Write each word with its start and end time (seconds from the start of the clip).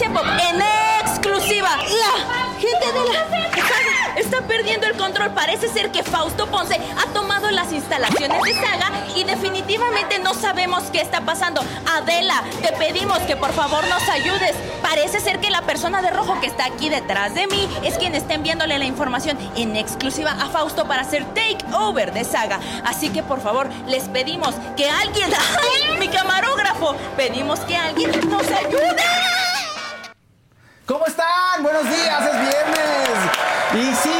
En 0.00 0.62
exclusiva. 1.04 1.76
La 1.76 2.58
gente 2.58 2.92
de 2.92 3.12
la 3.12 4.16
está 4.16 4.40
perdiendo 4.40 4.86
el 4.86 4.96
control. 4.96 5.32
Parece 5.32 5.68
ser 5.68 5.92
que 5.92 6.02
Fausto 6.02 6.46
Ponce 6.46 6.80
ha 6.96 7.12
tomado 7.12 7.50
las 7.50 7.72
instalaciones 7.72 8.40
de 8.42 8.54
saga 8.54 8.90
y 9.14 9.24
definitivamente 9.24 10.18
no 10.18 10.32
sabemos 10.32 10.84
qué 10.84 11.02
está 11.02 11.20
pasando. 11.20 11.62
Adela, 11.94 12.42
te 12.62 12.72
pedimos 12.72 13.18
que 13.20 13.36
por 13.36 13.52
favor 13.52 13.86
nos 13.88 14.08
ayudes. 14.08 14.54
Parece 14.80 15.20
ser 15.20 15.40
que 15.40 15.50
la 15.50 15.60
persona 15.60 16.00
de 16.00 16.10
rojo 16.10 16.40
que 16.40 16.46
está 16.46 16.64
aquí 16.64 16.88
detrás 16.88 17.34
de 17.34 17.46
mí 17.46 17.68
es 17.84 17.98
quien 17.98 18.14
está 18.14 18.32
enviándole 18.32 18.78
la 18.78 18.86
información 18.86 19.36
en 19.56 19.76
exclusiva 19.76 20.30
a 20.32 20.46
Fausto 20.46 20.86
para 20.86 21.02
hacer 21.02 21.26
takeover 21.34 22.14
de 22.14 22.24
saga. 22.24 22.60
Así 22.86 23.10
que 23.10 23.22
por 23.22 23.42
favor 23.42 23.68
les 23.86 24.04
pedimos 24.04 24.54
que 24.74 24.88
alguien, 24.88 25.30
¡ay, 25.90 25.98
mi 25.98 26.08
camarógrafo! 26.08 26.96
Pedimos 27.14 27.60
que 27.60 27.76
alguien 27.76 28.10
nos 28.30 28.46
ayude. 28.46 29.51
¿Cómo 30.92 31.06
están? 31.06 31.62
Buenos 31.62 31.84
días, 31.84 32.22
es 32.22 32.38
viernes. 32.38 33.18
Y 33.72 33.94
sí, 33.94 34.12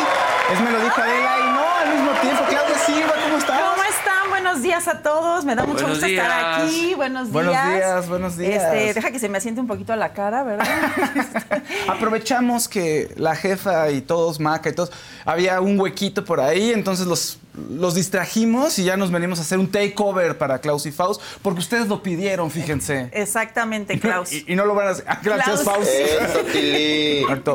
es 0.50 0.58
me 0.58 0.70
lo 0.70 0.80
dijo 0.82 0.98
Adela 1.02 1.36
y 1.38 1.52
no 1.52 1.70
al 1.70 1.88
mismo 1.94 2.10
tiempo. 2.22 2.44
Claudia 2.48 2.78
Silva, 2.78 3.12
¿cómo 3.22 3.36
estás? 3.36 3.60
¿Cómo 3.60 3.82
están? 3.82 4.30
Buenos 4.30 4.62
días 4.62 4.88
a 4.88 5.02
todos. 5.02 5.44
Me 5.44 5.54
da 5.54 5.66
mucho 5.66 5.82
Buenos 5.82 5.98
gusto 5.98 6.06
estar 6.06 6.62
aquí. 6.62 6.94
Buenos 6.94 7.24
días. 7.24 7.32
Buenos 7.34 7.74
días, 7.74 8.08
buenos 8.08 8.36
días. 8.38 8.62
Este, 8.62 8.94
deja 8.94 9.10
que 9.10 9.18
se 9.18 9.28
me 9.28 9.36
asiente 9.36 9.60
un 9.60 9.66
poquito 9.66 9.94
la 9.96 10.14
cara, 10.14 10.44
¿verdad? 10.44 10.66
Aprovechamos 11.88 12.68
que 12.68 13.12
la 13.18 13.36
jefa 13.36 13.90
y 13.90 14.00
todos, 14.00 14.40
Maca 14.40 14.70
y 14.70 14.72
todos, 14.72 14.92
había 15.26 15.60
un 15.60 15.78
huequito 15.78 16.24
por 16.24 16.40
ahí, 16.40 16.72
entonces 16.72 17.06
los, 17.06 17.38
los 17.54 17.94
distrajimos 17.94 18.78
y 18.78 18.84
ya 18.84 18.96
nos 18.96 19.10
venimos 19.10 19.38
a 19.38 19.42
hacer 19.42 19.58
un 19.58 19.70
takeover 19.70 20.38
para 20.38 20.60
Klaus 20.60 20.86
y 20.86 20.92
Faust, 20.92 21.20
porque 21.42 21.60
ustedes 21.60 21.88
lo 21.88 22.02
pidieron, 22.02 22.50
fíjense. 22.50 23.10
Exactamente, 23.12 23.98
Klaus. 24.00 24.32
Y, 24.32 24.44
y 24.52 24.56
no 24.56 24.64
lo 24.64 24.74
van 24.74 24.88
a 24.88 24.90
hacer. 24.90 25.04
Ah, 25.08 25.20
Gracias, 25.22 25.60
Klaus. 25.60 25.76
Faust. 25.76 25.90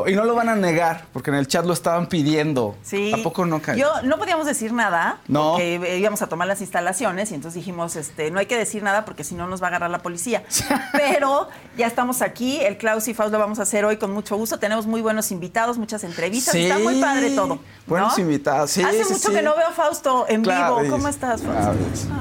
Y 0.08 0.16
no 0.16 0.26
lo 0.26 0.36
van 0.36 0.50
a 0.50 0.56
negar, 0.56 1.06
porque 1.14 1.32
en 1.32 1.38
el 1.38 1.48
chat 1.48 1.66
lo 1.66 1.74
estaban 1.74 2.08
pidiendo. 2.08 2.76
Sí. 2.84 3.12
¿A 3.14 3.18
poco 3.24 3.46
no 3.46 3.62
cae? 3.62 3.78
Yo 3.78 3.90
no 4.04 4.18
podíamos 4.18 4.46
decir 4.46 4.74
nada. 4.74 5.20
No. 5.28 5.54
Porque 5.54 5.98
íbamos 5.98 6.22
a 6.22 6.28
tomar 6.28 6.48
las 6.48 6.62
instalaciones 6.62 7.32
y 7.32 7.36
entonces 7.36 7.56
dijimos, 7.56 7.96
este, 7.96 8.32
no 8.32 8.40
hay 8.40 8.46
que 8.46 8.58
decir 8.58 8.84
nada 8.84 9.06
porque 9.06 9.24
si 9.24 9.36
no 9.36 9.48
nos 9.48 9.62
va 9.62 9.68
a 9.68 9.70
agarrar 9.70 9.90
la 9.90 10.00
policía. 10.00 10.44
Pero 10.92 11.48
ya 11.78 11.88
estamos 11.88 12.22
aquí. 12.22 12.60
El 12.62 12.78
Klaus 12.78 13.08
y 13.08 13.14
Faust 13.14 13.32
lo 13.32 13.40
vamos 13.40 13.60
a 13.60 13.64
hacer 13.64 13.86
hoy 13.86 13.98
con 13.98 14.12
mucho 14.12 14.38
gusto. 14.38 14.60
Tenemos 14.60 14.86
muy 14.86 15.02
buenos 15.02 15.32
invitados, 15.32 15.78
muchas 15.78 16.04
entrevistas. 16.04 16.54
Sí. 16.54 16.66
Está 16.66 16.80
muy 16.80 17.02
padre 17.02 17.32
todo. 17.32 17.48
¿no? 17.48 17.60
Buenos 17.86 18.18
invitados. 18.20 18.72
Sí, 18.72 18.84
Hace 18.84 19.04
sí, 19.04 19.14
mucho 19.14 19.30
sí. 19.30 19.34
que 19.34 19.42
no 19.42 19.56
veo 19.56 19.68
a 19.68 19.72
Fausto 19.88 20.26
en 20.28 20.42
Claro, 20.44 20.80
vivo. 20.80 20.98
¿Cómo 20.98 21.08
estás, 21.08 21.42
Ah, 21.48 21.72
Fausto? 21.72 22.14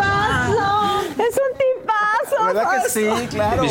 ah. 0.00 1.02
Es 1.18 1.36
un 1.36 1.58
tipazo. 1.58 2.46
¿Verdad 2.46 2.62
que 2.70 2.88
Fausto. 2.88 3.18
sí? 3.18 3.26
Claro. 3.28 3.62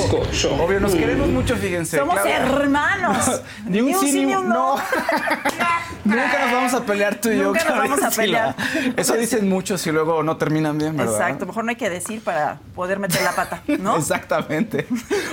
Obvio, 0.64 0.80
nos 0.80 0.94
queremos 0.94 1.28
mucho, 1.30 1.56
fíjense. 1.56 1.98
Somos 1.98 2.20
claro. 2.20 2.30
hermanos. 2.62 3.42
Ni 3.66 3.82
un 3.82 4.00
sí, 4.00 4.12
ni 4.26 4.36
un 4.36 4.48
no. 4.48 4.76
no. 4.76 4.82
Nunca 6.06 6.40
nos 6.46 6.52
vamos 6.52 6.74
a 6.74 6.84
pelear 6.86 7.16
tú 7.16 7.30
y 7.30 7.38
yo. 7.38 7.44
Nunca 7.46 7.64
nos 7.66 7.78
vamos 7.78 8.04
a 8.04 8.10
pelear. 8.10 8.56
Eso 8.96 9.14
dicen 9.16 9.48
muchos 9.48 9.86
y 9.86 9.92
luego 9.92 10.24
no 10.24 10.38
terminan 10.38 10.78
bien, 10.78 10.98
¿verdad? 10.98 11.14
Exacto, 11.14 11.46
mejor 11.46 11.66
no 11.66 11.70
hay 11.70 11.76
que 11.76 11.90
decir 11.90 12.22
para 12.24 12.60
poder 12.74 13.00
meter 13.00 13.22
la 13.22 13.36
pata, 13.36 13.62
¿no? 13.80 13.96
Exactamente. 13.98 14.88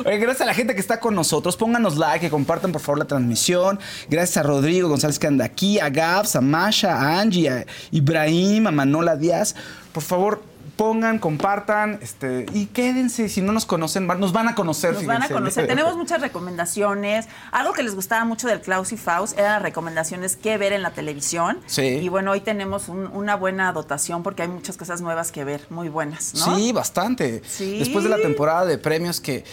Oye, 0.05 0.19
gracias 0.19 0.43
a 0.43 0.47
la 0.47 0.55
gente 0.55 0.75
que 0.75 0.81
está 0.81 1.01
con 1.01 1.15
nosotros. 1.15 1.57
Pónganos 1.57 1.97
like, 1.97 2.21
que 2.21 2.31
compartan 2.31 2.73
por 2.73 2.81
favor 2.81 2.99
la 2.99 3.05
transmisión. 3.07 3.79
Gracias 4.11 4.37
a 4.39 4.43
Rodrigo 4.43 4.89
González 4.89 5.19
que 5.19 5.27
anda 5.27 5.45
aquí, 5.45 5.79
a 5.79 5.89
Gabs, 5.89 6.37
a 6.37 6.41
Masha, 6.41 6.93
a 6.95 7.21
Angie, 7.21 7.49
a 7.49 7.66
Ibrahim, 7.91 8.67
a 8.67 8.71
Manola 8.71 9.17
Díaz. 9.17 9.55
Por 9.93 10.03
favor, 10.03 10.43
pongan, 10.77 11.19
compartan 11.19 11.99
este, 12.03 12.45
y 12.53 12.67
quédense. 12.67 13.29
Si 13.31 13.41
no 13.41 13.53
nos 13.53 13.65
conocen, 13.65 14.07
nos 14.07 14.33
van 14.33 14.49
a 14.49 14.55
conocer. 14.55 14.93
Nos 14.95 15.07
van 15.07 15.23
a 15.23 15.29
conocer. 15.29 15.67
Tenemos 15.67 15.97
muchas 15.97 16.21
recomendaciones. 16.21 17.27
Algo 17.53 17.73
que 17.73 17.83
les 17.83 17.95
gustaba 17.95 18.25
mucho 18.25 18.47
del 18.49 18.61
Klaus 18.61 18.93
y 18.93 18.97
Faust 18.97 19.39
eran 19.39 19.53
las 19.55 19.63
recomendaciones 19.63 20.37
que 20.37 20.59
ver 20.59 20.73
en 20.73 20.83
la 20.83 20.91
televisión. 20.91 21.61
Sí. 21.67 21.83
Y 21.83 22.09
bueno, 22.09 22.33
hoy 22.33 22.41
tenemos 22.41 22.89
un- 22.89 23.07
una 23.07 23.37
buena 23.37 23.73
dotación 23.73 24.23
porque 24.23 24.43
hay 24.43 24.49
muchas 24.49 24.77
cosas 24.77 25.01
nuevas 25.01 25.33
que 25.33 25.45
ver, 25.45 25.63
muy 25.71 25.89
buenas, 25.89 26.35
¿no? 26.35 26.57
Sí, 26.57 26.73
bastante. 26.73 27.43
Sí. 27.47 27.79
Después 27.79 28.05
de 28.05 28.11
la 28.11 28.19
temporada 28.19 28.67
de 28.67 28.77
premios 28.79 29.21
que 29.21 29.45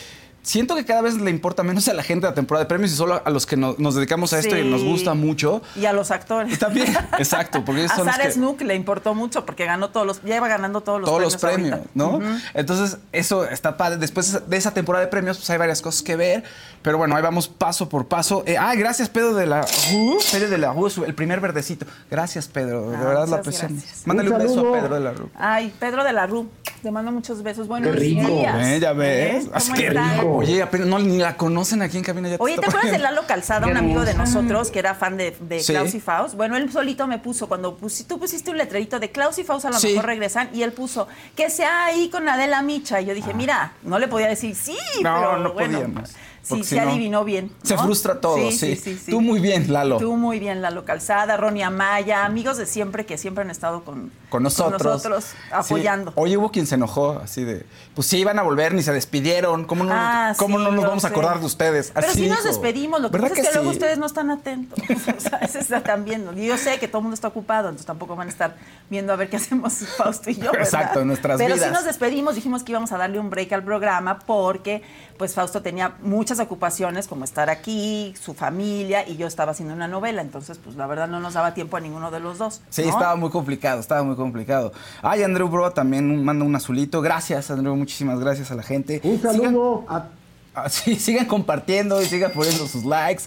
siento 0.44 0.76
que 0.76 0.86
cada 0.86 1.02
vez 1.02 1.16
le 1.16 1.32
importa 1.32 1.64
menos 1.64 1.88
a 1.88 1.94
la 1.94 2.04
gente 2.04 2.28
la 2.28 2.34
temporada 2.34 2.66
de 2.66 2.68
premios 2.70 2.92
y 2.92 2.96
solo 2.96 3.22
a 3.26 3.30
los 3.30 3.46
que 3.46 3.58
no- 3.58 3.76
nos 3.80 3.96
dedicamos 3.96 4.34
a 4.34 4.40
esto 4.40 4.56
y 4.58 4.64
nos 4.70 4.84
gusta 4.84 5.14
mucho. 5.14 5.62
Y 5.76 5.86
a 5.86 5.94
los 5.94 6.12
actores. 6.12 6.54
Y 6.54 6.58
también, 6.58 6.96
exacto, 7.18 7.64
porque 7.66 7.86
A 7.86 7.88
Sara 7.88 8.24
que- 8.26 8.32
Snook 8.32 8.62
le 8.62 8.76
importó 8.76 9.16
mucho 9.16 9.46
porque 9.46 9.66
ganó 9.66 9.90
todos 9.90 10.06
los, 10.06 10.22
ya 10.24 10.36
iba 10.36 10.48
ganando 10.48 10.82
todos 10.82 11.00
los 11.02 11.10
todos 11.10 11.22
los 11.22 11.38
premios. 11.38 11.80
premios, 11.80 11.90
ahorita. 12.14 12.30
¿no? 12.30 12.40
Entonces, 12.54 12.98
eso 13.12 13.46
está 13.46 13.78
padre. 13.78 13.98
Después 13.98 14.48
de 14.48 14.58
esa 14.58 14.72
temporada 14.74 15.06
de 15.06 15.10
premios, 15.10 15.38
pues 15.38 15.50
hay 15.50 15.58
varias 15.58 15.82
cosas 15.82 16.04
que 16.04 16.16
ver. 16.16 16.44
Pero 16.82 16.98
bueno, 16.98 17.16
ahí 17.16 17.22
vamos 17.24 17.48
paso 17.48 17.88
por 17.88 18.08
paso. 18.08 18.44
Eh, 18.46 18.58
ah, 18.58 18.76
gracias, 18.76 19.08
Pedro 19.08 19.34
de 19.34 19.46
la 19.48 19.62
Rue. 19.62 20.18
Pedro 20.32 20.50
de 20.50 20.58
la 20.58 20.74
Rue, 20.74 20.92
el 21.08 21.14
primer 21.16 21.40
verdecito. 21.40 21.86
Gracias, 22.12 22.48
Pedro. 22.50 22.92
De 22.92 22.98
Ah, 22.98 23.04
verdad 23.04 23.28
la 23.30 23.38
gracias. 23.42 23.72
Mándale 24.06 24.30
un, 24.30 24.38
beso 24.40 24.60
a 24.76 24.80
Pedro 24.82 24.96
de 24.96 25.00
la 25.00 25.12
Rue. 25.14 25.30
Ay, 25.36 25.74
Pedro 25.80 26.04
de 26.04 26.12
la 26.12 26.28
Rú, 26.28 26.50
te 26.84 26.92
mando 26.92 27.12
muchos 27.14 27.42
besos. 27.42 27.68
Buenos 27.68 27.96
rico. 27.96 28.28
días. 28.28 28.68
Eh, 28.68 28.80
ya 28.82 28.92
ves. 28.94 29.46
¿Eh? 29.46 29.50
Así 29.54 29.70
¿Cómo 29.72 29.82
que 29.82 29.88
estás? 29.88 30.14
rico. 30.18 30.32
Oye, 30.36 30.62
apenas 30.62 30.88
no, 30.88 31.00
ni 31.00 31.18
la 31.18 31.36
conocen 31.38 31.82
aquí 31.82 31.98
en 31.98 32.04
cabina. 32.04 32.28
Ya 32.30 32.36
Oye, 32.40 32.56
¿te 32.56 32.60
está 32.60 32.68
acuerdas 32.78 32.92
de 32.92 33.00
Lalo 33.00 33.26
Calzada, 33.26 33.66
un 33.68 33.78
amigo 33.78 34.02
de 34.04 34.14
nosotros 34.14 34.70
que 34.70 34.80
era 34.80 34.94
fan 34.94 35.16
de, 35.18 35.36
de 35.40 35.62
Sí. 35.62 35.72
Klaus 35.72 35.96
y 35.96 36.02
Faust? 36.02 36.36
Bueno, 36.36 36.58
él 36.58 36.70
solito 36.72 37.08
me 37.08 37.20
puso, 37.20 37.48
cuando 37.48 37.78
pusi- 37.80 38.06
tú 38.06 38.20
pusiste 38.20 38.52
un 38.52 38.58
letrerito 38.58 39.00
de 39.00 39.10
Klaus 39.12 39.40
y 39.40 39.44
Faust 39.46 39.66
a 39.66 39.70
lo 39.72 39.80
Sí. 39.80 39.88
mejor 39.94 40.06
regresan, 40.08 40.50
y 40.54 40.62
él 40.64 40.74
puso 40.74 41.08
que 41.36 41.50
sea 41.50 41.86
ahí 41.86 42.10
con 42.10 42.28
Adela 42.28 42.62
Micha. 42.62 43.00
Y 43.00 43.06
yo 43.06 43.14
dije, 43.14 43.34
mira, 43.34 43.72
no 43.84 43.98
le 43.98 44.08
podía 44.10 44.28
decir 44.28 44.54
sí, 44.54 44.78
Ah. 44.78 45.00
No, 45.04 45.16
pero 45.20 45.38
no 45.40 45.54
bueno, 45.54 45.80
podíamos, 45.80 46.12
Sí, 46.44 46.62
se 46.64 46.72
si 46.72 46.76
no, 46.76 46.90
adivinó 46.92 47.24
bien. 47.24 47.52
Se 47.64 47.78
frustra 47.78 48.20
todo, 48.20 48.52
sí. 48.52 48.78
Tú 49.10 49.22
muy 49.22 49.40
bien, 49.40 49.72
Lalo. 49.72 49.98
Tú 49.98 50.16
muy 50.18 50.40
bien, 50.40 50.62
Lalo 50.62 50.84
Calzada, 50.84 51.38
Ronnie 51.38 51.64
Amaya, 51.64 52.26
amigos 52.26 52.58
de 52.58 52.66
siempre 52.66 53.06
que 53.06 53.18
siempre 53.18 53.44
han 53.46 53.50
estado 53.50 53.84
con, 53.86 54.12
con 54.30 54.44
nosotros. 54.44 54.82
nosotros, 54.84 55.24
Sí. 55.24 55.38
apoyando. 55.52 56.12
Oye, 56.16 56.36
hubo 56.36 56.52
quien 56.52 56.68
se 56.68 56.76
enojó, 56.76 57.20
así 57.24 57.46
de, 57.46 57.66
pues 57.96 58.08
sí, 58.08 58.18
iban 58.18 58.40
a 58.40 58.42
volver, 58.42 58.74
ni 58.74 58.84
se 58.84 58.92
despidieron. 58.92 59.64
¿Cómo 59.64 59.86
no, 59.86 59.94
Ah, 59.96 60.34
cómo 60.38 60.58
sí, 60.58 60.64
no 60.66 60.72
nos 60.72 60.84
vamos 60.86 61.06
a 61.06 61.08
acordar 61.08 61.40
de 61.40 61.46
ustedes? 61.46 61.92
Pero 61.96 62.08
Así 62.08 62.24
sí 62.24 62.28
nos 62.30 62.44
despedimos, 62.44 63.00
lo 63.00 63.08
que 63.10 63.14
¿Verdad 63.14 63.30
pasa 63.30 63.42
es 63.42 63.48
que 63.48 63.54
luego 63.56 63.72
sí? 63.72 63.78
ustedes 63.78 63.98
no 63.98 64.06
están 64.06 64.30
atentos. 64.30 64.78
O 65.16 65.20
sea, 65.20 65.38
eso 65.40 65.60
está 65.60 65.82
también. 65.82 66.28
Yo 66.36 66.58
sé 66.58 66.78
que 66.80 66.88
todo 66.90 66.98
el 67.00 67.04
mundo 67.04 67.16
está 67.16 67.30
ocupado, 67.30 67.70
entonces 67.70 67.86
tampoco 67.86 68.16
van 68.18 68.28
a 68.28 68.32
estar 68.32 68.56
viendo 68.90 69.14
a 69.14 69.16
ver 69.16 69.30
qué 69.30 69.38
hacemos 69.38 69.74
Fausto 69.98 70.30
y 70.30 70.36
yo. 70.36 70.52
¿verdad? 70.52 70.62
Exacto, 70.62 71.02
en 71.02 71.08
nuestras 71.08 71.38
Pero 71.38 71.56
vidas. 71.56 71.70
sí 71.70 71.74
nos 71.74 71.86
despedimos, 71.86 72.36
dijimos 72.36 72.64
que 72.64 72.72
íbamos 72.74 72.92
a 72.92 72.98
darle 72.98 73.20
un 73.20 73.30
break 73.30 73.54
al 73.54 73.64
programa 73.64 74.20
porque 74.20 74.82
pues 75.18 75.34
Fausto 75.36 75.62
tenía 75.62 75.94
muchas 76.02 76.33
ocupaciones 76.40 77.08
como 77.08 77.24
estar 77.26 77.50
aquí, 77.50 78.14
su 78.22 78.34
familia 78.34 79.08
y 79.08 79.18
yo 79.18 79.28
estaba 79.28 79.52
haciendo 79.52 79.74
una 79.74 79.88
novela, 79.88 80.22
entonces 80.22 80.60
pues 80.64 80.76
la 80.76 80.88
verdad 80.88 81.08
no 81.08 81.20
nos 81.20 81.34
daba 81.34 81.54
tiempo 81.54 81.78
a 81.78 81.80
ninguno 81.80 82.12
de 82.12 82.20
los 82.20 82.38
dos. 82.38 82.62
Sí, 82.70 82.84
¿no? 82.84 82.90
estaba 82.90 83.16
muy 83.16 83.30
complicado, 83.30 83.80
estaba 83.80 84.04
muy 84.04 84.16
complicado. 84.16 84.72
Ay, 85.02 85.24
Andrew 85.24 85.48
Bro 85.50 85.72
también 85.72 86.10
un- 86.12 86.24
manda 86.24 86.46
un 86.46 86.56
azulito. 86.56 87.02
Gracias, 87.02 87.50
Andrew, 87.52 87.76
muchísimas 87.76 88.20
gracias 88.20 88.52
a 88.52 88.56
la 88.56 88.64
gente. 88.64 89.02
Un 89.04 89.22
saludo 89.22 89.86
a 89.88 90.06
Ah, 90.56 90.70
sí, 90.70 90.98
sigan 90.98 91.26
compartiendo 91.26 92.00
y 92.00 92.06
sigan 92.06 92.32
poniendo 92.32 92.68
sus 92.68 92.86
likes 92.86 93.24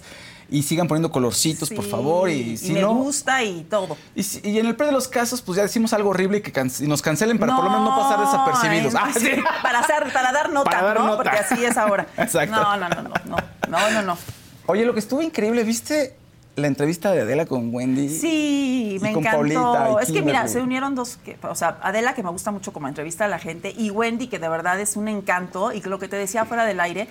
y 0.49 0.63
sigan 0.63 0.87
poniendo 0.87 1.11
colorcitos, 1.11 1.71
por 1.71 1.85
favor. 1.85 2.31
Y 2.31 2.57
si 2.57 2.73
me 2.73 2.81
no. 2.81 2.95
gusta 2.95 3.43
y 3.43 3.63
todo. 3.65 3.97
Y, 4.15 4.23
si- 4.23 4.41
y 4.49 4.59
en 4.59 4.67
el 4.67 4.77
peor 4.77 4.89
de 4.91 4.93
los 4.95 5.09
casos, 5.09 5.43
pues 5.43 5.57
ya 5.57 5.63
decimos 5.63 5.93
algo 5.93 6.11
horrible 6.11 6.39
y 6.39 6.41
que 6.43 6.53
can- 6.53 6.71
y 6.81 6.87
nos 6.87 7.03
cancelen 7.03 7.39
para 7.39 7.55
por 7.57 7.65
lo 7.65 7.71
menos 7.71 7.89
no 7.91 7.97
pasar 7.97 8.21
desapercibidos. 8.21 8.95
Ah, 8.95 9.11
sí. 9.13 9.31
para, 9.63 9.81
hacer, 9.81 10.13
para 10.13 10.33
dar 10.33 10.51
nota, 10.51 10.71
Para 10.71 10.83
dar 10.87 11.01
¿no? 11.01 11.07
nota. 11.07 11.23
Porque 11.25 11.39
así 11.39 11.65
es 11.65 11.77
ahora. 11.77 12.07
Exacto. 12.17 12.55
No, 12.55 12.77
no, 12.77 12.89
no, 12.89 13.03
no, 13.03 13.11
no, 13.27 13.37
no, 13.69 13.91
no, 13.91 14.03
no. 14.03 14.19
Oye, 14.67 14.85
lo 14.85 14.93
que 14.95 15.01
estuvo 15.01 15.21
increíble, 15.23 15.65
¿viste 15.65 16.17
la 16.57 16.69
entrevista 16.69 17.13
de 17.13 17.21
Adela 17.21 17.45
con 17.45 17.73
Wendy? 17.75 18.09
Sí, 18.09 18.95
Y 18.97 18.99
me 19.01 19.13
con 19.13 19.21
encantó. 19.21 19.37
Paulita 19.39 19.91
y 20.01 20.03
es 20.05 20.11
que 20.13 20.23
mira, 20.23 20.49
se 20.49 20.61
unieron 20.63 20.95
dos, 20.95 21.19
que, 21.25 21.37
o 21.43 21.55
sea, 21.55 21.79
Adela 21.83 22.15
que 22.15 22.23
me 22.23 22.31
gusta 22.31 22.51
mucho 22.51 22.73
como 22.73 22.89
entrevista 22.89 23.27
a 23.27 23.29
la 23.29 23.39
gente 23.39 23.75
y 23.77 23.91
Wendy 23.91 24.29
que 24.29 24.39
de 24.39 24.49
verdad 24.49 24.81
es 24.81 24.97
un 24.97 25.09
encanto 25.09 25.73
y 25.73 25.81
que 25.83 25.89
lo 25.91 25.99
que 25.99 26.09
te 26.09 26.17
decía 26.17 26.47
fuera 26.47 26.65
del 26.65 26.81
aire 26.81 27.09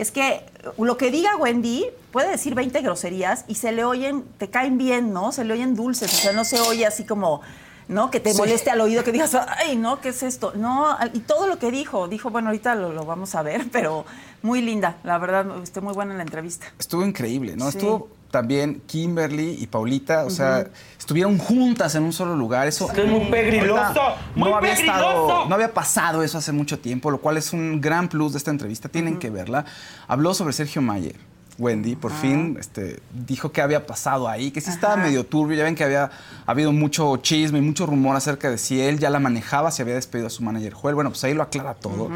es 0.00 0.10
que 0.10 0.44
lo 0.78 0.96
que 0.96 1.10
diga 1.10 1.36
Wendy 1.36 1.86
puede 2.12 2.30
decir 2.30 2.54
20 2.54 2.80
groserías 2.82 3.44
y 3.48 3.56
se 3.56 3.72
le 3.72 3.84
oyen, 3.84 4.24
te 4.38 4.48
caen 4.48 4.78
bien, 4.78 5.12
¿no? 5.12 5.32
Se 5.32 5.44
le 5.44 5.54
oyen 5.54 5.74
dulces, 5.74 6.12
o 6.12 6.16
sea, 6.16 6.32
no 6.32 6.44
se 6.44 6.60
oye 6.60 6.86
así 6.86 7.04
como 7.04 7.40
¿no? 7.88 8.10
Que 8.10 8.20
te 8.20 8.32
Sí. 8.32 8.36
moleste 8.38 8.70
al 8.70 8.82
oído, 8.82 9.02
que 9.02 9.12
digas, 9.12 9.34
ay, 9.34 9.74
no, 9.74 9.98
¿qué 10.02 10.10
es 10.10 10.22
esto? 10.22 10.52
No, 10.54 10.94
y 11.14 11.20
todo 11.20 11.46
lo 11.46 11.58
que 11.58 11.70
dijo, 11.70 12.06
dijo, 12.06 12.28
bueno, 12.28 12.48
ahorita 12.48 12.74
lo, 12.74 12.92
lo 12.92 13.06
vamos 13.06 13.34
a 13.34 13.40
ver, 13.40 13.64
pero 13.72 14.04
muy 14.42 14.60
linda, 14.60 14.98
la 15.04 15.16
verdad, 15.16 15.46
esté 15.62 15.80
muy 15.80 15.94
buena 15.94 16.12
en 16.12 16.18
la 16.18 16.24
entrevista. 16.24 16.66
Estuvo 16.78 17.02
increíble, 17.02 17.56
¿no? 17.56 17.70
Sí. 17.70 17.78
Estuvo 17.78 18.08
también 18.30 18.82
Kimberly 18.86 19.56
y 19.58 19.66
Paulita, 19.66 20.24
o 20.24 20.30
sea, 20.30 20.66
estuvieron 20.98 21.38
juntas 21.38 21.94
en 21.94 22.02
un 22.02 22.12
solo 22.12 22.36
lugar. 22.36 22.66
Eso 22.68 22.90
es 22.90 23.06
muy 23.06 23.30
pegriloso, 23.30 23.82
ahorita 23.82 24.16
muy 24.34 24.50
no 24.50 24.56
había 24.56 24.74
pegriloso. 24.74 25.00
estado, 25.00 25.48
no 25.48 25.54
había 25.54 25.72
pasado 25.72 26.22
eso 26.22 26.38
hace 26.38 26.52
mucho 26.52 26.78
tiempo, 26.78 27.10
lo 27.10 27.18
cual 27.18 27.36
es 27.36 27.52
un 27.52 27.80
gran 27.80 28.08
plus 28.08 28.32
de 28.32 28.38
esta 28.38 28.50
entrevista. 28.50 28.88
Tienen 28.88 29.18
que 29.18 29.30
verla. 29.30 29.64
Habló 30.06 30.34
sobre 30.34 30.52
Sergio 30.52 30.82
Mayer. 30.82 31.16
Wendy, 31.58 31.96
por 31.96 32.12
fin, 32.12 32.56
este, 32.60 33.00
dijo 33.26 33.50
que 33.50 33.60
había 33.60 33.84
pasado 33.84 34.28
ahí, 34.28 34.52
que 34.52 34.60
sí 34.60 34.70
estaba 34.70 34.96
medio 34.96 35.26
turbio. 35.26 35.56
Ya 35.56 35.64
ven 35.64 35.74
que 35.74 35.82
había 35.82 36.08
habido 36.46 36.72
mucho 36.72 37.16
chisme 37.16 37.58
y 37.58 37.62
mucho 37.62 37.84
rumor 37.84 38.14
acerca 38.14 38.48
de 38.48 38.58
si 38.58 38.80
él 38.80 39.00
ya 39.00 39.10
la 39.10 39.18
manejaba, 39.18 39.72
si 39.72 39.82
había 39.82 39.94
despedido 39.94 40.28
a 40.28 40.30
su 40.30 40.44
manager 40.44 40.72
Joel. 40.72 40.94
Bueno, 40.94 41.10
pues 41.10 41.24
ahí 41.24 41.34
lo 41.34 41.42
aclara 41.42 41.74
todo. 41.74 42.10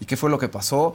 ¿Y 0.00 0.06
qué 0.06 0.16
fue 0.16 0.30
lo 0.30 0.38
que 0.38 0.48
pasó? 0.48 0.94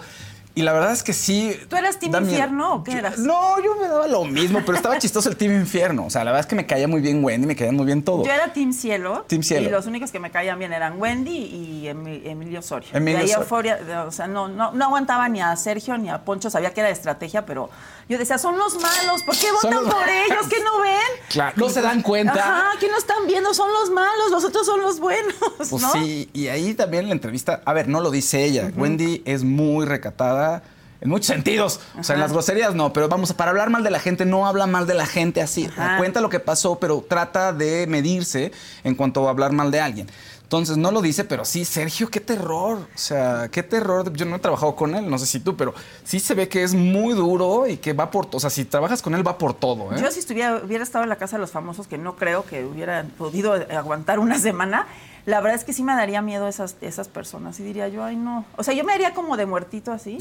Y 0.54 0.64
la 0.64 0.74
verdad 0.74 0.92
es 0.92 1.02
que 1.02 1.14
sí. 1.14 1.58
¿Tú 1.70 1.78
eras 1.78 1.98
team 1.98 2.14
infierno 2.24 2.76
o 2.76 2.84
qué 2.84 2.92
Yo- 2.92 2.98
eras? 2.98 3.18
No, 3.20 3.62
yo 3.64 3.76
me 3.78 3.88
daba 3.88 4.06
lo 4.08 4.26
mismo, 4.26 4.60
pero 4.66 4.76
estaba 4.76 4.98
chistoso 5.00 5.30
el 5.30 5.38
Team 5.38 5.54
Infierno. 5.54 6.06
O 6.06 6.10
sea, 6.10 6.26
la 6.26 6.32
verdad 6.32 6.42
es 6.42 6.46
que 6.48 6.56
me 6.56 6.66
caía 6.66 6.88
muy 6.90 7.00
bien 7.00 7.24
Wendy, 7.24 7.48
me 7.48 7.56
caía 7.56 7.72
muy 7.72 7.86
bien 7.86 8.04
todo. 8.04 8.26
Yo 8.26 8.32
era 8.34 8.52
Team 8.52 8.74
Cielo. 8.74 9.24
Team 9.28 9.44
Cielo. 9.44 9.68
Y 9.68 9.72
los 9.72 9.86
únicos 9.88 10.12
que 10.12 10.20
me 10.20 10.30
caían 10.30 10.60
bien 10.60 10.74
eran 10.74 11.00
Wendy 11.00 11.32
y 11.38 11.84
Emi- 11.86 12.22
Emilio 12.26 12.60
Osorio. 12.60 12.90
Emilio 12.94 13.20
de 13.20 13.24
ahí 13.24 13.30
Osorio. 13.30 13.44
euforia, 13.44 13.76
de- 13.78 13.96
o 13.98 14.12
sea, 14.12 14.28
no, 14.28 14.50
no, 14.50 14.74
no 14.74 14.86
aguantaba 14.86 15.30
ni 15.30 15.40
a 15.42 15.56
Sergio 15.56 15.98
ni 15.98 16.10
a 16.10 16.26
Poncho, 16.26 16.50
sabía 16.50 16.74
que 16.74 16.82
era 16.82 16.88
de 16.88 16.94
estrategia, 16.96 17.46
pero 17.46 17.70
yo 18.12 18.18
decía, 18.18 18.38
son 18.38 18.58
los 18.58 18.76
malos, 18.76 19.24
¿por 19.24 19.38
qué 19.38 19.52
votan 19.52 19.84
los 19.86 19.94
por 19.94 20.08
ellos? 20.08 20.48
¿Qué 20.50 20.62
no 20.64 20.82
ven? 20.82 20.92
Claro, 21.30 21.54
no 21.56 21.70
se 21.70 21.82
dan 21.82 22.02
cuenta. 22.02 22.34
Ajá, 22.34 22.72
¿qué 22.80 22.90
no 22.90 22.98
están 22.98 23.26
viendo? 23.26 23.54
Son 23.54 23.72
los 23.72 23.90
malos, 23.90 24.32
los 24.32 24.44
otros 24.44 24.66
son 24.66 24.82
los 24.82 25.00
buenos, 25.00 25.34
Pues 25.58 25.82
¿no? 25.82 25.92
sí, 25.94 26.30
y 26.34 26.48
ahí 26.48 26.74
también 26.74 27.08
la 27.08 27.14
entrevista, 27.14 27.62
a 27.64 27.72
ver, 27.74 27.88
no 27.88 28.02
lo 28.02 28.12
dice 28.12 28.44
ella, 28.44 28.70
Wendy 28.76 29.24
es 29.26 29.44
muy 29.46 29.86
recatada 29.86 30.62
en 31.00 31.10
muchos 31.10 31.28
sentidos, 31.28 31.80
o 31.98 32.04
sea, 32.04 32.16
en 32.16 32.20
las 32.20 32.34
groserías 32.34 32.76
no, 32.76 32.92
pero 32.92 33.08
vamos, 33.08 33.32
para 33.34 33.52
hablar 33.52 33.70
mal 33.70 33.84
de 33.84 33.90
la 33.92 34.00
gente, 34.00 34.26
no 34.26 34.46
habla 34.46 34.68
mal 34.68 34.86
de 34.86 34.94
la 34.94 35.06
gente 35.06 35.42
así, 35.42 35.70
cuenta 35.98 36.20
lo 36.20 36.30
que 36.30 36.40
pasó, 36.42 36.80
pero 36.80 37.04
trata 37.08 37.54
de 37.54 37.88
medirse 37.88 38.52
en 38.84 38.94
cuanto 38.96 39.28
a 39.28 39.32
hablar 39.32 39.54
mal 39.54 39.72
de 39.72 39.80
alguien. 39.80 40.08
Entonces, 40.52 40.76
no 40.76 40.92
lo 40.92 41.02
dice, 41.02 41.24
pero 41.24 41.46
sí, 41.46 41.64
Sergio, 41.64 42.10
qué 42.10 42.20
terror. 42.20 42.80
O 42.80 42.98
sea, 42.98 43.48
qué 43.50 43.64
terror. 43.64 44.12
Yo 44.12 44.26
no 44.26 44.36
he 44.36 44.40
trabajado 44.40 44.76
con 44.76 44.94
él, 44.96 45.10
no 45.10 45.18
sé 45.18 45.26
si 45.26 45.40
tú, 45.40 45.56
pero 45.56 45.74
sí 46.04 46.20
se 46.20 46.34
ve 46.34 46.50
que 46.50 46.62
es 46.62 46.74
muy 46.74 47.14
duro 47.14 47.68
y 47.68 47.78
que 47.78 47.94
va 47.94 48.12
por... 48.12 48.28
O 48.34 48.38
sea, 48.38 48.50
si 48.50 48.66
trabajas 48.66 49.02
con 49.02 49.16
él, 49.16 49.26
va 49.26 49.38
por 49.38 49.54
todo, 49.54 49.94
¿eh? 49.94 50.02
Yo 50.02 50.12
si 50.12 50.20
estuviera, 50.20 50.58
hubiera 50.62 50.84
estado 50.84 51.04
en 51.06 51.10
la 51.10 51.16
casa 51.16 51.38
de 51.38 51.40
los 51.40 51.52
famosos, 51.52 51.88
que 51.88 51.98
no 51.98 52.18
creo 52.18 52.44
que 52.44 52.66
hubieran 52.66 53.12
podido 53.12 53.54
aguantar 53.54 54.20
una 54.20 54.38
semana, 54.40 54.88
la 55.26 55.40
verdad 55.40 55.60
es 55.60 55.64
que 55.64 55.74
sí 55.74 55.84
me 55.84 55.94
daría 55.94 56.22
miedo 56.22 56.48
esas, 56.48 56.76
esas 56.82 57.08
personas. 57.08 57.60
Y 57.60 57.64
diría 57.64 57.88
yo, 57.88 58.04
ay 58.04 58.16
no. 58.16 58.46
O 58.56 58.64
sea, 58.64 58.74
yo 58.74 58.84
me 58.84 58.94
haría 58.94 59.14
como 59.14 59.38
de 59.38 59.46
muertito 59.46 59.92
así. 59.92 60.18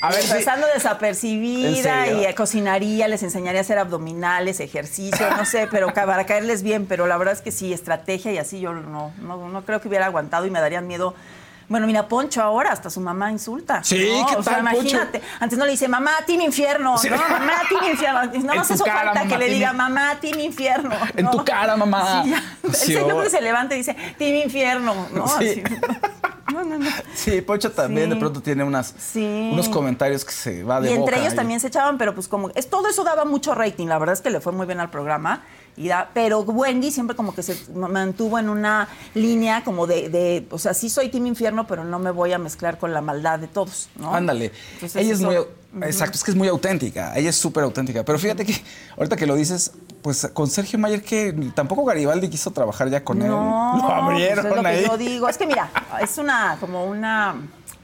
A 0.00 0.10
ver, 0.10 0.22
sí. 0.22 0.32
Pasando 0.32 0.66
¿En 0.68 0.74
desapercibida 0.74 2.08
y 2.08 2.24
eh, 2.24 2.34
cocinaría, 2.34 3.08
les 3.08 3.22
enseñaría 3.22 3.60
a 3.60 3.62
hacer 3.62 3.78
abdominales, 3.78 4.60
ejercicio, 4.60 5.30
no 5.36 5.44
sé, 5.44 5.68
pero 5.70 5.92
para 5.92 6.24
caerles 6.26 6.62
bien. 6.62 6.86
Pero 6.86 7.06
la 7.06 7.16
verdad 7.16 7.34
es 7.34 7.40
que 7.40 7.52
sí, 7.52 7.72
estrategia 7.72 8.32
y 8.32 8.38
así 8.38 8.60
yo 8.60 8.72
no, 8.72 9.12
no, 9.20 9.48
no 9.48 9.64
creo 9.64 9.80
que 9.80 9.88
hubiera 9.88 10.06
aguantado 10.06 10.46
y 10.46 10.50
me 10.50 10.60
darían 10.60 10.86
miedo. 10.86 11.14
Bueno, 11.68 11.86
mira, 11.86 12.06
Poncho 12.08 12.42
ahora 12.42 12.72
hasta 12.72 12.90
su 12.90 13.00
mamá 13.00 13.30
insulta. 13.30 13.82
Sí, 13.82 14.08
¿no? 14.20 14.26
¿qué 14.26 14.36
O 14.36 14.42
sea, 14.42 14.54
tal, 14.56 14.64
Poncho? 14.64 14.80
imagínate. 14.80 15.22
Antes 15.40 15.58
no 15.58 15.64
le 15.64 15.70
dice, 15.72 15.88
mamá, 15.88 16.12
Team 16.26 16.40
Infierno. 16.42 16.98
Sí. 16.98 17.08
No, 17.12 17.16
mamá, 17.16 17.52
Team 17.68 17.90
Infierno. 17.90 18.20
Nada 18.24 18.34
En 18.34 18.46
más 18.46 18.70
eso 18.70 18.84
cara, 18.84 19.12
falta 19.14 19.28
que 19.28 19.38
le 19.38 19.48
diga, 19.48 19.72
mamá, 19.72 20.16
Team 20.20 20.38
Infierno. 20.40 20.90
En 21.16 21.24
¿no? 21.24 21.30
tu 21.30 21.44
cara, 21.44 21.76
mamá. 21.76 22.22
Sí. 22.24 22.34
El 22.64 22.74
señor 22.74 23.22
que 23.24 23.30
se 23.30 23.40
levanta 23.40 23.74
y 23.74 23.78
dice, 23.78 23.96
Team 24.18 24.36
Infierno. 24.44 25.08
¿no? 25.12 25.26
Sí. 25.28 25.62
Así. 25.62 25.62
No, 26.52 26.64
no, 26.64 26.78
no. 26.78 26.90
Sí, 27.14 27.40
Poncho 27.40 27.72
también 27.72 28.08
Sí. 28.08 28.14
de 28.14 28.20
pronto 28.20 28.42
tiene 28.42 28.62
unas, 28.62 28.94
Sí. 28.98 29.50
unos 29.52 29.70
comentarios 29.70 30.22
que 30.24 30.32
se 30.32 30.62
va 30.64 30.80
de 30.82 30.90
y 30.90 30.92
entre 30.92 31.02
boca 31.04 31.16
ellos 31.16 31.30
ahí. 31.30 31.36
también 31.36 31.60
se 31.60 31.68
echaban, 31.68 31.96
pero 31.96 32.14
pues 32.14 32.28
como 32.28 32.50
es 32.54 32.68
todo 32.68 32.88
eso 32.88 33.04
daba 33.04 33.24
mucho 33.24 33.54
rating, 33.54 33.86
la 33.86 33.98
verdad 33.98 34.12
es 34.12 34.20
que 34.20 34.28
le 34.28 34.40
fue 34.42 34.52
muy 34.52 34.66
bien 34.66 34.78
al 34.78 34.90
programa. 34.90 35.42
Y 35.76 35.88
da, 35.88 36.10
pero 36.12 36.40
Wendy 36.40 36.90
siempre 36.92 37.16
como 37.16 37.34
que 37.34 37.42
se 37.42 37.56
mantuvo 37.72 38.38
en 38.38 38.50
una 38.50 38.88
línea 39.14 39.64
como 39.64 39.86
de, 39.86 40.10
de, 40.10 40.46
o 40.50 40.58
sea, 40.58 40.74
sí 40.74 40.90
soy 40.90 41.08
Team 41.08 41.26
Infierno, 41.26 41.66
pero 41.66 41.82
no 41.82 41.98
me 41.98 42.10
voy 42.10 42.32
a 42.32 42.38
mezclar 42.38 42.78
con 42.78 42.92
la 42.92 43.00
maldad 43.00 43.38
de 43.38 43.48
todos, 43.48 43.88
¿no? 43.96 44.14
Ándale. 44.14 44.52
Entonces, 44.74 44.96
ella 45.02 45.12
es 45.14 45.20
eso- 45.20 45.26
muy. 45.26 45.36
Exacto, 45.88 46.18
es 46.18 46.24
que 46.24 46.30
es 46.32 46.36
muy 46.36 46.48
auténtica. 46.48 47.16
Ella 47.16 47.30
es 47.30 47.36
súper 47.36 47.64
auténtica. 47.64 48.04
Pero 48.04 48.18
fíjate 48.18 48.44
que 48.44 48.54
ahorita 48.98 49.16
que 49.16 49.26
lo 49.26 49.34
dices, 49.34 49.72
pues 50.02 50.28
con 50.34 50.46
Sergio 50.50 50.78
Mayer, 50.78 51.02
que 51.02 51.32
tampoco 51.54 51.82
Garibaldi 51.86 52.28
quiso 52.28 52.50
trabajar 52.50 52.90
ya 52.90 53.02
con 53.02 53.22
él. 53.22 53.28
No, 53.28 53.78
Lo 53.78 53.88
abrieron 53.90 54.44
pues 54.44 54.54
es 54.58 54.62
lo 54.62 54.68
ahí. 54.68 54.82
que 54.82 54.86
yo 54.88 54.98
digo. 54.98 55.28
Es 55.30 55.38
que 55.38 55.46
mira, 55.46 55.70
es 56.02 56.18
una, 56.18 56.58
como 56.60 56.84
una, 56.84 57.36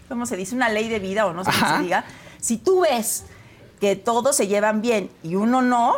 ¿cómo 0.07 0.27
se 0.27 0.37
dice? 0.37 0.55
Una 0.55 0.69
ley 0.69 0.91
de 0.91 0.99
vida 0.99 1.25
o 1.25 1.33
no 1.33 1.43
sé 1.47 1.51
cómo 1.51 1.65
Ajá. 1.65 1.77
se 1.79 1.83
diga. 1.85 2.05
Si 2.39 2.59
tú 2.59 2.81
ves 2.83 3.25
que 3.81 3.97
todos 3.97 4.37
se 4.37 4.47
llevan 4.49 4.83
bien 4.83 5.09
y 5.23 5.37
uno 5.37 5.63
no, 5.63 5.95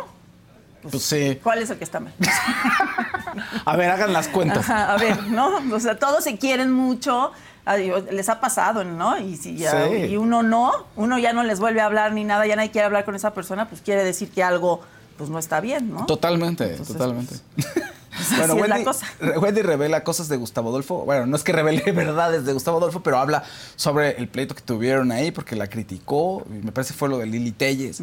Pues 0.89 1.03
sí. 1.03 1.39
¿cuál 1.43 1.59
es 1.59 1.69
el 1.69 1.77
que 1.77 1.83
está 1.83 1.99
mal? 1.99 2.13
A 3.65 3.75
ver, 3.77 3.89
hagan 3.89 4.13
las 4.13 4.27
cuentas. 4.27 4.59
Ajá, 4.69 4.93
a 4.93 4.97
ver, 4.97 5.23
¿no? 5.27 5.59
O 5.73 5.79
sea, 5.79 5.97
todos 5.97 6.23
se 6.23 6.37
quieren 6.37 6.71
mucho. 6.71 7.31
ay, 7.65 7.91
Les 8.11 8.27
ha 8.29 8.39
pasado, 8.41 8.83
¿no? 8.83 9.17
Y 9.19 9.37
si 9.37 9.55
ya, 9.55 9.87
Sí. 9.87 9.95
y 10.09 10.17
uno 10.17 10.43
no, 10.43 10.71
uno 10.95 11.17
ya 11.19 11.31
no 11.31 11.43
les 11.43 11.59
vuelve 11.59 11.79
a 11.81 11.85
hablar 11.85 12.13
ni 12.13 12.23
nada, 12.23 12.45
ya 12.45 12.55
nadie 12.55 12.71
quiere 12.71 12.85
hablar 12.87 13.05
con 13.05 13.15
esa 13.15 13.33
persona, 13.33 13.69
pues 13.69 13.81
quiere 13.81 14.03
decir 14.03 14.29
que 14.31 14.43
algo 14.43 14.81
pues 15.17 15.29
no 15.29 15.37
está 15.39 15.61
bien, 15.61 15.91
¿no? 15.93 16.05
Totalmente, 16.07 16.71
Entonces, 16.71 16.97
totalmente. 16.97 17.35
así 18.11 18.35
es 18.41 18.67
la 18.67 18.83
cosa. 18.83 19.05
Wendy 19.39 19.61
revela 19.61 20.03
cosas 20.03 20.27
de 20.29 20.37
Gustavo 20.37 20.69
Adolfo. 20.69 21.05
Bueno, 21.05 21.27
no 21.27 21.35
es 21.35 21.43
que 21.43 21.51
revele 21.51 21.91
verdades 21.91 22.43
de 22.45 22.53
Gustavo 22.53 22.79
Adolfo, 22.79 23.01
pero 23.03 23.19
habla 23.19 23.43
sobre 23.75 24.17
el 24.17 24.27
pleito 24.27 24.55
que 24.55 24.61
tuvieron 24.61 25.11
ahí 25.11 25.31
porque 25.31 25.55
la 25.55 25.67
criticó. 25.67 26.43
y 26.49 26.65
me 26.65 26.71
parece 26.71 26.93
fue 26.93 27.07
lo 27.07 27.19
de 27.19 27.27
Lili 27.27 27.51
Telles, 27.51 28.01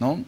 ¿no? 0.00 0.24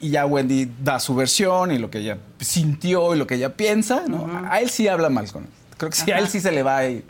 Y 0.00 0.10
ya 0.10 0.24
Wendy 0.26 0.70
da 0.82 0.98
su 0.98 1.14
versión 1.14 1.70
y 1.72 1.78
lo 1.78 1.90
que 1.90 1.98
ella 1.98 2.16
sintió 2.40 3.14
y 3.14 3.18
lo 3.18 3.26
que 3.26 3.34
ella 3.34 3.54
piensa, 3.54 4.04
¿no? 4.08 4.28
A 4.50 4.60
él 4.60 4.70
sí 4.70 4.88
habla 4.88 5.10
mal 5.10 5.30
con 5.30 5.44
él. 5.44 5.50
Creo 5.76 5.90
que 5.90 5.96
sí, 5.96 6.10
a 6.10 6.18
él 6.18 6.28
sí 6.28 6.40
se 6.40 6.52
le 6.52 6.62
va 6.62 6.78
ahí. 6.78 7.04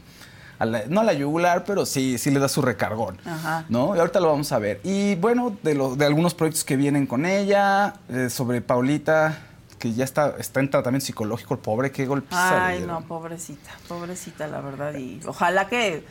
a 0.58 0.66
la- 0.66 0.82
no 0.88 1.00
a 1.00 1.04
la 1.04 1.14
yugular, 1.14 1.64
pero 1.64 1.86
sí, 1.86 2.18
sí 2.18 2.30
le 2.30 2.38
da 2.38 2.46
su 2.46 2.60
recargón. 2.60 3.16
Ajá. 3.24 3.64
¿no? 3.70 3.96
Y 3.96 3.98
ahorita 3.98 4.20
lo 4.20 4.28
vamos 4.28 4.52
a 4.52 4.58
ver. 4.58 4.78
Y 4.84 5.14
bueno, 5.14 5.56
de, 5.62 5.74
lo- 5.74 5.96
de 5.96 6.04
algunos 6.04 6.34
proyectos 6.34 6.64
que 6.64 6.76
vienen 6.76 7.06
con 7.06 7.24
ella, 7.24 7.94
eh, 8.10 8.28
sobre 8.28 8.60
Paulita, 8.60 9.38
que 9.78 9.94
ya 9.94 10.04
está, 10.04 10.34
está 10.38 10.60
en 10.60 10.68
tratamiento 10.68 11.06
psicológico, 11.06 11.54
el 11.54 11.60
pobre, 11.60 11.90
qué 11.90 12.04
golpiza. 12.04 12.58
le 12.58 12.74
Ay, 12.76 12.84
no, 12.86 13.00
pobrecita, 13.00 13.70
pobrecita, 13.88 14.46
la 14.48 14.60
verdad. 14.60 14.94
Y 14.98 15.18
ojalá 15.26 15.66
que 15.66 16.04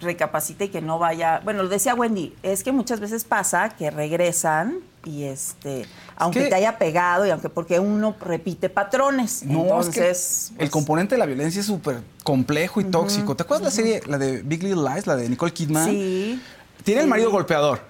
recapacite 0.00 0.66
y 0.66 0.68
que 0.68 0.80
no 0.82 0.98
vaya. 0.98 1.40
Bueno, 1.44 1.62
lo 1.62 1.68
decía 1.68 1.94
Wendy, 1.94 2.34
es 2.42 2.62
que 2.62 2.72
muchas 2.72 3.00
veces 3.00 3.24
pasa 3.24 3.70
que 3.70 3.90
regresan 3.90 4.78
y 5.04 5.24
este, 5.24 5.86
aunque 6.16 6.44
que- 6.44 6.48
te 6.48 6.54
haya 6.56 6.78
pegado 6.78 7.26
y 7.26 7.30
aunque 7.30 7.48
porque 7.48 7.78
uno 7.80 8.14
repite 8.20 8.68
patrones. 8.68 9.42
No, 9.44 9.62
Entonces, 9.62 9.94
es 9.96 10.46
que 10.48 10.52
el 10.54 10.58
pues, 10.58 10.70
componente 10.70 11.14
de 11.14 11.18
la 11.18 11.26
violencia 11.26 11.60
es 11.60 11.66
súper 11.66 12.00
complejo 12.24 12.80
y 12.80 12.84
tóxico. 12.84 13.36
¿Te 13.36 13.44
acuerdas 13.44 13.64
la 13.64 13.70
serie, 13.70 14.00
la 14.06 14.18
de 14.18 14.42
Big 14.42 14.62
Little 14.62 14.82
Lies, 14.90 15.06
la 15.06 15.16
de 15.16 15.28
Nicole 15.28 15.52
Kidman? 15.52 15.88
Sí. 15.88 16.40
Tiene 16.84 17.02
el 17.02 17.06
marido 17.06 17.30
golpeador. 17.30 17.80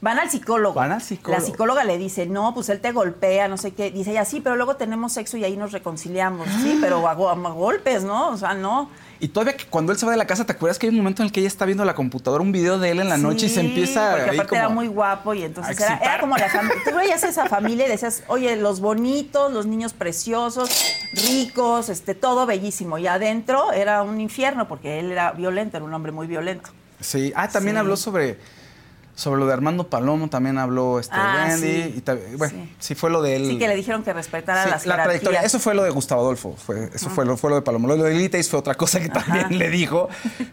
Van 0.00 0.18
al 0.18 0.30
psicólogo. 0.30 0.74
Van 0.74 0.92
al 0.92 1.02
psicólogo. 1.02 1.38
La 1.40 1.46
psicóloga 1.46 1.84
le 1.84 1.98
dice, 1.98 2.26
no, 2.26 2.54
pues 2.54 2.68
él 2.70 2.80
te 2.80 2.92
golpea, 2.92 3.48
no 3.48 3.58
sé 3.58 3.72
qué. 3.72 3.90
Dice 3.90 4.12
ella, 4.12 4.24
sí, 4.24 4.40
pero 4.40 4.56
luego 4.56 4.76
tenemos 4.76 5.12
sexo 5.12 5.36
y 5.36 5.44
ahí 5.44 5.56
nos 5.56 5.72
reconciliamos. 5.72 6.48
Sí, 6.62 6.78
pero 6.80 7.06
a, 7.06 7.12
a 7.12 7.34
golpes, 7.52 8.02
¿no? 8.02 8.28
O 8.30 8.36
sea, 8.38 8.54
no. 8.54 8.88
Y 9.22 9.28
todavía 9.28 9.54
que 9.54 9.66
cuando 9.66 9.92
él 9.92 9.98
se 9.98 10.06
va 10.06 10.12
de 10.12 10.18
la 10.18 10.26
casa, 10.26 10.46
¿te 10.46 10.52
acuerdas 10.52 10.78
que 10.78 10.86
hay 10.86 10.90
un 10.90 10.96
momento 10.96 11.20
en 11.22 11.26
el 11.26 11.32
que 11.32 11.40
ella 11.40 11.48
está 11.48 11.66
viendo 11.66 11.84
la 11.84 11.94
computadora, 11.94 12.42
un 12.42 12.52
video 12.52 12.78
de 12.78 12.90
él 12.92 13.00
en 13.00 13.10
la 13.10 13.18
noche 13.18 13.46
y 13.46 13.48
se 13.50 13.60
empieza 13.60 14.12
Porque 14.12 14.30
aparte 14.30 14.48
como 14.48 14.58
era 14.58 14.68
muy 14.70 14.86
guapo 14.88 15.34
y 15.34 15.42
entonces 15.42 15.78
era, 15.78 16.18
como 16.18 16.38
la 16.38 16.48
familia. 16.48 16.78
Tú 16.90 16.96
veías 16.96 17.22
esa 17.22 17.44
familia 17.46 17.86
y 17.86 17.90
decías, 17.90 18.22
oye, 18.28 18.56
los 18.56 18.80
bonitos, 18.80 19.52
los 19.52 19.66
niños 19.66 19.92
preciosos, 19.92 20.70
ricos, 21.28 21.90
este, 21.90 22.14
todo 22.14 22.46
bellísimo. 22.46 22.96
Y 22.96 23.06
adentro 23.06 23.72
era 23.72 24.02
un 24.02 24.18
infierno 24.22 24.66
porque 24.66 24.98
él 25.00 25.12
era 25.12 25.32
violento, 25.32 25.76
era 25.76 25.84
un 25.84 25.92
hombre 25.92 26.12
muy 26.12 26.26
violento. 26.26 26.70
Sí. 27.00 27.30
Ah, 27.36 27.48
también 27.48 27.76
Sí. 27.76 27.80
habló 27.80 27.96
sobre, 27.98 28.38
sobre 29.14 29.40
lo 29.40 29.46
de 29.46 29.52
Armando 29.52 29.88
Palomo, 29.88 30.28
también 30.28 30.56
habló 30.58 30.98
este, 30.98 31.14
Ah, 31.14 31.46
Wendy. 31.50 31.66
sí. 31.66 32.02
Y 32.32 32.36
bueno, 32.36 32.54
sí. 32.64 32.74
Sí. 32.78 32.94
fue 32.94 33.10
lo 33.10 33.20
de 33.20 33.36
él. 33.36 33.46
Sí 33.48 33.58
que 33.58 33.68
le 33.68 33.76
dijeron 33.76 34.02
que 34.02 34.12
respetara 34.12 34.64
Sí, 34.64 34.70
las 34.70 34.86
la 34.86 35.02
trayectoria. 35.02 35.42
Eso 35.42 35.58
fue 35.58 35.74
lo 35.74 35.82
de 35.82 35.90
Gustavo 35.90 36.22
Adolfo. 36.22 36.56
Fue, 36.56 36.88
eso 36.94 37.10
fue, 37.10 37.26
lo, 37.26 37.36
fue 37.36 37.50
lo 37.50 37.56
de 37.56 37.62
Palomo. 37.62 37.86
Lo 37.88 37.96
de 37.96 38.10
Lili 38.14 38.28
Teix 38.30 38.48
fue 38.48 38.58
otra 38.58 38.74
cosa 38.76 38.98
que 39.00 39.08
también 39.10 39.46
Ajá. 39.46 39.54
le 39.54 39.68
dijo, 39.68 40.08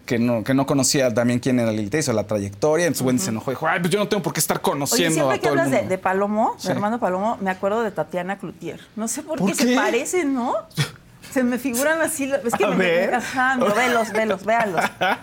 que 0.06 0.20
no, 0.20 0.44
que 0.44 0.54
no 0.54 0.66
conocía 0.66 1.14
también 1.14 1.40
quién 1.40 1.60
era 1.60 1.72
Lili 1.72 1.90
Teix 1.90 2.10
o 2.10 2.14
la 2.14 2.26
trayectoria. 2.28 2.88
Entonces 2.88 3.06
Wendy 3.08 3.24
se 3.24 3.30
enojó 3.30 3.52
y 3.52 3.54
dijo, 3.54 3.68
ay, 3.68 3.80
pues 3.80 3.92
yo 3.92 4.00
no 4.00 4.08
tengo 4.08 4.22
por 4.24 4.34
qué 4.34 4.40
estar 4.42 4.58
Oye, 4.58 4.64
conociendo 4.64 5.14
siempre 5.14 5.36
a 5.36 5.40
que 5.40 5.44
todo 5.48 5.54
el 5.54 5.62
mundo. 5.62 5.78
de, 5.78 5.88
de 5.88 5.98
Palomo, 5.98 6.58
de 6.62 6.72
Armando 6.72 7.00
Palomo, 7.00 7.38
me 7.42 7.50
acuerdo 7.52 7.84
de 7.84 7.92
Tatiana 7.92 8.38
Cloutier. 8.38 8.82
No 8.96 9.08
sé 9.08 9.24
por, 9.24 9.38
¿Por 9.40 9.52
qué, 9.52 9.58
qué? 9.58 9.64
se 9.70 9.76
parecen, 9.76 10.34
¿no? 10.34 10.56
Se 11.38 11.44
me 11.44 11.60
figuran 11.60 12.01
así. 12.01 12.32
Es 12.44 12.53
que 12.56 12.65
A 12.65 12.70
me, 12.70 12.75
ver. 12.77 13.13
Ajá, 13.13 13.58
no, 13.58 13.67
velos, 13.75 14.12
velos, 14.12 14.44
véanlos. 14.44 14.82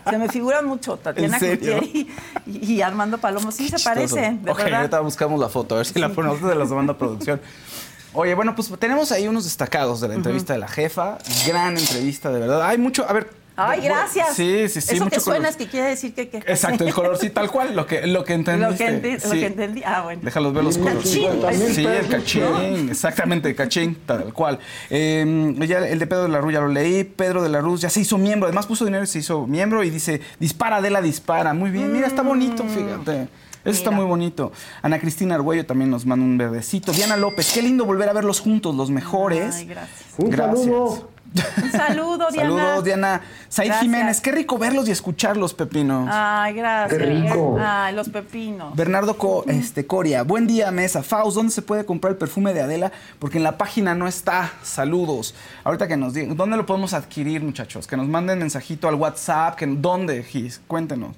Se 0.09 0.17
me 0.17 0.29
figuran 0.29 0.65
mucho 0.65 0.97
Tatiana 0.97 1.39
y, 1.41 2.09
y- 2.47 2.83
Armando 2.83 3.19
Palomo. 3.19 3.51
Sí, 3.51 3.69
se 3.69 3.81
parecen, 3.81 4.45
de 4.45 4.53
ok, 4.53 4.59
verdad. 4.59 4.79
ahorita 4.83 5.01
buscamos 5.01 5.41
la 5.41 5.49
foto, 5.49 5.75
a 5.75 5.79
ver 5.79 5.87
si 5.87 5.99
la 5.99 6.11
ponemos 6.11 6.41
de 6.41 6.55
la 6.55 6.67
segunda 6.67 6.97
producción. 6.97 7.41
Oye, 8.13 8.33
bueno, 8.37 8.55
pues 8.55 8.71
tenemos 8.79 9.11
ahí 9.11 9.27
unos 9.27 9.43
destacados 9.43 10.01
de 10.01 10.07
la 10.07 10.15
entrevista 10.15 10.53
de 10.53 10.61
la 10.61 10.69
jefa. 10.69 11.19
Gran 11.49 11.77
entrevista, 11.77 12.31
de 12.31 12.39
verdad. 12.39 12.63
Hay 12.63 12.79
mucho, 12.79 13.05
a 13.09 13.13
ver. 13.13 13.29
Ay, 13.57 13.83
gracias. 13.83 14.35
Sí, 14.35 14.69
sí, 14.69 14.81
sí. 14.81 14.95
Eso 14.95 15.05
mucho 15.05 15.15
que 15.17 15.21
suena 15.21 15.39
color. 15.39 15.51
es 15.51 15.57
que 15.57 15.67
quiere 15.69 15.89
decir 15.91 16.13
que... 16.13 16.29
que 16.29 16.39
Exacto, 16.39 16.85
el 16.85 16.93
color 16.95 17.17
sí, 17.19 17.31
tal 17.31 17.51
cual, 17.51 17.77
lo 17.77 17.87
que, 17.87 18.07
lo 18.07 18.25
que 18.25 18.33
entendiste. 18.35 18.91
Lo 18.91 19.01
que, 19.01 19.29
lo 19.29 19.47
entendí. 19.47 19.83
Ah, 19.85 20.03
bueno. 20.03 20.23
Déjalos 20.25 20.53
ver 20.53 20.65
los 20.65 20.77
colores. 20.79 21.09
Sí, 21.09 21.25
el 21.25 22.09
cachín, 22.09 22.89
exactamente, 22.91 23.55
cachín, 23.55 23.97
tal 24.07 24.33
cual. 24.33 24.59
Eh, 24.91 25.55
ya 25.69 25.79
el 25.79 25.99
de 25.99 26.07
Pedro 26.07 26.25
de 26.25 26.29
la 26.31 26.41
Ruz 26.41 26.53
ya 26.53 26.61
lo 26.61 26.69
leí. 26.69 27.05
Pedro 27.05 27.43
de 27.43 27.49
la 27.49 27.61
Ruz 27.61 27.81
ya 27.81 27.91
se 27.91 28.01
hizo 28.01 28.19
miembro, 28.19 28.47
además 28.49 28.67
puso 28.67 28.85
dinero 28.85 29.05
y 29.05 29.07
se 29.07 29.21
hizo 29.21 29.47
miembro 29.47 29.85
y 29.85 29.91
dice, 29.91 30.21
dispara, 30.41 30.77
Adela, 30.77 31.01
dispara. 31.01 31.55
Muy 31.55 31.71
bien, 31.71 31.93
mira, 31.93 32.07
está 32.07 32.23
bonito, 32.23 32.65
fíjate. 32.65 33.29
Eso 33.65 33.79
está 33.79 33.91
Mm. 33.91 33.95
Muy 33.95 34.05
bonito. 34.05 34.53
Ana 34.83 34.99
Cristina 34.99 35.37
Argüello 35.37 35.65
también 35.65 35.91
nos 35.91 36.05
manda 36.05 36.25
un 36.25 36.37
verdecito. 36.37 36.93
Diana 36.93 37.17
López, 37.17 37.51
qué 37.55 37.63
lindo 37.63 37.85
volver 37.87 38.09
a 38.09 38.13
verlos 38.13 38.41
juntos, 38.41 38.75
los 38.75 38.91
mejores. 38.91 39.55
Ay, 39.57 39.67
gracias. 39.67 40.01
Un 40.19 40.31
Gracias. 40.31 40.61
saludo. 40.65 41.14
Un 41.63 41.71
saludo, 41.73 42.29
Diana. 42.31 42.49
Saludos, 42.51 42.85
Diana. 42.85 43.21
Said 43.49 43.67
Gracias. 43.67 43.83
Jiménez, 43.83 44.21
qué 44.21 44.33
rico 44.33 44.57
verlos 44.59 44.89
y 44.89 44.93
escucharlos, 44.93 45.55
Pepinos. 45.55 46.09
Ay, 46.13 46.55
gracias. 46.55 46.99
Qué 46.99 47.05
rico. 47.07 47.59
Ay, 47.61 47.95
los 47.95 48.09
pepinos. 48.09 48.75
Bernardo 48.77 49.17
Co- 49.19 49.45
este, 49.49 49.87
Coria, 49.87 50.23
buen 50.23 50.47
día, 50.47 50.71
mesa. 50.71 51.03
Faust, 51.03 51.37
¿dónde 51.37 51.53
se 51.53 51.63
puede 51.63 51.85
comprar 51.85 52.13
el 52.13 52.19
perfume 52.19 52.53
de 52.55 52.63
Adela? 52.63 52.93
Porque 53.19 53.39
en 53.39 53.45
la 53.45 53.59
página 53.59 53.95
no 53.95 54.07
está. 54.07 54.53
Saludos. 54.63 55.35
Ahorita 55.65 55.89
que 55.89 55.97
nos 55.97 56.15
digan, 56.15 56.37
¿dónde 56.37 56.57
lo 56.57 56.67
podemos 56.67 56.95
adquirir, 56.95 57.43
muchachos? 57.43 57.87
Que 57.87 57.97
nos 57.97 58.07
manden 58.07 58.39
mensajito 58.39 58.89
al 58.89 58.95
WhatsApp. 58.95 59.57
Que, 59.57 59.67
¿Dónde, 59.67 60.23
Gis? 60.23 60.61
Cuéntenos. 60.69 61.17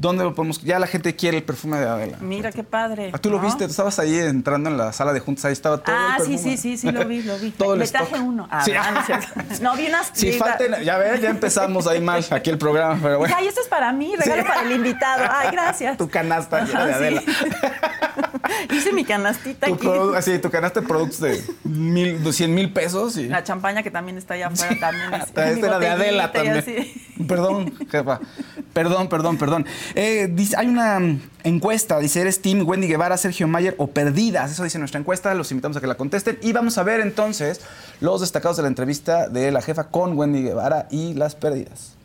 ¿Dónde 0.00 0.22
lo 0.22 0.32
podemos? 0.32 0.62
Ya 0.62 0.78
la 0.78 0.86
gente 0.86 1.16
quiere 1.16 1.38
el 1.38 1.42
perfume 1.42 1.76
de 1.78 1.88
Adela. 1.88 2.18
Mira 2.20 2.52
qué 2.52 2.62
padre. 2.62 3.10
Ah, 3.12 3.18
¿Tú 3.18 3.30
lo 3.30 3.38
¿no? 3.38 3.42
viste? 3.42 3.64
Tú 3.64 3.70
estabas 3.72 3.98
ahí 3.98 4.16
entrando 4.16 4.70
en 4.70 4.76
la 4.76 4.92
sala 4.92 5.12
de 5.12 5.18
juntas, 5.18 5.46
ahí 5.46 5.52
estaba 5.52 5.78
todo 5.78 5.92
Ah, 5.96 6.18
el 6.20 6.24
sí, 6.24 6.30
perfume. 6.34 6.56
sí, 6.56 6.76
sí, 6.76 6.76
sí, 6.78 6.92
lo 6.92 7.04
vi, 7.04 7.22
lo 7.24 7.36
vi. 7.36 7.50
todo 7.58 7.74
el 7.74 7.82
stock. 7.82 8.08
traje 8.08 8.22
uno. 8.22 8.46
Ah, 8.48 8.64
Sí. 8.64 8.70
no, 9.60 9.72
es 9.72 9.78
vi 9.80 9.86
unas... 9.88 10.10
Si 10.14 10.30
vi- 10.30 10.38
falten, 10.38 10.84
ya 10.84 10.98
ves, 10.98 11.20
ya 11.20 11.30
empezamos 11.30 11.88
ahí 11.88 12.00
mal 12.00 12.24
aquí 12.30 12.48
el 12.48 12.58
programa, 12.58 12.96
pero 13.02 13.18
bueno. 13.18 13.34
Ay, 13.36 13.48
esto 13.48 13.60
es 13.60 13.66
para 13.66 13.92
mí, 13.92 14.14
regalo 14.16 14.44
para 14.46 14.62
el 14.62 14.70
invitado. 14.72 15.24
Ay, 15.30 15.48
gracias. 15.52 15.98
Tu 15.98 16.08
canasta 16.08 16.64
de 16.64 16.72
Ajá, 16.72 16.86
sí. 16.86 16.92
Adela. 16.92 17.22
Hice 18.72 18.92
mi 18.92 19.04
canastita 19.04 19.66
Tu, 19.66 19.74
aquí. 19.74 19.88
así, 20.16 20.38
tu 20.38 20.50
canasta 20.50 20.80
de 20.80 20.86
productos 20.86 21.20
de 21.20 21.42
mil, 21.64 22.22
de 22.22 22.32
100 22.32 22.54
mil 22.54 22.72
pesos. 22.72 23.16
Y... 23.16 23.26
La 23.28 23.42
champaña 23.44 23.82
que 23.82 23.90
también 23.90 24.16
está 24.16 24.34
allá 24.34 24.46
afuera 24.48 24.76
también. 24.80 25.14
es- 25.14 25.24
Esta 25.24 25.44
mi 25.46 25.60
era 25.66 25.78
de 25.78 25.88
Adela 25.88 26.32
también. 26.32 26.64
Perdón, 27.26 27.74
jefa. 27.90 28.20
Perdón, 28.78 29.08
perdón, 29.08 29.38
perdón. 29.38 29.66
Eh, 29.96 30.32
hay 30.56 30.68
una 30.68 31.00
mm, 31.00 31.20
encuesta, 31.42 31.98
dice, 31.98 32.20
¿eres 32.20 32.40
Team 32.40 32.62
Wendy 32.64 32.86
Guevara, 32.86 33.16
Sergio 33.16 33.48
Mayer 33.48 33.74
o 33.76 33.88
Perdidas? 33.88 34.52
Eso 34.52 34.62
dice 34.62 34.78
nuestra 34.78 35.00
encuesta, 35.00 35.34
los 35.34 35.50
invitamos 35.50 35.76
a 35.76 35.80
que 35.80 35.88
la 35.88 35.96
contesten. 35.96 36.38
Y 36.42 36.52
vamos 36.52 36.78
a 36.78 36.84
ver 36.84 37.00
entonces 37.00 37.60
los 38.00 38.20
destacados 38.20 38.56
de 38.56 38.62
la 38.62 38.68
entrevista 38.68 39.28
de 39.28 39.50
la 39.50 39.62
jefa 39.62 39.88
con 39.88 40.16
Wendy 40.16 40.44
Guevara 40.44 40.86
y 40.92 41.14
las 41.14 41.34
Perdidas. 41.34 41.97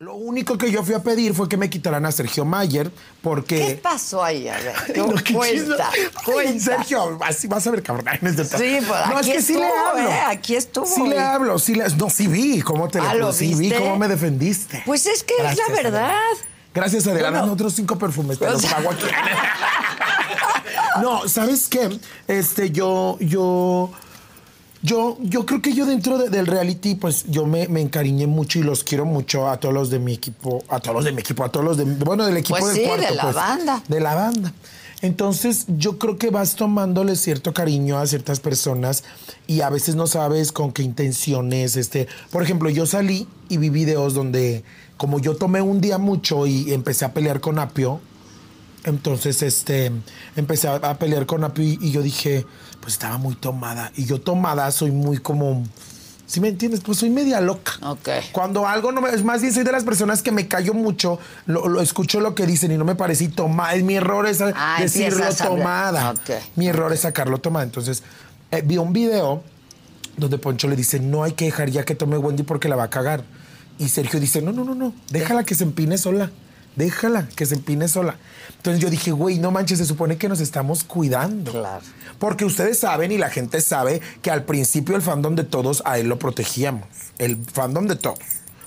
Lo 0.00 0.14
único 0.14 0.56
que 0.56 0.70
yo 0.70 0.82
fui 0.82 0.94
a 0.94 1.02
pedir 1.02 1.34
fue 1.34 1.46
que 1.46 1.58
me 1.58 1.68
quitaran 1.68 2.06
a 2.06 2.10
Sergio 2.10 2.46
Mayer 2.46 2.88
¿Qué 2.90 2.96
porque... 3.20 3.80
pasó 3.82 4.24
ahí? 4.24 4.48
A 4.48 4.56
ver, 4.56 4.74
Ay, 4.86 4.94
no, 4.96 5.14
qué 5.22 5.34
cuenta. 5.34 5.90
Ay, 5.92 6.00
cuenta. 6.24 6.64
Sergio, 6.64 7.18
así 7.22 7.46
vas 7.48 7.66
a 7.66 7.70
ver, 7.70 7.82
cabrón. 7.82 8.08
Ay, 8.08 8.16
no 8.22 8.30
es 8.30 8.34
cierto. 8.36 8.56
Sí, 8.56 8.78
pues 8.78 9.06
no, 9.10 9.18
aquí 9.18 9.30
es 9.30 9.36
que 9.36 9.42
sí 9.42 9.52
le 9.58 9.66
estuvo, 9.66 9.86
hablo. 9.90 10.08
¿eh? 10.08 10.20
Aquí 10.28 10.56
estuvo. 10.56 10.86
Sí 10.86 11.06
le 11.06 11.18
hablo, 11.20 11.58
sí 11.58 11.74
le... 11.74 11.86
No, 11.98 12.08
sí 12.08 12.28
vi 12.28 12.62
cómo 12.62 12.88
te 12.88 12.98
Ah, 12.98 13.12
le 13.12 13.20
¿lo 13.20 13.30
sí 13.34 13.54
vi 13.54 13.70
cómo 13.72 13.98
me 13.98 14.08
defendiste. 14.08 14.82
Pues 14.86 15.04
es 15.04 15.22
que 15.22 15.34
es 15.34 15.58
la 15.58 15.74
verdad. 15.74 16.04
Adela. 16.04 16.14
Gracias, 16.72 17.06
Adela. 17.06 17.44
Otros 17.44 17.74
cinco 17.74 17.98
perfumes, 17.98 18.38
te 18.38 18.50
los 18.50 18.64
pago 18.64 18.92
aquí. 18.92 19.04
no, 21.02 21.28
¿sabes 21.28 21.68
qué? 21.68 21.90
Este, 22.26 22.70
yo, 22.70 23.18
yo... 23.20 23.90
Yo, 24.82 25.18
yo 25.20 25.44
creo 25.44 25.60
que 25.60 25.74
yo 25.74 25.84
dentro 25.84 26.16
de- 26.16 26.30
del 26.30 26.46
reality, 26.46 26.94
pues 26.94 27.24
yo 27.28 27.44
me, 27.46 27.68
me 27.68 27.82
encariñé 27.82 28.26
mucho 28.26 28.58
y 28.58 28.62
los 28.62 28.82
quiero 28.82 29.04
mucho 29.04 29.48
a 29.48 29.58
todos 29.60 29.74
los 29.74 29.90
de 29.90 29.98
mi 29.98 30.14
equipo, 30.14 30.64
a 30.70 30.80
todos 30.80 30.94
los 30.96 31.04
de 31.04 31.12
mi 31.12 31.20
equipo, 31.20 31.44
a 31.44 31.50
todos 31.52 31.64
los 31.66 31.76
de, 31.76 31.84
bueno, 31.84 32.24
del 32.24 32.38
equipo 32.38 32.58
Pues 32.58 32.72
del 32.74 32.82
sí, 32.84 32.88
cuarto. 32.88 33.06
de 33.08 33.14
la 33.14 33.22
pues, 33.22 33.34
banda. 33.34 33.82
De 33.88 34.00
la 34.00 34.14
banda. 34.14 34.52
Entonces, 35.02 35.64
yo 35.68 35.98
creo 35.98 36.16
que 36.18 36.30
vas 36.30 36.56
tomándole 36.56 37.16
cierto 37.16 37.52
cariño 37.54 37.98
a 37.98 38.06
ciertas 38.06 38.40
personas 38.40 39.04
y 39.46 39.60
a 39.62 39.70
veces 39.70 39.96
no 39.96 40.06
sabes 40.06 40.52
con 40.52 40.72
qué 40.72 40.82
intenciones, 40.82 41.76
este, 41.76 42.06
por 42.30 42.42
ejemplo, 42.42 42.68
yo 42.70 42.84
salí 42.86 43.26
y 43.48 43.56
vi 43.58 43.70
videos 43.70 44.12
donde 44.14 44.62
como 44.98 45.18
yo 45.18 45.36
tomé 45.36 45.62
un 45.62 45.80
día 45.80 45.96
mucho 45.98 46.46
y 46.46 46.72
empecé 46.74 47.06
a 47.06 47.14
pelear 47.14 47.40
con 47.40 47.58
Apio, 47.58 48.00
entonces, 48.84 49.42
este, 49.42 49.90
empecé 50.36 50.68
a, 50.68 50.76
a 50.76 50.98
pelear 50.98 51.26
con 51.26 51.44
Apio 51.44 51.64
y, 51.64 51.78
y 51.82 51.90
yo 51.92 52.00
dije, 52.02 52.46
pues 52.80 52.94
estaba 52.94 53.18
muy 53.18 53.34
tomada. 53.34 53.92
Y 53.96 54.06
yo 54.06 54.20
tomada 54.20 54.70
soy 54.70 54.90
muy 54.90 55.18
como, 55.18 55.64
¿sí 56.26 56.40
me 56.40 56.48
entiendes? 56.48 56.80
Pues 56.80 56.98
soy 56.98 57.10
media 57.10 57.40
loca. 57.40 57.72
Ok. 57.82 58.08
Cuando 58.32 58.66
algo 58.66 58.92
no 58.92 59.00
me, 59.00 59.10
es 59.10 59.24
más 59.24 59.42
bien 59.42 59.52
soy 59.52 59.64
de 59.64 59.72
las 59.72 59.84
personas 59.84 60.22
que 60.22 60.32
me 60.32 60.48
callo 60.48 60.74
mucho, 60.74 61.18
lo, 61.46 61.68
lo 61.68 61.80
escucho 61.80 62.20
lo 62.20 62.34
que 62.34 62.46
dicen 62.46 62.72
y 62.72 62.76
no 62.78 62.84
me 62.84 62.94
parece 62.94 63.24
y 63.24 63.28
toma, 63.28 63.74
es 63.74 63.82
mi 63.82 63.94
error 63.94 64.26
es 64.26 64.40
Ah, 64.40 64.78
decirlo 64.80 65.24
tomada. 65.36 66.10
Ok. 66.12 66.30
Mi 66.56 66.68
error 66.68 66.92
es 66.92 67.00
sacarlo 67.00 67.38
tomada. 67.38 67.64
Entonces, 67.64 68.02
eh, 68.50 68.62
vi 68.64 68.78
un 68.78 68.92
video 68.92 69.42
donde 70.16 70.38
Poncho 70.38 70.68
le 70.68 70.76
dice, 70.76 71.00
no 71.00 71.22
hay 71.22 71.32
que 71.32 71.46
dejar 71.46 71.70
ya 71.70 71.84
que 71.84 71.94
tome 71.94 72.18
Wendy 72.18 72.42
porque 72.42 72.68
la 72.68 72.76
va 72.76 72.84
a 72.84 72.90
cagar. 72.90 73.24
Y 73.78 73.88
Sergio 73.88 74.20
dice, 74.20 74.42
no, 74.42 74.52
no, 74.52 74.64
no, 74.64 74.74
no, 74.74 74.92
déjala 75.10 75.44
que 75.44 75.54
se 75.54 75.64
empine 75.64 75.96
sola. 75.96 76.30
Déjala 76.76 77.28
que 77.34 77.46
se 77.46 77.56
empine 77.56 77.88
sola. 77.88 78.16
Entonces 78.56 78.82
yo 78.82 78.90
dije, 78.90 79.10
güey, 79.10 79.38
no 79.38 79.50
manches, 79.50 79.78
se 79.78 79.86
supone 79.86 80.16
que 80.16 80.28
nos 80.28 80.40
estamos 80.40 80.84
cuidando. 80.84 81.52
Claro. 81.52 81.82
Porque 82.18 82.44
ustedes 82.44 82.78
saben 82.78 83.10
y 83.12 83.18
la 83.18 83.30
gente 83.30 83.60
sabe 83.60 84.00
que 84.22 84.30
al 84.30 84.44
principio 84.44 84.96
el 84.96 85.02
fandom 85.02 85.34
de 85.34 85.44
todos 85.44 85.82
a 85.86 85.98
él 85.98 86.08
lo 86.08 86.18
protegíamos. 86.18 86.84
El 87.18 87.36
fandom 87.36 87.86
de 87.86 87.96
todos. 87.96 88.18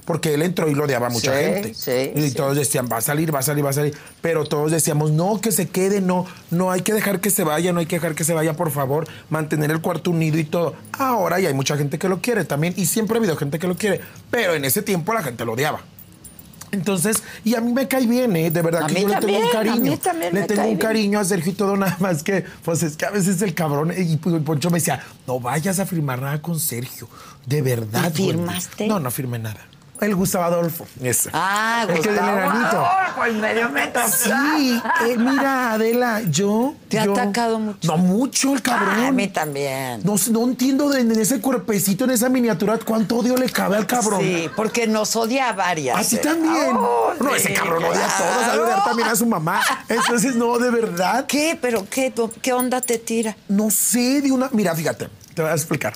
Porque 0.05 0.33
él 0.33 0.41
entró 0.41 0.67
y 0.67 0.75
lo 0.75 0.83
odiaba 0.83 1.07
a 1.07 1.09
mucha 1.09 1.31
Sí, 1.31 1.43
gente. 1.45 1.73
sí, 1.73 2.11
y 2.13 2.29
sí. 2.29 2.35
todos 2.35 2.57
decían, 2.57 2.89
va 2.91 2.97
a 2.97 3.01
salir, 3.01 3.33
va 3.33 3.39
a 3.39 3.43
salir, 3.43 3.63
va 3.65 3.69
a 3.69 3.73
salir. 3.73 3.95
Pero 4.21 4.43
todos 4.43 4.69
decíamos, 4.69 5.11
no, 5.11 5.39
que 5.39 5.53
se 5.53 5.69
quede, 5.69 6.01
no, 6.01 6.25
no 6.51 6.71
hay 6.71 6.81
que 6.81 6.93
dejar 6.93 7.21
que 7.21 7.29
se 7.29 7.45
vaya, 7.45 7.71
no 7.71 7.79
hay 7.79 7.85
que 7.85 7.95
dejar 7.95 8.13
que 8.13 8.25
se 8.25 8.33
vaya, 8.33 8.53
por 8.53 8.69
favor, 8.71 9.07
mantener 9.29 9.71
el 9.71 9.79
cuarto 9.79 10.11
unido 10.11 10.37
y 10.37 10.43
todo. 10.43 10.75
Ahora 10.91 11.39
ya 11.39 11.47
hay 11.47 11.53
mucha 11.53 11.77
gente 11.77 11.99
que 11.99 12.09
lo 12.09 12.19
quiere 12.19 12.43
también, 12.43 12.73
y 12.75 12.85
siempre 12.85 13.15
ha 13.15 13.19
habido 13.19 13.37
gente 13.37 13.59
que 13.59 13.67
lo 13.67 13.77
quiere, 13.77 14.01
pero 14.29 14.55
en 14.55 14.65
ese 14.65 14.81
tiempo 14.81 15.13
la 15.13 15.23
gente 15.23 15.45
lo 15.45 15.53
odiaba. 15.53 15.79
Entonces, 16.73 17.23
y 17.45 17.55
a 17.55 17.61
mí 17.61 17.71
me 17.71 17.87
cae 17.87 18.05
bien, 18.05 18.35
¿eh? 18.35 18.51
De 18.51 18.61
verdad 18.61 18.83
A 18.83 18.87
que 18.87 18.95
mí 18.95 19.01
yo 19.03 19.07
le 19.07 19.15
tengo 19.17 19.37
un 19.39 19.45
a 19.47 19.51
cariño. 19.51 19.91
mí 19.91 19.97
también 19.97 20.33
le 20.33 20.41
me 20.41 20.47
tengo 20.47 20.61
cae 20.61 20.71
un 20.71 20.77
bien. 20.77 20.87
cariño 20.87 21.19
a 21.19 21.23
Sergio 21.23 21.51
y 21.51 21.55
todo, 21.55 21.77
nada 21.77 21.95
más 22.01 22.23
que, 22.23 22.43
pues 22.65 22.83
es 22.83 22.97
que 22.97 23.05
a 23.05 23.11
veces 23.11 23.41
el 23.41 23.53
cabrón, 23.53 23.93
y 23.97 24.17
pues, 24.17 24.41
Poncho 24.43 24.69
me 24.71 24.79
decía, 24.79 25.01
no 25.27 25.39
vayas 25.39 25.79
a 25.79 25.85
firmar 25.85 26.21
nada 26.21 26.41
con 26.41 26.59
Sergio. 26.59 27.07
De 27.45 27.61
verdad. 27.61 28.11
¿Y 28.15 28.21
Wendy". 28.21 28.25
firmaste? 28.33 28.87
No, 28.87 28.99
no 28.99 29.11
firmé 29.11 29.37
nada. 29.39 29.59
El 30.03 30.15
Gustavo 30.15 30.43
Adolfo. 30.43 30.85
Ese. 31.01 31.29
Ah, 31.33 31.85
El 31.87 31.99
que 32.01 32.09
del 32.09 32.17
enanito. 32.19 32.77
Ah, 32.85 33.13
pues 33.15 33.33
medio 33.35 33.69
metro. 33.69 34.01
Sí, 34.07 34.81
eh, 35.07 35.15
mira, 35.17 35.73
Adela, 35.73 36.21
yo. 36.29 36.73
¿Te 36.89 36.99
ha 36.99 37.05
yo- 37.05 37.13
atacado 37.13 37.57
mucho? 37.59 37.87
No, 37.87 37.97
mucho 37.97 38.53
el 38.53 38.61
cabrón. 38.61 38.89
Ah, 38.99 39.07
a 39.07 39.11
mí 39.11 39.27
también. 39.29 40.01
No, 40.03 40.15
no 40.31 40.43
entiendo 40.43 40.89
de- 40.89 41.01
en 41.01 41.11
ese 41.11 41.39
cuerpecito, 41.39 42.03
en 42.03 42.11
esa 42.11 42.27
miniatura, 42.29 42.77
cuánto 42.85 43.17
odio 43.17 43.37
le 43.37 43.49
cabe 43.49 43.77
al 43.77 43.87
cabrón. 43.87 44.19
Sí, 44.21 44.49
porque 44.55 44.87
nos 44.87 45.15
odia 45.15 45.49
a 45.49 45.53
varias. 45.53 45.97
A 45.97 46.09
ti 46.09 46.15
¿eh? 46.17 46.19
también. 46.19 46.75
Oh, 46.75 47.13
no, 47.19 47.29
sí, 47.29 47.35
ese 47.37 47.53
cabrón 47.53 47.83
odia 47.85 48.05
a 48.05 48.17
todos, 48.17 48.43
a 48.59 48.61
odiar 48.61 48.83
también 48.83 49.07
a 49.07 49.15
su 49.15 49.25
mamá. 49.25 49.61
Entonces, 49.87 50.35
no, 50.35 50.57
de 50.59 50.69
verdad. 50.69 51.25
¿Qué? 51.27 51.57
¿Pero 51.61 51.87
qué? 51.89 52.13
¿Qué 52.41 52.51
onda 52.53 52.81
te 52.81 52.97
tira? 52.97 53.35
No 53.47 53.69
sé, 53.71 54.21
de 54.21 54.31
una. 54.31 54.49
Mira, 54.51 54.75
fíjate, 54.75 55.07
te 55.33 55.41
voy 55.41 55.51
a 55.51 55.53
explicar. 55.55 55.93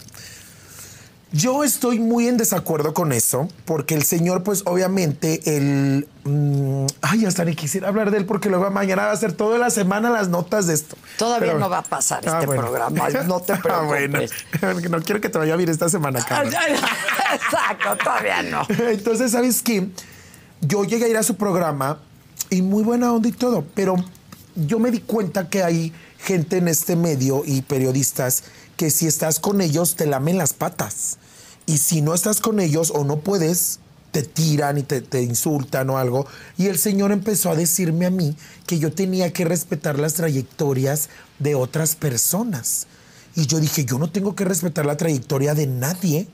Yo 1.33 1.65
estoy 1.65 1.99
muy 1.99 2.27
en 2.29 2.37
desacuerdo 2.37 2.93
con 2.93 3.11
eso, 3.11 3.49
porque 3.65 3.95
el 3.95 4.03
señor, 4.03 4.43
pues 4.43 4.63
obviamente, 4.65 5.57
el. 5.57 6.07
mm, 6.23 6.85
ay, 7.01 7.25
hasta 7.25 7.43
ni 7.43 7.53
quisiera 7.53 7.89
hablar 7.89 8.11
de 8.11 8.17
él, 8.19 8.25
porque 8.25 8.47
luego 8.49 8.71
mañana 8.71 9.07
va 9.07 9.11
a 9.11 9.17
ser 9.17 9.33
toda 9.33 9.57
la 9.57 9.69
semana 9.69 10.09
las 10.09 10.29
notas 10.29 10.67
de 10.67 10.73
esto. 10.75 10.95
Todavía 11.17 11.47
Pero- 11.49 11.59
no 11.59 11.69
va 11.69 11.79
a 11.79 11.83
pasar 11.83 12.21
Ah, 12.25 12.31
este 12.35 12.45
bueno. 12.45 12.61
programa, 12.61 13.09
no 13.27 13.41
te 13.41 13.53
Ah, 13.53 13.81
bueno. 13.85 14.19
preocupes. 14.19 14.89
No 14.89 15.01
quiero 15.01 15.19
que 15.19 15.27
te 15.27 15.37
vaya 15.37 15.53
a 15.53 15.57
vir 15.57 15.69
esta 15.69 15.89
semana, 15.89 16.23
cabrón. 16.23 16.53
Exacto, 17.33 17.97
todavía 18.01 18.41
no. 18.43 18.65
Entonces, 18.89 19.31
¿sabes 19.33 19.61
qué? 19.61 19.89
Yo 20.61 20.85
llegué 20.85 21.05
a 21.05 21.07
ir 21.09 21.17
a 21.17 21.23
su 21.23 21.35
programa 21.35 21.99
y 22.49 22.61
muy 22.61 22.83
buena 22.83 23.11
onda 23.11 23.27
y 23.27 23.33
todo, 23.33 23.65
pero 23.75 23.95
yo 24.55 24.79
me 24.79 24.91
di 24.91 24.99
cuenta 25.01 25.49
que 25.49 25.61
hay 25.61 25.91
gente 26.19 26.57
en 26.57 26.69
este 26.69 26.95
medio 26.95 27.43
y 27.45 27.61
periodistas 27.63 28.43
que 28.77 28.89
si 28.91 29.07
estás 29.07 29.39
con 29.39 29.59
ellos 29.59 29.95
te 29.95 30.05
lamen 30.05 30.37
las 30.37 30.53
patas. 30.53 31.17
Y 31.65 31.79
si 31.79 32.01
no 32.01 32.13
estás 32.13 32.39
con 32.39 32.59
ellos 32.61 32.91
o 32.95 33.03
no 33.03 33.19
puedes, 33.19 33.79
te 34.11 34.23
tiran 34.23 34.77
y 34.77 34.83
te, 34.83 35.01
te 35.01 35.21
insultan 35.21 35.89
o 35.89 35.97
algo. 35.97 36.25
Y 36.57 36.67
el 36.67 36.77
señor 36.77 37.11
empezó 37.11 37.49
a 37.51 37.55
decirme 37.55 38.05
a 38.05 38.09
mí 38.09 38.37
que 38.65 38.79
yo 38.79 38.93
tenía 38.93 39.33
que 39.33 39.43
respetar 39.43 39.99
las 39.99 40.13
trayectorias 40.13 41.09
de 41.39 41.55
otras 41.55 41.95
personas. 41.95 42.87
Y 43.35 43.47
yo 43.47 43.59
dije, 43.59 43.83
yo 43.83 43.99
no 43.99 44.09
tengo 44.09 44.33
que 44.35 44.45
respetar 44.45 44.85
la 44.85 44.95
trayectoria 44.97 45.53
de 45.53 45.67
nadie 45.67 46.27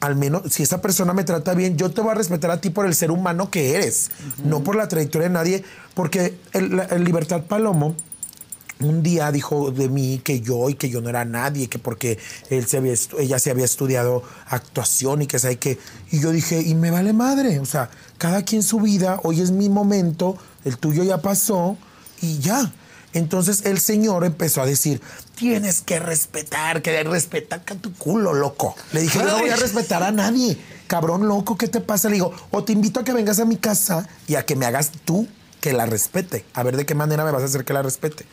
al 0.00 0.14
menos 0.14 0.42
si 0.52 0.62
esa 0.62 0.82
persona 0.82 1.14
me 1.14 1.24
trata 1.24 1.54
bien, 1.54 1.78
yo 1.78 1.90
te 1.90 2.02
voy 2.02 2.10
a 2.10 2.14
respetar 2.14 2.50
a 2.50 2.60
ti 2.60 2.68
por 2.68 2.84
el 2.84 2.94
ser 2.94 3.10
humano 3.10 3.50
que 3.50 3.74
eres, 3.74 4.10
no 4.44 4.62
por 4.62 4.76
la 4.76 4.88
trayectoria 4.88 5.28
de 5.28 5.32
nadie, 5.34 5.64
porque 5.94 6.38
el, 6.52 6.76
la- 6.76 6.84
el 6.84 7.02
Libertad 7.02 7.44
Palomo 7.44 7.96
un 8.80 9.02
día 9.02 9.32
dijo 9.32 9.70
de 9.70 9.88
mí 9.88 10.20
que 10.22 10.40
yo 10.40 10.68
y 10.68 10.74
que 10.74 10.88
yo 10.88 11.00
no 11.00 11.08
era 11.08 11.24
nadie, 11.24 11.68
que 11.68 11.78
porque 11.78 12.18
él 12.50 12.66
se 12.66 12.78
había 12.78 12.94
ella 13.18 13.38
se 13.38 13.50
había 13.50 13.64
estudiado 13.64 14.22
actuación 14.48 15.22
y 15.22 15.26
que 15.26 15.38
sabe 15.38 15.58
que. 15.58 15.78
Y 16.10 16.20
yo 16.20 16.30
dije, 16.30 16.60
y 16.60 16.74
me 16.74 16.90
vale 16.90 17.12
madre. 17.12 17.58
O 17.60 17.66
sea, 17.66 17.90
cada 18.18 18.44
quien 18.44 18.62
su 18.62 18.80
vida, 18.80 19.20
hoy 19.22 19.40
es 19.40 19.50
mi 19.50 19.68
momento, 19.68 20.36
el 20.64 20.78
tuyo 20.78 21.04
ya 21.04 21.18
pasó 21.18 21.76
y 22.20 22.38
ya. 22.38 22.72
Entonces 23.12 23.64
el 23.64 23.78
señor 23.78 24.24
empezó 24.24 24.60
a 24.60 24.66
decir, 24.66 25.00
tienes 25.36 25.80
que 25.80 25.98
respetar, 25.98 26.82
que 26.82 27.02
respeta 27.02 27.56
a 27.56 27.74
tu 27.76 27.94
culo, 27.94 28.34
loco. 28.34 28.76
Le 28.92 29.00
dije, 29.00 29.18
yo 29.18 29.24
no 29.24 29.38
voy 29.38 29.48
a 29.48 29.56
respetar 29.56 30.02
a 30.02 30.12
nadie. 30.12 30.58
Cabrón 30.86 31.26
loco, 31.26 31.56
¿qué 31.56 31.66
te 31.66 31.80
pasa? 31.80 32.08
Le 32.08 32.14
digo, 32.14 32.32
o 32.50 32.62
te 32.62 32.72
invito 32.72 33.00
a 33.00 33.04
que 33.04 33.14
vengas 33.14 33.38
a 33.38 33.46
mi 33.46 33.56
casa 33.56 34.06
y 34.28 34.34
a 34.34 34.44
que 34.44 34.54
me 34.54 34.66
hagas 34.66 34.92
tú 35.06 35.26
que 35.62 35.72
la 35.72 35.86
respete. 35.86 36.44
A 36.52 36.62
ver 36.62 36.76
de 36.76 36.84
qué 36.84 36.94
manera 36.94 37.24
me 37.24 37.32
vas 37.32 37.42
a 37.42 37.46
hacer 37.46 37.64
que 37.64 37.72
la 37.72 37.82
respete. 37.82 38.26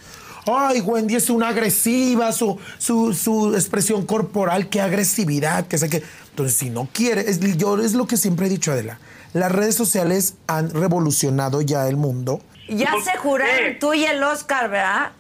Ay, 0.46 0.82
Wendy 0.82 1.16
es 1.16 1.30
una 1.30 1.50
agresiva, 1.50 2.32
su, 2.32 2.60
su, 2.78 3.14
su 3.14 3.56
expresión 3.56 4.06
corporal, 4.06 4.68
qué 4.70 4.82
agresividad, 4.82 5.68
que 5.68 5.78
sé 5.78 5.90
que. 5.90 6.04
Entonces, 6.30 6.58
si 6.58 6.70
no 6.70 6.90
quiere, 6.92 7.22
es, 7.30 7.40
yo 7.58 7.80
es 7.80 7.94
lo 7.94 8.08
que 8.08 8.18
siempre 8.18 8.48
he 8.48 8.50
dicho, 8.50 8.72
Adela. 8.72 9.00
Las 9.34 9.52
redes 9.52 9.76
sociales 9.76 10.36
han 10.48 10.70
revolucionado 10.72 11.62
ya 11.62 11.88
el 11.88 11.96
mundo. 11.96 12.42
Ya 12.68 12.94
se 13.04 13.18
juraron 13.18 13.80
tú 13.80 13.94
y 13.94 14.06
el 14.06 14.22
Oscar, 14.24 14.70
¿verdad? 14.70 15.12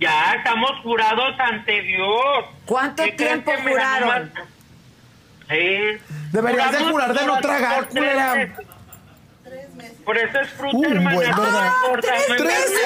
Ya 0.00 0.34
estamos 0.34 0.72
jurados 0.82 1.34
ante 1.38 1.82
Dios. 1.82 2.44
¿Cuánto 2.66 3.02
¿Qué 3.02 3.12
tiempo 3.12 3.52
juraron? 3.62 4.32
Sí. 5.48 5.98
Deberías 6.32 6.72
de 6.72 6.78
jurar 6.84 7.18
de 7.18 7.26
no 7.26 7.40
tragar, 7.40 7.88
culera. 7.88 8.54
Por 10.04 10.18
eso 10.18 10.38
es 10.40 10.50
fruta, 10.50 10.76
Uh, 10.76 10.84
hermana. 10.84 11.14
buen, 11.14 11.30
¿verdad? 11.30 11.50
no 11.52 11.66
importa, 11.86 12.08
¿Tres 12.08 12.28
no 12.28 12.34
importa, 12.36 12.52
meses? 12.60 12.80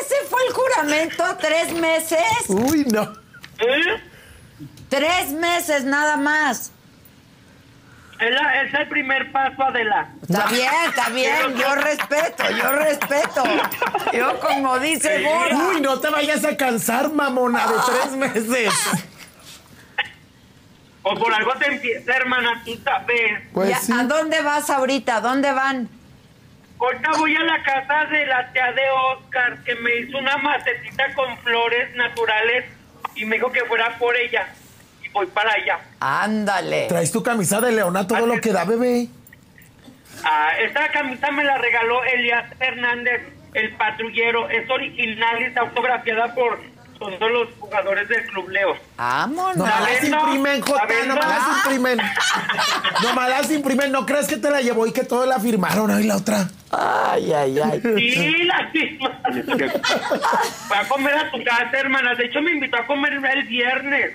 Ese 0.00 0.14
fue 0.28 0.40
el 0.46 0.52
juramento, 0.52 1.24
tres 1.40 1.72
meses. 1.72 2.20
Uy, 2.48 2.84
no. 2.86 3.12
¿Eh? 3.58 4.02
Tres 4.88 5.30
meses 5.30 5.84
nada 5.84 6.16
más. 6.16 6.70
Es, 8.20 8.30
la- 8.30 8.62
es 8.62 8.72
el 8.74 8.88
primer 8.88 9.30
paso, 9.30 9.62
Adela. 9.62 10.08
Está 10.22 10.46
bien, 10.46 10.70
está 10.88 11.08
bien, 11.10 11.54
yo 11.56 11.74
respeto, 11.74 12.44
yo 12.50 12.72
respeto. 12.72 13.44
Yo 14.12 14.40
como 14.40 14.78
dice 14.78 15.22
Bora. 15.22 15.54
Uy, 15.56 15.80
no 15.82 16.00
te 16.00 16.08
vayas 16.08 16.44
a 16.44 16.56
cansar, 16.56 17.10
mamona, 17.10 17.66
de 17.66 17.74
tres 17.86 18.12
meses. 18.12 18.72
O 21.08 21.14
por 21.14 21.32
algo 21.32 21.52
te 21.54 21.66
empieza, 21.66 22.16
hermana, 22.16 22.60
tú 22.64 22.76
sabes. 22.82 23.40
Pues 23.52 23.68
Ya, 23.70 23.78
sí. 23.78 23.92
¿A 23.92 24.02
dónde 24.02 24.40
vas 24.42 24.68
ahorita? 24.68 25.18
¿A 25.18 25.20
dónde 25.20 25.52
van? 25.52 25.88
Ahorita 26.80 27.10
voy 27.16 27.36
a 27.36 27.44
la 27.44 27.62
casa 27.62 28.06
de 28.06 28.26
la 28.26 28.50
tía 28.52 28.72
de 28.72 28.82
Oscar, 28.90 29.62
que 29.62 29.76
me 29.76 30.00
hizo 30.00 30.18
una 30.18 30.36
macetita 30.38 31.14
con 31.14 31.38
flores 31.38 31.94
naturales 31.94 32.64
y 33.14 33.24
me 33.24 33.36
dijo 33.36 33.52
que 33.52 33.60
fuera 33.66 33.96
por 33.98 34.16
ella. 34.16 34.48
Y 35.00 35.08
voy 35.10 35.26
para 35.26 35.52
allá. 35.52 35.78
Ándale. 36.00 36.86
Traes 36.88 37.12
tu 37.12 37.22
camisa 37.22 37.60
de 37.60 37.70
leona 37.70 38.04
todo 38.04 38.26
lo 38.26 38.40
que 38.40 38.50
da, 38.52 38.64
bebé. 38.64 39.06
Ah, 40.24 40.58
esta 40.58 40.88
camisa 40.88 41.30
me 41.30 41.44
la 41.44 41.56
regaló 41.56 42.02
Elias 42.02 42.46
Hernández, 42.58 43.22
el 43.54 43.76
patrullero. 43.76 44.50
Es 44.50 44.68
original 44.68 45.40
y 45.40 45.44
está 45.44 45.60
autografiada 45.60 46.34
por 46.34 46.60
todos 46.98 47.30
los 47.32 47.48
jugadores 47.58 48.08
del 48.08 48.24
Club 48.26 48.48
Leo. 48.48 48.76
Vámonos. 48.96 49.56
No 49.56 49.64
me 49.64 49.70
las 49.70 50.04
imprimen, 50.04 50.60
Jota, 50.62 50.86
no 51.06 51.14
me 51.14 51.20
las 51.20 51.56
imprimen. 51.58 51.98
No 53.02 53.14
me 53.20 53.28
las 53.28 53.50
imprimen, 53.50 53.92
¿no 53.92 54.06
crees 54.06 54.26
que 54.26 54.36
te 54.36 54.50
la 54.50 54.60
llevó 54.60 54.86
y 54.86 54.92
que 54.92 55.04
todo 55.04 55.26
la 55.26 55.38
firmaron? 55.40 55.90
Ay, 55.90 56.04
la 56.04 56.16
otra. 56.16 56.48
Ay, 56.70 57.32
ay, 57.32 57.58
ay. 57.60 57.80
Sí, 57.82 58.44
la 58.44 58.70
misma. 58.74 59.20
Voy 60.68 60.78
a 60.78 60.88
comer 60.88 61.14
a 61.14 61.30
tu 61.30 61.42
casa, 61.44 61.70
hermana. 61.78 62.14
De 62.14 62.26
hecho, 62.26 62.40
me 62.42 62.52
invitó 62.52 62.76
a 62.76 62.86
comer 62.86 63.12
el 63.14 63.42
viernes. 63.44 64.12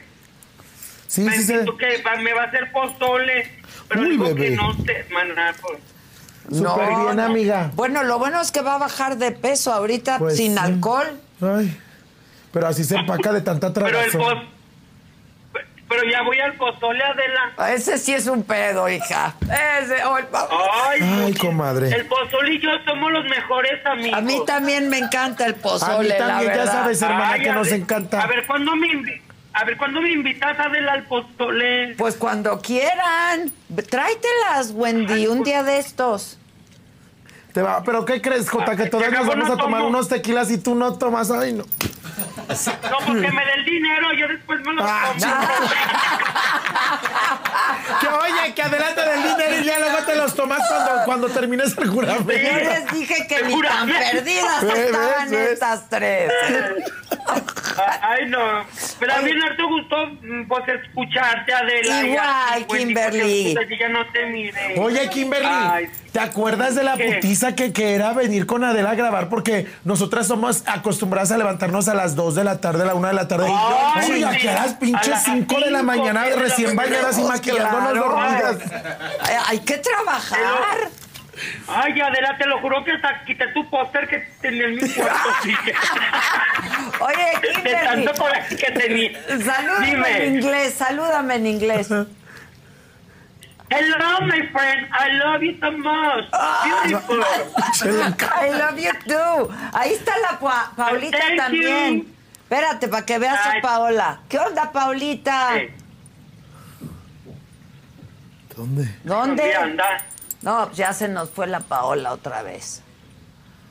Sí, 1.07 1.21
me 1.21 1.35
sí, 1.35 1.43
sí. 1.43 1.53
que 1.77 2.01
va- 2.03 2.15
me 2.17 2.33
va 2.33 2.43
a 2.43 2.45
hacer 2.45 2.71
pozole. 2.71 3.51
Pero 3.89 4.01
Uy, 4.01 4.09
digo 4.11 4.23
bebé. 4.25 4.49
que 4.49 4.55
no 4.55 4.73
sé, 4.85 4.91
hermana. 4.91 5.53
pues. 5.61 5.77
Súper 6.57 6.87
bien, 6.87 7.19
amiga. 7.19 7.71
Bueno, 7.75 8.03
lo 8.03 8.17
bueno 8.19 8.41
es 8.41 8.51
que 8.51 8.61
va 8.61 8.75
a 8.75 8.77
bajar 8.77 9.17
de 9.17 9.31
peso 9.31 9.71
ahorita 9.73 10.17
Pues 10.19 10.37
sin 10.37 10.57
alcohol. 10.57 11.19
Ay, 11.41 11.77
pero 12.51 12.67
así 12.67 12.83
se 12.83 12.95
empaca 12.95 13.31
de 13.33 13.41
tanta 13.41 13.71
Pero 13.73 13.87
el 13.87 13.93
tragazón. 14.11 14.21
poz... 14.21 14.47
Pero 15.89 16.03
ya 16.09 16.21
voy 16.21 16.39
al 16.39 16.53
pozole, 16.53 17.03
Adela. 17.03 17.73
Ese 17.73 17.97
sí 17.97 18.13
es 18.13 18.25
un 18.27 18.43
pedo, 18.43 18.87
hija. 18.87 19.35
Ese, 19.41 20.01
oh, 20.05 20.15
Ay, 20.87 20.99
Ay, 21.25 21.33
comadre. 21.33 21.89
el 21.89 22.05
pozole 22.05 22.53
y 22.53 22.61
yo 22.61 22.69
somos 22.85 23.11
los 23.11 23.25
mejores 23.25 23.85
amigos. 23.85 24.17
a 24.17 24.21
mí 24.21 24.41
también 24.47 24.87
me 24.87 24.99
encanta 24.99 25.45
el 25.45 25.55
pozole, 25.55 26.07
la 26.17 26.17
también, 26.17 26.53
ya 26.55 26.65
sabes, 26.65 27.01
hermana, 27.01 27.31
Ay, 27.33 27.41
que 27.41 27.51
nos 27.51 27.67
encanta. 27.73 28.21
A 28.23 28.27
ver, 28.27 28.47
¿cuándo 28.47 28.73
me, 28.77 28.87
invi- 28.87 29.21
a 29.51 29.65
ver, 29.65 29.75
¿cuándo 29.75 29.99
me 29.99 30.13
invitas, 30.13 30.57
Adela, 30.57 30.93
al 30.93 31.03
pozole? 31.07 31.93
Pues 31.97 32.15
cuando 32.15 32.61
quieran. 32.61 33.51
Tráetelas, 33.89 34.71
Wendy, 34.73 35.27
un 35.27 35.43
día 35.43 35.61
de 35.63 35.77
estos. 35.79 36.37
Te 37.51 37.61
va- 37.61 37.83
¿Pero 37.83 38.05
qué 38.05 38.21
crees, 38.21 38.49
Jota? 38.49 38.77
Que 38.77 38.85
todas 38.85 39.07
que 39.07 39.11
nos 39.11 39.19
acabo 39.25 39.31
vamos 39.33 39.47
no 39.49 39.53
a 39.55 39.57
tomar 39.57 39.79
tomo. 39.81 39.89
unos 39.89 40.07
tequilas 40.07 40.49
y 40.51 40.57
tú 40.57 40.73
no 40.73 40.97
tomas. 40.97 41.29
Ay, 41.31 41.51
no. 41.51 41.65
No, 42.47 42.97
porque 43.05 43.31
me 43.31 43.45
dé 43.45 43.53
el 43.57 43.65
dinero, 43.65 44.13
yo 44.13 44.27
después 44.27 44.59
me 44.61 44.73
lo 44.73 44.83
Ah, 44.85 45.11
compro. 45.11 45.29
Que 47.99 48.07
oye, 48.07 48.53
que 48.53 48.61
adelante 48.63 49.01
del 49.01 49.23
dinero 49.23 49.61
y 49.61 49.63
ya 49.63 49.79
luego 49.79 49.97
te 50.05 50.15
los 50.15 50.35
tomas 50.35 50.59
cuando, 50.67 51.03
cuando 51.05 51.29
termines 51.29 51.77
el 51.77 51.85
Yo 51.85 51.91
juramento. 51.91 52.31
les 52.31 52.91
dije 52.91 53.27
que 53.27 53.43
ni 53.43 53.61
tan 53.61 53.87
perdidas 53.87 54.61
Ves, 54.63 54.77
estaban 54.77 55.29
ves, 55.31 55.49
estas 55.51 55.89
tres. 55.89 56.31
Ay, 58.01 58.27
no. 58.27 58.65
Pero 58.99 59.13
a 59.13 59.21
mí 59.21 59.31
no 59.33 59.55
te 59.55 59.63
gustó, 59.63 60.07
mm, 60.21 60.47
pues, 60.47 60.63
escucharte, 60.67 61.53
Adela. 61.53 62.03
Igual, 62.05 62.65
Wendy, 62.69 62.85
Kimberly. 62.85 63.53
pues, 63.55 63.79
ya 63.79 63.89
no 63.89 64.05
te 64.11 64.25
mire. 64.27 64.79
Oye, 64.79 65.09
Kimberly, 65.09 65.47
Ay, 65.49 65.89
¿te 66.11 66.19
acuerdas 66.19 66.75
de 66.75 66.83
la 66.83 66.95
¿Qué? 66.97 67.13
putiza 67.15 67.55
que, 67.55 67.71
que 67.73 67.95
era 67.95 68.13
venir 68.13 68.45
con 68.45 68.63
Adela 68.63 68.91
a 68.91 68.95
grabar? 68.95 69.29
Porque 69.29 69.67
nosotras 69.85 70.27
somos 70.27 70.63
acostumbradas 70.65 71.31
a 71.31 71.37
levantarnos 71.37 71.87
a 71.87 71.93
las 71.93 72.15
2 72.15 72.35
de 72.35 72.43
la 72.43 72.59
tarde, 72.61 72.83
a 72.83 72.85
la 72.87 72.95
1 72.95 73.07
de 73.07 73.13
la 73.13 73.27
tarde. 73.27 73.47
Ay, 73.49 74.11
Oye, 74.11 74.25
aquí 74.25 74.39
sí. 74.41 74.47
a 74.47 74.53
las 74.53 74.73
pinches 74.75 75.07
las 75.07 75.23
5 75.23 75.59
de 75.59 75.71
la 75.71 75.83
mañana, 75.83 76.23
de 76.25 76.35
recién 76.35 76.75
bañadas 76.75 77.17
y 77.17 77.23
maquillándonos 77.23 77.91
claro. 77.91 78.09
dormidas. 78.09 78.57
Ay, 79.21 79.35
Hay 79.47 79.59
que 79.59 79.77
trabajar. 79.77 80.39
Ay, 81.67 81.99
Adela, 81.99 82.37
te 82.37 82.45
lo 82.45 82.59
juro 82.59 82.83
que 82.83 82.91
hasta 82.91 83.23
quité 83.25 83.47
tu 83.53 83.67
póster 83.69 84.07
que 84.07 84.19
tenía 84.41 84.65
en 84.65 84.75
mi 84.75 84.81
cuarto. 84.89 85.17
sí. 85.43 85.51
Oye, 86.99 87.39
De 87.41 87.47
Kimberly, 87.53 87.85
tanto 88.05 88.21
coraje 88.21 88.55
que 88.55 88.71
tenía. 88.71 89.11
salúdame 89.43 90.25
en 90.25 90.35
inglés, 90.35 90.73
salúdame 90.77 91.35
en 91.35 91.47
inglés. 91.47 91.87
Hello, 93.71 94.19
my 94.27 94.41
friend. 94.51 94.87
I 94.91 95.07
love 95.17 95.41
you 95.43 95.55
so 95.59 95.71
much. 95.71 96.25
Beautiful. 96.63 97.23
I 97.23 98.49
love 98.51 98.77
you 98.77 98.91
too. 99.07 99.49
Ahí 99.71 99.93
está 99.93 100.11
la 100.19 100.37
Pa- 100.39 100.71
Paulita 100.75 101.17
Thank 101.17 101.37
también. 101.39 101.97
you. 101.99 102.05
Espérate, 102.49 102.87
para 102.89 103.05
que 103.05 103.17
veas 103.17 103.39
a. 103.47 103.61
Paola. 103.61 104.19
¿Qué 104.27 104.37
onda, 104.39 104.71
Paulita? 104.73 105.51
Sí. 105.57 105.67
¿Dónde? 108.57 108.83
¿Dónde? 109.03 109.43
¿Dónde 109.43 109.55
anda? 109.55 109.85
No, 110.41 110.71
ya 110.73 110.91
se 110.91 111.07
nos 111.07 111.29
fue 111.29 111.47
la 111.47 111.61
Paola 111.61 112.11
otra 112.11 112.41
vez. 112.43 112.81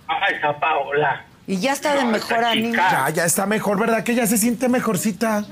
Ay, 0.08 0.34
esa 0.36 0.58
Paola. 0.58 1.24
Y 1.46 1.58
ya 1.58 1.72
está 1.72 1.94
de 1.94 2.04
mejor 2.04 2.42
ánimo. 2.44 2.74
Ya, 2.74 3.10
ya 3.10 3.24
está 3.24 3.44
mejor, 3.44 3.78
¿verdad? 3.78 4.02
Que 4.04 4.14
ya 4.14 4.26
se 4.26 4.38
siente 4.38 4.68
mejorcita. 4.68 5.44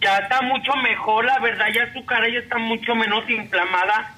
Ya 0.00 0.18
está 0.18 0.42
mucho 0.42 0.72
mejor, 0.82 1.24
la 1.24 1.38
verdad, 1.38 1.66
ya 1.74 1.92
su 1.92 2.04
cara 2.04 2.28
ya 2.28 2.38
está 2.38 2.58
mucho 2.58 2.94
menos 2.94 3.28
inflamada. 3.30 4.12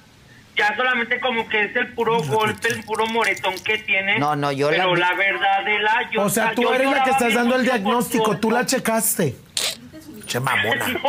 Ya 0.55 0.75
solamente 0.75 1.21
como 1.21 1.47
que 1.47 1.65
es 1.65 1.75
el 1.77 1.93
puro 1.93 2.21
golpe, 2.21 2.67
el 2.67 2.83
puro 2.83 3.05
moretón 3.07 3.55
que 3.63 3.77
tiene. 3.77 4.19
No, 4.19 4.35
no, 4.35 4.51
yo 4.51 4.69
la 4.69 4.77
Pero 4.77 4.93
vi- 4.93 4.99
la, 4.99 5.13
verdad 5.13 5.63
de 5.63 5.79
la... 5.79 6.09
Yo, 6.11 6.23
O 6.23 6.29
sea, 6.29 6.53
tú 6.53 6.63
yo 6.63 6.73
eres 6.73 6.91
la 6.91 7.03
que 7.05 7.11
estás 7.11 7.33
dando 7.33 7.55
el 7.55 7.63
diagnóstico, 7.63 8.31
tu 8.35 8.39
tú 8.41 8.51
la 8.51 8.65
checaste. 8.65 9.37
Che 10.27 10.39
mamona. 10.41 10.85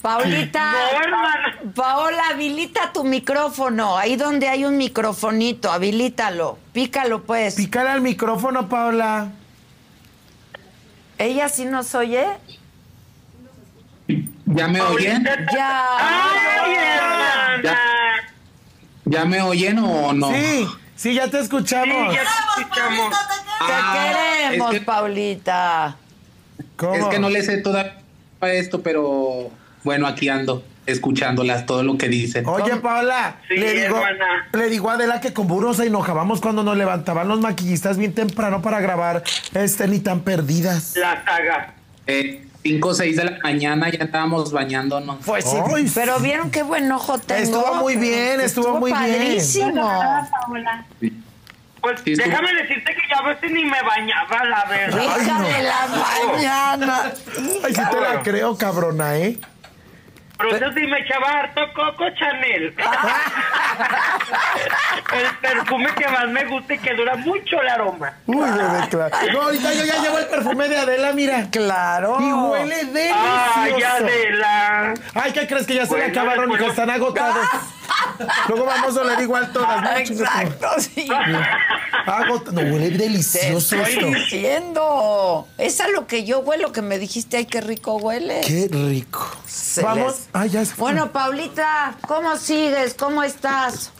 Paulita. 0.00 0.72
No, 0.72 1.00
hermana. 1.02 1.54
Paola, 1.74 2.22
habilita 2.30 2.92
tu 2.92 3.04
micrófono. 3.04 3.96
Ahí 3.96 4.16
donde 4.16 4.48
hay 4.48 4.64
un 4.64 4.76
microfonito, 4.76 5.72
habilítalo. 5.72 6.58
Pícalo, 6.72 7.22
pues. 7.24 7.54
Pícale 7.54 7.88
al 7.90 8.00
micrófono, 8.02 8.68
Paola. 8.68 9.28
¿Ella 11.18 11.48
sí 11.48 11.64
nos 11.64 11.94
oye? 11.94 12.26
¿Ya 14.46 14.68
me 14.68 14.80
oyen? 14.80 15.24
Ya. 15.54 15.86
¡Ay, 15.98 16.74
hermana! 16.74 17.78
¿Ya 19.06 19.24
me 19.24 19.40
oyen 19.42 19.78
o 19.78 20.12
no? 20.12 20.30
Sí, 20.32 20.66
sí, 20.96 21.14
ya 21.14 21.24
te 21.28 21.38
Sí, 21.38 21.44
escuchamos. 21.44 22.14
ya 22.14 22.22
te 22.22 22.60
escuchamos. 22.62 23.10
Te 23.10 23.16
Ah, 23.72 24.12
queremos, 24.48 24.74
es 24.74 24.80
que- 24.80 24.84
Paulita. 24.86 25.96
¿Cómo? 26.76 26.94
Es 26.94 27.04
que 27.06 27.18
no 27.18 27.30
le 27.30 27.42
sé 27.42 27.58
todavía 27.58 27.94
esto, 28.42 28.82
pero 28.82 29.50
bueno, 29.84 30.06
aquí 30.06 30.28
ando. 30.28 30.62
Escuchándolas, 30.86 31.66
todo 31.66 31.82
lo 31.82 31.96
que 31.98 32.08
dicen. 32.08 32.46
Oye, 32.46 32.76
Paola, 32.76 33.36
Sí, 33.48 33.56
le, 33.56 33.72
digo, 33.72 33.96
hermana. 33.96 34.48
le 34.52 34.68
digo 34.68 34.90
a 34.90 34.94
Adela 34.94 35.20
que 35.20 35.32
con 35.32 35.46
burro 35.46 35.74
se 35.74 35.86
enojábamos 35.86 36.40
cuando 36.40 36.62
nos 36.62 36.76
levantaban 36.76 37.26
los 37.28 37.40
maquillistas 37.40 37.96
bien 37.96 38.12
temprano 38.14 38.60
para 38.62 38.80
grabar 38.80 39.22
este 39.54 39.88
ni 39.88 40.00
tan 40.00 40.20
perdidas. 40.20 40.94
La 40.96 41.24
saga. 41.24 41.74
Eh, 42.06 42.46
5 42.62 42.88
o 42.88 42.94
6 42.94 43.16
de 43.16 43.24
la 43.24 43.38
mañana 43.42 43.90
ya 43.90 44.04
estábamos 44.04 44.50
bañándonos. 44.52 45.18
Pues 45.26 45.44
sí. 45.44 45.56
Ay, 45.74 45.90
Pero 45.94 46.18
vieron 46.20 46.50
qué 46.50 46.62
buen 46.62 46.90
ojo 46.92 47.18
tengo. 47.18 47.42
Estuvo 47.42 47.74
muy 47.74 47.96
bien, 47.96 48.40
estuvo 48.40 48.78
muy 48.80 48.90
bien. 48.92 49.02
padrísimo. 49.02 49.90
Pues 51.80 52.00
Sí, 52.02 52.14
déjame 52.14 52.54
decirte 52.54 52.94
que 52.94 53.02
ya 53.10 53.18
a 53.18 53.28
veces 53.28 53.50
ni 53.52 53.62
me 53.64 53.82
bañaba, 53.82 54.44
la 54.46 54.64
verdad. 54.64 55.02
Hija 55.20 55.38
no. 55.38 55.46
de 55.46 55.62
la 55.62 55.86
mañana. 56.32 57.02
Ay, 57.62 57.74
sí 57.74 57.80
te 57.90 58.00
la 58.00 58.22
creo, 58.22 58.56
cabrona, 58.56 59.18
¿eh? 59.18 59.38
Pero 60.36 60.56
eso 60.56 60.72
sí 60.74 60.86
me 60.86 60.98
echaba 61.00 61.28
harto 61.30 61.60
Coco 61.74 62.04
Chanel. 62.18 62.74
el 65.12 65.26
perfume 65.40 65.86
que 65.94 66.08
más 66.08 66.28
me 66.28 66.44
gusta 66.46 66.74
y 66.74 66.78
que 66.78 66.94
dura 66.94 67.14
mucho 67.16 67.60
el 67.60 67.68
aroma. 67.68 68.12
Uy, 68.26 68.50
bebé, 68.50 68.88
claro. 68.90 69.16
No, 69.32 69.42
ahorita 69.42 69.72
yo 69.72 69.84
ya 69.84 70.02
llevo 70.02 70.18
el 70.18 70.26
perfume 70.26 70.68
de 70.68 70.76
Adela, 70.78 71.12
mira. 71.12 71.46
Claro. 71.50 72.16
Y 72.20 72.32
huele 72.32 72.84
delicioso. 72.84 73.20
Ay, 73.56 73.82
Adela. 73.82 74.94
Ay, 75.14 75.32
¿qué 75.32 75.46
crees 75.46 75.66
que 75.66 75.74
ya 75.74 75.86
se 75.86 75.96
le 75.96 76.04
acabaron 76.06 76.50
y 76.50 76.52
que 76.56 76.58
después- 76.64 76.70
están 76.78 76.90
agotados? 76.90 77.46
Luego 78.48 78.64
vamos 78.66 78.96
a 78.96 79.00
oler 79.00 79.20
igual 79.20 79.52
todas. 79.52 79.82
¿no? 79.82 79.96
Exacto, 79.96 80.68
sí. 80.78 81.06
Agot- 82.06 82.50
No, 82.52 82.60
huele 82.60 82.90
Te 82.90 82.98
delicioso 82.98 83.76
estoy 83.76 83.94
esto. 83.94 84.06
diciendo. 84.06 85.48
Es 85.58 85.80
a 85.80 85.88
lo 85.88 86.06
que 86.06 86.24
yo 86.24 86.40
huelo, 86.40 86.72
que 86.72 86.82
me 86.82 86.98
dijiste, 86.98 87.36
ay, 87.38 87.46
qué 87.46 87.60
rico 87.60 87.96
huele. 87.96 88.40
Qué 88.46 88.68
rico. 88.70 89.30
Se 89.46 89.82
Vamos. 89.82 90.12
les- 90.12 90.28
Ay, 90.32 90.50
ya 90.50 90.64
se 90.64 90.74
fue. 90.74 90.92
Bueno, 90.92 91.12
Paulita, 91.12 91.96
¿cómo 92.06 92.36
sigues? 92.36 92.94
¿Cómo 92.94 93.22
estás? 93.22 93.90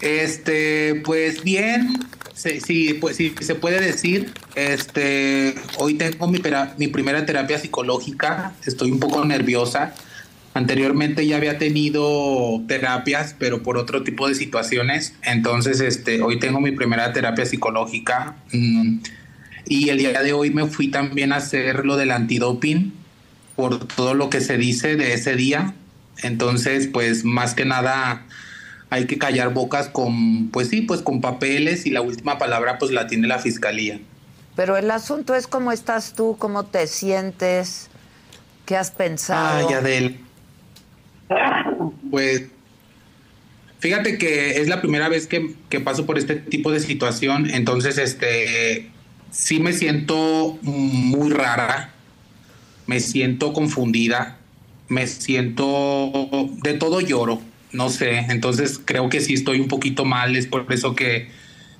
Este, 0.00 1.02
pues 1.04 1.42
bien, 1.42 1.98
sí, 2.34 2.60
sí, 2.60 2.94
pues 2.94 3.16
sí, 3.16 3.34
se 3.40 3.54
puede 3.54 3.80
decir. 3.80 4.32
Este, 4.54 5.54
hoy 5.78 5.94
tengo 5.94 6.26
mi 6.28 6.88
primera 6.88 7.26
terapia 7.26 7.58
psicológica. 7.58 8.52
Estoy 8.66 8.90
un 8.92 9.00
poco 9.00 9.24
nerviosa. 9.24 9.94
Anteriormente 10.58 11.24
ya 11.24 11.36
había 11.36 11.56
tenido 11.56 12.60
terapias, 12.66 13.36
pero 13.38 13.62
por 13.62 13.78
otro 13.78 14.02
tipo 14.02 14.26
de 14.26 14.34
situaciones. 14.34 15.14
Entonces, 15.22 15.80
este, 15.80 16.20
hoy 16.20 16.40
tengo 16.40 16.60
mi 16.60 16.72
primera 16.72 17.12
terapia 17.12 17.46
psicológica. 17.46 18.34
mm, 18.52 18.98
y 19.66 19.90
el 19.90 19.98
día 19.98 20.20
de 20.20 20.32
hoy 20.32 20.50
me 20.50 20.66
fui 20.66 20.88
también 20.88 21.32
a 21.32 21.36
hacer 21.36 21.86
lo 21.86 21.96
del 21.96 22.10
antidoping 22.10 22.92
por 23.54 23.86
todo 23.86 24.14
lo 24.14 24.30
que 24.30 24.40
se 24.40 24.58
dice 24.58 24.96
de 24.96 25.12
ese 25.12 25.36
día. 25.36 25.74
Entonces, 26.24 26.88
pues 26.88 27.24
más 27.24 27.54
que 27.54 27.64
nada 27.64 28.26
hay 28.90 29.06
que 29.06 29.16
callar 29.16 29.54
bocas 29.54 29.86
con, 29.88 30.48
pues 30.48 30.70
sí, 30.70 30.80
pues 30.80 31.02
con 31.02 31.20
papeles 31.20 31.86
y 31.86 31.90
la 31.90 32.00
última 32.00 32.36
palabra 32.36 32.78
pues 32.78 32.90
la 32.90 33.06
tiene 33.06 33.28
la 33.28 33.38
fiscalía. 33.38 34.00
Pero 34.56 34.76
el 34.76 34.90
asunto 34.90 35.36
es 35.36 35.46
cómo 35.46 35.70
estás 35.70 36.14
tú, 36.14 36.34
cómo 36.36 36.64
te 36.64 36.88
sientes, 36.88 37.90
qué 38.66 38.76
has 38.76 38.90
pensado. 38.90 39.68
Ay, 39.68 39.72
Adel. 39.72 40.27
Pues 42.10 42.46
fíjate 43.78 44.18
que 44.18 44.60
es 44.60 44.68
la 44.68 44.80
primera 44.80 45.08
vez 45.08 45.26
que, 45.26 45.54
que 45.68 45.80
paso 45.80 46.06
por 46.06 46.18
este 46.18 46.36
tipo 46.36 46.72
de 46.72 46.80
situación, 46.80 47.50
entonces 47.50 47.98
este 47.98 48.90
sí 49.30 49.60
me 49.60 49.72
siento 49.72 50.58
muy 50.62 51.30
rara, 51.30 51.92
me 52.86 53.00
siento 53.00 53.52
confundida, 53.52 54.38
me 54.88 55.06
siento 55.06 56.10
de 56.62 56.74
todo 56.74 57.00
lloro, 57.00 57.40
no 57.72 57.90
sé, 57.90 58.18
entonces 58.30 58.80
creo 58.82 59.08
que 59.08 59.20
sí 59.20 59.34
estoy 59.34 59.60
un 59.60 59.68
poquito 59.68 60.04
mal, 60.04 60.36
es 60.36 60.46
por 60.46 60.72
eso 60.72 60.94
que 60.94 61.28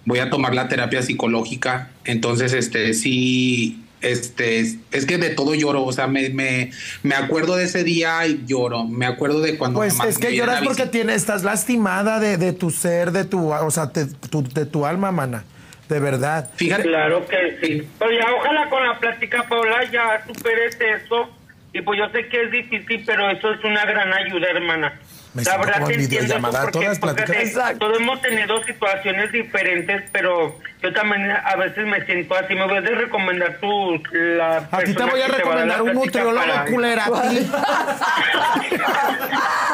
voy 0.04 0.18
a 0.18 0.30
tomar 0.30 0.54
la 0.54 0.68
terapia 0.68 1.02
psicológica, 1.02 1.90
entonces 2.04 2.52
este 2.52 2.92
sí 2.94 3.82
este 4.00 4.60
es, 4.60 5.06
que 5.06 5.18
de 5.18 5.30
todo 5.30 5.54
lloro, 5.54 5.84
o 5.84 5.92
sea, 5.92 6.06
me, 6.06 6.28
me, 6.30 6.70
me 7.02 7.14
acuerdo 7.14 7.56
de 7.56 7.64
ese 7.64 7.84
día 7.84 8.26
y 8.26 8.44
lloro, 8.46 8.84
me 8.84 9.06
acuerdo 9.06 9.40
de 9.40 9.56
cuando 9.56 9.80
Pues 9.80 9.98
me 9.98 10.08
es 10.08 10.18
que 10.18 10.34
lloras 10.34 10.62
porque 10.62 10.86
tienes, 10.86 11.16
estás 11.16 11.42
lastimada 11.42 12.20
de, 12.20 12.36
de 12.36 12.52
tu 12.52 12.70
ser, 12.70 13.12
de 13.12 13.24
tu, 13.24 13.50
o 13.52 13.70
sea, 13.70 13.86
de 13.86 14.06
tu, 14.06 14.42
de 14.42 14.66
tu 14.66 14.86
alma, 14.86 15.12
mana. 15.12 15.44
De 15.88 16.00
verdad. 16.00 16.50
Fíjate, 16.54 16.82
Claro 16.82 17.26
que 17.26 17.58
sí. 17.62 17.88
Pero 17.98 18.10
ya 18.12 18.26
ojalá 18.38 18.68
con 18.68 18.84
la 18.84 18.98
plática, 18.98 19.46
Paola, 19.48 19.90
ya 19.90 20.22
superes 20.26 20.76
eso. 20.80 21.30
Y 21.78 21.82
pues 21.82 21.98
yo 21.98 22.08
sé 22.10 22.26
que 22.28 22.42
es 22.42 22.50
difícil, 22.50 23.04
pero 23.06 23.30
eso 23.30 23.52
es 23.52 23.62
una 23.62 23.84
gran 23.84 24.12
ayuda, 24.12 24.48
hermana. 24.50 24.94
Me 25.34 25.44
la 25.44 25.50
siento 25.52 25.60
verdad 25.66 25.74
como 25.76 25.86
te 25.88 25.94
en 25.94 26.00
entiendo 26.00 26.34
porque, 26.40 26.70
todas 26.72 26.98
porque 26.98 27.22
te- 27.22 27.52
todos 27.78 28.00
hemos 28.00 28.20
tenido 28.20 28.64
situaciones 28.64 29.30
diferentes, 29.30 30.02
pero 30.10 30.58
yo 30.82 30.92
también 30.92 31.30
a 31.30 31.54
veces 31.54 31.86
me 31.86 32.04
siento 32.04 32.34
así. 32.34 32.54
Me 32.56 32.66
voy 32.66 32.78
a 32.78 32.80
recomendar 32.80 33.58
tu 33.60 34.02
la 34.12 34.56
A 34.56 34.78
ti 34.78 34.86
te 34.86 34.94
persona 34.94 35.12
voy 35.12 35.20
a 35.20 35.26
que 35.26 35.32
recomendar 35.32 35.82
un 35.82 35.94
nutriólogo 35.94 36.46
para- 36.46 36.64
culera. 36.64 37.04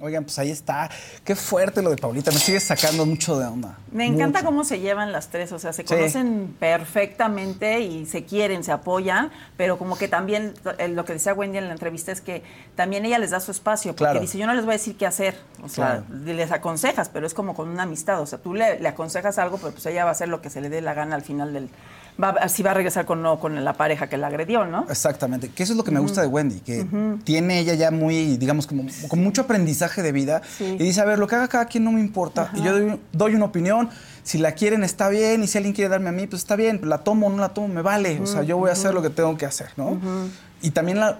Oigan, 0.00 0.22
pues 0.22 0.38
ahí 0.38 0.50
está. 0.52 0.88
Qué 1.24 1.34
fuerte 1.34 1.82
lo 1.82 1.90
de 1.90 1.96
Paulita. 1.96 2.30
Me 2.30 2.38
sigue 2.38 2.60
sacando 2.60 3.04
mucho 3.04 3.36
de 3.36 3.46
onda. 3.46 3.76
Me 3.90 4.06
encanta 4.06 4.38
Mucho. 4.38 4.46
cómo 4.50 4.62
se 4.64 4.78
llevan 4.78 5.10
las 5.10 5.26
tres, 5.28 5.50
o 5.50 5.58
sea, 5.58 5.72
se 5.72 5.82
Sí. 5.82 5.88
conocen 5.92 6.54
perfectamente 6.60 7.80
y 7.80 8.06
se 8.06 8.24
quieren, 8.24 8.62
se 8.62 8.70
apoyan, 8.70 9.30
pero 9.56 9.76
como 9.76 9.98
que 9.98 10.06
también 10.06 10.54
eh, 10.78 10.86
lo 10.86 11.04
que 11.04 11.14
decía 11.14 11.34
Wendy 11.34 11.58
en 11.58 11.66
la 11.66 11.72
entrevista 11.72 12.12
es 12.12 12.20
que 12.20 12.44
también 12.76 13.04
ella 13.06 13.18
les 13.18 13.30
da 13.30 13.40
su 13.40 13.50
espacio, 13.50 13.90
porque 13.92 14.04
Claro. 14.04 14.20
dice, 14.20 14.38
yo 14.38 14.46
no 14.46 14.54
les 14.54 14.64
voy 14.64 14.74
a 14.74 14.78
decir 14.78 14.96
qué 14.96 15.04
hacer, 15.06 15.36
o 15.64 15.68
sea, 15.68 16.04
les 16.24 16.52
aconsejas, 16.52 17.08
pero 17.08 17.26
es 17.26 17.34
como 17.34 17.54
con 17.54 17.68
una 17.68 17.82
amistad, 17.82 18.20
o 18.20 18.26
sea, 18.26 18.38
tú 18.38 18.54
le, 18.54 18.78
le 18.78 18.88
aconsejas 18.88 19.36
algo, 19.38 19.58
pero 19.58 19.72
pues 19.72 19.84
ella 19.86 20.04
va 20.04 20.10
a 20.10 20.12
hacer 20.12 20.28
lo 20.28 20.40
que 20.40 20.48
se 20.50 20.60
le 20.60 20.68
dé 20.68 20.80
la 20.80 20.94
gana 20.94 21.16
al 21.16 21.22
final 21.22 21.52
del... 21.52 21.70
Va, 22.22 22.30
a- 22.30 22.48
si 22.48 22.64
va 22.64 22.72
a 22.72 22.74
regresar 22.74 23.04
con, 23.06 23.22
no, 23.22 23.38
con 23.38 23.64
la 23.64 23.74
pareja 23.74 24.08
que 24.08 24.16
la 24.16 24.26
agredió, 24.26 24.64
¿no? 24.66 24.86
Exactamente, 24.90 25.50
que 25.50 25.62
eso 25.62 25.72
es 25.72 25.76
lo 25.76 25.84
que 25.84 25.92
me 25.92 26.00
gusta 26.00 26.20
de 26.20 26.26
Wendy, 26.26 26.60
que 26.60 26.84
tiene 27.24 27.60
ella 27.60 27.74
ya 27.74 27.90
muy, 27.92 28.36
digamos, 28.36 28.66
como 28.66 28.84
con 29.08 29.22
mucho 29.22 29.42
aprendizaje 29.42 30.02
de 30.02 30.10
vida 30.10 30.42
Sí. 30.58 30.64
y 30.64 30.82
dice, 30.82 31.00
a 31.00 31.04
ver, 31.04 31.18
lo 31.20 31.28
que 31.28 31.36
haga 31.36 31.46
cada 31.46 31.66
quien 31.66 31.84
no 31.84 31.92
me 31.92 32.00
importa, 32.00 32.50
y 32.54 32.62
yo 32.62 32.72
doy, 32.72 33.00
doy 33.12 33.34
una 33.36 33.44
opinión, 33.44 33.88
si 34.24 34.38
la 34.38 34.52
quieren 34.52 34.82
está 34.82 35.08
bien, 35.08 35.44
y 35.44 35.46
si 35.46 35.58
alguien 35.58 35.74
quiere 35.74 35.88
darme 35.88 36.08
a 36.08 36.12
mí, 36.12 36.26
pues 36.26 36.42
está 36.42 36.56
bien, 36.56 36.80
la 36.84 36.98
tomo 36.98 37.28
o 37.28 37.30
no 37.30 37.38
la 37.38 37.50
tomo, 37.50 37.68
me 37.68 37.82
vale, 37.82 38.20
o 38.20 38.26
sea, 38.26 38.42
yo 38.42 38.56
voy 38.58 38.70
a 38.70 38.72
hacer 38.72 38.92
lo 38.94 39.00
que 39.02 39.10
tengo 39.10 39.36
que 39.36 39.46
hacer, 39.46 39.68
¿no? 39.76 39.98
Y 40.60 40.72
también 40.72 40.98
la- 40.98 41.16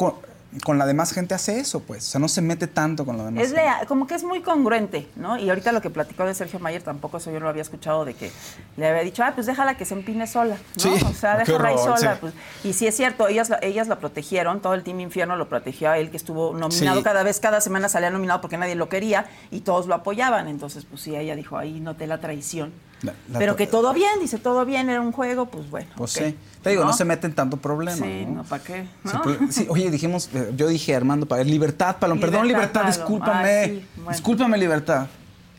con, 0.65 0.79
la 0.79 0.87
demás 0.87 1.13
gente 1.13 1.35
hace 1.35 1.61
eso, 1.61 1.81
pues, 1.81 2.07
o 2.09 2.11
sea, 2.11 2.21
no 2.21 2.29
se 2.29 2.41
mete 2.41 2.67
tanto 2.67 3.05
con 3.05 3.17
la 3.19 3.25
demás 3.27 3.43
Es 3.43 3.49
gente. 3.51 3.63
lea- 3.63 3.81
como 3.87 4.07
que 4.07 4.15
es 4.15 4.25
muy 4.25 4.41
congruente, 4.41 5.07
¿no? 5.17 5.37
Y 5.39 5.49
ahorita 5.49 5.73
lo 5.73 5.81
que 5.83 5.91
platicó 5.91 6.25
de 6.25 6.35
Sergio 6.35 6.59
Mayer 6.59 6.83
tampoco 6.83 7.19
eso 7.19 7.31
yo 7.31 7.39
no 7.39 7.45
lo 7.45 7.51
había 7.51 7.63
escuchado 7.63 8.05
de 8.05 8.15
que 8.15 8.31
le 8.77 8.89
había 8.89 9.03
dicho, 9.03 9.23
ah, 9.23 9.33
pues 9.35 9.47
déjala 9.47 9.77
que 9.77 9.85
se 9.85 9.95
empine 9.95 10.27
sola, 10.27 10.57
¿no? 10.57 10.83
Sí, 10.83 11.05
O 11.05 11.13
sea, 11.13 11.37
qué 11.45 11.53
déjala 11.53 11.69
ahí 11.69 11.79
sola. 11.79 12.15
sí. 12.15 12.19
Pues. 12.21 12.33
Y 12.65 12.73
sí 12.73 12.87
es 12.87 12.97
cierto, 12.97 13.29
ellas, 13.29 13.51
la- 13.51 13.59
ellas 13.63 13.89
la 13.89 13.99
protegieron, 13.99 14.61
todo 14.61 14.75
el 14.75 14.83
Team 14.85 15.01
Infierno 15.01 15.37
lo 15.37 15.49
protegió 15.49 15.91
a 15.91 15.99
él, 15.99 16.11
que 16.11 16.17
estuvo 16.17 16.55
nominado 16.55 16.99
Sí. 16.99 17.05
cada 17.05 17.23
vez, 17.23 17.41
cada 17.41 17.61
semana 17.61 17.89
salía 17.89 18.11
nominado 18.11 18.41
porque 18.41 18.57
nadie 18.57 18.75
lo 18.75 18.89
quería 18.89 19.27
y 19.51 19.61
todos 19.61 19.87
lo 19.87 19.95
apoyaban. 19.95 20.49
Entonces, 20.49 20.85
pues 20.89 21.03
sí, 21.03 21.15
ella 21.15 21.37
dijo, 21.37 21.59
ahí 21.59 21.79
noté 21.81 22.07
la 22.07 22.19
traición. 22.19 22.73
La- 23.03 23.15
la 23.31 23.39
Pero 23.39 23.55
que 23.57 23.67
todo 23.67 23.93
bien, 23.93 24.11
dice, 24.21 24.39
todo 24.39 24.65
bien, 24.65 24.89
era 24.91 25.01
un 25.01 25.13
juego, 25.13 25.47
pues 25.47 25.71
bueno. 25.71 25.89
Pues 25.97 26.11
sí, 26.13 26.35
te 26.63 26.71
digo, 26.71 26.85
no, 26.85 26.93
se 26.93 27.05
meten 27.05 27.33
tanto 27.35 27.57
problema. 27.57 27.97
Sí, 27.97 28.25
¿no? 28.27 28.37
no, 28.37 28.45
¿para 28.45 28.63
qué? 28.65 28.87
¿No? 29.05 29.23
pues, 29.23 29.39
sí, 29.51 29.67
oye, 29.69 29.91
dijimos, 29.91 30.29
eh, 30.35 30.53
yo 30.57 30.67
dije 30.67 30.95
Armando, 30.97 31.27
para 31.27 31.45
libertad, 31.45 31.97
Paloma. 32.01 32.21
Perdón, 32.21 32.49
Libertad, 32.49 32.87
discúlpame. 32.87 33.49
Ay, 33.49 33.69
sí, 33.81 33.87
bueno. 33.97 34.11
Discúlpame, 34.11 34.59
libertad. 34.59 35.07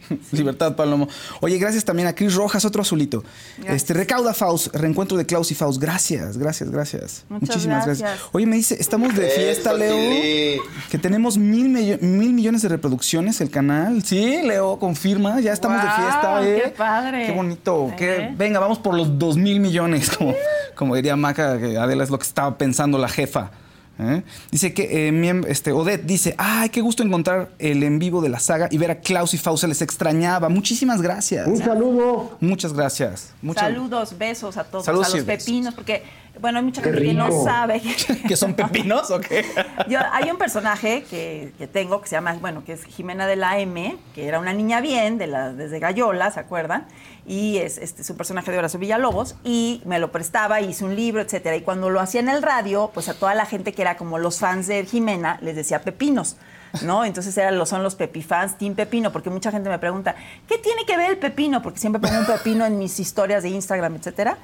Libertad, 0.31 0.75
Palomo. 0.75 1.07
Oye, 1.41 1.57
gracias 1.57 1.85
también 1.85 2.07
a 2.07 2.13
Cris 2.15 2.33
Rojas, 2.35 2.65
otro 2.65 2.81
azulito. 2.81 3.23
Gracias. 3.57 3.75
Este, 3.75 3.93
Recauda 3.93 4.33
Faust, 4.33 4.73
reencuentro 4.75 5.17
de 5.17 5.25
Klaus 5.25 5.51
y 5.51 5.55
Faust. 5.55 5.81
Gracias, 5.81 6.37
gracias, 6.37 6.69
gracias. 6.71 7.25
Muchas 7.29 7.49
Muchísimas 7.49 7.85
gracias. 7.85 7.99
gracias. 8.09 8.29
Oye, 8.31 8.45
me 8.45 8.55
dice, 8.55 8.77
estamos 8.79 9.15
de 9.15 9.27
fiesta, 9.29 9.69
Eso, 9.69 9.77
Leo. 9.77 9.95
Tilly. 9.95 10.61
Que 10.89 10.97
tenemos 10.97 11.37
mil, 11.37 11.69
millo- 11.69 11.99
mil 12.01 12.33
millones 12.33 12.61
de 12.61 12.69
reproducciones 12.69 13.41
el 13.41 13.49
canal. 13.49 14.03
Sí, 14.03 14.41
Leo, 14.43 14.79
confirma. 14.79 15.39
Ya 15.39 15.53
estamos 15.53 15.81
de 15.81 15.89
fiesta, 15.89 16.47
¿eh? 16.47 16.61
qué 16.65 16.69
padre. 16.71 17.25
Qué 17.27 17.31
bonito. 17.31 17.91
qué- 17.97 18.15
¿Eh? 18.17 18.35
venga, 18.37 18.59
vamos 18.59 18.79
por 18.79 18.95
los 18.95 19.17
dos 19.19 19.37
mil 19.37 19.59
millones, 19.59 20.09
como, 20.17 20.33
como 20.75 20.95
diría 20.95 21.15
Maca, 21.15 21.59
que 21.59 21.77
Adela 21.77 22.03
es 22.03 22.09
lo 22.09 22.17
que 22.17 22.25
estaba 22.25 22.57
pensando 22.57 22.97
la 22.97 23.07
jefa. 23.09 23.51
¿Eh? 23.99 24.23
Dice 24.51 24.73
que 24.73 25.09
eh, 25.09 25.41
este, 25.47 25.71
Odette 25.71 26.05
dice, 26.05 26.35
ay, 26.37 26.69
qué 26.69 26.81
gusto 26.81 27.03
encontrar 27.03 27.49
el 27.59 27.83
en 27.83 27.99
vivo 27.99 28.21
de 28.21 28.29
la 28.29 28.39
saga 28.39 28.67
y 28.71 28.77
ver 28.77 28.91
a 28.91 28.99
Klaus 28.99 29.33
y 29.33 29.37
Faust, 29.37 29.61
se 29.61 29.67
les 29.67 29.81
extrañaba. 29.81 30.49
Muchísimas 30.49 31.01
gracias. 31.01 31.47
Un 31.47 31.57
saludo. 31.57 32.37
Muchas 32.39 32.73
gracias. 32.73 33.33
Muchas- 33.41 33.63
Saludos, 33.63 34.17
besos 34.17 34.57
a 34.57 34.63
todos, 34.63 34.85
Saludos 34.85 35.13
a 35.13 35.17
los 35.17 35.25
pepinos, 35.25 35.73
porque 35.73 36.03
Bueno, 36.41 36.59
hay 36.59 36.65
mucha 36.65 36.81
gente 36.81 37.01
que 37.01 37.13
no 37.13 37.43
sabe 37.43 37.81
que, 37.81 38.21
¿Que 38.27 38.35
son 38.35 38.53
pepinos 38.53 39.11
o 39.11 39.19
qué? 39.19 39.45
Yo- 39.89 39.99
hay 40.11 40.29
un 40.31 40.37
personaje 40.37 41.03
que, 41.09 41.53
que 41.57 41.67
tengo 41.67 42.01
que 42.01 42.07
se 42.07 42.15
llama, 42.15 42.33
bueno, 42.39 42.63
que 42.63 42.73
es 42.73 42.83
Jimena 42.85 43.27
de 43.27 43.35
la 43.35 43.59
M, 43.59 43.97
que 44.15 44.27
era 44.27 44.39
una 44.39 44.53
niña 44.53 44.81
bien, 44.81 45.17
de 45.17 45.27
la, 45.27 45.51
desde 45.53 45.79
Gallola, 45.79 46.31
¿se 46.31 46.39
acuerdan? 46.39 46.85
Y 47.25 47.57
es, 47.57 47.77
este, 47.77 48.01
es 48.01 48.09
un 48.09 48.17
personaje 48.17 48.51
de 48.51 48.57
Horacio 48.57 48.79
Villalobos, 48.79 49.35
y 49.43 49.81
me 49.85 49.99
lo 49.99 50.11
prestaba, 50.11 50.61
hice 50.61 50.83
un 50.85 50.95
libro, 50.95 51.21
etcétera. 51.21 51.55
Y 51.55 51.61
cuando 51.61 51.89
lo 51.89 51.99
hacía 51.99 52.21
en 52.21 52.29
el 52.29 52.41
radio, 52.41 52.91
pues 52.93 53.09
a 53.09 53.13
toda 53.13 53.35
la 53.35 53.45
gente 53.45 53.73
que 53.73 53.81
era 53.81 53.97
como 53.97 54.17
los 54.17 54.39
fans 54.39 54.67
de 54.67 54.85
Jimena, 54.85 55.37
les 55.41 55.55
decía 55.55 55.81
pepinos. 55.81 56.37
¿No? 56.83 57.03
Entonces 57.03 57.35
eran 57.35 57.57
los, 57.57 57.67
son 57.69 57.81
los 57.81 57.95
pepifans, 57.95 58.55
Team 58.59 58.75
Pepino, 58.75 59.11
porque 59.11 59.31
mucha 59.31 59.49
gente 59.49 59.69
me 59.69 59.79
pregunta, 59.79 60.13
¿qué 60.47 60.59
tiene 60.59 60.85
que 60.85 60.95
ver 60.97 61.09
el 61.09 61.17
pepino? 61.17 61.63
Porque 61.63 61.79
siempre 61.79 61.99
pongo 61.99 62.19
un 62.19 62.27
pepino 62.27 62.63
en 62.63 62.77
mis 62.77 62.99
historias 62.99 63.41
de 63.41 63.49
Instagram, 63.49 63.95
etcétera. 63.95 64.37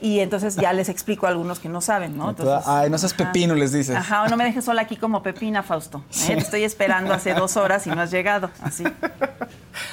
Y 0.00 0.20
entonces 0.20 0.54
ya 0.56 0.72
les 0.72 0.88
explico 0.88 1.26
a 1.26 1.30
algunos 1.30 1.58
que 1.58 1.68
no 1.68 1.80
saben, 1.80 2.16
¿no? 2.16 2.30
Entonces, 2.30 2.64
Ay, 2.66 2.88
no 2.88 2.98
seas 2.98 3.14
ajá. 3.14 3.24
pepino, 3.24 3.54
les 3.54 3.72
dices. 3.72 3.96
Ajá, 3.96 4.22
o 4.22 4.28
no 4.28 4.36
me 4.36 4.44
dejes 4.44 4.64
sola 4.64 4.82
aquí 4.82 4.96
como 4.96 5.22
Pepina, 5.22 5.62
Fausto. 5.64 6.04
¿eh? 6.28 6.34
Te 6.34 6.38
estoy 6.38 6.64
esperando 6.64 7.12
hace 7.12 7.34
dos 7.34 7.56
horas 7.56 7.86
y 7.86 7.90
no 7.90 8.00
has 8.00 8.10
llegado. 8.10 8.50
Así. 8.62 8.84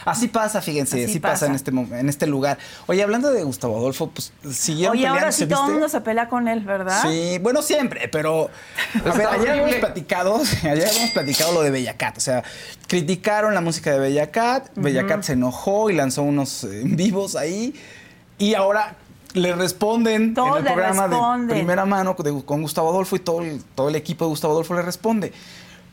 Así 0.04 0.28
pasa, 0.28 0.62
fíjense, 0.62 0.98
así, 0.98 1.12
Así 1.12 1.20
pasa, 1.20 1.34
pasa. 1.34 1.46
en 1.48 1.56
este 1.56 1.72
en 1.72 2.10
este 2.10 2.28
lugar. 2.28 2.58
Oye, 2.88 3.02
hablando 3.04 3.32
de 3.32 3.44
Gustavo 3.44 3.78
Adolfo, 3.78 4.12
pues 4.12 4.32
siguieron 4.52 4.96
Oye, 4.96 5.08
ahora 5.08 5.22
peleándose, 5.22 5.46
sí 5.46 5.50
todo 5.50 5.66
el 5.66 5.72
mundo 5.74 5.90
se 5.90 6.02
pelea 6.02 6.30
con 6.30 6.48
él, 6.48 6.62
¿verdad? 6.62 7.02
Sí, 7.04 7.40
bueno, 7.40 7.62
siempre, 7.62 8.08
pero 8.08 8.50
a 8.94 9.18
ver, 9.18 9.28
ayer 9.28 9.52
habíamos 9.52 9.76
platicado, 9.76 10.42
ayer 10.64 10.88
habíamos 10.88 11.12
platicado 11.12 11.54
lo 11.54 11.62
de 11.62 11.72
Bellacat, 11.72 12.18
o 12.18 12.22
sea, 12.22 12.44
criticaron 12.88 13.54
la 13.54 13.62
música 13.62 13.92
de 13.92 14.00
Bellacat, 14.00 14.70
Bellacat 14.76 15.24
se 15.24 15.34
enojó 15.34 15.90
y 15.90 15.96
lanzó 15.96 16.24
unos 16.24 16.64
eh, 16.64 16.82
en 16.82 16.96
vivos 16.96 17.36
ahí 17.36 17.74
y 18.38 18.54
ahora 18.54 18.96
le 19.36 19.54
responden 19.56 20.34
Todos 20.34 20.60
en 20.60 20.68
el 20.68 20.74
programa 20.74 21.08
responden. 21.08 21.48
de 21.48 21.54
primera 21.56 21.86
mano 21.86 22.16
de- 22.18 22.44
con 22.44 22.62
Gustavo 22.62 22.90
Adolfo 22.90 23.16
y 23.16 23.20
todo 23.20 23.42
el, 23.42 23.62
todo 23.76 23.90
el 23.90 23.96
equipo 23.96 24.26
de 24.26 24.30
Gustavo 24.30 24.54
Adolfo 24.54 24.74
le 24.74 24.82
responde. 24.82 25.32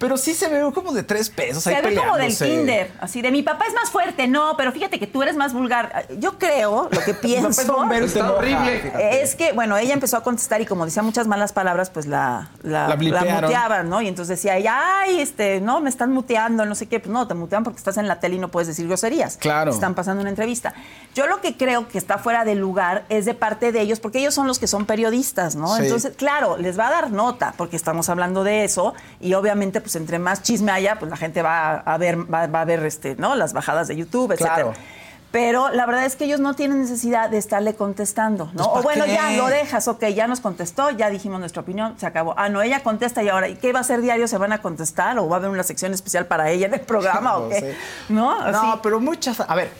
Pero 0.02 0.16
sí 0.16 0.34
se 0.34 0.48
ve 0.48 0.68
como 0.74 0.90
de 0.90 1.04
tres 1.04 1.30
pesos 1.30 1.64
ahí 1.68 1.76
Se 1.76 1.82
ve 1.82 1.94
como 1.94 2.16
del 2.16 2.36
kinder, 2.36 2.90
así 3.00 3.22
de 3.22 3.30
mi 3.30 3.44
papá 3.44 3.66
es 3.68 3.74
más 3.74 3.88
fuerte, 3.88 4.26
no, 4.26 4.56
pero 4.56 4.72
fíjate 4.72 4.98
que 4.98 5.06
tú 5.06 5.22
eres 5.22 5.36
más 5.36 5.52
vulgar. 5.52 6.06
Yo 6.18 6.40
creo, 6.40 6.88
lo 6.90 7.00
que 7.02 7.14
pienso, 7.22 7.62
enoja, 7.62 8.32
horrible. 8.32 8.92
es 9.22 9.36
que, 9.36 9.52
bueno, 9.52 9.76
ella 9.76 9.94
empezó 9.94 10.16
a 10.16 10.24
contestar 10.24 10.60
y 10.60 10.66
como 10.66 10.86
decía 10.86 11.04
muchas 11.04 11.28
malas 11.28 11.52
palabras, 11.52 11.88
pues 11.90 12.06
la, 12.06 12.50
la, 12.64 12.88
La 12.88 12.96
muteaban, 12.96 13.88
¿no? 13.88 14.02
Y 14.02 14.08
entonces 14.08 14.40
decía 14.40 14.56
ella, 14.56 14.76
ay, 15.02 15.20
este, 15.20 15.60
no, 15.60 15.80
me 15.80 15.88
están 15.88 16.10
muteando, 16.10 16.66
no 16.66 16.74
sé 16.74 16.86
qué. 16.88 16.98
Pues 16.98 17.12
no, 17.12 17.28
te 17.28 17.34
mutean 17.34 17.62
porque 17.62 17.78
estás 17.78 17.96
en 17.96 18.08
la 18.08 18.18
tele 18.18 18.34
y 18.34 18.38
no 18.40 18.48
puedes 18.48 18.66
decir 18.66 18.88
groserías. 18.88 19.36
Claro. 19.36 19.70
Te 19.70 19.76
Están 19.76 19.94
pasando 19.94 20.20
una 20.22 20.30
entrevista. 20.30 20.74
Yo 21.14 21.28
lo 21.28 21.40
que 21.40 21.56
creo 21.56 21.86
que 21.86 21.98
está 21.98 22.18
fuera 22.18 22.44
de 22.44 22.56
lugar 22.56 23.04
es 23.08 23.24
de 23.24 23.34
parte 23.34 23.70
de 23.70 23.80
ellos, 23.80 24.00
porque 24.00 24.18
ellos 24.18 24.34
son 24.34 24.48
los 24.48 24.58
que 24.58 24.66
son 24.66 24.84
periodistas, 24.84 25.54
¿no? 25.54 25.76
Sí. 25.76 25.84
Entonces, 25.84 26.14
claro, 26.16 26.56
les 26.56 26.76
va 26.76 26.88
a 26.88 26.90
dar 26.90 27.12
nota, 27.12 27.54
porque 27.56 27.76
estamos 27.76 28.08
hablando 28.08 28.42
de 28.42 28.64
eso, 28.64 28.94
y 29.20 29.34
obviamente, 29.34 29.80
pues 29.80 29.91
entre 29.96 30.18
más 30.18 30.42
chisme 30.42 30.72
haya, 30.72 30.98
pues 30.98 31.11
la 31.11 31.16
gente 31.16 31.42
va 31.42 31.76
a 31.76 31.98
ver, 31.98 32.33
va, 32.33 32.46
va 32.46 32.61
a 32.62 32.64
ver 32.64 32.85
este, 32.85 33.16
¿no? 33.16 33.35
Las 33.35 33.52
bajadas 33.52 33.88
de 33.88 33.96
YouTube, 33.96 34.33
etcétera. 34.33 34.55
Claro. 34.55 34.72
Pero 35.33 35.70
la 35.70 35.87
verdad 35.87 36.05
es 36.05 36.14
que 36.14 36.24
ellos 36.24 36.40
no 36.40 36.52
tienen 36.52 36.78
necesidad 36.83 37.31
de 37.31 37.38
estarle 37.38 37.74
contestando, 37.74 38.50
¿no? 38.52 38.64
Pues, 38.64 38.66
¿para 38.68 38.81
o 38.81 38.83
bueno, 38.83 39.05
qué? 39.07 39.14
ya 39.14 39.31
lo 39.33 39.46
dejas, 39.46 39.88
ok, 39.88 40.05
ya 40.09 40.26
nos 40.26 40.40
contestó, 40.40 40.90
ya 40.90 41.09
dijimos 41.09 41.40
nuestra 41.40 41.62
opinión, 41.62 41.94
se 41.98 42.05
acabó. 42.05 42.35
Ah, 42.37 42.50
no, 42.50 42.61
ella 42.61 42.83
contesta 42.83 43.22
y 43.22 43.31
ahora, 43.31 43.48
¿y 43.48 43.55
qué 43.57 43.72
va 43.72 43.78
a 43.78 43.81
hacer 43.81 44.02
diario? 44.02 44.28
¿Se 44.28 44.37
van 44.37 44.52
a 44.52 44.61
contestar 44.61 45.18
o 45.18 45.26
va 45.31 45.37
a 45.37 45.38
haber 45.38 45.48
una 45.48 45.62
sección 45.62 45.94
especial 45.94 46.26
para 46.26 46.50
ella 46.50 46.66
en 46.66 46.74
el 46.74 46.81
programa 46.81 47.38
o 47.38 47.44
No 47.44 47.48
qué? 47.48 47.61
sé. 47.61 47.76
¿No? 48.11 48.31
Así. 48.31 48.66
No, 48.66 48.83
pero 48.83 49.00
muchas. 49.00 49.40
A 49.40 49.55
ver, 49.55 49.70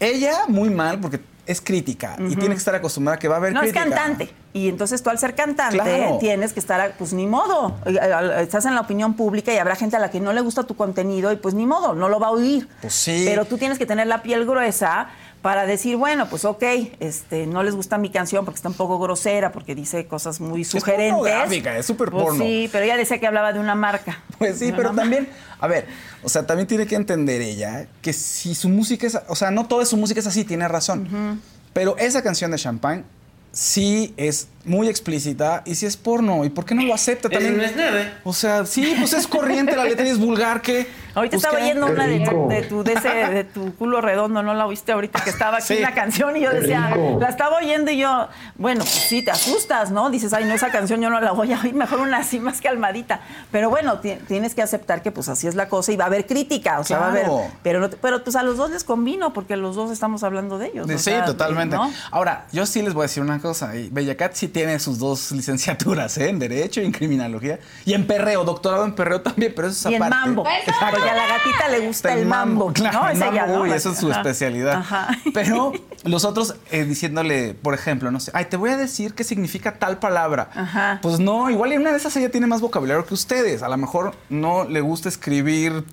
ella 0.00 0.42
muy 0.48 0.68
mal 0.68 1.00
porque 1.00 1.18
es 1.50 1.60
crítica 1.60 2.16
y 2.18 2.36
tiene 2.36 2.54
que 2.54 2.58
estar 2.58 2.74
acostumbrada 2.74 3.16
a 3.16 3.18
que 3.18 3.28
va 3.28 3.34
a 3.34 3.38
haber 3.38 3.52
No, 3.52 3.62
es 3.62 3.72
crítica. 3.72 3.94
cantante. 3.96 4.30
Y 4.52 4.68
entonces 4.68 5.02
tú 5.02 5.10
al 5.10 5.18
ser 5.18 5.34
cantante 5.34 5.76
Claro. 5.78 6.18
tienes 6.18 6.52
que 6.52 6.60
estar, 6.60 6.94
pues 6.98 7.12
ni 7.12 7.26
modo. 7.26 7.76
Eh, 7.86 7.98
eh, 8.00 8.42
Estás 8.42 8.66
en 8.66 8.74
la 8.74 8.80
opinión 8.80 9.14
pública 9.14 9.52
y 9.52 9.58
habrá 9.58 9.76
gente 9.76 9.96
a 9.96 9.98
la 10.00 10.10
que 10.10 10.20
no 10.20 10.32
le 10.32 10.40
gusta 10.40 10.64
tu 10.64 10.74
contenido 10.76 11.32
y 11.32 11.36
pues 11.36 11.54
ni 11.54 11.66
modo, 11.66 11.94
no 11.94 12.08
lo 12.08 12.18
va 12.18 12.28
a 12.28 12.30
oír. 12.30 12.68
Pues 12.80 12.94
sí. 12.94 13.22
Pero 13.26 13.44
tú 13.44 13.58
tienes 13.58 13.78
que 13.78 13.86
tener 13.86 14.06
la 14.06 14.22
piel 14.22 14.44
gruesa 14.46 15.08
para 15.42 15.64
decir, 15.64 15.96
bueno, 15.96 16.28
pues 16.28 16.44
ok, 16.44 16.62
este, 17.00 17.46
no 17.46 17.62
les 17.62 17.74
gusta 17.74 17.96
mi 17.96 18.10
canción 18.10 18.44
porque 18.44 18.56
está 18.56 18.68
un 18.68 18.74
poco 18.74 18.98
grosera, 18.98 19.52
porque 19.52 19.74
dice 19.74 20.06
cosas 20.06 20.40
muy 20.40 20.62
es 20.62 20.68
sugerentes. 20.68 21.64
es 21.78 21.86
súper 21.86 22.10
Pues 22.10 22.24
porno. 22.24 22.44
Sí, 22.44 22.68
pero 22.70 22.84
ella 22.84 22.96
decía 22.96 23.18
que 23.18 23.26
hablaba 23.26 23.52
de 23.52 23.60
una 23.60 23.74
marca. 23.74 24.22
Pues 24.38 24.58
sí, 24.58 24.72
pero 24.74 24.92
también, 24.92 25.28
a 25.58 25.66
ver, 25.66 25.86
o 26.22 26.28
sea, 26.28 26.46
también 26.46 26.66
tiene 26.66 26.86
que 26.86 26.94
entender 26.94 27.40
ella 27.40 27.86
que 28.02 28.12
si 28.12 28.54
su 28.54 28.68
música 28.68 29.06
es, 29.06 29.18
o 29.28 29.34
sea, 29.34 29.50
no 29.50 29.66
toda 29.66 29.84
su 29.86 29.96
música 29.96 30.20
es 30.20 30.26
así, 30.26 30.44
tiene 30.44 30.68
razón. 30.68 31.40
Pero 31.72 31.96
esa 31.98 32.22
canción 32.22 32.50
de 32.50 32.58
Champagne 32.58 33.04
sí 33.52 34.14
es 34.16 34.48
muy 34.64 34.88
explícita 34.88 35.62
y 35.64 35.74
sí 35.74 35.86
es 35.86 35.96
porno. 35.96 36.44
¿Y 36.44 36.50
por 36.50 36.64
qué 36.64 36.74
no 36.74 36.82
lo 36.82 36.94
acepta 36.94 37.28
también? 37.28 37.56
no 37.56 37.62
es 37.62 37.76
nada. 37.76 38.18
O 38.24 38.32
sea, 38.32 38.66
sí, 38.66 38.94
pues 38.98 39.12
es 39.14 39.26
corriente 39.26 39.74
la 39.76 39.84
letra 39.84 40.06
y 40.06 40.10
es 40.10 40.18
vulgar 40.18 40.60
que. 40.62 40.86
Ahorita 41.12 41.38
pues, 41.38 41.44
estaba 41.44 41.60
oyendo 41.64 41.86
una 41.86 42.06
de, 42.06 42.20
tu, 42.68 42.84
de, 42.84 42.92
ese- 42.92 43.08
de 43.08 43.42
tu 43.42 43.74
culo 43.74 44.00
redondo, 44.00 44.44
¿no 44.44 44.54
la 44.54 44.64
oíste 44.66 44.92
ahorita? 44.92 45.24
Que 45.24 45.30
estaba 45.30 45.56
aquí 45.56 45.66
Sí. 45.74 45.78
una 45.78 45.92
canción 45.92 46.36
y 46.36 46.40
yo 46.42 46.50
decía, 46.50 46.94
la 47.18 47.28
estaba 47.28 47.56
oyendo 47.56 47.90
y 47.90 47.98
yo, 47.98 48.28
bueno, 48.54 48.82
pues 48.84 48.90
sí, 49.08 49.20
te 49.20 49.32
asustas, 49.32 49.90
¿no? 49.90 50.08
Dices, 50.10 50.32
ay, 50.32 50.44
no, 50.44 50.54
esa 50.54 50.70
canción 50.70 51.00
yo 51.00 51.10
no 51.10 51.18
la 51.20 51.32
voy 51.32 51.52
a 51.52 51.60
oír, 51.60 51.74
mejor 51.74 51.98
una 51.98 52.18
así 52.18 52.38
más 52.38 52.60
calmadita. 52.60 53.22
Pero 53.50 53.68
bueno, 53.70 53.98
ti- 53.98 54.18
tienes 54.28 54.54
que 54.54 54.62
aceptar 54.62 55.02
que 55.02 55.10
pues 55.10 55.28
así 55.28 55.48
es 55.48 55.56
la 55.56 55.68
cosa 55.68 55.90
y 55.90 55.96
va 55.96 56.04
a 56.04 56.06
haber 56.06 56.26
crítica, 56.28 56.78
o 56.78 56.84
sea, 56.84 56.98
va 56.98 57.06
a 57.06 57.10
haber. 57.10 57.26
Pero, 57.64 57.80
no 57.80 57.90
te- 57.90 57.96
pero 57.96 58.22
pues 58.22 58.36
a 58.36 58.44
los 58.44 58.56
dos 58.56 58.70
les 58.70 58.84
convino 58.84 59.32
porque 59.32 59.56
los 59.56 59.74
dos 59.74 59.90
estamos 59.90 60.22
hablando 60.22 60.58
de 60.58 60.68
ellos. 60.68 60.86
o 60.88 60.92
Sí, 60.92 60.98
sea, 60.98 61.24
totalmente. 61.24 61.74
¿no? 61.74 61.90
Ahora, 62.12 62.46
yo 62.52 62.66
sí 62.66 62.82
les 62.82 62.94
voy 62.94 63.02
a 63.02 63.06
decir 63.06 63.22
una 63.24 63.40
cosa. 63.40 63.74
y 63.74 63.88
Bellacat 63.90 64.34
sí 64.34 64.46
tiene 64.50 64.78
sus 64.78 64.98
dos 64.98 65.32
licenciaturas, 65.32 66.16
¿eh? 66.18 66.28
En 66.28 66.38
Derecho 66.38 66.80
y 66.80 66.84
en 66.84 66.92
Criminología. 66.92 67.58
Y 67.84 67.94
en 67.94 68.06
perreo, 68.06 68.44
doctorado 68.44 68.84
en 68.84 68.94
perreo 68.94 69.20
también, 69.22 69.52
pero 69.56 69.68
eso 69.68 69.88
es 69.88 69.92
Y 69.92 69.96
en 69.96 70.02
aparte. 70.02 70.26
mambo. 70.26 70.44
Porque 70.44 71.08
a 71.10 71.14
la 71.14 71.26
gatita 71.26 71.68
le 71.70 71.86
gusta 71.86 72.12
el 72.12 72.26
mambo. 72.26 72.72
Claro, 72.72 73.00
¿no? 73.02 73.08
el 73.08 73.16
Esa 73.16 73.24
mambo, 73.26 73.36
ya, 73.36 73.46
¿no? 73.46 73.62
uy, 73.62 73.70
eso 73.72 73.90
es 73.92 73.98
su 73.98 74.10
Ajá. 74.10 74.20
especialidad. 74.20 74.74
Ajá. 74.74 75.08
Pero 75.34 75.72
los 76.04 76.24
otros 76.24 76.54
eh, 76.70 76.84
diciéndole, 76.84 77.54
por 77.54 77.74
ejemplo, 77.74 78.10
no 78.10 78.20
sé, 78.20 78.30
ay, 78.34 78.46
te 78.46 78.56
voy 78.56 78.70
a 78.70 78.76
decir 78.76 79.14
qué 79.14 79.24
significa 79.24 79.78
tal 79.78 79.98
palabra. 79.98 80.50
Ajá. 80.54 80.98
Pues 81.02 81.18
no, 81.20 81.50
igual 81.50 81.72
en 81.72 81.80
una 81.80 81.90
de 81.92 81.96
esas 81.96 82.16
ella 82.16 82.30
tiene 82.30 82.46
más 82.46 82.60
vocabulario 82.60 83.04
que 83.06 83.14
ustedes. 83.14 83.62
A 83.62 83.68
lo 83.68 83.76
mejor 83.76 84.14
no 84.28 84.64
le 84.64 84.80
gusta 84.80 85.08
escribir 85.08 85.84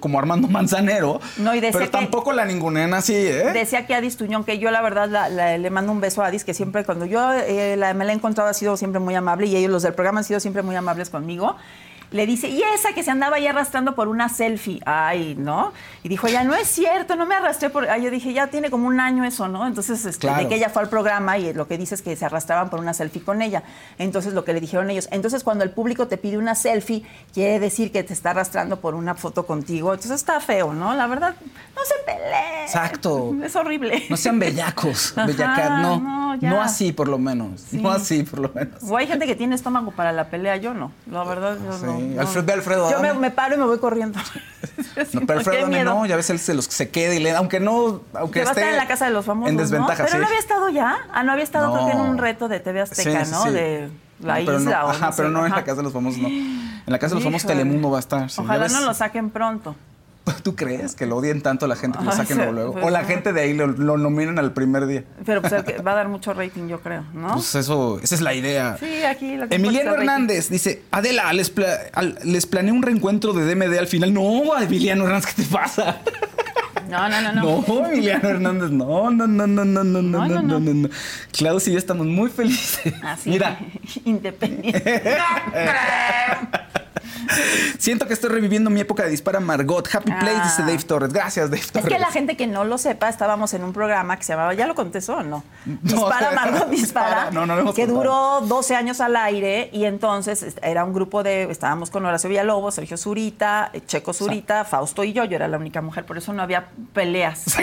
como 0.00 0.18
Armando 0.18 0.48
Manzanero. 0.48 1.20
No, 1.38 1.54
y 1.54 1.60
decía 1.60 1.72
pero 1.78 1.84
que- 1.86 1.90
tampoco 1.98 2.32
la 2.32 2.44
ningunen 2.44 2.94
así, 2.94 3.14
¿eh? 3.14 3.52
Decía 3.52 3.86
que 3.86 3.94
Adis 3.94 4.16
Tuñón, 4.16 4.44
que 4.44 4.58
yo 4.58 4.70
la 4.70 4.82
verdad 4.82 5.08
la- 5.08 5.28
la- 5.28 5.58
le 5.58 5.70
mando 5.70 5.92
un 5.92 6.00
beso 6.00 6.22
a 6.22 6.26
Adis, 6.26 6.44
que 6.44 6.54
siempre 6.54 6.84
cuando 6.84 7.04
yo 7.06 7.32
eh, 7.32 7.76
la- 7.76 7.94
me 7.94 8.04
la 8.04 8.12
he 8.12 8.14
encontrado 8.14 8.48
ha 8.50 8.54
sido 8.54 8.76
siempre 8.76 9.00
muy 9.00 9.14
amable 9.14 9.46
y 9.46 9.56
ellos, 9.56 9.70
los 9.70 9.82
del 9.82 9.94
programa, 9.94 10.18
han 10.20 10.24
sido 10.24 10.40
siempre 10.40 10.62
muy 10.62 10.76
amables 10.76 11.10
conmigo. 11.10 11.56
Le 12.12 12.26
dice, 12.26 12.48
y 12.48 12.62
esa 12.74 12.92
que 12.94 13.02
se 13.02 13.10
andaba 13.10 13.36
ahí 13.36 13.46
arrastrando 13.46 13.94
por 13.94 14.08
una 14.08 14.28
selfie. 14.28 14.80
Ay, 14.86 15.34
¿no? 15.38 15.72
Y 16.02 16.08
dijo, 16.08 16.28
ya 16.28 16.44
no 16.44 16.54
es 16.54 16.68
cierto, 16.68 17.16
no 17.16 17.26
me 17.26 17.34
arrastré 17.34 17.70
por. 17.70 17.88
Ay, 17.88 18.02
yo 18.02 18.10
dije, 18.10 18.32
ya 18.32 18.48
tiene 18.48 18.70
como 18.70 18.86
un 18.86 19.00
año 19.00 19.24
eso, 19.24 19.48
¿no? 19.48 19.66
Entonces, 19.66 20.04
este, 20.04 20.20
Claro. 20.26 20.42
de 20.42 20.48
que 20.48 20.56
ella 20.56 20.68
fue 20.68 20.82
al 20.82 20.88
programa 20.88 21.38
y 21.38 21.52
lo 21.54 21.66
que 21.66 21.78
dice 21.78 21.94
es 21.94 22.02
que 22.02 22.14
se 22.16 22.24
arrastraban 22.24 22.70
por 22.70 22.80
una 22.80 22.92
selfie 22.94 23.22
con 23.22 23.40
ella. 23.42 23.62
Entonces, 23.98 24.34
lo 24.34 24.44
que 24.44 24.52
le 24.52 24.60
dijeron 24.60 24.90
ellos, 24.90 25.08
entonces 25.10 25.42
cuando 25.42 25.64
el 25.64 25.70
público 25.70 26.06
te 26.08 26.16
pide 26.18 26.36
una 26.38 26.54
selfie, 26.54 27.02
quiere 27.32 27.58
decir 27.60 27.90
que 27.92 28.02
te 28.02 28.12
está 28.12 28.30
arrastrando 28.30 28.80
por 28.80 28.94
una 28.94 29.14
foto 29.14 29.46
contigo. 29.46 29.92
Entonces 29.94 30.16
está 30.20 30.38
feo, 30.40 30.72
¿no? 30.74 30.94
La 30.94 31.06
verdad, 31.06 31.34
no 31.74 31.82
se 31.84 31.94
peleen. 32.04 32.62
Exacto. 32.64 33.34
Es 33.42 33.56
horrible. 33.56 34.04
No 34.10 34.16
sean 34.16 34.38
bellacos, 34.38 35.12
Ajá, 35.16 35.26
Bellacat, 35.26 35.70
no. 35.82 35.98
no, 36.00 36.36
No, 36.36 36.60
así, 36.62 36.92
por 36.92 37.08
lo 37.08 37.18
menos. 37.18 37.72
No 37.72 37.90
así, 37.90 38.22
por 38.22 38.38
lo 38.40 38.50
menos. 38.54 38.82
O 38.88 38.96
hay 38.96 39.06
gente 39.06 39.26
que 39.26 39.34
tiene 39.34 39.54
estómago 39.54 39.90
para 39.92 40.12
la 40.12 40.26
pelea, 40.28 40.56
yo 40.56 40.74
no. 40.74 40.92
La 41.10 41.24
verdad, 41.24 41.56
yo 41.64 41.72
Sí. 41.78 41.84
no. 41.84 42.01
No. 42.02 42.20
Alfredo- 42.22 42.52
Alfredo 42.52 42.90
Yo 42.90 43.14
me, 43.14 43.30
paro 43.30 43.54
y 43.54 43.58
me 43.58 43.64
voy 43.64 43.78
corriendo. 43.78 44.18
No, 45.12 45.20
pero 45.26 45.38
Alfredo 45.40 45.60
Adame 45.66 45.84
no, 45.84 46.06
ya 46.06 46.16
ves 46.16 46.30
él 46.30 46.38
se 46.38 46.54
los 46.54 46.66
se 46.66 46.90
queda 46.90 47.14
y 47.14 47.18
le 47.18 47.32
aunque 47.32 47.58
no, 47.60 48.02
aunque 48.14 48.40
Que 48.40 48.44
va 48.44 48.50
a 48.50 48.52
esté 48.52 48.60
estar 48.60 48.72
en 48.72 48.76
la 48.76 48.86
casa 48.86 49.06
de 49.06 49.10
los 49.10 49.24
famosos. 49.24 49.50
en 49.50 49.56
¿no? 49.56 49.62
desventaja, 49.62 50.04
Pero 50.04 50.10
sí. 50.10 50.18
no 50.18 50.26
había 50.26 50.38
estado 50.38 50.68
ya. 50.68 50.98
Ah, 51.12 51.22
no 51.22 51.32
había 51.32 51.44
estado, 51.44 51.72
creo 51.72 51.86
que 51.86 51.92
en 51.92 51.98
No. 51.98 52.04
un 52.04 52.18
reto 52.18 52.48
de 52.48 52.60
TV 52.60 52.80
Azteca, 52.82 53.24
Sí, 53.24 53.30
¿no? 53.32 53.42
sí. 53.44 53.50
De 53.50 53.88
la 54.20 54.38
No, 54.38 54.46
pero 54.46 54.58
isla 54.58 54.80
no, 54.80 54.86
o 54.86 54.90
Ajá, 54.90 55.10
pero 55.16 55.30
no 55.30 55.44
en 55.46 55.52
la 55.52 55.64
casa 55.64 55.76
de 55.78 55.82
los 55.84 55.92
famosos, 55.92 56.20
no. 56.20 56.28
En 56.28 56.72
la 56.86 56.98
casa 56.98 57.10
de 57.10 57.14
los 57.16 57.24
famosos. 57.24 57.46
Telemundo 57.48 57.90
va 57.90 57.96
a 57.96 58.00
estar. 58.00 58.26
Ojalá 58.36 58.68
no 58.68 58.80
lo 58.82 58.94
saquen 58.94 59.30
pronto. 59.30 59.74
¿Tú 60.42 60.54
crees 60.56 60.94
que 60.94 61.06
lo 61.06 61.16
odien 61.16 61.40
tanto 61.42 61.64
a 61.66 61.68
la 61.68 61.76
gente 61.76 61.98
que 61.98 62.04
lo 62.04 62.12
saquen 62.12 62.36
luego, 62.36 62.52
luego? 62.52 62.72
pues 62.74 62.84
O 62.84 62.90
la 62.90 63.02
no. 63.02 63.08
gente 63.08 63.32
de 63.32 63.40
ahí 63.40 63.54
lo, 63.54 63.66
lo 63.66 63.96
nominan 63.98 64.38
al 64.38 64.52
primer 64.52 64.86
día. 64.86 65.04
Pero 65.24 65.40
pues 65.40 65.52
el 65.52 65.64
que 65.64 65.78
va 65.82 65.92
a 65.92 65.94
dar 65.96 66.08
mucho 66.08 66.32
rating, 66.32 66.68
yo 66.68 66.80
creo, 66.80 67.04
¿no? 67.12 67.34
Pues 67.34 67.54
eso, 67.54 67.98
esa 68.02 68.14
es 68.14 68.20
la 68.20 68.34
idea. 68.34 68.76
Sí, 68.78 69.02
aquí 69.04 69.36
lo 69.36 69.48
que 69.48 69.54
Emiliano 69.56 69.90
rating. 69.92 70.02
Hernández 70.02 70.48
dice, 70.48 70.82
Adela, 70.90 71.32
les, 71.32 71.50
pla- 71.50 71.78
al- 71.92 72.18
les 72.24 72.46
planeé 72.46 72.72
un 72.72 72.82
reencuentro 72.82 73.32
de 73.32 73.52
DMD 73.54 73.76
al 73.78 73.86
final. 73.88 74.12
No, 74.14 74.56
Emiliano 74.60 75.04
Hernández, 75.04 75.34
¿qué 75.34 75.42
te 75.42 75.48
pasa? 75.48 75.98
No, 76.90 77.08
no, 77.08 77.22
no, 77.22 77.32
no. 77.32 77.64
No, 77.66 77.86
Emiliano 77.86 78.28
Hernández, 78.28 78.70
no, 78.70 79.10
no, 79.10 79.26
no, 79.26 79.46
no, 79.46 79.64
no, 79.64 79.64
no, 79.64 79.84
no, 79.84 80.02
No, 80.02 80.28
no, 80.28 80.42
no, 80.42 80.42
no, 80.42 80.60
no. 80.60 80.74
no. 80.74 80.88
Klaus 81.30 81.66
y 81.68 81.72
yo 81.72 81.78
estamos 81.78 82.06
muy 82.06 82.28
felices. 82.28 82.92
Así. 83.02 83.30
Mira, 83.30 83.58
Independiente. 84.04 85.00
Siento 87.78 88.06
que 88.06 88.14
estoy 88.14 88.30
reviviendo 88.30 88.70
mi 88.70 88.80
época 88.80 89.02
de 89.04 89.10
Dispara 89.10 89.40
Margot. 89.40 89.88
Happy 89.94 90.10
Place, 90.12 90.36
Ah. 90.40 90.44
dice 90.44 90.62
Dave 90.62 90.82
Torres. 90.84 91.12
Gracias, 91.12 91.50
Dave 91.50 91.60
Es 91.62 91.72
Torres. 91.72 91.88
que 91.88 91.98
la 91.98 92.10
gente 92.10 92.36
que 92.36 92.46
no 92.46 92.64
lo 92.64 92.78
sepa, 92.78 93.08
estábamos 93.08 93.52
en 93.54 93.64
un 93.64 93.72
programa 93.72 94.16
que 94.16 94.24
se 94.24 94.32
llamaba, 94.32 94.54
¿ya 94.54 94.66
lo 94.66 94.74
contestó 94.74 95.16
o 95.16 95.22
no? 95.22 95.44
Dispara, 95.64 96.30
Margot, 96.34 96.68
dispara. 96.70 97.30
No, 97.30 97.46
no 97.46 97.54
lo 97.54 97.62
hemos 97.62 97.74
Que 97.74 97.86
contado. 97.86 98.38
duró 98.40 98.46
12 98.46 98.74
años 98.76 99.00
al 99.00 99.16
aire 99.16 99.68
y 99.72 99.84
entonces 99.84 100.56
era 100.62 100.84
un 100.84 100.92
grupo 100.92 101.22
de, 101.22 101.44
estábamos 101.50 101.90
con 101.90 102.04
Horacio 102.06 102.28
Villalobos, 102.28 102.74
Sergio 102.74 102.96
Zurita, 102.96 103.70
Checo 103.86 104.12
Zurita, 104.12 104.64
Fausto 104.64 105.04
y 105.04 105.12
yo. 105.12 105.24
Yo 105.24 105.36
era 105.36 105.48
la 105.48 105.58
única 105.58 105.80
mujer, 105.82 106.04
por 106.06 106.18
eso 106.18 106.32
no 106.32 106.42
había 106.42 106.68
peleas. 106.92 107.44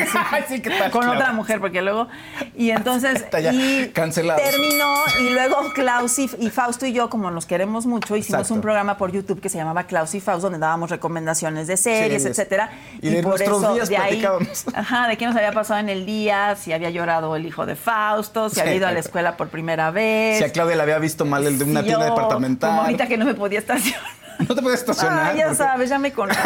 Sí, 0.48 0.62
¿qué 0.62 0.70
tal, 0.72 0.90
con 0.92 1.08
otra 1.08 1.32
mujer, 1.34 1.60
porque 1.60 1.82
luego. 1.82 2.08
Y 2.56 2.72
entonces. 2.72 3.16
Está 3.30 3.40
ya 3.40 3.54
y 3.54 3.90
cancelado. 3.94 4.40
Terminó 4.42 4.94
y 5.22 5.30
luego 5.32 5.58
Klaus 5.74 6.18
y, 6.20 6.30
y 6.40 6.50
Fausto 6.50 6.86
y 6.86 6.94
yo, 6.94 7.10
como 7.10 7.30
nos 7.30 7.46
queremos 7.46 7.86
mucho, 7.86 8.16
hicimos 8.16 8.40
Exacto. 8.42 8.54
un 8.56 8.62
programa 8.62 8.98
por 8.98 9.12
YouTube 9.12 9.40
que 9.42 9.49
se 9.50 9.58
llamaba 9.58 9.84
Klaus 9.84 10.16
y 10.16 10.22
Fausto, 10.22 10.44
donde 10.50 10.60
dábamos 10.60 10.90
recomendaciones 10.90 11.68
de 11.68 11.76
series, 11.78 12.22
Series. 12.22 12.26
etcétera. 12.26 12.70
Y 13.02 13.10
de 13.10 13.22
nuestros 13.22 13.74
días 13.74 13.90
de 13.90 13.98
ahí, 13.98 14.24
ajá, 14.74 15.08
de 15.08 15.18
qué 15.18 15.26
nos 15.26 15.36
había 15.36 15.52
pasado 15.52 15.80
en 15.80 15.90
el 15.90 16.06
día, 16.06 16.56
si 16.56 16.72
había 16.74 16.90
llorado 16.90 17.36
el 17.36 17.46
hijo 17.46 17.66
de 17.66 17.76
Fausto, 17.76 18.50
si 18.50 18.56
Sí. 18.56 18.62
había 18.62 18.76
ido 18.76 18.88
a 18.88 18.92
la 18.92 19.00
escuela 19.00 19.36
por 19.38 19.50
primera 19.50 19.92
vez. 19.92 20.38
Si 20.38 20.44
a 20.44 20.52
Claudia 20.52 20.76
le 20.76 20.84
había 20.84 21.00
visto 21.00 21.26
mal 21.26 21.46
el 21.46 21.58
de 21.58 21.66
una 21.66 21.82
si 21.82 21.88
tienda 21.88 22.06
yo, 22.08 22.14
departamental. 22.16 22.70
Como 22.70 22.82
ahorita 22.84 23.08
que 23.08 23.18
no 23.18 23.26
me 23.26 23.34
podía 23.34 23.60
estacionar. 23.60 24.00
No 24.48 24.56
te 24.56 24.62
puedes 24.62 24.80
estacionar. 24.80 25.32
Ah, 25.32 25.36
ya 25.36 25.48
porque- 25.48 25.58
sabes, 25.58 25.90
ya 25.90 26.00
me 26.00 26.14
conoces. 26.14 26.42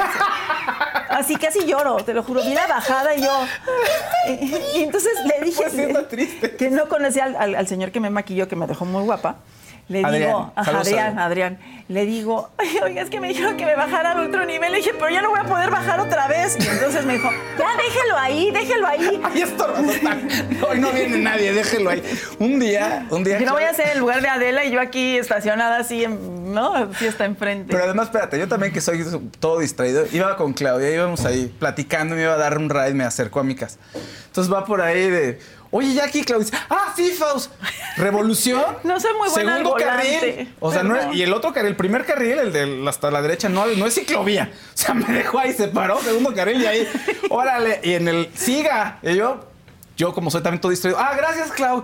Así 1.10 1.36
casi 1.36 1.64
lloro, 1.68 1.98
te 1.98 2.14
lo 2.16 2.24
juro. 2.24 2.42
Vi 2.44 2.54
la 2.56 2.66
bajada 2.66 3.14
y 3.16 3.22
yo. 3.22 3.46
Y, 4.30 4.80
y 4.80 4.84
entonces 4.84 5.12
le 5.26 5.46
dije 5.46 5.62
Pues 5.70 6.08
triste. 6.10 6.56
que 6.56 6.72
no 6.72 6.88
conocía 6.90 7.26
al, 7.26 7.36
al- 7.36 7.56
al 7.56 7.68
señor 7.68 7.92
que 7.92 8.00
me 8.00 8.10
maquilló, 8.10 8.48
que 8.48 8.56
me 8.56 8.66
dejó 8.66 8.86
muy 8.86 9.04
guapa. 9.04 9.36
Le 9.90 10.00
digo, 10.00 10.54
Saludos, 10.64 10.88
Adrián, 10.88 11.20
Adrián. 11.20 11.20
Adrián, 11.20 11.60
le 11.90 12.06
digo, 12.06 12.50
"Ay, 12.58 12.80
oiga, 12.84 13.02
es 13.02 13.10
que 13.10 13.20
me 13.20 13.28
dijeron 13.28 13.58
que 13.58 13.66
me 13.66 13.76
bajara 13.76 14.12
al 14.12 14.28
otro 14.28 14.46
nivel. 14.46 14.72
Le 14.72 14.78
dije, 14.78 14.92
pero 14.94 15.10
ya 15.10 15.22
no 15.22 15.30
voy 15.30 15.42
a 15.42 15.44
poder 15.44 15.70
bajar 15.70 16.00
otra 16.00 16.28
vez. 16.28 16.58
Y 16.60 16.68
entonces 16.68 17.06
me 17.06 17.14
dijo, 17.14 17.30
ya 17.60 17.68
déjelo 17.76 18.18
ahí, 18.18 18.52
déjelo 18.52 18.88
ahí. 18.88 19.22
Ahí 19.24 19.42
está. 19.42 19.68
Hoy 20.68 20.80
no 20.80 20.92
viene 20.92 21.18
nadie, 21.18 21.52
déjelo 21.54 21.90
ahí. 21.90 22.02
Un 22.40 22.60
día, 22.60 23.06
un 23.10 23.24
día. 23.24 23.38
Que 23.38 23.46
no 23.46 23.54
voy 23.54 23.64
a 23.64 23.70
hacer 23.72 23.90
el 23.90 24.00
lugar 24.00 24.22
de 24.22 24.30
Adela 24.30 24.64
y 24.64 24.72
yo 24.72 24.80
aquí 24.80 25.18
estacionada 25.18 25.78
así, 25.78 26.04
en, 26.04 26.54
¿no? 26.54 26.74
Así 26.74 27.06
está 27.06 27.26
enfrente. 27.26 27.72
Pero 27.72 27.84
además, 27.84 28.06
espérate, 28.06 28.40
yo 28.40 28.48
también 28.48 28.72
que 28.72 28.82
soy 28.82 29.04
todo 29.40 29.60
distraído, 29.60 30.06
iba 30.12 30.36
con 30.38 30.54
Claudia, 30.54 30.90
íbamos 30.92 31.26
ahí 31.26 31.54
platicando, 31.60 32.16
me 32.16 32.24
iba 32.24 32.34
a 32.34 32.38
dar 32.38 32.58
un 32.58 32.70
ride, 32.70 32.94
me 32.94 33.04
acercó 33.04 33.42
a 33.42 33.44
mi 33.44 33.56
casa. 33.56 33.78
Entonces 34.28 34.52
va 34.52 34.66
por 34.66 34.82
ahí 34.82 35.10
de, 35.10 35.40
oye, 35.74 35.94
ya 35.94 36.06
aquí, 36.06 36.24
Claudia, 36.24 36.48
ah, 36.70 36.94
sí, 36.96 37.10
Faust, 37.12 37.52
revolución. 37.98 38.64
No 38.84 39.00
soy 39.00 39.12
muy 39.18 39.30
buena 39.30 39.58
Segundo 39.58 39.76
carril. 39.76 40.54
O 40.60 40.72
sea, 40.72 40.84
no 40.84 40.96
es- 40.96 41.16
y 41.16 41.22
el 41.24 41.34
otro 41.34 41.52
carril, 41.54 41.72
el 41.72 41.76
primer 41.76 42.06
carril, 42.06 42.38
el 42.40 42.54
de 42.54 42.86
hasta 42.88 43.12
la 43.12 43.22
derecha, 43.22 43.50
no, 43.50 43.66
no 43.66 43.86
es 43.86 43.96
ciclovía. 43.96 44.52
O 44.54 44.78
sea, 44.78 44.94
me 44.94 45.06
dejó 45.14 45.40
ahí, 45.40 45.54
se 45.54 45.68
paró, 45.68 46.00
segundo 46.02 46.34
carril 46.34 46.62
y 46.62 46.66
ahí, 46.66 46.88
órale, 47.30 47.82
y 47.84 47.94
en 47.94 48.08
el, 48.08 48.30
siga. 48.36 49.00
Y 49.04 49.16
yo, 49.16 49.46
yo 49.98 50.14
como 50.14 50.32
soy 50.32 50.42
también 50.42 50.62
todo 50.62 50.70
distraído, 50.72 51.00
ah, 51.00 51.14
gracias, 51.16 51.52
Clau. 51.52 51.84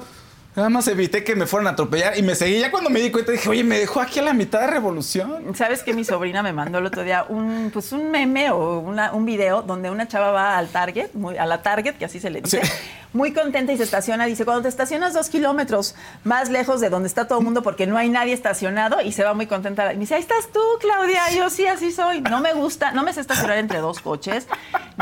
Nada 0.56 0.70
más 0.70 0.88
evité 0.88 1.24
que 1.24 1.36
me 1.36 1.46
fueran 1.46 1.68
a 1.68 1.70
atropellar 1.70 2.18
y 2.18 2.24
me 2.24 2.34
seguí. 2.36 2.60
Ya 2.60 2.72
cuando 2.72 2.90
me 2.90 3.00
di 3.00 3.12
cuenta 3.12 3.32
dije, 3.32 3.48
oye, 3.48 3.64
me 3.64 3.78
dejó 3.80 4.02
aquí 4.02 4.20
a 4.20 4.24
la 4.24 4.34
mitad 4.34 4.60
de 4.62 4.68
revolución. 4.68 5.56
¿Sabes 5.56 5.84
que 5.84 5.94
mi 5.94 6.04
sobrina 6.04 6.42
me 6.44 6.52
mandó 6.52 6.80
el 6.80 6.86
otro 6.88 7.04
día 7.04 7.24
un, 7.30 7.70
pues 7.72 7.92
un 7.94 8.10
meme 8.10 8.50
o 8.50 8.80
una- 8.80 9.14
un 9.14 9.26
video 9.26 9.62
donde 9.62 9.90
una 9.92 10.08
chava 10.08 10.32
va 10.32 10.58
al 10.58 10.68
Target, 10.70 11.12
muy- 11.14 11.38
a 11.38 11.46
la 11.46 11.62
Target, 11.62 11.96
que 11.98 12.06
así 12.06 12.20
se 12.20 12.32
le 12.32 12.42
dice, 12.42 12.62
Sí. 12.66 12.72
Muy 13.14 13.34
contenta 13.34 13.72
y 13.74 13.78
se 13.78 13.84
estaciona. 13.84 14.26
Dice, 14.26 14.46
cuando 14.46 14.64
te 14.64 14.70
estacionas 14.70 15.14
dos 15.14 15.30
kilómetros 15.30 15.96
más 16.24 16.50
lejos 16.50 16.80
de 16.82 16.90
donde 16.90 17.08
está 17.08 17.28
todo 17.28 17.40
el 17.40 17.46
mundo 17.46 17.64
porque 17.64 17.88
no 17.88 17.98
hay 17.98 18.10
nadie 18.10 18.34
estacionado 18.34 19.02
y 19.02 19.12
se 19.12 19.24
va 19.24 19.34
muy 19.34 19.48
contenta. 19.48 19.92
Y 19.92 19.96
me 19.96 20.02
dice, 20.02 20.16
ahí 20.16 20.22
estás 20.22 20.48
tú, 20.54 20.60
Claudia. 20.80 21.32
Y 21.32 21.38
yo, 21.38 21.50
sí, 21.50 21.66
así 21.66 21.92
soy. 21.92 22.22
No 22.22 22.40
me 22.42 22.54
gusta, 22.54 22.92
no 22.92 23.04
me 23.04 23.14
sé 23.14 23.22
estacionar 23.22 23.58
entre 23.58 23.80
dos 23.80 24.00
coches. 24.00 24.48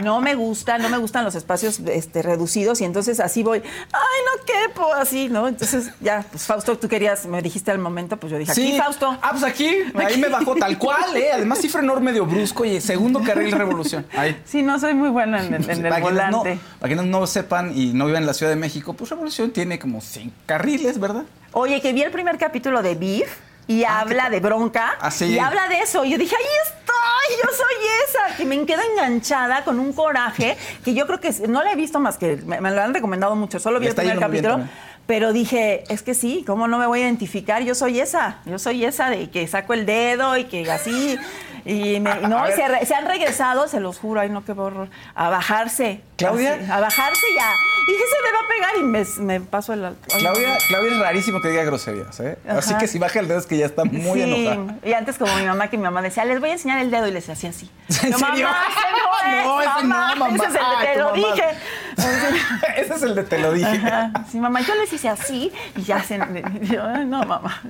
No 0.02 0.22
me 0.22 0.36
gusta, 0.36 0.78
no 0.78 0.90
me 0.90 0.98
gustan 0.98 1.24
los 1.26 1.36
espacios 1.36 1.80
este, 1.80 2.22
reducidos 2.22 2.82
y 2.82 2.86
entonces 2.86 3.20
así 3.20 3.42
voy, 3.44 3.58
ay, 3.66 4.20
no 4.26 4.46
quepo, 4.46 4.94
así, 4.94 5.28
¿no? 5.28 5.48
Entonces 5.48 5.90
ya, 6.00 6.24
pues 6.30 6.44
Fausto, 6.46 6.78
tú 6.78 6.88
querías, 6.88 7.26
me 7.26 7.42
dijiste 7.42 7.72
al 7.72 7.80
momento, 7.80 8.18
pues 8.18 8.32
yo 8.32 8.38
dije, 8.38 8.52
aquí, 8.52 8.78
Fausto. 8.78 9.18
Ah, 9.22 9.30
pues 9.32 9.44
aquí, 9.44 9.70
ahí 9.96 10.18
me 10.18 10.28
bajó 10.30 10.56
tal 10.56 10.78
cual, 10.78 11.16
¿eh? 11.18 11.32
Además, 11.34 11.58
sí 11.60 11.68
frenó 11.68 12.00
medio 12.00 12.26
brusco 12.28 12.64
y 12.64 12.80
segundo 12.80 13.24
carril 13.24 13.52
revolución. 13.52 14.06
Ahí. 14.16 14.40
Sí, 14.46 14.62
no 14.62 14.80
soy 14.80 14.94
muy 14.94 15.10
buena 15.10 15.44
en, 15.44 15.54
en- 15.56 15.64
en 15.70 15.86
el 15.86 15.90
para 15.90 16.02
quienes 16.02 16.30
no, 16.32 16.38
volante. 16.40 16.60
para 16.80 16.94
quienes 16.94 17.06
no 17.12 17.26
sepan 17.28 17.72
y 17.76 17.94
no 17.98 18.06
vivan 18.06 18.24
en 18.24 18.28
la 18.28 18.34
Ciudad 18.34 18.52
de 18.52 18.56
México, 18.56 18.94
pues 18.94 19.10
Revolución 19.10 19.52
tiene 19.52 19.80
como 19.80 20.00
cinco 20.02 20.34
carriles, 20.46 21.00
¿verdad? 21.00 21.24
Oye, 21.52 21.82
que 21.82 21.92
vi 21.94 22.04
el 22.04 22.12
primer 22.12 22.38
capítulo 22.38 22.82
de 22.82 22.96
Beef 22.96 23.30
y 23.68 23.84
habla 23.84 24.30
de 24.30 24.40
bronca 24.40 24.96
Ah, 25.02 25.12
sí. 25.12 25.26
y 25.26 25.40
habla 25.40 25.68
de 25.68 25.80
eso. 25.80 26.06
Y 26.06 26.12
yo 26.12 26.18
dije, 26.18 26.36
ahí 26.36 26.46
estoy, 26.66 27.38
yo 27.44 27.50
soy 27.56 27.86
esa, 28.08 28.38
que 28.38 28.46
me 28.46 28.66
queda 28.66 28.82
enganchada 28.94 29.64
con 29.66 29.80
un 29.80 29.92
coraje 29.94 30.56
que 30.86 30.94
yo 30.94 31.06
creo 31.08 31.20
que 31.20 31.32
no 31.50 31.64
la 31.64 31.74
he 31.74 31.76
visto 31.76 32.00
más 32.00 32.18
que 32.18 32.38
me, 32.46 32.62
me 32.62 32.72
lo 32.72 32.82
han 32.82 32.94
recomendado 32.94 33.36
mucho, 33.36 33.60
solo 33.60 33.80
vi 33.80 33.88
el 33.88 33.96
primer 33.96 34.20
capítulo. 34.20 34.60
Pero 35.08 35.32
dije, 35.32 35.86
es 35.88 36.02
que 36.04 36.14
sí, 36.14 36.44
¿cómo 36.46 36.68
no 36.68 36.78
me 36.78 36.86
voy 36.86 37.00
a 37.00 37.04
identificar? 37.04 37.62
Yo 37.64 37.76
soy 37.76 38.02
esa, 38.02 38.40
yo 38.46 38.60
soy 38.60 38.84
esa 38.84 39.10
de 39.10 39.30
que 39.30 39.48
saco 39.48 39.74
el 39.74 39.86
dedo 39.86 40.36
y 40.36 40.44
que 40.46 40.70
así. 40.70 41.18
Y, 41.64 42.00
me- 42.02 42.16
no, 42.28 42.48
y 42.48 42.52
se, 42.52 42.68
re- 42.68 42.86
se 42.86 42.94
han 42.94 43.06
regresado, 43.06 43.68
se 43.70 43.80
los 43.80 44.00
juro, 44.00 44.20
ay 44.20 44.30
no, 44.30 44.44
qué 44.44 44.52
horror, 44.52 44.90
a 45.16 45.30
bajarse. 45.30 46.02
¿Claudia? 46.18 46.56
Así, 46.56 46.72
a 46.72 46.80
bajarse 46.82 47.26
ya. 47.38 47.52
Y 47.90 47.92
dije, 47.92 48.04
se 48.04 48.22
me 48.24 48.32
va 48.32 48.44
a 48.44 48.48
pegar 48.50 48.72
y 48.78 48.84
me, 48.84 49.24
me 49.40 49.42
paso 49.46 49.72
el 49.74 49.86
alto. 49.86 50.08
Claudia, 50.20 50.58
Claudia 50.68 50.92
es 50.92 51.00
rarísimo 51.00 51.42
que 51.42 51.50
diga 51.50 51.64
groserías, 51.64 52.20
¿eh? 52.20 52.38
Así 52.48 52.72
Ajá. 52.72 52.80
que 52.80 52.88
si 52.88 53.00
baja 53.00 53.20
el 53.20 53.28
dedo 53.30 53.40
es 53.40 53.46
que 53.46 53.58
ya 53.58 53.66
está 53.66 53.86
muy 53.86 54.20
sí. 54.20 54.22
enojada. 54.24 54.76
Y 54.84 54.92
antes 54.94 55.18
como 55.18 55.34
mi 55.38 55.46
mamá, 55.46 55.70
que 55.70 55.78
mi 55.78 55.84
mamá 55.84 56.02
decía, 56.02 56.26
les 56.26 56.40
voy 56.42 56.50
a 56.50 56.54
enseñar 56.54 56.80
el 56.80 56.92
dedo 56.92 57.08
y 57.08 57.12
les 57.12 57.30
hacía 57.30 57.50
así. 57.52 57.70
¿En 58.04 58.12
Yo, 58.12 58.18
serio? 58.18 58.48
Mamá, 58.48 58.66
ese 58.70 58.82
no 58.92 59.62
es, 59.62 59.68
No, 59.68 59.82
no, 59.84 59.88
mamá, 59.88 60.16
mamá. 60.16 60.36
Ese 60.36 60.46
es 60.46 60.54
el 60.54 60.54
de 60.54 60.60
Ay, 60.60 60.88
te 60.88 60.94
tu 60.94 61.00
lo 61.00 61.06
mamá. 61.16 61.34
dije. 61.34 61.44
Ese 62.78 62.94
es 62.94 63.02
el 63.04 63.16
de 63.16 63.24
te 63.24 63.38
lo 63.40 63.54
dije. 63.54 63.68
Ajá. 63.68 64.12
Sí, 64.32 64.40
mamá, 64.40 64.62
yo 64.62 64.76
les 64.76 64.92
hice 64.94 65.10
así 65.10 65.52
y 65.76 65.84
ya 65.84 66.04
se... 66.04 66.18
yo, 66.64 66.84
"Ay, 66.86 67.06
no, 67.06 67.24
mamá. 67.24 67.62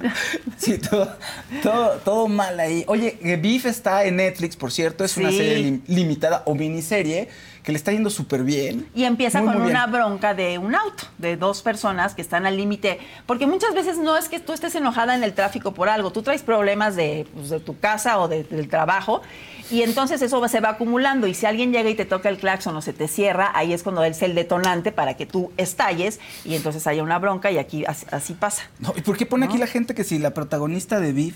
Sí, 0.57 0.77
todo, 0.79 1.15
todo, 1.63 1.89
todo 2.03 2.27
mal 2.27 2.59
ahí. 2.59 2.83
Oye, 2.87 3.17
eh, 3.23 3.37
Beef 3.37 3.65
está 3.65 4.03
en 4.05 4.17
Netflix, 4.17 4.55
por 4.55 4.71
cierto. 4.71 5.03
Es 5.03 5.15
una 5.17 5.29
Sí. 5.29 5.37
serie 5.37 5.57
lim- 5.59 5.81
limitada 5.87 6.43
o 6.45 6.55
miniserie 6.55 7.29
que 7.67 7.73
le 7.73 7.77
está 7.79 7.91
yendo 7.91 8.09
súper 8.09 8.43
bien. 8.45 8.87
Y 8.95 9.03
empieza 9.03 9.41
Muy, 9.41 9.51
con 9.51 9.63
muy 9.63 9.71
una 9.71 9.87
bronca 9.87 10.33
de 10.33 10.57
un 10.57 10.73
auto, 10.73 11.03
de 11.17 11.35
dos 11.35 11.61
personas 11.61 12.15
que 12.15 12.21
están 12.21 12.45
al 12.45 12.55
límite. 12.55 12.97
Porque 13.25 13.45
muchas 13.45 13.73
veces 13.73 13.97
no 13.97 14.15
es 14.15 14.29
que 14.29 14.39
tú 14.39 14.53
estés 14.53 14.73
enojada 14.75 15.13
en 15.15 15.21
el 15.21 15.33
tráfico 15.33 15.73
por 15.73 15.89
algo, 15.89 16.11
tú 16.11 16.21
traes 16.21 16.43
problemas 16.43 16.95
de, 16.95 17.27
pues, 17.33 17.49
de 17.49 17.59
tu 17.59 17.77
casa 17.77 18.19
o 18.19 18.29
de- 18.29 18.45
del 18.45 18.69
trabajo. 18.69 19.21
Y 19.69 19.81
entonces 19.81 20.21
eso 20.21 20.39
va- 20.39 20.47
se 20.47 20.61
va 20.61 20.69
acumulando. 20.69 21.27
Y 21.27 21.33
si 21.33 21.45
alguien 21.45 21.73
llega 21.73 21.89
y 21.89 21.95
te 21.95 22.05
toca 22.05 22.29
el 22.29 22.37
claxon 22.37 22.73
o 22.77 22.81
se 22.81 22.93
te 22.93 23.09
cierra, 23.09 23.51
ahí 23.53 23.73
es 23.73 23.83
cuando 23.83 24.01
es 24.05 24.21
el 24.21 24.33
detonante 24.33 24.93
para 24.93 25.15
que 25.17 25.25
tú 25.25 25.51
estalles 25.57 26.21
y 26.45 26.55
entonces 26.55 26.87
haya 26.87 27.03
una 27.03 27.19
bronca. 27.19 27.51
Y 27.51 27.57
aquí 27.57 27.83
así, 27.85 28.05
así 28.11 28.33
pasa. 28.33 28.63
No, 28.79 28.93
¿Y 28.95 29.01
por 29.01 29.17
qué 29.17 29.25
pone 29.25 29.45
aquí 29.45 29.57
la 29.57 29.67
gente 29.67 29.93
que 29.93 30.05
si 30.05 30.19
la 30.19 30.33
protagonista 30.33 31.01
de 31.01 31.11
Beef 31.11 31.35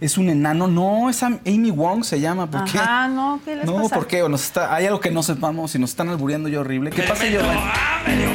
es 0.00 0.16
un 0.18 0.28
enano? 0.28 0.66
No, 0.66 1.10
es 1.10 1.22
Am- 1.22 1.40
Amy 1.46 1.70
Wong 1.70 2.04
se 2.04 2.20
llama. 2.20 2.50
¿Por 2.50 2.64
qué? 2.64 2.78
Ajá, 2.78 3.08
no, 3.08 3.40
¿qué 3.44 3.56
les 3.56 3.64
No, 3.66 3.82
pasa? 3.82 3.94
¿por 3.96 4.06
qué? 4.06 4.22
O 4.22 4.28
nos 4.28 4.42
está, 4.44 4.74
hay 4.74 4.86
algo 4.86 5.00
que 5.00 5.10
no 5.10 5.22
sepamos 5.22 5.74
y 5.74 5.78
nos 5.78 5.90
están 5.90 6.08
albureando 6.08 6.48
yo 6.48 6.60
horrible. 6.60 6.90
¿Qué 6.90 7.02
pasa, 7.02 7.26
Giovanni? 7.26 7.60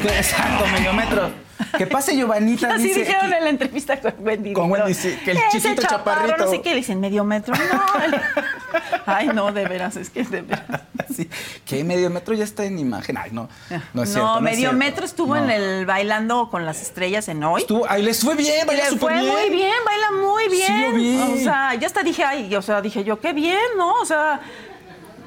¿Qué- 0.01 0.17
Exacto, 0.17 0.65
medio 0.67 0.93
metro. 0.93 1.45
Que 1.77 1.87
pase, 1.87 2.15
Giovanita. 2.15 2.73
Así 2.73 2.83
dice 2.89 2.99
dijeron 3.01 3.31
en 3.33 3.43
la 3.43 3.49
entrevista 3.49 3.99
con 4.01 4.13
Wendy. 4.19 4.51
Con 4.53 4.69
Wendy, 4.71 4.93
sí, 4.93 5.17
que 5.23 5.31
el 5.31 5.37
"Ese 5.37 5.61
chiquito 5.61 5.81
chaparrito". 5.83 6.37
No 6.37 6.49
sé 6.51 6.61
qué, 6.61 6.71
le 6.71 6.75
dicen 6.77 6.99
medio 6.99 7.23
metro. 7.23 7.53
No. 7.55 8.03
el- 8.05 8.15
Ay, 9.05 9.27
no, 9.27 9.51
de 9.53 9.65
veras, 9.65 9.95
es 9.95 10.09
que 10.09 10.23
de 10.23 10.41
veras. 10.41 10.81
Sí, 11.15 11.29
que 11.65 11.83
medio 11.85 12.09
metro 12.09 12.33
ya 12.33 12.43
está 12.43 12.65
en 12.65 12.77
imagen. 12.79 13.17
Ay, 13.17 13.29
no. 13.31 13.47
No 13.93 14.03
es 14.03 14.09
cierto. 14.11 14.27
no, 14.27 14.35
es 14.37 14.41
medio 14.43 14.57
cierto. 14.57 14.77
metro 14.77 15.05
estuvo 15.05 15.35
No. 15.35 15.43
en 15.43 15.49
el 15.49 15.85
bailando 15.85 16.49
con 16.49 16.65
las 16.65 16.81
estrellas 16.81 17.29
en 17.29 17.41
hoy. 17.43 17.61
Estuvo, 17.61 17.85
ay, 17.87 18.03
les 18.03 18.19
fue 18.21 18.35
bien, 18.35 18.67
le 18.67 18.85
súper 18.87 18.99
fue 18.99 19.13
bien. 19.13 19.25
muy 19.27 19.49
bien, 19.49 19.49
baila 19.49 19.51
muy 19.51 19.55
bien. 19.55 19.94
O 21.33 21.37
sea, 21.37 21.73
yo 21.75 21.85
hasta 21.85 22.03
dije, 22.03 22.23
ay, 22.23 22.55
o 22.55 22.61
sea, 22.61 22.81
dije 22.81 23.03
yo, 23.03 23.19
qué 23.19 23.33
bien, 23.33 23.59
¿no? 23.77 23.93
O 24.01 24.05
sea, 24.05 24.39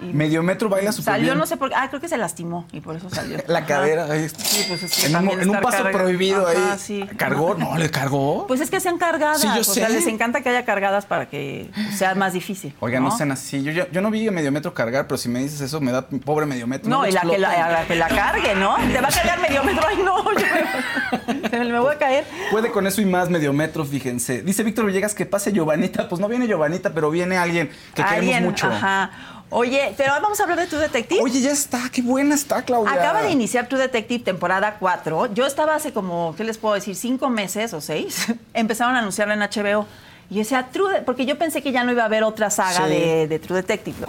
Medio 0.00 0.42
metro 0.42 0.68
baila 0.68 0.92
súper 0.92 1.12
salió, 1.14 1.26
bien. 1.26 1.38
no 1.38 1.46
sé 1.46 1.56
por 1.56 1.68
qué. 1.70 1.74
Ah, 1.76 1.88
creo 1.88 2.00
que 2.00 2.08
se 2.08 2.16
lastimó 2.16 2.66
y 2.72 2.80
por 2.80 2.96
eso 2.96 3.10
salió. 3.10 3.38
La 3.48 3.58
Ajá. 3.58 3.66
cadera. 3.66 4.04
ahí. 4.10 4.28
Sí, 4.28 4.64
pues 4.68 4.82
es 4.82 4.94
que 4.94 5.06
en 5.06 5.16
un, 5.16 5.40
en 5.40 5.50
un 5.50 5.60
paso 5.60 5.84
prohibido 5.90 6.46
Ajá, 6.46 6.72
ahí. 6.74 6.78
sí. 6.78 7.04
¿Cargó? 7.16 7.54
No, 7.54 7.76
le 7.76 7.90
cargó. 7.90 8.46
Pues 8.46 8.60
es 8.60 8.70
que 8.70 8.80
sean 8.80 8.98
cargadas. 8.98 9.40
Sí, 9.40 9.48
yo 9.54 9.60
o 9.60 9.64
sea, 9.64 9.88
sé. 9.88 9.92
les 9.94 10.06
encanta 10.06 10.40
que 10.40 10.48
haya 10.50 10.64
cargadas 10.64 11.06
para 11.06 11.28
que 11.28 11.70
sea 11.96 12.14
más 12.14 12.32
difícil. 12.32 12.74
Oiga, 12.80 13.00
no, 13.00 13.10
sean 13.16 13.32
así. 13.32 13.62
Yo, 13.62 13.72
ya- 13.72 13.90
yo 13.90 14.00
no 14.00 14.10
vi 14.10 14.26
a 14.28 14.30
medio 14.30 14.52
metro 14.52 14.72
cargar, 14.74 15.06
pero 15.06 15.18
si 15.18 15.28
me 15.28 15.40
dices 15.40 15.60
eso, 15.60 15.80
me 15.80 15.92
da 15.92 16.06
pobre 16.08 16.46
medio 16.46 16.66
metro. 16.66 16.88
No, 16.90 17.00
me 17.02 17.08
y 17.08 17.12
la 17.12 17.20
que 17.22 17.38
la, 17.38 17.84
que 17.86 17.94
la 17.96 18.08
cargue, 18.08 18.54
¿no? 18.54 18.76
Te 18.76 19.00
va 19.00 19.08
a 19.08 19.12
cargar 19.12 19.40
medio 19.40 19.64
metro. 19.64 19.82
Ay, 19.88 19.96
no, 20.04 20.24
yo 20.32 21.58
me, 21.64 21.78
voy 21.80 21.94
a 21.94 21.98
caer. 21.98 22.24
Puede 22.50 22.70
con 22.70 22.86
eso 22.86 23.00
y 23.00 23.04
más 23.06 23.28
medio 23.30 23.52
metro, 23.52 23.84
fíjense. 23.84 24.42
Dice 24.42 24.62
Víctor 24.62 24.86
Villegas 24.86 25.14
que 25.14 25.26
pase 25.26 25.52
Giovanita. 25.52 26.08
Pues 26.08 26.20
no 26.20 26.28
viene 26.28 26.46
Giovanita, 26.46 26.92
pero 26.94 27.10
viene 27.10 27.36
alguien 27.36 27.70
que 27.94 28.04
queremos 28.04 28.40
mucho. 28.42 28.68
Ajá. 28.68 29.10
Oye, 29.50 29.94
pero 29.96 30.12
vamos 30.20 30.38
a 30.40 30.42
hablar 30.42 30.58
de 30.60 30.66
tu 30.66 30.76
detective. 30.76 31.20
Oye, 31.22 31.40
ya 31.40 31.52
está. 31.52 31.88
Qué 31.90 32.02
buena 32.02 32.34
está, 32.34 32.62
Claudia. 32.62 32.92
Acaba 32.92 33.22
de 33.22 33.30
iniciar 33.30 33.66
True 33.68 33.80
Detective 33.80 34.22
temporada 34.24 34.76
4. 34.78 35.32
Yo 35.34 35.46
estaba 35.46 35.74
hace 35.74 35.92
como, 35.92 36.34
¿qué 36.36 36.44
les 36.44 36.58
puedo 36.58 36.74
decir? 36.74 36.94
Cinco 36.96 37.30
meses 37.30 37.72
o 37.72 37.80
seis. 37.80 38.26
Empezaron 38.54 38.94
a 38.94 38.98
anunciarla 38.98 39.34
en 39.34 39.40
HBO. 39.40 39.86
Y 40.30 40.34
yo 40.34 40.38
decía, 40.40 40.68
True, 40.70 40.92
De- 40.94 41.00
porque 41.02 41.24
yo 41.24 41.38
pensé 41.38 41.62
que 41.62 41.72
ya 41.72 41.82
no 41.84 41.92
iba 41.92 42.02
a 42.02 42.06
haber 42.06 42.24
otra 42.24 42.50
saga 42.50 42.86
Sí. 42.86 42.92
de, 42.92 43.26
de 43.28 43.38
True 43.38 43.56
Detective. 43.62 44.06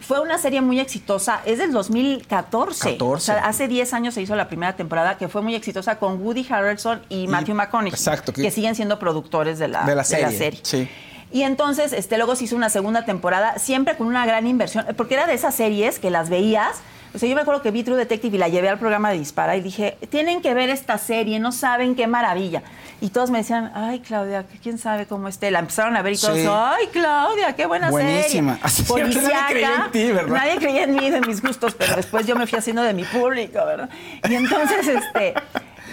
Fue 0.00 0.20
una 0.20 0.38
serie 0.38 0.60
muy 0.60 0.78
exitosa, 0.78 1.40
es 1.44 1.58
del 1.58 1.72
2014. 1.72 2.92
14. 2.92 3.02
O 3.02 3.18
sea, 3.18 3.44
hace 3.44 3.66
10 3.66 3.92
años 3.92 4.14
se 4.14 4.22
hizo 4.22 4.36
la 4.36 4.46
primera 4.46 4.76
temporada 4.76 5.18
que 5.18 5.26
fue 5.26 5.42
muy 5.42 5.56
exitosa 5.56 5.98
con 5.98 6.22
Woody 6.22 6.46
Harrelson 6.48 7.02
y, 7.08 7.26
Matthew 7.26 7.56
McConaughey. 7.56 7.90
exacto, 7.92 8.32
que- 8.32 8.42
Que, 8.42 8.52
siguen 8.52 8.76
siendo 8.76 9.00
productores 9.00 9.58
de 9.58 9.66
la, 9.66 9.82
De 9.82 9.96
la 9.96 10.04
serie, 10.04 10.60
sí. 10.62 10.88
Y 11.32 11.42
entonces, 11.42 11.92
este, 11.92 12.16
luego 12.16 12.36
se 12.36 12.44
hizo 12.44 12.56
una 12.56 12.68
segunda 12.70 13.04
temporada, 13.04 13.58
siempre 13.58 13.96
con 13.96 14.06
una 14.06 14.24
gran 14.26 14.46
inversión, 14.46 14.86
porque 14.96 15.14
era 15.14 15.26
de 15.26 15.34
esas 15.34 15.54
series 15.54 15.98
que 15.98 16.10
las 16.10 16.28
veías. 16.30 16.76
O 17.14 17.18
sea, 17.18 17.28
yo 17.30 17.34
me 17.34 17.40
acuerdo 17.40 17.62
que 17.62 17.70
vi 17.70 17.82
True 17.82 17.96
Detective 17.96 18.36
y 18.36 18.38
la 18.38 18.48
llevé 18.48 18.68
al 18.68 18.78
programa 18.78 19.10
de 19.10 19.18
Dispara 19.18 19.56
y 19.56 19.62
dije, 19.62 19.96
tienen 20.10 20.42
que 20.42 20.52
ver 20.52 20.68
esta 20.68 20.98
serie, 20.98 21.38
no 21.38 21.50
saben 21.50 21.94
qué 21.94 22.06
maravilla. 22.06 22.62
Y 23.00 23.08
todos 23.08 23.30
me 23.30 23.38
decían, 23.38 23.72
ay, 23.74 24.00
Claudia, 24.00 24.44
quién 24.62 24.76
sabe 24.78 25.06
cómo 25.06 25.26
esté. 25.28 25.50
La 25.50 25.60
empezaron 25.60 25.96
a 25.96 26.02
ver 26.02 26.12
y 26.12 26.18
todos, 26.18 26.38
Sí. 26.38 26.46
ay, 26.48 26.86
Claudia, 26.92 27.54
qué 27.54 27.64
buena 27.66 27.90
Buenísima. 27.90 28.58
serie. 28.68 29.02
Así, 29.08 29.22
nadie 29.22 29.38
creía 29.48 29.82
en 29.86 29.92
ti, 29.92 30.12
¿verdad? 30.12 30.34
Nadie 30.36 30.56
creía 30.58 30.82
en 30.84 30.94
mí, 30.94 31.08
de 31.10 31.20
mis 31.22 31.40
gustos, 31.42 31.74
pero 31.74 31.96
después 31.96 32.26
yo 32.26 32.36
me 32.36 32.46
fui 32.46 32.58
haciendo 32.58 32.82
de 32.82 32.92
mi 32.92 33.04
público, 33.04 33.64
¿verdad? 33.64 33.88
Y 34.28 34.34
entonces, 34.34 34.86
este... 34.86 35.34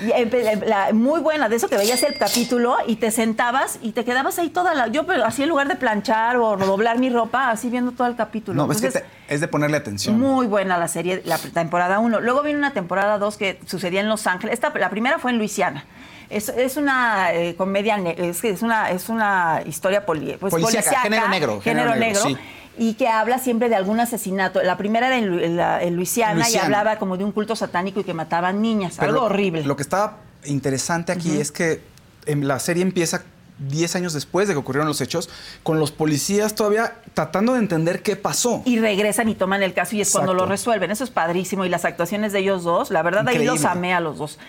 y 0.04 0.12
empe- 0.12 0.66
la- 0.66 0.92
muy 0.94 1.22
buena, 1.22 1.50
de 1.50 1.56
eso 1.56 1.68
que 1.70 1.78
veías 1.78 2.02
el 2.04 2.18
capítulo 2.18 2.76
y 2.88 2.98
te 2.98 3.12
sentabas 3.12 3.80
y 3.82 3.92
te 3.94 4.04
quedabas 4.06 4.38
ahí 4.40 4.50
toda 4.50 4.74
la. 4.74 4.88
Yo, 4.88 5.06
pero 5.06 5.26
así 5.26 5.44
en 5.44 5.50
lugar 5.50 5.68
de 5.68 5.76
planchar 5.76 6.38
o 6.38 6.58
doblar 6.58 7.00
mi 7.00 7.10
ropa, 7.10 7.50
así 7.50 7.70
viendo 7.70 7.92
todo 7.94 8.08
el 8.08 8.16
capítulo. 8.16 8.66
No, 8.66 8.72
es 8.72 8.80
que 8.82 8.88
Entonces, 8.88 9.10
te- 9.28 9.34
es 9.36 9.42
de 9.42 9.48
ponerle 9.48 9.78
atención. 9.78 10.20
muy 10.20 10.48
buena 10.48 10.78
la 10.78 10.88
serie, 10.88 11.22
la 11.26 11.38
temporada 11.38 12.00
1. 12.00 12.20
Luego 12.20 12.42
vino 12.44 12.58
una 12.58 12.74
temporada 12.74 13.18
2 13.18 13.38
que 13.38 13.60
sucedía 13.66 14.02
en 14.02 14.10
Los 14.10 14.28
Ángeles. 14.28 14.54
Esta, 14.54 14.72
la 14.78 14.90
primera 14.90 15.20
fue 15.20 15.32
en 15.32 15.38
Luisiana. 15.38 15.86
Es, 16.30 16.50
es 16.50 16.78
una 16.78 17.32
eh, 17.34 17.56
comedia, 17.56 17.98
es, 18.18 18.44
es, 18.44 18.62
una, 18.64 18.90
es 18.90 19.10
una 19.10 19.62
historia 19.68 20.06
poli, 20.06 20.36
pues, 20.40 20.50
Policíaca, 20.52 20.84
policíaca, 20.90 21.02
género 21.02 21.28
negro, 21.30 21.62
género, 21.62 21.92
género 21.92 22.00
negro, 22.00 22.26
negro, 22.26 22.40
sí. 22.42 22.48
Y 22.78 22.96
que 22.96 23.08
habla 23.08 23.38
siempre 23.38 23.70
de 23.70 23.76
algún 23.76 24.00
asesinato. 24.00 24.62
La 24.64 24.78
primera 24.78 25.08
era 25.08 25.18
en, 25.20 25.28
Lu- 25.28 25.40
en 25.40 25.58
la- 25.58 25.84
en 25.84 25.96
Luisiana, 25.96 26.34
Luisiana. 26.36 26.64
y 26.64 26.66
hablaba 26.66 26.98
como 26.98 27.18
de 27.18 27.24
un 27.24 27.32
culto 27.32 27.56
satánico 27.56 28.00
y 28.00 28.04
que 28.04 28.14
mataban 28.14 28.62
niñas. 28.62 28.96
Pero 28.98 29.10
algo 29.12 29.20
lo- 29.22 29.26
horrible. 29.28 29.64
Lo 29.64 29.76
que 29.76 29.84
estaba 29.84 30.18
interesante 30.46 31.12
aquí 31.12 31.38
es 31.40 31.52
que 31.52 31.82
en 32.26 32.48
la 32.48 32.60
serie 32.60 32.82
empieza 32.84 33.24
10 33.60 33.96
años 33.96 34.14
después 34.14 34.48
de 34.48 34.56
que 34.56 34.60
ocurrieron 34.60 34.88
los 34.88 35.00
hechos, 35.02 35.30
con 35.62 35.80
los 35.80 35.92
policías 35.92 36.56
todavía 36.56 36.96
tratando 37.14 37.54
de 37.54 37.60
entender 37.60 38.02
qué 38.02 38.16
pasó. 38.16 38.64
y 38.66 38.80
regresan 38.80 39.30
y 39.30 39.36
toman 39.36 39.62
el 39.62 39.74
caso 39.76 39.96
y 39.96 40.02
es 40.02 40.12
cuando 40.12 40.34
lo 40.34 40.46
resuelven. 40.48 40.90
Eso 40.90 41.04
es 41.04 41.12
padrísimo. 41.12 41.64
Y 41.66 41.70
las 41.70 41.86
actuaciones 41.86 42.34
de 42.34 42.40
ellos 42.40 42.64
dos, 42.64 42.90
la 42.90 43.04
verdad, 43.04 43.28
ahí 43.28 43.46
los 43.46 43.64
amé 43.66 43.94
a 43.94 44.00
los 44.00 44.18
dos. 44.18 44.40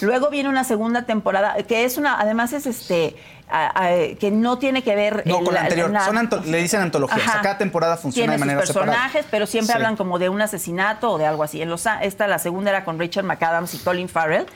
Luego 0.00 0.30
viene 0.30 0.48
una 0.48 0.64
segunda 0.64 1.02
temporada, 1.02 1.54
que 1.62 1.84
es 1.84 1.96
una, 1.98 2.20
además 2.20 2.52
es 2.52 2.66
este, 2.66 3.16
a- 3.48 3.84
a- 3.84 4.14
que 4.18 4.30
no 4.32 4.58
tiene 4.58 4.82
que 4.82 4.94
ver... 4.94 5.22
No, 5.26 5.38
el- 5.38 5.44
con 5.44 5.54
la 5.54 5.60
anterior. 5.62 5.90
na- 5.90 6.04
Son 6.04 6.18
anto- 6.18 6.40
le 6.44 6.58
dicen 6.58 6.80
antologías. 6.80 7.26
O 7.26 7.30
sea, 7.32 7.40
cada 7.42 7.58
temporada 7.58 7.96
funciona 7.96 8.32
Tiene 8.32 8.34
de 8.34 8.38
manera 8.38 8.60
sus 8.60 8.68
separada. 8.74 8.92
personajes, 8.92 9.26
pero 9.30 9.46
siempre 9.46 9.72
Sí. 9.72 9.76
hablan 9.76 9.96
como 9.96 10.18
de 10.18 10.28
un 10.28 10.40
asesinato 10.42 11.10
o 11.12 11.18
de 11.18 11.26
algo 11.26 11.42
así. 11.42 11.62
En 11.62 11.68
los, 11.70 11.84
esta, 12.02 12.26
la 12.26 12.38
segunda 12.38 12.70
era 12.70 12.84
con 12.84 12.98
Richard 12.98 13.24
McAdams 13.24 13.74
y 13.74 13.78
Colin 13.78 14.08
Farrell 14.08 14.46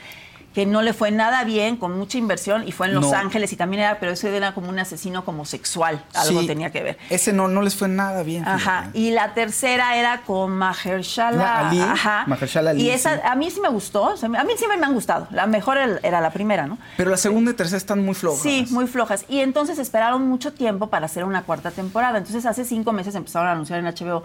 que 0.54 0.66
no 0.66 0.82
le 0.82 0.92
fue 0.92 1.12
nada 1.12 1.44
bien, 1.44 1.76
con 1.76 1.96
mucha 1.96 2.18
inversión, 2.18 2.66
y 2.66 2.72
fue 2.72 2.88
en 2.88 2.94
Los 2.94 3.10
No. 3.10 3.16
Ángeles, 3.16 3.52
y 3.52 3.56
también 3.56 3.82
era, 3.84 4.00
pero 4.00 4.12
ese 4.12 4.36
era 4.36 4.52
como 4.52 4.68
un 4.68 4.78
asesino 4.80 5.24
como 5.24 5.44
sexual, 5.44 6.04
algo 6.12 6.40
Sí, 6.40 6.46
tenía 6.48 6.70
que 6.70 6.82
ver. 6.82 6.98
Ese 7.08 7.32
no, 7.32 7.46
no 7.46 7.62
les 7.62 7.76
fue 7.76 7.86
nada 7.88 8.24
bien. 8.24 8.46
Ajá. 8.46 8.58
fíjate. 8.82 8.98
Y 8.98 9.10
la 9.12 9.32
tercera 9.34 9.96
era 9.96 10.22
con 10.22 10.50
Mahershala 10.52 11.36
La 11.36 11.68
Ali, 11.68 11.80
Ajá. 11.80 12.24
Mahershala 12.26 12.70
Ali, 12.70 12.82
Y 12.82 12.90
esa, 12.90 13.14
sí. 13.16 13.20
a 13.24 13.36
mí 13.36 13.48
sí 13.50 13.60
me 13.60 13.68
gustó. 13.68 14.02
o 14.02 14.16
sea, 14.16 14.26
a 14.28 14.44
mí 14.44 14.52
siempre 14.56 14.76
me 14.78 14.86
han 14.86 14.94
gustado. 14.94 15.28
La 15.30 15.46
mejor 15.46 15.78
era 15.78 16.20
la 16.20 16.30
primera, 16.30 16.66
¿no? 16.66 16.78
Pero 16.96 17.10
la 17.10 17.16
segunda 17.16 17.52
y 17.52 17.54
tercera 17.54 17.76
están 17.78 18.04
muy 18.04 18.14
flojas. 18.14 18.42
Sí, 18.42 18.66
muy 18.70 18.86
flojas. 18.88 19.24
Y 19.28 19.40
entonces 19.40 19.78
esperaron 19.78 20.26
mucho 20.28 20.52
tiempo 20.52 20.88
para 20.88 21.06
hacer 21.06 21.24
una 21.24 21.42
cuarta 21.42 21.70
temporada. 21.70 22.18
Entonces 22.18 22.44
hace 22.46 22.64
cinco 22.64 22.92
meses 22.92 23.14
empezaron 23.14 23.46
a 23.48 23.52
anunciar 23.52 23.78
en 23.78 23.84
HBO 23.86 24.24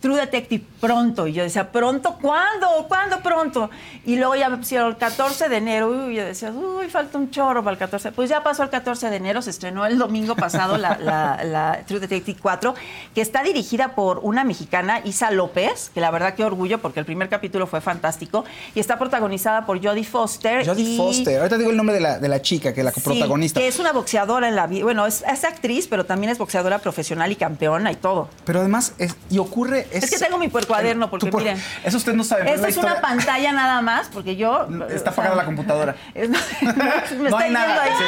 True 0.00 0.16
Detective 0.20 0.64
pronto. 0.80 1.26
Y 1.26 1.32
yo 1.32 1.42
decía, 1.42 1.70
¿pronto? 1.70 2.16
¿Cuándo? 2.20 2.66
¿Cuándo 2.88 3.20
pronto? 3.20 3.70
Y 4.04 4.16
luego 4.16 4.34
ya 4.34 4.48
me 4.48 4.56
pusieron 4.58 4.88
el 4.88 4.96
14 4.96 5.48
de 5.48 5.56
enero. 5.56 5.88
Uy, 5.88 6.14
yo 6.16 6.24
decía, 6.24 6.50
uy, 6.50 6.88
falta 6.88 7.18
un 7.18 7.30
chorro 7.30 7.62
para 7.62 7.72
el 7.72 7.78
14. 7.78 8.12
Pues 8.12 8.28
ya 8.30 8.42
pasó 8.42 8.62
el 8.62 8.70
14 8.70 9.10
de 9.10 9.16
enero, 9.16 9.42
se 9.42 9.50
estrenó 9.50 9.86
el 9.86 9.98
domingo 9.98 10.34
pasado 10.36 10.76
la, 10.76 10.98
la- 10.98 11.42
la 11.44 11.80
True 11.86 12.00
Detective 12.00 12.38
4, 12.40 12.74
que 13.14 13.20
está 13.20 13.42
dirigida 13.42 13.94
por 13.94 14.18
una 14.22 14.44
mexicana, 14.44 15.00
Isa 15.04 15.30
López, 15.30 15.90
que 15.94 16.00
la 16.00 16.10
verdad 16.10 16.34
qué 16.34 16.44
orgullo 16.44 16.80
porque 16.80 17.00
el 17.00 17.06
primer 17.06 17.28
capítulo 17.28 17.66
fue 17.66 17.80
fantástico. 17.80 18.44
Y 18.74 18.80
está 18.80 18.98
protagonizada 18.98 19.66
por 19.66 19.82
Jodie 19.82 20.04
Foster. 20.04 20.66
Jodie 20.66 20.84
y- 20.94 20.96
Foster. 20.96 21.38
Ahorita 21.38 21.58
digo 21.58 21.70
el 21.70 21.76
nombre 21.76 21.94
de 21.94 22.00
la, 22.00 22.18
de 22.18 22.28
la 22.28 22.42
chica, 22.42 22.72
que 22.74 22.80
es 22.80 22.84
la 22.84 22.92
Sí, 22.92 23.00
protagonista. 23.00 23.60
que 23.60 23.68
es 23.68 23.78
una 23.78 23.92
boxeadora 23.92 24.48
en 24.48 24.56
la 24.56 24.66
vida. 24.66 24.84
Bueno, 24.84 25.06
es, 25.06 25.24
es 25.26 25.44
actriz, 25.44 25.86
pero 25.88 26.04
también 26.06 26.30
es 26.30 26.38
boxeadora 26.38 26.78
profesional 26.78 27.30
y 27.32 27.36
campeona 27.36 27.90
y 27.92 27.96
todo. 27.96 28.28
Pero 28.44 28.60
además, 28.60 28.94
es- 28.98 29.16
y 29.30 29.38
ocurre... 29.38 29.83
Es, 29.90 30.10
que 30.10 30.18
tengo 30.18 30.38
mi 30.38 30.48
puercuaderno, 30.48 31.10
porque 31.10 31.30
miren. 31.30 31.60
Eso 31.84 31.96
usted 31.96 32.14
no 32.14 32.24
sabe. 32.24 32.52
Esta 32.52 32.68
es 32.68 32.76
una 32.76 33.00
pantalla 33.00 33.52
nada 33.52 33.80
más, 33.82 34.08
porque 34.12 34.36
yo. 34.36 34.66
Está 34.90 35.10
o 35.10 35.12
apagada 35.12 35.34
sea, 35.34 35.42
la 35.42 35.44
computadora. 35.44 35.94
es- 36.14 36.28
me 36.30 36.36
No 37.18 37.24
está 37.26 37.38
hay 37.38 37.50
nada. 37.50 37.82
ahí. 37.82 37.90
sí. 37.98 38.04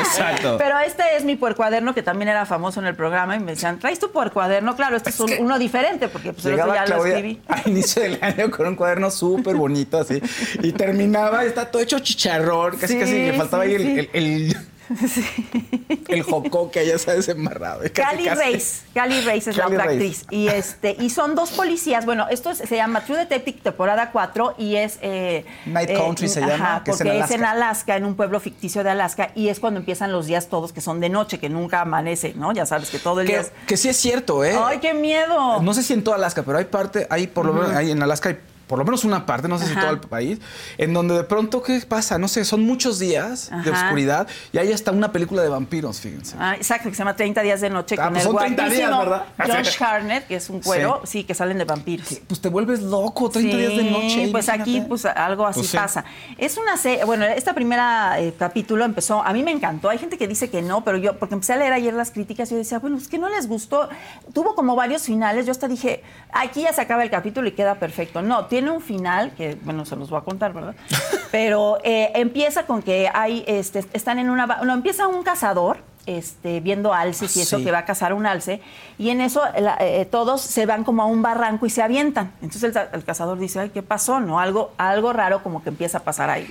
Exacto. 0.00 0.56
Pero 0.56 0.78
este 0.78 1.02
es 1.16 1.24
mi 1.24 1.36
puercuaderno, 1.36 1.94
que 1.94 2.02
también 2.02 2.28
era 2.28 2.46
famoso 2.46 2.80
en 2.80 2.86
el 2.86 2.94
programa, 2.94 3.36
y 3.36 3.40
me 3.40 3.52
decían, 3.52 3.78
¿traes 3.78 3.98
tu 3.98 4.10
puercuaderno? 4.12 4.76
Claro, 4.76 4.96
este 4.96 5.10
es, 5.10 5.20
un- 5.20 5.32
uno 5.40 5.58
diferente, 5.58 6.08
porque 6.08 6.32
pues, 6.32 6.46
el 6.46 6.60
otro 6.60 6.74
ya 6.74 6.84
Claudia 6.84 6.96
lo 6.96 7.06
escribí. 7.16 7.42
al 7.48 7.62
inicio 7.66 8.02
del 8.02 8.18
año 8.22 8.50
con 8.50 8.66
un 8.68 8.76
cuaderno 8.76 9.10
súper 9.10 9.56
bonito 9.56 9.98
así 9.98 10.22
y 10.62 10.72
terminaba, 10.72 11.44
está 11.44 11.70
todo 11.70 11.82
hecho 11.82 11.98
chicharrón, 11.98 12.76
casi 12.78 12.94
Sí, 12.94 13.00
casi 13.00 13.12
le 13.26 13.32
faltaba 13.34 13.64
sí, 13.64 13.70
ahí 13.74 14.08
el, 14.12 14.56
el, 15.88 16.00
el 16.08 16.22
jocó 16.22 16.70
que 16.70 16.86
ya 16.86 16.98
sabes 16.98 17.28
embarrado. 17.28 17.80
Casi, 17.80 17.92
Cali 17.92 18.24
casi. 18.24 18.40
Race, 18.52 18.80
Cali 18.94 19.20
Race 19.20 19.50
es 19.50 19.56
Cali 19.56 19.58
la 19.58 19.66
otra 19.66 19.84
actriz. 19.84 20.24
Y 20.30 20.48
este, 20.48 20.96
y 20.98 21.10
son 21.10 21.34
dos 21.34 21.50
policías. 21.50 22.04
Bueno, 22.06 22.26
esto 22.28 22.50
es- 22.50 22.58
se 22.58 22.76
llama 22.76 23.04
True 23.04 23.18
Detective 23.18 23.60
temporada 23.62 24.10
4 24.10 24.54
y 24.58 24.76
es 24.76 24.98
eh, 25.02 25.44
Night 25.66 25.90
Country 25.96 26.28
se 26.28 26.40
llama, 26.40 26.82
que 26.84 26.90
es 26.90 27.00
en 27.00 27.06
porque 27.06 27.20
es 27.20 27.30
en 27.30 27.44
Alaska. 27.44 27.96
En 27.96 28.04
un 28.04 28.14
pueblo 28.16 28.40
ficticio 28.40 28.82
de 28.84 28.90
Alaska, 28.90 29.30
y 29.34 29.48
es 29.48 29.60
cuando 29.60 29.80
empiezan 29.80 30.12
los 30.12 30.26
días 30.26 30.48
todos 30.48 30.72
que 30.72 30.80
son 30.80 31.00
de 31.00 31.08
noche, 31.08 31.38
que 31.38 31.48
nunca 31.48 31.80
amanece, 31.82 32.34
¿no? 32.34 32.52
Ya 32.52 32.66
sabes 32.66 32.90
que 32.90 32.98
todo 32.98 33.20
el 33.20 33.26
día 33.26 33.40
es. 33.40 33.52
que 33.66 33.76
sí 33.76 33.88
es 33.88 33.96
cierto, 33.96 34.44
¿eh? 34.44 34.56
¡Ay, 34.62 34.78
qué 34.78 34.94
miedo! 34.94 35.60
No 35.62 35.74
sé 35.74 35.82
si 35.82 35.92
en 35.92 36.02
toda 36.04 36.16
Alaska, 36.16 36.42
pero 36.42 36.58
hay 36.58 36.64
parte, 36.64 37.06
hay 37.10 37.26
por 37.26 37.46
lo 37.46 37.52
menos, 37.52 37.70
hay 37.70 37.90
en 37.90 38.02
Alaska 38.02 38.30
hay 38.30 38.38
por 38.70 38.78
lo 38.78 38.84
menos 38.84 39.04
una 39.04 39.26
parte, 39.26 39.48
no 39.48 39.58
sé 39.58 39.66
si 39.66 39.74
todo 39.74 39.90
el 39.90 39.98
país, 39.98 40.38
en 40.78 40.94
donde 40.94 41.14
de 41.16 41.24
pronto, 41.24 41.60
¿qué 41.60 41.80
pasa? 41.80 42.18
No 42.18 42.28
sé, 42.28 42.44
son 42.44 42.62
muchos 42.62 43.00
días 43.00 43.50
de 43.64 43.70
oscuridad 43.72 44.28
y 44.52 44.58
hay 44.58 44.72
hasta 44.72 44.92
una 44.92 45.10
película 45.10 45.42
de 45.42 45.48
vampiros, 45.48 45.98
fíjense. 46.00 46.36
Ah, 46.38 46.54
exacto, 46.54 46.88
que 46.88 46.94
se 46.94 47.00
llama 47.00 47.16
30 47.16 47.42
días 47.42 47.60
de 47.60 47.68
noche 47.68 47.96
Ah, 47.98 48.04
con 48.04 48.12
pues 48.12 48.24
el 48.24 48.30
son 48.30 48.38
30 48.38 48.68
días, 48.68 48.96
¿verdad? 48.96 49.24
Josh 49.44 49.82
Harnett, 49.82 50.28
que 50.28 50.36
es 50.36 50.48
un 50.48 50.60
cuero, 50.60 51.00
sí, 51.04 51.24
que 51.24 51.34
salen 51.34 51.58
de 51.58 51.64
vampiros. 51.64 52.20
Pues 52.28 52.40
te 52.40 52.48
vuelves 52.48 52.80
loco, 52.80 53.28
30 53.28 53.56
días 53.56 53.76
de 53.76 53.90
noche. 53.90 54.28
pues 54.30 54.48
aquí 54.48 54.80
pues 54.82 55.04
algo 55.04 55.46
así 55.46 55.58
Pues 55.60 55.70
sí. 55.70 55.76
pasa. 55.76 56.04
Es 56.38 56.56
una 56.56 56.76
serie, 56.76 57.04
bueno, 57.04 57.24
esta 57.24 57.52
primera 57.54 58.20
eh, 58.20 58.32
capítulo 58.38 58.84
empezó, 58.84 59.20
a 59.20 59.32
mí 59.32 59.42
me 59.42 59.50
encantó, 59.50 59.88
hay 59.88 59.98
gente 59.98 60.16
que 60.16 60.28
dice 60.28 60.48
que 60.48 60.62
no, 60.62 60.84
pero 60.84 60.96
yo, 60.96 61.18
porque 61.18 61.34
empecé 61.34 61.54
a 61.54 61.56
leer 61.56 61.72
ayer 61.72 61.92
las 61.92 62.12
críticas 62.12 62.48
y 62.50 62.52
yo 62.52 62.58
decía, 62.58 62.78
bueno, 62.78 62.98
es 62.98 63.08
que 63.08 63.18
no 63.18 63.28
les 63.28 63.48
gustó, 63.48 63.88
tuvo 64.32 64.54
como 64.54 64.76
varios 64.76 65.02
finales, 65.02 65.44
yo 65.46 65.50
hasta 65.50 65.66
dije, 65.66 66.04
aquí 66.32 66.62
ya 66.62 66.72
se 66.72 66.80
acaba 66.82 67.02
el 67.02 67.10
capítulo 67.10 67.48
y 67.48 67.52
queda 67.52 67.74
perfecto. 67.80 68.22
No, 68.22 68.46
tiene 68.46 68.59
un 68.68 68.80
final, 68.80 69.30
que 69.36 69.56
bueno, 69.62 69.84
se 69.84 69.96
los 69.96 70.10
voy 70.10 70.18
a 70.18 70.22
contar, 70.24 70.52
¿verdad? 70.52 70.74
Pero 71.30 71.78
eh, 71.84 72.10
empieza 72.16 72.64
con 72.66 72.82
que 72.82 73.08
hay, 73.12 73.44
este, 73.46 73.84
están 73.92 74.18
en 74.18 74.28
una, 74.30 74.46
no, 74.46 74.72
empieza 74.74 75.06
un 75.06 75.22
cazador, 75.22 75.78
este, 76.06 76.60
viendo 76.60 76.92
alces 76.92 77.36
y 77.36 77.42
eso 77.42 77.58
Sí. 77.58 77.64
que 77.64 77.70
va 77.70 77.78
a 77.78 77.84
cazar 77.84 78.12
un 78.14 78.26
alce, 78.26 78.60
y 78.98 79.10
en 79.10 79.20
eso 79.20 79.42
la- 79.58 79.76
eh, 79.80 80.06
todos 80.10 80.40
se 80.40 80.66
van 80.66 80.82
como 80.82 81.02
a 81.02 81.06
un 81.06 81.22
barranco 81.22 81.66
y 81.66 81.70
se 81.70 81.82
avientan. 81.82 82.32
Entonces 82.42 82.74
el, 82.74 82.82
el 82.92 83.04
cazador 83.04 83.38
dice, 83.38 83.60
ay, 83.60 83.68
¿qué 83.70 83.82
pasó? 83.82 84.18
No, 84.18 84.40
algo, 84.40 84.72
algo 84.78 85.12
raro 85.12 85.42
como 85.42 85.62
que 85.62 85.68
empieza 85.68 85.98
a 85.98 86.02
pasar 86.02 86.28
ahí. 86.30 86.48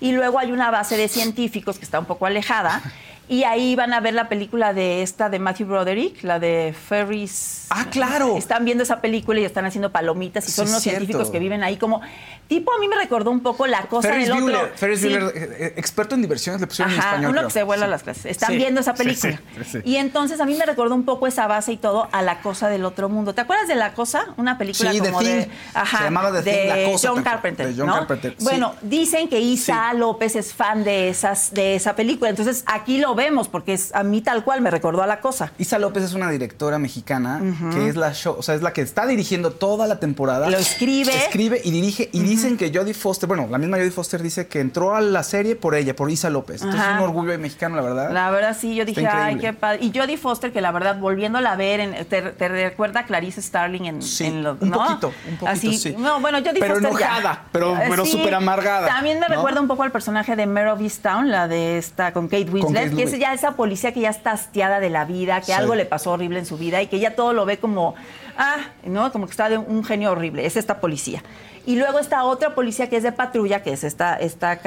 Y 0.00 0.12
luego 0.12 0.38
hay 0.38 0.52
una 0.52 0.70
base 0.70 0.96
de 0.96 1.08
científicos 1.08 1.78
que 1.78 1.84
está 1.84 1.98
un 1.98 2.04
poco 2.06 2.26
alejada, 2.26 2.82
y 3.28 3.44
ahí 3.44 3.76
van 3.76 3.92
a 3.92 4.00
ver 4.00 4.14
la 4.14 4.28
película 4.28 4.72
de 4.72 5.02
esta 5.02 5.28
de 5.28 5.38
Matthew 5.38 5.66
Broderick, 5.66 6.22
la 6.22 6.38
de 6.38 6.74
Ferris. 6.88 7.66
Ah, 7.70 7.86
claro. 7.90 8.36
Están 8.36 8.64
viendo 8.64 8.82
esa 8.82 9.00
película 9.00 9.38
y 9.40 9.44
están 9.44 9.66
haciendo 9.66 9.92
palomitas 9.92 10.48
y 10.48 10.50
son 10.50 10.68
unos 10.68 10.82
cierto. 10.82 11.00
científicos 11.00 11.30
que 11.30 11.38
viven 11.38 11.62
ahí 11.62 11.76
como 11.76 12.00
tipo 12.48 12.72
a 12.74 12.78
mí 12.80 12.88
me 12.88 12.96
recordó 12.96 13.30
un 13.30 13.40
poco 13.40 13.66
la 13.66 13.82
cosa 13.82 14.08
Ferris 14.08 14.28
del 14.28 14.40
Bueller, 14.40 14.60
otro. 14.64 14.76
Ferris 14.76 15.00
Sí. 15.00 15.08
Bueller, 15.08 15.32
eh, 15.36 15.56
eh, 15.60 15.74
experto 15.76 16.14
en 16.14 16.22
diversiones, 16.22 16.60
le 16.60 16.66
pusieron 16.66 16.92
en 16.94 16.98
Ajá, 16.98 17.08
español. 17.10 17.30
uno 17.30 17.38
creo. 17.40 17.48
que 17.48 17.52
se 17.52 17.62
vuela 17.62 17.84
Sí. 17.86 17.90
las 17.90 18.02
clases. 18.02 18.26
Están 18.26 18.50
Sí, 18.52 18.56
viendo 18.56 18.80
esa 18.80 18.94
película. 18.94 19.40
Y 19.84 19.96
entonces 19.96 20.40
a 20.40 20.46
mí 20.46 20.54
me 20.54 20.64
recordó 20.66 20.94
un 20.94 21.04
poco 21.04 21.26
esa 21.26 21.46
base 21.46 21.72
y 21.72 21.76
todo 21.76 22.08
a 22.10 22.22
La 22.22 22.40
Cosa 22.40 22.68
del 22.68 22.84
Otro 22.84 23.08
Mundo. 23.08 23.34
¿Te 23.34 23.42
acuerdas 23.42 23.68
de 23.68 23.74
La 23.74 23.92
Cosa? 23.94 24.26
Una 24.36 24.56
película 24.58 24.90
The 24.92 24.98
como 24.98 25.18
Thing. 25.18 25.26
de... 25.28 25.50
Se 25.98 26.04
llamaba 26.04 26.32
The 26.32 26.42
de 26.42 26.50
Thing, 26.58 26.68
La 26.86 26.92
Cosa, 26.92 27.08
John 27.08 27.18
te- 27.18 27.24
Carpenter, 27.24 27.66
de 27.68 27.74
John 27.76 27.86
¿no? 27.86 27.94
Carpenter. 27.94 28.36
Bueno, 28.40 28.74
dicen 28.82 29.28
que 29.28 29.40
Isa 29.40 29.92
López 29.94 30.34
es 30.36 30.54
fan 30.54 30.84
de, 30.84 31.10
esas, 31.10 31.52
de 31.52 31.74
esa 31.74 31.94
película. 31.96 32.30
Entonces 32.30 32.64
aquí 32.66 32.98
lo 32.98 33.14
vemos 33.14 33.48
porque 33.48 33.74
es, 33.74 33.94
a 33.94 34.02
mí 34.02 34.22
tal 34.22 34.42
cual 34.44 34.60
me 34.62 34.70
recordó 34.70 35.02
a 35.02 35.06
La 35.06 35.20
Cosa. 35.20 35.52
Isa 35.58 35.78
López 35.78 36.02
es 36.02 36.14
una 36.14 36.30
directora 36.30 36.78
mexicana 36.78 37.42
que 37.74 37.88
es 37.88 37.96
la 37.96 38.12
show, 38.14 38.36
o 38.38 38.42
sea, 38.42 38.54
es 38.54 38.62
la 38.62 38.72
que 38.72 38.80
está 38.80 39.06
dirigiendo 39.06 39.52
toda 39.52 39.86
la 39.86 40.00
temporada. 40.00 40.48
Lo 40.48 40.56
escribe. 40.56 41.14
Escribe 41.16 41.60
y 41.62 41.70
dirige 41.70 42.08
y 42.12 42.20
dicen 42.42 42.56
que 42.56 42.72
Jodie 42.76 42.94
Foster, 42.94 43.26
bueno, 43.28 43.46
la 43.50 43.58
misma 43.58 43.76
Jodie 43.76 43.90
Foster 43.90 44.22
dice 44.22 44.46
que 44.48 44.60
entró 44.60 44.94
a 44.94 45.00
la 45.00 45.22
serie 45.22 45.56
por 45.56 45.74
ella, 45.74 45.94
por 45.94 46.10
Isa 46.10 46.30
López. 46.30 46.62
Entonces 46.62 46.86
es 46.88 46.94
un 46.96 47.00
orgullo 47.02 47.30
de 47.32 47.38
mexicano, 47.38 47.76
la 47.76 47.82
verdad. 47.82 48.10
La 48.12 48.30
verdad 48.30 48.56
sí, 48.58 48.74
yo 48.74 48.84
dije, 48.84 49.06
ay, 49.06 49.36
qué 49.38 49.52
padre. 49.52 49.78
Y 49.84 49.92
Jodie 49.96 50.16
Foster, 50.16 50.52
que 50.52 50.60
la 50.60 50.72
verdad, 50.72 50.98
volviéndola 50.98 51.52
a 51.52 51.56
ver, 51.56 51.80
en- 51.80 52.04
te, 52.06 52.22
te 52.22 52.48
recuerda 52.48 53.00
a 53.00 53.06
Clarice 53.06 53.42
Starling 53.42 53.84
en, 53.86 54.02
Sí, 54.02 54.24
en 54.26 54.42
lo- 54.42 54.56
un 54.60 54.70
¿no? 54.70 54.78
poquito, 54.78 55.08
un 55.28 55.36
poquito, 55.36 55.46
Así, 55.48 55.76
sí. 55.76 55.94
No, 55.98 56.20
bueno, 56.20 56.38
Jodie 56.38 56.60
Pero 56.60 56.74
Foster 56.76 56.92
ya. 56.98 57.06
enojada, 57.06 57.44
pero- 57.52 57.76
Eh, 57.76 57.86
pero 57.90 58.06
súper 58.06 58.34
amargada, 58.34 58.86
También 58.88 59.20
me 59.20 59.28
¿no? 59.28 59.34
recuerda 59.34 59.60
un 59.60 59.68
poco 59.68 59.82
al 59.82 59.92
personaje 59.92 60.36
de 60.36 60.46
Mare 60.46 60.70
of 60.70 60.80
Easttown, 60.80 61.30
la 61.30 61.48
de 61.48 61.78
esta 61.78 62.12
con 62.12 62.28
Kate 62.28 62.50
Winslet, 62.50 62.84
Kate 62.90 62.96
que 62.96 63.02
es 63.04 63.18
ya 63.18 63.32
esa 63.34 63.52
policía 63.52 63.92
que 63.92 64.00
ya 64.00 64.10
está 64.10 64.32
hastiada 64.32 64.80
de 64.80 64.90
la 64.90 65.04
vida, 65.04 65.40
que 65.40 65.46
Sí. 65.46 65.52
algo 65.52 65.74
le 65.74 65.84
pasó 65.86 66.12
horrible 66.12 66.38
en 66.38 66.46
su 66.46 66.56
vida 66.58 66.80
y 66.82 66.86
que 66.86 66.98
ya 66.98 67.14
todo 67.14 67.32
lo 67.32 67.44
ve 67.44 67.58
como, 67.58 67.94
ah, 68.38 68.56
¿no? 68.84 69.12
Como 69.12 69.26
que 69.26 69.32
está 69.32 69.50
de 69.50 69.58
un 69.58 69.84
genio 69.84 70.12
horrible. 70.12 70.46
Es 70.46 70.56
esta 70.56 70.80
policía. 70.80 71.22
Y 71.66 71.76
luego 71.76 71.98
está 71.98 72.24
otra 72.24 72.54
policía 72.54 72.88
que 72.88 72.96
es 72.96 73.02
de 73.02 73.12
patrulla, 73.12 73.62
que 73.62 73.74
es 73.74 73.84
esta, 73.84 74.14
esta 74.16 74.58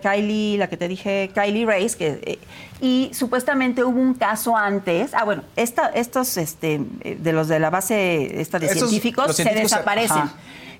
Kylie, 0.00 0.56
la 0.56 0.68
que 0.68 0.78
te 0.78 0.88
dije, 0.88 1.30
Kylie 1.34 1.66
Race, 1.66 1.98
que, 1.98 2.18
eh, 2.24 2.38
y 2.80 3.10
supuestamente 3.12 3.84
hubo 3.84 4.00
un 4.00 4.14
caso 4.14 4.56
antes. 4.56 5.12
Ah, 5.12 5.24
bueno, 5.24 5.42
esta, 5.56 5.88
estos 5.88 6.38
este, 6.38 6.80
eh, 7.02 7.18
de 7.20 7.32
los 7.34 7.48
de 7.48 7.58
la 7.58 7.68
base 7.68 8.40
esta 8.40 8.58
de 8.58 8.66
Esos- 8.68 8.88
científicos, 8.88 9.26
se 9.36 9.42
científicos 9.42 9.70
se- 9.70 9.76
desaparecen. 9.76 10.30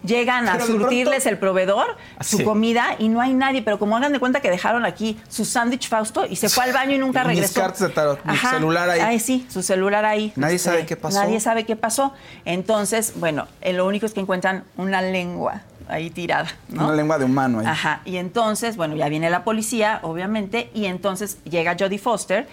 Llegan 0.05 0.49
a 0.49 0.57
pronto- 0.57 0.67
surtirles 0.79 1.27
el 1.27 1.39
proveedor 1.39 1.97
su 2.21 2.39
Sí. 2.39 2.45
comida 2.45 2.97
y 2.99 3.09
no 3.09 3.21
hay 3.21 3.33
nadie, 3.35 3.63
pero 3.63 3.79
como 3.79 3.97
hagan 3.97 4.13
de 4.13 4.19
cuenta 4.19 4.41
que 4.41 4.51
dejaron 4.51 4.85
aquí 4.85 5.19
su 5.29 5.45
sándwich 5.45 5.89
Fausto 5.89 6.27
y 6.27 6.37
se 6.37 6.49
fue 6.49 6.65
al 6.65 6.73
baño 6.73 6.93
y 6.95 6.99
nunca 6.99 7.23
Y 7.25 7.29
mis 7.29 7.37
regresó. 7.37 7.61
cartas 7.61 7.81
de 7.81 7.89
tarot, 7.91 8.25
mi 8.25 8.37
celular 8.37 8.89
ahí. 8.91 9.01
Ay, 9.01 9.19
sí, 9.21 9.47
su 9.49 9.63
celular 9.63 10.05
ahí. 10.05 10.27
Este, 10.29 10.41
Nadie 10.41 10.59
sabe 10.59 10.87
qué 10.87 10.97
pasó. 10.97 11.19
Nadie 11.21 11.41
sabe 11.41 11.65
qué 11.65 11.77
pasó. 11.77 12.13
Entonces, 12.45 13.15
bueno, 13.17 13.47
eh, 13.61 13.73
lo 13.73 13.87
único 13.87 14.07
es 14.07 14.13
que 14.13 14.21
encuentran 14.21 14.65
una 14.77 15.03
lengua 15.03 15.63
ahí 15.89 16.11
tirada, 16.11 16.49
¿no? 16.69 16.87
Una 16.87 16.95
lengua 16.97 17.19
de 17.19 17.25
humano 17.25 17.61
ahí. 17.61 17.67
Ajá. 17.67 18.01
Y 18.05 18.17
entonces, 18.17 18.77
bueno, 18.77 18.97
ya 18.97 19.09
viene 19.09 19.31
la 19.31 19.45
policía, 19.45 20.01
obviamente, 20.03 20.71
y 20.75 20.87
entonces 20.87 21.39
llega 21.45 21.77
Jodie 21.79 21.99
Foster. 21.99 22.49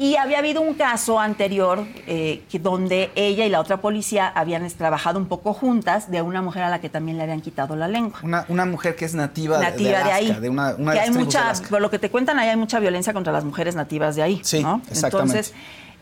Y 0.00 0.16
había 0.16 0.38
habido 0.38 0.62
un 0.62 0.72
caso 0.72 1.20
anterior 1.20 1.84
eh, 2.06 2.42
donde 2.62 3.10
ella 3.16 3.44
y 3.44 3.50
la 3.50 3.60
otra 3.60 3.82
policía 3.82 4.28
habían 4.34 4.66
trabajado 4.70 5.18
un 5.18 5.26
poco 5.26 5.52
juntas 5.52 6.10
de 6.10 6.22
una 6.22 6.40
mujer 6.40 6.62
a 6.62 6.70
la 6.70 6.80
que 6.80 6.88
también 6.88 7.18
le 7.18 7.24
habían 7.24 7.42
quitado 7.42 7.76
la 7.76 7.86
lengua. 7.86 8.18
Una, 8.22 8.46
una 8.48 8.64
mujer 8.64 8.96
que 8.96 9.04
es 9.04 9.14
nativa, 9.14 9.58
de- 9.58 9.64
nativa 9.66 9.88
de, 9.90 9.94
de, 9.96 10.00
Alaska, 10.00 10.14
ahí. 10.16 10.40
de 10.40 10.48
una, 10.48 10.74
una 10.78 10.92
de 10.92 10.96
que 10.98 11.04
hay 11.04 11.10
de 11.12 11.18
mucha, 11.18 11.44
Alaska. 11.48 11.68
por 11.68 11.82
lo 11.82 11.90
que 11.90 11.98
te 11.98 12.08
cuentan, 12.10 12.38
ahí 12.38 12.48
hay 12.48 12.56
mucha 12.56 12.80
violencia 12.80 13.12
contra 13.12 13.30
las 13.30 13.44
mujeres 13.44 13.76
nativas 13.76 14.16
de 14.16 14.22
ahí. 14.22 14.40
Sí, 14.42 14.62
¿no? 14.62 14.80
exactamente. 14.90 15.36
Entonces, 15.36 15.54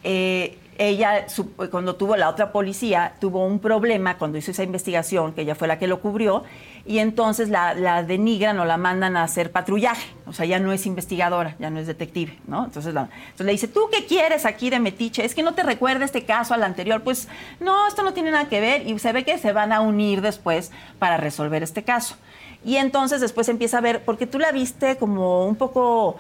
eh, 0.05 0.59
ella, 0.78 1.28
su- 1.28 1.51
cuando 1.57 1.96
tuvo 1.96 2.14
la 2.16 2.28
otra 2.28 2.53
policía, 2.53 3.14
tuvo 3.20 3.44
un 3.44 3.59
problema 3.59 4.16
cuando 4.16 4.38
hizo 4.38 4.53
esa 4.53 4.62
investigación, 4.62 5.32
que 5.32 5.40
ella 5.40 5.57
fue 5.57 5.66
la 5.66 5.76
que 5.80 5.88
lo 5.88 6.01
cubrió, 6.01 6.44
y 6.89 6.99
entonces 7.01 7.51
la, 7.51 7.74
la 7.74 8.03
denigran 8.03 8.59
o 8.59 8.64
la 8.64 8.78
mandan 8.78 9.16
a 9.16 9.22
hacer 9.22 9.53
patrullaje. 9.53 10.09
O 10.26 10.32
sea, 10.32 10.47
ya 10.47 10.59
no 10.59 10.72
es 10.72 10.86
investigadora, 10.86 11.55
ya 11.59 11.70
no 11.70 11.78
es 11.78 11.86
detective, 11.86 12.39
¿no? 12.47 12.64
Entonces, 12.64 12.93
la- 12.95 13.09
entonces 13.12 13.47
le 13.47 13.53
dice, 13.53 13.68
¿tú 13.68 13.82
qué 13.93 14.07
quieres 14.07 14.45
aquí 14.47 14.70
de 14.70 14.80
metiche? 14.80 15.24
Es 15.24 15.34
que 15.34 15.43
no 15.43 15.55
te 15.55 15.62
recuerda 15.62 16.05
este 16.05 16.24
caso 16.24 16.55
al 16.55 16.62
anterior. 16.64 17.03
Pues 17.03 17.28
no, 17.61 17.86
esto 17.86 18.03
no 18.03 18.12
tiene 18.14 18.30
nada 18.30 18.49
que 18.49 18.61
ver, 18.61 18.86
y 18.86 18.99
se 18.99 19.12
ve 19.12 19.24
que 19.24 19.39
se 19.39 19.53
van 19.53 19.72
a 19.72 19.80
unir 19.80 20.20
después 20.22 20.72
para 20.99 21.16
resolver 21.18 21.62
este 21.62 21.82
caso. 21.84 22.16
Y 22.64 22.76
entonces 22.76 23.20
después 23.20 23.48
empieza 23.48 23.78
a 23.78 23.80
ver, 23.80 24.04
porque 24.04 24.26
tú 24.26 24.38
la 24.38 24.50
viste 24.52 24.96
como 24.96 25.46
un 25.46 25.54
poco, 25.56 26.16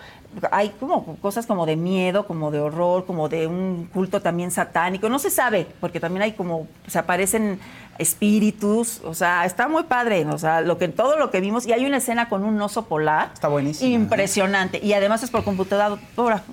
hay 0.52 0.68
como 0.70 1.16
cosas 1.16 1.46
como 1.46 1.66
de 1.66 1.74
miedo, 1.76 2.26
como 2.26 2.50
de 2.52 2.60
horror, 2.60 3.04
como 3.06 3.28
de 3.28 3.46
un 3.48 3.88
culto 3.92 4.22
también 4.22 4.50
satánico, 4.52 5.08
no 5.08 5.18
se 5.18 5.30
sabe, 5.30 5.66
porque 5.80 5.98
también 6.00 6.22
hay 6.22 6.32
como, 6.32 6.68
se 6.86 6.98
aparecen 6.98 7.58
espíritus, 7.98 9.00
o 9.04 9.14
sea, 9.14 9.44
está 9.44 9.68
muy 9.68 9.82
padre, 9.84 10.24
o 10.26 10.38
sea, 10.38 10.60
lo 10.60 10.78
que, 10.78 10.88
todo 10.88 11.18
lo 11.18 11.30
que 11.30 11.40
vimos, 11.40 11.66
y 11.66 11.72
hay 11.72 11.84
una 11.84 11.96
escena 11.98 12.28
con 12.28 12.44
un 12.44 12.60
oso 12.62 12.86
polar. 12.86 13.30
Está 13.34 13.48
buenísima, 13.48 13.90
¿eh? 13.90 13.94
Impresionante, 13.94 14.80
y 14.82 14.92
además 14.92 15.22
es 15.22 15.30
por 15.30 15.44
computadora, 15.44 15.98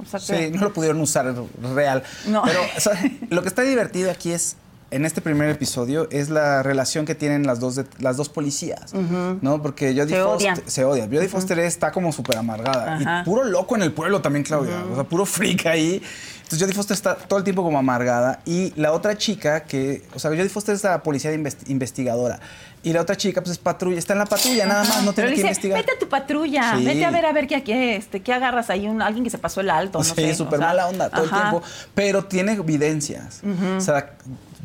o 0.01 0.05
sea, 0.05 0.19
que- 0.19 0.47
Sí, 0.49 0.57
no 0.57 0.61
lo 0.63 0.73
pudieron 0.73 0.99
usar 1.01 1.33
real. 1.75 2.03
No. 2.27 2.41
Pero 2.43 2.59
o 2.75 2.79
sea, 2.79 2.93
lo 3.29 3.41
que 3.41 3.47
está 3.47 3.61
divertido 3.61 4.11
aquí 4.11 4.31
es, 4.31 4.57
en 4.95 5.05
este 5.05 5.21
primer 5.21 5.49
episodio, 5.49 6.07
es 6.11 6.29
la 6.29 6.63
relación 6.63 7.05
que 7.05 7.15
tienen 7.15 7.45
las 7.45 7.59
dos, 7.59 7.75
de- 7.75 7.85
las 7.99 8.17
dos 8.17 8.29
policías. 8.29 8.93
¿No? 9.41 9.61
Porque 9.61 9.93
Jodie 9.93 10.15
Se 10.15 10.23
Foster 10.23 10.51
odian. 10.53 10.61
se 10.65 10.85
odia. 10.85 11.03
Jodie 11.05 11.27
Foster 11.27 11.59
está 11.59 11.91
como 11.91 12.11
súper 12.11 12.37
amargada. 12.37 12.95
Ajá. 12.95 13.21
Y 13.21 13.25
puro 13.25 13.43
loco 13.43 13.75
en 13.75 13.81
el 13.83 13.91
pueblo 13.91 14.21
también, 14.21 14.43
Claudia. 14.43 14.83
O 14.91 14.95
sea, 14.95 15.03
puro 15.03 15.25
freak 15.25 15.65
ahí. 15.65 16.01
Entonces 16.43 16.59
Jodie 16.61 16.73
Foster 16.75 16.95
está 16.95 17.15
todo 17.15 17.39
el 17.39 17.43
tiempo 17.43 17.63
como 17.63 17.77
amargada. 17.77 18.39
Y 18.45 18.71
la 18.79 18.91
otra 18.93 19.17
chica 19.17 19.63
que, 19.63 20.03
o 20.13 20.19
sea, 20.19 20.29
Jodie 20.31 20.49
Foster 20.49 20.75
es 20.75 20.83
la 20.83 21.03
policía 21.03 21.31
de 21.31 21.53
investigadora. 21.67 22.39
Y 22.83 22.93
la 22.93 23.01
otra 23.01 23.17
chica, 23.17 23.41
pues 23.41 23.53
es 23.53 23.57
patrulla, 23.57 23.97
está 23.97 24.13
en 24.13 24.19
la 24.19 24.25
patrulla, 24.27 24.67
nada 24.67 24.83
más, 24.83 25.03
no 25.03 25.11
tiene 25.11 25.31
que 25.31 25.35
dice, 25.37 25.47
investigar. 25.47 25.79
vete 25.79 25.93
a 25.93 25.97
tu 25.99 26.07
patrulla, 26.07 26.75
Sí. 26.77 26.85
vete 26.85 27.03
a 27.03 27.09
ver 27.09 27.25
a 27.25 27.33
ver 27.33 27.47
qué, 27.47 27.63
qué, 27.63 27.95
este, 27.95 28.19
qué 28.21 28.31
agarras 28.31 28.69
ahí, 28.69 28.85
un, 28.87 29.01
alguien 29.01 29.23
que 29.23 29.31
se 29.31 29.39
pasó 29.39 29.59
el 29.61 29.71
alto, 29.71 29.97
no 29.97 30.03
sí, 30.03 30.11
sé. 30.13 30.31
o 30.33 30.35
súper 30.35 30.59
sea, 30.59 30.67
mala 30.67 30.87
onda 30.87 31.09
todo 31.09 31.25
ajá. 31.25 31.35
el 31.35 31.41
tiempo. 31.49 31.67
Pero 31.95 32.25
tiene 32.25 32.51
evidencias. 32.53 33.41
O 33.75 33.81
sea, 33.81 34.11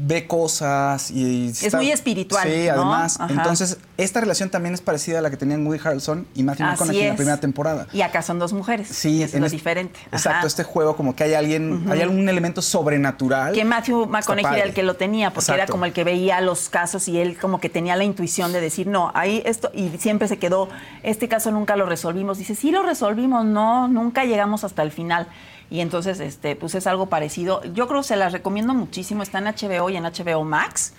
ve 0.03 0.27
cosas 0.27 1.11
y... 1.11 1.49
Es 1.51 1.75
muy 1.75 1.91
espiritual, 1.91 2.49
Sí, 2.49 2.67
¿no? 2.67 2.73
además. 2.73 3.21
Ajá. 3.21 3.33
Entonces, 3.33 3.79
esta 3.97 4.21
relación 4.21 4.49
también 4.49 4.75
es 4.75 4.81
parecida 4.81 5.19
a 5.19 5.23
la 5.23 5.31
que 5.31 5.37
tenían 5.37 5.67
Woody 5.67 5.79
Harrelson 5.85 6.27
y 6.35 6.43
Matthew 6.43 6.67
McConaughey 6.67 7.01
en 7.03 7.09
la 7.11 7.17
primera 7.17 7.37
temporada. 7.41 7.87
Y 7.93 8.01
acá 8.03 8.23
son 8.23 8.39
dos 8.39 8.53
mujeres. 8.53 8.89
Sí, 8.89 9.23
es 9.23 9.35
lo 9.35 9.45
este- 9.47 9.57
diferente. 9.57 9.99
Ajá. 10.07 10.17
Exacto, 10.17 10.47
este 10.47 10.65
juego 10.65 10.97
como 10.97 11.15
que 11.15 11.25
hay 11.25 11.35
alguien, 11.35 11.85
hay 11.91 12.01
algún 12.01 12.29
elemento 12.29 12.63
sobrenatural. 12.63 13.53
Que 13.53 13.65
Matthew 13.65 14.07
McConaughey 14.07 14.59
era 14.59 14.67
el 14.67 14.75
que 14.75 14.83
lo 14.83 14.95
tenía, 14.95 15.33
porque 15.33 15.53
era 15.53 15.67
como 15.67 15.85
el 15.85 15.93
que 15.93 16.05
veía 16.05 16.41
los 16.41 16.69
casos 16.69 17.07
y 17.09 17.19
él 17.21 17.39
como 17.39 17.61
que 17.61 17.69
tenía 17.69 17.97
la 17.97 18.05
intuición 18.05 18.53
de 18.53 18.61
decir, 18.61 18.87
no, 18.87 19.13
ahí 19.15 19.43
esto, 19.45 19.71
y 19.75 19.91
siempre 19.99 20.29
se 20.29 20.39
quedó, 20.39 20.69
este 21.03 21.29
caso 21.29 21.51
nunca 21.51 21.77
lo 21.77 21.87
resolvimos. 21.87 22.39
Dice, 22.39 22.55
sí 22.55 22.71
lo 22.71 22.83
resolvimos, 22.83 23.45
no, 23.45 23.89
nunca 23.89 24.25
llegamos 24.25 24.65
hasta 24.65 24.83
el 24.83 24.93
final. 24.93 25.27
Y 25.71 25.81
entonces, 25.81 26.19
este, 26.21 26.57
pues 26.57 26.75
es 26.75 26.87
algo 26.87 27.07
parecido. 27.07 27.63
Yo 27.73 27.87
creo 27.87 28.01
que 28.03 28.09
se 28.09 28.17
las 28.17 28.33
recomiendo 28.33 28.75
muchísimo, 28.75 29.23
está 29.23 29.39
en 29.39 29.45
HBO 29.45 29.89
y 29.91 29.97
en 29.97 30.03
HBO 30.05 30.45
Max. 30.45 30.93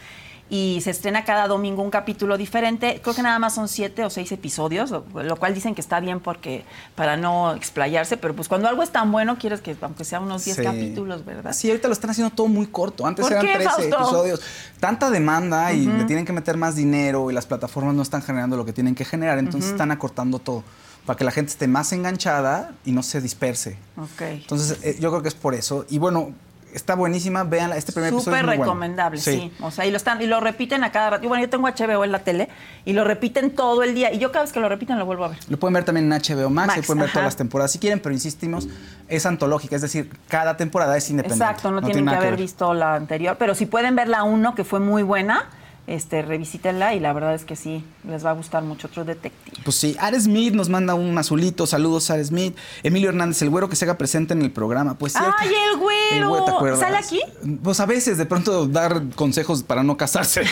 Y 0.54 0.82
se 0.82 0.92
estrena 0.92 1.24
cada 1.24 1.48
domingo 1.48 1.82
un 1.82 1.92
capítulo 1.92 2.38
diferente. 2.38 3.00
Creo 3.02 3.16
que 3.16 3.22
nada 3.22 3.40
más 3.40 3.56
son 3.56 3.70
siete 3.70 4.04
o 4.04 4.10
seis 4.10 4.30
episodios, 4.34 4.92
lo, 4.92 5.06
lo 5.24 5.36
cual 5.38 5.54
dicen 5.54 5.74
que 5.76 5.80
está 5.80 6.02
bien 6.02 6.20
porque 6.20 6.66
para 6.94 7.16
no 7.16 7.54
explayarse, 7.54 8.18
pero 8.18 8.36
pues 8.36 8.50
cuando 8.50 8.68
algo 8.68 8.84
es 8.84 8.90
tan 8.90 9.14
bueno, 9.14 9.38
quieres 9.38 9.62
que 9.62 9.78
aunque 9.80 10.04
sea 10.04 10.20
unos 10.20 10.44
10 10.44 10.58
Sí. 10.58 10.64
capítulos, 10.64 11.24
¿verdad? 11.24 11.54
Sí, 11.54 11.70
ahorita 11.70 11.88
lo 11.88 11.94
están 11.94 12.10
haciendo 12.10 12.36
todo 12.36 12.48
muy 12.48 12.68
corto. 12.68 13.08
Antes 13.08 13.24
¿Por 13.24 13.32
eran 13.32 13.46
qué, 13.46 13.54
13 13.54 13.70
Fausto? 13.70 13.96
episodios. 13.96 14.42
Tanta 14.82 15.10
demanda 15.10 15.72
y 15.72 15.86
le 15.86 16.04
tienen 16.04 16.26
que 16.26 16.34
meter 16.34 16.58
más 16.58 16.76
dinero 16.76 17.32
y 17.32 17.34
las 17.34 17.46
plataformas 17.46 17.94
no 17.96 18.02
están 18.02 18.22
generando 18.22 18.58
lo 18.58 18.66
que 18.66 18.74
tienen 18.74 18.94
que 18.94 19.06
generar, 19.06 19.38
entonces 19.38 19.72
están 19.72 19.92
acortando 19.92 20.40
todo 20.40 20.66
para 21.12 21.18
que 21.18 21.26
la 21.26 21.32
gente 21.32 21.52
esté 21.52 21.68
más 21.68 21.92
enganchada 21.92 22.72
y 22.86 22.94
no 22.94 23.04
se 23.04 23.20
disperse. 23.20 23.76
Ok. 23.98 24.22
Entonces, 24.22 24.80
eh, 24.82 24.96
yo 24.98 25.10
creo 25.10 25.22
que 25.22 25.28
es 25.28 25.36
por 25.36 25.54
eso. 25.54 25.86
Y 25.90 25.98
bueno, 25.98 26.32
está 26.74 26.96
buenísima. 26.96 27.44
Vean 27.44 27.74
este 27.74 27.92
primer 27.92 28.14
episodio. 28.14 28.24
Súper 28.24 28.40
es 28.40 28.46
muy 28.46 28.56
bueno. 28.56 28.64
recomendable, 28.64 29.20
sí. 29.20 29.52
O 29.60 29.72
sea, 29.72 29.86
y 29.86 29.92
lo 29.92 29.98
están 29.98 30.22
y 30.22 30.26
lo 30.26 30.40
repiten 30.40 30.86
a 30.86 30.94
cada 30.94 31.10
rato. 31.10 31.26
Y 31.26 31.28
Bueno, 31.28 31.44
yo 31.44 31.50
tengo 31.50 31.68
HBO 31.68 32.06
en 32.06 32.14
la 32.14 32.20
tele 32.20 32.48
y 32.86 32.94
lo 32.94 33.04
repiten 33.04 33.54
todo 33.54 33.84
el 33.84 33.94
día 33.94 34.14
y 34.14 34.20
yo 34.20 34.32
cada 34.32 34.46
vez 34.46 34.54
que 34.54 34.62
lo 34.62 34.70
repiten 34.70 34.98
lo 34.98 35.06
vuelvo 35.06 35.26
a 35.26 35.28
ver. 35.28 35.40
Lo 35.50 35.60
pueden 35.60 35.74
ver 35.74 35.84
también 35.84 36.10
en 36.10 36.18
HBO 36.18 36.50
Max, 36.50 36.68
Max, 36.68 36.78
ahí 36.78 36.84
pueden 36.84 37.00
ver 37.00 37.10
ajá. 37.10 37.14
todas 37.16 37.26
las 37.26 37.36
temporadas 37.36 37.74
si 37.74 37.80
quieren, 37.80 38.00
pero 38.00 38.16
insistimos, 38.16 38.70
es 39.10 39.26
antológica, 39.26 39.76
es 39.76 39.82
decir, 39.82 40.18
cada 40.30 40.56
temporada 40.56 40.96
es 40.96 41.10
independiente. 41.10 41.44
Exacto, 41.44 41.72
no, 41.72 41.82
tiene 41.82 41.96
tienen 41.96 42.10
que 42.10 42.26
haber 42.26 42.38
visto 42.38 42.74
la 42.74 42.96
anterior, 42.96 43.36
pero 43.38 43.54
si 43.54 43.66
pueden 43.66 43.98
ver 43.98 44.08
la 44.08 44.24
uno 44.24 44.56
que 44.56 44.64
fue 44.64 44.80
muy 44.80 45.04
buena, 45.04 45.50
este 45.96 46.22
revisítenla 46.22 46.96
y 46.96 47.00
la 47.00 47.14
verdad 47.14 47.36
es 47.36 47.46
que 47.46 47.56
sí 47.56 47.84
les 48.08 48.26
va 48.26 48.32
a 48.32 48.34
gustar 48.34 48.64
mucho 48.64 48.88
otro 48.88 49.04
detective. 49.06 49.58
Pues 49.64 49.76
sí, 49.76 49.96
Ares 50.00 50.24
Smith 50.24 50.54
nos 50.54 50.70
manda 50.70 50.94
un 50.96 51.18
azulito, 51.18 51.68
saludos 51.68 52.10
Ares 52.10 52.28
Smith. 52.28 52.56
Emilio 52.84 53.10
Hernández, 53.10 53.42
el 53.42 53.50
güero 53.50 53.70
que 53.70 53.76
se 53.76 53.86
haga 53.86 53.98
presente 53.98 54.34
en 54.34 54.42
el 54.42 54.52
programa. 54.52 54.98
Pues 54.98 55.14
sí. 55.14 55.20
¡Ay, 55.22 55.50
el 55.74 55.80
güero! 55.80 56.46
¿te 56.46 56.52
acuerdas? 56.52 56.80
¿Sale 56.80 56.98
aquí? 56.98 57.22
Pues 57.64 57.80
a 57.80 57.86
veces, 57.86 58.18
de 58.18 58.26
pronto, 58.26 58.68
dar 58.68 59.04
consejos 59.16 59.64
para 59.64 59.84
no 59.84 59.98
casarse. 59.98 60.42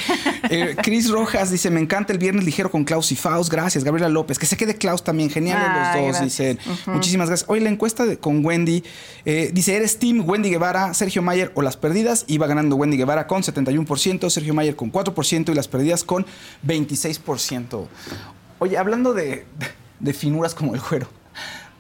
Eh, 0.52 0.76
Cris 0.82 1.12
Rojas 1.12 1.52
dice, 1.52 1.70
me 1.70 1.80
encanta 1.80 2.12
el 2.12 2.18
viernes 2.18 2.44
ligero 2.44 2.72
con 2.72 2.84
Klaus 2.84 3.12
y 3.12 3.16
Faust. 3.16 3.52
Gracias, 3.52 3.84
Gabriela 3.84 4.10
López. 4.10 4.40
Que 4.40 4.48
se 4.48 4.58
quede 4.58 4.76
Klaus 4.76 5.04
también. 5.04 5.30
Geniales 5.30 5.68
Ay, 5.70 6.08
los 6.08 6.14
dos, 6.16 6.24
dicen. 6.24 6.58
Muchísimas 6.88 7.28
gracias. 7.28 7.48
Hoy 7.48 7.60
la 7.60 7.70
encuesta 7.70 8.04
de- 8.06 8.18
con 8.18 8.44
Wendy 8.44 8.84
eh, 9.26 9.52
dice, 9.54 9.76
¿eres 9.76 10.00
Team 10.00 10.28
Wendy 10.28 10.50
Guevara, 10.50 10.96
Sergio 10.96 11.22
Mayer 11.22 11.52
o 11.54 11.62
las 11.62 11.78
perdidas? 11.78 12.24
Iba 12.28 12.48
ganando 12.48 12.78
Wendy 12.78 12.98
Guevara 12.98 13.28
con 13.28 13.44
71%, 13.44 14.28
Sergio 14.32 14.56
Mayer 14.56 14.76
con 14.76 14.92
4% 14.92 15.14
y 15.52 15.56
las 15.56 15.68
perdidas 15.68 16.04
con 16.04 16.26
26%. 16.66 17.88
Oye, 18.60 18.78
hablando 18.78 19.14
de, 19.14 19.46
de 20.00 20.14
finuras 20.14 20.54
como 20.54 20.76
el 20.76 20.82
güero. 20.82 21.08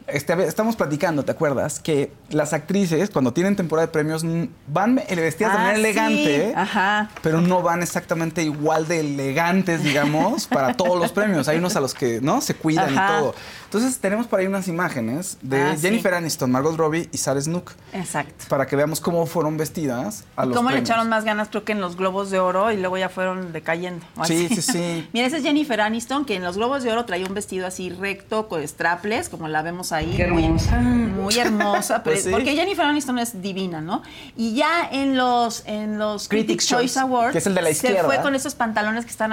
este, 0.07 0.33
estamos 0.47 0.75
platicando, 0.75 1.23
¿te 1.23 1.31
acuerdas? 1.31 1.79
Que 1.79 2.11
las 2.29 2.53
actrices, 2.53 3.09
cuando 3.11 3.31
tienen 3.33 3.55
temporada 3.55 3.85
de 3.87 3.91
premios, 3.93 4.23
van 4.67 4.95
vestidas 4.95 5.53
de 5.53 5.57
Ah, 5.59 5.63
manera 5.63 5.77
sí. 5.77 5.83
elegante, 6.23 6.53
Ajá. 6.55 7.09
pero 7.21 7.41
no 7.41 7.61
van 7.61 7.83
exactamente 7.83 8.41
igual 8.41 8.87
de 8.87 9.01
elegantes, 9.01 9.83
digamos, 9.83 10.47
para 10.47 10.73
todos 10.75 10.97
los 10.99 11.11
premios. 11.11 11.47
Hay 11.47 11.57
unos 11.59 11.75
a 11.75 11.79
los 11.81 11.93
que, 11.93 12.21
¿no? 12.21 12.41
Se 12.41 12.55
cuidan 12.55 12.97
Ajá. 12.97 13.17
y 13.17 13.19
todo. 13.21 13.35
Entonces, 13.69 13.99
tenemos 13.99 14.25
por 14.25 14.39
ahí 14.39 14.47
unas 14.47 14.67
imágenes 14.67 15.37
de 15.43 15.61
Ah, 15.61 15.75
sí. 15.75 15.81
Jennifer 15.83 16.11
Aniston, 16.15 16.49
Margot 16.49 16.75
Robbie 16.75 17.07
y 17.11 17.17
Sarah 17.19 17.39
Snook, 17.39 17.71
Exacto. 17.93 18.45
para 18.49 18.65
que 18.65 18.75
veamos 18.75 18.99
cómo 18.99 19.27
fueron 19.27 19.57
vestidas 19.57 20.23
a 20.35 20.45
Y 20.45 20.47
los 20.47 20.57
cómo 20.57 20.71
le 20.71 20.79
echaron 20.79 21.07
más 21.07 21.23
ganas, 21.23 21.49
creo 21.49 21.63
que 21.65 21.73
en 21.73 21.79
los 21.81 21.95
Globos 21.95 22.31
de 22.31 22.39
Oro 22.39 22.71
y 22.71 22.77
luego 22.77 22.97
ya 22.97 23.09
fueron 23.09 23.53
decayendo. 23.53 24.03
Sí, 24.25 24.47
así. 24.47 24.55
sí, 24.55 24.71
sí. 24.71 25.09
Mira, 25.13 25.27
esa 25.27 25.37
es 25.37 25.43
Jennifer 25.43 25.81
Aniston, 25.81 26.25
que 26.25 26.35
en 26.35 26.43
los 26.43 26.57
Globos 26.57 26.81
de 26.81 26.91
Oro 26.91 27.05
traía 27.05 27.27
un 27.27 27.35
vestido 27.35 27.67
así 27.67 27.91
recto, 27.91 28.47
con 28.47 28.67
straples, 28.67 29.29
como 29.29 29.47
la 29.47 29.61
vemos 29.61 29.91
ahí. 29.91 30.13
Qué 30.17 30.23
hermosa. 30.23 30.77
Muy, 30.79 31.11
muy 31.11 31.37
hermosa, 31.37 32.01
pero- 32.03 32.15
Pues 32.15 32.23
sí. 32.23 32.31
porque 32.31 32.55
Jennifer 32.55 32.85
Aniston 32.85 33.19
es 33.19 33.39
divina, 33.39 33.81
¿no? 33.81 34.01
Y 34.35 34.55
ya 34.55 34.89
en 34.91 35.15
los, 35.15 35.61
en 35.67 35.99
los 35.99 36.27
Critics' 36.27 36.47
Critics 36.47 36.67
Choice 36.67 36.99
Awards, 36.99 37.33
que 37.33 37.37
es 37.37 37.45
el 37.45 37.53
de 37.53 37.61
la 37.61 37.67
se 37.67 37.73
izquierda. 37.73 38.05
fue 38.05 38.19
con 38.23 38.33
esos 38.33 38.55
pantalones 38.55 39.05
que 39.05 39.11
están 39.11 39.31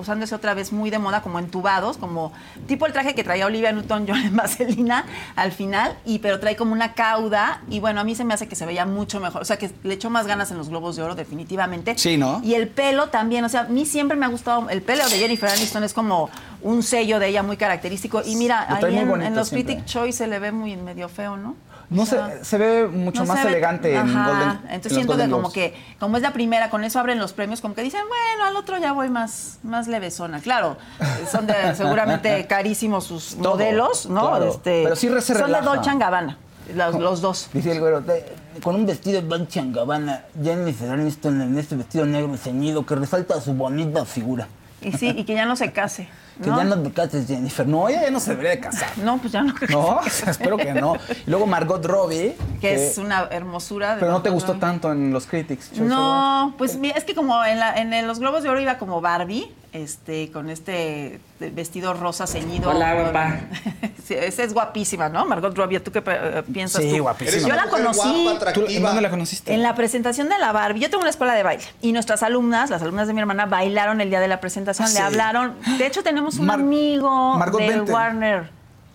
usándose 0.00 0.34
otra 0.34 0.54
vez 0.54 0.72
muy 0.72 0.90
de 0.90 0.98
moda, 0.98 1.22
como 1.22 1.38
entubados, 1.38 1.96
como 1.96 2.32
tipo 2.66 2.84
el 2.84 2.92
traje 2.92 3.14
que 3.14 3.22
traía 3.22 3.46
Olivia 3.46 3.67
Newton-John 3.72 4.22
en 4.24 4.36
Vaselina 4.36 5.04
al 5.36 5.52
final, 5.52 5.96
y 6.04 6.18
pero 6.18 6.40
trae 6.40 6.56
como 6.56 6.72
una 6.72 6.94
cauda, 6.94 7.62
y 7.70 7.80
bueno, 7.80 8.00
a 8.00 8.04
mí 8.04 8.14
se 8.14 8.24
me 8.24 8.34
hace 8.34 8.48
que 8.48 8.56
se 8.56 8.66
veía 8.66 8.86
mucho 8.86 9.20
mejor, 9.20 9.42
o 9.42 9.44
sea, 9.44 9.56
que 9.56 9.70
le 9.82 9.94
echó 9.94 10.10
más 10.10 10.26
ganas 10.26 10.50
en 10.50 10.58
los 10.58 10.68
Globos 10.68 10.96
de 10.96 11.02
Oro, 11.02 11.14
definitivamente. 11.14 11.96
Sí, 11.96 12.16
¿no? 12.16 12.40
Y 12.44 12.54
el 12.54 12.68
pelo 12.68 13.08
también, 13.08 13.44
o 13.44 13.48
sea, 13.48 13.62
a 13.62 13.64
mí 13.64 13.86
siempre 13.86 14.16
me 14.16 14.26
ha 14.26 14.28
gustado, 14.28 14.68
el 14.70 14.82
pelo 14.82 15.08
de 15.08 15.18
Jennifer 15.18 15.48
Aniston 15.48 15.84
es 15.84 15.92
como 15.92 16.30
un 16.62 16.82
sello 16.82 17.18
de 17.18 17.28
ella 17.28 17.42
muy 17.42 17.56
característico, 17.56 18.22
y 18.24 18.36
mira, 18.36 18.66
ahí 18.68 18.96
en 18.96 19.34
los 19.34 19.48
siempre. 19.48 19.74
Critic 19.74 19.84
Choice 19.86 20.18
se 20.18 20.26
le 20.26 20.38
ve 20.38 20.52
muy 20.52 20.76
medio 20.76 21.08
feo, 21.08 21.36
¿no? 21.36 21.56
No 21.90 22.02
O 22.02 22.06
sea, 22.06 22.38
se, 22.38 22.44
se 22.44 22.58
ve 22.58 22.86
mucho 22.86 23.22
no 23.24 23.28
más 23.32 23.44
elegante 23.46 23.94
en 23.94 24.08
Ajá, 24.10 24.28
Golden 24.28 24.48
en 24.48 24.74
Entonces 24.74 24.92
los 24.92 24.92
siento 24.92 25.12
que 25.12 25.16
Golden 25.22 25.30
como 25.30 25.50
que, 25.52 25.74
como 25.98 26.16
es 26.18 26.22
la 26.22 26.32
primera, 26.34 26.68
con 26.68 26.84
eso 26.84 26.98
abren 26.98 27.18
los 27.18 27.32
premios, 27.32 27.62
como 27.62 27.74
que 27.74 27.82
dicen, 27.82 28.02
bueno, 28.08 28.44
al 28.44 28.56
otro 28.56 28.76
ya 28.78 28.92
voy 28.92 29.08
más, 29.08 29.58
más 29.62 29.88
levesona. 29.88 30.40
Claro, 30.40 30.76
son 31.32 31.46
de 31.46 31.54
seguramente 31.74 32.46
carísimos 32.46 33.04
sus 33.04 33.36
Todo, 33.36 33.52
modelos, 33.54 34.04
¿no? 34.06 34.28
claro. 34.28 34.50
Este, 34.50 34.82
Pero 34.84 34.96
sí 34.96 35.08
se 35.22 35.34
Son 35.34 35.50
de. 35.50 35.60
Dolce 35.62 35.90
Gabbana, 35.96 36.36
los, 36.74 36.94
los 36.96 37.20
dos. 37.22 37.48
Dice 37.54 37.72
el 37.72 37.80
güero, 37.80 38.02
"De- 38.02 38.24
con 38.62 38.74
un 38.74 38.84
vestido 38.84 39.22
Dolce 39.22 39.62
Gabbana, 39.66 40.24
Jennifer 40.42 40.90
Aniston 40.90 41.40
en 41.40 41.58
este 41.58 41.74
vestido 41.74 42.04
negro 42.04 42.36
ceñido 42.36 42.84
que 42.84 42.96
resalta 42.96 43.40
su 43.40 43.54
bonita 43.54 44.04
figura. 44.04 44.46
Y 44.82 44.92
sí, 44.92 45.08
y 45.16 45.24
que 45.24 45.34
ya 45.34 45.46
no 45.46 45.56
se 45.56 45.72
case. 45.72 46.08
Que 46.42 46.50
¿no? 46.50 46.56
ya 46.58 46.64
no 46.64 46.78
te 46.82 46.92
cases, 46.92 47.26
Jennifer. 47.26 47.66
No, 47.66 47.88
ella 47.88 48.02
ya 48.02 48.10
no 48.10 48.20
se 48.20 48.30
debería 48.30 48.50
de 48.52 48.60
casar. 48.60 48.90
No, 48.98 49.18
pues 49.18 49.32
ya 49.32 49.42
no 49.42 49.54
creo 49.54 49.70
No, 49.80 50.00
espero 50.30 50.56
que 50.56 50.72
no. 50.72 50.96
Y 51.26 51.30
luego 51.30 51.46
Margot 51.46 51.84
Robbie. 51.84 52.36
Que 52.60 52.74
es 52.88 52.98
una 52.98 53.28
hermosura. 53.30 53.94
de 53.94 54.00
Pero 54.00 54.12
no 54.12 54.22
te 54.22 54.30
gustó 54.30 54.48
Robbie. 54.52 54.60
tanto 54.60 54.92
en 54.92 55.12
los 55.12 55.26
Critics. 55.26 55.68
Choice. 55.70 55.82
No, 55.84 56.54
pues 56.58 56.76
mira, 56.76 56.96
es 56.96 57.04
que 57.04 57.14
como 57.14 57.44
en, 57.44 57.58
la- 57.58 57.74
en 57.76 57.92
el- 57.92 58.06
los 58.06 58.18
Globos 58.20 58.42
de 58.42 58.48
Oro 58.50 58.60
iba 58.60 58.78
como 58.78 59.00
Barbie, 59.00 59.52
este, 59.72 60.30
con 60.32 60.48
este 60.48 61.20
vestido 61.40 61.92
rosa 61.94 62.26
ceñido. 62.26 62.70
Hola, 62.70 62.94
guapa. 62.94 63.40
Sí, 64.08 64.14
esa 64.14 64.42
es 64.42 64.54
guapísima, 64.54 65.10
¿no? 65.10 65.26
Margot 65.26 65.54
Robbie, 65.54 65.80
¿tú 65.80 65.92
qué 65.92 66.02
eh, 66.06 66.42
piensas 66.50 66.80
Sí, 66.82 66.96
tú? 66.96 67.02
guapísima. 67.02 67.46
Yo 67.46 67.54
la 67.54 67.66
conocí 67.68 68.22
guapa, 68.24 68.52
¿Tú 68.54 68.62
dónde 68.80 69.00
la 69.02 69.10
conociste? 69.10 69.52
en 69.52 69.62
la 69.62 69.74
presentación 69.74 70.30
de 70.30 70.38
la 70.38 70.50
Barbie. 70.50 70.80
Yo 70.80 70.88
tengo 70.88 71.02
una 71.02 71.10
escuela 71.10 71.34
de 71.34 71.42
baile 71.42 71.62
y 71.82 71.92
nuestras 71.92 72.22
alumnas, 72.22 72.70
las 72.70 72.80
alumnas 72.80 73.06
de 73.06 73.12
mi 73.12 73.20
hermana, 73.20 73.44
bailaron 73.44 74.00
el 74.00 74.08
día 74.08 74.20
de 74.20 74.28
la 74.28 74.40
presentación, 74.40 74.86
Ah, 74.86 74.92
le 74.92 74.96
sí. 74.96 75.02
hablaron. 75.02 75.56
De 75.76 75.86
hecho, 75.86 76.02
tenemos 76.02 76.27
un 76.36 76.46
Mar- 76.46 76.60
amigo 76.60 77.36
Margot 77.38 77.58
Benten. 77.60 77.94
Warner. 77.94 78.50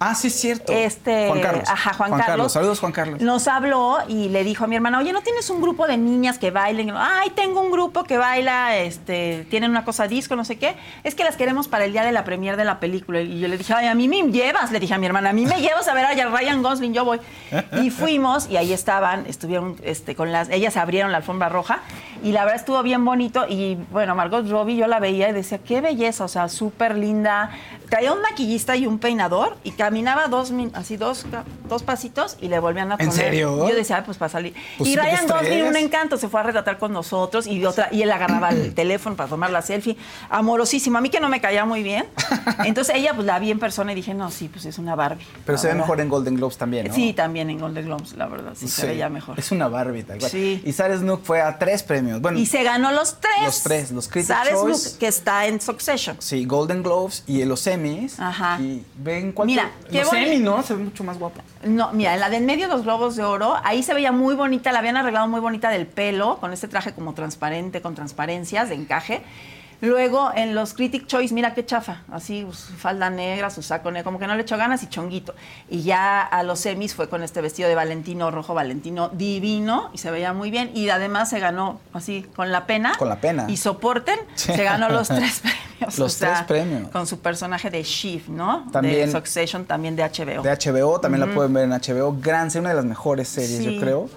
Ah, 0.06 0.16
sí, 0.16 0.28
es 0.28 0.34
cierto. 0.34 0.74
Este, 0.74 1.30
Juan 1.30 1.40
Carlos. 1.40 1.70
Ajá, 1.70 1.94
Juan, 1.94 2.20
Carlos. 2.20 2.52
Saludos, 2.52 2.80
Juan 2.82 2.92
Carlos. 2.92 3.22
Nos 3.22 3.48
habló 3.48 4.00
y 4.10 4.28
le 4.28 4.44
dijo 4.44 4.66
a 4.66 4.68
mi 4.68 4.76
hermana, 4.76 5.00
oye, 5.00 5.14
¿no 5.14 5.22
tienes 5.22 5.50
un 5.50 5.62
grupo 5.62 5.88
de 5.88 5.96
niñas 5.96 6.38
que 6.40 6.52
bailen? 6.52 6.92
Ay, 6.94 7.30
tengo 7.30 7.62
un 7.62 7.72
grupo 7.72 8.04
que 8.04 8.18
baila, 8.18 8.76
este, 8.76 9.48
tienen 9.50 9.72
una 9.72 9.86
cosa 9.86 10.10
disco, 10.10 10.36
no 10.36 10.44
sé 10.44 10.58
qué. 10.58 10.76
Es 11.06 11.16
que 11.16 11.24
las 11.24 11.38
queremos 11.38 11.70
para 11.70 11.86
el 11.86 11.94
día 11.94 12.04
de 12.04 12.12
la 12.12 12.26
premier 12.26 12.58
de 12.58 12.66
la 12.66 12.82
película. 12.82 13.22
Y 13.22 13.40
yo 13.40 13.48
le 13.48 13.58
dije, 13.58 13.74
ay, 13.74 13.88
a 13.88 13.96
mí 13.96 14.10
me 14.10 14.24
llevas, 14.24 14.72
le 14.72 14.82
dije 14.82 14.94
a 14.94 14.98
mi 14.98 15.06
hermana, 15.06 15.30
a 15.30 15.34
mí 15.34 15.46
me 15.46 15.62
llevas 15.62 15.88
a 15.88 15.94
ver 15.94 16.06
a 16.06 16.14
Ryan 16.14 16.62
Gosling, 16.62 16.94
yo 16.94 17.06
voy. 17.06 17.22
Y 17.82 17.90
fuimos 17.90 18.50
y 18.50 18.58
ahí 18.58 18.74
estaban, 18.74 19.26
estuvieron 19.26 19.78
este, 19.84 20.16
con 20.16 20.34
las, 20.34 20.50
ellas 20.50 20.76
abrieron 20.76 21.14
la 21.14 21.20
alfombra 21.20 21.48
roja 21.48 21.80
y 22.24 22.32
la 22.32 22.44
verdad 22.44 22.60
estuvo 22.60 22.84
bien 22.84 23.06
bonito. 23.06 23.46
Y 23.48 23.78
bueno, 23.92 24.16
Margot 24.16 24.50
Robbie, 24.50 24.76
yo 24.76 24.88
la 24.88 25.00
veía 25.00 25.30
y 25.30 25.32
decía, 25.32 25.60
qué 25.60 25.80
belleza, 25.80 26.26
o 26.26 26.28
sea, 26.28 26.50
súper 26.50 26.98
linda. 26.98 27.52
Traía 27.90 28.12
un 28.12 28.22
maquillista 28.22 28.76
y 28.76 28.88
un 28.88 28.98
peinador 29.00 29.56
y 29.64 29.72
caminaba 29.94 30.28
dos, 30.28 30.52
así 30.74 30.98
dos, 30.98 31.24
dos 31.70 31.84
pasitos 31.84 32.36
y 32.42 32.48
le 32.48 32.58
volvían 32.60 32.92
a 32.92 32.96
¿En 32.96 33.10
poner. 33.10 33.14
serio? 33.26 33.70
Yo 33.70 33.76
decía, 33.76 33.98
"Ay, 33.98 34.02
pues 34.04 34.18
para 34.18 34.30
salir. 34.30 34.56
Pues 34.80 34.90
y 34.90 34.96
Ryan 34.96 35.28
Gosling, 35.28 35.52
estrés. 35.54 35.70
un 35.70 35.78
encanto, 35.78 36.18
se 36.18 36.30
fue 36.30 36.40
a 36.40 36.44
retratar 36.44 36.80
con 36.80 36.92
nosotros 36.92 37.46
y, 37.46 37.64
otra, 37.64 37.90
y 37.92 38.02
él 38.02 38.12
agarraba 38.12 38.50
el 38.50 38.74
teléfono 38.82 39.16
para 39.16 39.30
tomar 39.30 39.52
la 39.52 39.62
selfie. 39.62 39.96
Amorosísimo. 40.32 40.98
A 40.98 41.02
mí 41.02 41.12
que 41.12 41.20
no 41.20 41.30
me 41.30 41.40
caía 41.40 41.64
muy 41.66 41.84
bien. 41.84 42.06
Entonces 42.66 42.96
ella, 42.96 43.14
pues 43.14 43.28
la 43.28 43.38
vi 43.38 43.52
en 43.52 43.60
persona 43.60 43.92
y 43.92 43.96
dije, 43.96 44.16
no, 44.16 44.32
sí, 44.32 44.50
pues 44.50 44.66
es 44.66 44.80
una 44.80 44.96
Barbie. 44.96 45.24
Pero 45.46 45.60
se 45.60 45.68
ve 45.68 45.76
mejor 45.76 46.02
en 46.02 46.10
Golden 46.10 46.36
Globes 46.38 46.58
también, 46.58 46.88
¿no? 46.88 46.94
Sí, 46.96 47.14
también 47.14 47.52
en 47.52 47.60
Golden 47.60 47.86
Globes, 47.86 48.14
la 48.14 48.26
verdad, 48.26 48.54
sí, 48.56 48.68
se 48.68 48.88
veía 48.88 49.10
mejor. 49.10 49.38
Es 49.40 49.52
una 49.52 49.68
Barbie, 49.68 50.02
tal 50.04 50.18
cual. 50.18 50.32
Sí. 50.32 50.60
Y 50.66 50.74
Sarah 50.74 50.98
Snook 50.98 51.24
fue 51.24 51.40
a 51.40 51.60
tres 51.60 51.84
premios. 51.84 52.20
Bueno, 52.20 52.40
Y 52.40 52.48
se 52.48 52.64
ganó 52.64 52.92
los 52.92 53.20
tres. 53.20 53.32
Los 53.46 53.62
tres, 53.62 53.92
los 53.92 54.08
Critics' 54.08 54.28
¿Sabes, 54.36 54.54
Choice. 54.54 54.88
Luke, 54.90 55.00
que 55.00 55.08
está 55.08 55.46
en 55.46 55.62
Succession? 55.62 56.18
sí, 56.20 56.46
Golden 56.46 56.82
Globes 56.82 57.24
y 57.28 57.42
en 57.44 57.50
los 57.50 57.68
Emmys. 57.68 58.20
Ajá. 58.20 58.60
Y 58.60 58.84
ven 58.98 59.32
cuál 59.34 59.46
Mira, 59.48 59.70
boni- 60.12 60.26
Emmy, 60.28 60.40
¿no? 60.40 60.62
Se 60.64 60.74
ve 60.76 60.84
mucho 60.84 61.04
más 61.04 61.18
guapa. 61.20 61.42
No, 61.64 61.92
mira, 61.94 62.14
en 62.14 62.20
la 62.20 62.30
de 62.30 62.38
en 62.38 62.46
medio 62.46 62.68
de 62.68 62.74
los 62.74 62.84
globos 62.84 63.16
de 63.16 63.24
oro, 63.24 63.56
ahí 63.64 63.84
se 63.84 63.94
veía 63.94 64.12
muy 64.12 64.36
bonita, 64.36 64.72
la 64.72 64.80
habían 64.80 64.98
arreglado 64.98 65.28
muy 65.28 65.40
bonita 65.40 65.70
del 65.70 65.86
pelo, 65.88 66.38
con 66.40 66.54
este 66.54 66.68
traje 66.68 66.94
como 66.94 67.14
transparente, 67.14 67.82
con 67.82 67.96
transparencias 67.96 68.70
de 68.70 68.76
encaje. 68.76 69.22
Luego 69.84 70.32
en 70.34 70.56
los 70.56 70.74
Critic 70.74 71.08
Choice, 71.08 71.34
mira 71.34 71.54
qué 71.54 71.66
chafa, 71.66 72.04
así 72.10 72.48
su 72.54 72.74
falda 72.74 73.10
negra, 73.10 73.50
su 73.50 73.62
saco 73.62 73.92
negro, 73.92 74.06
como 74.06 74.18
que 74.20 74.28
no 74.28 74.36
le 74.36 74.44
echó 74.44 74.56
ganas 74.58 74.82
y 74.82 74.88
chonguito. 74.88 75.36
Y 75.70 75.82
ya 75.84 76.22
a 76.22 76.42
los 76.44 76.60
semis 76.62 76.96
fue 76.96 77.10
con 77.10 77.22
este 77.22 77.42
vestido 77.42 77.68
de 77.68 77.76
Valentino 77.76 78.32
rojo, 78.32 78.54
Valentino 78.54 79.10
divino, 79.10 79.90
y 79.94 79.98
se 79.98 80.10
veía 80.10 80.32
muy 80.32 80.52
bien. 80.52 80.72
Y 80.74 80.88
además 80.88 81.30
se 81.30 81.40
ganó 81.40 81.82
así 81.92 82.26
con 82.34 82.50
la 82.54 82.66
pena. 82.66 82.94
Con 82.98 83.10
la 83.10 83.18
pena. 83.20 83.46
Y 83.50 83.58
soporten, 83.58 84.18
Sí. 84.36 84.54
se 84.54 84.64
ganó 84.64 84.88
los 84.88 85.08
tres 85.10 85.42
premios. 85.42 86.00
Los 86.00 86.18
tres 86.18 86.42
premios. 86.48 86.90
Con 86.92 87.06
su 87.06 87.20
personaje 87.20 87.70
de 87.70 87.84
Shiv, 87.84 88.30
¿no? 88.30 88.70
También- 88.72 89.06
de 89.08 89.12
Succession, 89.12 89.66
también 89.66 89.98
de 89.98 90.04
HBO. 90.04 90.44
De 90.44 90.50
HBO, 90.50 91.02
también 91.02 91.28
la 91.28 91.34
pueden 91.36 91.52
ver 91.54 91.66
en 91.66 91.72
HBO. 91.74 92.16
Gran 92.22 92.50
serie, 92.52 92.62
una 92.62 92.70
de 92.70 92.76
las 92.78 92.86
mejores 92.86 93.28
series, 93.28 93.58
Sí. 93.58 93.76
yo 93.76 93.82
creo. 93.82 94.10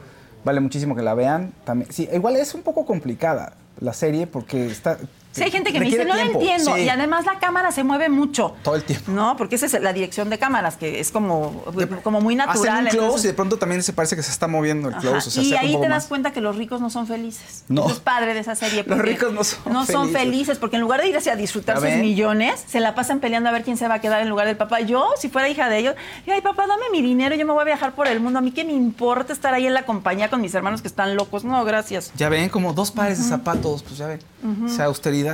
Vale 0.44 0.60
muchísimo 0.60 0.94
que 0.94 1.02
la 1.02 1.14
vean. 1.14 1.52
También, 1.64 1.90
sí, 1.92 2.08
igual 2.12 2.36
es 2.36 2.54
un 2.54 2.62
poco 2.62 2.86
complicada 2.86 3.54
la 3.80 3.92
serie 3.92 4.28
porque 4.28 4.66
está. 4.66 4.96
Sí, 5.36 5.42
hay 5.44 5.50
gente 5.50 5.72
que 5.72 5.78
me 5.78 5.86
dice, 5.86 6.04
no 6.04 6.14
tiempo". 6.14 6.32
lo 6.34 6.40
entiendo. 6.40 6.74
Sí. 6.74 6.82
Y 6.82 6.88
además 6.88 7.24
la 7.26 7.38
cámara 7.38 7.70
se 7.72 7.84
mueve 7.84 8.08
mucho. 8.08 8.54
Todo 8.62 8.74
el 8.76 8.82
tiempo. 8.84 9.12
No, 9.12 9.36
porque 9.36 9.54
esa 9.56 9.66
es 9.66 9.72
la 9.80 9.92
dirección 9.92 10.30
de 10.30 10.38
cámaras, 10.38 10.76
que 10.76 11.00
es 11.00 11.10
como, 11.10 11.62
como 12.02 12.20
muy 12.20 12.34
Hacen 12.34 12.46
natural. 12.48 12.84
un 12.84 12.90
close 12.90 12.96
entonces- 13.04 13.24
y 13.24 13.28
de 13.28 13.34
pronto 13.34 13.58
también 13.58 13.82
se 13.82 13.92
parece 13.92 14.16
que 14.16 14.22
se 14.22 14.30
está 14.30 14.48
moviendo 14.48 14.88
el 14.88 14.96
close. 14.96 15.28
O 15.28 15.30
sea, 15.30 15.42
y 15.42 15.54
ahí 15.54 15.72
te 15.76 15.82
das 15.88 15.88
más. 15.88 16.06
cuenta 16.06 16.32
que 16.32 16.40
los 16.40 16.56
ricos 16.56 16.80
no 16.80 16.90
son 16.90 17.06
felices. 17.06 17.64
No. 17.68 17.82
Eso 17.84 17.94
es 17.94 18.00
padre 18.00 18.34
de 18.34 18.40
esa 18.40 18.54
serie. 18.54 18.84
Los 18.86 18.98
ricos 18.98 19.32
no 19.32 19.44
son 19.44 19.72
No 19.72 19.84
son 19.86 20.06
felices. 20.08 20.20
felices, 20.22 20.58
porque 20.58 20.76
en 20.76 20.82
lugar 20.82 21.00
de 21.00 21.08
irse 21.08 21.30
a 21.30 21.36
disfrutar 21.36 21.80
¿Ya 21.80 21.90
sus 21.90 21.98
millones, 22.00 22.64
se 22.66 22.80
la 22.80 22.94
pasan 22.94 23.20
peleando 23.20 23.48
a 23.48 23.52
ver 23.52 23.62
quién 23.64 23.76
se 23.76 23.86
va 23.88 23.94
a 23.94 24.00
quedar 24.00 24.20
en 24.22 24.28
lugar 24.28 24.46
del 24.46 24.56
papá. 24.56 24.80
Yo, 24.80 25.08
si 25.18 25.28
fuera 25.28 25.48
hija 25.48 25.68
de 25.68 25.78
ellos, 25.78 25.94
y, 26.26 26.30
ay, 26.30 26.40
papá, 26.40 26.66
dame 26.66 26.84
mi 26.92 27.02
dinero, 27.02 27.34
yo 27.34 27.46
me 27.46 27.52
voy 27.52 27.62
a 27.62 27.64
viajar 27.64 27.94
por 27.94 28.06
el 28.06 28.20
mundo. 28.20 28.38
A 28.38 28.42
mí 28.42 28.50
qué 28.52 28.64
me 28.64 28.72
importa 28.72 29.32
estar 29.32 29.52
ahí 29.54 29.66
en 29.66 29.74
la 29.74 29.84
compañía 29.84 30.30
con 30.30 30.40
mis 30.40 30.54
hermanos 30.54 30.82
que 30.82 30.88
están 30.88 31.16
locos. 31.16 31.44
No, 31.44 31.64
gracias. 31.64 32.12
Ya 32.16 32.28
ven, 32.28 32.48
como 32.48 32.72
dos 32.72 32.90
pares 32.90 33.18
de 33.18 33.24
zapatos, 33.24 33.82
pues 33.82 33.98
ya 33.98 34.06
ven. 34.06 34.20
O 34.64 34.68
sea, 34.68 34.84
austeridad. 34.86 35.25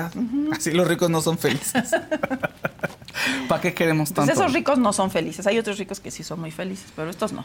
Así 0.53 0.71
los 0.73 0.87
ricos 0.89 1.11
no 1.11 1.21
son 1.21 1.39
felices. 1.39 1.91
¿Para 3.49 3.61
qué 3.61 3.75
queremos 3.75 4.11
Pues 4.13 4.27
tanto? 4.27 4.33
esos 4.41 4.53
ricos 4.53 4.79
no 4.79 4.93
son 4.93 5.11
felices. 5.11 5.47
Hay 5.47 5.59
otros 5.59 5.79
ricos 5.79 6.01
que 6.01 6.11
sí 6.11 6.23
son 6.23 6.41
muy 6.41 6.51
felices, 6.51 6.87
pero 6.97 7.11
estos 7.11 7.33
no. 7.33 7.45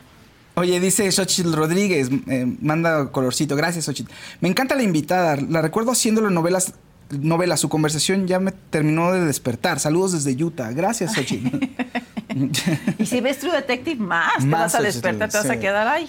Oye, 0.55 0.79
dice 0.79 1.11
Xochitl 1.11 1.53
Rodríguez, 1.53 2.09
eh, 2.27 2.45
manda 2.61 3.11
colorcito. 3.11 3.55
Gracias, 3.55 3.85
Xochitl. 3.85 4.11
Me 4.41 4.49
encanta 4.49 4.75
la 4.75 4.83
invitada. 4.83 5.35
La 5.35 5.61
recuerdo 5.61 5.91
haciéndolo 5.91 6.29
en 6.29 6.33
novelas. 6.33 6.73
Novela, 7.09 7.55
su 7.55 7.69
conversación 7.69 8.27
ya 8.27 8.39
me 8.39 8.51
terminó 8.51 9.11
de 9.13 9.23
despertar. 9.23 9.79
Saludos 9.79 10.11
desde 10.11 10.43
Utah. 10.43 10.71
Gracias, 10.71 11.13
Xochitl. 11.13 11.57
Y 12.99 13.05
si 13.05 13.21
ves 13.21 13.39
True 13.39 13.51
Detective, 13.53 13.95
más, 14.03 14.37
te 14.39 14.45
Más, 14.45 14.59
vas 14.73 14.75
a 14.75 14.81
despertar, 14.81 15.29
te 15.29 15.37
vas 15.37 15.47
sí. 15.47 15.51
a 15.53 15.59
quedar 15.59 15.87
ahí. 15.87 16.07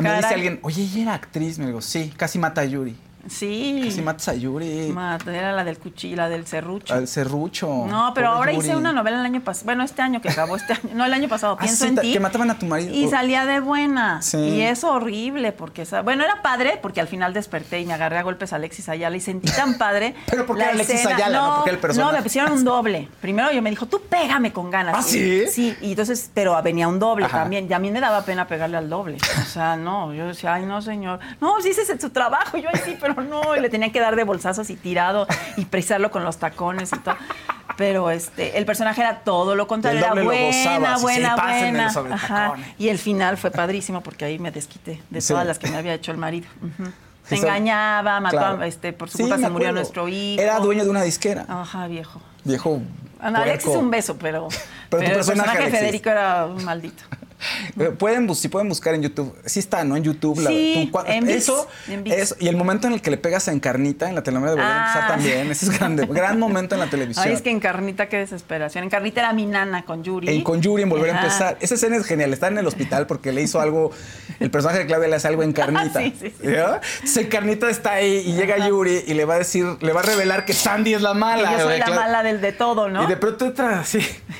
Me 0.00 0.14
dice 0.16 0.34
alguien, 0.34 0.58
oye, 0.62 0.82
ella 0.82 1.02
era 1.02 1.14
actriz. 1.14 1.58
Me 1.58 1.66
digo, 1.66 1.80
sí, 1.80 2.12
casi 2.16 2.38
mata 2.38 2.60
a 2.62 2.64
Yuri. 2.64 2.96
Sí. 3.28 3.82
Casi 3.84 4.02
matas 4.02 4.28
a 4.28 4.34
Yuri. 4.34 4.90
Mata, 4.92 5.34
Era 5.36 5.52
la 5.52 5.64
del 5.64 5.78
cuchillo, 5.78 6.16
la 6.16 6.28
del 6.28 6.46
serrucho. 6.46 6.94
Al 6.94 7.06
serrucho. 7.08 7.86
No, 7.88 8.12
pero 8.14 8.28
ahora 8.28 8.52
Yuri. 8.52 8.66
hice 8.66 8.76
una 8.76 8.92
novela 8.92 9.20
el 9.20 9.26
año 9.26 9.40
pasado. 9.40 9.66
Bueno, 9.66 9.84
este 9.84 10.02
año 10.02 10.20
que 10.20 10.28
acabó, 10.30 10.56
este 10.56 10.72
año. 10.74 10.90
No, 10.94 11.04
el 11.04 11.12
año 11.12 11.28
pasado. 11.28 11.56
Ah, 11.58 11.62
Pienso 11.62 11.84
sí, 11.84 11.90
en 11.90 11.96
ti. 11.98 12.12
que 12.12 12.20
mataban 12.20 12.50
a 12.50 12.58
tu 12.58 12.66
marido. 12.66 12.94
Y 12.94 13.08
salía 13.08 13.44
de 13.46 13.60
buena. 13.60 14.22
Sí. 14.22 14.38
Y 14.38 14.62
es 14.62 14.84
horrible 14.84 15.52
porque, 15.52 15.84
bueno, 16.04 16.24
era 16.24 16.42
padre 16.42 16.78
porque 16.80 17.00
al 17.00 17.08
final 17.08 17.32
desperté 17.34 17.80
y 17.80 17.86
me 17.86 17.94
agarré 17.94 18.18
a 18.18 18.22
golpes 18.22 18.52
a 18.52 18.56
Alexis 18.56 18.88
Ayala 18.88 19.16
y 19.16 19.20
sentí 19.20 19.50
tan 19.52 19.78
padre. 19.78 20.14
¿Pero 20.30 20.46
por 20.46 20.56
qué 20.56 20.64
la 20.64 20.70
Alexis 20.70 20.96
escena. 20.96 21.16
Ayala, 21.16 21.38
no? 21.40 21.54
¿Por 21.56 21.64
qué 21.64 21.70
el 21.70 21.78
personaje? 21.78 22.12
No, 22.12 22.16
me 22.18 22.22
pusieron 22.22 22.52
un 22.52 22.64
doble. 22.64 23.08
Primero 23.20 23.50
yo 23.52 23.62
me 23.62 23.70
dijo, 23.70 23.86
tú 23.86 24.00
pégame 24.08 24.52
con 24.52 24.70
ganas. 24.70 24.94
¿Ah, 24.98 25.02
sí? 25.02 25.44
Sí, 25.48 25.76
y 25.80 25.90
entonces, 25.90 26.30
pero 26.32 26.60
venía 26.62 26.88
un 26.88 26.98
doble 26.98 27.26
Ajá. 27.26 27.38
también. 27.40 27.66
Y 27.68 27.72
a 27.72 27.78
mí 27.78 27.90
me 27.90 28.00
daba 28.00 28.22
pena 28.24 28.46
pegarle 28.46 28.76
al 28.76 28.88
doble. 28.88 29.18
O 29.40 29.44
sea, 29.44 29.76
no, 29.76 30.12
yo 30.14 30.26
decía, 30.26 30.54
ay, 30.54 30.66
no, 30.66 30.80
señor. 30.82 31.18
No, 31.40 31.60
sí, 31.60 31.70
ese 31.70 31.82
es 31.92 32.00
su 32.00 32.10
trabajo. 32.10 32.56
Yo, 32.56 32.68
ay, 32.72 32.80
sí, 32.84 32.96
pero 33.00 33.09
no. 33.14 33.56
Y 33.56 33.60
le 33.60 33.68
tenía 33.68 33.90
que 33.92 34.00
dar 34.00 34.16
de 34.16 34.24
bolsazos 34.24 34.70
y 34.70 34.76
tirado 34.76 35.26
y 35.56 35.64
precisarlo 35.64 36.10
con 36.10 36.24
los 36.24 36.38
tacones 36.38 36.92
y 36.92 36.98
todo. 36.98 37.16
Pero 37.76 38.10
este, 38.10 38.58
el 38.58 38.66
personaje 38.66 39.00
era 39.00 39.20
todo 39.20 39.54
lo 39.56 39.66
contrario. 39.66 40.00
El 40.00 40.04
Era 40.04 40.14
buena, 40.22 40.46
gozaba, 40.46 40.98
buena, 40.98 41.34
sí, 41.36 41.42
buena. 41.42 41.92
sobre 41.92 42.12
Ajá. 42.14 42.54
Y 42.78 42.88
el 42.88 42.98
final 42.98 43.36
fue 43.38 43.50
padrísimo 43.50 44.02
porque 44.02 44.24
ahí 44.26 44.38
me 44.38 44.50
desquité 44.50 45.00
de 45.08 45.20
Sí. 45.20 45.28
todas 45.28 45.46
las 45.46 45.58
que 45.58 45.70
me 45.70 45.76
había 45.78 45.94
hecho 45.94 46.10
el 46.12 46.18
marido. 46.18 46.46
Se 47.24 47.36
engañaba, 47.36 48.18
mató 48.20 48.36
Claro. 48.38 48.60
a, 48.62 48.66
este, 48.66 48.92
por 48.92 49.08
su 49.08 49.18
culpa 49.18 49.38
se 49.38 49.48
murió 49.48 49.72
nuestro 49.72 50.08
hijo. 50.08 50.42
Era 50.42 50.58
dueño 50.58 50.84
de 50.84 50.90
una 50.90 51.02
disquera. 51.02 51.46
Ajá, 51.48 51.86
viejo. 51.86 52.20
Viejo. 52.44 52.82
Ana, 53.20 53.42
Alexis 53.42 53.70
un 53.76 53.90
beso, 53.90 54.16
pero, 54.18 54.48
Pero 54.88 55.02
tu 55.02 55.08
el 55.10 55.14
personaje, 55.16 55.18
personaje 55.18 55.58
de 55.58 55.62
Alexis. 55.64 55.78
Federico 55.80 56.10
era 56.10 56.46
un 56.46 56.64
maldito. 56.64 57.02
Eh, 57.78 57.84
Pueden, 57.98 58.34
si 58.34 58.48
pueden 58.48 58.68
buscar 58.68 58.94
en 58.94 59.02
YouTube, 59.02 59.34
sí 59.44 59.58
está, 59.60 59.84
¿no? 59.84 59.96
En 59.96 60.02
YouTube. 60.04 60.38
Sí, 60.46 60.90
tu 60.92 60.98
en 61.06 61.28
eso, 61.28 61.68
en 61.88 62.04
ViX. 62.04 62.16
eso, 62.16 62.36
y 62.38 62.48
el 62.48 62.56
momento 62.56 62.86
en 62.86 62.92
el 62.94 63.02
que 63.02 63.10
le 63.10 63.16
pegas 63.16 63.48
a 63.48 63.52
Encarnita 63.52 64.08
en 64.08 64.14
la 64.14 64.22
telenovela 64.22 64.52
de 64.52 64.56
Volver 64.60 64.72
a 64.72 64.80
Empezar 64.86 65.02
Ah. 65.04 65.08
también, 65.08 65.50
ese 65.50 65.66
es 65.66 65.78
grande, 65.78 66.06
gran 66.06 66.38
momento 66.38 66.74
en 66.74 66.80
la 66.80 66.86
televisión. 66.88 67.26
Ay, 67.26 67.32
es 67.34 67.42
que 67.42 67.50
en 67.50 67.60
Carnita, 67.60 68.08
qué 68.08 68.18
desesperación. 68.18 68.84
En 68.84 68.90
Carnita 68.90 69.20
era 69.20 69.32
mi 69.32 69.46
nana 69.46 69.84
con 69.84 70.02
Yuri. 70.04 70.28
En 70.28 70.42
con 70.42 70.60
Yuri 70.60 70.82
en 70.82 70.88
Volver 70.88 71.10
a. 71.14 71.18
Empezar. 71.20 71.56
Esa 71.60 71.74
escena 71.74 71.96
es 71.96 72.06
genial. 72.06 72.32
Está 72.32 72.48
en 72.48 72.58
el 72.58 72.66
hospital 72.66 73.06
porque 73.06 73.32
le 73.32 73.42
hizo 73.42 73.60
algo. 73.60 73.90
El 74.38 74.50
personaje 74.50 74.80
de 74.80 74.86
Claudia 74.86 75.08
le 75.08 75.16
hace 75.16 75.28
algo 75.28 75.42
en 75.42 75.52
Carnita. 75.60 76.00
Sí, 76.00 76.14
sí, 76.18 76.30
sí. 76.40 76.46
¿Ya? 76.50 76.80
Entonces, 76.94 77.26
Carnita 77.28 77.68
está 77.68 77.92
ahí 77.94 78.22
y 78.26 78.32
llega 78.32 78.66
Yuri 78.66 79.04
y 79.06 79.14
le 79.14 79.24
va 79.24 79.34
a 79.34 79.38
decir, 79.38 79.66
le 79.80 79.92
va 79.92 80.00
a 80.00 80.04
revelar 80.04 80.44
que 80.44 80.52
Sandy 80.54 80.94
es 80.94 81.02
la 81.02 81.14
mala. 81.14 81.52
yo 81.58 81.64
soy 81.64 81.78
la 81.78 81.86
mala 81.88 82.22
del 82.22 82.40
de 82.40 82.52
todo, 82.52 82.88
¿no? 82.88 83.04
Y 83.04 83.06
de 83.06 83.16
pronto 83.16 83.44
entra 83.46 83.80
así, 83.80 83.98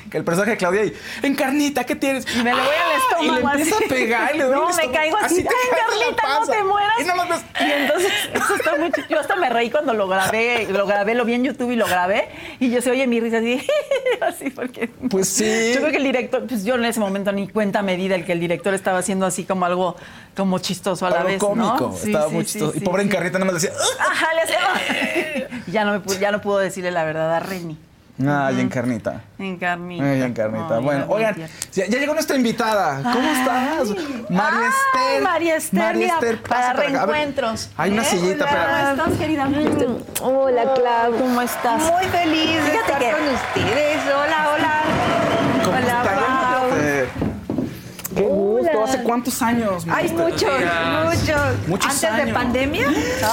que 0.09 0.17
el 0.17 0.23
personaje 0.23 0.51
de 0.51 0.57
Claudia 0.57 0.85
y, 0.85 0.93
en 1.23 1.35
Carnita, 1.35 1.83
¿qué 1.83 1.95
tienes? 1.95 2.25
Y 2.35 2.37
me 2.43 2.45
le 2.53 2.61
voy 2.61 2.75
estómago 2.97 3.23
Y 3.23 3.29
le 3.31 3.39
empieza 3.51 3.75
así. 3.75 3.83
a 3.83 3.87
pegar 3.87 4.35
y 4.35 4.37
le 4.39 4.43
No, 4.51 4.69
el 4.69 4.75
me 4.75 4.91
caigo 4.91 5.17
así. 5.17 5.43
te 5.43 5.49
¡Ay, 5.49 5.79
Carlita, 5.87 6.39
no 6.39 6.47
te 6.47 6.63
mueras! 6.63 6.93
Y 6.99 7.03
nada 7.03 7.15
más 7.15 7.29
ves- 7.29 7.67
Y 7.67 7.71
entonces, 7.71 8.11
eso 8.33 8.55
está 8.55 8.75
muy. 8.77 8.91
Yo 9.09 9.19
hasta 9.19 9.35
me 9.35 9.49
reí 9.49 9.69
cuando 9.69 9.93
lo 9.93 10.07
grabé, 10.07 10.67
lo 10.69 10.85
grabé, 10.85 11.15
lo 11.15 11.25
vi 11.25 11.33
en 11.35 11.43
YouTube 11.43 11.71
y 11.71 11.75
lo 11.75 11.87
grabé. 11.87 12.29
Y 12.59 12.69
yo 12.71 12.81
se 12.81 12.91
oye 12.91 13.07
mi 13.07 13.19
risa 13.19 13.37
así, 13.37 13.65
así 14.21 14.49
porque... 14.49 14.87
Pues 15.09 15.29
sí. 15.29 15.71
Yo 15.73 15.79
creo 15.81 15.91
que 15.91 15.97
el 15.97 16.03
director, 16.03 16.45
pues 16.47 16.63
yo 16.63 16.75
en 16.75 16.85
ese 16.85 16.99
momento 16.99 17.31
ni 17.31 17.47
cuenta 17.47 17.81
me 17.81 17.95
di 17.97 18.07
del 18.07 18.25
que 18.25 18.31
el 18.33 18.39
director 18.39 18.73
estaba 18.73 18.99
haciendo 18.99 19.25
así 19.25 19.43
como 19.45 19.65
algo 19.65 19.95
como 20.35 20.59
chistoso 20.59 21.05
a 21.05 21.09
la 21.09 21.17
Algo 21.17 21.27
vez, 21.29 21.39
cómico. 21.39 21.77
¿no? 21.91 21.93
Sí, 21.97 22.07
Estaba 22.07 22.29
sí, 22.29 22.33
muy 22.35 22.45
chistoso. 22.45 22.71
sí, 22.73 22.77
y 22.77 22.81
pobre 22.81 23.03
sí. 23.03 23.09
Encarnita 23.09 23.39
nada 23.39 23.51
más 23.51 23.61
decía. 23.61 23.77
Ajá, 23.99 24.27
le 24.33 24.41
hacía... 24.41 25.47
Ya 25.67 25.85
no, 25.85 25.99
me 26.05 26.17
ya 26.19 26.31
no 26.31 26.41
pudo 26.41 26.57
decirle 26.59 26.91
la 26.91 27.03
verdad 27.03 27.33
a 27.33 27.39
Reni. 27.39 27.77
Ay, 28.27 28.59
Encarnita. 28.61 29.21
En 29.39 29.57
carnita. 29.57 30.03
Ay, 30.03 30.21
Encarnita. 30.21 30.75
Ay, 30.77 30.83
bueno, 30.83 31.07
Carnita. 31.07 31.13
oigan, 31.15 31.35
ya, 31.73 31.85
ya 31.87 31.99
llegó 31.99 32.13
nuestra 32.13 32.35
invitada. 32.35 33.01
¿Cómo 33.01 33.31
estás? 33.31 33.89
María 34.29 34.59
Ay, 34.59 34.67
Esther. 34.69 35.21
María 35.23 35.55
Esther, 35.57 35.79
María 35.79 35.99
mira, 35.99 36.13
Esther, 36.15 36.41
para. 36.43 36.69
A 36.69 36.73
ver, 36.73 36.91
reencuentros. 36.91 37.69
Hay 37.77 37.91
una 37.91 38.01
¿Eh? 38.01 38.05
sillita, 38.05 38.45
Hola, 38.45 38.51
espérame. 38.51 38.97
¿Cómo 38.97 39.03
estás, 39.03 39.19
querida? 39.19 39.49
Hola, 40.21 40.73
Clau. 40.75 41.11
¿Cómo 41.17 41.41
estás? 41.41 41.81
Muy 41.91 42.05
feliz 42.05 42.55
de 42.55 42.61
Fíjate 42.71 42.77
estar 42.79 42.99
que- 42.99 43.11
con 43.11 43.21
ustedes. 43.33 44.01
Hola, 44.05 44.49
hola. 44.55 44.81
¿Cómo 45.63 45.77
Hola, 45.77 45.79
estás? 45.81 46.19
Pau. 46.19 46.69
Eh, 46.79 47.07
Qué 48.15 48.23
¿Hace 48.83 49.03
cuántos 49.03 49.41
años? 49.41 49.85
Hay 49.89 50.09
muchos, 50.09 50.41
muchos. 51.05 51.67
Muchos 51.67 51.85
¿Antes 51.91 52.01
de 52.01 52.21
años. 52.23 52.33
pandemia? 52.37 52.87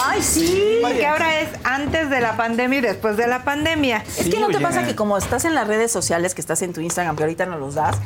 Ay, 0.06 0.22
sí. 0.22 0.78
Porque 0.82 1.06
ahora 1.06 1.40
es 1.40 1.48
antes 1.64 2.10
de 2.10 2.20
la 2.20 2.36
pandemia 2.36 2.78
y 2.78 2.82
después 2.82 3.16
de 3.16 3.26
la 3.26 3.44
pandemia. 3.44 4.02
Es 4.18 4.28
que 4.28 4.38
no 4.40 4.48
te 4.48 4.56
oye. 4.56 4.64
pasa 4.64 4.84
que 4.86 4.94
como 4.94 5.16
estás 5.16 5.44
en 5.44 5.54
las 5.54 5.66
redes 5.66 5.90
sociales, 5.92 6.34
que 6.34 6.40
estás 6.40 6.62
en 6.62 6.72
tu 6.72 6.80
Instagram, 6.80 7.16
que 7.16 7.22
ahorita 7.24 7.46
nos 7.46 7.60
los 7.60 7.74
das, 7.74 7.96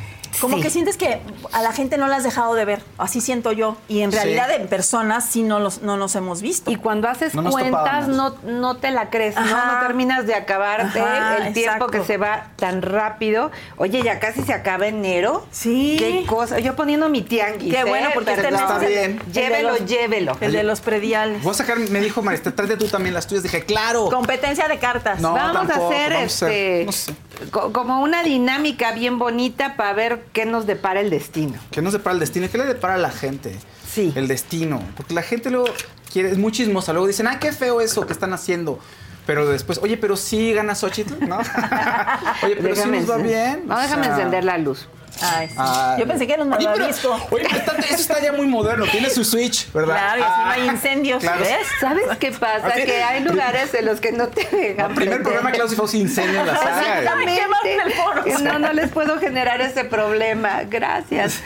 como 0.41 0.57
Sí. 0.57 0.63
que 0.63 0.69
sientes 0.69 0.97
que 0.97 1.21
a 1.51 1.61
la 1.61 1.71
gente 1.73 1.97
no 1.97 2.07
la 2.07 2.17
has 2.17 2.23
dejado 2.23 2.53
de 2.55 2.65
ver. 2.65 2.81
Así 2.97 3.21
siento 3.21 3.51
yo. 3.51 3.77
Y 3.87 4.01
en 4.01 4.11
Sí. 4.11 4.17
realidad 4.17 4.51
en 4.51 4.67
personas 4.67 5.25
sí 5.25 5.43
no, 5.43 5.59
los, 5.59 5.81
no 5.81 5.97
nos 5.97 6.15
hemos 6.15 6.41
visto. 6.41 6.71
Y 6.71 6.75
cuando 6.77 7.07
haces 7.07 7.35
No 7.35 7.49
cuentas, 7.51 8.07
no, 8.07 8.35
no 8.43 8.77
te 8.77 8.91
la 8.91 9.09
crees, 9.09 9.35
¿no? 9.35 9.41
Ajá. 9.41 9.73
No 9.81 9.87
terminas 9.87 10.25
de 10.25 10.33
acabarte 10.35 10.99
Ajá, 10.99 11.37
el 11.47 11.53
tiempo 11.53 11.85
exacto. 11.85 11.87
que 11.87 12.03
se 12.03 12.17
va 12.17 12.47
tan 12.57 12.81
rápido. 12.81 13.51
Oye, 13.77 14.01
ya 14.01 14.19
casi 14.19 14.41
se 14.43 14.53
acaba 14.53 14.87
enero. 14.87 15.45
Sí. 15.51 15.95
Qué 15.99 16.25
cosa. 16.25 16.59
Yo 16.59 16.75
poniendo 16.75 17.09
mi 17.09 17.21
tianguis. 17.35 17.73
Qué 17.73 17.79
¿eh? 17.81 17.83
bueno, 17.85 18.09
porque 18.13 18.31
este 18.31 18.43
Perdón. 18.43 18.61
mes 18.61 18.71
Está 18.71 18.87
bien. 18.87 19.19
Llévelo, 19.31 19.77
llévelo. 19.77 20.37
El 20.41 20.51
de 20.51 20.63
los 20.63 20.81
prediales. 20.81 21.41
Voy 21.43 21.51
a 21.51 21.53
sacar, 21.55 21.77
me 21.79 21.99
dijo 22.01 22.23
Esther, 22.31 22.53
tráete 22.53 22.77
tú 22.77 22.87
también 22.87 23.13
las 23.13 23.27
tuyas. 23.27 23.43
Dije, 23.43 23.63
claro. 23.63 24.09
Competencia 24.09 24.67
de 24.67 24.79
cartas. 24.79 25.19
No, 25.19 25.33
vamos 25.33 25.67
tampoco, 25.67 25.91
a 25.91 25.95
hacer 25.95 26.13
vamos 26.13 26.43
a 26.43 26.47
este 26.51 26.83
no 26.85 26.91
sé. 26.91 27.13
co- 27.51 27.73
como 27.73 28.01
una 28.01 28.23
dinámica 28.23 28.91
bien 28.93 29.19
bonita 29.19 29.75
para 29.75 29.93
ver 29.93 30.25
qué 30.33 30.45
nos 30.45 30.65
depara 30.65 30.99
el 31.01 31.09
destino. 31.09 31.59
¿Qué 31.71 31.81
nos 31.81 31.93
depara 31.93 32.13
el 32.13 32.19
destino? 32.19 32.47
¿Qué 32.51 32.57
le 32.57 32.65
depara 32.65 32.95
a 32.95 32.97
la 32.97 33.11
gente? 33.11 33.55
Sí. 33.91 34.11
El 34.15 34.27
destino. 34.27 34.81
Porque 34.97 35.13
la 35.13 35.21
gente 35.21 35.49
luego 35.51 35.67
quiere, 36.11 36.29
es 36.31 36.37
muy 36.37 36.51
chismosa. 36.51 36.93
Luego 36.93 37.07
dicen, 37.07 37.27
ah, 37.27 37.39
qué 37.39 37.51
feo 37.51 37.81
eso 37.81 38.05
que 38.07 38.13
están 38.13 38.33
haciendo. 38.33 38.79
Pero 39.25 39.47
después, 39.47 39.79
oye, 39.81 39.95
pero 39.97 40.17
sí 40.17 40.51
gana 40.51 40.75
Xochitl, 40.75 41.25
¿no? 41.27 41.37
oye, 42.43 42.55
pero 42.57 42.75
Déjame 42.75 42.99
sí 43.01 43.05
nos 43.05 43.09
va 43.11 43.17
bien. 43.23 43.63
No, 43.67 43.79
déjame 43.79 44.03
sea, 44.05 44.15
encender 44.15 44.43
la 44.43 44.57
luz. 44.57 44.87
Ay, 45.21 45.47
sí. 45.47 45.55
ah, 45.57 45.95
Yo 45.99 46.07
pensé 46.07 46.27
que 46.27 46.33
era 46.33 46.43
un 46.43 46.51
Oye, 46.53 46.67
pero-. 46.73 46.85
Oye, 47.31 47.45
pero 47.49 47.57
está- 47.57 47.77
eso 47.79 47.95
está 47.95 48.19
ya 48.21 48.31
muy 48.33 48.47
moderno. 48.47 48.85
Tiene 48.91 49.09
su 49.09 49.23
switch, 49.23 49.71
¿verdad? 49.71 49.95
Claro, 49.95 50.19
y 50.19 50.23
así 50.23 50.41
no 50.43 50.49
hay 50.51 50.61
Ah, 50.61 50.71
incendios, 50.73 51.21
claro. 51.21 51.39
¿ves? 51.41 51.67
¿Sabes 51.79 52.05
qué 52.19 52.31
pasa? 52.31 52.67
Así- 52.67 52.83
Que 52.83 53.03
hay 53.03 53.23
lugares 53.23 53.73
en 53.73 53.85
los 53.85 53.99
que 53.99 54.11
no 54.11 54.27
te 54.27 54.43
dejan. 54.55 54.89
El 54.91 54.95
primer 54.95 55.21
programa 55.23 55.51
de 55.51 55.57
Klaus 55.57 55.75
Fauci 55.75 55.99
incendio 55.99 56.39
en 56.41 56.47
la. 56.47 56.53
Exactamente. 56.53 57.41
Que 58.23 58.33
No, 58.43 58.59
no 58.59 58.73
les 58.73 58.89
puedo 58.91 59.19
generar 59.19 59.61
ese 59.61 59.83
problema. 59.85 60.63
Gracias. 60.63 61.41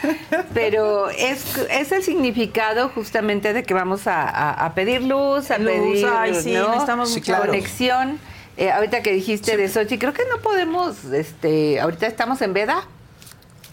Pero 0.53 1.09
es, 1.09 1.43
es 1.69 1.91
el 1.91 2.03
significado 2.03 2.89
justamente 2.89 3.53
de 3.53 3.63
que 3.63 3.73
vamos 3.73 4.07
a, 4.07 4.21
a- 4.23 4.65
a 4.65 4.73
pedir 4.73 5.01
luz, 5.03 5.51
a 5.51 5.57
Luz, 5.57 5.71
pedir 5.71 6.07
ay, 6.07 6.35
sí, 6.35 6.53
¿no? 6.53 6.67
necesitamos 6.69 7.09
Sí, 7.13 7.19
mucha 7.19 7.35
claro. 7.35 7.51
conexión. 7.51 8.19
Eh, 8.57 8.71
ahorita 8.71 9.03
que 9.03 9.11
dijiste 9.11 9.55
de 9.55 9.69
Sochi, 9.69 9.99
creo 9.99 10.13
que 10.13 10.23
no 10.31 10.39
podemos, 10.41 11.03
este, 11.05 11.79
ahorita 11.79 12.07
estamos 12.07 12.41
en 12.41 12.53
veda. 12.53 12.87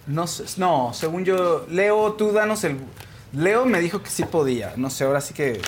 No, 0.06 0.26
sé, 0.26 0.44
no, 0.58 0.92
según 0.94 1.24
yo, 1.24 1.66
Leo, 1.70 2.12
tú 2.12 2.32
danos 2.32 2.62
el... 2.64 2.76
Leo 3.32 3.64
me 3.64 3.80
dijo 3.80 4.02
que 4.02 4.10
sí 4.10 4.24
podía. 4.24 4.72
No 4.76 4.90
sé, 4.90 5.04
ahora 5.04 5.20
sí 5.20 5.34
que... 5.34 5.60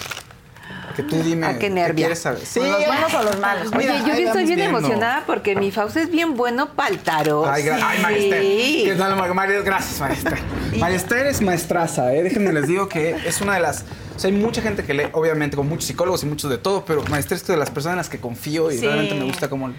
Que 0.95 1.03
tú 1.03 1.17
dime. 1.23 1.47
Ah, 1.47 1.59
qué 1.59 1.69
nervia. 1.69 1.95
quieres 2.07 2.21
saber? 2.21 2.41
Sí, 2.45 2.59
¿Los 2.61 2.87
buenos 2.87 3.13
o 3.15 3.23
los 3.23 3.39
malos? 3.39 3.69
Oye, 3.69 3.79
Mira, 3.79 3.99
yo 4.19 4.27
estoy 4.27 4.45
bien 4.45 4.57
viendo. 4.57 4.79
emocionada 4.79 5.25
porque 5.27 5.55
mi 5.55 5.71
Fausto 5.71 5.99
es 5.99 6.11
bien 6.11 6.37
bueno 6.37 6.71
para 6.75 6.89
el 6.89 6.99
tarot. 7.01 7.47
Ay, 7.47 7.65
gra- 7.65 7.79
ay, 7.83 7.99
María 8.01 8.19
Esther. 8.19 8.43
Sí. 8.43 8.83
¿Qué 8.87 8.95
tal? 8.95 9.63
Gracias. 9.65 10.01
María 10.79 10.97
Esther 10.97 11.27
es 11.27 11.41
maestraza, 11.43 12.15
¿eh? 12.15 12.23
Déjenme 12.23 12.53
les 12.53 12.67
digo 12.67 12.89
que 12.89 13.11
es 13.27 13.41
una 13.43 13.55
de 13.55 13.61
las... 13.61 13.85
O 14.17 14.19
sea, 14.19 14.31
hay 14.31 14.37
mucha 14.37 14.63
gente 14.63 14.85
que 14.85 14.95
lee, 14.95 15.09
obviamente, 15.13 15.57
con 15.57 15.69
muchos 15.69 15.85
psicólogos 15.85 16.23
y 16.23 16.27
muchos 16.27 16.51
de 16.51 16.57
todo, 16.59 16.85
pero 16.87 17.03
Esther 17.17 17.37
es 17.37 17.47
de 17.47 17.57
las 17.59 17.71
personas 17.71 17.93
en 17.95 17.99
las 17.99 18.09
que 18.09 18.19
confío 18.19 18.71
y 18.73 18.79
Sí. 18.79 18.87
realmente 18.87 19.15
me 19.15 19.25
gusta 19.25 19.51
cómo... 19.51 19.73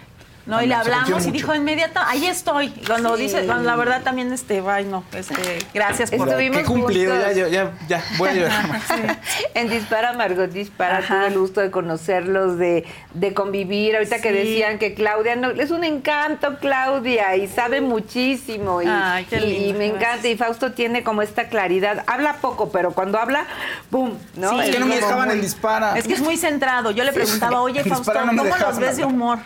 No, 0.47 0.61
y 0.61 0.65
le 0.67 0.73
hablamos 0.75 1.25
y 1.27 1.31
dijo 1.31 1.53
inmediato, 1.53 1.99
ahí 2.05 2.25
estoy. 2.25 2.69
Cuando 2.87 3.15
Sí. 3.17 3.23
dice, 3.23 3.45
cuando 3.45 3.65
la 3.65 3.75
verdad 3.75 4.01
también, 4.01 4.31
este, 4.31 4.63
ay, 4.67 4.85
no, 4.85 5.03
este, 5.13 5.59
gracias 5.73 6.09
por... 6.09 6.27
Estuvimos 6.29 6.59
Qué 6.59 6.63
cumplido, 6.63 7.13
ya, 7.19 7.31
ya, 7.33 7.47
ya, 7.49 7.71
ya, 7.89 8.03
voy 8.17 8.29
a 8.29 8.33
llorar. 8.33 8.79
En 9.53 9.69
Dispara, 9.69 10.13
Margot 10.13 10.49
Dispara, 10.49 10.99
Ajá. 10.99 11.15
tuve 11.17 11.27
el 11.27 11.39
gusto 11.39 11.61
de 11.61 11.69
conocerlos, 11.71 12.57
de, 12.57 12.85
de 13.13 13.33
convivir. 13.33 13.95
Ahorita 13.97 14.21
que 14.21 14.29
Sí. 14.31 14.35
decían 14.37 14.79
que 14.79 14.93
Claudia, 14.93 15.35
no, 15.35 15.49
es 15.51 15.71
un 15.71 15.83
encanto 15.83 16.57
Claudia 16.59 17.35
y 17.35 17.47
sabe 17.47 17.81
muchísimo. 17.81 18.81
Y, 18.81 18.87
Ay, 18.87 19.25
qué 19.25 19.37
y- 19.37 19.43
y 19.43 19.59
lindo, 19.59 19.79
me 19.79 19.87
gracias. 19.89 20.09
encanta. 20.09 20.27
Y 20.29 20.37
Fausto 20.37 20.71
tiene 20.71 21.03
como 21.03 21.21
esta 21.21 21.49
claridad. 21.49 22.03
Habla 22.07 22.35
poco, 22.37 22.69
pero 22.71 22.91
cuando 22.91 23.19
habla, 23.19 23.45
¡boom! 23.91 24.17
¿no? 24.35 24.51
Sí. 24.51 24.59
Es 24.61 24.69
que 24.71 24.79
no 24.79 24.85
me 24.85 24.95
dejaban 24.95 25.25
muy- 25.27 25.35
en 25.35 25.41
dispara. 25.41 25.97
Es 25.97 26.07
que 26.07 26.13
es 26.13 26.21
muy 26.21 26.37
centrado. 26.37 26.91
Yo 26.91 27.03
le 27.03 27.11
preguntaba, 27.11 27.61
oye, 27.61 27.83
Fausto, 27.83 28.13
no 28.25 28.43
¿cómo 28.43 28.55
los 28.57 28.79
ves 28.79 28.97
de 28.97 29.03
humor? 29.05 29.39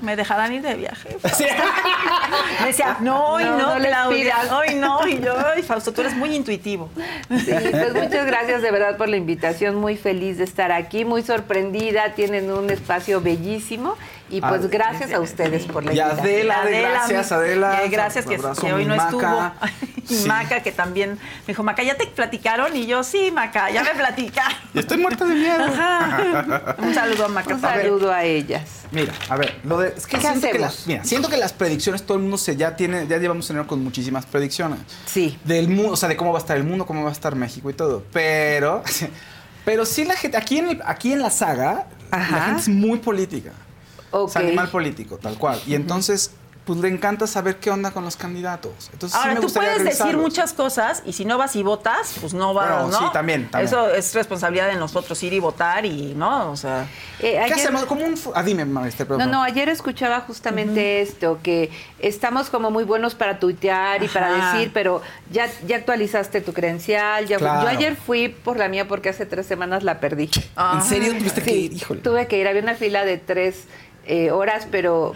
Me 0.00 0.16
dejarán 0.16 0.45
van 0.46 0.52
a 0.52 0.54
ir 0.54 0.62
de 0.62 0.74
viaje. 0.74 1.08
Me 2.60 2.66
decía, 2.66 2.96
no, 3.00 3.32
hoy 3.32 3.44
No, 3.44 3.58
no, 3.58 3.78
no 3.78 3.84
Claudia, 3.84 4.36
hoy 4.52 4.74
no. 4.76 5.06
Y 5.06 5.20
yo, 5.20 5.34
ay, 5.38 5.62
Fausto, 5.62 5.92
tú 5.92 6.00
eres 6.02 6.14
muy 6.14 6.34
intuitivo. 6.34 6.88
Sí, 7.28 7.52
pues 7.70 7.94
muchas 7.94 8.26
gracias 8.26 8.62
de 8.62 8.70
verdad 8.70 8.96
por 8.96 9.08
la 9.08 9.16
invitación, 9.16 9.74
muy 9.76 9.96
feliz 9.96 10.38
de 10.38 10.44
estar 10.44 10.72
aquí, 10.72 11.04
muy 11.04 11.22
sorprendida, 11.22 12.14
tienen 12.14 12.50
un 12.50 12.70
espacio 12.70 13.20
bellísimo 13.20 13.96
y 14.30 14.40
pues 14.40 14.62
Ah, 14.64 14.68
gracias 14.70 15.12
a 15.12 15.20
ustedes 15.20 15.64
por 15.66 15.84
la 15.84 15.92
Y 15.92 15.98
invitación. 15.98 16.26
Adela, 16.26 16.64
de 16.64 16.80
gracias, 16.82 17.32
Adela. 17.32 17.84
eh, 17.84 17.88
gracias 17.88 18.24
que, 18.26 18.72
hoy 18.72 18.84
no 18.84 18.96
Maca. 18.96 19.08
estuvo. 19.10 19.52
Y 20.08 20.14
Sí. 20.18 20.28
Maca, 20.28 20.62
que 20.62 20.70
también 20.70 21.14
me 21.14 21.18
dijo, 21.48 21.64
Maca, 21.64 21.82
¿ya 21.82 21.96
te 21.96 22.06
platicaron? 22.06 22.76
Y 22.76 22.86
yo, 22.86 23.02
sí, 23.02 23.32
Maca, 23.32 23.70
ya 23.72 23.82
me 23.82 23.90
platicaron. 23.90 24.56
Estoy 24.72 24.98
muerta 24.98 25.24
de 25.24 25.34
miedo. 25.34 25.64
Ajá. 25.64 26.76
Un 26.78 26.94
saludo 26.94 27.24
a 27.24 27.28
Maca. 27.28 27.54
Un 27.54 27.60
saludo 27.60 28.12
a 28.12 28.22
ellas. 28.22 28.62
Mira, 28.92 29.12
a 29.28 29.34
ver, 29.36 29.58
lo 29.64 29.78
de, 29.78 29.88
es 29.96 30.06
que 30.06 30.16
¿Qué 30.18 30.20
siento 30.28 30.48
que, 30.48 30.58
las, 30.60 30.86
mira, 30.86 31.02
siento 31.02 31.28
que 31.28 31.36
las 31.36 31.52
predicciones 31.52 32.04
todo 32.04 32.18
el 32.18 32.22
mundo 32.22 32.38
se 32.38 32.54
ya 32.54 32.76
tiene, 32.76 33.08
ya 33.08 33.16
llevamos 33.18 33.50
enero 33.50 33.66
con 33.66 33.82
muchísimas 33.82 34.26
predicciones. 34.26 34.78
Sí. 35.06 35.36
Del 35.42 35.66
mundo, 35.68 35.90
o 35.94 35.96
sea, 35.96 36.08
de 36.08 36.16
cómo 36.16 36.30
va 36.32 36.38
a 36.38 36.42
estar 36.42 36.56
el 36.56 36.62
mundo, 36.62 36.86
cómo 36.86 37.02
va 37.02 37.08
a 37.08 37.12
estar 37.12 37.34
México 37.34 37.68
y 37.68 37.74
todo. 37.74 38.04
Pero, 38.12 38.84
pero 39.64 39.84
sí 39.84 40.04
la 40.04 40.14
gente, 40.14 40.36
aquí 40.36 40.58
en, 40.58 40.68
el- 40.68 40.82
aquí 40.86 41.12
en 41.14 41.20
la 41.20 41.30
saga, 41.30 41.86
la 42.12 42.20
gente 42.24 42.60
es 42.60 42.68
muy 42.68 42.98
política. 43.00 43.50
Es 44.26 44.36
animal 44.36 44.68
político, 44.68 45.18
tal 45.18 45.36
cual. 45.38 45.60
Y 45.66 45.74
entonces, 45.74 46.32
pues 46.66 46.80
le 46.80 46.88
encanta 46.88 47.28
saber 47.28 47.58
qué 47.58 47.70
onda 47.70 47.92
con 47.92 48.04
los 48.04 48.16
candidatos. 48.16 48.90
Entonces, 48.92 49.16
sí 49.16 49.28
Ahora, 49.28 49.40
me 49.40 49.46
tú 49.46 49.52
puedes 49.52 49.84
decir 49.84 50.16
muchas 50.16 50.52
cosas 50.52 51.00
y 51.06 51.12
si 51.12 51.24
no 51.24 51.38
vas 51.38 51.54
y 51.54 51.62
votas, 51.62 52.16
pues 52.20 52.34
no 52.34 52.54
vas, 52.54 52.68
Bueno, 52.68 52.88
¿no? 52.88 52.98
sí, 52.98 53.12
también, 53.12 53.48
también. 53.48 53.68
Eso 53.68 53.88
es 53.94 54.12
responsabilidad 54.14 54.66
de 54.66 54.74
nosotros 54.74 55.22
ir 55.22 55.32
y 55.32 55.38
votar 55.38 55.86
y, 55.86 56.14
¿no? 56.16 56.50
O 56.50 56.56
sea... 56.56 56.88
Eh, 57.20 57.40
¿Qué 57.46 57.54
hacemos? 57.54 57.84
Como 57.84 58.04
un... 58.04 58.16
Ah, 58.34 58.42
dime, 58.42 58.64
maestra, 58.64 59.06
perdón. 59.06 59.30
No, 59.30 59.36
no, 59.38 59.42
ayer 59.44 59.68
escuchaba 59.68 60.20
justamente 60.22 61.02
esto, 61.02 61.38
que 61.40 61.70
estamos 62.00 62.50
como 62.50 62.72
muy 62.72 62.82
buenos 62.82 63.14
para 63.14 63.38
tuitear 63.38 64.02
y 64.02 64.08
para 64.08 64.52
decir, 64.52 64.72
pero 64.74 65.02
ya, 65.30 65.48
ya 65.68 65.76
actualizaste 65.76 66.40
tu 66.40 66.52
credencial. 66.52 67.26
Ya, 67.26 67.36
Claro. 67.38 67.62
Yo 67.62 67.68
ayer 67.68 67.94
fui 67.94 68.28
por 68.28 68.56
la 68.56 68.66
mía 68.68 68.88
porque 68.88 69.08
hace 69.10 69.24
tres 69.24 69.46
semanas 69.46 69.84
la 69.84 70.00
perdí. 70.00 70.28
¿En 70.74 70.82
serio 70.82 71.16
tuviste 71.16 71.42
que 71.42 71.52
ir? 71.52 71.72
Híjole. 71.74 72.00
tuve 72.00 72.26
que 72.26 72.38
ir, 72.40 72.48
había 72.48 72.62
una 72.62 72.74
fila 72.74 73.04
de 73.04 73.18
tres 73.18 73.64
eh, 74.06 74.30
horas, 74.30 74.66
pero 74.70 75.14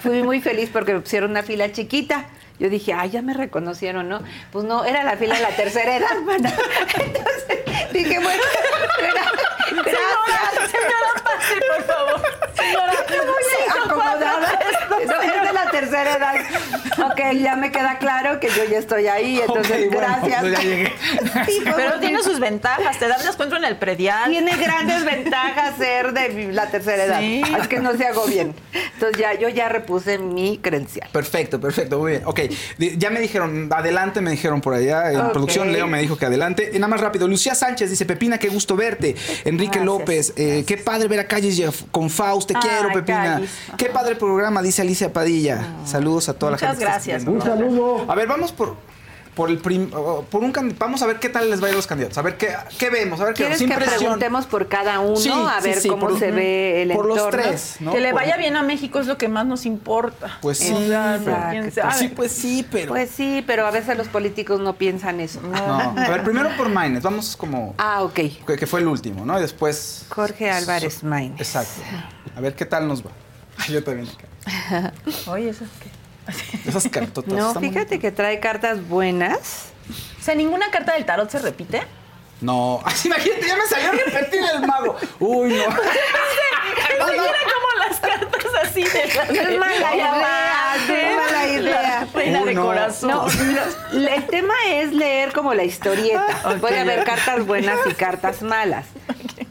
fui 0.00 0.22
muy 0.22 0.40
feliz 0.40 0.70
porque 0.72 0.94
me 0.94 1.00
pusieron 1.00 1.30
una 1.30 1.42
fila 1.42 1.72
chiquita. 1.72 2.26
Yo 2.58 2.70
dije, 2.70 2.92
ay, 2.92 3.10
ya 3.10 3.20
me 3.22 3.34
reconocieron, 3.34 4.08
¿no? 4.08 4.20
Pues 4.52 4.64
no, 4.64 4.84
era 4.84 5.02
la 5.02 5.16
fila 5.16 5.34
de 5.34 5.42
la 5.42 5.48
tercera 5.50 5.96
edad, 5.96 6.14
mana. 6.24 6.52
Entonces 7.00 7.92
dije, 7.92 8.18
bueno, 8.20 8.42
gracias. 8.98 10.70
Señora, 10.70 11.22
pase, 11.24 11.58
por 11.66 11.84
favor. 11.84 12.22
Señora, 12.54 12.92
acomodada. 13.84 14.58
No, 14.90 15.20
es 15.22 15.42
de 15.46 15.52
la 15.52 15.70
tercera 15.70 16.16
edad. 16.16 16.34
Ok, 17.06 17.20
ya 17.40 17.56
me 17.56 17.70
queda 17.72 17.98
claro 17.98 18.38
que 18.40 18.48
yo 18.48 18.64
ya 18.64 18.78
estoy 18.78 19.08
ahí, 19.08 19.40
entonces 19.40 19.86
Ok, 19.88 19.92
bueno, 19.94 20.08
gracias. 20.20 20.40
pues 20.40 20.52
ya 20.52 20.62
llegué. 20.62 20.92
Sí, 21.46 21.62
Pero 21.64 22.00
tiene 22.00 22.22
sus 22.22 22.38
ventajas, 22.40 22.98
te 22.98 23.08
das 23.08 23.24
descuento 23.24 23.56
en 23.56 23.64
el 23.64 23.76
predial. 23.76 24.30
Tiene 24.30 24.56
grandes 24.56 25.04
ventajas 25.04 25.76
ser 25.76 26.12
de 26.12 26.52
la 26.52 26.70
tercera 26.70 27.04
edad. 27.04 27.20
Sí. 27.20 27.42
Es 27.60 27.68
que 27.68 27.80
no 27.80 27.92
se 27.96 28.06
hago 28.06 28.24
bien. 28.26 28.54
Entonces 28.94 29.18
ya, 29.20 29.34
yo 29.34 29.48
ya 29.48 29.68
repuse 29.68 30.18
mi 30.18 30.58
credencial. 30.58 31.08
Perfecto, 31.12 31.60
perfecto, 31.60 31.98
muy 31.98 32.12
bien. 32.12 32.22
Ok, 32.24 32.40
ya 32.78 33.10
me 33.10 33.20
dijeron, 33.20 33.68
adelante, 33.74 34.20
me 34.20 34.30
dijeron 34.30 34.60
por 34.60 34.74
allá. 34.74 35.12
En 35.12 35.32
producción, 35.32 35.72
Leo 35.72 35.86
me 35.86 36.00
dijo 36.00 36.16
que 36.16 36.26
adelante. 36.26 36.70
Y 36.72 36.78
nada 36.78 36.88
más 36.88 37.00
rápido, 37.00 37.28
Lucía 37.28 37.54
Sánchez 37.54 37.90
dice, 37.90 38.06
Pepina, 38.06 38.38
qué 38.38 38.48
gusto 38.48 38.76
verte. 38.76 39.14
Enrique 39.44 39.78
Gracias, 39.78 39.84
López, 39.84 40.32
eh, 40.36 40.64
qué 40.66 40.76
padre 40.76 41.08
ver 41.08 41.20
a 41.20 41.26
Calles 41.26 41.84
con 41.90 42.10
Faust, 42.10 42.48
te 42.48 42.54
quiero, 42.54 42.92
Pepina. 42.92 43.34
Calles. 43.34 43.50
Qué 43.76 43.86
padre 43.86 44.16
programa, 44.16 44.62
dice 44.62 44.82
Alicia 44.82 45.12
Padilla. 45.12 45.74
Saludos 45.84 46.28
a 46.28 46.34
toda 46.34 46.52
Muchas 46.52 46.62
la 46.62 46.68
gente. 46.68 46.84
está 46.84 46.92
gracias. 46.92 47.24
Un 47.24 47.40
saludo. 47.42 48.10
A 48.10 48.14
ver, 48.14 48.26
vamos 48.26 48.52
por, 48.52 48.76
por 49.34 49.50
el 49.50 49.58
prim- 49.58 49.90
por 49.90 50.42
un 50.44 50.52
vamos 50.78 51.02
a 51.02 51.06
ver 51.06 51.18
qué 51.18 51.28
tal 51.28 51.50
les 51.50 51.60
va 51.62 51.66
a 51.66 51.68
ir 51.70 51.74
a 51.74 51.76
los 51.76 51.86
candidatos. 51.86 52.16
A 52.18 52.22
ver 52.22 52.36
qué, 52.36 52.54
qué 52.78 52.90
vemos, 52.90 53.20
a 53.20 53.24
ver 53.24 53.34
qué 53.34 53.38
¿Quieres 53.44 53.60
nos 53.60 53.68
que 53.68 53.72
impresión. 53.74 53.98
preguntemos 53.98 54.46
por 54.46 54.68
cada 54.68 55.00
uno? 55.00 55.16
Sí, 55.16 55.30
a 55.30 55.60
ver 55.60 55.80
sí, 55.80 55.88
cómo 55.88 56.08
por- 56.08 56.18
se 56.18 56.30
ve 56.30 56.82
el 56.82 56.92
por 56.92 57.06
entorno. 57.10 57.22
los 57.22 57.30
tres, 57.30 57.76
¿no? 57.80 57.92
Que 57.92 58.00
le 58.00 58.10
Por- 58.12 58.20
vaya 58.20 58.36
bien 58.36 58.56
a 58.56 58.62
México 58.62 59.00
es 59.00 59.06
lo 59.06 59.18
que 59.18 59.28
más 59.28 59.46
nos 59.46 59.66
importa. 59.66 60.38
Pues 60.40 60.58
sí, 60.58 60.72
pero-. 60.72 61.70
Pues 61.82 61.96
sí, 61.98 62.08
pues 62.08 62.32
sí, 62.32 62.66
pero. 62.70 62.88
Pues 62.92 63.10
sí, 63.10 63.42
pero 63.46 63.66
a 63.66 63.70
veces 63.70 63.96
los 63.96 64.08
políticos 64.08 64.60
no 64.60 64.74
piensan 64.74 65.20
eso. 65.20 65.40
no. 65.42 65.56
A 65.56 66.08
ver, 66.08 66.22
primero 66.22 66.50
por 66.56 66.68
Maines, 66.68 67.02
vamos 67.02 67.36
como. 67.36 67.74
Ah, 67.78 68.02
ok. 68.02 68.14
que, 68.14 68.56
que 68.58 68.66
fue 68.66 68.80
el 68.80 68.88
último, 68.88 69.24
¿no? 69.26 69.38
Y 69.38 69.42
después. 69.42 70.06
Jorge 70.10 70.50
Álvarez 70.50 71.02
Maínez. 71.02 71.40
Exacto. 71.40 71.82
A 72.36 72.40
ver 72.40 72.54
qué 72.54 72.64
tal 72.66 72.86
nos 72.88 73.04
va. 73.04 73.10
Yo 73.68 73.82
también. 73.82 74.08
acá. 74.08 74.92
Oye, 75.26 75.48
eso 75.50 75.64
es 75.64 75.70
que... 75.82 75.88
Esas 76.66 76.88
cartotas. 76.88 77.32
No, 77.32 77.48
están 77.48 77.62
fíjate 77.62 77.84
bonitas. 77.86 78.00
que 78.00 78.10
trae 78.12 78.40
cartas 78.40 78.86
buenas. 78.88 79.66
O 80.20 80.22
sea, 80.24 80.34
ninguna 80.34 80.70
carta 80.70 80.94
del 80.94 81.04
tarot 81.04 81.28
se 81.30 81.38
repite. 81.38 81.82
No. 82.40 82.80
Ay, 82.84 82.94
imagínate, 83.04 83.46
ya 83.46 83.56
me 83.56 83.66
salió 83.66 83.88
a 83.90 83.92
repetir 83.92 84.40
el 84.54 84.66
mago. 84.66 84.96
Uy, 85.20 85.50
no. 85.54 85.64
Mira 86.94 87.38
como 87.54 87.88
las 87.88 88.00
cartas 88.00 88.44
así 88.62 88.82
de 88.82 89.02
Es 89.02 89.58
mala 89.58 89.94
idea, 89.94 90.76
es 90.76 91.16
mala 91.16 91.48
idea. 91.48 92.08
Reina 92.14 92.44
de 92.44 92.54
no. 92.54 92.64
corazón. 92.66 93.10
No, 93.10 93.26
lo- 93.92 94.08
el 94.08 94.26
tema 94.26 94.54
es 94.68 94.92
leer 94.92 95.32
como 95.32 95.54
la 95.54 95.64
historieta. 95.64 96.26
Puede 96.60 96.80
haber 96.80 97.04
cartas 97.04 97.46
buenas 97.46 97.78
y 97.90 97.94
cartas 97.94 98.42
malas. 98.42 98.86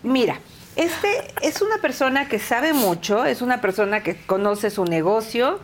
Mira, 0.03 0.39
este 0.75 1.23
es 1.41 1.61
una 1.61 1.77
persona 1.77 2.27
que 2.27 2.39
sabe 2.39 2.73
mucho, 2.73 3.25
es 3.25 3.41
una 3.41 3.61
persona 3.61 4.03
que 4.03 4.17
conoce 4.25 4.69
su 4.69 4.85
negocio, 4.85 5.59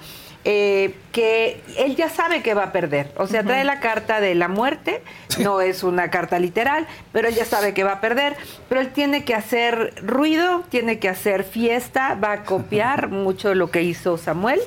eh, 0.46 0.96
que 1.12 1.62
él 1.78 1.96
ya 1.96 2.10
sabe 2.10 2.42
que 2.42 2.54
va 2.54 2.66
a 2.66 2.72
perder. 2.72 3.12
O 3.18 3.28
sea, 3.28 3.44
trae 3.44 3.64
la 3.64 3.80
carta 3.80 4.22
de 4.22 4.36
la 4.36 4.48
muerte, 4.48 5.02
no 5.40 5.60
es 5.60 5.84
una 5.84 6.10
carta 6.10 6.40
literal, 6.40 6.88
pero 7.12 7.28
él 7.28 7.36
ya 7.36 7.46
sabe 7.46 7.74
que 7.74 7.84
va 7.84 7.94
a 7.94 8.02
perder. 8.02 8.38
Pero 8.70 8.82
él 8.82 8.90
tiene 8.90 9.26
que 9.26 9.36
hacer 9.36 9.94
ruido, 10.02 10.64
tiene 10.70 11.00
que 11.00 11.10
hacer 11.10 11.44
fiesta, 11.44 12.16
va 12.16 12.32
a 12.32 12.44
copiar 12.44 13.10
mucho 13.10 13.54
lo 13.54 13.70
que 13.70 13.84
hizo 13.84 14.18
Samuel. 14.18 14.60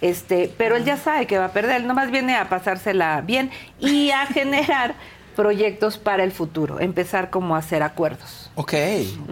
Este, 0.00 0.52
pero 0.58 0.76
él 0.76 0.84
ya 0.84 0.98
sabe 0.98 1.26
que 1.26 1.38
va 1.38 1.46
a 1.46 1.52
perder, 1.52 1.76
él 1.76 1.86
nomás 1.86 2.10
viene 2.10 2.36
a 2.36 2.50
pasársela 2.50 3.22
bien 3.22 3.50
y 3.80 4.10
a 4.10 4.26
generar 4.26 4.94
proyectos 5.34 5.98
para 5.98 6.24
el 6.24 6.32
futuro, 6.32 6.80
empezar 6.80 7.30
como 7.30 7.56
a 7.56 7.58
hacer 7.58 7.82
acuerdos. 7.82 8.50
Ok. 8.54 8.74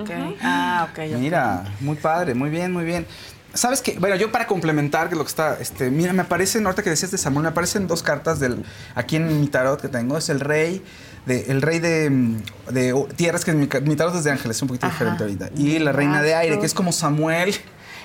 Ok. 0.01 0.11
Ah, 0.43 0.88
ok. 0.90 0.99
ok. 0.99 1.18
Mira, 1.18 1.64
muy 1.80 1.97
padre, 1.97 2.34
muy 2.34 2.49
bien, 2.51 2.72
muy 2.72 2.84
bien. 2.84 3.07
¿Sabes 3.55 3.82
qué? 3.82 3.98
Bueno, 3.98 4.16
yo 4.16 4.32
para 4.32 4.46
complementar 4.46 5.12
lo 5.12 5.24
que 5.24 5.28
está, 5.28 5.59
este, 5.61 5.90
mira, 5.90 6.12
me 6.12 6.22
aparecen, 6.22 6.64
ahorita 6.64 6.82
que 6.82 6.90
decías 6.90 7.11
de 7.11 7.18
Samuel, 7.18 7.42
me 7.44 7.48
aparecen 7.50 7.86
dos 7.86 8.03
cartas 8.03 8.40
del, 8.40 8.64
aquí 8.94 9.16
en 9.16 9.40
mi 9.40 9.46
tarot 9.48 9.80
que 9.80 9.88
tengo, 9.88 10.16
es 10.16 10.28
el 10.30 10.40
rey, 10.40 10.82
de, 11.26 11.44
el 11.50 11.61
rey 11.62 11.78
de, 11.78 12.09
mm, 12.11 12.36
de 12.72 12.92
oh, 12.94 13.07
tierras, 13.14 13.44
que 13.44 13.53
mi, 13.53 13.66
ca- 13.66 13.80
mi 13.80 13.94
tarot 13.94 14.14
es 14.16 14.24
de 14.24 14.30
ángeles, 14.30 14.57
es 14.57 14.62
un 14.62 14.68
poquito 14.68 14.86
diferente 14.86 15.22
ahorita, 15.24 15.50
y 15.57 15.78
la 15.78 15.92
reina 15.92 16.22
de 16.22 16.34
aire, 16.34 16.59
que 16.59 16.66
es 16.66 16.72
como 16.74 16.92
Samuel 16.92 17.55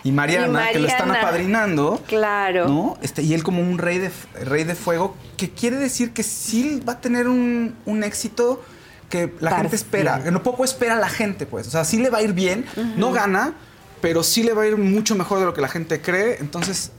y 0.03 0.11
Mariana, 0.11 0.69
Y 0.69 0.73
que 0.73 0.79
lo 0.79 0.87
están 0.87 1.11
apadrinando. 1.11 2.01
Claro. 2.07 2.67
¿no? 2.67 2.97
Este, 3.01 3.23
y 3.23 3.33
él 3.33 3.43
como 3.43 3.61
un 3.61 3.77
rey 3.77 3.97
de, 3.99 4.11
rey 4.43 4.63
de 4.65 4.75
fuego, 4.75 5.15
que 5.37 5.49
quiere 5.51 5.77
decir 5.77 6.11
que 6.13 6.23
sí 6.23 6.81
va 6.87 6.93
a 6.93 7.01
tener 7.01 7.27
un, 7.27 7.73
un 7.85 8.03
éxito 8.03 8.63
que 9.09 9.33
la 9.39 9.51
gente 9.57 9.77
espera, 9.77 10.21
que 10.23 10.31
no 10.31 10.43
poco 10.43 10.65
espera 10.65 10.95
la 10.95 11.07
gente, 11.09 11.45
pues. 11.45 11.67
O 11.67 11.71
sea, 11.71 11.85
sí 11.85 11.97
le 11.99 12.09
va 12.09 12.17
a 12.17 12.21
ir 12.21 12.33
bien, 12.33 12.65
no 12.97 13.11
gana, 13.13 13.53
pero 14.01 14.23
sí 14.23 14.43
le 14.43 14.53
va 14.53 14.63
a 14.63 14.67
ir 14.67 14.77
mucho 14.77 15.15
mejor 15.15 15.39
de 15.39 15.45
lo 15.45 15.53
que 15.53 15.61
la 15.61 15.67
gente 15.67 16.01
cree. 16.01 16.37
Entonces, 16.39 16.91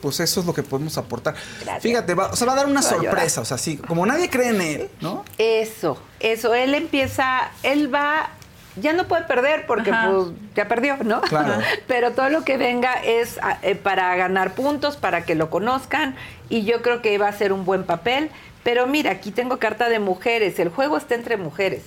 pues 0.00 0.20
eso 0.20 0.40
es 0.40 0.46
lo 0.46 0.52
que 0.52 0.62
podemos 0.62 0.98
aportar. 0.98 1.34
Gracias. 1.60 1.82
Fíjate, 1.82 2.14
va, 2.14 2.26
o 2.26 2.36
sea, 2.36 2.46
va 2.46 2.54
a 2.54 2.56
dar 2.56 2.66
una 2.66 2.82
sorpresa. 2.82 3.40
O 3.40 3.44
sea, 3.44 3.56
sí, 3.56 3.76
como 3.76 4.04
nadie 4.04 4.28
cree 4.28 4.48
en 4.48 4.60
él, 4.60 4.90
¿no? 5.00 5.24
Eso, 5.38 5.96
eso, 6.20 6.54
él 6.54 6.74
empieza, 6.74 7.50
él 7.62 7.92
va, 7.94 8.30
ya 8.76 8.92
no 8.92 9.06
puede 9.06 9.22
perder 9.22 9.64
porque 9.66 9.90
Ajá. 9.90 10.10
pues 10.10 10.28
ya 10.56 10.68
perdió, 10.68 10.96
¿no? 11.04 11.20
Claro. 11.22 11.62
Pero 11.86 12.12
todo 12.12 12.28
lo 12.28 12.44
que 12.44 12.56
venga 12.56 12.94
es 12.94 13.38
eh, 13.62 13.76
para 13.76 14.14
ganar 14.16 14.54
puntos, 14.54 14.96
para 14.96 15.24
que 15.24 15.34
lo 15.34 15.50
conozcan 15.50 16.16
y 16.48 16.64
yo 16.64 16.82
creo 16.82 17.00
que 17.00 17.16
va 17.18 17.28
a 17.28 17.32
ser 17.32 17.52
un 17.52 17.64
buen 17.64 17.84
papel. 17.84 18.30
Pero 18.64 18.86
mira, 18.86 19.12
aquí 19.12 19.30
tengo 19.30 19.58
carta 19.58 19.88
de 19.88 19.98
mujeres, 19.98 20.58
el 20.58 20.68
juego 20.68 20.96
está 20.96 21.14
entre 21.14 21.36
mujeres 21.36 21.82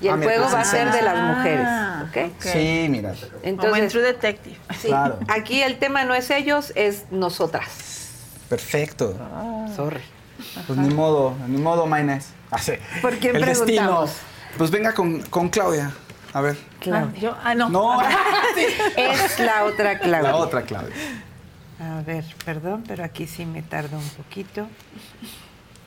y 0.00 0.08
Ah, 0.08 0.12
el 0.14 0.18
mira, 0.18 0.32
juego 0.32 0.50
va 0.52 0.60
a 0.60 0.64
ser 0.64 0.90
de 0.92 1.02
las 1.02 1.36
mujeres, 1.36 1.66
Ah, 1.68 2.04
¿ok? 2.08 2.16
ok. 2.36 2.42
Sí, 2.42 2.86
mira. 2.88 3.12
Como 3.14 3.26
en 3.42 3.48
Entonces, 3.48 3.88
True 3.92 4.02
Detective. 4.02 4.56
sí, 4.80 4.88
Claro. 4.88 5.18
aquí 5.28 5.62
el 5.62 5.78
tema 5.78 6.04
no 6.04 6.14
es 6.14 6.30
ellos, 6.30 6.72
es 6.76 7.04
nosotras. 7.10 7.66
Perfecto. 8.48 9.16
Sorry. 9.74 10.00
Pues 10.66 10.78
ni 10.78 10.94
modo, 10.94 11.34
ni 11.48 11.58
modo, 11.58 11.86
Maynes. 11.86 12.28
Ah, 12.50 12.58
sí. 12.58 12.72
¿Por 13.02 13.16
quién 13.18 13.36
El 13.36 13.44
destino. 13.44 14.06
Pues 14.56 14.70
venga 14.70 14.94
con, 14.94 15.20
con 15.22 15.48
Claudia. 15.48 15.90
A 16.32 16.40
ver. 16.40 16.56
Claudia. 16.80 17.10
Ah, 17.16 17.18
yo, 17.20 17.36
ah, 17.42 17.54
no. 17.54 17.68
No, 17.68 17.98
Es 18.96 19.38
la 19.40 19.64
otra 19.64 19.98
Claudia. 19.98 20.22
la 20.30 20.36
otra 20.36 20.62
Claudia. 20.62 20.94
A 21.80 22.00
ver, 22.02 22.24
perdón, 22.44 22.84
pero 22.86 23.04
aquí 23.04 23.26
sí 23.26 23.44
me 23.46 23.62
tardo 23.62 23.96
un 23.98 24.08
poquito. 24.10 24.68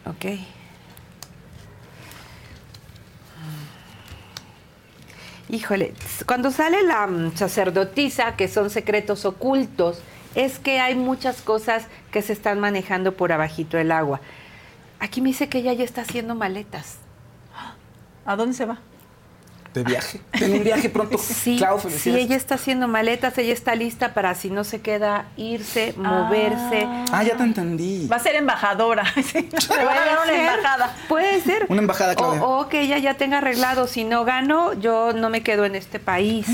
Ok. 0.06 0.40
Híjole, 5.52 5.94
cuando 6.26 6.50
sale 6.50 6.82
la 6.82 7.06
mm, 7.08 7.36
sacerdotisa, 7.36 8.38
que 8.38 8.48
son 8.48 8.70
secretos 8.70 9.26
ocultos, 9.26 10.02
es 10.34 10.60
que 10.60 10.80
hay 10.80 10.96
muchas 10.96 11.42
cosas 11.42 11.88
que 12.10 12.22
se 12.22 12.32
están 12.32 12.62
manejando 12.62 13.18
por 13.18 13.34
abajito 13.34 13.76
del 13.76 13.92
agua. 13.92 14.22
Aquí 15.00 15.20
me 15.20 15.28
dice 15.28 15.50
que 15.50 15.58
ella 15.58 15.74
ya 15.74 15.84
está 15.84 16.04
haciendo 16.04 16.36
maletas. 16.36 17.00
¿A 18.26 18.38
dónde 18.38 18.56
se 18.56 18.66
va? 18.66 18.80
De 19.74 19.84
viaje. 19.84 20.20
En 20.34 20.54
un 20.54 20.64
viaje 20.64 20.90
pronto. 20.90 21.18
Sí, 21.32 21.58
Clau, 21.58 21.80
sí, 21.80 22.10
ella 22.16 22.36
está 22.36 22.56
haciendo 22.56 22.88
maletas, 22.88 23.38
ella 23.38 23.54
está 23.54 23.74
lista 23.74 24.14
para 24.14 24.36
si 24.36 24.50
no 24.50 24.64
se 24.64 24.82
queda, 24.82 25.26
irse, 25.38 25.94
moverse. 25.98 26.88
Ah, 27.12 27.24
ya 27.24 27.36
te 27.36 27.44
entendí. 27.44 28.08
Va 28.08 28.18
a 28.18 28.20
ser 28.20 28.36
embajadora. 28.36 29.04
Sí, 29.24 29.50
le 29.78 29.86
va 29.86 29.94
a 29.94 30.06
dar 30.06 30.20
una 30.24 30.34
embajada. 30.34 30.96
Puede 31.08 31.42
ser. 31.42 31.66
Una 31.70 31.82
embajada, 31.82 32.16
Claudia. 32.16 32.44
O, 32.44 32.62
o 32.62 32.70
que 32.70 32.82
ella 32.82 32.98
ya 32.98 33.14
tenga 33.16 33.38
arreglado, 33.38 33.88
si 33.88 34.04
no 34.04 34.26
gano, 34.26 34.74
yo 34.74 35.14
no 35.14 35.30
me 35.30 35.42
quedo 35.42 35.66
en 35.66 35.76
este 35.76 36.00
país. 36.00 36.48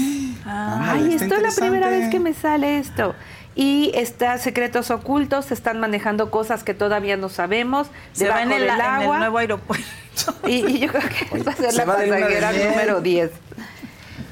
Ándale, 0.45 1.05
Ay, 1.07 1.13
esto 1.15 1.35
es 1.35 1.41
la 1.41 1.51
primera 1.51 1.89
vez 1.89 2.09
que 2.09 2.19
me 2.19 2.33
sale 2.33 2.77
esto. 2.77 3.15
Y 3.59 3.91
está 3.95 4.37
secretos 4.37 4.91
ocultos, 4.91 5.45
se 5.45 5.55
están 5.55 5.79
manejando 5.79 6.29
cosas 6.31 6.63
que 6.63 6.73
todavía 6.75 7.17
no 7.17 7.27
sabemos, 7.27 7.87
Se 8.13 8.29
va 8.29 8.43
en 8.43 8.51
el, 8.51 8.59
del 8.61 8.69
en 8.69 8.75
el 8.75 8.81
agua. 8.81 9.17
nuevo 9.17 9.37
aeropuerto. 9.39 9.85
Y, 10.47 10.65
y 10.65 10.79
yo 10.79 10.87
creo 10.89 11.03
que 11.29 11.43
va 11.43 11.51
a 11.51 11.55
ser 11.55 11.71
se 11.71 11.77
la 11.77 11.85
pasajera 11.85 12.51
número 12.51 13.01
10. 13.01 13.31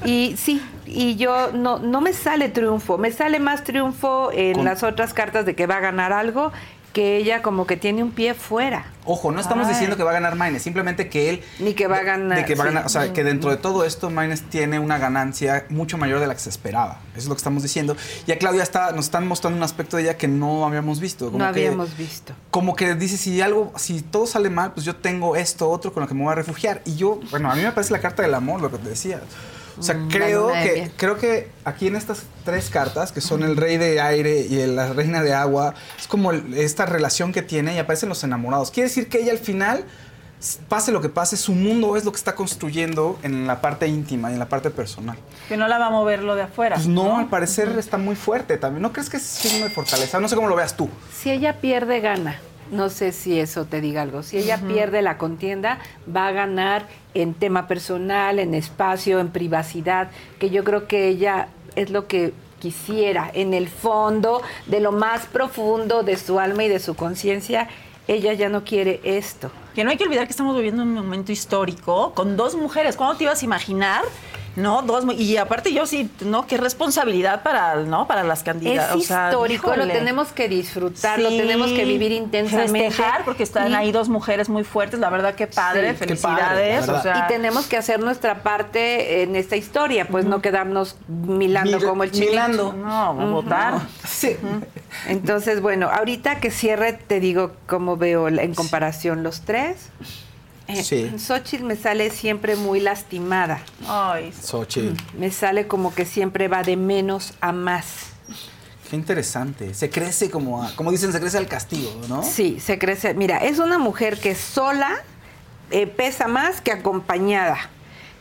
Y 0.04 0.34
sí, 0.36 0.60
y 0.84 1.16
yo 1.16 1.50
no, 1.52 1.78
no 1.78 2.00
me 2.00 2.12
sale 2.12 2.48
triunfo, 2.48 2.98
me 2.98 3.10
sale 3.12 3.38
más 3.40 3.64
triunfo 3.64 4.30
en 4.32 4.54
Con- 4.54 4.64
las 4.64 4.82
otras 4.82 5.12
cartas 5.14 5.46
de 5.46 5.54
que 5.54 5.66
va 5.66 5.76
a 5.76 5.80
ganar 5.80 6.12
algo, 6.12 6.52
que 6.96 7.18
ella 7.18 7.42
como 7.42 7.66
que 7.66 7.76
tiene 7.76 8.02
un 8.02 8.10
pie 8.10 8.32
fuera. 8.32 8.90
Ojo, 9.04 9.30
no 9.30 9.38
estamos 9.38 9.66
Ay. 9.66 9.74
diciendo 9.74 9.98
que 9.98 10.02
va 10.02 10.12
a 10.12 10.14
ganar 10.14 10.34
Maines, 10.34 10.62
simplemente 10.62 11.10
que 11.10 11.28
él. 11.28 11.42
Ni 11.58 11.74
que 11.74 11.86
va 11.88 11.98
a 11.98 12.02
ganar, 12.02 12.38
De 12.38 12.46
que 12.46 12.54
va 12.54 12.64
a 12.64 12.66
ganar, 12.68 12.86
o 12.86 12.88
sea, 12.88 13.12
que 13.12 13.22
dentro 13.22 13.50
de 13.50 13.58
todo 13.58 13.84
esto, 13.84 14.08
Maines 14.08 14.48
tiene 14.48 14.78
una 14.78 14.96
ganancia 14.96 15.66
mucho 15.68 15.98
mayor 15.98 16.20
de 16.20 16.26
la 16.26 16.32
que 16.32 16.40
se 16.40 16.48
esperaba. 16.48 17.00
Eso 17.12 17.18
es 17.18 17.26
lo 17.26 17.34
que 17.34 17.40
estamos 17.40 17.62
diciendo. 17.62 17.98
Y 18.26 18.32
a 18.32 18.38
Claudia 18.38 18.62
está, 18.62 18.92
nos 18.92 19.04
están 19.04 19.28
mostrando 19.28 19.58
un 19.58 19.62
aspecto 19.62 19.98
de 19.98 20.04
ella 20.04 20.16
que 20.16 20.26
no 20.26 20.64
habíamos 20.64 20.98
visto. 20.98 21.26
como 21.30 21.36
no 21.44 21.52
que- 21.52 21.66
habíamos 21.66 21.94
visto. 21.98 22.32
Como 22.50 22.74
que 22.74 22.94
dice, 22.94 23.18
si 23.18 23.42
algo, 23.42 23.74
si 23.76 24.00
todo 24.00 24.26
sale 24.26 24.48
mal, 24.48 24.72
pues 24.72 24.86
yo 24.86 24.96
tengo 24.96 25.36
esto, 25.36 25.68
otro 25.68 25.92
con 25.92 26.00
lo 26.00 26.08
que 26.08 26.14
me 26.14 26.22
voy 26.22 26.32
a 26.32 26.36
refugiar. 26.36 26.80
Y 26.86 26.96
yo, 26.96 27.20
bueno, 27.30 27.50
a 27.50 27.54
mí 27.56 27.62
me 27.62 27.72
parece 27.72 27.92
la 27.92 28.00
carta 28.00 28.22
del 28.22 28.32
amor, 28.32 28.62
lo 28.62 28.70
que 28.70 28.78
te 28.78 28.88
decía. 28.88 29.20
O 29.78 29.82
sea, 29.82 29.94
Mm, 29.94 30.08
creo 30.08 30.52
que, 30.52 30.90
creo 30.96 31.18
que 31.18 31.50
aquí 31.64 31.86
en 31.88 31.96
estas 31.96 32.22
tres 32.44 32.70
cartas, 32.70 33.12
que 33.12 33.20
son 33.20 33.42
el 33.42 33.56
rey 33.56 33.76
de 33.76 34.00
aire 34.00 34.40
y 34.48 34.60
el- 34.60 34.76
la 34.76 34.92
reina 34.92 35.22
de 35.22 35.34
agua, 35.34 35.74
es 35.98 36.06
como 36.06 36.30
el- 36.32 36.54
esta 36.54 36.86
relación 36.86 37.32
que 37.32 37.42
tiene 37.42 37.74
y 37.74 37.78
aparecen 37.78 38.08
los 38.08 38.24
enamorados. 38.24 38.70
Quiere 38.70 38.88
decir 38.88 39.08
que 39.08 39.18
ella 39.20 39.32
al 39.32 39.38
final, 39.38 39.84
pase 40.68 40.92
lo 40.92 41.00
que 41.00 41.08
pase, 41.08 41.36
su 41.36 41.52
mundo 41.52 41.96
es 41.96 42.04
lo 42.04 42.12
que 42.12 42.18
está 42.18 42.34
construyendo 42.34 43.18
en 43.22 43.46
la 43.46 43.60
parte 43.60 43.86
íntima 43.88 44.30
y 44.30 44.34
en 44.34 44.38
la 44.38 44.48
parte 44.48 44.70
personal. 44.70 45.16
Que 45.48 45.56
no 45.56 45.66
la 45.66 45.78
va 45.78 45.86
a 45.86 45.90
mover 45.90 46.22
lo 46.22 46.34
de 46.36 46.42
afuera. 46.42 46.76
Pues 46.76 46.86
no, 46.88 47.18
al 47.18 47.28
parecer 47.28 47.68
está 47.78 47.96
muy 47.98 48.14
fuerte 48.16 48.56
también. 48.58 48.82
¿No 48.82 48.92
crees 48.92 49.10
que 49.10 49.16
es 49.16 49.22
signo 49.24 49.64
de 49.64 49.70
fortaleza? 49.70 50.20
No 50.20 50.28
sé 50.28 50.36
cómo 50.36 50.48
lo 50.48 50.56
veas 50.56 50.76
tú. 50.76 50.88
Si 51.20 51.30
ella 51.30 51.60
pierde, 51.60 52.00
gana. 52.00 52.38
No 52.70 52.88
sé 52.88 53.12
si 53.12 53.38
eso 53.38 53.64
te 53.64 53.80
diga 53.80 54.02
algo. 54.02 54.22
Si 54.22 54.38
ella 54.38 54.58
pierde 54.58 55.02
la 55.02 55.18
contienda, 55.18 55.78
va 56.14 56.28
a 56.28 56.32
ganar 56.32 56.86
en 57.14 57.34
tema 57.34 57.68
personal, 57.68 58.38
en 58.38 58.54
espacio, 58.54 59.20
en 59.20 59.28
privacidad, 59.28 60.10
que 60.38 60.50
yo 60.50 60.64
creo 60.64 60.86
que 60.86 61.08
ella 61.08 61.48
es 61.76 61.90
lo 61.90 62.06
que 62.06 62.32
quisiera. 62.58 63.30
En 63.32 63.54
el 63.54 63.68
fondo, 63.68 64.42
de 64.66 64.80
lo 64.80 64.92
más 64.92 65.26
profundo 65.26 66.02
de 66.02 66.16
su 66.16 66.40
alma 66.40 66.64
y 66.64 66.68
de 66.68 66.80
su 66.80 66.94
conciencia, 66.94 67.68
ella 68.08 68.32
ya 68.32 68.48
no 68.48 68.64
quiere 68.64 69.00
esto. 69.04 69.50
Que 69.74 69.84
no 69.84 69.90
hay 69.90 69.96
que 69.96 70.04
olvidar 70.04 70.26
que 70.26 70.30
estamos 70.30 70.56
viviendo 70.56 70.82
un 70.82 70.94
momento 70.94 71.32
histórico 71.32 72.12
con 72.14 72.36
dos 72.36 72.54
mujeres. 72.54 72.96
¿Cuándo 72.96 73.16
te 73.16 73.24
ibas 73.24 73.42
a 73.42 73.44
imaginar? 73.44 74.02
No, 74.56 74.82
dos 74.82 75.04
y 75.18 75.36
aparte 75.36 75.72
yo 75.72 75.86
sí, 75.86 76.10
no, 76.20 76.46
qué 76.46 76.56
responsabilidad 76.56 77.42
para, 77.42 77.76
no, 77.76 78.06
para 78.08 78.22
las 78.24 78.38
Es 78.38 78.44
candidatas. 78.44 78.96
O 78.96 79.00
sea, 79.00 79.28
histórico, 79.28 79.76
lo 79.76 79.86
tenemos 79.86 80.28
que 80.28 80.48
disfrutar, 80.48 81.18
lo 81.20 81.28
tenemos 81.28 81.70
que 81.72 81.84
vivir 81.84 82.12
intensamente. 82.12 82.90
Festejar 82.90 83.24
porque 83.24 83.42
están 83.42 83.70
Y- 83.72 83.74
ahí 83.74 83.92
dos 83.92 84.08
mujeres 84.08 84.48
muy 84.48 84.64
fuertes, 84.64 84.98
la 84.98 85.10
verdad 85.10 85.34
que 85.34 85.46
padre, 85.46 85.90
Sí. 85.90 85.92
Qué 85.92 86.06
felicidades. 86.06 86.86
padre, 86.86 86.98
o 86.98 87.02
sea, 87.02 87.24
y 87.24 87.28
tenemos 87.28 87.66
que 87.66 87.76
hacer 87.76 88.00
nuestra 88.00 88.42
parte 88.42 89.22
en 89.22 89.36
esta 89.36 89.56
historia, 89.56 90.08
pues 90.08 90.24
no 90.24 90.40
quedarnos 90.40 90.96
milando 91.06 91.76
Mil- 91.78 91.86
como 91.86 92.02
el 92.04 92.10
chinito. 92.10 92.30
milando. 92.32 92.72
no, 92.72 93.14
votar. 93.30 93.74
Sí. 94.08 94.36
Entonces, 95.08 95.60
bueno, 95.60 95.90
ahorita 95.90 96.40
que 96.40 96.50
cierre, 96.50 96.94
te 96.94 97.20
digo 97.20 97.52
cómo 97.66 97.96
veo 97.96 98.28
en 98.28 98.54
comparación 98.54 99.22
los 99.22 99.42
tres. 99.42 99.90
Eh, 100.68 100.82
Sí. 100.82 101.12
Xochitl 101.18 101.64
me 101.64 101.76
sale 101.76 102.10
siempre 102.10 102.56
muy 102.56 102.80
lastimada. 102.80 103.60
Ay, 103.86 104.32
Xochitl. 104.32 104.94
Me 105.18 105.30
sale 105.30 105.66
como 105.66 105.94
que 105.94 106.04
siempre 106.04 106.48
va 106.48 106.62
de 106.62 106.76
menos 106.76 107.34
a 107.40 107.52
más. 107.52 107.86
Qué 108.90 108.96
interesante. 108.96 109.74
Se 109.74 109.90
crece 109.90 110.30
como, 110.30 110.62
a- 110.62 110.74
como 110.76 110.90
dicen, 110.92 111.12
se 111.12 111.20
crece 111.20 111.38
al 111.38 111.48
castigo, 111.48 111.90
¿no? 112.08 112.22
Sí, 112.22 112.60
se 112.60 112.78
crece. 112.78 113.14
Mira, 113.14 113.38
es 113.38 113.58
una 113.58 113.78
mujer 113.78 114.18
que 114.18 114.34
sola 114.34 114.96
eh, 115.72 115.86
pesa 115.88 116.28
más 116.28 116.60
que 116.60 116.70
acompañada, 116.70 117.56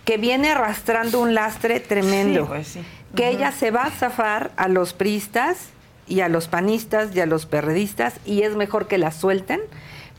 que 0.05 0.17
viene 0.17 0.49
arrastrando 0.49 1.19
un 1.19 1.35
lastre 1.35 1.79
tremendo. 1.79 2.41
Sí, 2.41 2.47
pues 2.47 2.67
sí. 2.67 2.81
Que 3.15 3.29
ella 3.29 3.51
se 3.51 3.69
va 3.71 3.83
a 3.83 3.91
zafar 3.91 4.51
a 4.57 4.67
los 4.67 4.93
priistas 4.93 5.57
y 6.07 6.21
a 6.21 6.29
los 6.29 6.47
panistas 6.47 7.15
y 7.15 7.19
a 7.21 7.25
los 7.27 7.45
perredistas 7.45 8.15
y 8.25 8.41
es 8.41 8.55
mejor 8.55 8.87
que 8.87 8.97
la 8.97 9.11
suelten 9.11 9.61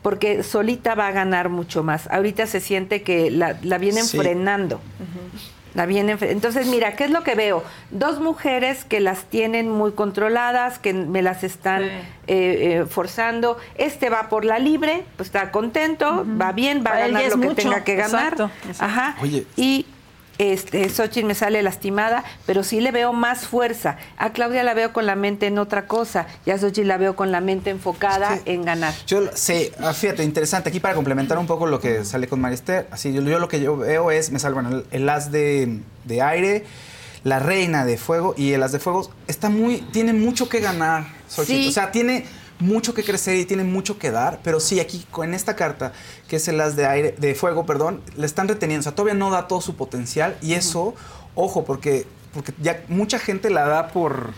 porque 0.07 0.41
solita 0.41 0.95
va 0.95 1.07
a 1.07 1.11
ganar 1.11 1.49
mucho 1.49 1.83
más. 1.83 2.07
Ahorita 2.09 2.47
se 2.47 2.61
siente 2.61 3.01
que 3.01 3.29
la, 3.29 3.57
la 3.61 3.77
vienen 3.77 4.05
Sí. 4.05 4.17
frenando. 4.17 4.79
La 5.73 5.85
vienen 5.85 6.17
fre- 6.17 6.29
Entonces, 6.31 6.65
mira, 6.67 6.95
¿qué 6.95 7.03
es 7.03 7.09
lo 7.11 7.23
que 7.23 7.35
veo? 7.35 7.61
Dos 7.91 8.21
mujeres 8.21 8.85
que 8.85 9.01
las 9.01 9.25
tienen 9.25 9.69
muy 9.69 9.91
controladas, 9.91 10.79
que 10.79 10.93
me 10.93 11.21
las 11.21 11.43
están 11.43 11.81
Sí. 11.83 11.89
eh, 11.89 11.97
eh, 12.27 12.85
forzando. 12.89 13.57
Este 13.75 14.09
va 14.09 14.29
por 14.29 14.45
la 14.45 14.59
libre, 14.59 15.03
pues 15.17 15.27
está 15.27 15.51
contento, 15.51 16.25
va 16.41 16.53
bien, 16.53 16.79
va 16.79 16.91
Para 16.91 16.95
a 17.03 17.07
ganar 17.09 17.23
lo 17.25 17.29
que 17.31 17.35
mucho. 17.35 17.55
tenga 17.55 17.83
que 17.83 17.95
ganar. 17.95 18.31
Exacto, 18.31 18.49
exacto. 18.65 18.85
Ajá. 18.85 19.17
Oye. 19.21 19.45
Y 19.57 19.85
este, 20.37 20.87
Xochitl 20.89 21.25
me 21.27 21.35
sale 21.35 21.61
lastimada, 21.63 22.23
pero 22.45 22.63
sí 22.63 22.79
le 22.79 22.91
veo 22.91 23.13
más 23.13 23.47
fuerza. 23.47 23.97
A 24.17 24.31
Claudia 24.31 24.63
la 24.63 24.73
veo 24.73 24.93
con 24.93 25.05
la 25.05 25.15
mente 25.15 25.47
en 25.47 25.57
otra 25.57 25.87
cosa. 25.87 26.27
Y 26.45 26.51
a 26.51 26.57
Xochitl 26.57 26.87
la 26.87 26.97
veo 26.97 27.15
con 27.15 27.31
la 27.31 27.41
mente 27.41 27.69
enfocada 27.69 28.39
en 28.45 28.63
ganar. 28.63 28.93
Yo 29.07 29.23
sí, 29.33 29.71
ah, 29.79 29.93
fíjate, 29.93 30.23
interesante. 30.23 30.69
Aquí 30.69 30.79
para 30.79 30.93
complementar 30.93 31.37
un 31.37 31.47
poco 31.47 31.65
lo 31.65 31.79
que 31.79 32.05
sale 32.05 32.27
con 32.27 32.39
Marister, 32.39 32.87
así 32.91 33.13
yo, 33.13 33.21
yo 33.21 33.39
lo 33.39 33.47
que 33.47 33.59
yo 33.59 33.77
veo 33.77 34.11
es, 34.11 34.31
me 34.31 34.39
bueno, 34.51 34.69
el, 34.69 34.85
el 34.91 35.09
as 35.09 35.31
de, 35.31 35.79
de 36.05 36.21
aire, 36.21 36.65
la 37.23 37.39
reina 37.39 37.85
de 37.85 37.97
fuego 37.97 38.33
y 38.37 38.53
el 38.53 38.63
as 38.63 38.71
de 38.71 38.79
fuego 38.79 39.11
está 39.27 39.49
muy, 39.49 39.77
tiene 39.91 40.13
mucho 40.13 40.47
que 40.49 40.59
ganar. 40.59 41.05
Xochitl. 41.27 41.63
Sí. 41.63 41.67
O 41.69 41.71
sea, 41.71 41.91
tiene 41.91 42.25
mucho 42.59 42.93
que 42.93 43.03
crecer 43.03 43.37
y 43.37 43.45
tiene 43.45 43.63
mucho 43.63 43.97
que 43.99 44.11
dar, 44.11 44.39
pero 44.43 44.59
sí, 44.59 44.79
aquí 44.79 45.05
con 45.11 45.33
esta 45.33 45.55
carta, 45.55 45.93
que 46.27 46.37
es 46.37 46.47
el 46.47 46.59
as 46.59 46.75
de 46.75 46.85
aire, 46.85 47.15
de 47.17 47.35
fuego, 47.35 47.65
perdón, 47.65 48.01
le 48.15 48.25
están 48.25 48.47
reteniendo. 48.47 48.81
O 48.81 48.83
sea, 48.83 48.95
todavía 48.95 49.13
no 49.13 49.29
da 49.29 49.47
todo 49.47 49.61
su 49.61 49.75
potencial 49.75 50.37
y 50.41 50.53
eso, 50.53 50.95
ojo, 51.35 51.65
porque, 51.65 52.07
porque 52.33 52.53
ya 52.61 52.83
mucha 52.87 53.19
gente 53.19 53.49
la 53.49 53.67
da 53.67 53.87
por. 53.89 54.31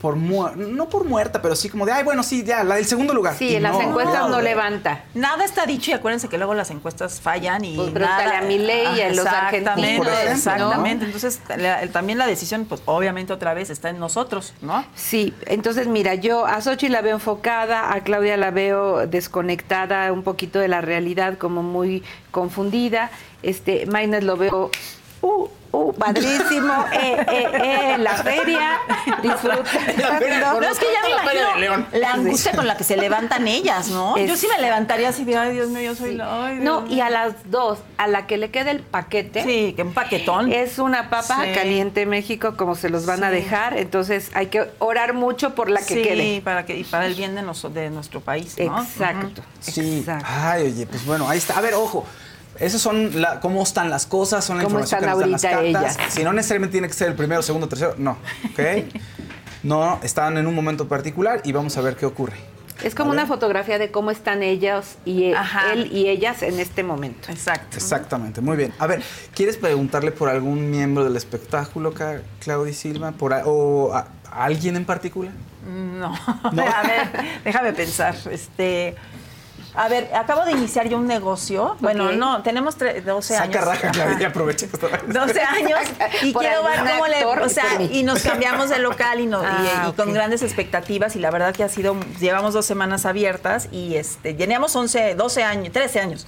Por 0.00 0.16
mu- 0.16 0.48
no 0.56 0.88
por 0.88 1.04
muerta, 1.04 1.40
pero 1.42 1.56
sí 1.56 1.68
como 1.68 1.86
de, 1.86 1.92
ay, 1.92 2.04
bueno, 2.04 2.22
sí, 2.22 2.44
ya, 2.44 2.64
la 2.64 2.76
del 2.76 2.86
segundo 2.86 3.14
lugar. 3.14 3.34
Sí, 3.36 3.48
Y 3.50 3.56
en 3.56 3.62
las 3.62 3.72
no, 3.72 3.82
encuestas 3.82 4.28
no 4.28 4.40
levanta. 4.40 5.04
Nada 5.14 5.44
está 5.44 5.66
dicho 5.66 5.90
y 5.90 5.94
acuérdense 5.94 6.28
que 6.28 6.38
luego 6.38 6.54
las 6.54 6.70
encuestas 6.70 7.20
fallan 7.20 7.64
y 7.64 7.76
Pues 7.76 7.92
nada. 7.92 8.38
a 8.38 8.42
Milei 8.42 8.96
y 8.96 9.00
a 9.00 9.08
los 9.10 9.18
Exactamente, 9.26 9.68
argentinos, 9.68 9.96
Por 9.98 10.06
ejemplo, 10.08 10.32
exactamente. 10.32 11.04
Entonces, 11.06 11.40
la- 11.56 11.86
también 11.88 12.18
la 12.18 12.26
decisión, 12.26 12.64
pues 12.66 12.82
obviamente 12.86 13.32
otra 13.32 13.54
vez 13.54 13.70
está 13.70 13.90
en 13.90 13.98
nosotros, 13.98 14.54
¿no? 14.62 14.84
Sí, 14.94 15.34
entonces 15.46 15.86
mira, 15.86 16.14
yo 16.14 16.46
a 16.46 16.60
Xochitl 16.60 16.92
la 16.92 17.00
veo 17.02 17.14
enfocada, 17.14 17.92
a 17.92 18.00
Claudia 18.00 18.36
la 18.36 18.50
veo 18.50 19.06
desconectada 19.06 20.12
un 20.12 20.22
poquito 20.22 20.58
de 20.58 20.68
la 20.68 20.80
realidad, 20.80 21.38
como 21.38 21.62
muy 21.62 22.02
confundida. 22.30 23.10
Este, 23.42 23.86
Maynard 23.86 24.22
lo 24.24 24.36
veo, 24.36 24.70
uh, 25.22 25.46
uh, 25.76 25.92
padrísimo, 25.94 26.72
eh, 26.92 27.16
eh, 27.28 27.46
eh, 27.94 27.98
la 27.98 28.14
feria, 28.14 28.78
disfrutando. 29.22 30.60
No, 30.60 30.68
es 30.68 30.78
que 30.78 30.86
ya 30.92 31.02
me 31.02 31.08
La 31.14 31.22
imagino 31.22 31.56
León. 31.58 31.86
la 31.92 32.12
angustia 32.12 32.52
con 32.52 32.66
la 32.66 32.76
que 32.76 32.84
se 32.84 32.96
levantan 33.06 33.46
ellas, 33.48 33.88
¿no? 33.88 34.16
Es- 34.16 34.28
Yo 34.28 34.36
sí 34.36 34.46
me 34.54 34.60
levantaría 34.62 35.08
así 35.08 35.24
de, 35.24 35.36
ay, 35.36 35.52
Dios 35.54 35.68
mío, 35.68 35.80
yo 35.82 35.94
soy 35.94 36.14
la... 36.14 36.46
ay, 36.46 36.58
No, 36.60 36.86
y 36.86 37.00
a 37.00 37.06
mío". 37.06 37.12
las 37.14 37.50
dos, 37.50 37.78
a 37.98 38.06
la 38.08 38.26
que 38.26 38.36
le 38.36 38.50
quede 38.50 38.70
el 38.70 38.80
paquete, 38.80 39.42
Sí, 39.42 39.72
que 39.74 39.82
un 39.82 39.92
paquetón. 39.94 40.52
es 40.52 40.78
una 40.78 41.10
papa 41.10 41.42
Sí. 41.44 41.52
caliente 41.54 42.06
México, 42.06 42.56
como 42.56 42.74
se 42.74 42.88
los 42.90 43.06
van 43.06 43.24
a 43.24 43.30
dejar, 43.30 43.76
entonces 43.76 44.30
hay 44.34 44.46
que 44.46 44.70
orar 44.78 45.14
mucho 45.14 45.54
por 45.54 45.70
la 45.70 45.80
que 45.80 45.94
sí, 45.94 46.02
quede. 46.02 46.40
para 46.42 46.66
que 46.66 46.76
y 46.76 46.84
para 46.84 47.06
el 47.06 47.14
bien 47.14 47.34
de, 47.34 47.42
nos- 47.42 47.72
de 47.72 47.90
nuestro 47.90 48.20
país, 48.20 48.56
¿no? 48.58 48.82
Exacto, 48.82 49.42
Sí. 49.60 49.98
exacto. 50.00 50.26
Ay, 50.28 50.64
oye, 50.72 50.86
pues 50.86 51.04
bueno, 51.04 51.28
ahí 51.28 51.38
está. 51.38 51.58
A 51.58 51.60
ver, 51.60 51.74
ojo. 51.74 52.04
Esas 52.60 52.80
son 52.80 53.20
la, 53.20 53.40
cómo 53.40 53.62
están 53.62 53.90
las 53.90 54.06
cosas, 54.06 54.44
son 54.44 54.58
la 54.58 54.64
¿Cómo 54.64 54.80
información 54.80 55.00
están 55.00 55.18
que 55.18 55.32
nos 55.32 55.42
dan 55.42 55.72
las 55.72 55.82
cartas. 55.82 55.96
ellas? 55.98 56.14
Si 56.14 56.24
no 56.24 56.32
necesariamente 56.32 56.72
tiene 56.72 56.88
que 56.88 56.94
ser 56.94 57.08
el 57.08 57.14
primero, 57.14 57.42
segundo, 57.42 57.68
tercero, 57.68 57.94
no. 57.98 58.12
¿Ok? 58.52 58.84
no, 59.62 59.98
están 60.02 60.36
en 60.38 60.46
un 60.46 60.54
momento 60.54 60.88
particular 60.88 61.40
y 61.44 61.52
vamos 61.52 61.76
a 61.76 61.80
ver 61.80 61.96
qué 61.96 62.06
ocurre. 62.06 62.36
Es 62.82 62.94
como 62.94 63.10
una 63.10 63.26
fotografía 63.26 63.78
de 63.78 63.90
cómo 63.90 64.10
están 64.10 64.42
ellos 64.42 64.96
y 65.06 65.24
e- 65.24 65.36
Ajá. 65.36 65.72
él 65.72 65.90
y 65.92 66.08
ellas 66.08 66.42
en 66.42 66.60
este 66.60 66.82
momento. 66.82 67.32
Exacto. 67.32 67.76
Exactamente, 67.76 68.42
muy 68.42 68.56
bien. 68.56 68.72
A 68.78 68.86
ver, 68.86 69.02
¿quieres 69.34 69.56
preguntarle 69.56 70.12
por 70.12 70.28
algún 70.28 70.70
miembro 70.70 71.02
del 71.02 71.16
espectáculo, 71.16 71.94
Claudia 72.40 72.74
Silva? 72.74 73.12
Por 73.12 73.32
¿O 73.46 73.94
a, 73.94 74.08
a 74.30 74.44
alguien 74.44 74.76
en 74.76 74.84
particular? 74.84 75.32
No. 75.66 76.14
a 76.44 76.82
ver, 76.82 77.10
déjame 77.44 77.72
pensar. 77.72 78.14
Este. 78.30 78.94
A 79.76 79.88
ver, 79.88 80.10
acabo 80.14 80.44
de 80.44 80.52
iniciar 80.52 80.88
yo 80.88 80.96
un 80.96 81.06
negocio. 81.06 81.76
Bueno, 81.80 82.12
no, 82.12 82.42
tenemos 82.42 82.78
tre- 82.78 83.02
12 83.02 83.36
años. 83.38 83.54
Saca 83.54 83.64
raja, 83.66 83.88
Ajá. 83.88 83.92
Claudia, 83.92 84.32
que 84.56 84.64
está 84.64 84.88
12 85.06 85.40
años 85.40 85.78
y 86.22 86.32
Por 86.32 86.42
quiero 86.42 86.62
ver 86.64 86.78
cómo 86.80 87.06
le, 87.06 87.24
o 87.24 87.46
y 87.46 87.50
sea, 87.50 87.82
y 87.82 88.02
nos 88.02 88.22
cambiamos 88.22 88.70
de 88.70 88.78
local 88.78 89.20
y, 89.20 89.26
no, 89.26 89.42
y- 89.42 89.46
Ah, 89.46 89.92
con 89.96 90.12
grandes 90.12 90.42
expectativas 90.42 91.14
y 91.16 91.18
la 91.18 91.30
verdad 91.30 91.54
que 91.54 91.62
ha 91.64 91.68
sido, 91.68 91.94
llevamos 92.20 92.54
dos 92.54 92.64
semanas 92.66 93.04
abiertas 93.06 93.68
y 93.70 93.96
este, 93.96 94.32
teníamos 94.34 94.74
11, 94.74 95.14
12 95.14 95.42
años, 95.44 95.72
13 95.72 96.00
años. 96.00 96.26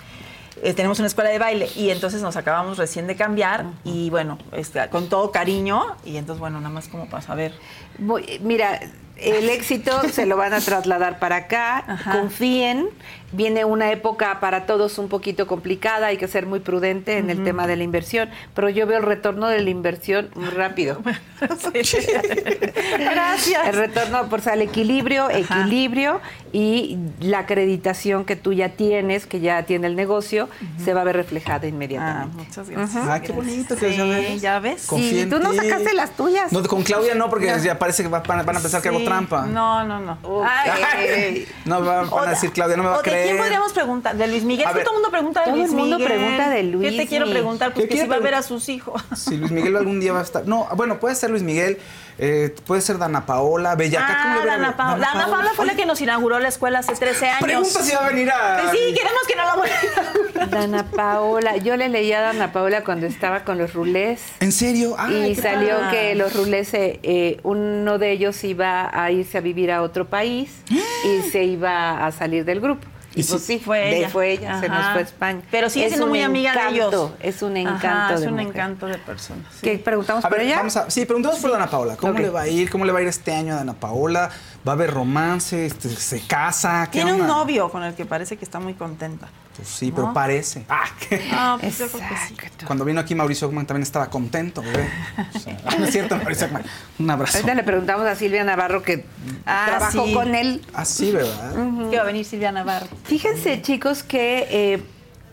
Eh, 0.61 0.75
tenemos 0.75 0.99
una 0.99 1.07
escuela 1.07 1.31
de 1.31 1.39
baile 1.39 1.71
y 1.77 1.91
entonces 1.91 2.21
nos 2.21 2.37
acabamos 2.37 2.79
recién 2.79 3.07
de 3.07 3.15
cambiar 3.15 3.65
y 3.85 4.11
bueno, 4.11 4.39
este, 4.53 4.89
con 4.89 5.09
todo 5.09 5.31
cariño 5.31 5.97
y 6.05 6.17
entonces 6.17 6.41
bueno, 6.41 6.59
nada 6.61 6.75
más 6.75 6.89
como 6.89 7.09
para 7.09 7.23
saber. 7.23 7.53
Muy- 7.99 8.41
Mira, 8.43 8.81
el 9.17 9.49
éxito 9.51 10.01
se 10.13 10.27
lo 10.27 10.37
van 10.37 10.55
a 10.55 10.61
trasladar 10.61 11.21
para 11.21 11.37
acá. 11.37 11.85
Ajá. 11.87 12.11
Confíen. 12.13 12.89
Viene 13.33 13.65
una 13.65 13.91
época 13.93 14.41
para 14.41 14.65
todos 14.67 14.99
un 14.99 15.09
poquito 15.09 15.47
complicada. 15.47 16.09
Hay 16.09 16.17
que 16.17 16.29
ser 16.29 16.47
muy 16.47 16.61
prudente 16.61 17.19
en 17.19 17.29
el 17.31 17.45
tema 17.45 17.67
de 17.67 17.77
la 17.77 17.83
inversión. 17.85 18.31
Pero 18.55 18.69
yo 18.71 18.87
veo 18.87 18.99
el 18.99 19.05
retorno 19.05 19.49
de 19.49 19.61
la 19.61 19.71
inversión 19.71 20.31
muy 20.35 20.49
rápido. 20.49 21.01
Gracias. 22.99 23.69
El 23.69 23.75
retorno, 23.77 24.29
por 24.29 24.41
el 24.53 24.63
equilibrio, 24.63 25.31
equilibrio 25.31 26.21
y 26.53 26.97
la 27.21 27.41
acreditación 27.41 28.25
que 28.25 28.37
tú 28.37 28.53
ya 28.53 28.71
tienes, 28.71 29.27
que 29.27 29.41
ya 29.41 29.63
tiene 29.65 29.87
el 29.87 29.97
negocio, 29.97 30.49
se 30.83 30.95
va 30.95 31.03
a 31.03 31.05
ver 31.05 31.17
reflejada 31.17 31.61
Ah, 31.63 31.67
inmediatamente. 31.67 32.37
muchas 32.45 32.69
gracias. 32.71 33.05
Ah, 33.09 33.21
qué 33.21 33.33
bonito 33.33 33.77
que 33.77 33.93
Sí, 33.93 34.39
ya 34.39 34.59
ves. 34.61 34.83
Sí, 34.83 35.27
tú 35.29 35.39
no 35.39 35.53
sacaste 35.53 35.93
las 35.95 36.11
tuyas. 36.13 36.53
No, 36.53 36.63
con 36.65 36.83
Claudia 36.83 37.15
no, 37.15 37.29
porque 37.29 37.53
ya 37.63 37.79
parece 37.79 38.03
que 38.03 38.09
va- 38.09 38.21
van, 38.21 38.41
a- 38.41 38.45
pensar 38.45 38.81
que 38.83 38.89
hago 38.89 39.03
trampa. 39.05 39.47
No, 39.47 39.85
no, 39.85 40.01
no. 40.01 40.19
Ay. 40.45 41.47
No, 41.65 41.83
van, 41.83 42.09
a 42.29 42.31
decir, 42.31 42.53
Claudia, 42.53 42.77
no 42.77 42.83
me 42.83 42.89
va 42.91 42.97
a 42.97 43.03
de 43.19 43.25
quién 43.25 43.37
podríamos 43.39 43.73
preguntar? 43.73 44.17
¿De 44.17 44.27
Luis 44.29 44.45
Miguel? 44.45 44.67
Que 44.67 44.81
todo 44.81 44.91
el 44.91 44.95
mundo 44.95 45.11
pregunta 45.11 45.41
de 45.41 45.47
Todo 45.47 45.57
Luis 45.57 45.71
el 45.71 45.77
mundo 45.77 45.99
Miguel. 45.99 46.13
pregunta 46.13 46.49
de 46.49 46.57
¿Qué 46.57 46.63
Luis 46.65 46.97
te 46.97 47.07
quiero 47.07 47.31
preguntar? 47.31 47.73
Pues 47.73 47.87
¿Qué 47.87 47.95
que 47.95 48.03
si 48.03 48.07
va 48.09 48.17
a 48.17 48.21
ver 48.21 48.35
a 48.35 48.43
sus 48.43 48.69
hijos. 48.69 49.03
Si 49.17 49.37
Luis 49.37 49.51
Miguel 49.51 49.77
algún 49.77 50.01
día 50.01 50.13
va 50.13 50.21
a 50.21 50.23
estar. 50.23 50.47
No, 50.47 50.67
bueno, 50.77 50.99
puede 50.99 51.15
ser 51.15 51.31
Luis 51.31 51.43
Miguel, 51.43 51.79
eh, 52.19 52.55
puede 52.67 52.81
ser 52.81 52.99
Dana 52.99 53.27
Paola, 53.27 53.75
Bellaca. 53.75 54.07
¿cómo 54.23 54.41
Ah, 54.41 54.47
Dana 54.47 54.77
Paola. 54.77 55.09
Dana 55.13 55.27
Paola 55.31 55.51
fue 55.55 55.67
la 55.67 55.75
que 55.75 55.87
nos 55.87 56.01
inauguró 56.01 56.39
la 56.39 56.49
escuela 56.49 56.81
hace 56.81 56.95
13 56.95 57.27
años. 57.29 57.43
Pregunta 57.43 57.83
si 57.83 57.93
va 57.95 58.07
a 58.07 58.09
venir 58.09 58.31
a. 58.31 58.61
Pues 58.63 58.79
sí, 58.79 58.95
queremos 58.95 59.23
que 59.27 59.37
no 59.37 59.45
la 59.45 59.55
vuelva. 59.57 60.47
Dana 60.51 60.85
Paola, 60.91 61.57
yo 61.57 61.77
le 61.77 61.89
leí 61.89 62.13
a 62.13 62.21
Dana 62.21 62.53
Paola 62.53 62.83
cuando 62.85 63.07
estaba 63.07 63.45
con 63.45 63.59
los 63.59 63.75
rulés. 63.75 64.23
¿En 64.41 64.53
serio? 64.53 64.95
Ay, 64.99 65.33
y 65.33 65.35
qué 65.35 65.43
salió 65.43 65.77
que 65.91 66.15
los 66.15 66.35
rulés, 66.35 66.73
eh, 66.75 66.99
eh, 67.03 67.41
uno 67.43 67.99
de 67.99 68.13
ellos 68.13 68.43
iba 68.45 68.91
a 68.93 69.11
irse 69.11 69.39
a 69.39 69.41
vivir 69.41 69.71
a 69.73 69.83
otro 69.83 70.07
país 70.07 70.51
y 71.05 71.31
se 71.31 71.45
iba 71.45 72.07
a 72.07 72.13
salir 72.13 72.45
del 72.45 72.61
grupo. 72.61 72.87
Y, 73.15 73.21
Y 73.21 73.25
pues 73.25 73.43
sí- 73.43 73.59
sí, 73.59 73.65
Fue 73.65 73.79
de- 73.79 73.99
ella. 73.99 74.09
fue 74.11 74.31
ella, 74.33 74.61
se 74.61 74.69
nos 74.69 74.85
fue 74.93 75.01
a 75.01 75.05
España. 75.05 75.41
Pero 75.51 75.71
sigue 75.71 75.87
Es 75.87 75.91
siendo 75.93 76.07
un 76.07 76.11
muy 76.11 76.23
amiga 76.23 76.53
de 76.53 76.69
ellos. 76.75 76.93
encanto, 76.95 77.17
Es 77.21 77.43
un 77.43 77.57
encanto 77.57 77.87
Ajá, 77.87 78.09
de 78.09 78.15
Es 78.15 78.21
un 78.27 78.31
mujer. 78.33 78.47
encanto 78.49 78.87
de 78.87 78.99
persona. 78.99 79.43
sí. 79.51 79.59
¿Qué 79.63 79.79
preguntamos 79.79 80.25
A 80.25 80.29
por 80.29 80.39
ver, 80.39 80.47
ella? 80.47 80.57
vamos 80.59 80.77
a, 80.77 80.91
sí, 80.91 81.05
preguntamos 81.07 81.39
por 81.41 81.51
Dana 81.51 81.69
Paola. 81.69 81.97
¿Cómo 81.97 82.19
le 82.19 82.29
va 82.31 82.43
a 82.43 82.49
ir? 82.49 82.71
¿Cómo 82.71 82.85
le 82.85 82.93
va 82.93 82.99
a 82.99 83.03
ir 83.03 83.09
este 83.09 83.33
año 83.35 83.55
a 83.55 83.57
Dana 83.57 83.73
Paola? 83.75 84.31
¿Va 84.67 84.73
a 84.73 84.75
haber 84.75 84.93
romance? 84.93 85.67
Este, 85.67 85.89
¿Se 85.89 86.21
casa? 86.21 86.87
¿Qué 86.93 86.99
Tiene 87.03 87.15
un 87.15 87.27
novio 87.27 87.71
con 87.71 87.83
el 87.83 87.95
que 87.95 88.05
parece 88.05 88.37
que 88.37 88.45
está 88.45 88.61
muy 88.61 88.75
contenta. 88.75 89.29
Pues 89.59 89.69
sí, 89.71 89.91
pero 89.93 90.07
¿No? 90.09 90.15
parece. 90.15 90.65
Ah, 90.69 90.85
que- 91.09 91.21
Ah, 91.33 91.59
pues 91.61 91.79
yo 91.79 91.89
creo 91.89 92.09
que 92.09 92.17
sí. 92.29 92.35
Exacto. 92.35 92.65
Cuando 92.67 92.85
vino 92.85 93.01
aquí 93.01 93.15
Mauricio 93.17 93.49
Ockman 93.49 93.67
también 93.67 93.83
estaba 93.83 94.09
contento, 94.09 94.63
bebé. 94.63 94.89
O 95.35 95.39
sea, 95.39 95.57
no 95.79 95.85
es 95.85 95.91
cierto, 95.91 96.17
Mauricio 96.17 96.47
Ockman. 96.47 96.63
Un 97.01 97.11
abrazo. 97.11 97.39
Ahorita 97.39 97.55
le 97.55 97.65
preguntamos 97.65 98.07
a 98.07 98.15
Silvia 98.15 98.45
Navarro 98.45 98.83
que 98.83 99.05
Ah, 99.47 99.65
trabajó 99.69 100.07
sí. 100.07 100.15
con 100.15 100.35
él. 100.37 100.65
Ah, 100.73 100.85
sí, 100.85 101.11
¿verdad? 101.11 101.53
Que 101.91 101.97
va 101.97 102.03
a 102.03 102.07
venir 102.07 102.25
Silvia 102.25 102.53
Navarro. 102.53 102.87
Fíjense, 103.05 103.61
chicos, 103.63 104.05
que 104.05 104.47
eh, 104.51 104.83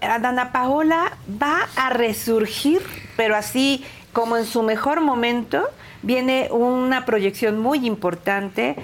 Dana 0.01 0.51
Paola 0.51 1.15
va 1.41 1.59
a 1.75 1.91
resurgir, 1.91 2.81
pero 3.15 3.35
así 3.35 3.85
como 4.11 4.37
en 4.37 4.45
su 4.45 4.63
mejor 4.63 5.01
momento. 5.01 5.63
Viene 6.01 6.49
una 6.51 7.03
proyección 7.03 7.59
muy 7.59 7.85
importante. 7.87 8.75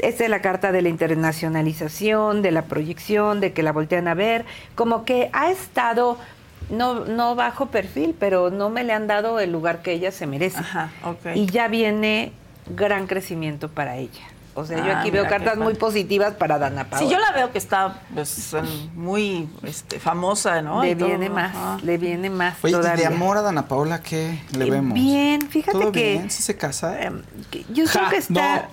Es 0.00 0.18
de 0.18 0.28
la 0.28 0.40
carta 0.40 0.72
de 0.72 0.82
la 0.82 0.88
internacionalización, 0.88 2.42
de 2.42 2.50
la 2.50 2.62
proyección, 2.62 3.40
de 3.40 3.52
que 3.52 3.62
la 3.62 3.72
voltean 3.72 4.08
a 4.08 4.14
ver. 4.14 4.44
Como 4.74 5.04
que 5.04 5.30
ha 5.32 5.50
estado, 5.50 6.18
no, 6.70 7.04
no 7.04 7.34
bajo 7.34 7.66
perfil, 7.66 8.14
pero 8.18 8.50
no 8.50 8.70
me 8.70 8.84
le 8.84 8.92
han 8.92 9.06
dado 9.06 9.40
el 9.40 9.52
lugar 9.52 9.82
que 9.82 9.92
ella 9.92 10.10
se 10.10 10.26
merece. 10.26 10.58
Ajá, 10.58 10.90
ok. 11.04 11.34
Y 11.34 11.46
ya 11.46 11.68
viene 11.68 12.32
gran 12.74 13.06
crecimiento 13.06 13.68
para 13.68 13.96
ella. 13.96 14.22
O 14.58 14.64
sea, 14.64 14.78
yo 14.78 14.92
Ah, 14.92 15.00
aquí 15.00 15.10
veo 15.10 15.28
cartas 15.28 15.58
muy 15.58 15.74
positivas 15.74 16.32
para 16.34 16.58
Dana 16.58 16.88
Paola. 16.88 17.06
Sí, 17.06 17.12
yo 17.12 17.18
la 17.20 17.30
veo 17.32 17.52
que 17.52 17.58
está 17.58 18.00
pues, 18.14 18.56
muy 18.94 19.48
este, 19.62 20.00
famosa, 20.00 20.62
¿no? 20.62 20.82
Le 20.82 20.94
viene 20.94 21.28
más, 21.28 21.54
ajá. 21.54 21.78
le 21.82 21.98
viene 21.98 22.30
más 22.30 22.54
Oye, 22.62 22.72
¿y 22.72 22.76
todavía. 22.76 23.08
de 23.10 23.14
amor 23.14 23.36
a 23.36 23.42
Dana 23.42 23.68
Paola 23.68 24.00
qué 24.02 24.40
le 24.56 24.66
Eh, 24.66 24.70
vemos? 24.70 24.94
Bien, 24.94 25.42
fíjate 25.48 25.78
¿Todo 25.78 25.92
que, 25.92 26.12
bien? 26.14 26.30
¿Sí 26.30 26.42
se 26.42 26.56
casa? 26.56 27.00
em, 27.02 27.22
yo 27.70 27.84
creo 27.84 28.04
Ja, 28.04 28.08
que 28.10 28.16
está... 28.16 28.68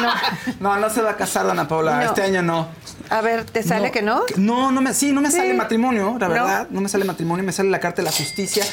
No. 0.00 0.12
no, 0.60 0.76
no 0.78 0.90
se 0.90 1.02
va 1.02 1.10
a 1.10 1.16
casar 1.16 1.46
Dana 1.46 1.68
Paola. 1.68 1.96
No. 1.96 2.02
Este 2.06 2.22
año 2.22 2.40
no. 2.42 2.68
A 3.10 3.20
ver, 3.20 3.44
¿te 3.44 3.62
sale 3.62 3.90
que 3.90 4.00
no? 4.02 4.22
No, 4.36 4.72
no 4.72 4.80
me, 4.80 4.94
sí, 4.94 5.12
no 5.12 5.20
me 5.20 5.30
Sí. 5.30 5.36
sale 5.36 5.52
matrimonio, 5.52 6.16
la 6.18 6.28
¿No? 6.28 6.32
verdad. 6.34 6.66
No 6.70 6.80
me 6.80 6.88
sale 6.88 7.04
matrimonio, 7.04 7.44
me 7.44 7.52
sale 7.52 7.68
la 7.68 7.78
carta 7.78 8.00
de 8.00 8.06
la 8.06 8.12
justicia. 8.12 8.64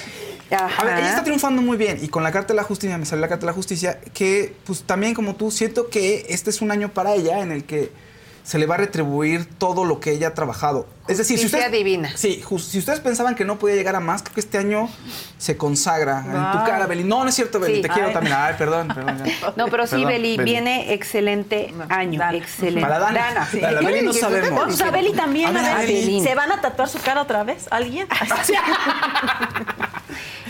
A 0.51 0.83
ver, 0.83 0.99
ella 0.99 1.09
está 1.09 1.23
triunfando 1.23 1.61
muy 1.61 1.77
bien 1.77 1.99
y 2.01 2.07
con 2.09 2.23
la 2.23 2.31
carta 2.31 2.49
de 2.53 2.57
la 2.57 2.63
justicia 2.63 2.97
me 2.97 3.05
sale 3.05 3.21
la 3.21 3.27
carta 3.27 3.41
de 3.45 3.51
la 3.51 3.53
justicia 3.53 3.99
que, 4.13 4.55
pues 4.65 4.83
también 4.83 5.13
como 5.13 5.35
tú, 5.35 5.49
siento 5.51 5.89
que 5.89 6.25
este 6.29 6.49
es 6.51 6.61
un 6.61 6.71
año 6.71 6.89
para 6.93 7.13
ella 7.13 7.39
en 7.39 7.51
el 7.51 7.63
que 7.63 7.91
se 8.43 8.59
le 8.59 8.65
va 8.65 8.75
a 8.75 8.77
retribuir 8.77 9.45
todo 9.57 9.85
lo 9.85 10.01
que 10.01 10.11
ella 10.11 10.27
ha 10.27 10.33
trabajado. 10.33 10.85
Es 11.07 11.17
decir, 11.17 11.39
si 11.39 11.45
ustedes, 11.45 11.71
divina. 11.71 12.11
Sí, 12.17 12.43
si 12.59 12.77
ustedes 12.77 12.99
pensaban 12.99 13.35
que 13.35 13.45
no 13.45 13.57
podía 13.57 13.75
llegar 13.75 13.95
a 13.95 14.01
más, 14.01 14.21
creo 14.21 14.33
que 14.33 14.41
este 14.41 14.57
año 14.57 14.89
se 15.37 15.55
consagra 15.55 16.19
en 16.19 16.51
tu 16.51 16.65
cara, 16.69 16.85
Beli. 16.85 17.05
No, 17.05 17.23
no 17.23 17.29
es 17.29 17.35
cierto, 17.35 17.61
Beli, 17.61 17.75
Sí. 17.77 17.81
te 17.83 17.87
quiero 17.87 18.09
Ay. 18.09 18.13
también. 18.13 18.35
Ay, 18.37 18.55
perdón, 18.57 18.89
perdón. 18.89 19.23
No, 19.55 19.67
pero 19.69 19.87
sí, 19.87 19.91
Perdón, 19.95 20.09
Beli, 20.09 20.37
viene 20.39 20.93
excelente 20.93 21.73
año, 21.87 22.19
Dana. 22.19 22.37
excelente. 22.37 22.81
Para 22.81 22.99
Dana. 22.99 23.47
sí. 23.49 23.59
Para 23.59 23.71
la 23.73 23.79
¿Qué 23.79 23.85
Beli 23.85 24.05
no 24.05 24.11
sabemos. 24.11 24.63
Pues 24.65 24.81
a 24.81 24.91
Beli 24.91 25.13
también, 25.13 25.47
A 25.47 25.51
ver, 25.53 25.63
a 25.63 25.75
a 25.75 25.77
ver, 25.79 25.87
Beli. 25.87 26.21
¿Se 26.21 26.35
van 26.35 26.51
a 26.51 26.59
tatuar 26.59 26.89
su 26.89 26.99
cara 26.99 27.21
otra 27.21 27.45
vez? 27.45 27.67
¿Alguien? 27.71 28.07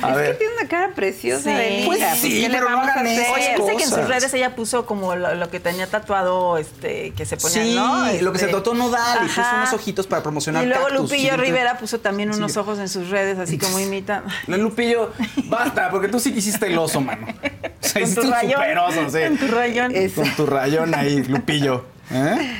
A 0.01 0.09
es 0.09 0.15
ver. 0.15 0.31
que 0.31 0.37
tiene 0.39 0.53
una 0.59 0.67
cara 0.67 0.89
preciosa, 0.95 1.43
Sí. 1.51 1.55
Beli. 1.55 1.85
Pues 1.85 1.99
sí, 2.19 2.41
¿qué 2.41 2.49
le 2.49 2.55
pero 2.57 2.69
no 2.69 2.79
a 2.79 2.83
hagan 2.83 3.05
hacer? 3.07 3.19
eso. 3.21 3.33
Oye, 3.33 3.53
viste 3.57 3.75
que 3.77 3.83
en 3.83 3.89
sus 3.89 3.97
cosas. 3.99 4.07
redes 4.09 4.33
ella 4.33 4.55
puso 4.55 4.85
como 4.85 5.15
lo, 5.15 5.35
lo 5.35 5.49
que 5.49 5.59
tenía 5.59 5.87
tatuado, 5.87 6.57
este, 6.57 7.11
que 7.11 7.25
se 7.25 7.37
ponía, 7.37 7.63
Sí, 7.63 7.75
¿no? 7.75 8.05
lo 8.21 8.31
que 8.31 8.39
se 8.39 8.45
Este, 8.45 8.55
trató 8.55 8.73
nodal 8.73 9.19
y 9.23 9.27
puso 9.27 9.41
ajá. 9.41 9.57
unos 9.57 9.73
ojitos 9.73 10.07
para 10.07 10.23
promocionar 10.23 10.63
Y 10.63 10.67
luego 10.67 10.83
cactus. 10.87 11.01
Lupillo 11.11 11.31
Sí, 11.31 11.37
Rivera 11.37 11.77
puso 11.77 11.99
también 11.99 12.33
unos 12.33 12.51
Sí. 12.53 12.59
ojos 12.59 12.79
en 12.79 12.89
sus 12.89 13.09
redes, 13.09 13.37
así 13.39 13.57
como 13.57 13.79
imitan. 13.79 14.23
No, 14.47 14.57
Lupillo, 14.57 15.11
basta, 15.45 15.89
porque 15.89 16.07
tú 16.07 16.19
sí 16.19 16.33
quisiste 16.33 16.67
el 16.67 16.77
oso, 16.77 17.01
mano. 17.01 17.27
O 17.83 17.85
sea, 17.85 17.93
Con 17.93 18.03
hiciste 18.03 18.21
tu 18.21 18.27
un 18.27 18.33
rayón. 18.33 18.51
super 18.61 18.77
oso, 18.77 19.09
sí. 19.09 19.19
Con 19.27 19.37
tu 19.37 19.47
rayón. 19.55 19.95
Es- 19.95 20.13
Con 20.13 20.29
tu 20.35 20.45
rayón 20.45 20.95
ahí, 20.95 21.21
Lupillo. 21.23 21.85
¿Eh? 22.11 22.55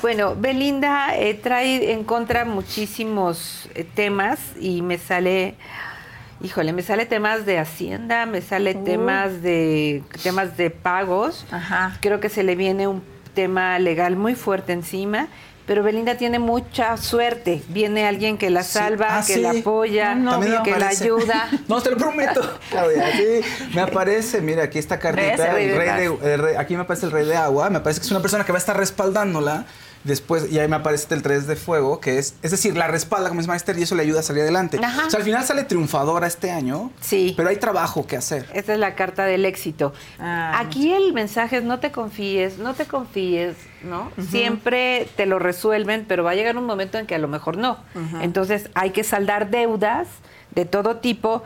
Bueno, 0.00 0.34
Belinda 0.34 1.16
eh, 1.16 1.34
trae 1.34 1.92
en 1.92 2.02
contra 2.02 2.44
muchísimos 2.44 3.68
eh, 3.76 3.84
temas 3.94 4.40
y 4.60 4.82
me 4.82 4.98
sale, 4.98 5.54
híjole, 6.42 6.72
me 6.72 6.82
sale 6.82 7.06
temas 7.06 7.46
de 7.46 7.58
hacienda, 7.58 8.26
me 8.26 8.40
sale 8.40 8.74
temas 8.74 9.42
de 9.42 10.02
temas 10.22 10.56
de 10.56 10.70
pagos. 10.70 11.46
Ajá. 11.50 11.96
Creo 12.00 12.20
que 12.20 12.28
se 12.28 12.42
le 12.42 12.56
viene 12.56 12.86
un 12.86 13.02
tema 13.34 13.78
legal 13.78 14.16
muy 14.16 14.34
fuerte 14.34 14.72
encima. 14.72 15.28
Pero 15.66 15.82
Belinda 15.82 16.16
tiene 16.16 16.38
mucha 16.40 16.96
suerte. 16.96 17.62
Viene 17.68 18.06
alguien 18.06 18.36
que 18.36 18.50
la 18.50 18.62
Sí. 18.64 18.72
salva, 18.72 19.18
Ah, 19.18 19.24
que 19.26 19.34
sí. 19.34 19.40
la 19.40 19.50
apoya, 19.52 20.14
que 20.64 20.70
la 20.78 20.88
ayuda. 20.88 21.48
No, 21.68 21.80
te 21.80 21.90
lo 21.90 21.96
prometo, 21.96 22.40
Claudia. 22.70 23.12
Sí, 23.16 23.40
me 23.74 23.80
aparece, 23.82 24.40
mira, 24.40 24.64
aquí 24.64 24.78
esta 24.78 24.98
cartita. 24.98 25.58
El 25.60 25.76
rey 25.76 25.88
de 25.88 26.34
el 26.34 26.38
rey- 26.42 26.56
aquí 26.56 26.74
me 26.74 26.82
aparece 26.82 27.06
el 27.06 27.12
rey 27.12 27.24
de 27.26 27.36
agua, 27.36 27.70
me 27.70 27.80
parece 27.80 28.00
que 28.00 28.06
es 28.06 28.10
una 28.10 28.20
persona 28.20 28.44
que 28.44 28.52
va 28.52 28.58
a 28.58 28.60
estar 28.60 28.76
respaldándola. 28.76 29.66
Después, 30.04 30.50
y 30.50 30.58
ahí 30.58 30.66
me 30.66 30.74
aparece 30.74 31.14
el 31.14 31.22
3 31.22 31.46
de 31.46 31.54
fuego, 31.54 32.00
que 32.00 32.18
es, 32.18 32.34
es 32.42 32.50
decir, 32.50 32.76
la 32.76 32.88
respalda 32.88 33.28
como 33.28 33.40
es 33.40 33.46
Maester 33.46 33.78
y 33.78 33.84
eso 33.84 33.94
le 33.94 34.02
ayuda 34.02 34.18
a 34.18 34.22
salir 34.24 34.42
adelante. 34.42 34.80
Ajá. 34.82 35.06
O 35.06 35.10
sea, 35.10 35.18
al 35.18 35.24
final 35.24 35.44
sale 35.44 35.62
triunfadora 35.62 36.26
este 36.26 36.50
año. 36.50 36.90
Sí. 37.00 37.34
Pero 37.36 37.50
hay 37.50 37.56
trabajo 37.56 38.04
que 38.04 38.16
hacer. 38.16 38.48
Esta 38.52 38.72
es 38.72 38.80
la 38.80 38.96
carta 38.96 39.24
del 39.26 39.44
éxito. 39.44 39.92
Ah, 40.18 40.58
Aquí 40.58 40.92
el 40.92 41.12
mensaje 41.12 41.58
es 41.58 41.62
no 41.62 41.78
te 41.78 41.92
confíes, 41.92 42.58
no 42.58 42.74
te 42.74 42.84
confíes, 42.86 43.54
¿no? 43.84 44.10
Siempre 44.30 45.08
te 45.16 45.26
lo 45.26 45.38
resuelven, 45.38 46.04
pero 46.08 46.24
va 46.24 46.32
a 46.32 46.34
llegar 46.34 46.56
un 46.56 46.64
momento 46.66 46.98
en 46.98 47.06
que 47.06 47.14
a 47.14 47.18
lo 47.18 47.28
mejor 47.28 47.56
no. 47.56 47.78
Entonces 48.20 48.68
hay 48.74 48.90
que 48.90 49.04
saldar 49.04 49.50
deudas 49.50 50.08
de 50.54 50.64
todo 50.64 50.96
tipo 50.96 51.42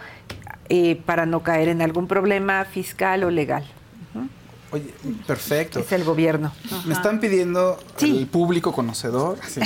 eh, 0.68 1.00
para 1.06 1.26
no 1.26 1.40
caer 1.42 1.68
en 1.68 1.80
algún 1.82 2.06
problema 2.08 2.64
fiscal 2.64 3.22
o 3.24 3.30
legal. 3.30 3.64
Oye, 4.72 4.92
perfecto. 5.26 5.78
Es 5.78 5.92
el 5.92 6.02
gobierno. 6.04 6.52
Me 6.86 6.92
están 6.94 7.20
pidiendo 7.20 7.78
Sí. 7.96 8.18
el 8.18 8.26
público 8.26 8.72
conocedor 8.72 9.38
sí, 9.46 9.60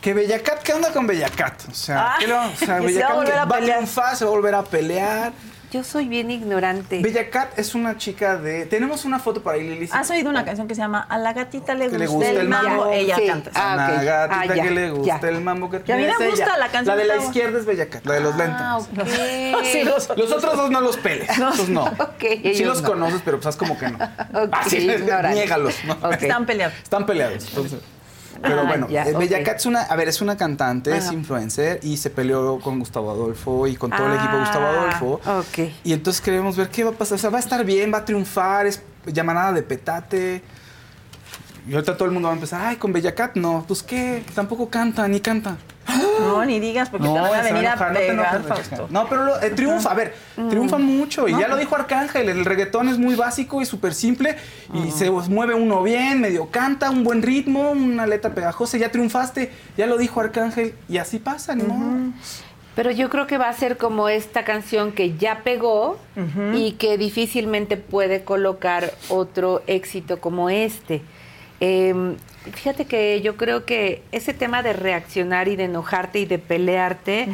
que 0.00 0.14
Bellacat, 0.14 0.62
¿qué 0.62 0.72
onda 0.74 0.92
con 0.92 1.06
Bellacat? 1.06 1.62
O 1.70 1.74
sea, 1.74 2.14
Ah, 2.14 2.16
¿qué 2.18 2.26
lo- 2.26 2.40
o 2.44 2.50
sea, 2.56 2.56
que 2.56 2.64
se 2.66 2.66
va 2.68 2.74
a 2.74 2.80
Bellacat 2.80 3.14
volver 3.16 3.32
a 3.34 3.36
va 3.36 3.42
a 3.56 3.58
pelear. 3.60 3.76
triunfar, 3.78 4.16
se 4.16 4.24
va 4.24 4.30
a 4.30 4.34
volver 4.34 4.54
a 4.56 4.64
pelear. 4.64 5.32
Yo 5.72 5.82
soy 5.82 6.06
bien 6.06 6.30
ignorante. 6.30 7.00
Bellacat 7.00 7.58
es 7.58 7.74
una 7.74 7.96
chica 7.96 8.36
de. 8.36 8.66
Tenemos 8.66 9.06
una 9.06 9.18
foto 9.18 9.42
para 9.42 9.56
ahí, 9.56 9.66
Lili. 9.66 9.88
¿Has 9.90 10.10
oído 10.10 10.28
una 10.28 10.44
canción 10.44 10.68
que 10.68 10.74
se 10.74 10.82
llama 10.82 11.00
A 11.08 11.16
la 11.16 11.32
gatita 11.32 11.74
le 11.74 11.84
gusta, 11.86 11.98
le 11.98 12.06
gusta 12.08 12.28
el 12.30 12.36
el 12.36 12.48
mambo? 12.50 12.68
mambo. 12.68 12.92
Ella 12.92 13.16
Sí. 13.16 13.26
canta. 13.26 13.50
Ah, 13.54 13.72
Una 13.74 13.86
ok. 13.86 14.04
gatita 14.04 14.40
Ah, 14.40 14.54
ya, 14.54 14.62
que 14.64 14.70
le 14.70 14.90
gusta 14.90 15.20
ya. 15.22 15.28
el 15.30 15.40
mambo 15.40 15.70
que 15.70 15.82
Y 15.86 15.92
a 15.92 15.96
mí 15.96 16.02
me 16.02 16.08
ella. 16.08 16.26
gusta 16.28 16.58
la 16.58 16.68
canción 16.68 16.94
La 16.94 17.02
de 17.02 17.08
la 17.08 17.16
izquierda 17.16 17.58
es 17.58 17.64
Bellacat, 17.64 18.04
la 18.04 18.12
de 18.12 18.20
los 18.20 18.36
lentes. 18.36 18.56
Ah, 18.60 18.76
ok. 18.76 18.86
Sí, 19.72 19.82
los- 19.84 20.08
Los 20.14 20.30
otros 20.32 20.56
dos 20.58 20.70
no 20.70 20.80
los 20.82 20.98
peles. 20.98 21.30
Esos 21.54 21.70
no. 21.70 21.84
Ok, 21.84 22.22
sí 22.54 22.64
los 22.64 22.82
no. 22.82 22.88
conoces, 22.90 23.22
pero 23.24 23.38
pues 23.38 23.46
haz 23.46 23.56
como 23.56 23.78
que 23.78 23.88
no. 23.88 23.96
Ok, 24.42 24.50
Así, 24.52 24.76
ignorante. 24.76 25.38
niégalos. 25.38 25.74
¿no? 25.86 26.10
Están 26.10 26.44
peleados. 26.44 26.74
Están 26.82 27.06
peleados. 27.06 27.48
Entonces. 27.48 27.78
Pero 28.40 28.60
Ah, 28.60 28.64
bueno, 28.64 28.88
ya, 28.88 29.04
eh, 29.04 29.14
Bella 29.16 29.38
ok. 29.38 29.44
Cat 29.44 29.56
es 29.56 29.66
una, 29.66 29.82
a 29.82 29.96
ver, 29.96 30.08
es 30.08 30.20
una 30.20 30.36
cantante, 30.36 30.96
es 30.96 31.12
influencer 31.12 31.80
y 31.82 31.96
se 31.96 32.10
peleó 32.10 32.58
con 32.60 32.78
Gustavo 32.78 33.10
Adolfo 33.10 33.66
y 33.66 33.76
con 33.76 33.90
todo 33.90 34.06
el 34.06 34.14
equipo 34.14 34.32
de 34.32 34.38
Gustavo 34.40 34.64
Ah, 34.66 34.80
Adolfo. 34.98 35.20
ok. 35.40 35.70
Y 35.84 35.92
entonces 35.92 36.20
queremos 36.22 36.56
ver 36.56 36.68
qué 36.70 36.84
va 36.84 36.90
a 36.90 36.94
pasar. 36.94 37.16
O 37.16 37.18
sea, 37.18 37.30
va 37.30 37.36
a 37.38 37.40
estar 37.40 37.64
bien, 37.64 37.92
va 37.92 37.98
a 37.98 38.04
triunfar, 38.04 38.66
es 38.66 38.82
llamarada 39.06 39.52
de 39.52 39.62
petate. 39.62 40.42
Y 41.68 41.74
ahorita 41.74 41.96
todo 41.96 42.06
el 42.06 42.12
mundo 42.12 42.26
va 42.28 42.32
a 42.32 42.36
empezar, 42.36 42.60
ay, 42.66 42.76
con 42.76 42.92
Bella 42.92 43.14
Cat, 43.14 43.36
no, 43.36 43.64
pues 43.68 43.82
qué, 43.84 44.24
tampoco 44.34 44.68
canta, 44.68 45.06
ni 45.06 45.20
canta. 45.20 45.56
No, 46.20 46.44
ni 46.44 46.60
digas 46.60 46.88
porque 46.90 47.06
te 47.06 47.12
van 47.12 47.34
a 47.34 47.42
venir 47.42 47.66
a, 47.66 47.72
enojar, 47.72 47.92
no 47.92 47.98
pegar, 47.98 48.40
enojes. 48.44 48.68
Cat. 48.68 48.90
No, 48.90 49.08
pero 49.08 49.24
lo- 49.24 49.42
eh, 49.42 49.50
triunfa, 49.50 49.90
a 49.90 49.94
ver, 49.94 50.14
triunfa 50.48 50.78
mucho. 50.78 51.26
Y 51.28 51.32
ya 51.32 51.48
lo 51.48 51.56
dijo 51.56 51.74
Arcángel, 51.74 52.28
el 52.28 52.44
reggaetón 52.44 52.88
es 52.88 52.98
muy 52.98 53.14
básico 53.14 53.60
y 53.60 53.66
súper 53.66 53.92
simple. 53.94 54.36
Y 54.74 54.90
se 54.92 55.10
mueve 55.10 55.54
uno 55.54 55.82
bien, 55.82 56.20
medio 56.20 56.46
canta, 56.46 56.90
un 56.90 57.02
buen 57.04 57.22
ritmo, 57.22 57.70
una 57.72 58.06
letra 58.06 58.32
pegajosa, 58.34 58.78
ya 58.78 58.90
triunfaste. 58.90 59.50
Ya 59.76 59.86
lo 59.86 59.98
dijo 59.98 60.20
Arcángel 60.20 60.74
y 60.88 60.98
así 60.98 61.18
pasa, 61.18 61.54
modo. 61.56 62.12
Pero 62.74 62.90
yo 62.90 63.10
creo 63.10 63.26
que 63.26 63.36
va 63.36 63.48
a 63.48 63.52
ser 63.52 63.76
como 63.76 64.08
esta 64.08 64.44
canción 64.44 64.92
que 64.92 65.14
ya 65.18 65.40
pegó 65.44 65.98
y 66.54 66.72
que 66.72 66.96
difícilmente 66.96 67.76
puede 67.76 68.24
colocar 68.24 68.92
otro 69.08 69.62
éxito 69.66 70.20
como 70.20 70.48
este. 70.48 71.02
Eh, 71.60 72.14
fíjate 72.50 72.86
que 72.86 73.20
yo 73.20 73.36
creo 73.36 73.64
que 73.64 74.02
ese 74.12 74.34
tema 74.34 74.62
de 74.62 74.72
reaccionar 74.72 75.48
y 75.48 75.56
de 75.56 75.64
enojarte 75.64 76.18
y 76.18 76.26
de 76.26 76.38
pelearte 76.38 77.28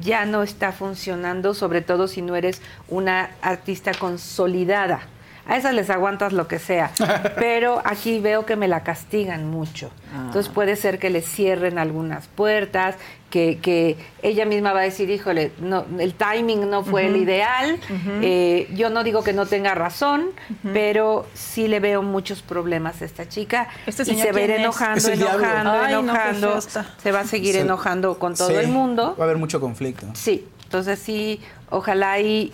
ya 0.00 0.24
no 0.24 0.42
está 0.42 0.72
funcionando, 0.72 1.54
sobre 1.54 1.82
todo 1.82 2.08
si 2.08 2.22
no 2.22 2.36
eres 2.36 2.62
una 2.88 3.30
artista 3.42 3.92
consolidada. 3.92 5.02
A 5.46 5.56
esas 5.56 5.74
les 5.74 5.90
aguantas 5.90 6.32
lo 6.32 6.48
que 6.48 6.58
sea, 6.58 6.90
pero 7.38 7.82
aquí 7.84 8.18
veo 8.20 8.46
que 8.46 8.56
me 8.56 8.66
la 8.68 8.82
castigan 8.82 9.50
mucho. 9.50 9.90
Entonces 10.14 10.48
puede 10.48 10.76
ser 10.76 10.98
que 10.98 11.10
le 11.10 11.20
cierren 11.22 11.78
algunas 11.78 12.28
puertas, 12.28 12.94
que, 13.30 13.58
que 13.60 13.96
ella 14.22 14.44
misma 14.46 14.72
va 14.72 14.80
a 14.80 14.82
decir, 14.84 15.10
híjole, 15.10 15.50
no, 15.60 15.84
el 15.98 16.14
timing 16.14 16.70
no 16.70 16.84
fue 16.84 17.06
el 17.06 17.16
ideal. 17.16 17.80
Eh, 18.22 18.68
yo 18.74 18.90
no 18.90 19.02
digo 19.02 19.24
que 19.24 19.32
no 19.32 19.44
tenga 19.46 19.74
razón, 19.74 20.26
pero 20.72 21.26
sí 21.34 21.66
le 21.66 21.80
veo 21.80 22.00
muchos 22.02 22.42
problemas 22.42 23.02
a 23.02 23.04
esta 23.04 23.28
chica. 23.28 23.68
¿Este 23.86 24.02
y 24.02 24.14
se 24.16 24.30
va 24.32 24.38
a 24.38 24.42
ir 24.42 24.50
enojando, 24.52 25.08
enojando, 25.08 25.72
Ay, 25.72 25.92
enojando. 25.94 26.60
se 26.60 27.10
va 27.12 27.20
a 27.20 27.24
seguir 27.24 27.54
Se- 27.54 27.60
enojando 27.62 28.18
con 28.20 28.34
todo 28.36 28.48
Sí, 28.50 28.54
el 28.54 28.68
mundo. 28.68 29.16
Va 29.18 29.24
a 29.24 29.26
haber 29.26 29.38
mucho 29.38 29.60
conflicto. 29.60 30.06
Sí, 30.14 30.46
entonces 30.62 31.00
sí, 31.00 31.40
ojalá 31.70 32.20
y 32.20 32.52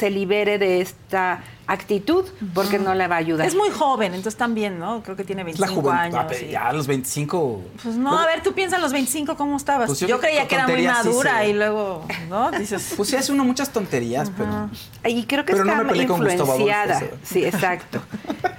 se 0.00 0.10
libere 0.10 0.58
de 0.58 0.80
esta 0.80 1.42
actitud 1.66 2.24
porque 2.52 2.80
no 2.80 2.94
le 2.94 3.06
va 3.06 3.14
a 3.14 3.18
ayudar. 3.18 3.46
Es 3.46 3.54
muy 3.54 3.70
joven, 3.70 4.12
entonces 4.14 4.36
también, 4.36 4.80
¿no? 4.80 5.02
Creo 5.04 5.14
que 5.14 5.22
tiene 5.22 5.42
Es 5.48 5.60
la 5.60 5.66
25 5.68 5.88
juventud. 5.90 6.16
años. 6.18 6.32
Ah, 6.32 6.44
y- 6.44 6.50
Ya 6.50 6.66
a 6.68 6.72
los 6.72 6.86
25. 6.88 7.60
Pues 7.82 7.94
no, 7.94 8.18
a 8.18 8.26
ver, 8.26 8.42
tú 8.42 8.52
piensas 8.54 8.78
en 8.78 8.82
los 8.82 8.92
25, 8.92 9.36
¿cómo 9.36 9.56
estabas? 9.56 9.86
Pues 9.86 10.00
yo, 10.00 10.08
yo 10.08 10.18
creía 10.18 10.40
con 10.40 10.48
que 10.48 10.54
era 10.56 10.66
muy 10.66 10.76
sí 10.80 10.86
madura 10.88 11.38
se- 11.38 11.48
y 11.50 11.52
luego, 11.52 12.04
¿no? 12.28 12.50
Dices, 12.50 12.92
Pues 12.96 13.08
sí, 13.10 13.14
hace 13.16 13.30
uno 13.30 13.44
muchas 13.44 13.70
tonterías, 13.70 14.32
pero. 14.36 14.68
Y 15.08 15.24
creo 15.26 15.44
que 15.44 15.52
Pero 15.52 15.64
no 15.64 15.70
está 15.72 15.84
me 15.84 15.90
peleé 15.90 16.06
con 16.08 16.18
Gustavo 16.24 16.50
Adolfo, 16.52 16.66
influenciada. 16.68 16.98
sea. 16.98 17.08
Sí, 17.22 17.44
exacto. 17.44 18.00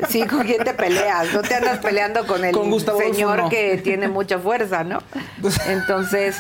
Sí, 0.08 0.26
¿con 0.26 0.44
quién 0.46 0.64
te 0.64 0.74
peleas? 0.74 1.34
No 1.34 1.42
te 1.42 1.56
andas 1.56 1.80
peleando 1.80 2.26
con 2.26 2.46
el 2.46 2.54
Con 2.54 2.72
señor 2.80 3.40
no. 3.44 3.50
que 3.50 3.78
tiene 3.84 4.08
mucha 4.08 4.40
fuerza, 4.40 4.84
¿no? 4.86 5.00
Entonces, 5.68 6.38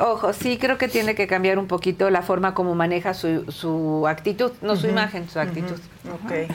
ojo, 0.00 0.32
sí 0.32 0.58
creo 0.58 0.78
que 0.78 0.88
tiene 0.88 1.14
que 1.14 1.26
cambiar 1.26 1.58
un 1.58 1.66
poquito 1.66 2.10
la 2.10 2.22
forma 2.22 2.54
como 2.54 2.74
maneja 2.74 3.14
su, 3.14 3.44
su 3.50 4.06
actitud, 4.08 4.52
no 4.62 4.74
su 4.76 4.88
imagen, 4.88 5.28
su 5.28 5.38
actitud. 5.38 5.78
ok. 6.06 6.50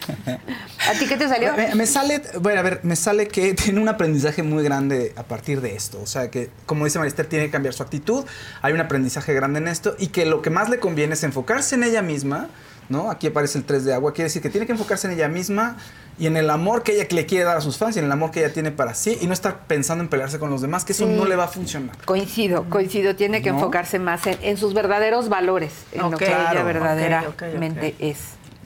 ¿A 0.89 0.99
ti 0.99 1.05
qué 1.07 1.15
te 1.15 1.27
salió? 1.27 1.53
Me, 1.55 1.75
me 1.75 1.85
sale, 1.85 2.21
bueno, 2.41 2.59
a 2.59 2.63
ver, 2.63 2.79
me 2.83 2.95
sale 2.95 3.27
que 3.27 3.53
tiene 3.55 3.79
un 3.79 3.87
aprendizaje 3.87 4.43
muy 4.43 4.63
grande 4.63 5.13
a 5.15 5.23
partir 5.23 5.61
de 5.61 5.75
esto. 5.75 6.01
O 6.01 6.07
sea, 6.07 6.29
que, 6.31 6.49
como 6.65 6.85
dice 6.85 6.99
Marister, 6.99 7.27
tiene 7.27 7.45
que 7.45 7.51
cambiar 7.51 7.73
su 7.73 7.83
actitud. 7.83 8.25
Hay 8.61 8.73
un 8.73 8.81
aprendizaje 8.81 9.33
grande 9.33 9.59
en 9.59 9.67
esto 9.67 9.95
y 9.99 10.07
que 10.07 10.25
lo 10.25 10.41
que 10.41 10.49
más 10.49 10.69
le 10.69 10.79
conviene 10.79 11.13
es 11.13 11.23
enfocarse 11.23 11.75
en 11.75 11.83
ella 11.83 12.01
misma, 12.01 12.49
¿no? 12.89 13.11
Aquí 13.11 13.27
aparece 13.27 13.57
el 13.59 13.63
3 13.63 13.85
de 13.85 13.93
agua. 13.93 14.13
Quiere 14.13 14.25
decir 14.25 14.41
que 14.41 14.49
tiene 14.49 14.65
que 14.65 14.73
enfocarse 14.73 15.07
en 15.07 15.13
ella 15.13 15.27
misma 15.27 15.77
y 16.17 16.27
en 16.27 16.37
el 16.37 16.49
amor 16.49 16.81
que 16.83 16.93
ella 16.93 17.07
le 17.11 17.25
quiere 17.25 17.43
dar 17.43 17.57
a 17.57 17.61
sus 17.61 17.77
fans 17.77 17.95
y 17.95 17.99
en 17.99 18.05
el 18.05 18.11
amor 18.11 18.31
que 18.31 18.39
ella 18.43 18.53
tiene 18.53 18.71
para 18.71 18.93
sí 18.93 19.17
y 19.21 19.27
no 19.27 19.33
estar 19.33 19.67
pensando 19.67 20.03
en 20.03 20.09
pelearse 20.09 20.39
con 20.39 20.49
los 20.49 20.61
demás, 20.61 20.85
que 20.85 20.93
eso 20.93 21.05
no 21.07 21.25
le 21.25 21.35
va 21.35 21.45
a 21.45 21.47
funcionar. 21.49 21.97
Coincido, 22.05 22.65
coincido. 22.69 23.15
Tiene 23.15 23.41
que 23.41 23.49
¿No? 23.51 23.57
enfocarse 23.57 23.99
más 23.99 24.25
en, 24.27 24.37
en 24.41 24.57
sus 24.57 24.73
verdaderos 24.73 25.27
valores, 25.29 25.73
en 25.91 26.09
lo 26.09 26.17
que 26.17 26.25
ella 26.25 26.63
verdaderamente 26.63 27.95
es. 27.99 28.19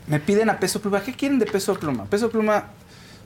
Me 0.08 0.20
piden 0.20 0.50
a 0.50 0.60
Peso 0.60 0.82
Pluma. 0.82 1.02
¿Qué 1.02 1.14
quieren 1.14 1.40
de 1.40 1.46
Peso 1.46 1.74
Pluma? 1.76 2.06
Peso 2.06 2.30
Pluma... 2.32 2.66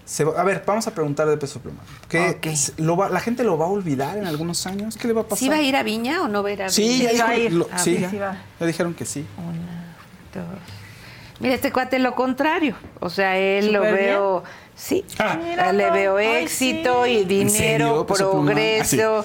se 0.06 0.24
va- 0.26 0.40
a 0.40 0.44
ver, 0.44 0.64
vamos 0.66 0.86
a 0.88 0.91
preguntar 0.94 1.28
de 1.28 1.38
Peso 1.38 1.60
Pluma. 1.62 1.80
¿Qué, 2.10 2.38
lo 2.78 2.98
va- 2.98 3.10
¿La 3.10 3.20
gente 3.22 3.44
lo 3.45 3.58
va 3.58 3.66
a 3.66 3.70
olvidar 3.70 4.18
en 4.18 4.26
algunos 4.26 4.66
años? 4.68 4.98
¿Qué 4.98 5.08
le 5.08 5.14
va 5.14 5.22
a 5.22 5.24
pasar? 5.24 5.38
¿Sí 5.38 5.50
va 5.50 5.56
a 5.56 5.62
ir 5.62 5.76
a 5.78 5.84
Viña 5.84 6.22
o 6.24 6.28
no 6.28 6.44
va 6.44 6.50
a 6.50 6.52
ir 6.52 6.64
a 6.64 6.70
Sí, 6.70 6.82
Viña? 7.00 7.12
ya, 7.12 7.12
Sí, 7.12 7.18
va 7.20 7.26
a 7.28 7.32
dijo- 7.32 7.44
ir. 7.45 7.54
lo- 7.54 7.68
Ah, 7.72 7.80
sí, 7.80 8.06
sí 8.10 8.18
va. 8.18 8.38
ya 8.60 8.66
dijeron 8.66 8.94
que 8.94 9.06
sí. 9.06 9.26
Dos. 10.34 10.44
Mira, 11.39 11.55
este 11.55 11.72
cuate 11.72 11.99
lo 11.99 12.15
contrario. 12.15 12.76
O 12.99 13.10
sea, 13.10 13.38
él 13.38 13.72
lo 13.73 13.81
veo. 13.81 14.43
Sí, 14.76 15.05
Ah. 15.19 15.38
Le 15.72 15.91
veo 15.91 16.18
Ay, 16.18 16.43
éxito 16.43 17.05
sí. 17.05 17.11
y 17.11 17.22
¿En 17.22 17.27
dinero, 17.27 18.05
Pluma? 18.07 18.18
progreso. 18.45 19.23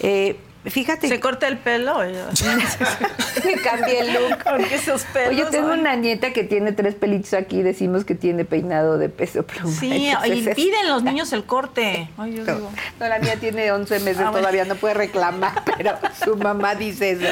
Eh, 0.00 0.36
fíjate, 0.64 1.08
Se 1.08 1.18
corta 1.20 1.48
el 1.48 1.58
pelo. 1.58 1.98
me 3.44 3.54
cambié 3.62 4.00
el 4.00 4.12
look. 4.14 4.38
Porque 4.44 4.74
esos 4.76 5.02
pelos. 5.04 5.30
Oye, 5.30 5.44
tengo 5.50 5.72
una 5.72 5.96
nieta 5.96 6.32
que 6.32 6.44
tiene 6.44 6.72
tres 6.72 6.94
pelitos 6.94 7.34
aquí, 7.34 7.62
decimos 7.62 8.04
que 8.04 8.14
tiene 8.14 8.44
peinado 8.44 8.98
de 8.98 9.08
peso 9.08 9.42
pluma. 9.44 9.70
Sí, 9.74 10.06
Entonces, 10.22 10.38
y 10.46 10.54
piden 10.54 10.88
los 10.88 11.02
niños 11.02 11.32
el 11.32 11.44
corte. 11.44 12.08
Ay, 12.16 12.36
yo 12.36 12.44
No, 12.44 12.54
digo. 12.54 12.70
no, 13.00 13.08
la 13.08 13.18
mía 13.18 13.36
tiene 13.36 13.70
11 13.72 13.98
meses, 14.00 14.18
Ah, 14.20 14.30
bueno. 14.30 14.38
todavía 14.38 14.64
no 14.64 14.76
puede 14.76 14.94
reclamar, 14.94 15.62
pero 15.76 15.98
su 16.24 16.36
mamá 16.36 16.74
dice 16.74 17.12
eso. 17.12 17.26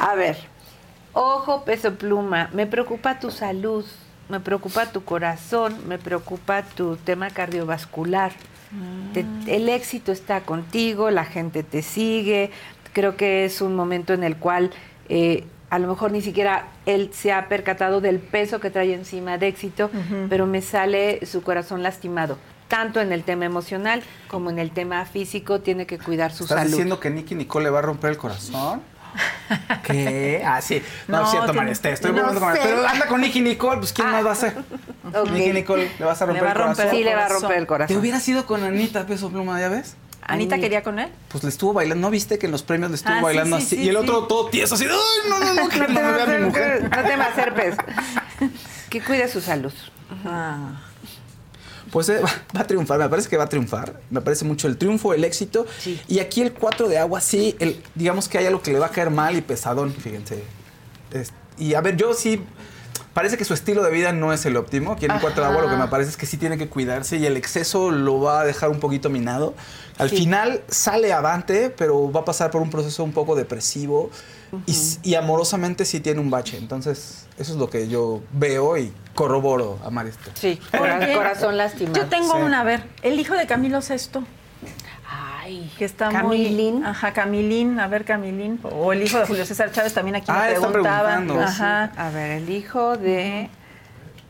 A 0.00 0.14
ver, 0.14 0.36
ojo, 1.18 1.64
peso 1.64 1.94
pluma, 1.94 2.48
me 2.52 2.66
preocupa 2.66 3.18
tu 3.18 3.30
salud, 3.30 3.84
me 4.28 4.40
preocupa 4.40 4.86
tu 4.86 5.04
corazón, 5.04 5.76
me 5.88 5.98
preocupa 5.98 6.62
tu 6.62 6.96
tema 6.96 7.30
cardiovascular. 7.30 8.32
Te- 9.14 9.24
el 9.56 9.68
éxito 9.68 10.12
está 10.12 10.42
contigo, 10.42 11.10
la 11.10 11.24
gente 11.24 11.62
te 11.62 11.82
sigue, 11.82 12.50
creo 12.92 13.16
que 13.16 13.44
es 13.46 13.60
un 13.62 13.74
momento 13.74 14.12
en 14.12 14.22
el 14.22 14.36
cual 14.36 14.70
eh, 15.08 15.44
a 15.70 15.78
lo 15.78 15.88
mejor 15.88 16.12
ni 16.12 16.20
siquiera 16.22 16.68
él 16.86 17.10
se 17.12 17.32
ha 17.32 17.48
percatado 17.48 18.00
del 18.00 18.18
peso 18.20 18.60
que 18.60 18.70
trae 18.70 18.92
encima 18.94 19.38
de 19.38 19.48
éxito, 19.48 19.90
pero 20.28 20.46
me 20.46 20.60
sale 20.62 21.24
su 21.26 21.42
corazón 21.42 21.82
lastimado. 21.82 22.38
Tanto 22.68 23.00
en 23.00 23.12
el 23.12 23.24
tema 23.24 23.46
emocional 23.46 24.02
como 24.28 24.50
en 24.50 24.58
el 24.58 24.70
tema 24.72 25.04
físico, 25.06 25.60
tiene 25.60 25.86
que 25.86 25.98
cuidar 25.98 26.32
su 26.32 26.44
¿Estás 26.44 26.58
salud. 26.58 26.70
diciendo 26.72 27.00
que 27.00 27.08
Nicky 27.08 27.34
Nicole 27.34 27.64
le 27.64 27.70
va 27.70 27.78
a 27.78 27.82
romper 27.82 28.10
el 28.10 28.18
corazón? 28.18 28.82
¿Qué? 29.82 30.42
Ah, 30.44 30.60
sí. 30.60 30.82
No, 31.06 31.18
No, 31.18 31.24
es 31.24 31.30
cierto, 31.30 31.54
María, 31.54 31.72
estoy 31.72 31.92
no 31.92 32.12
bromeando 32.12 32.40
con 32.40 32.54
sé. 32.54 32.60
Pero 32.62 32.86
anda 32.86 33.06
con 33.06 33.20
Nicky 33.20 33.40
Nicole, 33.40 33.78
pues 33.78 33.92
¿quién 33.92 34.10
más 34.10 34.24
va 34.26 34.32
a 34.32 34.34
ser? 34.34 34.56
Ok. 35.14 35.30
Nicky 35.30 35.52
Nicole, 35.52 35.90
¿le 35.98 36.04
vas 36.04 36.20
a 36.22 36.26
romper 36.26 36.44
va 36.44 36.48
a 36.48 36.52
el 36.52 36.58
corazón? 36.58 36.86
Sí, 36.90 37.04
le 37.04 37.14
va 37.14 37.24
a 37.26 37.28
romper 37.28 37.56
el 37.58 37.66
corazón. 37.66 37.94
¿Te 37.94 37.98
hubieras 38.00 38.28
ido 38.28 38.46
con 38.46 38.62
Anita 38.64 39.06
Peso 39.06 39.30
Pluma, 39.30 39.60
ya 39.60 39.68
ves? 39.68 39.96
¿Anita 40.22 40.56
Ay. 40.56 40.60
quería 40.60 40.82
con 40.82 40.98
él? 40.98 41.08
Pues 41.28 41.42
le 41.42 41.48
estuvo 41.50 41.72
bailando, 41.72 42.06
¿no 42.06 42.10
viste 42.10 42.38
que 42.38 42.46
en 42.46 42.52
los 42.52 42.62
premios 42.62 42.90
le 42.90 42.96
estuvo 42.96 43.14
Ah, 43.14 43.22
bailando 43.22 43.56
sí, 43.58 43.62
así? 43.64 43.76
sí, 43.76 43.82
y 43.84 43.88
el 43.88 43.94
sí. 43.96 44.02
otro 44.02 44.24
todo 44.26 44.50
tieso, 44.50 44.74
así, 44.74 44.84
¡ay, 44.84 45.30
no, 45.30 45.38
no, 45.40 45.54
no, 45.54 45.68
que 45.70 45.78
No 45.78 45.88
no 45.88 45.94
me 45.94 46.12
vea 46.12 46.26
mi 46.26 46.44
mujer! 46.44 46.82
no 46.82 47.02
te 47.02 47.16
me 47.16 47.24
acerques. 47.24 47.76
Que 48.90 49.02
cuide 49.02 49.28
su 49.28 49.40
salud. 49.42 49.72
Ah. 50.24 50.72
Pues 51.92 52.08
eh, 52.08 52.20
va, 52.20 52.30
va 52.56 52.60
a 52.62 52.66
triunfar, 52.66 52.98
me 52.98 53.08
parece 53.08 53.28
que 53.28 53.36
va 53.36 53.44
a 53.44 53.48
triunfar. 53.48 54.00
Me 54.10 54.20
parece 54.20 54.44
mucho 54.44 54.68
el 54.68 54.76
triunfo, 54.76 55.14
el 55.14 55.24
éxito. 55.24 55.66
Y 56.08 56.18
aquí 56.18 56.42
el 56.42 56.52
4 56.52 56.88
de 56.88 56.98
agua, 56.98 57.20
sí, 57.20 57.56
el, 57.58 57.82
digamos 57.94 58.28
que 58.28 58.38
hay 58.38 58.46
algo 58.46 58.62
que 58.62 58.72
le 58.72 58.78
va 58.78 58.86
a 58.86 58.90
caer 58.90 59.10
mal 59.10 59.36
y 59.36 59.40
pesadón, 59.42 59.92
fíjense. 59.92 60.42
Es- 61.12 61.32
y 61.58 61.74
a 61.74 61.80
ver, 61.80 61.96
yo 61.96 62.14
sí, 62.14 62.40
parece 63.14 63.36
que 63.36 63.44
su 63.44 63.52
estilo 63.54 63.82
de 63.82 63.90
vida 63.90 64.12
no 64.12 64.32
es 64.32 64.46
el 64.46 64.56
óptimo. 64.56 64.92
Aquí 64.92 65.06
en 65.06 65.10
el 65.10 65.20
cuarto 65.20 65.40
de 65.40 65.46
agua 65.48 65.62
lo 65.62 65.68
que 65.70 65.76
me 65.76 65.88
parece 65.88 66.10
es 66.10 66.16
que 66.16 66.26
sí 66.26 66.36
tiene 66.36 66.56
que 66.56 66.68
cuidarse 66.68 67.16
y 67.16 67.26
el 67.26 67.36
exceso 67.36 67.90
lo 67.90 68.20
va 68.20 68.42
a 68.42 68.44
dejar 68.44 68.70
un 68.70 68.78
poquito 68.78 69.10
minado. 69.10 69.54
Al 69.98 70.08
final 70.10 70.62
sale 70.68 71.12
avante, 71.12 71.70
pero 71.70 72.12
va 72.12 72.20
a 72.20 72.24
pasar 72.24 72.52
por 72.52 72.62
un 72.62 72.70
proceso 72.70 73.02
un 73.02 73.12
poco 73.12 73.34
depresivo 73.34 74.10
y 74.66 74.76
y, 75.02 75.14
amorosamente 75.16 75.84
sí 75.84 75.98
tiene 76.00 76.20
un 76.20 76.30
bache. 76.30 76.56
Entonces, 76.58 77.26
eso 77.38 77.52
es 77.52 77.58
lo 77.58 77.68
que 77.68 77.88
yo 77.88 78.20
veo 78.32 78.78
y 78.78 78.92
corroboro 79.18 79.80
a 79.84 79.90
Marista. 79.90 80.30
Sí, 80.34 80.60
cora- 80.70 80.98
Oye, 80.98 81.12
corazón 81.12 81.56
lastimado. 81.56 81.96
Yo 81.98 82.06
tengo 82.06 82.34
Sí. 82.36 82.40
una, 82.40 82.60
a 82.60 82.64
ver, 82.64 82.84
el 83.02 83.18
hijo 83.18 83.34
de 83.34 83.48
Camilo 83.48 83.82
Sesto. 83.82 84.22
Ay, 85.10 85.72
Que 85.76 85.86
está 85.86 86.10
Camilín. 86.10 86.76
muy... 86.80 86.86
Ajá, 86.86 87.12
Camilín, 87.12 87.80
a 87.80 87.88
ver, 87.88 88.04
Camilín. 88.04 88.60
O 88.62 88.92
el 88.92 89.02
hijo 89.02 89.18
de 89.18 89.26
Julio 89.26 89.44
César 89.44 89.72
Chávez 89.72 89.92
también 89.92 90.14
aquí 90.16 90.26
Ah, 90.28 90.42
me 90.46 90.52
está 90.52 90.68
preguntaban. 90.68 91.24
preguntando. 91.26 91.42
Ajá, 91.50 91.90
A 91.96 92.10
ver, 92.10 92.30
el 92.32 92.48
hijo 92.50 92.96
de... 92.96 93.50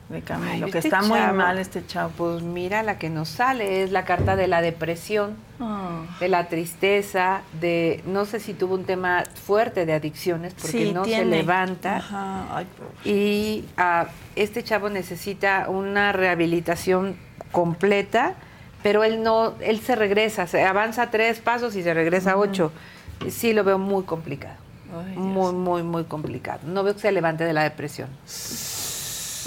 de 0.09 0.22
Camilo, 0.22 0.66
Ay, 0.66 0.72
que 0.72 0.78
este 0.78 0.89
está 0.89 1.02
muy 1.02 1.20
mal 1.20 1.59
este 1.59 1.85
chavo. 1.86 2.10
Pues 2.16 2.43
mira, 2.43 2.82
la 2.82 2.98
que 2.98 3.10
nos 3.10 3.28
sale 3.28 3.82
es 3.82 3.90
la 3.93 4.05
carta 4.05 4.36
de 4.36 4.47
la 4.48 4.62
depresión, 4.62 5.36
Ah. 5.60 6.02
de 6.20 6.28
la 6.28 6.48
tristeza, 6.48 7.43
de 7.60 8.02
no 8.06 8.24
sé 8.24 8.39
si 8.40 8.55
tuvo 8.55 8.74
un 8.74 8.85
tema 8.85 9.24
fuerte 9.44 9.85
de 9.86 9.93
adicciones 9.93 10.55
porque 10.55 10.68
Sí, 10.86 10.93
no 10.93 11.05
se 11.05 11.24
levanta. 11.24 11.97
Ajá, 11.97 12.56
ay. 12.56 12.66
Y 13.05 13.64
ah, 13.76 14.06
este 14.36 14.62
chavo 14.64 14.89
necesita 14.89 15.66
una 15.68 16.12
rehabilitación 16.12 17.16
completa, 17.52 18.35
pero 18.82 19.05
él 19.05 19.22
no, 19.22 19.55
él 19.60 19.80
se 19.80 19.94
regresa, 19.97 20.47
se 20.47 20.64
avanza 20.64 21.10
tres 21.10 21.40
pasos 21.40 21.74
y 21.76 21.82
se 21.82 21.93
regresa 21.93 22.36
ocho. 22.36 22.72
Sí 23.28 23.52
lo 23.52 23.64
veo 23.64 23.78
muy 23.78 24.05
complicado. 24.05 24.55
Ay, 25.06 25.16
muy, 25.18 25.52
muy, 25.52 25.82
muy 25.82 26.05
complicado. 26.05 26.60
No 26.64 26.82
veo 26.82 26.94
que 26.94 27.01
se 27.01 27.12
levante 27.12 27.44
de 27.44 27.52
la 27.52 27.64
depresión. 27.64 28.09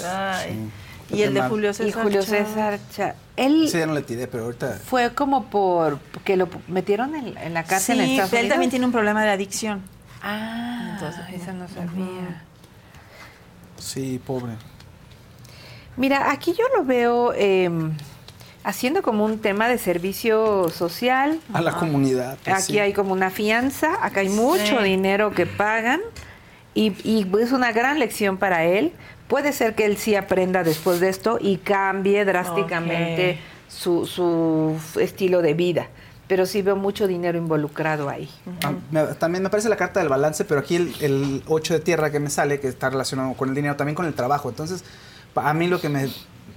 Ay. 0.04 0.70
Y 1.10 1.22
el 1.22 1.34
de. 1.34 1.42
Julio 1.42 1.74
César 1.74 1.88
y 1.88 1.92
Julio. 1.92 2.22
César, 2.22 2.78
Cha- 2.94 3.14
él 3.36 3.68
Sí, 3.70 3.78
ya 3.78 3.86
no 3.86 3.92
le 3.94 4.02
tiré, 4.02 4.26
pero 4.28 4.44
ahorita... 4.44 4.78
fue 4.84 5.12
como 5.14 5.44
por 5.50 5.98
que 6.24 6.36
lo 6.36 6.48
metieron 6.68 7.14
en, 7.14 7.36
en 7.36 7.52
la 7.54 7.64
cárcel 7.64 8.00
en 8.00 8.06
Sí, 8.06 8.12
Estados 8.12 8.32
él 8.32 8.38
Unidos. 8.40 8.50
también 8.54 8.70
tiene 8.70 8.86
un 8.86 8.92
problema 8.92 9.22
de 9.24 9.30
adicción. 9.30 9.82
Ah, 10.22 10.92
Entonces, 10.94 11.22
esa 11.42 11.52
no 11.52 11.68
sabía. 11.68 12.42
Sí, 13.78 14.20
pobre. 14.24 14.52
Mira, 15.96 16.30
aquí 16.30 16.54
yo 16.56 16.64
lo 16.76 16.84
veo 16.84 17.32
eh, 17.36 17.68
haciendo 18.64 19.02
como 19.02 19.24
un 19.24 19.38
tema 19.40 19.68
de 19.68 19.76
servicio 19.78 20.68
social. 20.70 21.40
A 21.52 21.60
la 21.60 21.72
comunidad. 21.72 22.38
pues, 22.44 22.56
Aquí 22.56 22.74
sí. 22.74 22.78
hay 22.78 22.92
como 22.92 23.12
una 23.12 23.30
fianza, 23.30 23.98
acá 24.04 24.20
hay 24.20 24.28
mucho 24.28 24.78
Sí. 24.78 24.84
dinero 24.84 25.32
que 25.32 25.44
pagan 25.46 26.00
y, 26.74 26.92
y 27.06 27.26
es 27.40 27.52
una 27.52 27.72
gran 27.72 27.98
lección 27.98 28.38
para 28.38 28.64
él. 28.64 28.92
Puede 29.32 29.54
ser 29.54 29.74
que 29.74 29.86
él 29.86 29.96
sí 29.96 30.14
aprenda 30.14 30.62
después 30.62 31.00
de 31.00 31.08
esto 31.08 31.38
y 31.40 31.56
cambie 31.56 32.22
drásticamente 32.26 33.38
su, 33.66 34.04
su 34.04 34.78
estilo 35.00 35.40
de 35.40 35.54
vida, 35.54 35.88
pero 36.28 36.44
sí 36.44 36.60
veo 36.60 36.76
mucho 36.76 37.06
dinero 37.06 37.38
involucrado 37.38 38.10
ahí. 38.10 38.28
Ah, 38.62 39.14
también 39.18 39.42
me 39.42 39.48
parece 39.48 39.70
la 39.70 39.76
carta 39.76 40.00
del 40.00 40.10
balance, 40.10 40.44
pero 40.44 40.60
aquí 40.60 40.76
el, 40.76 40.94
el 41.00 41.42
8 41.48 41.72
de 41.72 41.80
tierra 41.80 42.10
que 42.10 42.20
me 42.20 42.28
sale, 42.28 42.60
que 42.60 42.68
está 42.68 42.90
relacionado 42.90 43.32
con 43.32 43.48
el 43.48 43.54
dinero, 43.54 43.74
también 43.74 43.94
con 43.94 44.04
el 44.04 44.12
trabajo. 44.12 44.50
Entonces, 44.50 44.84
a 45.34 45.54
mí 45.54 45.66
lo 45.66 45.80
que 45.80 45.88
me, 45.88 46.10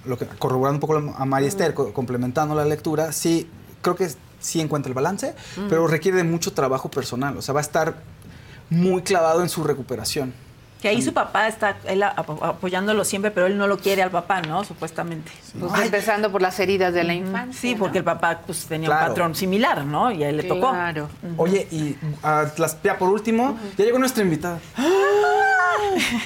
lo 0.04 0.18
que, 0.18 0.26
corroborando 0.26 0.76
un 0.76 0.82
poco 0.82 1.14
a 1.18 1.26
María 1.26 1.48
Esther, 1.48 1.74
co- 1.74 1.94
complementando 1.94 2.56
la 2.56 2.66
lectura, 2.66 3.14
sí, 3.14 3.50
creo 3.82 3.96
que 3.96 4.10
sí 4.42 4.60
encuentra 4.60 4.90
el 4.90 4.96
balance, 4.96 5.34
pero 5.70 5.88
requiere 5.88 6.18
de 6.18 6.26
mucho 6.26 6.52
trabajo 6.52 6.92
personal. 6.92 7.38
O 7.38 7.42
sea, 7.42 7.54
va 7.54 7.62
a 7.62 7.64
estar 7.64 7.96
muy 8.70 9.02
clavado 9.02 9.42
en 9.44 9.48
su 9.48 9.64
recuperación. 9.64 10.34
Que 10.86 10.90
ahí 10.90 11.02
su 11.02 11.14
papá 11.14 11.48
está 11.48 11.78
él 11.86 12.04
apoyándolo 12.04 13.04
siempre, 13.06 13.32
pero 13.32 13.48
él 13.48 13.58
no 13.58 13.66
lo 13.66 13.80
quiere 13.80 14.04
al 14.04 14.12
papá, 14.12 14.44
¿no? 14.44 14.64
Supuestamente. 14.64 15.32
Pues 15.60 15.72
Ay. 15.74 15.86
empezando 15.86 16.32
por 16.32 16.44
las 16.44 16.60
heridas 16.60 16.94
de 16.94 17.04
la 17.04 17.16
infancia. 17.16 17.60
Sí, 17.60 17.74
¿no? 17.74 17.80
porque 17.80 17.98
el 17.98 18.04
papá 18.04 18.42
pues, 18.46 18.68
tenía 18.68 18.86
Claro. 18.90 19.02
un 19.06 19.10
patrón 19.10 19.34
similar, 19.34 19.84
¿no? 19.84 20.12
Y 20.12 20.24
a 20.24 20.30
él 20.30 20.38
le 20.38 20.44
tocó. 20.44 20.70
Claro. 20.70 21.10
Oye, 21.38 21.68
y 21.72 21.96
ah, 22.22 22.46
las- 22.58 22.80
ya 22.84 23.00
por 23.00 23.10
último, 23.10 23.58
ya 23.80 23.84
llegó 23.86 23.98
nuestra 23.98 24.22
invitada. 24.24 24.60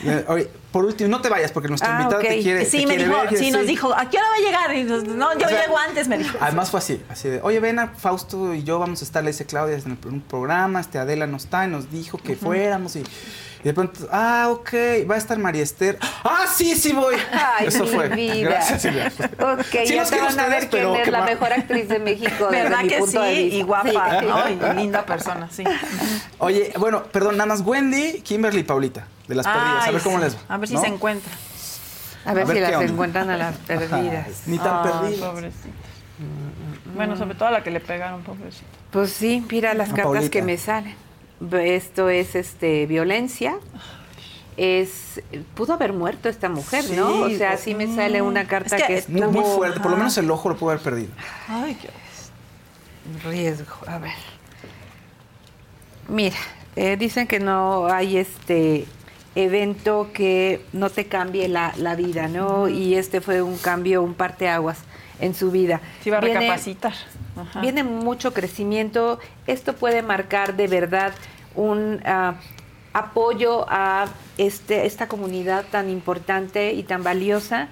Eh, 0.04 0.26
Oye, 0.28 0.50
por 0.72 0.84
último, 0.84 1.10
no 1.10 1.22
te 1.22 1.30
vayas 1.30 1.52
porque 1.54 1.70
nuestra 1.70 1.90
Ah, 1.98 2.02
invitada 2.02 2.22
te 2.22 2.40
quiere, 2.42 2.66
Sí, 2.66 2.80
te 2.82 2.86
me 2.88 2.96
quiere 2.96 3.08
dijo, 3.10 3.22
ver, 3.30 3.38
sí, 3.38 3.52
nos 3.52 3.66
dijo, 3.66 3.94
¿a 3.94 4.10
qué 4.10 4.18
hora 4.18 4.28
va 4.28 4.36
a 4.36 4.40
llegar? 4.40 4.76
Y 4.76 4.84
nos- 4.84 5.04
no, 5.06 5.38
yo 5.38 5.46
O 5.46 5.50
sea, 5.50 5.62
llego 5.62 5.78
antes, 5.78 6.08
me 6.10 6.18
dijo. 6.18 6.38
Además 6.42 6.70
fue 6.70 6.80
así, 6.80 7.02
así 7.10 7.30
de, 7.30 7.40
oye, 7.44 7.60
ven 7.62 7.80
a 7.80 7.88
Fausto 7.90 8.54
y 8.54 8.64
yo 8.64 8.78
vamos 8.80 9.02
a 9.02 9.06
estar, 9.06 9.24
le 9.24 9.32
dice 9.32 9.46
Claudia, 9.46 9.76
en 9.78 9.92
el- 9.92 9.98
en 10.08 10.14
un 10.16 10.22
programa, 10.22 10.82
este 10.82 10.98
Adela 11.00 11.28
no 11.28 11.38
está 11.38 11.66
y 11.66 11.70
nos 11.70 11.90
dijo 11.92 12.18
que 12.18 12.36
fuéramos 12.36 12.96
y, 12.98 13.04
y 13.62 13.64
de 13.64 13.74
pronto, 13.74 14.08
ah, 14.12 14.48
ok, 14.52 14.74
va 15.10 15.16
a 15.16 15.18
estar 15.18 15.38
María 15.38 15.64
Esther. 15.64 15.98
Ah, 16.24 16.46
sí, 16.54 16.76
sí 16.76 16.94
voy. 16.94 17.16
Ay, 17.32 17.68
Eso 17.68 17.84
mi 17.84 17.90
fue. 17.90 18.10
vida. 18.10 18.50
Gracias, 18.52 18.82
Silvia. 18.82 19.12
Ok, 19.40 19.66
Sí 19.86 19.94
ya 19.94 20.02
los 20.02 20.10
te 20.10 20.16
quiero 20.18 20.26
van 20.26 20.40
a 20.40 20.44
ustedes, 20.44 20.50
ver 20.50 20.70
quién 20.70 20.96
es 20.96 21.08
la 21.10 21.22
mejor 21.24 21.54
actriz 21.54 21.90
de 21.90 22.00
México 22.00 22.48
desde 22.50 22.64
¿Verdad 22.64 22.82
mi 22.84 22.88
que 22.90 22.98
punto 23.00 23.12
sí? 23.12 23.28
de 23.28 23.34
vista. 23.36 23.56
Y 23.58 23.62
guapa, 23.64 24.20
Sí. 24.20 24.26
¿no? 24.26 24.72
Y 24.72 24.76
linda 24.76 25.06
persona, 25.06 25.48
sí. 25.52 25.64
Oye, 26.38 26.72
bueno, 26.78 27.04
perdón, 27.04 27.38
nada 27.38 27.48
más 27.48 27.62
Wendy, 27.62 28.22
Kimberly 28.22 28.62
y 28.62 28.64
Paulita, 28.64 29.08
de 29.28 29.36
las 29.36 29.46
perdidas. 29.46 29.84
A 29.84 29.84
Ay, 29.86 29.94
ver 29.94 30.02
cómo 30.04 30.18
sí. 30.18 30.24
les 30.24 30.36
va. 30.36 30.40
A 30.48 30.58
ver 30.58 30.68
si 30.70 30.76
¿no? 30.76 30.82
se 30.82 30.88
encuentra. 30.88 31.32
A 32.26 32.34
ver, 32.34 32.44
A 32.44 32.48
ver 32.48 32.56
si 32.58 32.62
las 32.62 32.74
onda. 32.76 32.92
encuentran 32.94 33.30
a 33.30 33.38
las 33.38 33.56
perdidas. 33.58 34.28
Ni 34.46 34.58
tan 34.58 34.86
Ay, 34.86 34.92
perdidas. 34.92 35.30
pobrecita. 35.30 35.70
Bueno, 36.96 37.16
sobre 37.18 37.36
todo 37.36 37.48
a 37.48 37.52
la 37.52 37.64
que 37.64 37.72
le 37.72 37.80
pegaron, 37.80 38.24
pobrecita. 38.24 38.66
Pues 38.92 39.12
sí, 39.14 39.46
mira 39.50 39.74
las 39.74 39.90
A 39.90 39.94
cartas 39.94 40.06
Paulita. 40.06 40.30
que 40.32 40.42
me 40.42 40.58
salen. 40.58 40.96
Esto 41.52 42.10
es 42.10 42.36
este 42.36 42.86
violencia. 42.86 43.58
Es 44.58 45.22
pudo 45.56 45.74
haber 45.74 45.94
muerto 45.94 46.28
esta 46.28 46.50
mujer, 46.50 46.84
¿no? 46.92 47.22
O 47.22 47.30
sea, 47.30 47.56
sí 47.58 47.76
me 47.76 47.94
sale 47.96 48.22
una 48.22 48.46
carta 48.46 48.76
Es 48.76 48.82
que 48.82 48.88
que, 48.88 48.98
es 48.98 49.10
Muy, 49.10 49.44
fuerte, 49.44 49.80
por 49.80 49.92
lo 49.92 49.98
menos 49.98 50.18
el 50.18 50.30
ojo 50.30 50.50
lo 50.50 50.58
pudo 50.58 50.72
haber 50.72 50.84
perdido. 50.84 51.10
Ay, 51.48 51.78
qué 51.82 51.90
riesgo. 53.30 53.74
A 53.88 54.00
ver. 54.00 54.12
Mira, 56.08 56.36
eh, 56.76 56.98
dicen 56.98 57.28
que 57.28 57.40
no 57.40 57.88
hay 57.88 58.18
este 58.18 58.86
evento 59.36 60.10
que 60.14 60.66
no 60.74 60.90
te 60.90 61.08
cambie 61.08 61.48
la, 61.48 61.74
la 61.78 61.96
vida, 61.96 62.28
¿no? 62.28 62.68
Y 62.68 62.96
este 62.96 63.22
fue 63.22 63.42
un 63.42 63.58
cambio, 63.58 64.02
un 64.02 64.14
parteaguas 64.14 64.80
en 65.20 65.34
su 65.34 65.52
vida. 65.52 65.82
Se 66.04 66.10
iba 66.10 66.18
a 66.18 66.22
Viene- 66.22 66.40
recapacitar. 66.42 66.94
Ajá. 67.38 67.62
Viene 67.62 67.84
mucho 67.84 68.34
crecimiento. 68.34 69.20
Esto 69.48 69.74
puede 69.74 70.02
marcar 70.02 70.56
de 70.56 70.68
verdad 70.68 71.14
un 71.56 72.02
ah, 72.06 72.36
apoyo 72.94 73.66
a 73.70 74.08
este, 74.38 74.86
esta 74.86 75.08
comunidad 75.08 75.66
tan 75.72 75.90
importante 75.90 76.74
y 76.74 76.84
tan 76.84 77.04
valiosa 77.04 77.68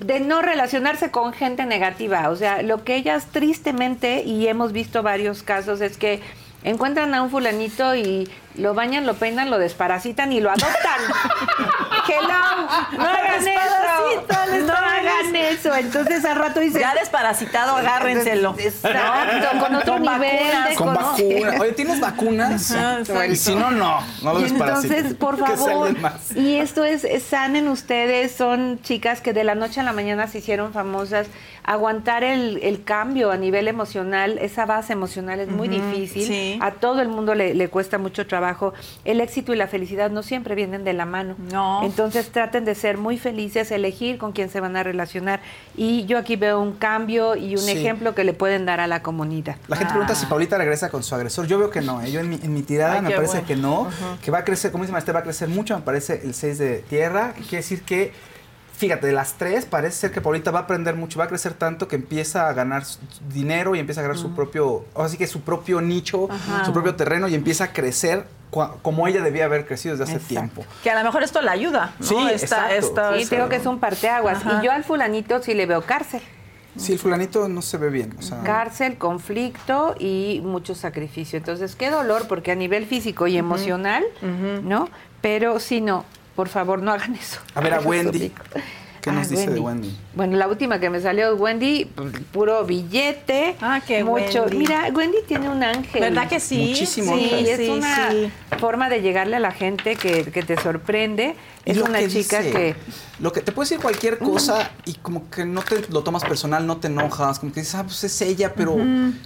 de 0.00 0.20
no 0.20 0.42
relacionarse 0.42 1.10
con 1.10 1.32
gente 1.32 1.64
negativa. 1.64 2.28
O 2.30 2.36
sea, 2.36 2.62
lo 2.62 2.84
que 2.84 2.96
ellas 2.96 3.28
tristemente, 3.32 4.22
y 4.24 4.46
hemos 4.46 4.72
visto 4.72 5.02
varios 5.02 5.42
casos, 5.42 5.80
es 5.80 5.96
que 5.96 6.20
encuentran 6.64 7.14
a 7.14 7.22
un 7.22 7.30
fulanito 7.30 7.94
y 7.96 8.28
lo 8.58 8.74
bañan, 8.74 9.06
lo 9.06 9.14
peinan, 9.14 9.50
lo 9.50 9.58
desparasitan 9.58 10.32
y 10.32 10.40
lo 10.40 10.50
adoptan. 10.50 11.00
Hello, 12.08 12.98
no 12.98 13.04
hagan 13.04 13.44
Desparasitan, 13.44 14.54
eso. 14.54 14.66
No 14.66 14.72
hagan 14.74 15.36
eso. 15.36 15.74
Entonces 15.74 16.24
al 16.24 16.36
rato 16.36 16.60
dicen... 16.60 16.80
Ya 16.80 16.94
desparasitado, 16.94 17.76
agárrenselo. 17.76 18.54
Exacto, 18.58 19.58
con 19.58 19.74
otro 19.74 19.92
Con 19.94 20.02
nivel 20.02 20.20
vacunas, 20.20 20.68
de 20.68 20.74
Con 20.76 20.94
vacunas. 20.94 21.60
Oye, 21.60 21.72
¿tienes 21.72 22.00
vacunas? 22.00 22.70
Ajá, 22.72 23.26
y 23.26 23.36
si 23.36 23.54
no, 23.56 23.70
no. 23.70 24.00
No 24.22 24.34
lo 24.34 24.46
entonces, 24.46 25.14
por 25.14 25.36
favor, 25.56 25.94
y 26.34 26.56
esto 26.56 26.84
es, 26.84 27.02
es- 27.04 27.24
sanen 27.24 27.66
ustedes, 27.68 28.32
son 28.32 28.80
chicas 28.82 29.20
que 29.20 29.32
de 29.32 29.42
la 29.42 29.54
noche 29.56 29.80
a 29.80 29.82
la 29.82 29.92
mañana 29.92 30.28
se 30.28 30.38
hicieron 30.38 30.72
famosas. 30.72 31.26
Aguantar 31.64 32.22
el, 32.22 32.60
el 32.62 32.84
cambio 32.84 33.32
a 33.32 33.36
nivel 33.36 33.66
emocional, 33.66 34.38
esa 34.40 34.66
base 34.66 34.92
emocional 34.92 35.40
es 35.40 35.48
muy 35.48 35.66
difícil. 35.66 36.24
sí. 36.24 36.58
A 36.62 36.70
todo 36.70 37.00
el 37.02 37.08
mundo 37.08 37.34
le, 37.34 37.54
le 37.54 37.68
cuesta 37.68 37.98
mucho 37.98 38.24
trabajo. 38.28 38.45
El 39.04 39.20
éxito 39.20 39.52
y 39.52 39.56
la 39.56 39.66
felicidad 39.66 40.10
no 40.10 40.22
siempre 40.22 40.54
vienen 40.54 40.84
de 40.84 40.92
la 40.92 41.04
mano. 41.06 41.34
No. 41.52 41.82
Entonces 41.84 42.30
traten 42.30 42.64
de 42.64 42.74
ser 42.74 42.98
muy 42.98 43.18
felices, 43.18 43.70
elegir 43.70 44.18
con 44.18 44.32
quién 44.32 44.48
se 44.50 44.60
van 44.60 44.76
a 44.76 44.82
relacionar. 44.82 45.40
Y 45.76 46.04
yo 46.06 46.18
aquí 46.18 46.36
veo 46.36 46.60
un 46.60 46.72
cambio 46.72 47.36
y 47.36 47.52
un 47.54 47.62
Sí. 47.62 47.72
ejemplo 47.72 48.14
que 48.14 48.24
le 48.24 48.32
pueden 48.32 48.66
dar 48.66 48.80
a 48.80 48.86
la 48.86 49.02
comunidad. 49.02 49.56
La 49.68 49.76
gente 49.76 49.92
pregunta 49.92 50.14
si 50.14 50.26
Paulita 50.26 50.58
regresa 50.58 50.88
con 50.90 51.02
su 51.02 51.14
agresor. 51.14 51.46
Yo 51.46 51.58
veo 51.58 51.70
que 51.70 51.80
no. 51.80 52.00
¿eh? 52.02 52.10
Yo 52.10 52.20
en 52.20 52.28
mi, 52.30 52.36
en 52.42 52.54
mi 52.54 52.62
tirada 52.62 52.94
Ay, 52.94 53.02
me 53.02 53.10
parece 53.10 53.32
bueno. 53.40 53.46
que 53.46 53.56
no. 53.56 53.88
Que 54.22 54.30
va 54.30 54.38
a 54.38 54.44
crecer, 54.44 54.70
como 54.72 54.84
dice 54.84 54.92
Maestre, 54.92 55.12
va 55.12 55.20
a 55.20 55.24
crecer 55.24 55.48
mucho. 55.48 55.74
Me 55.76 55.82
parece 55.82 56.20
el 56.24 56.34
6 56.34 56.58
de 56.58 56.78
tierra. 56.88 57.32
Que 57.34 57.40
quiere 57.42 57.56
decir 57.58 57.82
que, 57.82 58.12
fíjate, 58.76 59.06
de 59.06 59.12
las 59.12 59.34
tres, 59.34 59.64
parece 59.64 59.96
ser 59.96 60.10
que 60.12 60.20
Paulita 60.20 60.50
va 60.50 60.60
a 60.60 60.62
aprender 60.62 60.94
mucho. 60.94 61.18
Va 61.18 61.24
a 61.24 61.28
crecer 61.28 61.54
tanto 61.54 61.88
que 61.88 61.96
empieza 61.96 62.48
a 62.48 62.52
ganar 62.52 62.82
dinero 63.32 63.74
y 63.74 63.78
empieza 63.80 64.00
a 64.00 64.02
ganar 64.02 64.18
su 64.18 64.34
propio, 64.34 64.84
así 64.96 65.16
que 65.16 65.26
su 65.26 65.40
propio 65.42 65.80
nicho, 65.80 66.28
su 66.64 66.72
propio 66.72 66.94
terreno 66.94 67.28
y 67.28 67.34
empieza 67.34 67.64
a 67.64 67.72
crecer 67.72 68.24
cua- 68.50 68.74
como 68.82 69.06
ella 69.08 69.22
debía 69.22 69.46
haber 69.46 69.66
crecido 69.66 69.96
desde 69.96 70.14
hace 70.14 70.24
tiempo. 70.24 70.64
Que 70.82 70.90
a 70.90 70.98
lo 70.98 71.04
mejor 71.04 71.22
esto 71.22 71.40
la 71.42 71.52
ayuda. 71.52 71.94
¿no? 71.98 72.06
Sí, 72.06 72.16
Esta- 72.32 72.74
esta- 72.74 73.18
Sí, 73.18 73.26
tengo 73.26 73.48
que 73.48 73.56
es 73.56 73.66
un 73.66 73.78
parteaguas. 73.80 74.38
Ajá. 74.44 74.60
Y 74.62 74.66
yo 74.66 74.72
al 74.72 74.84
fulanito 74.84 75.42
sí 75.42 75.54
le 75.54 75.66
veo 75.66 75.82
cárcel. 75.82 76.20
Sí, 76.76 76.92
el 76.92 76.98
fulanito 76.98 77.48
no 77.48 77.62
se 77.62 77.78
ve 77.78 77.88
bien. 77.88 78.14
O 78.18 78.22
sea, 78.22 78.42
Cárcel, 78.42 78.98
conflicto 78.98 79.94
y 79.98 80.42
mucho 80.44 80.74
sacrificio. 80.74 81.38
Entonces, 81.38 81.74
qué 81.74 81.88
dolor, 81.90 82.28
porque 82.28 82.52
a 82.52 82.54
nivel 82.54 82.84
físico 82.84 83.26
y 83.26 83.38
emocional, 83.38 84.04
¿no? 84.62 84.90
Pero 85.22 85.58
si 85.58 85.80
no, 85.80 86.04
por 86.36 86.48
favor, 86.48 86.80
no 86.82 86.92
hagan 86.92 87.14
eso. 87.16 87.40
A 87.54 87.60
ver, 87.60 87.74
a 87.74 87.80
Wendy. 87.80 88.30
¿Qué 89.00 89.12
nos 89.12 89.26
Ah, 89.26 89.30
dice 89.30 89.50
de 89.50 89.60
Wendy? 89.60 89.96
Bueno, 90.14 90.36
la 90.36 90.48
última 90.48 90.80
que 90.80 90.90
me 90.90 91.00
salió 91.00 91.34
Wendy, 91.36 91.84
puro 92.32 92.64
billete. 92.64 93.54
Ah, 93.60 93.80
qué 93.86 94.02
mucho. 94.02 94.42
Wendy. 94.42 94.56
Mira, 94.58 94.88
Wendy 94.92 95.18
tiene 95.28 95.48
un 95.48 95.62
ángel. 95.62 96.00
¿Verdad 96.00 96.28
que 96.28 96.40
sí? 96.40 96.70
Muchísimo 96.70 97.16
Sí, 97.16 97.24
ángel. 97.24 97.46
es 97.46 97.56
sí, 97.58 97.68
una 97.68 98.10
sí. 98.10 98.30
forma 98.58 98.88
de 98.88 99.02
llegarle 99.02 99.36
a 99.36 99.40
la 99.40 99.52
gente 99.52 99.94
que, 99.96 100.24
que 100.24 100.42
te 100.42 100.60
sorprende. 100.60 101.36
Es 101.66 101.78
una 101.82 101.98
que 101.98 102.08
chica 102.08 102.38
dice, 102.38 102.52
que 102.52 102.76
Lo 103.18 103.32
que 103.32 103.40
te 103.40 103.50
puede 103.50 103.64
decir 103.68 103.80
cualquier 103.82 104.18
cosa 104.18 104.70
y 104.84 104.94
como 104.94 105.28
que 105.30 105.44
no 105.44 105.62
te 105.62 105.84
lo 105.90 106.02
tomas 106.02 106.22
personal, 106.22 106.64
no 106.66 106.76
te 106.76 106.86
enojas, 106.86 107.38
como 107.40 107.52
que 107.52 107.60
dices, 107.60 107.74
ah, 107.74 107.82
pues 107.82 108.04
es 108.04 108.20
ella, 108.22 108.52
pero 108.54 108.76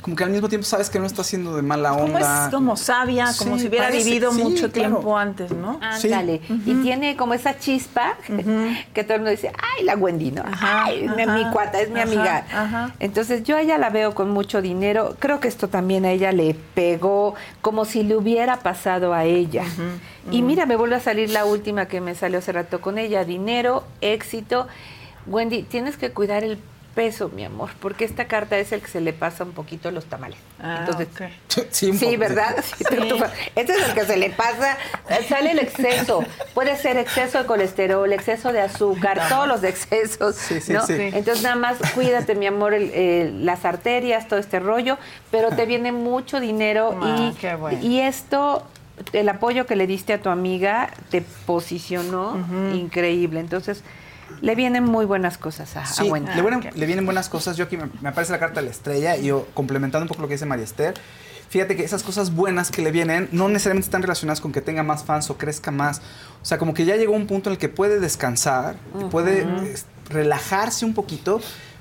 como 0.00 0.16
que 0.16 0.24
al 0.24 0.30
mismo 0.30 0.48
tiempo 0.48 0.64
sabes 0.66 0.88
que 0.88 0.98
no 0.98 1.04
está 1.06 1.20
haciendo 1.22 1.54
de 1.54 1.60
mala 1.62 1.90
Como 1.90 2.04
onda. 2.04 2.46
es 2.46 2.54
como 2.54 2.76
sabia, 2.76 3.26
como 3.36 3.56
Sí, 3.56 3.62
si 3.62 3.68
hubiera 3.68 3.86
parece- 3.88 4.04
vivido 4.04 4.32
sí, 4.32 4.42
mucho 4.42 4.70
claro. 4.72 4.90
tiempo 4.96 5.18
antes, 5.18 5.50
¿no? 5.52 5.78
Ándale. 5.82 6.40
Y 6.64 6.74
tiene 6.82 7.14
como 7.16 7.34
esa 7.34 7.58
chispa 7.58 8.16
que 8.94 9.04
todo 9.04 9.14
el 9.16 9.20
mundo 9.20 9.32
dice, 9.32 9.52
ay, 9.76 9.84
la 9.84 9.96
Wendy, 9.96 10.30
¿no? 10.30 10.42
Ajá, 10.46 10.84
ay, 10.84 11.04
es 11.18 11.26
mi- 11.28 11.50
cuata, 11.52 11.80
es 11.80 11.90
mi 11.90 12.00
ajá, 12.00 12.08
amiga. 12.10 12.46
ajá. 12.52 12.94
Entonces 13.00 13.42
yo 13.42 13.56
a 13.56 13.60
ella 13.60 13.76
la 13.76 13.90
veo 13.90 14.14
con 14.14 14.30
mucho 14.30 14.62
dinero. 14.62 15.16
Creo 15.18 15.40
que 15.40 15.48
esto 15.48 15.68
también 15.68 16.06
a 16.06 16.10
ella 16.12 16.32
le 16.32 16.54
pegó 16.74 17.34
como 17.60 17.84
si 17.84 18.02
le 18.02 18.16
hubiera 18.16 18.60
pasado 18.60 19.12
a 19.12 19.24
ella. 19.24 19.64
Y 20.30 20.42
mira, 20.42 20.64
me 20.64 20.76
vuelve 20.76 20.94
a 20.96 21.00
salir 21.00 21.30
la 21.30 21.44
última 21.44 21.86
que 21.86 22.00
me 22.00 22.14
salió 22.14 22.29
hace 22.38 22.52
rato 22.52 22.80
con 22.80 22.98
ella. 22.98 23.24
Dinero, 23.24 23.84
éxito. 24.00 24.66
Wendy, 25.26 25.62
tienes 25.62 25.96
que 25.96 26.10
cuidar 26.10 26.44
el 26.44 26.58
peso, 26.94 27.28
mi 27.28 27.44
amor, 27.44 27.70
porque 27.80 28.04
esta 28.04 28.24
carta 28.26 28.58
es 28.58 28.72
el 28.72 28.80
que 28.80 28.88
se 28.88 29.00
le 29.00 29.12
pasa 29.12 29.44
un 29.44 29.52
poquito 29.52 29.92
los 29.92 30.06
tamales. 30.06 30.38
Ah, 30.60 30.78
Entonces, 30.80 31.06
ok. 31.14 31.66
Sí, 31.70 31.90
un 31.90 31.96
Sí, 31.98 32.16
¿verdad? 32.16 32.56
Sí, 32.64 32.84
tú- 32.84 32.96
tú- 33.16 33.24
Este 33.54 33.72
es 33.74 33.88
el 33.88 33.94
que 33.94 34.04
se 34.06 34.16
le 34.16 34.30
pasa, 34.30 34.76
eh, 35.08 35.24
sale 35.28 35.52
el 35.52 35.60
exceso. 35.60 36.24
Puede 36.52 36.76
ser 36.76 36.96
exceso 36.96 37.38
de 37.38 37.46
colesterol, 37.46 38.12
exceso 38.12 38.52
de 38.52 38.60
azúcar, 38.60 39.20
todos 39.28 39.46
los 39.46 39.62
excesos, 39.62 40.34
Sí, 40.34 40.60
sí, 40.60 40.72
¿no? 40.72 40.84
sí. 40.84 40.94
Entonces 40.98 41.44
nada 41.44 41.54
más 41.54 41.76
cuídate, 41.94 42.34
mi 42.34 42.46
amor, 42.48 42.74
el- 42.74 42.90
el- 42.92 43.46
las 43.46 43.64
arterias, 43.64 44.26
todo 44.26 44.40
este 44.40 44.58
rollo, 44.58 44.98
pero 45.30 45.50
te 45.50 45.66
viene 45.66 45.92
mucho 45.92 46.40
dinero 46.40 46.98
Ah, 47.00 47.30
y, 47.32 47.36
qué 47.38 47.54
bueno. 47.54 47.78
y 47.80 48.00
esto, 48.00 48.66
el 49.12 49.28
apoyo 49.28 49.66
que 49.66 49.76
le 49.76 49.86
diste 49.86 50.12
a 50.12 50.20
tu 50.22 50.28
amiga 50.28 50.90
te 51.10 51.22
posicionó 51.46 52.36
increíble. 52.74 53.40
Entonces 53.40 53.82
le 54.40 54.54
vienen 54.54 54.84
muy 54.84 55.04
buenas 55.06 55.38
cosas 55.38 55.76
a, 55.76 55.82
a 55.82 55.86
Sí, 55.86 56.08
Wendy. 56.08 56.32
le, 56.34 56.40
vienen, 56.42 56.70
le 56.74 56.86
vienen 56.86 57.04
buenas 57.04 57.28
cosas. 57.28 57.56
Yo 57.56 57.64
aquí 57.64 57.76
me, 57.76 57.88
me 58.00 58.08
aparece 58.10 58.32
la 58.32 58.38
carta 58.38 58.60
de 58.60 58.66
la 58.66 58.70
estrella 58.72 59.16
y 59.16 59.26
yo, 59.26 59.46
complementando 59.54 60.04
un 60.04 60.08
poco 60.08 60.22
lo 60.22 60.28
que 60.28 60.34
dice 60.34 60.46
María 60.46 60.64
Esther, 60.64 60.94
fíjate 61.48 61.74
que 61.76 61.82
esas 61.84 62.02
cosas 62.04 62.32
buenas 62.34 62.70
que 62.70 62.80
le 62.82 62.92
vienen 62.92 63.28
no 63.32 63.48
necesariamente 63.48 63.86
están 63.86 64.02
relacionadas 64.02 64.40
con 64.40 64.52
que 64.52 64.60
tenga 64.60 64.82
más 64.84 65.02
fans 65.04 65.28
o 65.30 65.36
crezca 65.36 65.70
más. 65.72 66.00
O 66.40 66.44
sea, 66.44 66.58
como 66.58 66.74
que 66.74 66.84
ya 66.84 66.96
llegó 66.96 67.12
un 67.14 67.26
punto 67.26 67.50
en 67.50 67.54
el 67.54 67.58
que 67.58 67.68
puede 67.68 67.98
descansar, 67.98 68.76
puede 69.10 69.46
relajarse 70.08 70.84
un 70.84 70.94
poquito, 70.94 71.40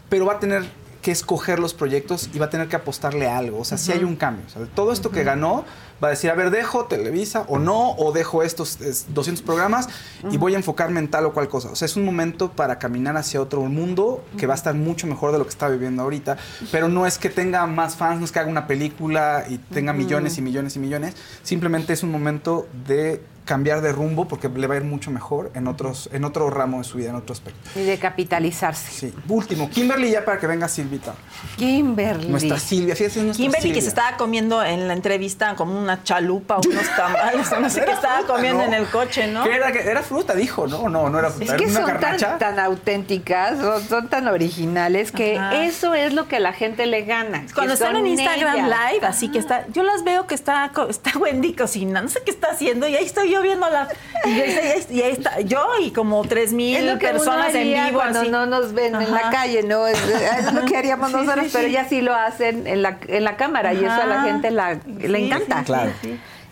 pero 0.10 0.26
va 0.26 0.34
a 0.34 0.40
tener 0.40 0.66
que 1.02 1.12
escoger 1.12 1.60
los 1.60 1.74
proyectos 1.74 2.30
y 2.34 2.40
va 2.40 2.48
a 2.48 2.50
tener 2.50 2.68
que 2.68 2.76
apostarle 2.76 3.28
a 3.28 3.38
algo. 3.38 3.60
O 3.60 3.66
sea, 3.66 3.78
sí 3.78 3.92
hay 3.92 4.04
un 4.04 4.16
cambio. 4.16 4.46
O 4.48 4.50
sea, 4.50 4.66
todo 4.76 4.92
esto 4.92 5.12
que 5.12 5.24
ganó 5.24 5.64
va 6.04 6.08
a 6.08 6.12
decir, 6.12 6.30
a 6.30 6.36
ver, 6.36 6.50
dejo 6.50 6.86
Televisa 6.86 7.46
o 7.48 7.60
no, 7.60 7.92
o 7.92 8.12
dejo 8.12 8.44
estos 8.44 8.80
es, 8.82 9.14
200 9.14 9.44
programas 9.44 9.90
y 10.30 10.38
voy 10.38 10.54
a 10.54 10.58
enfocarme 10.58 11.00
en 11.00 11.10
tal 11.10 11.26
o 11.26 11.34
cual 11.34 11.48
cosa. 11.50 11.70
O 11.70 11.76
sea, 11.76 11.86
es 11.86 11.96
un 11.96 12.06
momento 12.06 12.52
para 12.52 12.80
caminar 12.80 13.18
hacia 13.18 13.42
otro 13.42 13.62
mundo 13.64 14.24
que 14.38 14.48
va 14.48 14.54
a 14.54 14.58
estar 14.58 14.76
mucho 14.76 15.08
mejor 15.08 15.32
de 15.32 15.38
lo 15.38 15.44
que 15.44 15.50
está 15.50 15.68
viviendo 15.70 16.04
ahorita, 16.04 16.38
pero 16.72 16.88
no 16.88 17.06
es 17.06 17.18
que 17.18 17.30
tenga 17.30 17.66
más 17.68 17.96
fans, 17.96 18.20
no 18.20 18.26
es 18.26 18.32
que 18.32 18.40
haga 18.40 18.50
una 18.50 18.68
película 18.68 19.46
y 19.50 19.58
tenga 19.58 19.94
millones 19.94 20.38
y 20.38 20.42
millones 20.42 20.76
y 20.76 20.80
millones, 20.80 21.16
simplemente 21.44 21.94
es 21.94 22.04
un 22.04 22.12
momento 22.12 22.68
de 22.88 23.22
cambiar 23.50 23.82
de 23.82 23.92
rumbo 23.92 24.28
porque 24.28 24.48
le 24.48 24.68
va 24.68 24.76
a 24.76 24.78
ir 24.78 24.84
mucho 24.84 25.10
mejor 25.10 25.50
en 25.56 25.68
otros 25.68 26.08
en 26.14 26.24
otro 26.24 26.52
ramo 26.52 26.78
de 26.78 26.84
su 26.84 26.98
vida, 27.00 27.10
en 27.10 27.16
otro 27.16 27.34
aspecto. 27.34 27.60
Y 27.80 27.84
de 27.84 27.98
capitalizarse. 27.98 28.92
Sí. 28.92 29.14
Último, 29.28 29.72
Kimberly 29.72 30.12
ya 30.12 30.24
para 30.24 30.40
que 30.40 30.46
venga 30.46 30.68
Silvita. 30.68 31.16
Kimberly. 31.58 32.28
Nuestra 32.28 32.60
Silvia, 32.60 32.96
fíjate, 32.96 33.20
es 33.20 33.26
nuestra 33.26 33.44
Kimberly 33.44 33.72
que 33.74 33.82
se 33.82 33.88
estaba 33.88 34.18
comiendo 34.18 34.64
en 34.64 34.88
la 34.88 34.94
entrevista 34.94 35.56
como 35.56 35.78
una 35.80 36.04
chalupa 36.04 36.58
o 36.58 36.62
unos 36.70 36.96
tamales, 36.96 37.52
o 37.52 37.60
no 37.60 37.70
sé 37.72 37.84
qué 37.86 37.92
estaba 37.92 38.20
fruta, 38.20 38.34
comiendo 38.34 38.62
¿no? 38.62 38.68
en 38.68 38.74
el 38.76 38.86
coche, 38.88 39.26
¿no? 39.28 39.44
¿Qué 39.44 39.56
era? 39.56 39.72
¿Qué- 39.72 39.80
Era 39.90 40.04
fruta, 40.04 40.36
dijo, 40.36 40.68
¿no? 40.68 40.88
No, 40.88 41.10
no 41.10 41.18
era 41.18 41.32
fruta. 41.32 41.56
Es 41.56 41.62
que 41.62 41.70
era 41.70 41.80
una 41.84 42.00
son 42.00 42.20
tan, 42.20 42.40
tan 42.40 42.60
auténticas, 42.60 43.58
son, 43.60 43.82
son 43.88 44.08
tan 44.10 44.28
originales 44.28 45.12
que 45.12 45.38
Ajá. 45.38 45.64
eso 45.66 45.96
es 45.96 46.14
lo 46.14 46.28
que 46.28 46.36
a 46.36 46.40
la 46.40 46.54
gente 46.54 46.86
le 46.86 47.02
gana. 47.04 47.46
Cuando 47.56 47.74
están 47.74 47.96
en 47.96 48.06
Instagram 48.06 48.56
ellas. 48.68 48.92
Live, 48.94 49.06
así 49.08 49.30
que 49.32 49.40
está, 49.40 49.66
yo 49.74 49.84
las 49.84 50.04
veo 50.04 50.28
que 50.28 50.36
está, 50.36 50.70
co- 50.74 50.88
está 50.90 51.18
Wendy 51.18 51.54
cocinando, 51.54 52.02
no 52.04 52.10
sé 52.10 52.22
qué 52.24 52.32
está 52.32 52.50
haciendo, 52.52 52.88
y 52.88 52.96
ahí 52.96 53.06
estoy 53.06 53.32
yo 53.32 53.39
viéndola. 53.42 53.88
Y 54.26 54.30
ahí 54.30 54.50
está, 54.50 54.62
y 54.64 54.68
ahí- 54.70 54.86
y 54.90 55.02
ahí 55.02 55.12
está 55.14 55.42
yo 55.42 55.66
y 55.82 55.92
como 55.92 56.24
tres 56.24 56.48
Es 56.48 56.54
mil 56.54 56.98
personas 56.98 57.54
en 57.56 57.86
vivo. 57.86 58.00
cuando 58.00 58.22
así. 58.22 58.30
no 58.30 58.46
nos 58.46 58.74
ven 58.74 58.96
en 58.96 59.12
la 59.12 59.30
calle, 59.30 59.64
¿no? 59.64 59.88
Es, 59.88 59.98
es 60.04 60.54
lo 60.54 60.66
que 60.66 60.76
haríamos 60.78 61.10
Sí, 61.12 61.18
nosotros, 61.18 61.46
sí, 61.46 61.52
pero 61.54 61.68
ellas 61.68 61.88
sí 61.90 62.02
lo 62.02 62.14
hacen 62.14 62.68
en 62.68 62.82
la, 62.82 62.98
en 63.08 63.24
la 63.24 63.38
cámara 63.38 63.74
y 63.74 63.78
eso 63.84 63.92
a 64.02 64.06
la 64.06 64.22
gente 64.24 64.52
la, 64.52 64.80
le 64.86 65.26
encanta. 65.26 65.60
sí, 65.60 65.66
Claro. 65.66 65.92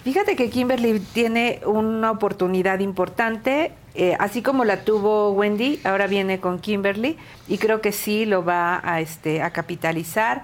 Fíjate 0.03 0.37
que 0.37 0.49
Kimberly 0.49 1.01
tiene 1.01 1.59
una 1.65 2.11
oportunidad 2.11 2.79
importante, 2.79 3.73
eh, 3.93 4.15
así 4.19 4.41
como 4.41 4.63
la 4.63 4.85
tuvo 4.85 5.31
Wendy, 5.31 5.81
ahora 5.83 6.07
viene 6.07 6.39
con 6.39 6.59
Kimberly 6.59 7.17
y 7.49 7.57
creo 7.57 7.81
que 7.81 7.91
sí 7.91 8.25
lo 8.25 8.45
va 8.45 8.79
a, 8.85 9.01
este, 9.01 9.41
a 9.41 9.49
capitalizar. 9.49 10.43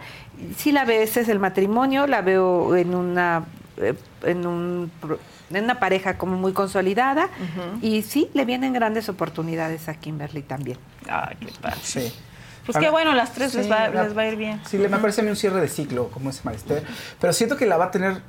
Sí 0.58 0.74
la 0.74 0.84
veo, 0.84 1.02
ese 1.02 1.22
es 1.22 1.30
el 1.30 1.40
matrimonio, 1.40 2.08
la 2.08 2.22
veo 2.22 2.76
en 2.76 2.94
una, 2.94 3.46
eh, 3.78 3.94
en 4.26 4.46
un, 4.46 4.92
en 5.52 5.64
una 5.64 5.80
pareja 5.80 6.18
como 6.18 6.36
muy 6.38 6.54
consolidada 6.54 7.30
y 7.82 8.02
sí 8.04 8.30
le 8.34 8.46
vienen 8.46 8.74
grandes 8.74 9.10
oportunidades 9.10 9.88
a 9.90 9.96
Kimberly 9.96 10.42
también. 10.44 10.78
Ay, 11.10 11.36
qué 11.40 11.48
padre. 11.62 11.78
Sí. 11.84 12.14
Pues 12.66 12.78
qué 12.78 12.90
bueno, 12.90 13.14
las 13.14 13.34
tres 13.34 13.54
les, 13.56 13.70
va, 13.70 13.90
la- 13.90 14.04
les 14.04 14.18
va 14.18 14.22
a 14.22 14.28
ir 14.28 14.38
bien. 14.38 14.62
Sí, 14.66 14.78
le 14.78 14.88
me 14.88 14.98
parece 14.98 15.20
a 15.20 15.24
mí 15.26 15.30
un 15.30 15.36
cierre 15.36 15.60
de 15.60 15.68
ciclo, 15.68 16.08
como 16.10 16.30
ese 16.30 16.42
Marister. 16.46 16.82
Pero 17.20 17.34
siento 17.34 17.58
que 17.58 17.66
la 17.66 17.76
va 17.76 17.86
a 17.86 17.92
tener 17.92 18.22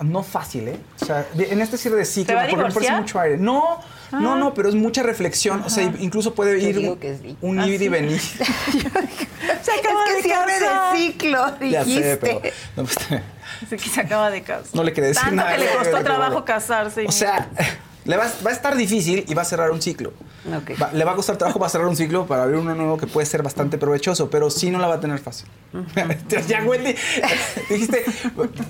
no 0.00 0.24
fácil, 0.24 0.66
¿eh? 0.68 0.80
O 1.00 1.04
sea, 1.04 1.24
de- 1.34 1.52
en 1.52 1.60
este 1.60 1.76
cierre 1.78 1.96
de 1.96 2.04
ciclo, 2.04 2.32
¿Se 2.32 2.34
va 2.34 2.42
a 2.42 2.48
porque 2.48 2.64
me 2.64 2.72
parece 2.74 2.92
mucho 2.96 3.20
aire. 3.20 3.36
No, 3.38 3.80
no, 4.12 4.36
no, 4.36 4.54
pero 4.54 4.68
es 4.68 4.74
mucha 4.74 5.02
reflexión. 5.02 5.62
O 5.64 5.70
sea, 5.70 5.84
incluso 5.98 6.34
puede 6.34 6.58
ir 6.58 6.76
digo 6.76 6.92
un, 6.92 6.98
que 6.98 7.16
sí. 7.16 7.36
un 7.40 7.58
¿Ah, 7.58 7.66
ir 7.66 7.82
y 7.82 7.88
venir. 7.88 8.20
Se 9.62 9.72
acaba 9.72 10.04
es 10.04 10.10
que 10.10 10.16
de 10.16 10.22
cierre 10.22 10.52
de 10.60 10.96
ciclo, 10.96 11.58
ya 11.60 11.84
dijiste. 11.84 12.02
sé, 12.02 12.16
pero 12.18 12.40
no, 12.76 12.84
pues, 12.84 12.96
Así 13.62 13.76
que 13.76 13.88
se 13.88 14.00
acaba 14.00 14.30
de 14.30 14.42
casar. 14.42 14.66
no 14.74 14.82
le 14.82 14.92
quería 14.92 15.08
decir 15.08 15.22
Tanto 15.22 15.36
nada. 15.36 15.52
que 15.56 15.58
le 15.64 15.70
costó 15.70 16.04
trabajo 16.04 16.44
casarse. 16.44 17.06
O 17.06 17.12
sea, 17.12 17.48
le 18.06 18.16
va, 18.16 18.24
va 18.44 18.50
a 18.50 18.52
estar 18.54 18.76
difícil 18.76 19.24
y 19.28 19.34
va 19.34 19.42
a 19.42 19.44
cerrar 19.44 19.70
un 19.70 19.82
ciclo. 19.82 20.12
Ok. 20.56 20.80
Va- 20.80 20.92
le 20.92 21.04
va 21.04 21.12
a 21.12 21.14
costar 21.16 21.36
trabajo 21.36 21.58
para 21.58 21.68
cerrar 21.68 21.88
un 21.88 21.96
ciclo, 21.96 22.26
para 22.26 22.44
abrir 22.44 22.58
uno 22.58 22.74
nuevo 22.74 22.96
que 22.96 23.06
puede 23.06 23.26
ser 23.26 23.42
bastante 23.42 23.78
provechoso, 23.78 24.30
pero 24.30 24.48
sí 24.50 24.70
no 24.70 24.78
la 24.78 24.86
va 24.86 24.94
a 24.94 25.00
tener 25.00 25.18
fácil. 25.18 25.48
ya, 26.48 26.62
Wendy, 26.64 26.94
dijiste, 27.68 28.04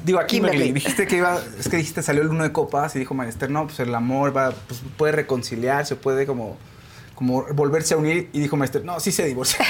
digo, 0.05 0.19
a 0.19 0.27
Kimberly, 0.27 0.73
dijiste 0.73 1.07
que 1.07 1.17
iba, 1.19 1.39
es 1.59 1.69
que 1.69 1.77
dijiste, 1.77 2.03
salió 2.03 2.23
el 2.23 2.29
uno 2.29 2.43
de 2.45 2.53
copas 2.53 2.97
y 2.97 2.99
dijo 2.99 3.15
Maester, 3.15 3.51
no, 3.51 3.67
pues 3.67 3.79
el 3.81 3.95
amor 3.95 4.37
va, 4.37 4.53
pues 4.67 4.81
puede 4.97 5.13
reconciliarse, 5.13 5.97
puede 5.97 6.27
como, 6.27 6.57
como 7.17 7.45
volverse 7.55 7.95
a 7.95 7.97
unir 7.97 8.29
y 8.33 8.39
dijo 8.41 8.57
Maester, 8.57 8.85
no, 8.85 9.01
sí 9.01 9.11
se 9.11 9.25
divorcia. 9.25 9.65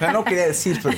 Ya 0.00 0.12
no 0.12 0.22
quería 0.24 0.46
decir, 0.46 0.78
pero, 0.82 0.96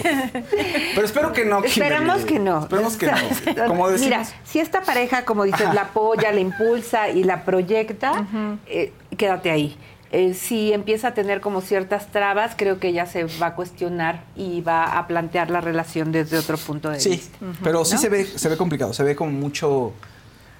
pero 0.94 1.06
espero 1.06 1.32
que 1.32 1.44
no. 1.44 1.62
Kimberly. 1.62 1.82
Esperamos 1.82 2.24
que 2.24 2.38
no. 2.40 2.60
Esperemos 2.62 2.96
que 2.96 3.06
no. 3.06 3.66
Como 3.68 3.88
decimos, 3.88 4.00
Mira, 4.18 4.24
si 4.44 4.58
esta 4.58 4.82
pareja, 4.82 5.24
como 5.24 5.44
dices, 5.44 5.62
Ajá. 5.62 5.74
la 5.74 5.82
apoya, 5.82 6.32
la 6.32 6.40
impulsa 6.40 7.08
y 7.10 7.22
la 7.24 7.44
proyecta, 7.44 8.26
eh, 8.66 8.92
quédate 9.16 9.50
ahí. 9.50 9.76
Eh, 10.14 10.34
si 10.34 10.74
empieza 10.74 11.08
a 11.08 11.14
tener 11.14 11.40
como 11.40 11.62
ciertas 11.62 12.08
trabas, 12.12 12.52
creo 12.56 12.78
que 12.78 12.88
ella 12.88 13.06
se 13.06 13.24
va 13.40 13.46
a 13.46 13.54
cuestionar 13.54 14.24
y 14.36 14.60
va 14.60 14.98
a 14.98 15.06
plantear 15.06 15.48
la 15.50 15.62
relación 15.62 16.12
desde 16.12 16.36
otro 16.36 16.58
punto 16.58 16.90
de 16.90 17.00
Sí, 17.00 17.10
vista. 17.10 17.38
pero 17.64 17.82
sí 17.86 17.96
se 17.96 18.10
ve, 18.10 18.26
se 18.26 18.48
ve 18.50 18.58
complicado, 18.58 18.92
se 18.92 19.04
ve 19.04 19.16
como 19.16 19.30
mucho, 19.30 19.94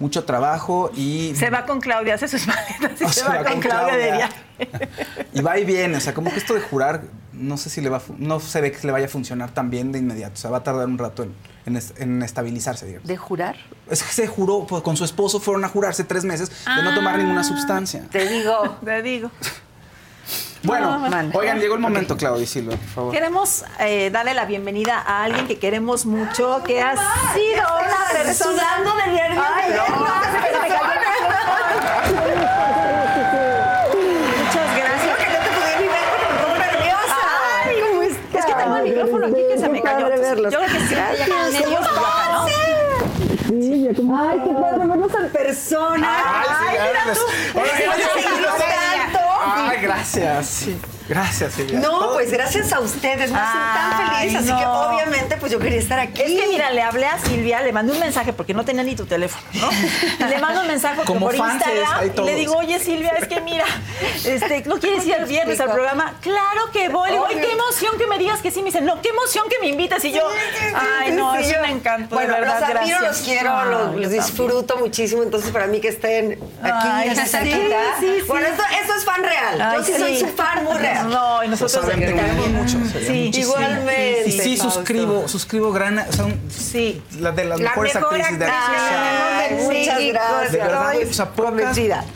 mucho 0.03 0.25
trabajo 0.25 0.91
y... 0.95 1.33
Se 1.37 1.49
va 1.49 1.65
con 1.65 1.81
Claudia, 1.81 2.15
hace 2.17 2.29
sus 2.29 2.47
maletas 2.49 3.01
y 3.01 3.05
O 3.05 3.09
se, 3.09 3.21
se 3.21 3.27
va, 3.29 3.43
con, 3.45 3.61
Claudia, 3.61 3.97
de 3.97 4.13
viaje. 4.13 4.35
Y 5.33 5.41
va 5.41 5.59
y 5.59 5.65
viene, 5.65 5.97
o 5.97 6.01
sea, 6.01 6.13
como 6.13 6.31
que 6.31 6.37
esto 6.39 6.55
de 6.55 6.61
jurar, 6.61 7.03
no 7.33 7.57
sé 7.57 7.71
si 7.71 7.81
le 7.81 7.89
va, 7.89 7.97
a 7.99 8.03
no 8.19 8.39
se 8.41 8.61
ve 8.61 8.73
que 8.73 8.87
le 8.87 8.93
vaya 8.93 9.07
a 9.07 9.09
funcionar 9.09 9.51
tan 9.55 9.71
bien 9.71 9.93
de 9.93 9.99
inmediato, 10.01 10.35
o 10.35 10.37
sea, 10.37 10.51
va 10.51 10.59
a 10.59 10.63
tardar 10.63 10.87
un 10.87 10.99
rato 10.99 11.23
en, 11.23 11.35
en 11.67 11.77
es- 11.77 11.95
en 11.99 12.23
estabilizarse, 12.23 12.85
digamos. 12.87 13.09
¿De 13.09 13.17
jurar? 13.17 13.57
Es 13.91 14.03
que 14.03 14.13
se 14.13 14.27
juró, 14.27 14.67
pues, 14.67 14.83
con 14.83 14.97
su 14.97 15.05
esposo 15.05 15.41
fueron 15.41 15.65
a 15.65 15.69
jurarse 15.69 16.05
tres 16.05 16.25
meses 16.25 16.51
de 16.51 16.83
no 16.83 16.95
tomar 16.95 17.17
ninguna 17.19 17.43
sustancia. 17.45 18.05
Te 18.11 18.29
digo, 18.29 18.77
Te 18.85 19.01
digo. 19.03 19.31
Bueno, 20.65 20.99
man. 20.99 21.31
oigan, 21.35 21.59
llegó 21.59 21.75
el 21.75 21.81
momento, 21.81 22.17
Claudia 22.17 22.45
y 22.45 22.47
Silvia, 22.47 22.77
por 22.77 22.87
favor. 22.89 23.13
Queremos 23.13 23.65
eh, 23.81 24.11
darle 24.13 24.33
la 24.35 24.45
bienvenida 24.45 25.03
a 25.05 25.25
alguien 25.25 25.49
que 25.49 25.59
queremos 25.59 26.07
mucho, 26.07 26.63
que 26.65 26.81
ha 26.81 26.95
sido 27.35 27.63
una 27.63 28.23
persona... 28.25 28.53
Sudando 28.53 28.95
de 28.97 29.07
nervios. 29.13 29.45
Ay, 29.55 29.73
Muchas 34.39 34.77
gracias. 34.77 35.19
Ay, 37.65 37.77
¿cómo? 37.89 38.03
Es 38.03 38.47
que 38.47 38.55
tengo 38.55 38.77
el 38.77 38.83
micrófono 38.85 39.27
aquí 39.27 39.41
que 39.51 39.59
se 39.59 39.69
me 39.69 39.83
cayó. 39.83 40.07
verlos. 40.09 40.53
Yo 40.53 40.59
creo 40.61 40.73
que 40.73 40.81
sí. 40.87 40.95
Ya 40.95 41.27
¿no? 44.03 44.15
Ay, 44.15 44.39
qué 44.45 44.53
padre 44.55 44.87
vernos 44.87 45.15
en 45.15 45.31
persona. 45.31 46.41
Ay, 46.41 46.49
sí, 46.59 46.65
Ay, 46.81 46.91
no, 47.07 47.13
gracias. 49.83 50.69
Gracias, 51.09 51.55
Silvia. 51.55 51.79
No, 51.81 52.13
pues 52.13 52.31
gracias 52.31 52.73
a 52.73 52.81
ustedes, 52.81 53.31
me 53.31 53.39
hacen 53.39 53.61
tan 53.61 54.11
Ay, 54.15 54.31
feliz, 54.31 54.37
así 54.51 54.59
que 54.59 54.67
obviamente 54.67 55.37
pues 55.37 55.53
yo 55.53 55.59
quería 55.59 55.79
estar 55.79 55.99
aquí. 55.99 56.23
Es 56.23 56.41
que 56.41 56.47
mira, 56.49 56.71
le 56.71 56.83
hablé 56.83 57.07
a 57.07 57.19
Silvia, 57.19 57.61
le 57.63 57.73
mandé 57.73 57.93
un 57.93 58.01
mensaje 58.01 58.33
porque 58.33 58.55
no 58.55 58.65
tenía 58.65 58.83
ni 58.83 58.95
tu 58.95 59.05
teléfono, 59.07 59.43
¿no? 59.55 59.69
Y 60.27 60.29
le 60.31 60.39
mando 60.39 60.61
un 60.61 60.67
mensaje 60.67 61.03
Como 61.05 61.27
por 61.27 61.35
Instagram 61.35 62.11
y 62.17 62.21
le 62.23 62.35
digo, 62.35 62.57
oye 62.57 62.79
Silvia, 62.79 63.13
es 63.19 63.27
que 63.29 63.41
mira, 63.41 63.65
este, 64.25 64.63
¿no 64.67 64.79
quieres 64.79 65.07
ir 65.07 65.15
el 65.15 65.27
viernes 65.27 65.61
al 65.61 65.71
programa? 65.73 66.15
Claro 66.21 66.71
que 66.73 66.89
voy. 66.89 67.09
Le 67.11 67.15
digo, 67.17 67.27
ay, 67.29 67.37
qué 67.37 67.53
emoción 67.53 67.99
que 67.99 68.07
me 68.07 68.19
digas 68.19 68.41
que 68.41 68.51
sí. 68.51 68.61
Me 68.61 68.67
dice, 68.67 68.81
no, 68.81 69.01
qué 69.03 69.09
emoción 69.11 69.45
que 69.49 69.59
me 69.61 69.67
invitas. 69.69 70.05
Y 70.05 70.13
yo, 70.13 70.23
ay, 70.75 71.13
no, 71.13 71.35
Sí, 71.37 71.43
es 71.43 71.53
yo- 71.53 71.59
un 71.61 71.69
encanto, 71.69 72.15
Bueno, 72.15 72.35
de 72.35 72.41
verdad, 72.41 72.61
los 72.61 72.69
admiro, 72.81 72.99
gracias. 73.01 73.19
los 73.19 73.21
quiero, 73.29 73.65
los, 73.65 73.83
también. 73.91 74.11
disfruto 74.11 74.77
muchísimo. 74.77 75.23
Entonces, 75.23 75.51
para 75.51 75.67
mí 75.67 75.81
que 75.81 75.89
estén 75.89 76.33
aquí, 76.63 76.89
Ay, 76.91 77.17
sí, 77.17 77.27
cerquita. 77.27 77.77
sí, 78.01 78.07
sí. 78.21 78.25
Bueno, 78.29 78.47
esto, 78.47 78.63
esto 78.81 78.95
es 78.95 79.05
fan 79.05 79.23
real. 79.23 79.61
Ay, 79.61 79.79
yo 79.79 79.85
sí, 79.85 79.93
soy 79.99 80.19
su 80.21 80.29
fan 80.29 80.65
muy 80.65 80.77
real. 80.79 80.92
No, 81.09 81.45
y 81.45 81.49
nosotros 81.49 81.73
saben, 81.73 82.01
te 82.01 82.15
queremos 82.15 82.49
mucho. 82.49 82.79
Sí. 83.07 83.31
Igualmente. 83.35 84.25
Y 84.27 84.33
sí, 84.33 84.57
suscribo, 84.57 85.27
suscribo 85.29 85.73
gran, 85.73 86.05
son 86.13 86.39
Sí. 86.51 87.03
la 87.19 87.33
de 87.33 87.45
las 87.45 87.61
La 87.61 87.71
mejores 87.71 87.95
mejor 87.95 88.15
actrices 88.15 88.39
de 88.39 88.47
muchas 89.51 89.99
Sí, 89.99 90.09
gracias. 90.11 90.53
De 90.53 90.59
verdad, 90.59 90.93
o 91.09 91.13
sea, 91.13 91.31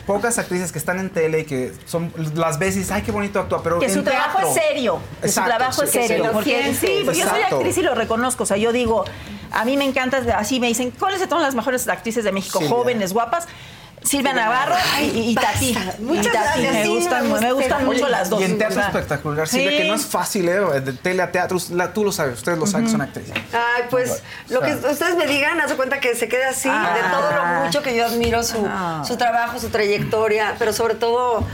pocas, 0.05 0.37
actrices 0.37 0.71
que 0.71 0.77
están 0.79 0.99
en 0.99 1.09
tele 1.09 1.39
y 1.41 1.45
que 1.45 1.73
son 1.85 2.11
las 2.35 2.57
dices, 2.75 2.91
ay, 2.91 3.01
qué 3.01 3.11
bonito 3.11 3.39
actúa, 3.39 3.61
pero 3.63 3.79
Que 3.79 3.89
su 3.89 4.03
trabajo 4.03 4.39
teatro- 4.39 4.49
es 4.49 4.67
serio. 4.67 4.99
Que 5.21 5.27
su 5.29 5.41
trabajo 5.43 5.83
es 5.83 5.91
serio. 5.91 6.29
Porque 6.31 6.73
sí, 6.79 7.01
porque 7.05 7.19
yo 7.19 7.27
soy 7.29 7.41
actriz 7.41 7.77
y 7.77 7.81
lo 7.81 7.95
reconozco. 7.95 8.43
O 8.43 8.45
sea, 8.45 8.57
yo 8.57 8.71
digo, 8.71 9.05
a 9.51 9.65
mí 9.65 9.77
me 9.77 9.85
encanta, 9.85 10.17
así 10.37 10.59
me 10.59 10.67
dicen, 10.67 10.91
¿cuáles 10.91 11.21
son 11.27 11.41
las 11.41 11.55
mejores 11.55 11.87
actrices 11.87 12.23
de 12.23 12.31
México? 12.31 12.59
Jóvenes, 12.67 13.13
guapas. 13.13 13.47
Silvia 14.03 14.31
Navarro 14.33 14.75
y, 15.01 15.31
y- 15.31 15.35
Tati. 15.35 15.75
Y 15.99 16.01
Muchas 16.01 16.31
Tati, 16.31 16.61
gracias, 16.61 16.73
Me 16.73 16.87
gustan, 16.87 17.23
me 17.23 17.85
mucho 17.85 18.03
Oye, 18.05 18.09
las 18.09 18.29
dos. 18.29 18.39
Y 18.39 18.43
en 18.45 18.57
teatro 18.57 18.79
espectacular, 18.81 19.47
Silvia, 19.47 19.71
sí. 19.71 19.77
que 19.77 19.83
no 19.85 19.95
es 19.95 20.05
fácil, 20.05 20.47
¿eh? 20.47 20.81
De 20.81 20.93
tele 20.93 21.21
a 21.23 21.31
teatro, 21.31 21.57
la- 21.71 21.91
tú 21.93 22.03
lo 22.05 22.11
sabes, 22.11 22.35
ustedes 22.37 22.57
lo 22.57 22.65
saben, 22.67 22.85
que 22.85 22.91
son 22.91 23.01
actrices. 23.01 23.33
Ay, 23.53 23.83
pues 23.89 24.23
lo 24.49 24.61
que 24.61 24.73
ustedes 24.75 25.15
me 25.17 25.27
digan, 25.27 25.59
haz 25.59 25.69
de 25.71 25.75
cuenta 25.75 25.99
que 25.99 26.15
se 26.15 26.27
quede 26.29 26.45
así, 26.45 26.69
Ah. 26.71 26.93
de 26.95 27.09
todo 27.09 27.31
lo 27.31 27.65
mucho 27.65 27.81
que 27.81 27.95
yo 27.95 28.05
admiro 28.05 28.43
su, 28.43 28.65
Ah. 28.69 29.03
su 29.05 29.17
trabajo, 29.17 29.59
su 29.59 29.69
trayectoria, 29.69 30.55
pero 30.57 30.71
sobre 30.73 30.95
todo 30.95 31.45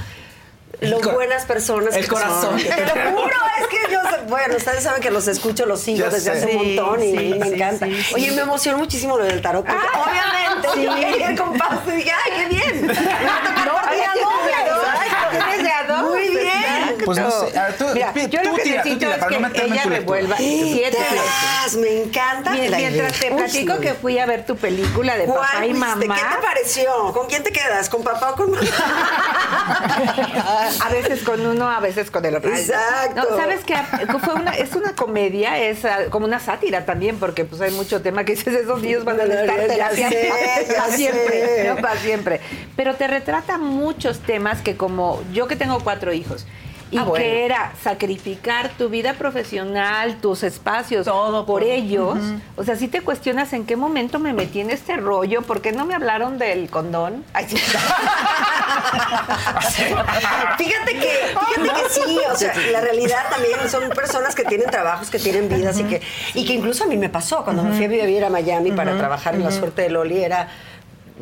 lo 0.89 0.99
buenas 0.99 1.45
personas. 1.45 1.95
el 1.95 2.03
que 2.03 2.07
corazón 2.09 2.41
son. 2.41 2.57
que 2.57 2.69
Te 2.69 2.85
lo 2.85 2.91
juro, 3.21 3.35
es 3.59 3.67
que 3.67 3.91
yo, 3.91 3.99
bueno, 4.27 4.55
ustedes 4.57 4.83
saben 4.83 5.01
que 5.01 5.11
los 5.11 5.27
escucho, 5.27 5.65
los 5.65 5.81
sigo 5.81 5.99
Ya 5.99 6.09
desde 6.09 6.31
sé. 6.31 6.31
hace 6.31 6.57
un 6.57 6.75
montón 6.77 7.03
y 7.03 7.11
sí, 7.11 7.35
me 7.39 7.45
sí, 7.47 7.53
encanta. 7.53 7.87
Oye, 8.15 8.31
me 8.31 8.41
emocionó 8.41 8.77
muchísimo 8.77 9.17
lo 9.17 9.23
del 9.25 9.41
tarot, 9.41 9.65
porque 9.65 9.81
obviamente 9.95 10.83
yo 10.83 10.95
quería 10.95 11.35
con 11.35 11.57
Paz 11.57 11.79
y 11.87 11.91
dije, 11.91 12.11
ay, 12.11 12.31
qué 12.35 12.45
bien 12.55 12.89
a 12.91 12.93
tocar 12.93 13.71
partida 13.81 14.13
doble. 14.21 14.53
Tienes 15.31 15.63
de 15.63 15.71
a 15.71 15.83
dos. 15.87 16.11
Muy 16.11 16.29
bien. 16.29 16.92
Pues 17.05 17.17
no 17.17 17.31
sé, 17.31 17.57
a 17.57 17.67
ver, 17.67 17.77
tú, 17.77 17.85
Mira, 17.93 18.13
yo 18.27 18.43
lo 18.43 18.55
que 18.55 18.63
tira, 18.63 18.83
tú 18.83 18.89
necesito 18.89 18.99
tira, 18.99 19.15
es 19.35 19.41
no 19.41 19.51
que 19.51 19.65
ella 19.65 19.83
revuelva 19.85 20.37
siete 20.37 20.97
veces. 20.97 21.77
Me 21.77 22.03
encanta. 22.03 22.51
Mien- 22.51 22.71
la 22.71 22.77
Mientras 22.77 23.19
te 23.19 23.31
platico 23.31 23.73
Uy, 23.73 23.79
que 23.79 23.93
fui 23.93 24.19
a 24.19 24.25
ver 24.25 24.45
tu 24.45 24.55
película 24.57 25.15
de 25.17 25.25
¿Cuál 25.25 25.39
papá 25.39 25.65
y 25.65 25.73
mamá. 25.73 26.15
¿Qué 26.15 26.21
te 26.35 26.41
pareció? 26.41 27.13
¿Con 27.13 27.27
quién 27.27 27.43
te 27.43 27.51
quedas? 27.51 27.89
¿Con 27.89 28.03
papá 28.03 28.31
o 28.31 28.35
con 28.35 28.51
mamá? 28.51 28.63
A 30.83 30.89
veces 30.89 31.23
con 31.23 31.45
uno, 31.45 31.69
a 31.69 31.79
veces 31.79 32.11
con 32.11 32.25
el 32.25 32.35
otro. 32.35 32.53
Exacto. 32.55 33.27
No, 33.29 33.37
¿sabes 33.37 33.63
qué? 33.63 33.75
Fue 34.23 34.33
una, 34.33 34.51
es 34.51 34.73
una 34.73 34.95
comedia, 34.95 35.57
es 35.59 35.85
ah, 35.85 35.99
como 36.09 36.25
una 36.25 36.39
sátira 36.39 36.85
también, 36.85 37.17
porque 37.19 37.45
pues 37.45 37.61
hay 37.61 37.71
mucho 37.71 38.01
tema 38.01 38.23
que 38.23 38.33
dices, 38.35 38.53
esos 38.53 38.81
niños 38.81 39.03
van 39.05 39.19
a 39.21 39.25
necesitar 39.25 39.67
terapia 39.67 40.09
para 40.77 40.91
siempre. 40.95 41.75
Para 41.81 41.99
siempre. 41.99 42.41
Pero 42.75 42.95
te 42.95 43.07
retrata 43.07 43.57
muchos 43.57 44.19
temas 44.19 44.61
que 44.61 44.75
como 44.77 45.21
yo 45.31 45.47
que 45.47 45.55
tengo 45.55 45.79
cuatro 45.81 46.13
hijos, 46.13 46.45
y 46.93 46.97
Ah, 46.99 47.03
bueno. 47.03 47.23
que 47.25 47.43
era 47.45 47.73
sacrificar 47.83 48.69
tu 48.77 48.87
vida 48.89 49.13
profesional, 49.15 50.17
tus 50.21 50.43
espacios 50.43 51.05
Todo 51.05 51.45
por 51.45 51.61
por- 51.61 51.69
ellos. 51.69 52.17
O 52.55 52.63
sea, 52.63 52.75
si 52.75 52.87
te 52.87 53.01
cuestionas 53.01 53.51
en 53.53 53.65
qué 53.65 53.75
momento 53.75 54.19
me 54.19 54.31
metí 54.33 54.59
en 54.61 54.69
este 54.69 54.95
rollo, 54.97 55.41
¿por 55.41 55.59
qué 55.61 55.71
no 55.71 55.85
me 55.85 55.95
hablaron 55.95 56.37
del 56.37 56.69
condón? 56.69 57.23
Ay, 57.33 57.45
sí. 57.49 57.57
Fíjate 60.57 60.91
que, 60.99 61.09
fíjate 61.55 61.81
que 61.83 61.89
sí, 61.89 62.17
o 62.31 62.35
sea, 62.35 62.53
la 62.71 62.81
realidad 62.81 63.23
también 63.29 63.55
son 63.69 63.89
personas 63.89 64.35
que 64.35 64.43
tienen 64.43 64.69
trabajos, 64.69 65.09
que 65.09 65.19
tienen 65.19 65.49
vidas 65.49 65.79
y 65.79 65.83
que, 65.85 66.01
y 66.33 66.45
que 66.45 66.53
incluso 66.53 66.83
a 66.83 66.87
mí 66.87 66.97
me 66.97 67.09
pasó 67.09 67.43
cuando 67.43 67.63
me 67.63 67.75
fui 67.75 67.85
a 67.85 67.87
vivir 67.87 68.23
a 68.23 68.29
Miami 68.29 68.71
para 68.71 68.97
trabajar 68.97 69.35
en 69.35 69.43
la 69.43 69.51
suerte 69.51 69.81
de 69.83 69.89
Loli 69.89 70.23
era 70.23 70.49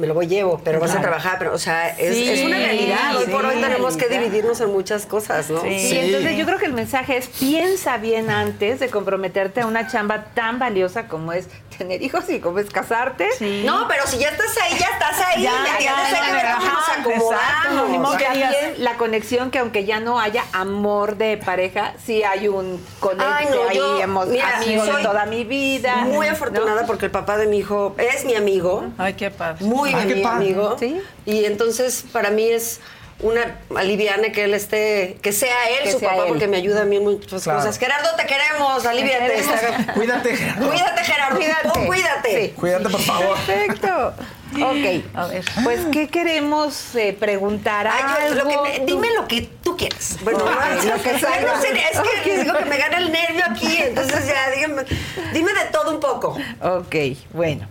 me 0.01 0.07
lo 0.07 0.13
voy 0.15 0.27
llevo, 0.27 0.59
pero 0.63 0.79
vas 0.79 0.95
a 0.95 0.99
trabajar, 0.99 1.37
pero 1.37 1.53
o 1.53 1.57
sea, 1.59 1.89
es, 1.89 2.15
Sí, 2.15 2.27
es 2.27 2.43
una 2.43 2.57
realidad. 2.57 3.17
Hoy 3.17 3.27
por 3.27 3.45
hoy 3.45 3.61
tenemos 3.61 3.95
que 3.95 4.09
dividirnos 4.09 4.59
en 4.59 4.71
muchas 4.71 5.05
cosas, 5.05 5.49
¿no? 5.49 5.61
Sí. 5.61 5.79
Sí, 5.79 5.97
entonces 5.97 6.35
yo 6.37 6.45
creo 6.45 6.57
que 6.57 6.65
el 6.65 6.73
mensaje 6.73 7.17
es 7.17 7.27
piensa 7.27 7.97
bien 7.97 8.29
antes 8.29 8.79
de 8.79 8.89
comprometerte 8.89 9.61
a 9.61 9.67
una 9.67 9.87
chamba 9.87 10.25
tan 10.33 10.57
valiosa 10.57 11.07
como 11.07 11.31
es 11.33 11.47
tener 11.81 12.01
hijos 12.03 12.29
y 12.29 12.39
como 12.39 12.59
es 12.59 12.69
casarte. 12.69 13.27
Sí. 13.37 13.63
No, 13.65 13.87
pero 13.87 14.05
si 14.05 14.19
ya 14.19 14.29
estás 14.29 14.55
ahí, 14.57 14.77
ya 14.77 14.87
estás 14.87 15.19
ahí. 15.19 15.41
Ya, 15.43 15.51
Ya, 15.51 15.79
ya, 15.79 16.11
ya, 16.11 16.25
que 16.25 16.31
ver 16.31 16.45
cómo 16.55 16.71
nos 16.71 16.89
acomodamos. 16.89 18.17
También 18.17 18.49
la 18.77 18.97
conexión 18.97 19.49
que 19.51 19.59
aunque 19.59 19.85
ya 19.85 19.99
no 19.99 20.19
haya 20.19 20.43
amor 20.53 21.17
de 21.17 21.37
pareja, 21.37 21.93
sí 22.05 22.23
hay 22.23 22.47
un 22.47 22.83
conecte 22.99 23.25
Ay, 23.27 23.47
no, 23.51 23.67
ahí, 23.69 23.77
yo, 23.77 23.99
hemos 23.99 24.27
mira, 24.27 24.57
amigos 24.57 24.85
de 24.95 25.03
toda 25.03 25.25
mi 25.25 25.43
vida. 25.43 25.95
Muy 25.97 26.27
¿no? 26.27 26.33
afortunada 26.33 26.85
porque 26.85 27.05
el 27.05 27.11
papá 27.11 27.37
de 27.37 27.47
mi 27.47 27.57
hijo 27.59 27.95
es 27.97 28.25
mi 28.25 28.35
amigo. 28.35 28.85
Ay, 28.97 29.13
qué 29.15 29.31
padre. 29.31 29.65
Muy 29.65 29.91
Ah, 29.93 30.03
qué 30.07 30.15
mi 30.15 30.21
padre. 30.21 30.35
amigo. 30.45 30.75
Sí. 30.79 31.01
Y 31.25 31.45
entonces 31.45 32.05
para 32.11 32.29
mí 32.29 32.47
es 32.49 32.79
una 33.21 33.57
aliviane 33.75 34.31
que 34.31 34.43
él 34.45 34.53
esté, 34.53 35.17
que 35.21 35.31
sea 35.31 35.69
él 35.77 35.83
Que 35.85 35.91
su 35.91 35.99
sea 35.99 36.09
papá, 36.09 36.23
él. 36.23 36.27
porque 36.29 36.47
me 36.47 36.57
ayuda 36.57 36.81
a 36.81 36.85
mí 36.85 36.97
en 36.97 37.03
muchas 37.03 37.43
Claro. 37.43 37.59
cosas. 37.59 37.77
Gerardo, 37.77 38.09
te 38.17 38.25
queremos, 38.25 38.85
aliviate. 38.85 39.43
Cuídate, 39.93 40.35
Gerardo. 40.35 40.69
Cuídate, 40.69 41.03
Gerardo. 41.03 41.35
Cuídate. 41.37 41.69
Oh, 41.69 41.85
cuídate. 41.85 42.45
Sí. 42.47 42.53
Cuídate, 42.55 42.89
por 42.89 43.01
favor. 43.01 43.37
Perfecto. 43.45 44.13
Ok. 44.53 45.05
A 45.15 45.27
ver. 45.27 45.45
Pues, 45.63 45.79
¿qué 45.93 46.09
queremos 46.09 46.93
eh, 46.95 47.15
preguntar? 47.17 47.87
Ay, 47.87 48.29
yo- 48.29 48.35
lo 48.43 48.47
que 48.63 48.83
dime 48.85 49.07
lo 49.15 49.25
que 49.27 49.43
tú 49.63 49.77
quieras. 49.77 50.17
Bueno, 50.23 50.39
Ok, 50.39 50.49
no, 50.83 50.95
lo 50.97 51.01
que 51.03 51.13
no, 51.13 51.19
salga. 51.19 51.55
no 51.55 51.61
sé, 51.61 51.67
es 51.71 51.91
que 51.91 51.99
Ok. 51.99 52.25
les 52.25 52.43
digo 52.43 52.57
que 52.57 52.65
me 52.65 52.77
gana 52.77 52.97
el 52.97 53.11
nervio 53.13 53.43
aquí, 53.49 53.77
entonces 53.77 54.27
ya, 54.27 54.49
dígame, 54.53 54.83
dime 55.31 55.53
de 55.53 55.65
todo 55.71 55.91
un 55.91 55.99
poco. 56.01 56.37
Ok, 56.61 56.95
bueno. 57.31 57.65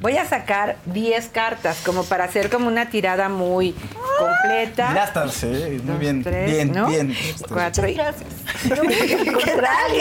Voy 0.00 0.16
a 0.16 0.24
sacar 0.24 0.76
10 0.86 1.28
cartas 1.28 1.82
como 1.84 2.04
para 2.04 2.24
hacer 2.24 2.48
como 2.48 2.68
una 2.68 2.88
tirada 2.88 3.28
muy 3.28 3.74
completa. 4.18 5.10
Sí, 5.30 5.78
muy 5.84 5.98
bien, 5.98 6.22
tres, 6.22 6.50
bien, 6.50 6.72
¿no? 6.72 6.86
bien. 6.86 7.14
Cuatro 7.48 7.86
y... 7.86 7.94
Que 7.94 8.02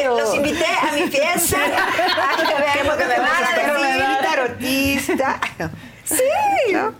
los 0.05 0.35
invité 0.35 0.65
a 0.65 0.91
mi 0.93 1.01
fiesta. 1.09 1.57
Ay, 2.38 2.47
que 2.47 2.53
vean 2.61 2.88
lo 2.88 2.95
que 2.97 3.05
me 3.05 3.19
van 3.19 3.43
a 3.43 3.51
decir. 3.57 4.05
tarotista. 4.21 5.41
Sí. 6.05 6.23
¿no? 6.73 6.93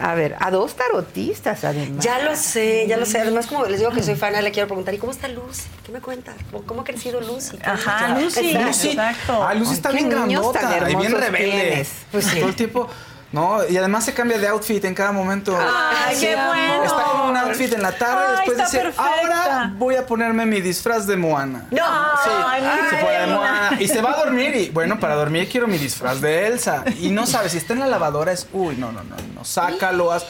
A 0.00 0.14
ver, 0.14 0.34
a 0.40 0.50
dos 0.50 0.74
tarotistas 0.76 1.62
además. 1.64 2.02
Ya 2.04 2.18
lo 2.20 2.34
sé, 2.34 2.86
ya 2.88 2.96
lo 2.96 3.04
sé. 3.04 3.20
Además, 3.20 3.46
como 3.46 3.66
les 3.66 3.80
digo 3.80 3.90
que 3.92 4.02
soy 4.02 4.14
fan, 4.16 4.32
le 4.32 4.50
quiero 4.50 4.66
preguntar, 4.66 4.94
¿y 4.94 4.98
cómo 4.98 5.12
está 5.12 5.28
Lucy? 5.28 5.64
¿Qué 5.84 5.92
me 5.92 6.00
cuenta? 6.00 6.34
¿Cómo- 6.50 6.64
¿Cómo 6.64 6.80
ha 6.80 6.84
crecido 6.84 7.20
Lucy? 7.20 7.58
Ajá, 7.62 8.18
Lucy. 8.18 8.50
Exacto. 8.50 8.88
Exacto. 8.88 9.44
Ah, 9.46 9.54
Lucy 9.54 9.74
está 9.74 9.90
bien 9.90 10.08
grandota 10.08 10.88
y 10.90 10.94
bien 10.96 11.12
rebelde. 11.12 11.50
tienes. 11.50 11.88
Pues 12.10 12.34
Todo 12.34 12.48
el 12.48 12.54
tiempo. 12.56 12.88
No, 13.32 13.64
y 13.68 13.76
además 13.76 14.04
se 14.04 14.12
cambia 14.12 14.38
de 14.38 14.48
outfit 14.48 14.84
en 14.84 14.94
cada 14.94 15.12
momento. 15.12 15.56
Ay, 15.56 16.16
qué 16.18 16.34
bueno. 16.34 16.82
Está 16.84 17.02
con 17.12 17.20
un 17.30 17.36
outfit 17.36 17.72
en 17.72 17.82
la 17.82 17.92
tarde 17.92 18.24
Ay, 18.26 18.32
y 18.34 18.36
después 18.50 18.58
dice, 18.58 18.78
perfecta. 18.82 19.04
ahora 19.04 19.72
voy 19.76 19.94
a 19.94 20.04
ponerme 20.04 20.46
mi 20.46 20.60
disfraz 20.60 21.06
de 21.06 21.16
Moana. 21.16 21.66
No. 21.70 21.76
Sí, 22.24 22.30
Ay, 22.44 22.62
se 22.90 22.96
pone 22.96 23.18
de. 23.20 23.26
Moana. 23.28 23.76
Y 23.78 23.86
se 23.86 24.02
va 24.02 24.12
a 24.14 24.24
dormir 24.24 24.56
y, 24.56 24.70
bueno, 24.70 24.98
para 24.98 25.14
dormir 25.14 25.48
quiero 25.48 25.68
mi 25.68 25.78
disfraz 25.78 26.20
de 26.20 26.48
Elsa. 26.48 26.82
Y 26.98 27.10
no 27.10 27.24
sabe, 27.26 27.48
si 27.48 27.58
está 27.58 27.72
en 27.74 27.80
la 27.80 27.86
lavadora 27.86 28.32
es, 28.32 28.48
uy, 28.52 28.74
no, 28.76 28.90
no, 28.90 29.04
no, 29.04 29.14
no, 29.34 29.44
sácalo, 29.44 30.10
haz- 30.12 30.26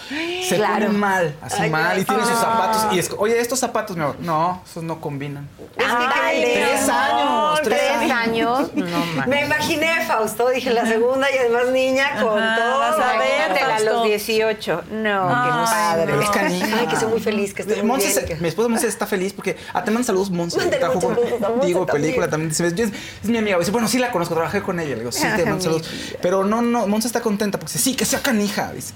se 0.47 0.57
Claro. 0.57 0.87
pone 0.87 0.89
mal, 0.99 1.35
así 1.41 1.63
Ay, 1.63 1.71
mal, 1.71 1.99
y 1.99 2.05
tiene 2.05 2.23
sus 2.23 2.33
ay. 2.33 2.39
zapatos. 2.39 2.87
Y 2.93 2.99
es, 2.99 3.11
oye, 3.17 3.41
estos 3.41 3.59
zapatos, 3.59 3.97
mi 3.97 4.03
amor, 4.03 4.17
no, 4.21 4.63
esos 4.69 4.83
no 4.83 5.01
combinan. 5.01 5.49
Es 5.77 5.87
que 5.87 6.51
Tres 6.53 6.89
años, 6.89 7.61
tres 7.63 7.79
Tres 7.81 8.11
años. 8.13 8.59
años. 8.61 8.71
No 8.75 8.87
mames. 9.15 9.27
Me 9.27 9.45
imaginé, 9.47 10.05
Fausto, 10.07 10.49
dije 10.51 10.71
la 10.71 10.85
segunda 10.87 11.29
y 11.35 11.39
además 11.39 11.67
niña 11.73 12.21
con 12.23 12.39
Ajá, 12.43 12.57
todo. 12.57 12.90
Vas 12.99 13.15
a 13.15 13.19
ver, 13.19 13.63
a 13.63 13.79
los 13.81 13.83
Fausto. 13.85 14.05
18. 14.05 14.83
No, 14.91 15.29
qué 15.29 15.35
Ay, 15.35 15.51
padre. 15.53 16.05
Pero 16.07 16.21
es. 16.23 16.29
Ay, 16.73 16.87
que 16.87 16.97
soy 16.97 17.09
muy 17.09 17.21
feliz, 17.21 17.55
que 17.55 17.63
estoy 17.63 17.79
muy 17.79 17.87
Monse 17.87 18.07
bien, 18.09 18.19
se- 18.21 18.25
que- 18.27 18.37
Mi 18.37 18.49
esposa 18.49 18.69
Monse 18.69 18.87
está 18.89 19.07
feliz 19.07 19.33
porque. 19.33 19.57
Ah, 19.73 19.83
te 19.85 19.91
mando 19.91 20.07
saludos, 20.07 20.31
Monse. 20.31 20.59
Digo, 20.61 21.87
también. 21.87 21.87
película 21.87 22.29
también. 22.29 22.51
Dice, 22.51 22.75
"Yo- 22.75 22.85
es, 22.85 22.91
es 23.23 23.29
mi 23.29 23.39
amiga. 23.39 23.59
Dice, 23.59 23.71
bueno, 23.71 23.89
sí 23.89 23.99
la 23.99 24.11
conozco, 24.11 24.35
trabajé 24.35 24.63
con 24.63 24.79
ella. 24.81 24.91
Le 24.91 25.01
digo, 25.01 25.13
sí, 25.13 25.27
te 25.37 25.45
mando 25.45 25.61
saludos. 25.63 25.89
Pero 26.21 26.45
no, 26.45 26.63
no, 26.63 26.87
Monse 26.87 27.07
está 27.09 27.21
contenta 27.21 27.59
porque 27.59 27.73
dice, 27.73 27.85
sí, 27.85 27.95
que 27.97 28.05
sea 28.05 28.21
canija. 28.21 28.73
Dice. 28.73 28.95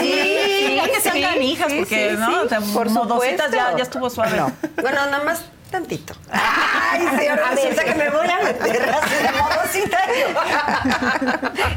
Sí, 0.00 0.80
que 0.94 1.00
sean 1.00 1.14
sí, 1.16 1.22
canijas, 1.22 1.72
porque, 1.72 2.10
sí, 2.10 2.16
¿no? 2.18 2.26
sí, 2.30 2.34
O 2.44 2.48
sea, 2.48 2.60
por 2.60 2.90
modositas 2.90 3.46
supuesto. 3.46 3.56
ya, 3.70 3.76
ya 3.76 3.82
estuvo 3.82 4.10
suave. 4.10 4.40
Bueno, 4.80 5.06
nada 5.10 5.24
más 5.24 5.42
tantito. 5.70 6.14
Ay, 6.30 7.06
sí, 7.18 7.26
ahora 7.26 7.50
resulta 7.50 7.84
que 7.84 7.94
me 7.94 8.10
voy 8.10 8.28
a 8.28 8.44
meter 8.44 8.90
así 8.90 9.14
de 9.14 9.32
modo 9.32 9.66
citario. 9.70 10.26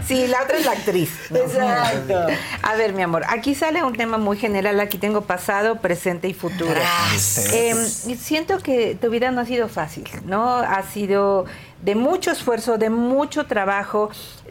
Sí, 0.07 0.27
la 0.27 0.43
otra 0.43 0.57
es 0.57 0.65
la 0.65 0.71
actriz. 0.71 1.11
¿no? 1.29 1.37
Exacto. 1.37 2.27
A 2.63 2.75
ver, 2.75 2.93
mi 2.93 3.03
amor, 3.03 3.23
aquí 3.27 3.55
sale 3.55 3.83
un 3.83 3.95
tema 3.95 4.17
muy 4.17 4.37
general. 4.37 4.79
Aquí 4.79 4.97
tengo 4.97 5.21
pasado, 5.21 5.81
presente 5.81 6.27
y 6.27 6.33
futuro. 6.33 6.71
Gracias. 6.71 7.53
Eh, 7.53 8.15
siento 8.17 8.59
que 8.59 8.97
tu 8.99 9.09
vida 9.09 9.31
no 9.31 9.41
ha 9.41 9.45
sido 9.45 9.67
fácil, 9.69 10.09
¿no? 10.25 10.55
Ha 10.57 10.83
sido 10.83 11.45
de 11.81 11.95
mucho 11.95 12.31
esfuerzo, 12.31 12.77
de 12.77 12.89
mucho 12.89 13.45
trabajo. 13.45 14.09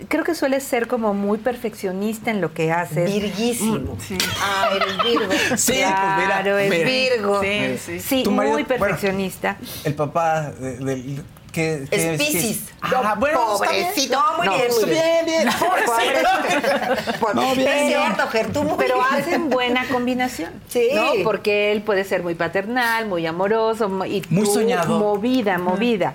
Creo 0.09 0.25
que 0.25 0.35
sueles 0.35 0.63
ser 0.63 0.87
como 0.89 1.13
muy 1.15 1.39
perfeccionista 1.39 2.31
en 2.31 2.41
lo 2.41 2.55
que 2.55 2.73
haces. 2.73 3.13
Virguísimo. 3.13 3.97
Ah, 4.43 4.71
eres 4.75 4.97
Virgo. 5.03 5.33
Sí, 5.57 5.73
pues 5.73 5.77
mira, 5.77 6.25
claro, 6.27 6.59
es 6.59 6.71
mira. 6.71 6.89
Virgo. 6.89 7.41
Sí, 7.43 7.79
sí. 7.85 8.01
Sí, 8.01 8.15
marido- 8.25 8.31
muy 8.33 8.47
bueno, 8.65 8.67
perfeccionista. 8.69 9.57
El 9.85 9.95
papá 9.95 10.51
de- 10.53 10.77
del. 10.79 11.23
que, 11.53 11.87
que- 11.91 11.97
Es 12.13 12.19
que- 12.21 12.25
Piscis. 12.25 12.69
Ah, 12.81 13.15
bueno. 13.19 13.41
Pobrecito. 13.59 14.15
No, 14.19 14.37
muy 14.39 14.49
bien, 14.49 14.71
muy 14.71 14.85
bien. 14.85 15.25
Bien, 15.25 15.27
bien. 15.27 15.49
Pobrecito. 15.59 17.35
No, 17.35 17.55
bien. 17.55 17.69
Es 17.69 17.87
cierto, 17.89 18.29
Ger, 18.29 18.53
tú 18.53 18.63
muy 18.63 18.75
Pero 18.79 18.95
bien. 18.95 19.07
hacen 19.23 19.51
buena 19.51 19.87
combinación. 19.93 20.51
Sí. 20.69 20.89
¿no? 20.95 21.11
Porque 21.25 21.73
él 21.73 21.83
puede 21.83 22.05
ser 22.05 22.23
muy 22.23 22.35
paternal, 22.35 23.07
muy 23.07 23.27
amoroso 23.27 23.89
mo- 23.89 24.05
y 24.07 24.23
Muy 24.31 24.45
tú 24.45 24.55
soñador. 24.55 24.99
movida, 25.01 25.59
movida. 25.59 26.15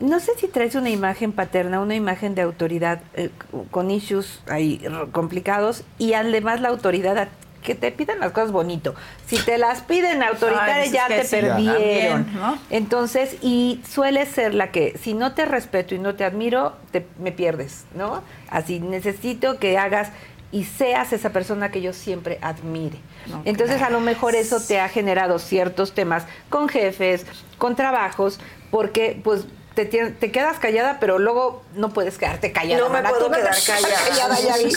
No 0.00 0.18
sé 0.18 0.32
si 0.38 0.48
traes 0.48 0.74
una 0.74 0.90
imagen 0.90 1.32
paterna, 1.32 1.78
una 1.80 1.94
imagen 1.94 2.34
de 2.34 2.42
autoridad 2.42 3.00
eh, 3.14 3.30
con 3.70 3.90
issues 3.90 4.40
ahí 4.48 4.82
complicados 5.12 5.84
y 5.98 6.14
además 6.14 6.60
la 6.60 6.68
autoridad 6.70 7.18
a- 7.18 7.28
que 7.62 7.74
te 7.74 7.92
pidan 7.92 8.20
las 8.20 8.32
cosas 8.32 8.52
bonito. 8.52 8.94
Si 9.26 9.36
te 9.36 9.58
las 9.58 9.82
piden 9.82 10.22
autoritarias 10.22 10.84
dices 10.90 10.92
ya 10.94 11.08
te 11.08 11.24
sí. 11.24 11.36
perdieron. 11.36 12.24
También, 12.24 12.34
¿no? 12.34 12.58
Entonces, 12.70 13.36
y 13.42 13.82
suele 13.86 14.24
ser 14.24 14.54
la 14.54 14.70
que 14.72 14.96
si 15.02 15.12
no 15.12 15.34
te 15.34 15.44
respeto 15.44 15.94
y 15.94 15.98
no 15.98 16.14
te 16.14 16.24
admiro, 16.24 16.72
te, 16.90 17.06
me 17.18 17.32
pierdes, 17.32 17.84
¿no? 17.94 18.22
Así 18.48 18.80
necesito 18.80 19.58
que 19.58 19.76
hagas 19.76 20.10
y 20.52 20.64
seas 20.64 21.12
esa 21.12 21.30
persona 21.30 21.70
que 21.70 21.82
yo 21.82 21.92
siempre 21.92 22.38
admire. 22.40 22.96
Entonces, 23.44 23.82
a 23.82 23.90
lo 23.90 24.00
mejor 24.00 24.34
eso 24.34 24.58
te 24.66 24.80
ha 24.80 24.88
generado 24.88 25.38
ciertos 25.38 25.92
temas 25.92 26.24
con 26.48 26.70
jefes, 26.70 27.26
con 27.58 27.76
trabajos, 27.76 28.40
porque 28.70 29.20
pues 29.22 29.44
te, 29.84 30.30
quedas 30.30 30.58
callada, 30.58 30.98
pero 31.00 31.18
luego 31.18 31.62
no 31.74 31.90
puedes 31.90 32.18
quedarte 32.18 32.52
callada. 32.52 32.82
No 32.82 32.88
me 32.88 32.94
mana. 32.94 33.10
puedo 33.10 33.28
no 33.28 33.36
quedar 33.36 33.54
callada. 33.66 33.94
callada, 34.08 34.40
ya 34.40 34.56
vi. 34.56 34.70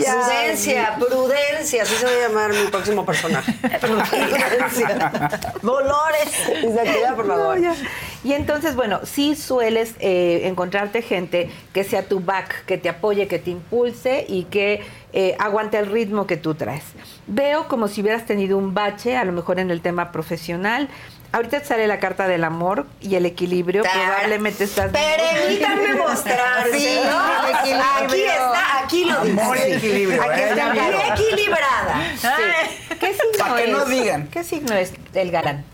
Ya 0.00 0.14
Prudencia, 0.14 0.96
prudencia, 0.98 1.82
así 1.82 1.94
se 1.94 2.04
va 2.04 2.10
a 2.10 2.28
llamar 2.28 2.52
mi 2.52 2.70
próximo 2.70 3.04
personaje. 3.04 3.52
Prudencia. 3.80 5.30
Dolores. 5.62 6.48
Isabela, 6.62 7.16
por 7.16 7.26
favor. 7.26 7.60
No. 7.60 7.74
Y 8.22 8.34
entonces, 8.34 8.76
bueno, 8.76 9.00
sí 9.04 9.34
sueles 9.34 9.94
eh, 9.98 10.42
encontrarte 10.44 11.00
gente 11.02 11.50
que 11.72 11.84
sea 11.84 12.02
tu 12.02 12.20
back, 12.20 12.64
que 12.66 12.76
te 12.76 12.88
apoye, 12.88 13.28
que 13.28 13.38
te 13.38 13.50
impulse 13.50 14.26
y 14.28 14.44
que 14.44 14.82
eh, 15.12 15.36
aguante 15.38 15.78
el 15.78 15.86
ritmo 15.86 16.26
que 16.26 16.36
tú 16.36 16.54
traes. 16.54 16.84
Veo 17.26 17.66
como 17.66 17.88
si 17.88 18.02
hubieras 18.02 18.26
tenido 18.26 18.58
un 18.58 18.74
bache, 18.74 19.16
a 19.16 19.24
lo 19.24 19.32
mejor 19.32 19.58
en 19.58 19.70
el 19.70 19.80
tema 19.80 20.12
profesional. 20.12 20.88
Ahorita 21.32 21.60
te 21.60 21.64
sale 21.66 21.86
la 21.86 22.00
carta 22.00 22.26
del 22.26 22.42
amor 22.44 22.86
y 23.00 23.14
el 23.14 23.24
equilibrio. 23.24 23.82
Tar- 23.84 23.92
Probablemente 23.92 24.64
estás... 24.64 24.90
Permítanme 24.90 25.94
mostrar. 25.94 26.66
Sí, 26.72 26.98
¿no? 27.04 27.46
el 27.46 27.54
equilibrio. 27.54 27.84
Aquí 28.04 28.22
está, 28.24 28.78
aquí 28.82 29.04
lo 29.04 29.20
dice. 29.20 29.40
Amor 29.40 29.56
y 29.58 29.72
equilibrio, 29.72 30.22
Aquí 30.22 30.40
¿eh? 30.40 30.48
está 30.50 30.72
Bien 30.72 30.94
equilibrada. 31.12 32.02
Sí. 32.20 32.96
¿Qué 32.98 33.14
signo 33.14 33.54
que 33.56 33.64
es? 33.64 33.70
no 33.70 33.84
digan. 33.84 34.26
¿Qué 34.28 34.42
signo 34.44 34.74
es 34.74 34.92
el 35.14 35.30
galán? 35.30 35.64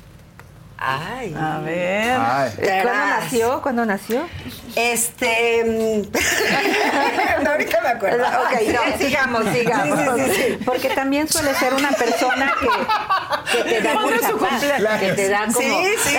Ay. 0.78 1.35
A 1.39 1.59
ver. 1.61 2.19
Ay. 2.20 2.51
¿Cuándo 2.82 3.07
nació? 3.07 3.62
¿Cuándo 3.62 3.86
nació? 3.86 4.27
Este. 4.74 5.65
mm, 5.65 7.47
ahorita 7.47 7.81
me 7.82 7.89
acuerdo. 7.89 8.24
Ok, 8.24 8.61
no, 8.73 8.98
sigamos, 8.98 9.44
sigamos. 9.55 9.98
Sí, 9.98 10.05
sí, 10.27 10.32
sí, 10.35 10.43
sí. 10.59 10.59
Porque 10.65 10.89
también 10.90 11.28
suele 11.28 11.55
ser 11.55 11.73
una 11.74 11.90
persona 11.90 12.53
que, 12.61 13.59
que 13.59 13.65
te 13.70 13.81
da 13.81 13.93
¿Cuándo 13.94 14.11
es 14.15 14.23
mucha 14.23 14.31
su 14.32 14.39
paz, 14.39 14.51
cumpleaños? 14.51 15.01
que 15.01 15.12
te 15.12 15.28
da 15.28 15.47
como... 15.47 15.59
Sí, 15.61 15.85
sí. 16.05 16.16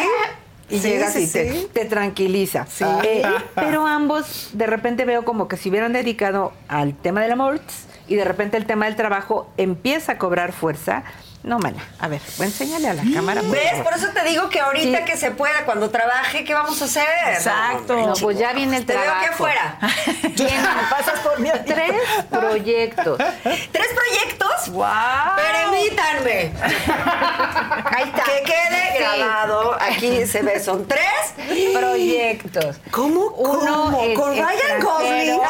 Y 0.70 0.80
Sí, 0.80 0.90
llegas 0.90 1.14
sí, 1.14 1.24
y 1.24 1.28
te, 1.28 1.52
sí. 1.54 1.68
te 1.72 1.86
tranquiliza. 1.86 2.66
Eh, 3.04 3.24
pero 3.56 3.88
ambos, 3.88 4.50
de 4.52 4.68
repente 4.68 5.06
veo 5.06 5.24
como 5.24 5.48
que 5.48 5.56
se 5.56 5.70
hubieran 5.70 5.94
dedicado 5.94 6.52
al 6.68 6.94
tema 6.94 7.22
del 7.22 7.32
amor 7.32 7.62
y 8.10 8.16
de 8.16 8.26
repente 8.26 8.58
el 8.58 8.66
tema 8.66 8.86
del 8.86 8.98
trabajo 8.98 9.50
empieza 9.56 10.14
a 10.14 10.18
cobrar 10.18 10.52
fuerza. 10.52 11.04
No, 11.48 11.58
mana. 11.60 11.82
A 12.00 12.10
ver, 12.10 12.20
voy 12.38 12.46
a 12.48 12.94
la 12.94 13.04
cámara. 13.14 13.40
por 13.42 13.52
¿Ves? 13.52 13.70
favor. 13.70 13.84
Por 13.86 13.94
eso 13.94 14.08
te 14.10 14.22
digo 14.26 14.50
que 14.50 14.60
ahorita 14.60 14.98
Sí. 15.00 15.06
que 15.06 15.16
se 15.16 15.32
pueda, 15.32 15.64
cuando 15.64 15.90
trabaje, 15.90 16.44
¿qué 16.44 16.54
vamos 16.54 16.82
a 16.82 16.86
hacer? 16.86 17.08
Exacto. 17.30 17.96
No, 17.96 18.14
pues 18.16 18.38
ya 18.38 18.52
viene 18.52 18.76
el 18.76 18.86
Te 18.86 18.92
veo 18.94 19.04
trabajo. 19.04 19.24
aquí 19.26 19.34
afuera. 19.34 19.78
Vienen, 20.36 20.66
pasas 20.90 21.20
por 21.22 21.40
mí. 21.40 21.50
Tres 21.66 21.94
proyectos. 22.30 23.18
¿Tres 23.18 23.88
proyectos? 23.96 24.70
¡Wow! 24.72 24.86
Permítanme. 25.38 26.52
Ahí 27.96 28.04
está. 28.04 28.24
Que 28.26 28.44
quede 28.44 28.92
Sí. 28.98 29.00
grabado. 29.00 29.78
Aquí 29.80 30.26
se 30.26 30.42
ve, 30.42 30.60
son 30.62 30.86
tres 30.86 31.34
proyectos. 31.74 32.76
¿Cómo? 32.92 33.28
Uno 33.28 33.84
¿Cómo? 33.86 34.04
en 34.04 34.16
¿Con 34.16 34.32
Ryan. 34.32 34.82
Gosling? 34.82 35.38
No, 35.38 35.42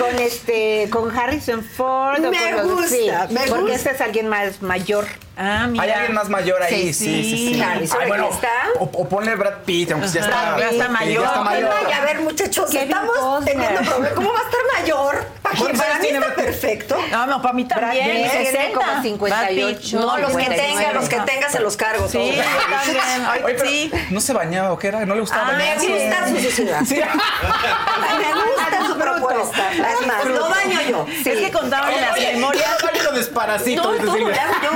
con 0.00 0.18
este, 0.18 0.88
con 0.90 1.16
Harrison 1.16 1.62
Ford. 1.62 2.18
o 2.24 2.30
con 2.62 2.66
los- 2.68 2.80
gusta, 2.80 3.28
sí, 3.28 3.34
me 3.34 3.40
porque 3.46 3.60
gusta. 3.72 3.76
este 3.76 3.90
es 3.90 4.00
alguien 4.00 4.28
más 4.28 4.62
mayor. 4.62 5.06
Ah, 5.42 5.66
mira. 5.68 5.82
Hay 5.84 5.90
alguien 5.90 6.14
más 6.14 6.28
mayor 6.28 6.62
ahí, 6.62 6.92
sí, 6.92 7.04
sí, 7.06 7.24
sí. 7.24 7.54
sí. 7.54 7.62
Harrison, 7.62 7.98
Ay, 8.02 8.08
bueno, 8.08 8.28
está. 8.30 8.48
O, 8.78 8.84
o 8.84 9.08
ponle 9.08 9.34
Brad 9.36 9.60
Pitt, 9.64 9.90
aunque 9.92 10.08
ya 10.08 10.20
está, 10.20 10.58
Ya 10.58 10.68
está 10.68 10.88
mayor. 10.90 11.22
Ya 11.22 11.28
está 11.28 11.40
mayor. 11.40 11.70
Ay, 11.86 11.92
a 11.94 12.00
ver, 12.04 12.20
muchachos, 12.20 12.74
estamos 12.74 13.44
teniendo 13.46 13.80
problemas. 13.80 14.12
¿Cómo 14.12 14.32
va 14.34 14.38
a 14.38 14.42
estar 14.42 14.60
mayor? 14.78 15.24
Para, 15.40 15.54
que- 15.54 15.60
¿Cuántos 15.62 15.80
para 15.82 15.98
mí 15.98 16.06
está 16.08 16.18
Brad 16.20 16.34
Pitt? 16.34 16.44
perfecto. 16.44 16.96
No, 17.10 17.26
no, 17.26 17.40
para 17.40 17.54
mí 17.54 17.64
también. 17.64 18.04
Brad 18.06 18.22
Pitt 18.22 18.30
tiene 18.30 18.46
60. 18.50 18.78
como 18.78 19.02
58. 19.02 19.66
Brad 19.66 19.80
Pitt, 19.80 19.92
No, 19.94 20.18
los 20.18 20.30
que 20.36 20.42
59. 20.44 20.62
tenga, 20.78 20.92
los 20.92 21.08
que 21.08 21.20
tenga 21.20 21.48
se 21.48 21.60
los 21.60 21.76
cargo. 21.78 22.06
Sí, 22.08 22.32
yo 22.36 22.42
también. 22.42 23.26
Oye, 23.44 23.54
pero 23.56 23.70
sí. 23.70 23.90
¿no 24.10 24.20
se 24.20 24.32
bañaba 24.34 24.72
o 24.72 24.78
qué 24.78 24.88
era? 24.88 25.06
¿No 25.06 25.14
le 25.14 25.20
gustaba 25.22 25.48
Ah, 25.48 25.52
Me 25.52 25.58
bañarse? 25.74 25.88
gusta 25.88 26.28
su 26.28 26.36
sociedad. 26.50 26.80
Sí. 26.86 26.96
Me 26.96 28.32
gusta 28.34 28.86
su 28.86 28.98
propuesta. 28.98 29.72
Es 29.72 30.06
más, 30.06 30.24
lo 30.26 30.48
baño 30.50 30.80
yo. 30.88 31.06
Es 31.24 31.38
que 31.38 31.50
contaban 31.50 31.92
en 31.94 32.00
las 32.02 32.12
Oye, 32.12 32.32
memorias. 32.34 32.64
ya 32.64 33.10
desparasito. 33.12 33.82
Lo 33.92 34.10
hago 34.12 34.18
yo. 34.18 34.26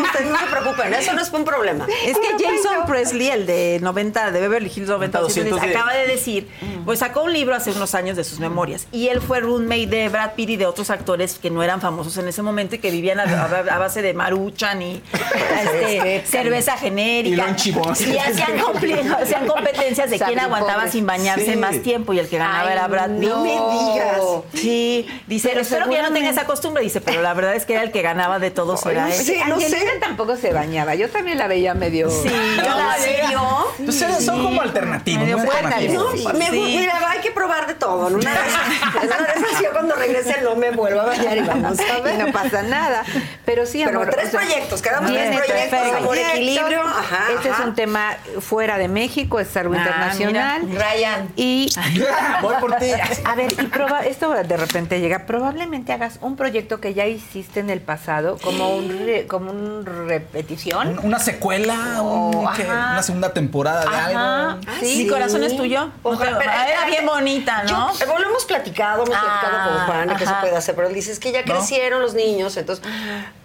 Ustedes 0.03 0.27
no 0.27 0.39
se 0.39 0.47
preocupen. 0.61 0.95
Eso 0.95 1.13
no 1.13 1.23
es 1.23 1.31
un 1.33 1.45
problema. 1.45 1.87
Es 2.07 2.17
que 2.19 2.29
Jason 2.45 2.87
Presley, 2.87 3.29
el 3.31 3.47
de 3.47 3.79
90, 3.83 4.31
de 4.31 4.41
Beverly 4.41 4.71
Hills 4.75 4.89
90, 4.89 5.21
200 5.21 5.51
200, 5.61 5.77
acaba 5.81 5.95
de 5.97 6.07
decir, 6.07 6.49
pues 6.85 6.99
sacó 7.01 7.23
un 7.23 7.33
libro 7.33 7.55
hace 7.55 7.71
unos 7.73 7.95
años 7.95 8.17
de 8.17 8.25
sus 8.25 8.39
memorias. 8.41 8.87
Y 8.93 9.09
él 9.09 9.21
fue 9.21 9.41
roommate 9.41 9.87
de 9.87 10.09
Brad 10.09 10.33
Pitt 10.35 10.51
y 10.51 10.57
de 10.57 10.67
otros 10.67 10.91
actores 10.91 11.39
que 11.39 11.51
no 11.51 11.63
eran 11.63 11.81
famosos 11.81 12.17
en 12.19 12.29
ese 12.29 12.43
momento 12.43 12.75
y 12.77 12.79
que 12.79 12.91
vivían 12.91 13.21
a, 13.21 13.25
a- 13.25 13.75
a 13.75 13.79
base 13.79 14.03
de 14.03 14.15
maruchan 14.15 14.83
y 14.83 15.03
este, 15.63 16.25
cerveza 16.27 16.77
genérica. 16.77 17.47
Y. 17.65 17.71
Y 18.15 18.19
hacían, 18.19 19.47
competencias 19.47 20.11
de 20.11 20.19
quién 20.19 20.39
aguantaba 20.39 20.89
sin 20.89 21.07
bañarse 21.07 21.45
Sí. 21.45 21.57
más 21.57 21.81
tiempo 21.83 22.13
y 22.13 22.19
el 22.19 22.29
que 22.29 22.39
ganaba 22.39 22.69
Ay, 22.69 22.73
era 22.73 22.87
Brad 22.89 23.11
Pitt. 23.19 23.29
no 23.29 23.41
me 23.43 23.51
digas. 23.51 24.21
Sí, 24.55 25.07
dice, 25.27 25.49
Pero 25.51 25.61
espero 25.61 25.89
que 25.89 25.95
ya 25.95 26.03
no 26.09 26.13
tenga 26.13 26.31
esa 26.31 26.45
costumbre, 26.47 26.83
dice, 26.83 27.01
pero 27.01 27.23
la 27.23 27.35
verdad 27.35 27.55
es 27.55 27.65
que 27.65 27.75
era 27.75 27.83
el 27.83 27.93
que 27.93 28.03
ganaba 28.03 28.39
de 28.39 28.51
todos, 28.51 28.85
era 28.87 29.09
él. 29.09 29.13
Sí, 29.23 29.37
no 29.49 29.59
sé. 29.61 29.77
tampoco 30.01 30.34
se 30.37 30.53
bañaba. 30.53 30.95
Yo 30.95 31.09
también 31.11 31.39
la 31.39 31.47
veía 31.47 31.75
medio. 31.75 32.11
Sí, 32.11 32.29
yo 32.29 32.63
¿En 32.65 32.79
la 32.79 32.95
serio? 32.99 33.41
Pues 33.85 34.25
son- 34.25 34.43
como 34.45 34.61
alternativos, 34.63 35.23
Medio 35.23 35.39
alternativos. 35.39 36.25
No, 36.25 36.33
me 36.35 36.51
mira, 36.51 37.11
hay 37.11 37.21
que 37.21 37.31
probar 37.31 37.67
de 37.67 37.75
todo. 37.75 38.07
Una 38.07 38.15
en 38.15 38.15
una 38.17 38.31
yo 39.63 39.71
cuando 39.73 39.95
regrese 39.95 40.41
no 40.43 40.57
me 40.57 40.71
vuelvo 40.71 41.01
a 41.01 41.05
bañar 41.07 41.37
y 41.37 41.41
vamos 41.43 41.79
a 41.79 41.99
Y 41.99 42.03
ver. 42.03 42.19
no 42.27 42.33
pasa 42.33 42.63
nada. 42.63 43.05
Pero 43.45 43.67
sí, 43.67 43.83
Pero 43.85 44.01
amor. 44.01 44.11
tres 44.15 44.29
o 44.29 44.31
sea, 44.33 44.41
proyectos, 44.41 44.83
quedamos 44.83 45.11
viene 45.11 45.27
tres 45.37 45.47
proyectos, 45.47 45.71
perfecto. 45.81 45.97
amor, 45.99 46.19
equilibrio. 46.19 46.81
Ajá, 46.83 47.25
Este 47.35 47.49
es 47.51 47.59
un 47.61 47.75
tema 47.75 48.17
fuera 48.41 48.79
de 48.79 48.89
México, 48.89 49.41
es 49.41 49.57
algo 49.57 49.75
Ah, 49.75 49.79
internacional. 49.79 50.63
mira. 50.65 50.93
Ryan. 50.93 51.29
Y 51.37 51.69
Voy 52.43 52.55
por 52.61 52.77
ti. 52.77 52.87
a 53.25 53.35
ver, 53.35 53.53
y 53.53 53.67
proba- 53.67 54.05
esto 54.07 54.31
de 54.31 54.57
repente 54.57 55.01
llega, 55.01 55.27
probablemente 55.27 55.93
hagas 55.93 56.19
un 56.21 56.37
proyecto 56.37 56.81
que 56.81 56.95
ya 56.95 57.07
hiciste 57.07 57.61
en 57.61 57.71
el 57.71 57.81
pasado, 57.81 58.39
como 58.43 58.75
un 58.77 58.89
re- 59.07 59.27
como 59.27 59.51
un 59.51 59.85
repetición. 60.33 60.99
Una 61.03 61.19
secuela, 61.19 62.01
un- 62.03 62.35
Oh, 62.35 62.53
¿qué? 62.57 62.63
ajá. 62.65 62.93
una 62.93 63.03
segunda 63.03 63.33
temporada 63.33 63.83
de 63.83 63.89
Ajá. 63.97 64.51
algo. 64.53 64.61
Sí. 64.81 65.05
Mi 65.05 65.09
corazón 65.09 65.45
es 65.45 65.57
tuyo. 65.57 65.91
Ojalá, 66.03 66.39
pero- 66.39 66.51
Ah, 66.53 66.69
era 66.69 66.85
bien 66.87 67.07
bonita, 67.07 67.63
¿no? 67.65 67.93
Yo- 67.93 68.05
eh, 68.05 68.09
lo 68.19 68.29
hemos 68.29 68.45
platicado, 68.45 69.05
hemos 69.05 69.17
Ah, 69.17 69.21
platicado 69.41 69.69
con 69.77 69.87
Juan 69.87 70.09
de 70.09 70.17
que 70.17 70.27
se 70.27 70.35
puede 70.35 70.57
hacer, 70.57 70.75
pero 70.75 70.89
él 70.89 70.95
dice 70.95 71.13
es 71.13 71.19
que 71.21 71.33
ya 71.33 71.45
crecieron 71.45 72.01
los 72.03 72.15
niños, 72.15 72.57
entonces. 72.57 72.85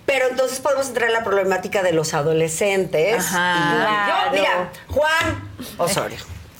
Pero 0.05 0.27
entonces 0.27 0.59
podemos 0.59 0.87
entrar 0.87 1.07
en 1.09 1.13
la 1.13 1.23
problemática 1.23 1.83
de 1.83 1.91
los 1.93 2.13
adolescentes. 2.15 3.25
Ajá. 3.27 3.55
Y 3.55 3.75
Claro. 3.75 4.13
yo, 4.25 4.31
mira, 4.39 4.69
Juan 4.87 5.49
Osorio. 5.77 6.17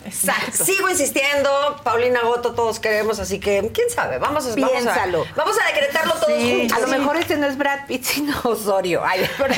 Exacto. 0.10 0.66
Sigo 0.66 0.90
insistiendo, 0.90 1.80
Paulina 1.84 2.22
Goto, 2.22 2.54
todos 2.54 2.80
queremos, 2.80 3.20
así 3.20 3.40
que 3.40 3.70
quién 3.74 3.90
sabe, 3.90 4.18
vamos 4.18 4.46
a, 4.46 4.50
vamos 4.50 4.64
a, 4.70 4.72
Piénsalo. 4.72 5.26
vamos 5.36 5.56
a 5.62 5.68
decretarlo 5.68 6.14
todos 6.14 6.28
juntos. 6.42 6.78
A 6.78 6.82
lo 6.82 6.88
mejor 6.88 7.18
este 7.18 7.38
no 7.38 7.48
es 7.48 7.58
Brad 7.58 7.86
Pitt, 7.88 8.04
sino 8.04 8.34
Osorio. 8.44 9.02
Ay, 9.06 9.30
Juan 9.38 9.50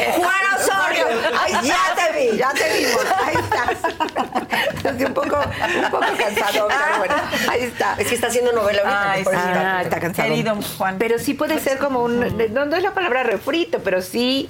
Osorio, 0.55 1.05
Ay, 1.39 1.53
ya 1.63 1.77
te 1.95 2.19
vi. 2.31 2.37
Ya 2.37 2.51
te 2.53 2.77
vimos, 2.77 3.05
ahí 3.25 3.35
estás. 3.35 3.93
Estoy 4.75 5.03
un 5.05 5.13
poco, 5.13 5.37
un 5.37 5.91
poco 5.91 6.05
cansado, 6.17 6.67
pero 6.67 6.97
bueno, 6.99 7.15
ahí 7.49 7.61
está. 7.61 7.95
Es 7.97 8.07
que 8.07 8.15
está 8.15 8.27
haciendo 8.27 8.51
novela 8.51 8.81
ahorita. 8.81 9.11
Ay, 9.11 9.23
por 9.23 9.33
está- 9.33 9.77
Ah, 9.77 9.81
está 9.83 9.99
cansado. 9.99 10.29
Querido 10.29 10.55
Juan. 10.77 10.97
Pero 10.99 11.19
sí 11.19 11.33
puede 11.33 11.59
ser 11.59 11.77
como 11.77 12.03
un, 12.03 12.19
no, 12.53 12.65
no 12.65 12.75
es 12.75 12.83
la 12.83 12.93
palabra 12.93 13.23
refrito, 13.23 13.79
pero 13.83 14.01
sí 14.01 14.49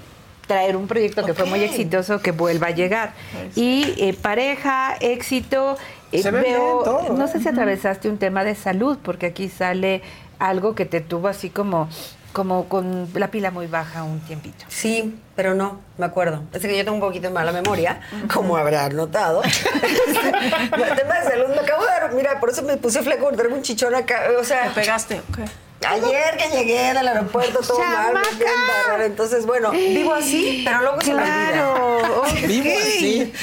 traer 0.52 0.76
un 0.76 0.88
proyecto 0.88 1.24
que 1.26 1.34
fue 1.34 1.46
muy 1.46 1.64
exitoso 1.64 2.20
que 2.20 2.32
vuelva 2.32 2.68
a 2.68 2.72
llegar. 2.72 3.14
Y 3.56 3.94
eh, 3.98 4.14
pareja, 4.14 4.96
éxito, 5.00 5.78
eh, 6.12 6.22
Se 6.22 6.30
veo, 6.32 6.82
todo, 6.84 7.14
no 7.14 7.26
¿eh? 7.26 7.28
sé 7.30 7.40
si 7.40 7.48
atravesaste 7.48 8.10
un 8.10 8.18
tema 8.18 8.44
de 8.44 8.56
salud, 8.56 8.98
porque 9.02 9.28
aquí 9.28 9.48
sale 9.48 10.02
algo 10.40 10.76
que 10.76 10.86
te 10.86 11.00
tuvo 11.00 11.30
así 11.30 11.50
como, 11.50 11.88
como 12.34 12.66
con 12.68 13.08
la 13.14 13.32
pila 13.32 13.50
muy 13.50 13.68
baja 13.68 14.04
un 14.04 14.20
tiempito. 14.20 14.66
Sí, 14.68 15.16
pero 15.38 15.54
no, 15.54 15.80
me 15.98 16.06
acuerdo. 16.06 16.44
Es 16.52 16.62
que 16.62 16.78
yo 16.78 16.84
tengo 16.84 16.96
un 16.96 17.02
poquito 17.02 17.30
de 17.30 17.34
mala 17.34 17.54
memoria, 17.54 18.02
como 18.34 18.58
habrá 18.58 18.90
notado. 18.90 19.42
el 19.44 20.96
tema 20.96 21.20
de 21.20 21.30
salud 21.30 21.48
me 21.48 21.62
acabo 21.62 21.84
de 21.84 21.88
dar, 21.88 22.14
mira, 22.14 22.40
por 22.42 22.50
eso 22.50 22.62
me 22.64 22.76
puse 22.76 23.02
fleco, 23.04 23.32
traigo 23.32 23.56
un 23.56 23.62
chichón 23.62 23.96
acá, 23.96 24.24
o 24.38 24.42
¿Te 24.42 24.46
sea, 24.48 24.72
pegaste? 24.76 25.22
Ok. 25.30 25.40
Ayer 25.88 26.38
que 26.38 26.50
llegué 26.58 26.94
del 26.94 27.08
aeropuerto 27.08 27.60
todo 27.60 27.80
mal, 27.80 28.14
embarrar. 28.34 29.02
entonces 29.06 29.46
bueno, 29.46 29.72
vivo 29.72 30.14
así, 30.14 30.62
pero 30.66 30.82
luego 30.82 31.02
se 31.02 31.14
me 31.14 31.22
olvida. 31.22 31.52
Claro, 31.52 32.24
Vivo 32.48 32.70
ok. 32.70 32.78
así. 32.82 33.34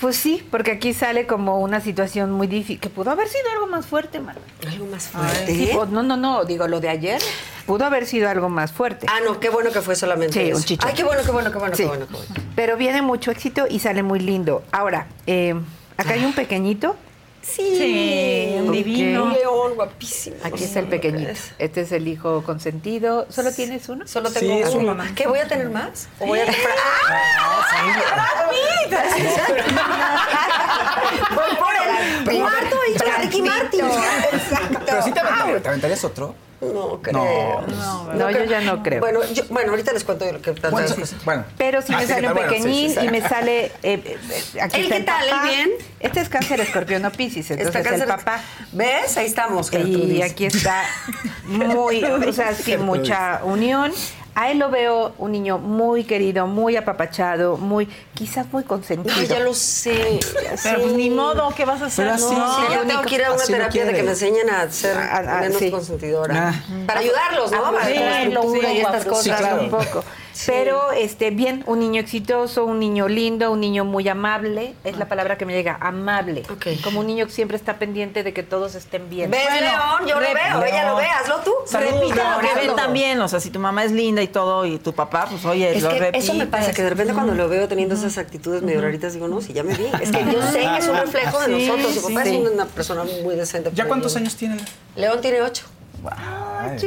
Pues 0.00 0.16
sí, 0.16 0.42
porque 0.50 0.70
aquí 0.70 0.94
sale 0.94 1.26
como 1.26 1.60
una 1.60 1.82
situación 1.82 2.32
muy 2.32 2.46
difícil, 2.46 2.80
que 2.80 2.88
pudo 2.88 3.10
haber 3.10 3.28
sido 3.28 3.44
algo 3.52 3.66
más 3.66 3.84
fuerte, 3.84 4.18
mano. 4.18 4.40
Algo 4.66 4.86
más 4.86 5.08
fuerte. 5.08 5.46
Sí, 5.46 5.68
pues, 5.74 5.90
no, 5.90 6.02
no, 6.02 6.16
no, 6.16 6.44
digo 6.46 6.66
lo 6.68 6.80
de 6.80 6.88
ayer, 6.88 7.20
pudo 7.66 7.84
haber 7.84 8.06
sido 8.06 8.30
algo 8.30 8.48
más 8.48 8.72
fuerte. 8.72 9.06
Ah, 9.10 9.18
no, 9.22 9.38
qué 9.40 9.50
bueno 9.50 9.70
que 9.70 9.82
fue 9.82 9.94
solamente 9.96 10.32
Sí, 10.42 10.48
eso. 10.48 10.56
un 10.56 10.64
chichón. 10.64 10.88
Ay, 10.88 10.94
qué 10.96 11.04
bueno, 11.04 11.22
qué 11.22 11.30
bueno, 11.32 11.52
qué 11.52 11.58
bueno, 11.58 11.76
Sí. 11.76 11.82
qué 11.82 11.88
bueno, 11.88 12.06
qué 12.06 12.14
bueno. 12.16 12.34
Pero 12.56 12.76
viene 12.78 13.02
mucho 13.02 13.30
éxito 13.30 13.66
y 13.68 13.80
sale 13.80 14.02
muy 14.02 14.20
lindo. 14.20 14.62
Ahora, 14.72 15.06
eh, 15.26 15.54
acá 15.98 16.14
hay 16.14 16.24
un 16.24 16.32
pequeñito. 16.32 16.96
Sí, 17.42 17.74
Sí, 17.76 18.54
un 18.58 18.72
divino. 18.72 19.24
Un 19.24 19.32
león 19.32 19.74
guapísimo. 19.74 20.36
Aquí 20.44 20.64
está 20.64 20.80
el 20.80 20.86
pequeñito. 20.88 21.32
Este 21.58 21.80
es 21.82 21.92
el 21.92 22.06
hijo 22.06 22.42
consentido. 22.42 23.26
¿Solo 23.30 23.50
tienes 23.52 23.88
uno? 23.88 24.06
Solo 24.06 24.28
Sí, 24.30 24.40
tengo 24.40 24.66
es 24.66 24.74
uno. 24.74 24.92
uno. 24.92 25.04
¿Qué 25.14 25.26
voy 25.26 25.38
a 25.38 25.48
tener 25.48 25.70
más? 25.70 26.08
¿O 26.20 26.26
voy 26.26 26.40
a 26.40 26.44
comprar? 26.46 26.74
Voy 31.34 31.56
por 31.56 32.32
el 32.34 32.40
cuarto 32.40 32.76
hijo 32.94 33.04
de 33.04 33.12
Ricky 33.22 33.42
Martin. 33.42 33.84
Pero 34.90 35.02
sí 35.02 35.12
te 35.12 35.20
aventarías, 35.20 35.62
¿te 35.62 35.68
aventarías 35.68 36.04
otro. 36.04 36.34
No 36.60 37.00
creo. 37.00 37.64
No, 37.66 38.12
no, 38.12 38.30
yo 38.30 38.44
ya 38.44 38.60
no 38.60 38.82
creo. 38.82 39.00
Bueno, 39.00 39.20
yo, 39.32 39.44
bueno, 39.48 39.70
ahorita 39.70 39.92
les 39.94 40.04
cuento 40.04 40.30
lo 40.30 40.42
que 40.42 40.50
tanto 40.52 40.70
Bueno, 40.72 40.88
sí, 40.88 41.16
bueno. 41.24 41.44
Pero 41.56 41.80
si 41.80 41.94
Ah, 41.94 41.96
me 41.96 42.02
sí, 42.02 42.08
sale 42.08 42.20
¿qué 42.20 42.26
un 42.28 42.34
tal? 42.34 42.44
Bueno, 42.48 42.50
sí, 42.52 42.58
pequeñín 42.58 42.90
sí, 42.90 42.96
sí. 43.00 43.06
y 43.06 43.08
me 43.08 43.20
sale. 43.26 43.64
eh, 43.64 43.72
eh, 43.82 44.18
aquí 44.60 44.76
¿El 44.80 44.82
está 44.84 44.96
qué 44.98 45.02
tal? 45.04 45.24
¿El 45.24 45.30
papá. 45.30 45.42
bien? 45.44 45.70
Este 46.00 46.20
es 46.20 46.28
cáncer 46.28 46.60
escorpión 46.60 47.02
o 47.06 47.10
piscis, 47.12 47.50
entonces 47.50 47.74
Está 47.74 47.78
el 47.78 48.00
cáncer- 48.02 48.08
papá. 48.08 48.40
¿Ves? 48.72 49.16
Ahí 49.16 49.24
estamos, 49.26 49.72
Y 49.72 50.20
aquí 50.20 50.44
está 50.44 50.82
muy, 51.46 52.04
o 52.04 52.32
sea, 52.34 52.54
sin 52.54 52.80
mucha 52.84 53.40
unión. 53.44 53.92
A 54.40 54.50
él 54.50 54.58
lo 54.58 54.70
veo 54.70 55.12
un 55.18 55.32
niño 55.32 55.58
muy 55.58 56.04
querido, 56.04 56.46
muy 56.46 56.74
apapachado, 56.74 57.58
muy, 57.58 57.86
quizás 58.14 58.46
muy 58.50 58.64
consentido. 58.64 59.14
No, 59.14 59.22
ya 59.22 59.38
lo 59.40 59.52
sé. 59.52 60.18
Pero 60.62 60.80
pues 60.80 60.92
ni 60.94 61.10
modo, 61.10 61.52
¿qué 61.54 61.66
vas 61.66 61.82
a 61.82 61.86
hacer? 61.86 62.06
Pero 62.06 62.14
así, 62.14 62.34
No. 62.34 62.56
Sí, 62.56 62.74
yo 62.74 62.80
tengo 62.86 63.02
que 63.02 63.14
ir 63.16 63.24
a 63.26 63.32
una 63.32 63.44
terapia 63.44 63.84
de 63.84 63.92
que 63.92 64.02
me 64.02 64.10
enseñen 64.12 64.48
a 64.48 64.70
ser 64.70 64.96
A- 64.96 65.18
a- 65.18 65.40
menos 65.42 65.58
sí. 65.58 65.70
consentidora. 65.70 66.54
Ah. 66.54 66.84
Para 66.86 67.00
ayudarlos, 67.00 67.52
¿no? 67.52 67.70
Para 67.70 67.84
sí, 67.84 67.92
sí, 67.92 68.66
y 68.72 68.78
estas 68.78 69.04
cosas. 69.04 69.38
claro. 69.38 69.62
un 69.62 69.70
poco. 69.70 70.04
Pero 70.46 70.92
este 70.92 71.30
bien, 71.30 71.62
un 71.66 71.80
niño 71.80 72.00
exitoso, 72.00 72.64
un 72.64 72.78
niño 72.78 73.08
lindo, 73.08 73.50
un 73.50 73.60
niño 73.60 73.84
muy 73.84 74.08
amable, 74.08 74.74
es 74.84 74.96
la 74.98 75.06
palabra 75.08 75.36
que 75.38 75.46
me 75.46 75.52
llega, 75.52 75.76
amable. 75.80 76.42
Ok. 76.50 76.82
Como 76.82 77.00
un 77.00 77.06
niño 77.06 77.26
que 77.26 77.32
siempre 77.32 77.56
está 77.56 77.78
pendiente 77.78 78.22
de 78.22 78.32
que 78.32 78.42
todos 78.42 78.74
estén 78.74 79.08
bien. 79.10 79.30
¿Ves, 79.30 79.44
Bueno, 79.44 79.66
León? 79.66 80.08
Yo 80.08 80.14
lo 80.20 80.20
veo. 80.20 80.64
Ella 80.64 80.88
lo 80.90 80.96
ve. 80.96 81.06
Hazlo 81.06 81.40
tú. 81.40 81.52
Repite 81.72 82.14
lo 82.14 82.38
que 82.40 82.66
ven 82.66 82.76
también, 82.76 83.20
o 83.20 83.28
sea, 83.28 83.40
si 83.40 83.50
tu 83.50 83.58
mamá 83.58 83.84
es 83.84 83.92
linda 83.92 84.22
y 84.22 84.28
todo, 84.28 84.64
y 84.66 84.78
tu 84.78 84.92
papá, 84.94 85.26
pues 85.30 85.44
oye, 85.44 85.76
Es 85.76 85.82
lo 85.82 85.90
que 85.90 86.10
eso 86.14 86.34
me 86.34 86.46
pasa, 86.46 86.72
que 86.72 86.82
de 86.82 86.90
repente 86.90 87.12
cuando 87.12 87.34
lo 87.34 87.48
veo 87.48 87.68
teniendo 87.68 87.94
esas 87.94 88.18
actitudes 88.18 88.62
medio 88.62 88.80
raritas, 88.80 89.12
digo, 89.14 89.28
no, 89.28 89.40
si 89.40 89.52
ya 89.52 89.62
me 89.62 89.74
vi. 89.76 89.86
Es 90.00 90.10
que 90.10 90.24
yo 90.24 90.42
sé 90.42 90.60
que 90.60 90.76
es 90.78 90.88
un 90.88 90.96
reflejo 90.96 91.40
de 91.40 91.46
Sí, 91.60 91.66
nosotros. 91.66 91.94
Su 91.94 92.08
papá 92.08 92.24
sí. 92.24 92.36
es 92.36 92.50
una 92.50 92.66
persona 92.66 93.04
muy 93.22 93.34
decente. 93.36 93.70
¿Ya 93.74 93.86
cuántos 93.86 94.16
años 94.16 94.36
tiene? 94.36 94.56
León 94.96 95.20
tiene 95.20 95.42
ocho. 95.42 95.64
Ay, 96.08 96.78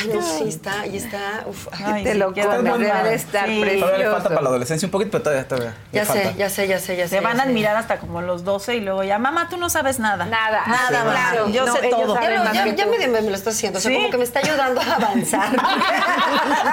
Ay, 0.00 0.08
no, 0.14 0.22
sí, 0.22 0.44
está, 0.48 0.80
ahí 0.82 0.96
está. 0.96 1.44
Uf, 1.46 1.66
ay, 1.72 1.84
Ay, 1.86 2.04
te 2.04 2.12
sí, 2.12 2.18
lo 2.18 2.26
comes, 2.32 2.78
debe 2.78 3.02
de 3.08 3.14
estar 3.14 3.46
Sí. 3.48 3.60
precioso. 3.60 3.86
Todavía 3.86 4.06
le 4.06 4.12
falta 4.12 4.28
para 4.28 4.42
la 4.42 4.48
adolescencia 4.48 4.86
un 4.86 4.90
poquito, 4.92 5.10
pero 5.12 5.24
todavía, 5.24 5.48
todavía. 5.48 5.74
ya 5.92 6.04
sé, 6.04 6.12
falta. 6.22 6.32
ya 6.38 6.50
sé, 6.50 6.68
ya 6.68 6.78
sé, 6.78 6.96
ya 6.96 7.04
sé. 7.08 7.16
Se 7.16 7.20
van 7.20 7.40
a 7.40 7.42
admirar 7.44 7.76
hasta 7.76 7.98
como 7.98 8.22
los 8.22 8.44
12 8.44 8.76
y 8.76 8.80
luego 8.80 9.02
ya, 9.04 9.18
mamá, 9.18 9.48
tú 9.48 9.56
no 9.56 9.68
sabes 9.68 9.98
nada. 9.98 10.26
Nada, 10.26 10.62
Nada, 10.66 10.88
sí, 10.88 10.94
mamá. 10.94 11.10
claro. 11.12 11.48
Yo 11.50 11.66
No, 11.66 11.74
sé 11.76 11.88
todo. 11.88 12.14
Ya, 12.20 12.30
lo- 12.30 12.52
ya, 12.52 12.74
ya 12.74 12.86
me, 12.86 13.08
me 13.08 13.20
lo 13.22 13.34
está 13.34 13.50
haciendo, 13.50 13.78
o 13.78 13.82
sea, 13.82 13.90
¿Sí? 13.90 13.96
como 13.96 14.10
que 14.10 14.18
me 14.18 14.24
está 14.24 14.38
ayudando 14.40 14.80
a 14.80 14.94
avanzar. 14.94 15.48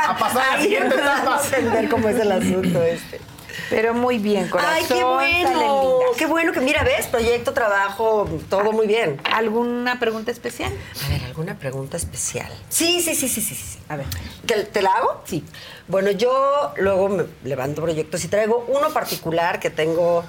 A 0.08 0.16
pasar 0.18 0.44
a 0.54 0.58
la 0.58 0.62
siguiente 0.64 0.88
empezando 0.96 1.32
a 1.32 1.36
etapa. 1.38 1.58
entender 1.58 1.90
cómo 1.90 2.10
es 2.10 2.20
el 2.20 2.32
asunto 2.32 2.84
este. 2.84 3.22
Pero 3.70 3.94
muy 3.94 4.18
bien, 4.18 4.50
corazón. 4.50 4.74
Ay, 4.76 4.86
qué 4.88 5.04
bueno, 5.04 6.00
qué 6.18 6.26
bueno 6.26 6.52
que 6.52 6.60
mira, 6.60 6.84
ves, 6.84 7.08
proyecto, 7.08 7.54
trabajo, 7.54 8.28
todo 8.50 8.72
muy 8.72 8.88
bien. 8.88 9.20
¿Alguna 9.32 10.00
pregunta 10.00 10.32
especial? 10.32 10.72
A 11.06 11.10
ver, 11.10 11.24
¿alguna 11.24 11.58
pregunta 11.58 11.98
especial? 11.98 12.52
Sí, 12.70 13.02
sí, 13.02 13.16
sí, 13.16 13.28
sí, 13.30 13.42
sí. 13.42 13.56
sí. 13.56 13.80
A 13.90 13.96
ver. 13.96 14.06
¿Te, 14.46 14.64
te 14.64 14.82
la 14.82 14.92
hago? 14.92 15.22
Sí. 15.26 15.44
Bueno, 15.88 16.12
yo 16.12 16.74
luego 16.78 17.10
me 17.10 17.26
levanto 17.44 17.82
proyectos 17.82 18.24
y 18.24 18.28
traigo 18.28 18.66
uno 18.68 18.90
particular 18.92 19.60
que 19.60 19.70
tengo 19.70 20.24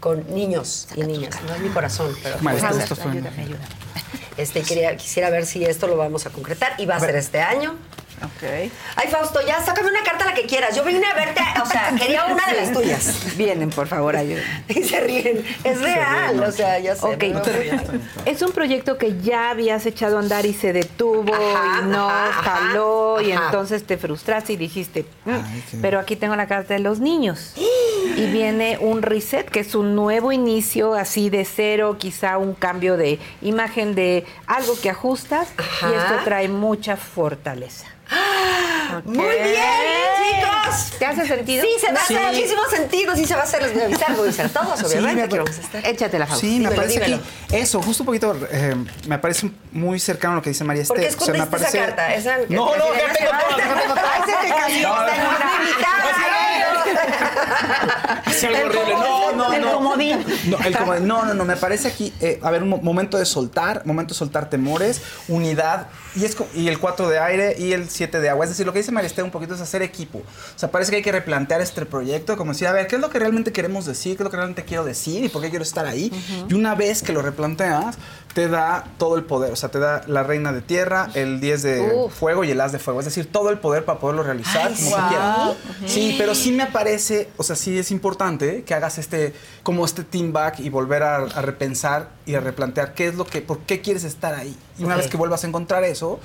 con 0.00 0.32
niños 0.34 0.88
y 0.94 1.02
niñas. 1.02 1.36
No 1.46 1.54
es 1.54 1.60
mi 1.60 1.68
corazón, 1.70 2.14
pero 2.22 2.36
Maestra, 2.40 2.70
pues, 2.70 2.82
esto 2.84 2.94
Ayúdame, 3.08 3.42
ayúdame. 3.42 3.64
este, 4.36 4.62
quería, 4.62 4.96
quisiera 4.96 5.30
ver 5.30 5.46
si 5.46 5.64
esto 5.64 5.86
lo 5.86 5.96
vamos 5.96 6.26
a 6.26 6.30
concretar 6.30 6.74
y 6.78 6.86
va 6.86 6.96
a 6.96 7.00
ser 7.00 7.16
este 7.16 7.40
año. 7.40 7.74
Ok. 8.22 8.70
Ay, 8.96 9.08
Fausto, 9.10 9.40
ya 9.46 9.62
sácame 9.62 9.90
una 9.90 10.02
carta 10.02 10.24
la 10.24 10.34
que 10.34 10.46
quieras. 10.46 10.74
Yo 10.74 10.84
vine 10.84 11.06
a 11.06 11.14
verte, 11.14 11.40
o 11.62 11.66
sea, 11.66 11.92
quería 11.98 12.24
una 12.26 12.46
de 12.46 12.54
las 12.60 12.72
tuyas. 12.72 13.36
Vienen, 13.36 13.70
por 13.70 13.86
favor, 13.88 14.16
ayúdenme. 14.16 14.64
Y 14.68 14.82
se 14.84 15.00
ríen. 15.00 15.44
Es 15.64 15.80
real, 15.80 16.42
o 16.42 16.50
sea, 16.50 16.78
ya 16.78 16.96
sé. 16.96 17.04
Ok, 17.06 17.22
no 17.24 17.42
es 18.24 18.42
un 18.42 18.52
proyecto 18.52 18.96
que 18.98 19.20
ya 19.20 19.50
habías 19.50 19.84
echado 19.86 20.16
a 20.16 20.20
andar 20.20 20.46
y 20.46 20.54
se 20.54 20.72
detuvo 20.72 21.34
Ajá, 21.34 21.80
y 21.82 21.86
no 21.86 22.08
ajá, 22.08 22.28
ajá, 22.40 22.42
jaló 22.50 23.20
y 23.20 23.32
entonces 23.32 23.84
te 23.86 23.96
frustraste 23.98 24.54
y 24.54 24.56
dijiste, 24.56 25.04
"Mm, 25.24 25.30
Ay, 25.30 25.64
pero 25.82 25.98
aquí 26.00 26.16
tengo 26.16 26.36
la 26.36 26.46
carta 26.46 26.74
de 26.74 26.80
los 26.80 27.00
niños. 27.00 27.52
Y 28.16 28.26
viene 28.30 28.78
un 28.80 29.02
reset, 29.02 29.48
que 29.48 29.60
es 29.60 29.74
un 29.74 29.94
nuevo 29.94 30.32
inicio 30.32 30.94
así 30.94 31.28
de 31.30 31.44
cero, 31.44 31.96
quizá 31.98 32.38
un 32.38 32.54
cambio 32.54 32.96
de 32.96 33.18
imagen 33.42 33.94
de 33.94 34.24
algo 34.46 34.78
que 34.80 34.90
ajustas 34.90 35.48
Ajá. 35.56 35.90
y 35.90 35.94
esto 35.94 36.14
trae 36.24 36.48
mucha 36.48 36.96
fortaleza. 36.96 37.86
Muy 39.04 39.24
bien, 39.26 39.64
chicos. 40.40 40.98
¿Te 40.98 41.06
hace 41.06 41.26
sentido? 41.26 41.64
Sí, 41.64 41.70
se 41.80 41.92
va 41.92 42.00
a 42.00 42.06
Sí. 42.06 42.14
hacer 42.16 42.32
muchísimo 42.34 42.62
sentido. 42.70 43.14
Sí, 43.16 43.26
se 43.26 43.34
va 43.34 43.40
a 43.42 43.44
hacer. 43.44 43.62
Les 43.62 43.72
voy 43.74 43.82
a 43.82 43.84
avisar. 43.86 44.10
Voy 44.12 44.20
a 44.20 44.22
avisar 44.24 44.48
todos, 44.50 44.82
obviamente. 44.82 45.22
me 45.22 45.28
que 45.28 45.36
pa- 45.36 45.42
vamos 45.42 45.58
a 45.58 45.60
estar. 45.60 45.86
Échatela, 45.86 46.26
Fausto. 46.26 46.46
Sí, 46.46 46.60
me 46.60 46.70
parece 46.70 46.94
dímelo. 47.00 47.20
que 47.48 47.58
eso, 47.58 47.82
justo 47.82 48.02
un 48.02 48.06
poquito, 48.06 48.36
eh, 48.50 48.74
me 49.06 49.18
parece 49.18 49.50
muy 49.72 49.98
cercano 50.00 50.34
a 50.34 50.36
lo 50.36 50.42
que 50.42 50.50
dice 50.50 50.64
María 50.64 50.84
¿Por 50.84 50.96
qué 50.98 51.06
Esther. 51.08 51.22
O 51.22 51.24
sea, 51.24 51.34
me 51.34 51.40
escondiste 51.40 51.78
esa 51.78 51.86
carta? 51.86 52.14
Esa- 52.14 52.36
no, 52.38 52.44
que- 52.46 52.54
no, 52.56 52.68
que- 52.72 52.78
ya 52.98 53.12
tengo. 53.12 53.30
Ay, 53.96 54.22
se 54.26 54.48
te 54.48 54.54
cayó, 54.54 54.88
No, 54.88 54.96
no, 54.96 55.06
Es 58.30 58.44
algo 58.44 58.58
horrible. 58.66 58.94
No, 58.94 59.32
no, 59.32 59.52
el 59.52 59.60
no. 59.62 59.72
comodín. 59.74 60.24
No, 60.46 60.58
el 60.64 60.76
comodín. 60.76 61.06
No, 61.06 61.24
no, 61.24 61.34
no. 61.34 61.44
Me 61.44 61.56
parece 61.56 61.88
aquí, 61.88 62.12
eh, 62.20 62.38
a 62.42 62.50
ver, 62.50 62.62
un 62.62 62.68
mo- 62.70 62.78
momento 62.78 63.18
de 63.18 63.24
soltar, 63.26 63.84
momento 63.86 64.14
de 64.14 64.18
soltar 64.18 64.48
temores, 64.50 65.00
unidad. 65.28 65.88
Y, 66.16 66.24
es, 66.24 66.36
y 66.54 66.68
el 66.68 66.78
4 66.78 67.08
de 67.08 67.18
aire 67.18 67.56
y 67.58 67.72
el 67.72 67.88
7 67.88 68.20
de 68.20 68.28
agua. 68.30 68.44
Es 68.44 68.50
decir, 68.50 68.66
lo 68.66 68.72
que 68.72 68.78
dice 68.80 68.92
Esther 69.06 69.24
un 69.24 69.30
poquito 69.30 69.54
es 69.54 69.60
hacer 69.60 69.82
equipo. 69.82 70.18
O 70.18 70.58
sea, 70.58 70.70
parece 70.70 70.90
que 70.90 70.96
hay 70.96 71.02
que 71.02 71.12
replantear 71.12 71.60
este 71.60 71.84
proyecto, 71.86 72.36
como 72.36 72.52
decir, 72.52 72.66
a 72.68 72.72
ver, 72.72 72.86
¿qué 72.86 72.96
es 72.96 73.00
lo 73.00 73.10
que 73.10 73.18
realmente 73.18 73.52
queremos 73.52 73.86
decir? 73.86 74.16
¿Qué 74.16 74.22
es 74.22 74.24
lo 74.24 74.30
que 74.30 74.36
realmente 74.36 74.64
quiero 74.64 74.84
decir? 74.84 75.24
¿Y 75.24 75.28
por 75.28 75.42
qué 75.42 75.50
quiero 75.50 75.62
estar 75.62 75.86
ahí? 75.86 76.10
Y 76.48 76.54
una 76.54 76.74
vez 76.74 77.02
que 77.02 77.12
lo 77.12 77.22
replanteas, 77.22 77.96
te 78.34 78.48
da 78.48 78.84
todo 78.98 79.16
el 79.16 79.24
poder. 79.24 79.52
O 79.52 79.56
sea, 79.56 79.70
te 79.70 79.78
da 79.78 80.02
la 80.06 80.22
reina 80.22 80.52
de 80.52 80.60
tierra, 80.60 81.08
el 81.14 81.40
10 81.40 81.62
de 81.62 81.80
Uf. 81.94 82.14
fuego 82.14 82.44
y 82.44 82.50
el 82.50 82.60
as 82.60 82.72
de 82.72 82.78
fuego. 82.78 83.00
Es 83.00 83.06
decir, 83.06 83.30
todo 83.30 83.50
el 83.50 83.58
poder 83.58 83.84
para 83.84 83.98
poderlo 83.98 84.22
realizar 84.22 84.68
Ay, 84.68 84.74
como 84.74 84.90
guau. 84.90 85.02
tú 85.02 85.08
quieras. 85.08 85.92
Sí, 85.92 86.14
pero 86.18 86.34
sí 86.34 86.52
me 86.52 86.66
parece, 86.66 87.28
o 87.36 87.42
sea, 87.42 87.56
sí 87.56 87.78
es 87.78 87.90
importante 87.90 88.62
que 88.64 88.74
hagas 88.74 88.98
este, 88.98 89.34
como 89.62 89.84
este 89.84 90.04
team 90.04 90.32
back 90.32 90.60
y 90.60 90.68
volver 90.68 91.02
a, 91.02 91.16
a 91.16 91.42
repensar 91.42 92.15
y 92.26 92.34
a 92.34 92.40
replantear 92.40 92.92
qué 92.92 93.06
es 93.06 93.14
lo 93.14 93.24
que, 93.24 93.40
por 93.40 93.60
qué 93.60 93.80
quieres 93.80 94.04
estar 94.04 94.34
ahí. 94.34 94.56
Y 94.78 94.84
una 94.84 94.96
vez 94.96 95.08
que 95.08 95.16
vuelvas 95.16 95.44
a 95.44 95.46
encontrar 95.46 95.84
eso, 95.84 96.20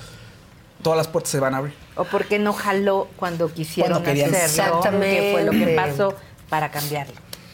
todas 0.82 0.98
las 0.98 1.08
puertas 1.08 1.32
se 1.32 1.40
van 1.40 1.54
a 1.54 1.58
abrir. 1.58 1.76
¿O 1.96 2.04
por 2.04 2.26
qué 2.26 2.40
no 2.40 2.54
jaló 2.54 3.08
cuando 3.16 3.54
quisieron 3.54 4.04
Cuando 4.04 4.26
hacerlo? 4.26 4.82
¿Qué 4.82 5.30
fue 5.32 5.44
lo 5.44 5.52
que 5.52 5.58
Exactamente. 5.58 5.76
pasó 5.76 6.16
para 6.50 6.72
cambiarlo? 6.72 7.14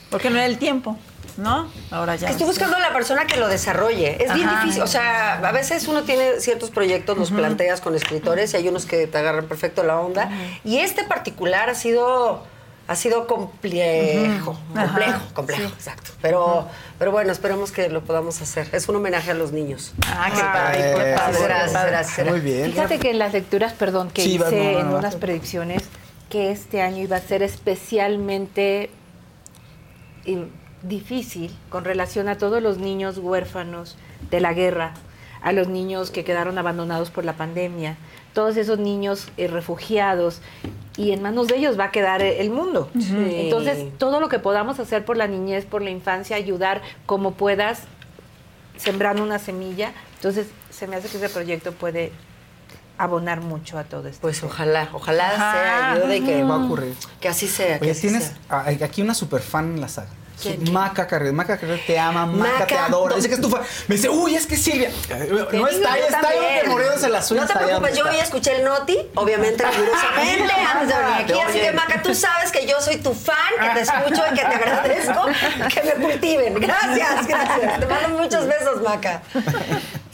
Porque 0.09 0.29
no 0.29 0.37
era 0.37 0.45
el 0.45 0.57
tiempo. 0.57 0.97
¿no? 1.37 1.69
Ahora 1.91 2.15
ya. 2.15 2.29
Estoy 2.29 2.47
buscando 2.47 2.77
a 2.77 2.79
la 2.79 2.91
persona 2.93 3.27
que 3.27 3.37
lo 3.37 3.47
desarrolle. 3.47 4.23
Es 4.23 4.33
bien 4.33 4.49
difícil. 4.49 4.81
O 4.81 4.87
sea, 4.87 5.35
a 5.35 5.51
veces 5.51 5.87
uno 5.87 6.03
tiene 6.03 6.39
ciertos 6.39 6.71
proyectos, 6.71 7.17
los 7.17 7.31
planteas 7.31 7.79
con 7.81 7.95
escritores 7.95 8.53
y 8.53 8.57
hay 8.57 8.67
unos 8.67 8.85
que 8.85 9.07
te 9.07 9.17
agarran 9.17 9.45
perfecto 9.45 9.83
la 9.83 9.99
onda. 9.99 10.29
Y 10.63 10.79
este 10.79 11.03
particular 11.03 11.69
ha 11.69 11.75
sido. 11.75 12.43
Ha 12.89 12.95
sido 12.95 13.27
complejo, 13.27 14.57
complejo, 14.73 15.11
Ajá. 15.11 15.21
complejo, 15.33 15.67
Sí. 15.67 15.73
exacto. 15.75 16.11
Pero, 16.21 16.67
pero 16.97 17.11
bueno, 17.11 17.31
esperemos 17.33 17.71
que 17.71 17.89
lo 17.89 18.01
podamos 18.01 18.41
hacer. 18.41 18.69
Es 18.71 18.87
un 18.87 18.95
homenaje 18.95 19.31
a 19.31 19.33
los 19.33 19.51
niños. 19.51 19.93
Ah, 20.07 20.29
qué 20.33 20.41
padre, 20.41 20.77
qué 20.77 20.93
Gracias, 21.11 21.19
padre, 21.21 21.43
gracias, 21.43 21.85
gracias. 21.87 22.27
Muy 22.27 22.39
bien. 22.39 22.71
Fíjate 22.71 22.99
que 22.99 23.09
en 23.11 23.19
las 23.19 23.33
lecturas, 23.33 23.73
perdón, 23.73 24.09
que 24.09 24.21
Sí, 24.23 24.35
hice 24.35 24.43
no, 24.43 24.71
no, 24.71 24.79
en 24.79 24.89
no. 24.91 24.97
unas 24.99 25.15
predicciones, 25.17 25.83
que 26.29 26.51
este 26.51 26.81
año 26.81 27.03
iba 27.03 27.17
a 27.17 27.21
ser 27.21 27.43
especialmente 27.43 28.89
difícil 30.83 31.55
con 31.69 31.83
relación 31.85 32.29
a 32.29 32.37
todos 32.37 32.61
los 32.61 32.77
niños 32.77 33.17
huérfanos 33.17 33.97
de 34.29 34.39
la 34.39 34.53
guerra, 34.53 34.93
a 35.41 35.51
los 35.51 35.67
niños 35.67 36.11
que 36.11 36.23
quedaron 36.23 36.57
abandonados 36.57 37.11
por 37.11 37.25
la 37.25 37.33
pandemia, 37.33 37.97
todos 38.37 38.55
esos 38.55 38.77
niños 38.77 39.29
eh, 39.37 39.47
refugiados, 39.47 40.41
y 40.95 41.11
en 41.11 41.23
manos 41.23 41.47
de 41.47 41.57
ellos 41.57 41.79
va 41.79 41.85
a 41.85 41.91
quedar 41.91 42.21
eh, 42.21 42.39
el 42.39 42.51
mundo. 42.51 42.87
Entonces, 42.93 43.97
todo 43.97 44.19
lo 44.19 44.29
que 44.29 44.37
podamos 44.37 44.79
hacer 44.79 45.05
por 45.05 45.17
la 45.17 45.25
niñez, 45.25 45.65
por 45.65 45.81
la 45.81 45.89
infancia, 45.89 46.35
ayudar 46.35 46.83
como 47.07 47.31
puedas, 47.33 47.81
sembrando 48.77 49.23
una 49.23 49.39
semilla. 49.39 49.91
Entonces, 50.17 50.45
se 50.69 50.85
me 50.85 50.97
hace 50.97 51.07
que 51.07 51.17
ese 51.17 51.29
proyecto 51.29 51.71
puede 51.71 52.11
abonar 52.99 53.41
mucho 53.41 53.79
a 53.79 53.85
todo 53.85 54.07
esto. 54.07 54.21
Pues 54.21 54.43
ojalá, 54.43 54.87
ojalá 54.93 55.29
Ajá. 55.31 55.51
sea 55.53 55.91
ayude 55.93 56.17
y 56.17 56.21
que, 56.21 56.43
Va 56.43 56.53
a 56.61 56.65
ocurrir. 56.65 56.93
que 57.19 57.29
así 57.29 57.47
sea. 57.47 57.79
que 57.79 57.85
Oye, 57.85 57.91
así 57.93 58.01
tienes 58.01 58.33
sea. 58.47 58.85
aquí 58.85 59.01
una 59.01 59.15
super 59.15 59.41
fan 59.41 59.73
en 59.73 59.81
la 59.81 59.87
saga. 59.87 60.09
¿Quién? 60.41 60.71
Maca 60.71 61.07
Carrera. 61.07 61.31
Maca 61.33 61.57
Carrera 61.57 61.81
te 61.87 61.97
ama, 61.97 62.25
Maca, 62.25 62.51
Maca, 62.53 62.65
te 62.67 62.77
adora. 62.77 63.09
do- 63.11 63.15
Dice 63.15 63.27
que 63.29 63.35
es 63.35 63.41
tu 63.41 63.49
fan. 63.49 63.61
Me 63.87 63.95
dice, 63.95 64.09
uy, 64.09 64.35
es 64.35 64.45
que 64.45 64.55
Silvia. 64.55 64.91
No 65.51 65.67
está, 65.67 65.97
yo 65.97 66.03
está 66.05 66.29
ahí, 66.29 66.61
que 66.63 66.69
muriéndose 66.69 67.09
las 67.09 67.29
uñas. 67.31 67.47
No 67.47 67.59
te 67.59 67.65
preocupes, 67.65 67.97
yo 67.97 68.05
hoy 68.05 68.17
escuché 68.17 68.55
el 68.57 68.63
noti, 68.63 68.97
obviamente 69.15 69.63
rigurosamente, 69.71 70.53
antes 70.53 70.87
de 70.89 71.03
venir 71.03 71.21
aquí. 71.23 71.39
Así 71.39 71.59
que. 71.59 71.71
Maca, 71.71 72.01
tú 72.03 72.13
sabes 72.13 72.51
que 72.51 72.65
yo 72.67 72.79
soy 72.81 72.97
tu 72.97 73.13
fan, 73.13 73.35
que 73.59 73.69
te 73.69 73.81
escucho 73.81 74.21
y 74.31 74.35
que 74.35 74.41
te 74.41 74.55
agradezco 74.55 75.25
que 75.73 75.83
me 75.83 75.91
cultiven. 76.05 76.53
Gracias, 76.59 77.27
gracias. 77.27 77.79
Te 77.79 77.85
mando 77.87 78.09
muchos 78.21 78.45
besos, 78.47 78.81
Maca. 78.83 79.21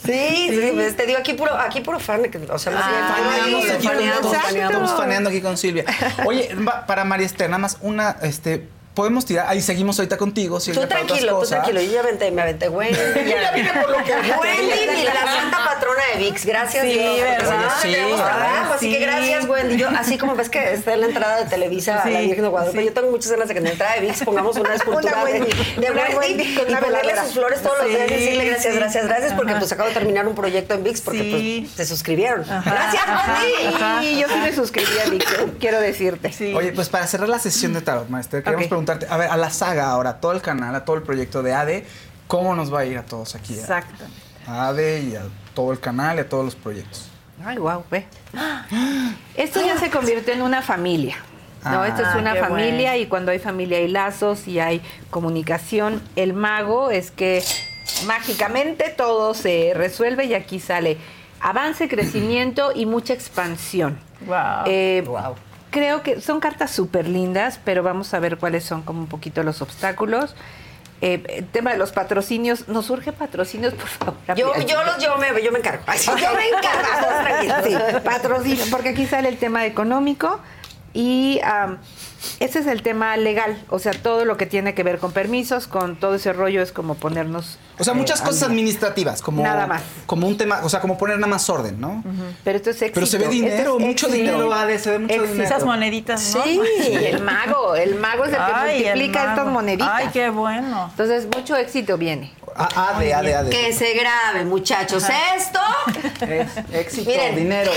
Sí, 0.05 0.47
sí, 0.49 0.71
pues, 0.73 0.97
te 0.97 1.05
digo 1.05 1.19
aquí 1.19 1.33
puro, 1.33 1.53
aquí 1.57 1.79
puro 1.81 1.99
fan. 1.99 2.23
que- 2.23 2.37
O 2.49 2.59
sea, 2.59 2.73
más 2.73 2.83
Faneamos 2.83 3.65
faneamos, 3.65 3.65
aquí 3.65 3.87
con- 3.87 4.41
faneamos, 4.41 4.91
faneando 4.97 5.29
aquí 5.29 5.41
con 5.41 5.57
Silvia. 5.57 5.85
Oye, 6.25 6.49
para 6.87 7.05
María 7.05 7.25
Esther, 7.25 7.49
nada 7.49 7.59
más 7.59 7.77
una, 7.81 8.17
este, 8.21 8.67
podemos 8.93 9.25
tirar, 9.25 9.47
ahí 9.49 9.61
seguimos 9.61 9.97
ahorita 9.99 10.17
contigo, 10.17 10.59
Silvia. 10.59 10.81
Tú 10.81 10.87
para 10.87 11.01
otras 11.01 11.07
tranquilo, 11.19 11.39
tú 11.41 11.47
tranquilo. 11.47 11.81
Yo 11.81 11.91
ya 11.91 11.99
aventé, 12.01 12.31
me 12.31 12.41
aventé 12.41 12.69
Wendy. 12.69 12.97
Ya 13.25 13.51
vine 13.51 13.71
por 13.73 13.89
lo 13.89 14.03
que- 14.03 14.13
Wendy, 14.13 15.01
y 15.01 15.03
la 15.03 15.13
santa 15.13 15.57
patrona 15.65 16.01
de 16.13 16.19
VIX. 16.19 16.45
Gracias, 16.45 16.83
Sí, 16.85 16.93
Dios. 16.93 17.19
¿verdad? 17.21 17.71
si 17.81 17.87
Sí, 17.87 17.93
tenemos 17.93 18.17
trabajo. 18.23 18.73
Así 18.73 18.85
sí. 18.85 18.93
que 18.93 18.99
gracias, 18.99 19.47
Wendy. 19.47 19.77
Yo, 19.77 19.89
así 19.89 20.17
como 20.17 20.35
ves 20.35 20.49
que 20.49 20.73
está 20.73 20.93
en 20.93 21.01
la 21.01 21.07
entrada 21.07 21.37
de 21.43 21.49
Televisa 21.49 22.01
a 22.01 22.09
la 22.09 22.19
Virgen 22.21 22.43
de 22.43 22.49
Guadalupe, 22.49 22.79
sí. 22.79 22.85
yo 22.85 22.93
tengo 22.93 23.09
muchas 23.11 23.31
ganas 23.31 23.47
de 23.47 23.53
que 23.53 23.57
en 23.59 23.63
la 23.65 23.71
entrada 23.71 23.95
de 23.95 24.01
VIX 24.01 24.23
pongamos 24.23 24.57
una 24.57 24.75
escultura 24.75 25.13
Una 25.23 25.25
de, 25.25 25.31
Wendy, 25.39 25.51
de 25.77 25.91
una 25.91 26.01
Wendy, 26.17 26.55
con 26.55 26.67
una 26.67 27.23
sus 27.23 27.33
flores 27.33 27.61
todos 27.61 27.77
los 27.79 27.87
días 27.87 28.09
y 28.09 28.13
decirle 28.13 28.45
gracias, 28.45 28.75
gracias, 28.75 29.07
gracias, 29.07 29.33
porque 29.33 29.55
pues 29.55 29.71
acabo 29.71 29.89
de 29.89 29.93
terminar 29.95 30.27
un 30.27 30.35
proyecto 30.35 30.73
en 30.75 30.83
VIX 30.83 31.01
porque 31.01 31.61
pues 31.63 31.75
te 31.75 31.85
suscribieron. 31.85 32.41
Ajá. 32.49 32.61
Gracias, 32.71 33.03
Wendy. 33.07 34.07
Y 34.07 34.21
yo 34.21 34.27
sí 34.27 34.35
me 34.41 34.53
suscribí 34.53 34.99
a 35.05 35.09
Víctor, 35.09 35.51
quiero 35.59 35.79
decirte. 35.79 36.31
Oye, 36.55 36.71
pues 36.73 36.89
para 36.89 37.07
cerrar 37.07 37.29
la 37.29 37.39
sesión 37.39 37.73
de 37.73 37.81
tarot, 37.81 38.07
maestra, 38.09 38.41
queremos 38.43 38.65
Ok. 38.65 38.69
Preguntarte, 38.85 39.07
a 39.13 39.17
ver, 39.17 39.29
a 39.29 39.37
la 39.37 39.49
saga 39.49 39.89
ahora, 39.89 40.11
a 40.11 40.19
todo 40.19 40.31
el 40.33 40.41
canal, 40.41 40.75
a 40.75 40.85
todo 40.85 40.95
el 40.95 41.03
proyecto 41.03 41.41
de 41.43 41.53
ADE, 41.53 41.85
¿cómo 42.27 42.55
nos 42.55 42.73
va 42.73 42.79
a 42.79 42.85
ir 42.85 42.97
a 42.97 43.03
todos 43.03 43.35
aquí? 43.35 43.53
Exacto. 43.53 44.03
A 44.47 44.67
ADE 44.69 44.99
y 45.01 45.15
a 45.15 45.23
todo 45.53 45.71
el 45.71 45.79
canal 45.79 46.17
y 46.17 46.21
a 46.21 46.29
todos 46.29 46.45
los 46.45 46.55
proyectos. 46.55 47.09
Ay, 47.45 47.57
wow, 47.57 47.83
ve. 47.89 48.05
Esto 49.35 49.61
ya 49.65 49.77
se 49.77 49.89
convirtió 49.89 50.33
en 50.33 50.41
una 50.41 50.61
familia. 50.61 51.15
No, 51.63 51.81
Ah, 51.81 51.87
esto 51.87 52.01
es 52.01 52.15
una 52.15 52.33
qué 52.33 52.39
familia 52.41 52.89
bueno. 52.91 53.03
y 53.03 53.07
cuando 53.07 53.31
hay 53.31 53.39
familia 53.39 53.77
hay 53.77 53.87
lazos 53.87 54.47
y 54.47 54.59
hay 54.59 54.81
comunicación. 55.09 56.01
El 56.17 56.33
mago 56.33 56.91
es 56.91 57.09
que 57.11 57.41
mágicamente 58.05 58.93
todo 58.95 59.33
se 59.33 59.71
resuelve 59.73 60.25
y 60.25 60.33
aquí 60.33 60.59
sale 60.59 60.97
avance, 61.39 61.87
crecimiento 61.87 62.71
y 62.75 62.85
mucha 62.85 63.13
expansión. 63.13 63.97
Wow. 64.27 64.35
Eh, 64.65 65.03
Creo 65.73 66.03
que 66.03 66.21
son 66.21 66.39
cartas 66.39 66.69
súper 66.69 67.07
lindas, 67.07 67.59
pero 67.65 67.81
vamos 67.81 68.13
a 68.13 68.19
ver 68.19 68.37
cuáles 68.37 68.63
son 68.63 68.83
como 68.83 68.99
un 68.99 69.07
poquito 69.07 69.41
los 69.41 69.59
obstáculos. 69.63 70.35
Eh, 71.01 71.23
el 71.29 71.47
tema 71.47 71.71
de 71.71 71.79
los 71.79 71.91
patrocinios, 71.91 72.67
¿nos 72.67 72.85
surge 72.85 73.11
patrocinios, 73.11 73.73
por 73.73 73.87
favor? 73.87 74.15
Yo, 74.35 74.53
yo, 74.67 74.83
los, 74.83 75.03
yo, 75.03 75.17
me, 75.17 75.41
yo 75.41 75.51
me 75.51 75.57
encargo. 75.57 75.83
Yo 76.05 76.35
me 76.35 76.47
encargo. 76.47 77.63
Sí, 77.63 77.75
patrocinio, 78.05 78.65
porque 78.71 78.89
aquí 78.89 79.07
sale 79.07 79.29
el 79.29 79.37
tema 79.37 79.65
económico 79.65 80.39
y 80.93 81.41
ese 82.39 82.59
es 82.59 82.67
el 82.67 82.81
tema 82.81 83.15
legal, 83.17 83.57
o 83.69 83.79
sea, 83.79 83.91
todo 83.93 84.25
lo 84.25 84.37
que 84.37 84.45
tiene 84.45 84.73
que 84.73 84.83
ver 84.83 84.99
con 84.99 85.11
permisos, 85.11 85.67
con 85.67 85.95
todo 85.95 86.15
ese 86.15 86.33
rollo 86.33 86.61
es 86.61 86.71
como 86.71 86.95
ponernos... 86.95 87.57
O 87.79 87.83
sea, 87.83 87.93
eh, 87.93 87.97
muchas 87.97 88.21
al 88.21 88.27
cosas 88.27 88.43
administrativas, 88.43 89.21
como, 89.21 89.41
Nada 89.43 89.65
más. 89.67 89.81
como 90.05 90.27
un 90.27 90.37
tema, 90.37 90.61
o 90.63 90.69
sea, 90.69 90.79
como 90.79 90.97
poner 90.97 91.17
nada 91.17 91.27
más 91.27 91.49
orden, 91.49 91.79
¿no? 91.81 92.03
Pero 92.43 92.57
esto 92.57 92.69
es 92.69 92.75
éxito. 92.81 92.93
Pero 92.95 93.07
se 93.07 93.17
ve 93.17 93.27
dinero, 93.27 93.77
es 93.79 93.85
mucho 93.85 94.07
éxito. 94.07 94.23
dinero, 94.31 94.53
Ade, 94.53 94.79
se 94.79 94.91
ve 94.91 94.99
mucho 94.99 95.13
Éxito. 95.13 95.31
dinero. 95.33 95.49
Esas 95.49 95.65
moneditas, 95.65 96.35
¿no? 96.35 96.43
Sí, 96.43 96.59
el 96.93 97.21
mago, 97.23 97.75
el 97.75 97.95
mago 97.95 98.25
es 98.25 98.29
el 98.31 98.35
que 98.37 98.41
Ay, 98.53 98.79
multiplica 98.83 99.29
estas 99.31 99.47
moneditas. 99.47 99.89
Ay, 99.91 100.09
qué 100.13 100.29
bueno. 100.29 100.87
Entonces, 100.91 101.27
mucho 101.35 101.55
éxito 101.55 101.97
viene. 101.97 102.31
A- 102.55 102.89
ADE, 102.91 103.13
ADE, 103.13 103.35
ADE. 103.35 103.49
Que 103.49 103.73
se 103.73 103.93
grabe, 103.93 104.45
muchachos. 104.45 105.03
Esto. 105.37 105.59
Es 106.21 106.47
éxito, 106.73 107.09
Miren. 107.09 107.35
dinero. 107.35 107.71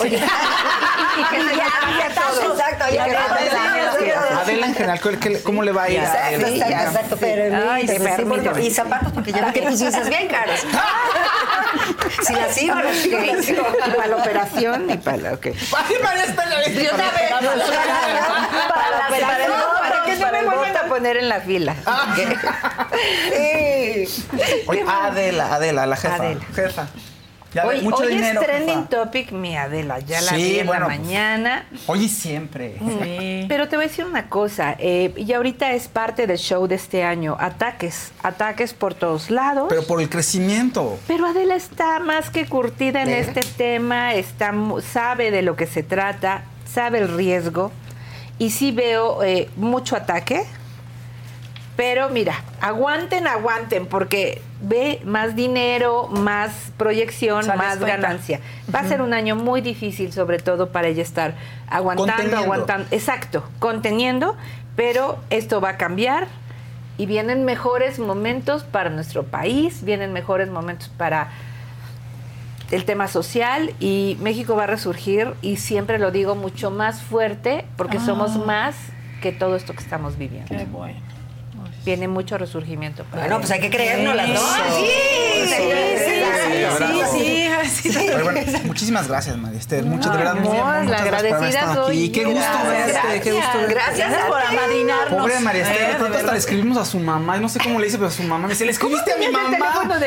Oye, 0.00 0.16
y 1.18 1.24
que 1.24 1.40
se 1.42 2.14
todo. 2.14 2.52
Exacto, 2.52 2.84
ya 2.94 3.06
grabe, 3.06 3.50
todo. 3.50 3.98
sí. 3.98 4.10
Adela 4.40 4.66
en 4.66 4.74
general, 4.74 5.00
¿qué- 5.00 5.18
qué- 5.18 5.42
¿cómo 5.42 5.62
le 5.62 5.72
va 5.72 5.84
a 5.84 5.90
ir? 5.90 6.00
a 6.00 6.04
Exacto, 6.04 6.26
Adela? 6.46 6.48
exacto, 6.66 6.88
exacto. 6.88 7.16
sí. 7.16 7.20
Permíteme, 7.24 7.70
Ay, 7.70 7.82
sí, 7.88 7.94
permíteme. 7.98 8.24
bueno, 8.50 8.58
Y 8.60 8.70
zapatos, 8.70 9.12
porque 9.12 9.32
ya 9.32 9.52
que 9.52 9.62
tus 9.62 9.78
dices 9.78 10.08
bien 10.08 10.28
caros. 10.28 10.60
Si 12.26 12.32
las 12.32 12.54
sigo, 12.54 12.74
las 12.76 12.96
sigo, 12.96 13.62
para 13.94 14.06
la 14.08 14.16
operación 14.16 14.88
y 14.90 14.96
para 14.96 15.16
la... 15.18 15.32
ok. 15.34 15.46
María 16.02 16.24
Estela, 16.24 16.58
¿viste? 16.66 16.84
Yo 16.84 16.90
también. 16.90 17.28
Para 17.30 18.90
la 18.90 19.06
operación, 19.06 19.62
para 19.80 20.04
que 20.06 20.16
para 20.16 20.32
me 20.40 20.44
vuelvan 20.46 20.76
a 20.76 20.82
poner 20.88 21.16
en 21.18 21.28
la 21.28 21.40
fila. 21.40 21.74
Sí. 23.30 23.87
Oye, 24.66 24.84
Adela, 24.86 25.54
Adela, 25.54 25.86
la 25.86 25.96
jefa. 25.96 26.14
Adela. 26.16 26.40
Jefa. 26.54 26.88
Ya 27.54 27.64
Hoy, 27.66 27.80
mucho 27.80 28.02
hoy 28.02 28.08
dinero. 28.14 28.42
es 28.42 28.46
trending 28.46 28.74
jefa. 28.84 28.88
topic 29.04 29.32
mi 29.32 29.56
Adela, 29.56 30.00
ya 30.00 30.20
la 30.20 30.32
Sí, 30.32 30.36
vi 30.36 30.58
en 30.58 30.66
bueno, 30.66 30.80
la 30.86 30.86
pues. 30.94 30.98
mañana. 31.00 31.66
Hoy 31.86 32.04
y 32.04 32.08
siempre. 32.10 32.76
Sí. 32.78 33.46
Pero 33.48 33.68
te 33.68 33.76
voy 33.76 33.86
a 33.86 33.88
decir 33.88 34.04
una 34.04 34.28
cosa, 34.28 34.76
eh, 34.78 35.14
y 35.16 35.32
ahorita 35.32 35.72
es 35.72 35.88
parte 35.88 36.26
del 36.26 36.36
show 36.36 36.66
de 36.66 36.74
este 36.74 37.04
año, 37.04 37.38
ataques, 37.40 38.12
ataques 38.22 38.74
por 38.74 38.92
todos 38.94 39.30
lados. 39.30 39.66
Pero 39.70 39.82
por 39.86 40.02
el 40.02 40.10
crecimiento. 40.10 40.98
Pero 41.06 41.24
Adela 41.24 41.54
está 41.56 42.00
más 42.00 42.28
que 42.28 42.44
curtida 42.46 43.00
en 43.00 43.08
¿Ve? 43.08 43.20
este 43.20 43.40
tema, 43.40 44.12
está, 44.12 44.52
sabe 44.92 45.30
de 45.30 45.40
lo 45.40 45.56
que 45.56 45.66
se 45.66 45.82
trata, 45.82 46.44
sabe 46.70 46.98
el 46.98 47.08
riesgo, 47.16 47.72
y 48.38 48.50
sí 48.50 48.72
veo 48.72 49.22
eh, 49.24 49.48
mucho 49.56 49.96
ataque. 49.96 50.44
Pero 51.78 52.08
mira, 52.08 52.42
aguanten, 52.60 53.28
aguanten, 53.28 53.86
porque 53.86 54.42
ve 54.60 55.00
más 55.04 55.36
dinero, 55.36 56.08
más 56.08 56.72
proyección, 56.76 57.46
más 57.46 57.78
ganancia. 57.78 58.40
Va 58.74 58.80
a 58.80 58.84
ser 58.84 59.00
un 59.00 59.14
año 59.14 59.36
muy 59.36 59.60
difícil, 59.60 60.12
sobre 60.12 60.40
todo 60.40 60.72
para 60.72 60.88
ella 60.88 61.04
estar 61.04 61.34
aguantando, 61.70 62.36
aguantando. 62.36 62.88
Exacto, 62.90 63.48
conteniendo, 63.60 64.34
pero 64.74 65.20
esto 65.30 65.60
va 65.60 65.68
a 65.68 65.76
cambiar 65.76 66.26
y 66.96 67.06
vienen 67.06 67.44
mejores 67.44 68.00
momentos 68.00 68.64
para 68.64 68.90
nuestro 68.90 69.22
país, 69.22 69.84
vienen 69.84 70.12
mejores 70.12 70.50
momentos 70.50 70.88
para 70.88 71.28
el 72.72 72.84
tema 72.86 73.06
social 73.06 73.72
y 73.78 74.18
México 74.20 74.56
va 74.56 74.64
a 74.64 74.66
resurgir 74.66 75.32
y 75.42 75.58
siempre 75.58 76.00
lo 76.00 76.10
digo 76.10 76.34
mucho 76.34 76.72
más 76.72 77.02
fuerte 77.02 77.66
porque 77.76 78.00
somos 78.00 78.36
más 78.36 78.74
que 79.22 79.30
todo 79.30 79.54
esto 79.54 79.74
que 79.74 79.84
estamos 79.84 80.18
viviendo. 80.18 80.48
Qué 80.48 80.64
bueno. 80.64 81.07
Viene 81.84 82.08
mucho 82.08 82.36
resurgimiento. 82.38 83.04
para 83.04 83.22
Bueno, 83.22 83.38
pues 83.38 83.50
hay 83.50 83.60
que 83.60 83.70
creérnoslas, 83.70 84.28
¿no? 84.28 84.40
Sí, 84.40 84.86
Sí, 85.38 85.54
sí, 87.10 87.48
sí, 87.64 87.92
sí, 87.92 87.92
sí, 87.92 88.06
bueno, 88.22 88.40
muchísimas 88.64 89.08
gracias, 89.08 89.36
María 89.36 89.58
Esther. 89.58 89.84
Muchas, 89.84 90.12
de 90.12 90.18
verdad, 90.18 90.34
no, 90.34 90.52
la 90.52 90.82
muchas 90.82 91.04
gracias 91.04 91.08
por 91.08 91.14
haber 91.14 91.34
agradecida 91.34 91.74
soy 91.74 92.08
Qué 92.10 92.20
yo. 92.22 92.30
gusto 92.30 92.46
Gracias, 92.64 93.02
verte, 93.02 93.20
qué 93.20 93.32
gusto 93.32 93.58
verte. 93.58 93.74
Gracias 93.74 94.14
por 94.26 94.42
amadrinarnos. 94.42 95.20
Pobre 95.20 95.40
María 95.40 95.62
Esther, 95.62 95.90
Eh, 95.90 95.94
pronto 95.98 96.18
hasta 96.18 96.32
le 96.32 96.38
escribimos 96.38 96.78
a 96.78 96.84
su 96.84 96.98
mamá, 96.98 97.36
y 97.36 97.40
no 97.40 97.48
sé 97.48 97.58
cómo 97.60 97.78
le 97.78 97.86
dice, 97.86 97.98
pero 97.98 98.08
a 98.08 98.12
su 98.12 98.22
mamá 98.22 98.46
me 98.46 98.52
dice, 98.52 98.64
¿le 98.64 98.72
escribiste 98.72 99.12
a 99.12 99.16
mi 99.16 99.28
mamá? 99.28 99.58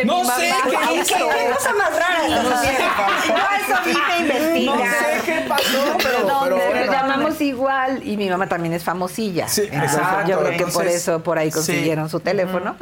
no 0.06 0.20
mi 0.20 0.26
sé 0.30 0.50
mamá? 0.50 0.64
qué 0.70 0.78
Ay, 0.82 1.00
hizo. 1.00 1.16
¿Qué 1.16 1.54
cosa 1.56 1.74
más 1.74 1.90
rara 1.92 2.44
No 2.44 2.62
sé, 2.62 2.70
eso 2.72 3.76
vive 3.86 4.20
investiga. 4.20 4.76
No 4.76 4.78
sé 4.84 5.22
qué 5.26 5.46
pasó, 5.48 5.98
pero, 5.98 6.50
pero 6.72 6.92
llamamos 6.92 7.42
igual 7.42 8.02
y 8.08 8.18
mi 8.18 8.30
mamá 8.30 8.48
también 8.48 8.74
es 8.74 8.84
famosilla. 8.84 9.48
Sí, 9.48 9.62
exacto, 9.64 10.30
Yo 10.30 10.40
creo 10.40 10.58
que 10.58 10.66
por 10.72 10.88
eso 10.88 11.22
por 11.24 11.38
ahí 11.38 11.52
sí. 11.52 11.71
Consiguieron 11.72 12.10
su 12.10 12.20
teléfono. 12.20 12.76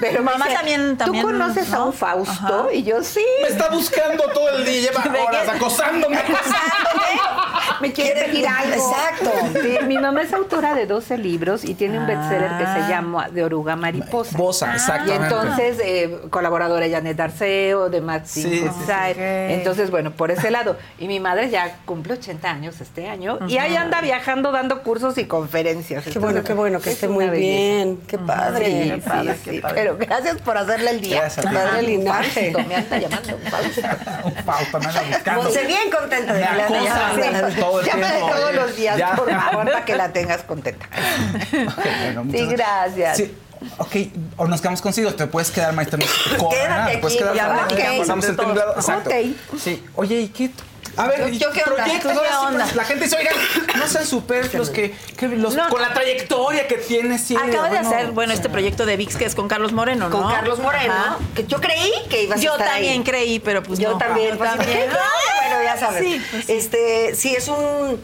Pero 0.00 0.22
mamá 0.22 0.44
dice, 0.46 0.56
también- 0.56 0.96
también, 0.96 1.24
¿Tú 1.24 1.30
conoces 1.32 1.72
a 1.72 1.82
un 1.84 1.92
Fausto? 1.92 2.32
Ajá. 2.32 2.72
Y 2.72 2.82
yo 2.84 3.02
sí. 3.02 3.24
Me 3.42 3.48
está 3.48 3.68
buscando 3.70 4.24
todo 4.32 4.50
el 4.56 4.64
día, 4.64 4.80
lleva 4.92 5.02
horas 5.26 5.48
acosándome. 5.48 6.18
Me 7.80 7.92
quiere 7.92 8.24
pedir 8.24 8.46
algo. 8.48 8.74
Exacto. 8.74 9.30
Sí, 9.62 9.78
mi 9.86 9.98
mamá 9.98 10.22
es 10.22 10.32
autora 10.32 10.74
de 10.74 10.86
12 10.86 11.16
libros 11.18 11.64
y 11.64 11.74
tiene 11.74 11.98
un 11.98 12.06
bestseller 12.08 12.50
que 12.58 12.64
se 12.64 12.88
llama 12.88 13.28
De 13.28 13.44
Oruga 13.44 13.76
Mariposa. 13.76 14.36
Bosa, 14.36 14.72
Y 14.72 14.76
exactamente. 14.76 15.24
entonces, 15.34 15.76
eh, 15.84 16.18
colaboradora 16.30 16.86
de 16.86 16.92
Janet 16.92 17.16
Darceo, 17.16 17.88
de 17.88 18.00
Matt 18.00 18.26
Sí, 18.26 18.42
sí, 18.42 18.58
sí. 18.68 18.92
Entonces, 19.16 19.90
bueno, 19.90 20.10
por 20.12 20.30
ese 20.32 20.50
lado. 20.50 20.76
Y 20.98 21.06
mi 21.06 21.20
madre 21.20 21.50
ya 21.50 21.76
cumple 21.84 22.14
80 22.14 22.50
años 22.50 22.80
este 22.80 23.08
año 23.08 23.38
y 23.48 23.58
ahí 23.58 23.76
anda 23.76 24.00
viajando 24.00 24.50
dando 24.50 24.82
cursos 24.82 25.16
y 25.18 25.26
conferencias. 25.26 26.04
Qué 26.04 26.18
bueno, 26.18 26.42
qué 26.42 26.54
bueno, 26.54 26.80
que 26.80 26.88
es 26.90 26.94
esté 26.96 27.08
muy 27.08 27.26
belleza. 27.28 27.38
bien. 27.38 27.96
Qué 28.08 28.18
padre. 28.18 28.66
Sí, 28.66 28.90
Qué 28.90 28.96
padre, 29.08 29.34
sí, 29.44 29.50
qué 29.52 29.60
padre. 29.60 29.87
Pero 29.88 29.96
gracias 29.96 30.38
por 30.42 30.58
hacerle 30.58 30.90
el 30.90 31.00
día. 31.00 31.20
Gracias. 31.20 31.46
Padre 31.46 31.82
linaje. 31.82 32.52
Fausto, 32.52 32.68
me 32.68 32.74
anda 32.76 32.98
llamando 32.98 33.38
Fausto. 33.50 33.82
Fausto, 34.44 34.78
me 34.80 34.86
anda 34.86 35.02
buscando. 35.02 35.50
Bien 35.66 35.90
contenta 35.90 36.32
de 36.34 36.40
que 36.40 37.60
todo 37.60 37.80
el 37.80 37.86
Llámale 37.86 38.08
tiempo. 38.16 38.30
todos 38.34 38.54
los 38.54 38.76
días, 38.76 38.98
Ya. 38.98 39.14
por 39.14 39.30
favor, 39.30 39.64
para 39.72 39.84
que 39.84 39.96
la 39.96 40.12
tengas 40.12 40.42
contenta. 40.42 40.86
Bueno, 41.50 42.24
Sí, 42.30 42.46
gracias. 42.46 43.16
Sí. 43.16 43.34
Ok, 43.78 43.96
o 44.36 44.46
nos 44.46 44.60
quedamos 44.60 44.80
consigo, 44.80 45.12
te 45.14 45.26
puedes 45.26 45.50
quedar, 45.50 45.72
maestra. 45.72 45.98
Quédate 45.98 46.92
te 46.92 46.98
puedes 46.98 47.16
aquí, 47.16 47.24
quedar 47.24 47.34
ya 47.34 47.66
platicamos 47.66 48.24
el. 48.28 48.34
Exacto. 48.76 49.10
Sí. 49.58 49.84
Oye, 49.96 50.20
¿y 50.20 50.28
qué? 50.28 50.50
A 50.98 51.06
ver, 51.08 51.20
Yo- 51.20 51.28
¿y 51.28 51.38
yo 51.38 51.50
qué 51.52 51.62
onda? 51.62 51.76
proyectos, 51.84 52.12
¿Qué 52.12 52.18
onda? 52.46 52.64
pues, 52.64 52.76
la 52.76 52.84
gente 52.84 53.04
dice, 53.04 53.16
oigan, 53.16 53.34
no 53.78 53.86
sean 53.86 54.06
superfluos, 54.06 54.70
que, 54.70 54.94
que 55.16 55.28
los, 55.28 55.54
No. 55.54 55.68
con 55.68 55.80
la 55.80 55.92
trayectoria 55.94 56.66
que 56.66 56.76
tienes. 56.76 57.22
sí, 57.22 57.36
Acaba 57.36 57.68
de 57.68 57.76
bueno, 57.78 57.88
hacer, 57.88 58.10
bueno, 58.12 58.32
este 58.32 58.48
proyecto 58.48 58.84
de 58.86 58.96
VIX 58.96 59.16
que 59.16 59.24
es 59.24 59.34
con 59.34 59.48
Carlos 59.48 59.72
Moreno, 59.72 60.08
¿no? 60.08 60.20
Con 60.20 60.30
Carlos 60.30 60.58
Moreno, 60.58 60.92
Ajá. 60.92 61.18
que 61.34 61.44
yo 61.46 61.60
creí 61.60 61.92
que 62.10 62.24
ibas 62.24 62.38
a 62.40 62.42
Yo 62.42 62.52
estar 62.52 62.68
también 62.68 62.92
ahí. 63.00 63.04
creí, 63.04 63.38
pero 63.38 63.62
pues 63.62 63.78
Yo 63.78 63.92
no. 63.92 63.98
también. 63.98 64.30
Yo 64.32 64.38
pues, 64.38 64.50
también. 64.50 64.70
dije, 64.80 64.88
"Ay, 64.90 65.48
bueno, 65.50 65.64
ya 65.64 65.76
sabes. 65.78 66.02
Sí, 66.04 66.22
pues. 66.30 66.48
Este, 66.48 67.14
sí, 67.14 67.34
es 67.34 67.46
un. 67.48 68.00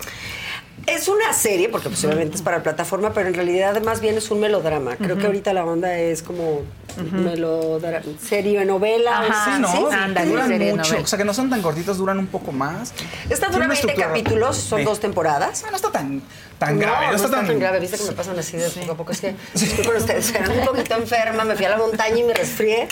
Es 0.87 1.09
una 1.09 1.33
serie, 1.33 1.69
porque 1.71 1.89
pues, 1.89 2.05
obviamente 2.05 2.37
es 2.37 2.43
para 2.43 2.63
plataforma, 2.63 3.13
pero 3.15 3.29
en 3.29 3.35
realidad 3.35 3.83
más 3.83 4.01
bien 4.01 4.17
es 4.17 4.31
un 4.31 4.41
melodrama. 4.41 4.97
Creo 4.97 5.17
que 5.17 5.27
ahorita 5.27 5.53
la 5.55 5.65
onda 5.65 5.99
es 5.99 6.23
como 6.23 6.63
melodrama, 7.11 8.05
serie 8.21 8.65
novela. 8.65 9.21
Ajá, 9.21 9.57
Sí, 9.57 9.63
¿no? 9.63 9.69
¿sí? 9.73 9.85
Ándale, 9.97 10.31
duran 10.31 10.49
serie 10.49 10.71
mucho. 10.73 10.83
novela. 10.91 11.05
O 11.05 11.07
sea, 11.07 11.19
que 11.19 11.25
no 11.25 11.35
son 11.35 11.51
tan 11.51 11.63
gorditos, 11.63 11.99
duran 11.99 12.19
un 12.19 12.27
poco 12.27 12.53
más. 12.53 12.93
Esta 13.31 13.47
dura 13.47 13.59
una 13.67 13.69
20 13.69 13.75
estructura- 13.75 14.09
capítulos, 14.09 14.57
son 14.57 14.81
Sí. 14.81 14.85
dos 14.85 15.01
temporadas. 15.01 15.65
Ah, 15.67 15.71
No 15.71 15.77
está 15.77 15.91
tan, 15.91 16.23
tan 16.59 16.79
grave, 16.79 17.09
no, 17.09 17.17
está, 17.17 17.31
tan... 17.31 17.59
grave. 17.59 17.81
Viste 17.81 17.99
que 17.99 18.05
me 18.05 18.13
pasan 18.13 18.39
así 18.39 18.57
de 18.57 18.69
poco 18.69 18.93
a 18.93 18.97
poco. 18.97 19.13
Es 19.13 19.21
que, 19.21 19.35
disculpen 19.55 19.97
ustedes, 19.97 20.35
era 20.35 20.49
un 20.49 20.65
poquito 20.65 20.95
enferma, 20.95 21.45
me 21.45 21.57
fui 21.57 21.65
a 21.65 21.71
la 21.71 21.77
montaña 21.77 22.17
y 22.17 22.23
me 22.23 22.35
resfrié. 22.35 22.89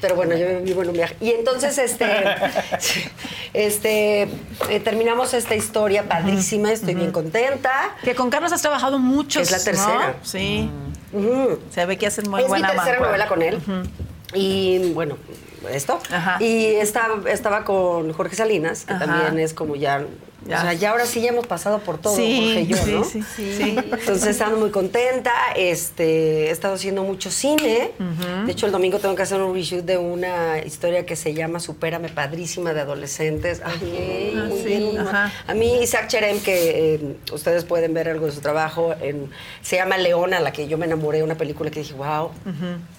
Pero 0.00 0.16
bueno, 0.16 0.36
yo 0.36 0.60
vivo 0.60 0.82
en 0.82 0.88
un 0.88 0.94
viaje. 0.94 1.16
Y 1.20 1.30
entonces, 1.30 1.78
este, 1.78 2.06
este, 3.54 4.22
eh, 4.22 4.80
terminamos 4.82 5.34
esta 5.34 5.54
historia 5.54 6.08
padrísima, 6.08 6.72
estoy 6.72 6.94
bien 6.94 7.12
contenta. 7.12 7.96
Que 8.02 8.14
con 8.14 8.30
Carlos 8.30 8.52
has 8.52 8.62
trabajado 8.62 8.98
mucho. 8.98 9.40
Es 9.40 9.50
la 9.50 9.62
tercera. 9.62 10.16
Sí. 10.22 10.70
Se 11.70 11.86
ve 11.86 11.96
que 11.96 12.06
hacen 12.06 12.28
muy 12.28 12.40
es 12.40 12.46
mi 12.46 12.48
buena 12.48 12.72
tercera 12.72 12.98
mancuerna. 13.00 13.26
novela 13.26 13.28
con 13.28 13.42
él. 13.42 13.60
Y 14.34 14.92
bueno, 14.92 15.16
esto. 15.70 16.00
Ajá. 16.10 16.42
Y 16.42 16.66
estaba, 16.66 17.30
estaba 17.30 17.64
con 17.64 18.12
Jorge 18.12 18.36
Salinas, 18.36 18.84
que 18.84 18.94
Ajá. 18.94 19.06
también 19.06 19.38
es 19.38 19.54
como 19.54 19.76
ya. 19.76 20.04
Ya. 20.46 20.58
O 20.58 20.60
sea, 20.62 20.72
ya 20.74 20.90
ahora 20.90 21.06
sí 21.06 21.20
ya 21.22 21.28
hemos 21.30 21.46
pasado 21.46 21.78
por 21.78 21.98
todo, 21.98 22.14
Sí, 22.14 22.36
Jorge 22.54 22.60
y 22.60 22.66
yo, 22.66 22.76
sí, 22.76 22.90
¿no? 22.92 23.04
sí, 23.04 23.22
sí. 23.56 23.76
Entonces, 23.78 24.26
estando 24.26 24.58
muy 24.58 24.70
contenta. 24.70 25.32
Este, 25.56 26.48
he 26.48 26.50
estado 26.50 26.74
haciendo 26.74 27.02
mucho 27.02 27.30
cine. 27.30 27.92
De 28.44 28.52
hecho, 28.52 28.66
el 28.66 28.72
domingo 28.72 28.98
tengo 28.98 29.14
que 29.14 29.22
hacer 29.22 29.40
un 29.40 29.54
reshoot 29.54 29.84
de 29.84 29.96
una 29.96 30.58
historia 30.58 31.06
que 31.06 31.16
se 31.16 31.32
llama 31.34 31.60
Supérame, 31.60 32.08
padrísima 32.10 32.74
de 32.74 32.80
adolescentes. 32.82 33.62
Ay, 33.64 34.34
muy 34.48 34.58
sí, 34.58 34.64
bien. 34.64 34.98
ajá. 34.98 35.32
A 35.46 35.54
mí, 35.54 35.82
Isaac 35.82 36.08
Cherem, 36.08 36.38
que 36.40 36.94
eh, 36.96 37.16
ustedes 37.32 37.64
pueden 37.64 37.94
ver 37.94 38.08
algo 38.08 38.26
de 38.26 38.32
su 38.32 38.40
trabajo, 38.40 38.94
en- 39.00 39.30
se 39.62 39.76
llama 39.76 39.96
Leona, 39.98 40.40
la 40.40 40.52
que 40.52 40.68
yo 40.68 40.76
me 40.78 40.86
enamoré, 40.86 41.22
una 41.22 41.36
película 41.36 41.70
que 41.70 41.80
dije, 41.80 41.94
wow. 41.94 42.30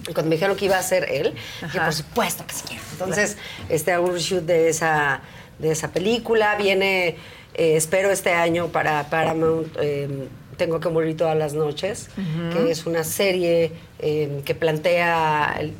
Y 0.07 0.13
cuando 0.13 0.29
me 0.29 0.35
dijeron 0.35 0.55
que 0.55 0.65
iba 0.65 0.77
a 0.77 0.83
ser 0.83 1.07
él, 1.11 1.33
dije, 1.61 1.77
Ajá. 1.77 1.85
por 1.85 1.93
supuesto 1.93 2.43
que 2.47 2.53
sí 2.55 2.63
quiero. 2.67 2.83
Entonces, 2.93 3.37
este, 3.69 3.91
hago 3.91 4.07
un 4.07 4.13
reshoot 4.13 4.43
de 4.45 4.69
esa, 4.69 5.21
de 5.59 5.71
esa 5.71 5.91
película. 5.91 6.55
Viene, 6.55 7.15
eh, 7.53 7.75
espero 7.75 8.11
este 8.11 8.31
año 8.33 8.67
para 8.67 9.09
Paramount. 9.09 9.67
eh, 9.81 10.27
tengo 10.57 10.79
que 10.79 10.87
morir 10.87 11.17
todas 11.17 11.37
las 11.37 11.53
noches, 11.53 12.07
que 12.53 12.71
es 12.71 12.85
una 12.85 13.03
serie 13.03 13.73
eh, 13.99 14.41
que 14.45 14.55
plantea, 14.55 15.57
el- 15.59 15.73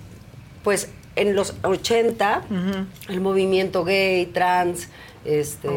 pues, 0.65 0.89
en 1.15 1.34
los 1.34 1.53
80, 1.64 2.41
el 3.07 3.22
movimiento 3.22 3.85
gay, 3.85 4.26
trans, 4.26 4.89
este, 5.23 5.69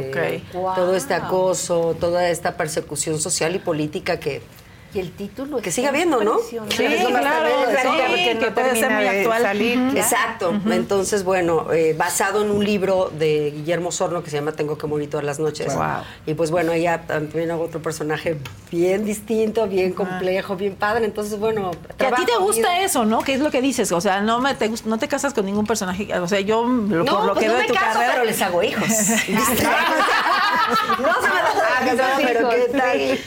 todo 0.75 0.97
este 0.97 1.15
acoso, 1.15 1.97
toda 2.01 2.29
esta 2.29 2.57
persecución 2.57 3.21
social 3.21 3.55
y 3.55 3.61
política 3.61 4.19
que, 4.19 4.43
Y 4.95 5.01
el 5.01 5.13
título 5.13 5.59
que 5.59 5.69
está 5.69 5.77
sigue 5.77 5.89
habiendo, 5.89 6.25
¿no? 6.25 6.39
Sí, 6.39 6.57
claro, 6.57 6.69
no 6.71 7.67
que 7.67 8.51
puede 8.53 8.71
ser 8.71 8.81
termina 8.81 8.89
muy 8.89 9.03
de 9.05 9.09
actual. 9.21 9.43
salir. 9.43 9.79
Exacto. 9.97 10.55
Entonces, 10.71 11.25
bueno, 11.25 11.71
eh, 11.73 11.95
basado 11.97 12.43
en 12.43 12.51
un 12.51 12.65
libro 12.65 13.11
de 13.19 13.51
Guillermo 13.55 13.93
Sorno 13.93 14.23
que 14.23 14.31
se 14.31 14.37
llama 14.39 14.53
Tengo 14.53 14.79
que 14.79 14.87
morir 14.87 15.11
todas 15.11 15.27
las 15.27 15.39
noches. 15.41 15.75
Wow. 15.75 15.85
Y 16.27 16.33
pues 16.35 16.51
bueno, 16.51 16.73
ella 16.73 17.03
también 17.07 17.51
hago 17.51 17.65
otro 17.65 17.83
personaje 17.83 18.39
bien 18.71 19.05
distinto, 19.05 19.67
bien 19.67 19.93
complejo, 19.93 20.57
bien 20.57 20.75
padre. 20.75 21.05
Entonces, 21.05 21.39
bueno, 21.39 21.71
Que 21.99 22.07
a 22.07 22.13
ti 22.15 22.25
te 22.25 22.37
gusta 22.39 22.73
vida. 22.75 22.81
eso, 22.81 23.05
¿no? 23.05 23.21
Que 23.21 23.35
es 23.35 23.41
lo 23.41 23.51
que 23.51 23.61
dices. 23.61 23.93
O 23.93 24.01
sea, 24.01 24.21
no, 24.23 24.41
me, 24.41 24.55
te, 24.55 24.71
no 24.87 24.99
te 24.99 25.07
casas 25.07 25.35
con 25.35 25.45
ningún 25.45 25.67
personaje. 25.67 26.09
O 26.19 26.27
sea, 26.29 26.41
yo, 26.41 26.63
lo- 26.65 27.05
No, 27.05 27.17
por 27.17 27.25
lo 27.27 27.33
pues 27.35 27.45
que 27.45 27.49
no 27.49 27.55
veo 27.55 27.63
me 27.63 27.69
tu 27.69 27.75
caso, 27.75 27.87
carrera. 27.93 28.13
pero 28.15 28.25
les 28.25 28.41
hago 28.41 28.63
hijos. 28.63 28.89
¿Viste? 28.89 29.29
no 30.99 31.15
se 31.15 31.29
me 31.29 31.39
Ah, 31.71 31.85
casada, 31.85 32.21
esos 32.21 32.33
pero 32.33 32.49
qué 32.51 32.69
tal. 32.77 33.19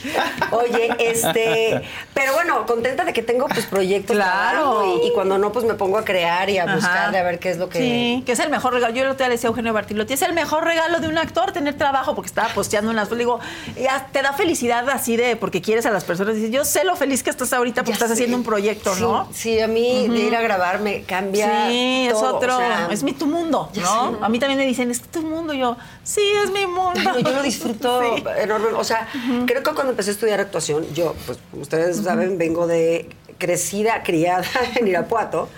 Oye, 0.52 0.94
este, 0.98 1.51
pero 2.14 2.32
bueno, 2.34 2.66
contenta 2.66 3.04
de 3.04 3.12
que 3.12 3.22
tengo 3.22 3.46
pues 3.48 3.64
proyectos 3.66 4.16
Claro. 4.16 4.98
y, 5.02 5.08
y 5.08 5.12
cuando 5.12 5.38
no 5.38 5.52
pues 5.52 5.64
me 5.64 5.74
pongo 5.74 5.96
a 5.98 6.04
crear 6.04 6.50
y 6.50 6.58
a 6.58 6.64
Ajá. 6.64 6.74
buscar 6.74 7.16
a 7.16 7.22
ver 7.22 7.38
qué 7.38 7.50
es 7.50 7.58
lo 7.58 7.68
que 7.68 7.78
Sí, 7.78 8.22
que 8.26 8.32
es 8.32 8.38
el 8.40 8.50
mejor 8.50 8.74
regalo. 8.74 8.94
Yo 8.94 9.14
día 9.14 9.28
le 9.28 9.34
decía 9.34 9.48
a 9.48 9.50
Eugenio 9.50 9.72
Bartilotti, 9.72 10.12
es 10.14 10.22
el 10.22 10.32
mejor 10.34 10.64
regalo 10.64 11.00
de 11.00 11.08
un 11.08 11.16
actor 11.18 11.52
tener 11.52 11.76
trabajo, 11.78 12.14
porque 12.14 12.26
estaba 12.28 12.48
posteando 12.48 12.90
unas 12.90 13.08
digo, 13.16 13.40
ya 13.80 14.06
te 14.12 14.22
da 14.22 14.32
felicidad 14.32 14.88
así 14.90 15.16
de 15.16 15.36
porque 15.36 15.60
quieres 15.60 15.86
a 15.86 15.90
las 15.90 16.04
personas. 16.04 16.34
Dices, 16.34 16.50
yo 16.50 16.64
sé 16.64 16.84
lo 16.84 16.96
feliz 16.96 17.22
que 17.22 17.30
estás 17.30 17.52
ahorita 17.52 17.82
porque 17.82 17.90
Ya 17.92 17.94
estás 18.04 18.10
haciendo 18.12 18.36
un 18.36 18.42
proyecto, 18.44 18.94
Sí, 18.94 19.00
¿no? 19.02 19.28
Sí, 19.32 19.60
a 19.60 19.68
mí 19.68 20.08
de 20.08 20.18
ir 20.18 20.34
a 20.36 20.40
grabar 20.40 20.80
me 20.80 21.02
cambia. 21.02 21.68
Sí, 21.68 22.06
es 22.08 22.14
otro. 22.14 22.54
o 22.56 22.58
sea, 22.58 22.88
es 22.90 23.02
mi 23.02 23.12
tu 23.12 23.26
mundo, 23.26 23.70
¿no? 23.74 24.18
A 24.22 24.28
mí 24.28 24.38
también 24.38 24.58
me 24.58 24.66
dicen, 24.66 24.90
es 24.90 25.02
tu 25.02 25.22
mundo. 25.22 25.52
Yo, 25.52 25.76
sí, 26.02 26.22
es 26.44 26.50
mi 26.50 26.66
mundo. 26.66 27.00
Yo 27.22 27.30
lo 27.30 27.42
disfruto 27.42 28.00
Sí. 28.16 28.24
enorme. 28.38 28.68
O 28.76 28.84
sea, 28.84 29.08
creo 29.46 29.62
que 29.62 29.70
cuando 29.72 29.90
empecé 29.90 30.10
a 30.10 30.14
estudiar 30.14 30.40
actuación, 30.40 30.86
yo, 30.94 31.14
pues 31.26 31.38
ustedes 31.52 31.98
saben, 31.98 32.38
vengo 32.38 32.66
de 32.66 33.08
crecida, 33.38 34.02
criada 34.02 34.46
en 34.76 34.88
Irapuato. 34.88 35.48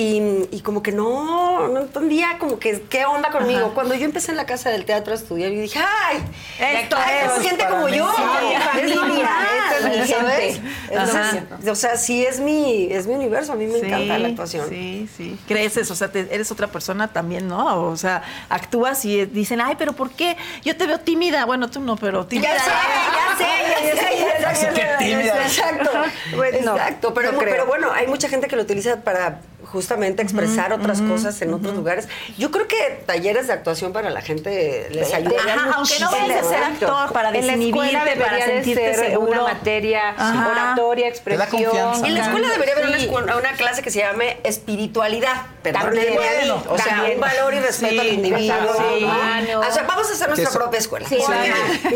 Y, 0.00 0.48
y 0.50 0.60
como 0.62 0.82
que 0.82 0.92
no, 0.92 1.68
no 1.68 1.80
entendía 1.80 2.38
como 2.38 2.58
que 2.58 2.80
qué 2.88 3.04
onda 3.04 3.28
conmigo. 3.30 3.66
Ajá. 3.66 3.74
Cuando 3.74 3.94
yo 3.94 4.06
empecé 4.06 4.30
en 4.30 4.38
la 4.38 4.46
casa 4.46 4.70
del 4.70 4.86
teatro 4.86 5.12
a 5.12 5.16
estudiar, 5.16 5.50
yo 5.50 5.60
dije, 5.60 5.78
¡ay! 5.78 6.24
Esto 6.58 6.96
ay, 6.98 7.16
es 7.36 7.46
gente 7.46 7.66
como 7.68 7.84
mí. 7.84 7.96
yo. 7.98 8.10
Sí, 8.16 8.22
es 8.80 8.90
esta 8.92 9.76
es 9.76 9.84
mi 9.84 10.06
¿sabes? 10.08 10.54
gente. 10.54 10.74
Entonces, 10.90 11.68
o 11.70 11.74
sea, 11.74 11.96
sí 11.98 12.24
es 12.24 12.40
mi, 12.40 12.90
es 12.90 13.06
mi 13.06 13.14
universo. 13.14 13.52
A 13.52 13.56
mí 13.56 13.66
me 13.66 13.78
encanta 13.78 14.18
la 14.18 14.28
actuación. 14.28 14.68
Sí, 14.70 15.06
sí. 15.16 15.38
Creces, 15.46 15.90
o 15.90 15.94
sea, 15.94 16.10
te- 16.10 16.34
eres 16.34 16.50
otra 16.50 16.68
persona 16.68 17.08
también, 17.08 17.46
¿no? 17.46 17.82
O 17.82 17.96
sea, 17.96 18.22
actúas 18.48 19.04
y 19.04 19.26
dicen, 19.26 19.60
ay, 19.60 19.74
pero 19.78 19.92
¿por 19.92 20.10
qué? 20.12 20.36
Yo 20.64 20.76
te 20.78 20.86
veo 20.86 21.00
tímida. 21.00 21.44
Bueno, 21.44 21.68
tú 21.70 21.80
no, 21.80 21.96
pero 21.96 22.24
tímida. 22.26 22.54
Ya 22.54 22.60
sé, 23.36 23.44
ya 23.84 23.96
sé, 23.96 24.18
ya 24.40 24.54
sé, 24.54 24.64
ya 24.64 24.72
sé. 24.98 25.04
Tímida. 25.04 25.42
Exacto, 25.46 25.90
Bueno, 26.36 26.56
exacto. 26.74 27.12
Pero, 27.12 27.32
no 27.32 27.38
creo. 27.38 27.50
pero 27.52 27.66
bueno, 27.66 27.92
hay 27.92 28.06
mucha 28.06 28.28
gente 28.30 28.48
que 28.48 28.56
lo 28.56 28.62
utiliza 28.62 29.02
para 29.02 29.40
justamente 29.70 30.22
expresar 30.22 30.72
otras 30.72 31.00
cosas 31.02 31.40
en 31.42 31.54
otros 31.54 31.74
lugares. 31.74 32.08
Yo 32.38 32.50
creo 32.50 32.66
que 32.66 33.02
talleres 33.06 33.46
de 33.46 33.52
actuación 33.52 33.92
para 33.92 34.10
la 34.10 34.20
gente 34.20 34.88
les 34.90 35.12
ayuda. 35.14 35.36
Ajá, 35.46 35.72
aunque 35.76 35.98
no 36.00 36.10
vayas 36.10 36.44
a 36.44 36.48
ser 36.48 36.62
actor, 36.64 37.12
para 37.12 37.28
en 37.30 37.46
la 37.46 37.52
desinhibirte, 37.52 37.88
escuela 37.98 38.24
para 38.26 38.44
sentirte 38.44 38.94
ser 38.94 39.06
seguro. 39.10 39.30
una 39.30 39.42
materia 39.42 40.10
Ajá. 40.16 40.48
oratoria, 40.50 41.08
expresión. 41.08 42.04
En 42.04 42.14
la 42.14 42.20
escuela 42.24 42.48
debería 42.50 42.74
haber 42.74 42.86
una, 42.88 42.98
Sí. 42.98 43.08
escu- 43.08 43.38
una 43.38 43.52
clase 43.52 43.82
que 43.82 43.90
se 43.90 44.00
llame 44.00 44.38
espiritualidad. 44.44 45.42
También. 45.62 46.06
mí. 46.12 46.16
O 46.68 46.76
sea, 46.78 46.86
También. 46.86 47.14
un 47.16 47.20
valor 47.20 47.52
y 47.54 47.60
respeto 47.60 47.92
Sí, 47.92 47.98
al 48.00 48.06
individuo. 48.08 48.56
sí. 48.98 49.04
¿no? 49.52 49.60
O 49.60 49.72
sea, 49.72 49.82
vamos 49.82 50.08
a 50.08 50.12
hacer 50.14 50.26
nuestra 50.28 50.48
eso- 50.48 50.58
propia 50.58 50.78
escuela. 50.78 51.06
Sí, 51.08 51.16
Sí. 51.16 51.32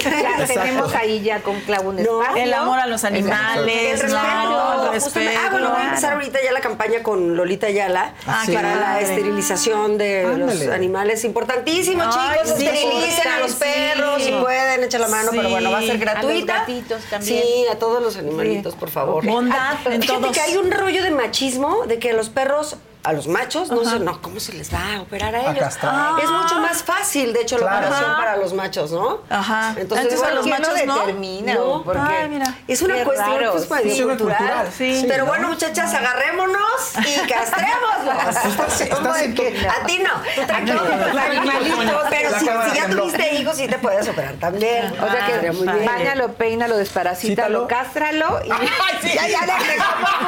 ya 0.00 0.46
tenemos 0.46 0.94
ahí 0.94 1.22
ya 1.22 1.40
con 1.40 1.58
clavo 1.60 1.90
un 1.90 2.02
No. 2.02 2.36
El 2.36 2.52
amor 2.52 2.78
a 2.78 2.86
los 2.86 3.02
El 3.04 3.14
animales, 3.14 4.02
respeto, 4.02 4.14
no, 4.20 4.92
el 4.92 5.00
justamente. 5.00 5.36
Ah, 5.36 5.48
bueno, 5.50 5.68
voy 5.70 5.76
a 5.76 5.78
respeto. 5.80 5.88
empezar 5.88 6.12
ahorita 6.12 6.38
ya 6.44 6.52
la 6.52 6.60
campaña 6.60 7.02
con 7.02 7.36
Lolita 7.36 7.63
Ayala 7.66 8.12
Ah, 8.26 8.44
para 8.52 8.74
la 8.76 9.00
esterilización 9.00 9.98
de 9.98 10.24
Ándale. 10.24 10.64
los 10.66 10.74
animales. 10.74 11.24
Importantísimo, 11.24 12.02
Ay, 12.04 12.10
chicos. 12.42 12.58
sí, 12.58 12.66
Esterilicen 12.66 13.28
a 13.28 13.38
los 13.40 13.52
perros 13.54 14.22
si 14.22 14.30
pueden, 14.32 14.84
echen 14.84 15.00
la 15.00 15.08
mano, 15.08 15.30
pero 15.32 15.48
bueno, 15.50 15.70
va 15.70 15.78
a 15.78 15.80
ser 15.82 15.90
A 15.90 15.94
los 15.94 16.00
gratuita. 16.00 16.58
gatitos 16.60 17.02
también. 17.10 17.42
Sí, 17.42 17.64
a 17.70 17.78
todos 17.78 18.02
los 18.02 18.16
animalitos, 18.16 18.74
por 18.74 18.90
favor. 18.90 19.24
Bondad 19.24 19.74
en 19.86 20.00
todos. 20.00 20.32
que 20.32 20.40
hay 20.40 20.56
un 20.56 20.70
rollo 20.70 21.02
de 21.02 21.10
machismo 21.10 21.84
de 21.86 21.98
que 21.98 22.12
los 22.12 22.28
perros 22.30 22.76
a 23.04 23.12
los 23.12 23.28
machos, 23.28 23.70
no 23.70 23.84
sé, 23.84 23.98
no, 24.00 24.20
¿cómo 24.22 24.40
se 24.40 24.52
les 24.54 24.72
va 24.72 24.94
a 24.96 25.00
operar 25.02 25.34
a 25.34 25.42
ellos? 25.50 25.58
castrar. 25.58 26.18
Es 26.22 26.30
mucho 26.30 26.58
más 26.58 26.82
fácil, 26.82 27.32
de 27.34 27.42
hecho, 27.42 27.58
la 27.58 27.66
operación 27.66 28.10
Ajá. 28.10 28.16
para 28.16 28.36
los 28.38 28.52
machos, 28.54 28.90
¿no? 28.92 29.20
Ajá. 29.28 29.74
Entonces, 29.76 30.06
Entonces, 30.12 30.22
a 30.22 30.30
los 30.34 30.42
¿quién 30.44 30.60
lo 30.62 30.68
machos 30.68 30.86
no? 30.86 30.94
determina? 31.00 31.54
No. 31.54 31.82
Porque 31.84 32.00
Ay, 32.02 32.28
mira. 32.30 32.54
es 32.66 32.80
una 32.82 32.94
Qué 32.94 33.04
cuestión 33.04 33.38
raro, 33.38 33.52
pues, 33.52 33.70
medio 33.70 33.94
sí. 33.94 34.02
cultural. 34.04 34.38
cultural, 34.38 34.68
sí. 34.76 35.04
Pero 35.06 35.24
¿no? 35.24 35.28
bueno, 35.30 35.48
muchachas, 35.48 35.92
agarrémonos 35.94 36.92
y 37.06 37.28
castrémoslos. 37.28 38.36
Estás- 38.46 38.80
estás 38.80 38.98
¿Cómo 38.98 39.12
de 39.12 39.24
en 39.24 39.34
que? 39.34 39.50
tu- 39.50 39.68
A 39.68 39.86
ti 39.86 39.98
no. 39.98 40.46
Tranquilo 40.46 40.80
animalitos. 41.20 42.02
Pero 42.10 42.38
si, 42.38 42.46
ya 42.74 42.88
tuviste 42.88 43.34
hijos, 43.34 43.56
sí 43.56 43.68
te 43.68 43.78
puedes 43.78 44.08
operar 44.08 44.34
también. 44.36 44.86
O 45.00 45.10
sea 45.10 45.26
que 45.40 45.52
muy 45.52 45.66
bien. 45.68 45.84
bañalo, 45.84 46.32
peínalo, 46.32 46.76
desparasítalo, 46.78 47.68
cástralo 47.68 48.40
y 48.44 48.48
Ya, 49.14 49.26
ya, 49.28 49.40
deje. 49.46 49.76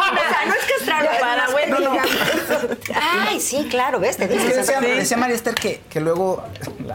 O 0.07 0.28
sea, 0.28 0.44
no 0.47 0.55
es 0.55 0.65
castrarlo. 0.77 1.11
Para 1.20 1.47
no. 2.68 2.76
Ay, 3.28 3.40
sí, 3.40 3.66
claro, 3.70 4.01
ves, 4.01 4.16
te 4.16 4.24
Es 4.24 4.30
dije. 4.30 4.47
que 4.48 4.55
decía, 4.55 4.80
Sí. 4.80 4.86
decía 4.86 5.16
María 5.16 5.34
Esther 5.36 5.55
que, 5.55 5.80
que 5.90 6.01
luego 6.01 6.43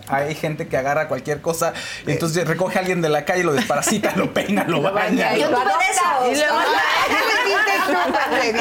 hay 0.07 0.35
gente 0.35 0.67
que 0.67 0.77
agarra 0.77 1.07
cualquier 1.07 1.41
cosa 1.41 1.73
y 2.05 2.11
entonces 2.11 2.47
recoge 2.47 2.77
a 2.77 2.81
alguien 2.81 3.01
de 3.01 3.09
la 3.09 3.25
calle, 3.25 3.43
lo 3.43 3.53
desparasita, 3.53 4.13
lo 4.15 4.33
peina, 4.33 4.63
lo 4.65 4.81
baña. 4.81 5.35
Yo 5.35 5.49
tuve. 5.49 5.61
Y 6.31 6.35
luego- 6.35 6.59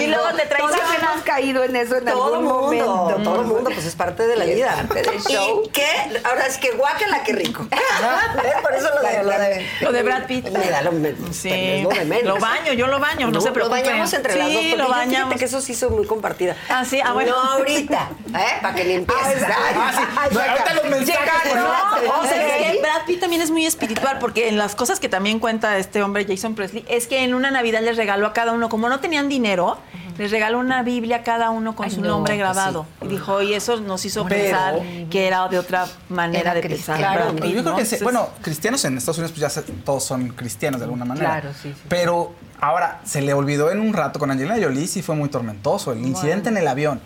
y 0.00 0.06
luego 0.06 0.28
te. 0.36 0.46
Todos 0.56 0.72
hemos 1.00 1.22
caído 1.24 1.64
en 1.64 1.76
eso 1.76 1.96
en 1.96 2.04
Todo 2.04 2.34
algún 2.36 2.44
mundo, 2.44 2.86
momento. 2.86 3.22
todo 3.30 3.40
el 3.42 3.46
mundo, 3.46 3.70
pues 3.72 3.84
es 3.86 3.94
parte 3.94 4.26
de 4.26 4.36
la 4.36 4.44
Y 4.46 4.54
vida. 4.54 4.74
parte 4.76 5.02
del 5.02 5.20
show. 5.22 5.62
Y 5.64 5.68
que, 5.70 5.86
ahora 6.24 6.46
es 6.46 6.58
que 6.58 6.72
guácala, 6.72 7.22
qué 7.22 7.32
rico. 7.32 7.66
¿Ves? 7.70 8.52
Por 8.62 8.74
eso 8.74 8.88
lo 8.94 9.00
de, 9.08 9.22
lo 9.22 9.30
de, 9.38 9.66
Lo 9.80 9.92
de 9.92 10.02
Brad 10.02 10.26
Pitt. 10.26 10.48
Me 10.50 10.70
da 10.70 10.82
lo, 10.82 10.92
me, 10.92 11.14
Sí. 11.32 11.80
lo 11.82 11.88
de 11.90 12.04
menos. 12.04 12.24
Lo 12.34 12.40
baño, 12.40 12.72
yo 12.72 12.86
lo 12.86 12.98
baño, 12.98 13.30
no, 13.30 13.40
se 13.40 13.50
Lo 13.50 13.68
bañamos 13.68 14.12
entre 14.12 14.36
las 14.36 14.48
Sí, 14.48 14.54
dos, 14.54 14.62
porque 14.64 14.76
lo 14.82 14.88
bañamos. 14.88 15.36
que 15.38 15.44
eso 15.44 15.60
sí 15.60 15.74
soy 15.74 15.90
muy 15.90 16.06
compartida. 16.06 16.56
Ah, 16.68 16.84
sí, 17.00 17.06
ah, 17.08 17.12
bueno. 17.12 17.30
No 17.32 17.40
ahorita, 17.52 18.08
¿eh? 18.28 18.58
Para 18.62 18.74
que 18.74 18.84
limpies. 18.84 19.16
Ah, 19.20 19.92
sí. 19.94 20.34
No, 20.34 20.40
ahorita 20.40 20.74
los 20.74 20.84
mensajes. 20.90 21.54
No, 21.54 21.62
¿no? 21.64 22.20
o 22.20 22.24
sea, 22.26 22.46
es 22.66 22.72
que 22.76 22.80
Brad 22.82 23.04
Pitt 23.06 23.20
también 23.20 23.42
es 23.42 23.50
muy 23.50 23.66
espiritual 23.66 24.18
porque 24.20 24.48
en 24.48 24.58
las 24.58 24.74
cosas 24.74 25.00
que 25.00 25.08
también 25.08 25.38
cuenta 25.38 25.76
este 25.78 26.02
hombre 26.02 26.26
Jason 26.28 26.54
Presley 26.54 26.84
es 26.88 27.06
que 27.06 27.24
en 27.24 27.34
una 27.34 27.50
Navidad 27.50 27.80
les 27.82 27.96
regaló 27.96 28.26
a 28.26 28.32
cada 28.32 28.52
uno, 28.52 28.68
como 28.68 28.88
no 28.88 29.00
tenían 29.00 29.28
dinero, 29.28 29.78
les 30.18 30.30
regaló 30.30 30.58
una 30.58 30.82
Biblia 30.82 31.16
a 31.18 31.22
cada 31.22 31.50
uno 31.50 31.74
con 31.74 31.86
Ay, 31.86 31.92
su 31.92 32.00
no, 32.02 32.08
nombre 32.08 32.34
pues 32.34 32.38
grabado. 32.40 32.86
Y 33.02 33.06
dijo, 33.08 33.40
y 33.42 33.54
eso 33.54 33.80
nos 33.80 34.04
hizo 34.04 34.24
Pero- 34.26 34.42
pensar 34.42 34.80
que 35.10 35.26
era 35.26 35.48
de 35.48 35.58
otra 35.58 35.86
manera 36.08 36.40
Era 36.40 36.54
de 36.54 36.60
cristiano. 36.60 37.00
pensar. 37.00 37.16
Claro, 37.16 37.36
Pitt, 37.36 37.44
yo 37.44 37.50
creo 37.62 37.62
¿no? 37.72 37.76
que, 37.76 37.84
sí, 37.86 37.96
bueno, 38.02 38.28
cristianos 38.42 38.84
en 38.84 38.98
Estados 38.98 39.18
Unidos 39.18 39.32
pues 39.32 39.40
ya 39.40 39.50
se- 39.50 39.62
todos 39.62 40.04
son 40.04 40.28
cristianos 40.30 40.80
de 40.80 40.84
alguna 40.84 41.04
manera. 41.04 41.40
Claro, 41.40 41.50
sí, 41.54 41.72
sí. 41.74 41.82
Pero 41.88 42.34
ahora 42.60 43.00
se 43.04 43.22
le 43.22 43.32
olvidó 43.32 43.70
en 43.70 43.80
un 43.80 43.92
rato 43.92 44.18
con 44.18 44.30
Angelina 44.30 44.56
Jolie 44.60 44.86
sí 44.86 45.02
fue 45.02 45.14
muy 45.14 45.28
tormentoso. 45.28 45.92
El 45.92 46.04
incidente 46.06 46.48
en 46.48 46.56
el 46.56 46.68
avión, 46.68 47.00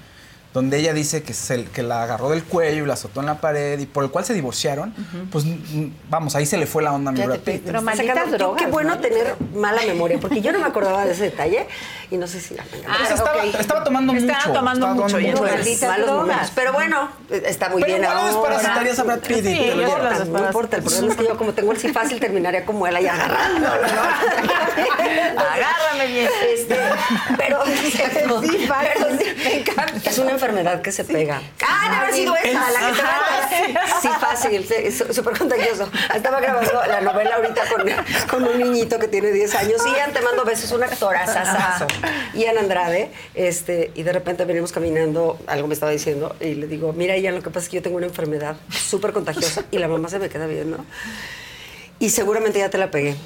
donde 0.55 0.79
ella 0.79 0.93
dice 0.95 1.23
que, 1.25 1.35
se, 1.35 1.65
que 1.65 1.83
la 1.83 2.05
agarró 2.05 2.31
del 2.31 2.45
cuello 2.45 2.85
y 2.85 2.87
la 2.87 2.95
azotó 2.95 3.19
en 3.21 3.27
la 3.27 3.41
pared 3.41 3.77
y 3.81 3.87
por 3.87 4.05
el 4.05 4.11
cual 4.11 4.25
se 4.25 4.33
divorciaron, 4.35 4.95
pues 5.33 5.45
mm, 5.45 5.89
vamos, 6.09 6.37
ahí 6.37 6.47
se 6.47 6.57
le 6.57 6.67
fue 6.67 6.81
la 6.83 6.93
onda 6.93 7.11
a 7.11 7.13
mi 7.13 7.21
Brad 7.23 7.41
Pitt. 7.41 7.63
Pero 7.67 7.83
malditas 7.83 8.31
drogas, 8.31 8.63
Qué 8.63 8.71
bueno 8.71 8.95
¿no? 8.95 9.01
tener 9.01 9.35
mala 9.55 9.83
memoria, 9.85 10.19
porque 10.21 10.41
yo 10.41 10.53
no 10.53 10.61
me 10.61 10.67
acordaba 10.67 11.05
de 11.05 11.13
ese 11.13 11.25
detalle 11.25 11.67
y 12.11 12.17
no 12.17 12.27
sé 12.29 12.41
si... 12.41 12.55
Pues 12.55 12.65
Ah, 12.87 12.99
estaba, 13.13 13.33
ok. 13.45 13.55
estaba 13.59 13.83
tomando 13.85 14.13
Estaba 14.15 14.39
mucho. 14.39 14.53
tomando 14.53 14.87
mucho, 14.95 15.19
y 15.21 15.25
Pues, 15.33 15.39
Pues, 15.41 15.53
malditas 15.57 15.89
malos 15.89 16.07
drogas. 16.07 16.27
momentos. 16.27 16.53
Pero 16.55 16.73
bueno, 16.73 17.09
está 17.31 17.69
muy 17.71 17.83
Pero 17.83 17.93
bien 17.97 18.03
igual 18.05 18.17
ahora. 18.17 18.29
desparasitarías 18.57 18.99
a 19.01 19.03
Brad 19.03 19.19
Pitt 19.21 19.31
y 19.39 19.43
Sí, 19.43 19.43
te 19.59 19.75
lo 19.75 19.83
yo 19.83 19.89
llevas. 19.89 20.19
las 20.21 20.29
No 20.29 20.39
importa, 20.47 20.77
el 20.77 20.83
problema 20.85 21.09
es 21.11 21.17
que 21.19 21.25
yo 21.25 21.37
como 21.37 21.53
tengo 21.53 21.73
el 21.73 21.79
sí 21.79 21.89
fácil 21.89 22.21
terminaría 22.21 22.65
como 22.65 22.87
él 22.87 22.95
ahí 22.95 23.09
agarrándolo, 23.09 23.75
¿no? 23.83 25.41
Agárrame 25.43 26.07
bien. 26.07 26.29
Este, 26.55 26.77
pero, 27.37 27.59
pero 28.13 28.41
sí, 28.43 28.49
me 29.45 29.59
encanta. 29.61 30.11
Es 30.11 30.19
una 30.19 30.39
enfermedad 30.45 30.83
que 30.83 30.93
se 30.93 31.05
pega. 31.05 31.41
Ah, 31.67 31.85
debe 31.85 31.97
haber 31.97 32.15
sido 32.15 32.37
esa, 32.37 32.71
la 32.71 32.81
que 32.81 32.97
te 32.97 33.03
va 33.03 34.01
Sí, 34.01 34.09
fácil, 34.21 34.67
súper 35.13 35.39
contagioso. 35.39 35.89
Estaba 36.15 36.41
grabando 36.41 36.73
la 36.87 37.01
novela 37.01 37.37
ahorita 37.37 37.63
con, 37.69 37.85
con 38.29 38.49
un 38.49 38.59
niñito 38.59 38.99
que 38.99 39.09
tiene 39.09 39.31
10 39.31 39.55
años. 39.55 39.83
Ian, 39.87 40.13
te 40.13 40.21
mando 40.21 40.45
besos, 40.45 40.71
un 40.73 40.83
actorazazazo. 40.83 41.87
Ian 42.35 42.59
Andrade, 42.59 43.11
este, 43.35 43.91
y 43.95 44.03
de 44.03 44.13
repente 44.13 44.45
venimos 44.45 44.73
caminando, 44.73 45.39
algo 45.47 45.67
me 45.67 45.75
estaba 45.75 45.93
diciendo, 45.93 46.37
y 46.41 46.55
le 46.55 46.67
digo, 46.67 46.93
mira, 46.93 47.17
Ian, 47.17 47.35
lo 47.37 47.43
que 47.43 47.51
pasa 47.51 47.65
es 47.65 47.69
que 47.71 47.77
yo 47.77 47.83
tengo 47.83 47.97
una 47.97 48.07
enfermedad 48.07 48.57
súper 48.71 49.13
contagiosa, 49.13 49.65
y 49.71 49.79
la 49.79 49.89
mamá 49.89 50.09
se 50.09 50.19
me 50.19 50.29
queda 50.29 50.47
viendo. 50.47 50.85
Y 51.99 52.11
seguramente 52.11 52.59
ya 52.59 52.71
te 52.71 52.79
la 52.79 52.91
pegué. 52.91 53.17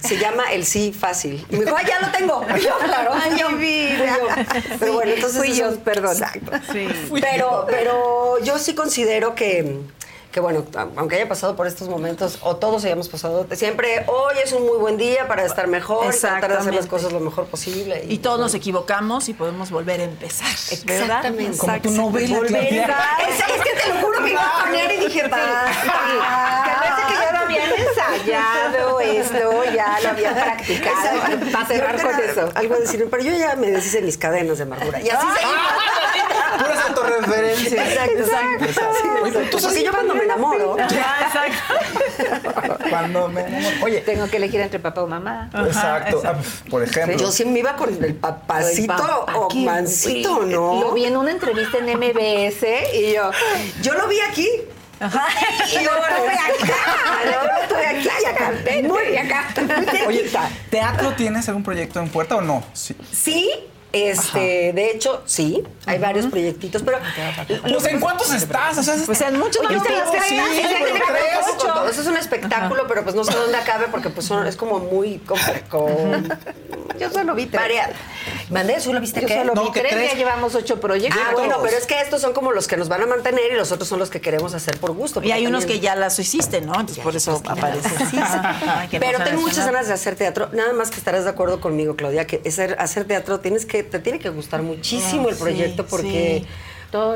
Se 0.00 0.16
llama 0.16 0.52
el 0.52 0.64
sí 0.64 0.92
fácil. 0.92 1.44
Y 1.50 1.56
me 1.56 1.64
dijo, 1.64 1.76
¡ay, 1.76 1.86
ya 1.86 2.00
lo 2.00 2.12
tengo! 2.12 2.46
Y 2.58 2.60
yo, 2.62 2.78
claro, 2.78 3.10
Ay, 3.14 3.30
fui 3.30 3.38
yo, 3.38 3.48
yo. 3.48 4.28
Pero 4.78 4.92
bueno, 4.92 5.12
entonces. 5.12 5.38
Fui 5.38 5.54
yo, 5.54 5.78
perdón. 5.80 6.12
Exacto. 6.12 6.52
Sí. 6.72 6.88
Pero, 7.20 7.66
pero 7.68 8.42
yo 8.42 8.58
sí 8.58 8.74
considero 8.74 9.34
que, 9.34 9.80
que, 10.38 10.42
bueno, 10.42 10.64
aunque 10.96 11.16
haya 11.16 11.28
pasado 11.28 11.56
por 11.56 11.66
estos 11.66 11.88
momentos, 11.88 12.38
o 12.42 12.54
todos 12.56 12.84
hayamos 12.84 13.08
pasado, 13.08 13.44
siempre 13.54 14.04
hoy 14.06 14.36
es 14.44 14.52
un 14.52 14.64
muy 14.66 14.78
buen 14.78 14.96
día 14.96 15.26
para 15.26 15.44
estar 15.44 15.66
mejor, 15.66 16.14
y 16.14 16.16
tratar 16.16 16.52
de 16.52 16.58
hacer 16.58 16.74
las 16.74 16.86
cosas 16.86 17.12
lo 17.12 17.18
mejor 17.18 17.46
posible. 17.46 18.04
Y 18.08 18.18
todos 18.18 18.38
nos 18.38 18.54
equivocamos 18.54 19.28
y 19.28 19.34
podemos 19.34 19.72
volver 19.72 20.00
a 20.00 20.04
empezar. 20.04 20.46
¿verdad? 20.86 21.00
Exactamente. 21.24 21.58
Como 21.58 21.80
tu 21.80 21.90
novela, 21.90 22.36
Volver 22.36 22.90
a- 22.92 23.18
Es, 23.28 23.40
es 23.40 23.62
que 23.64 23.70
te 23.82 23.88
lo 23.94 24.00
juro 24.00 24.22
que 24.24 24.30
iba 24.30 24.46
a 24.46 24.64
poner 24.64 24.92
y 24.92 24.96
dije, 25.06 25.28
parece 25.28 27.02
que 27.08 27.14
ya 27.14 27.32
lo 27.32 27.38
habían 27.38 27.70
ensayado 27.72 29.00
esto, 29.00 29.64
ya 29.74 29.98
lo 30.00 30.08
habían 30.10 30.34
practicado. 30.34 31.20
Para 31.52 31.66
cerrar 31.66 32.00
con 32.00 32.20
eso. 32.20 32.48
Algo 32.54 32.74
a 32.74 32.78
decir, 32.78 33.08
pero 33.10 33.22
yo 33.24 33.32
ya 33.36 33.56
me 33.56 33.72
deshice 33.72 34.02
mis 34.02 34.16
cadenas 34.16 34.58
de 34.58 34.62
amargura. 34.64 35.00
Y 35.00 35.08
así 35.10 35.26
seguimos. 35.36 35.58
Puras 36.58 36.88
autorreferencias. 36.88 37.72
Exacto, 37.88 38.18
exacto. 38.64 38.64
Pero 39.22 39.40
tú 39.50 39.58
Porque 39.60 39.84
yo 39.84 39.90
cuando 39.92 40.14
me 40.14 40.24
enamoro, 40.24 40.76
Ah, 40.80 41.18
exacto. 41.26 42.84
Cuando 42.88 43.28
me 43.28 43.42
enamoro- 43.42 43.82
Oye, 43.84 44.00
Tengo 44.00 44.28
que 44.28 44.36
elegir 44.38 44.60
entre 44.60 44.78
papá 44.78 45.02
o 45.02 45.06
mamá. 45.06 45.50
exacto. 45.66 46.22
Ah, 46.24 46.34
por 46.70 46.82
ejemplo. 46.82 47.16
yo 47.18 47.30
sí 47.30 47.44
me 47.44 47.58
iba 47.60 47.76
con 47.76 47.90
el 48.02 48.14
papacito 48.14 48.88
papá, 48.96 49.36
o 49.36 49.50
mancito, 49.54 50.36
güey. 50.36 50.48
¿no? 50.48 50.80
Lo 50.80 50.92
vi 50.92 51.04
en 51.04 51.16
una 51.16 51.30
entrevista 51.30 51.78
en 51.78 51.86
MBS 51.98 52.64
y 52.94 53.12
yo, 53.14 53.30
Yo 53.82 53.94
lo 53.94 54.08
vi 54.08 54.20
aquí. 54.20 54.48
Y 55.00 55.84
yo 55.84 55.92
lo 55.92 56.06
estoy 56.08 56.34
acá. 56.34 56.74
Yo 57.24 57.46
lo 57.46 57.62
estoy 57.62 57.84
aquí 57.84 58.08
y 58.22 58.24
acá. 58.26 58.52
Muy 58.82 59.16
acá. 59.16 59.44
Oye, 60.08 60.28
¿teatro 60.70 61.12
tienes 61.12 61.46
algún 61.48 61.62
proyecto 61.62 62.00
en 62.00 62.08
puerta 62.08 62.36
o 62.36 62.40
no? 62.40 62.64
Sí. 62.72 62.96
Sí, 63.12 63.48
este, 63.92 64.72
de 64.74 64.90
hecho, 64.90 65.22
sí, 65.26 65.62
hay 65.86 65.98
varios 65.98 66.26
proyectitos, 66.26 66.82
pero 66.82 66.98
Pues, 67.62 67.84
¿en 67.86 68.00
cuántos 68.00 68.32
estás? 68.32 68.76
O 68.78 68.82
sea, 68.82 68.94
es- 68.94 69.02
Pues 69.06 69.20
en 69.22 69.38
muchos 69.38 69.64
Oye, 69.66 69.76
no 69.76 69.82
te 69.82 69.90
las 69.90 70.10
sí. 70.26 70.38
Eso 71.90 72.00
es 72.02 72.06
un 72.06 72.16
espectáculo, 72.16 72.86
pero 72.86 73.02
pues 73.02 73.14
no 73.14 73.24
sé 73.24 73.32
dónde 73.36 73.56
acabe 73.56 73.86
porque 73.90 74.10
pues 74.10 74.26
son- 74.26 74.46
es 74.46 74.56
como 74.56 74.78
muy 74.78 75.18
con 75.68 75.88
yo 76.98 77.10
solo 77.10 77.34
vi 77.34 77.46
tres. 77.46 77.60
varias. 77.62 77.90
Mandé, 78.50 78.80
¿tú 78.82 78.92
lo 78.92 79.00
viste 79.00 79.20
qué? 79.24 79.38
solo 79.38 79.54
No, 79.54 79.64
vi 79.64 79.72
que 79.72 79.80
tres, 79.80 79.92
tres. 79.92 80.12
ya 80.12 80.16
llevamos 80.18 80.54
ocho 80.54 80.80
proyectos. 80.80 81.20
Ah, 81.22 81.32
bueno, 81.32 81.56
pero 81.62 81.76
es 81.76 81.86
que 81.86 82.00
estos 82.00 82.20
son 82.20 82.32
como 82.32 82.52
los 82.52 82.66
que 82.66 82.76
nos 82.76 82.88
van 82.88 83.02
a 83.02 83.06
mantener 83.06 83.52
y 83.52 83.56
los 83.56 83.72
otros 83.72 83.88
son 83.88 83.98
los 83.98 84.10
que 84.10 84.20
queremos 84.20 84.54
hacer 84.54 84.78
por 84.78 84.92
gusto. 84.92 85.22
Y 85.22 85.32
hay 85.32 85.46
unos 85.46 85.66
que 85.66 85.80
ya 85.80 85.94
las 85.94 86.18
hiciste, 86.18 86.60
¿no? 86.60 86.72
Entonces 86.72 86.96
Ya, 86.96 87.02
por 87.04 87.14
eso 87.16 87.40
aparece. 87.46 87.88
Ay, 88.68 88.88
que 88.88 88.98
no 88.98 89.06
Pero 89.06 89.24
tengo 89.24 89.40
muchas 89.42 89.64
ganas 89.66 89.86
de 89.88 89.94
hacer 89.94 90.16
teatro. 90.16 90.48
Nada 90.52 90.72
más 90.72 90.90
que 90.90 90.96
estarás 90.96 91.24
de 91.24 91.30
acuerdo 91.30 91.60
conmigo, 91.60 91.94
Claudia, 91.96 92.26
que 92.26 92.40
hacer 92.78 93.04
teatro 93.04 93.40
tienes 93.40 93.66
que, 93.66 93.77
te 93.82 93.98
tiene 93.98 94.18
que 94.18 94.28
gustar 94.30 94.62
muchísimo 94.62 95.28
el 95.28 95.36
proyecto 95.36 95.86
porque 95.86 96.44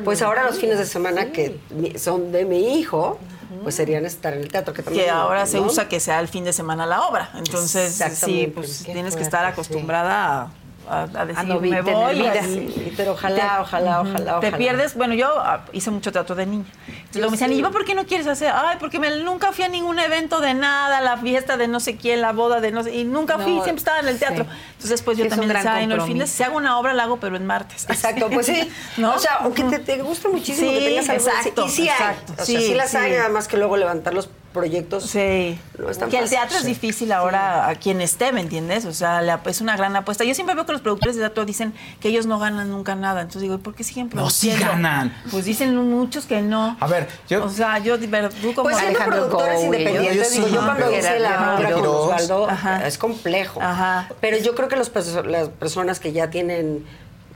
pues 0.05 0.23
ahora 0.23 0.45
los 0.45 0.59
fines 0.59 0.79
de 0.79 0.87
semana 0.87 1.33
que 1.33 1.59
son 1.97 2.33
de 2.33 2.45
mi 2.45 2.79
hijo, 2.79 3.19
pues 3.63 3.75
serían 3.75 4.05
estar 4.05 4.35
en 4.35 4.41
el 4.41 4.49
teatro. 4.49 4.75
Que, 4.75 4.83
también, 4.83 5.07
que 5.07 5.11
ahora 5.11 5.47
se 5.47 5.61
usa 5.61 5.89
que 5.89 6.01
sea 6.01 6.21
el 6.21 6.29
fin 6.29 6.45
de 6.45 6.53
semana 6.53 6.87
la 6.87 7.03
obra. 7.03 7.31
Entonces, 7.35 8.03
sí, 8.15 8.51
pues 8.55 8.85
tienes 8.85 9.17
que 9.17 9.23
estar 9.23 9.45
sí. 9.47 9.53
acostumbrada 9.53 10.43
a 10.43 10.51
a, 10.89 11.03
a 11.03 11.27
decir, 11.27 11.45
no 11.47 11.61
vi- 11.61 11.71
me 11.71 11.81
voy. 11.83 12.27
así. 12.27 12.93
Pero 12.97 13.13
ojalá, 13.13 13.61
ojalá, 13.63 14.01
ojalá, 14.01 14.41
Te 14.41 14.49
ojalá. 14.49 14.57
pierdes, 14.59 14.95
bueno, 14.95 15.15
yo 15.15 15.29
ah, 15.39 15.65
hice 15.73 15.91
mucho 15.91 16.13
teatro 16.13 16.35
de 16.35 16.47
niña. 16.47 16.65
Entonces 16.87 17.17
luego 17.17 17.31
me 17.31 17.37
decían, 17.37 17.51
sí. 17.51 17.57
¿y 17.59 17.63
yo 17.63 17.71
por 17.71 17.85
qué 17.85 17.95
no 17.95 18.05
quieres 18.07 18.27
hacer? 18.27 18.53
Ay, 18.55 18.77
porque 18.81 18.99
me, 18.99 19.11
nunca 19.23 19.53
fui 19.53 19.65
a 19.65 19.69
ningún 19.69 19.99
evento 19.99 20.41
de 20.41 20.55
nada, 20.55 21.01
la 21.01 21.17
fiesta 21.17 21.57
de 21.57 21.69
no 21.69 21.81
sé 21.81 21.97
quién, 21.97 22.21
la 22.21 22.33
boda 22.33 22.61
de 22.61 22.71
no 22.73 22.83
sé, 22.83 22.95
y 22.95 23.05
nunca 23.05 23.39
fui, 23.39 23.55
No, 23.57 23.63
siempre 23.65 23.81
estaba 23.81 24.01
en 24.01 24.09
el 24.09 24.19
teatro. 24.19 24.45
sí. 24.45 24.51
Entonces 24.69 24.91
después 24.91 25.17
yo 25.19 25.25
Sí, 25.25 25.29
es 25.29 25.33
un 25.35 25.39
también 25.41 25.57
decía, 25.65 25.87
no, 25.87 25.95
el 25.95 26.03
fin 26.03 26.19
de 26.19 26.27
si 26.27 26.43
hago 26.43 26.57
una 26.57 26.79
obra 26.79 26.93
la 26.95 27.05
hago, 27.05 27.19
pero 27.19 27.37
en 27.37 27.47
martes. 27.47 27.87
Exacto, 27.89 28.29
pues 28.31 28.47
sí. 28.47 28.71
¿No? 28.97 29.15
O 29.15 29.19
sea, 29.19 29.37
aunque 29.41 29.63
te, 29.65 29.79
te 29.79 30.03
guste 30.03 30.29
muchísimo 30.29 30.71
Sí, 30.71 30.79
que 30.79 30.85
tengas 30.87 31.09
algo 31.09 31.27
exacto, 31.29 31.67
Y 31.67 31.71
sí 31.71 31.83
hay. 31.83 31.89
exacto. 31.89 32.33
O 32.33 32.37
sea, 32.37 32.45
Sí, 32.45 32.57
sí, 32.59 32.75
las 32.75 32.95
hay, 32.95 33.13
nada 33.13 33.29
más 33.29 33.49
que 33.49 33.57
luego 33.57 33.77
levantar 33.77 34.15
los 34.15 34.29
proyectos. 34.53 35.05
Sí. 35.05 35.59
No 35.79 35.89
es 35.91 35.99
tan 35.99 36.11
que 36.11 36.19
el 36.19 36.29
teatro 36.29 36.57
es 36.59 36.65
difícil 36.65 37.11
ahora 37.13 37.69
a 37.69 37.75
quien 37.75 38.01
esté, 38.01 38.33
¿me 38.33 38.41
entiendes? 38.41 38.85
O 38.85 38.93
sea, 38.93 39.21
la- 39.23 39.41
es 39.47 39.61
una 39.61 39.77
gran 39.77 39.97
apuesta. 39.97 40.25
Yo 40.25 40.35
siempre 40.35 40.55
veo 40.55 40.67
que 40.67 40.73
los 40.73 40.81
productores 40.83 41.17
de 41.17 41.23
teatro 41.23 41.45
dicen 41.45 41.73
que 42.01 42.09
ellos 42.09 42.27
no 42.27 42.39
ganan 42.39 42.71
nunca 42.71 42.95
nada. 42.95 43.21
Entonces 43.23 43.43
digo, 43.43 43.55
¿y 43.55 43.59
¿por 43.59 43.75
qué 43.75 43.85
siguen 43.85 44.11
No, 44.15 44.31
sí 44.31 44.49
produciendo? 44.51 44.67
ganan. 44.67 45.15
Pues 45.31 45.45
dicen 45.45 45.75
muchos 45.77 46.27
que 46.27 46.43
no. 46.43 46.77
A 46.81 46.87
ver, 46.87 47.09
yo- 47.29 47.45
O 47.45 47.49
sea, 47.49 47.79
yo, 47.79 47.99
tú 47.99 48.07
como 48.55 48.65
Pues 48.65 48.77
siendo 48.77 48.99
Alejandro 48.99 49.29
productores 49.29 49.65
independientes, 49.65 50.35
yo 50.37 50.45
digo, 50.45 50.55
yo 50.55 50.65
cuando 50.65 50.85
Ajá. 50.87 50.99
hice 50.99 51.19
la 51.21 51.55
obra 51.57 51.73
con. 51.73 51.87
Osvaldo, 51.87 52.49
Ajá. 52.51 52.87
es 52.87 52.99
complejo. 52.99 53.61
Ajá. 53.63 54.09
Pero 54.21 54.37
yo 54.39 54.55
creo 54.55 54.69
que 54.69 54.77
los 54.77 54.91
las 55.27 55.49
personas 55.49 55.99
que 56.01 56.13
ya 56.13 56.31
tienen 56.31 56.85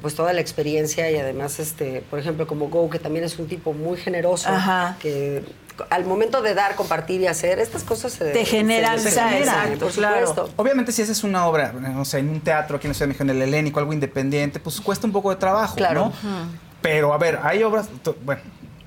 pues 0.03 0.15
toda 0.15 0.33
la 0.35 0.41
experiencia 0.43 1.11
y 1.11 1.17
además, 1.17 1.59
este, 1.59 2.05
por 2.11 2.19
ejemplo, 2.19 2.47
como 2.47 2.69
Go, 2.69 2.89
que 2.91 2.99
también 2.99 3.25
es 3.25 3.39
un 3.39 3.49
tipo 3.49 3.73
muy 3.73 3.97
generoso, 3.97 4.51
Ajá. 4.51 4.97
que 5.01 5.43
al 5.91 6.05
momento 6.05 6.43
de 6.43 6.55
dar, 6.55 6.75
compartir 6.77 7.21
y 7.21 7.27
hacer, 7.27 7.59
estas 7.59 7.85
cosas 7.85 8.13
se 8.13 8.27
Te 8.33 8.45
generan, 8.45 8.99
se- 8.99 9.09
exacto, 9.11 9.87
por 9.87 9.93
claro. 9.93 10.27
supuesto. 10.27 10.53
Obviamente 10.57 10.93
si 10.93 11.03
haces 11.03 11.23
una 11.25 11.47
obra, 11.47 11.73
no 11.73 12.05
sé, 12.05 12.19
en 12.19 12.31
un 12.31 12.41
teatro 12.41 12.77
aquí 12.77 12.87
en 12.87 12.91
la 12.91 12.95
Ciudad 12.95 13.07
de 13.07 13.09
México, 13.09 13.25
en 13.25 13.31
el 13.31 13.43
Helénico, 13.43 13.79
algo 13.81 13.93
independiente, 13.93 14.61
pues 14.61 14.81
cuesta 14.81 15.07
un 15.07 15.13
poco 15.13 15.31
de 15.31 15.37
trabajo, 15.37 15.77
Claro. 15.77 16.13
¿no? 16.23 16.49
Pero 16.83 17.13
a 17.13 17.19
ver, 17.19 17.41
hay 17.43 17.63
obras, 17.63 17.89
bueno, 18.25 18.41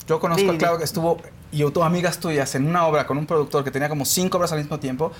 yo 0.08 0.20
conozco 0.20 0.52
Dime. 0.52 0.66
a 0.66 0.78
que 0.78 0.84
estuvo, 0.84 1.18
y 1.52 1.64
tú 1.72 1.84
amigas 1.84 2.20
tuyas, 2.20 2.54
en 2.56 2.68
una 2.68 2.86
obra 2.88 3.06
con 3.06 3.18
un 3.18 3.26
productor 3.26 3.64
que 3.64 3.72
tenía 3.72 3.90
como 3.90 4.06
cinco 4.06 4.38
obras 4.38 4.52
al 4.52 4.60
mismo 4.60 4.80
tiempo, 4.80 5.12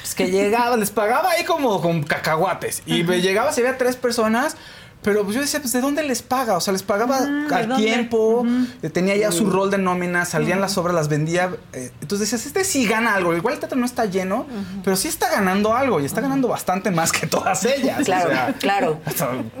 pues 0.00 0.14
que 0.14 0.30
llegaba, 0.30 0.76
les 0.76 0.90
pagaba 0.90 1.30
ahí 1.30 1.44
como 1.44 1.80
con 1.80 2.02
cacahuates, 2.02 2.82
y 2.86 3.04
me 3.04 3.20
llegaba, 3.20 3.52
se 3.52 3.62
veía 3.62 3.78
tres 3.78 3.96
personas, 3.96 4.56
pero 5.04 5.22
pues 5.22 5.36
yo 5.36 5.42
decía, 5.42 5.60
pues 5.60 5.72
¿de 5.72 5.80
dónde 5.82 6.02
les 6.02 6.22
paga? 6.22 6.56
O 6.56 6.60
sea, 6.60 6.72
les 6.72 6.82
pagaba 6.82 7.20
¿de 7.20 7.54
al 7.54 7.76
tiempo, 7.76 8.44
eh, 8.82 8.88
tenía 8.88 9.14
ya 9.16 9.30
su 9.30 9.48
rol 9.50 9.70
de 9.70 9.76
nómina, 9.78 10.24
salían 10.24 10.60
las 10.60 10.78
obras, 10.78 10.94
las 10.94 11.08
vendía. 11.08 11.50
eh, 11.74 11.92
entonces 12.00 12.30
decías, 12.30 12.46
este 12.46 12.64
sí 12.64 12.86
gana 12.86 13.14
algo. 13.14 13.36
Igual 13.36 13.54
el 13.54 13.60
teatro 13.60 13.78
no 13.78 13.84
está 13.86 14.06
lleno, 14.06 14.46
pero 14.82 14.96
sí 14.96 15.08
está 15.08 15.30
ganando 15.30 15.74
algo 15.74 16.00
y 16.00 16.06
está 16.06 16.20
ganando 16.22 16.48
bastante 16.48 16.90
más 16.90 17.12
que 17.12 17.26
todas 17.26 17.64
ellas. 17.66 18.02
Claro, 18.04 18.28
o 18.30 18.32
sea, 18.32 18.54
claro. 18.58 19.00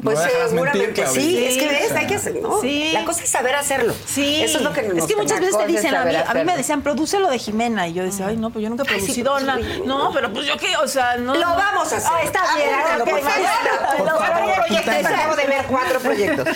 Pues 0.02 0.18
seguramente 0.50 0.86
mentir, 0.86 1.06
sí, 1.08 1.20
Sí, 1.20 1.44
es 1.44 1.56
que 1.58 1.68
ves, 1.68 1.84
o 1.84 1.88
sea, 1.88 1.98
hay 1.98 2.06
que 2.06 2.14
hacer, 2.14 2.34
¿no? 2.42 2.60
sí. 2.60 2.90
La 2.92 3.04
cosa 3.04 3.22
es 3.22 3.28
saber 3.28 3.54
hacerlo. 3.54 3.94
Sí. 4.06 4.42
Eso 4.42 4.58
es 4.58 4.64
lo 4.64 4.72
que 4.72 4.82
nos 4.82 4.96
Es 4.98 5.04
que 5.04 5.16
muchas 5.16 5.40
veces 5.40 5.58
te 5.58 5.66
dicen 5.66 5.94
a 5.94 6.04
mí, 6.04 6.14
a 6.16 6.34
mí 6.34 6.44
me 6.44 6.56
decían, 6.56 6.80
produce 6.82 7.18
lo 7.18 7.28
de 7.28 7.38
Jimena. 7.38 7.86
Y 7.86 7.92
yo 7.92 8.02
decía, 8.02 8.28
ay, 8.28 8.36
no, 8.38 8.50
pues 8.50 8.62
yo 8.62 8.70
nunca 8.70 8.84
he 8.84 8.86
Ay, 8.88 9.00
sí, 9.00 9.22
producido 9.22 9.40
nada. 9.40 9.60
sí. 9.60 9.82
No, 9.84 10.10
pero 10.12 10.32
pues 10.32 10.46
yo 10.46 10.56
qué, 10.56 10.76
o 10.76 10.88
sea, 10.88 11.16
no. 11.16 11.34
Lo 11.34 11.46
vamos 11.48 11.92
a 11.92 11.96
hacer. 11.96 12.10
Ah, 12.12 12.22
está 12.22 12.40
bien. 12.56 12.70
Acabo 15.34 15.48
de 15.48 15.56
ver 15.56 15.66
cuatro 15.66 16.00
proyectos. 16.00 16.48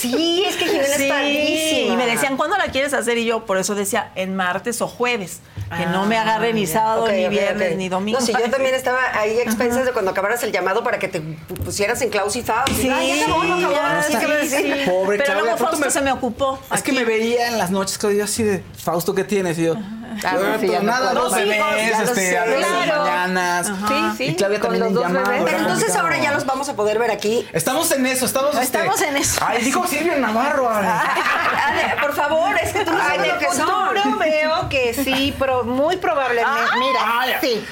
Sí, 0.00 0.44
es 0.46 0.56
que 0.56 0.66
Jimena 0.66 0.94
Sí, 0.96 1.04
es 1.04 1.10
padrísima. 1.12 1.94
y 1.94 1.96
me 1.96 2.06
decían, 2.06 2.36
¿cuándo 2.36 2.56
la 2.56 2.66
quieres 2.66 2.92
hacer? 2.94 3.18
Y 3.18 3.24
yo 3.24 3.44
por 3.44 3.58
eso 3.58 3.74
decía, 3.74 4.10
en 4.14 4.34
martes 4.36 4.80
o 4.80 4.88
jueves. 4.88 5.40
Que 5.76 5.84
no 5.86 6.06
me 6.06 6.16
agarre 6.16 6.52
ni 6.52 6.64
sábado, 6.66 7.08
ni 7.08 7.28
viernes, 7.28 7.76
ni 7.76 7.88
domingo. 7.88 8.20
No, 8.20 8.24
sí, 8.26 8.32
yo 8.32 8.50
también 8.50 8.74
estaba 8.76 9.00
ahí 9.18 9.38
a 9.38 9.42
expensas 9.42 9.84
de 9.84 9.92
cuando 9.92 10.12
acabaras 10.12 10.42
el 10.44 10.52
llamado 10.52 10.84
para 10.84 10.98
que 11.00 11.08
te 11.08 11.20
pu- 11.20 11.36
pusieras 11.64 12.00
en 12.02 12.10
Klaus 12.10 12.36
y 12.36 12.42
Faust. 12.42 12.68
Sí, 12.72 12.88
Ay, 12.88 13.16
ya 13.18 13.24
acabó, 13.24 13.42
no 13.44 13.54
acabó. 13.56 13.72
ya, 13.72 14.02
Sí, 14.06 14.12
sí, 14.12 14.18
que 14.18 14.26
me 14.28 14.44
sí. 14.46 14.56
decían. 14.62 14.78
Pobre 14.88 15.18
Pero 15.18 15.24
Claudia, 15.32 15.42
luego 15.42 15.56
Fausto 15.58 15.78
me- 15.84 15.90
se 15.90 16.00
me 16.02 16.12
ocupó. 16.12 16.60
Es 16.72 16.82
que 16.82 16.92
me 16.92 17.04
veía 17.04 17.48
en 17.48 17.58
las 17.58 17.70
noches, 17.72 17.98
Claudia, 17.98 18.24
así 18.24 18.44
de, 18.44 18.62
Fausto, 18.80 19.12
¿qué 19.14 19.24
tienes? 19.24 19.58
Y 19.58 19.64
yo, 19.64 19.74
Ah, 19.76 20.05
"Bueno, 20.22 20.58
sí, 20.60 20.68
ya 20.68 20.78
me 20.80 20.84
nada, 20.86 21.12
dos 21.14 21.34
bebés, 21.34 21.60
este, 22.00 22.38
a 22.38 22.46
las 22.46 22.56
Claro. 22.66 23.02
mañanas. 23.04 23.66
Sí, 23.88 23.94
sí. 24.16 24.24
Y 24.24 24.34
Claudia 24.36 24.60
con 24.60 24.70
también 24.78 24.94
los 24.94 25.04
dos. 25.12 25.22
Pero 25.44 25.58
entonces 25.58 25.86
Claro. 25.86 26.02
ahora 26.02 26.18
ya 26.18 26.32
los 26.32 26.46
vamos 26.46 26.68
a 26.68 26.74
poder 26.76 26.98
ver 26.98 27.10
aquí. 27.10 27.48
Estamos 27.52 27.90
en 27.92 28.06
eso, 28.06 28.26
estamos... 28.26 28.54
este- 28.56 28.78
Estamos 28.78 29.00
en 29.02 29.16
eso. 29.16 29.40
Ay, 29.46 29.62
dijo 29.62 29.86
Silvia 29.86 30.16
Navarro. 30.16 30.68
Ale. 30.68 30.88
Ale, 31.66 31.96
por 32.00 32.14
favor, 32.14 32.56
es 32.62 32.72
que 32.72 32.84
tú 32.84 32.92
no 32.92 32.98
sabes 32.98 33.28
lo 33.32 33.38
que 33.38 33.46
son. 33.52 34.18
veo 34.18 34.68
que 34.68 34.94
sí, 34.94 35.34
pero 35.38 35.64
muy 35.64 35.96
probablemente. 35.96 36.60
Mira, 36.78 37.00
Ay, 37.20 37.32
sí. 37.40 37.64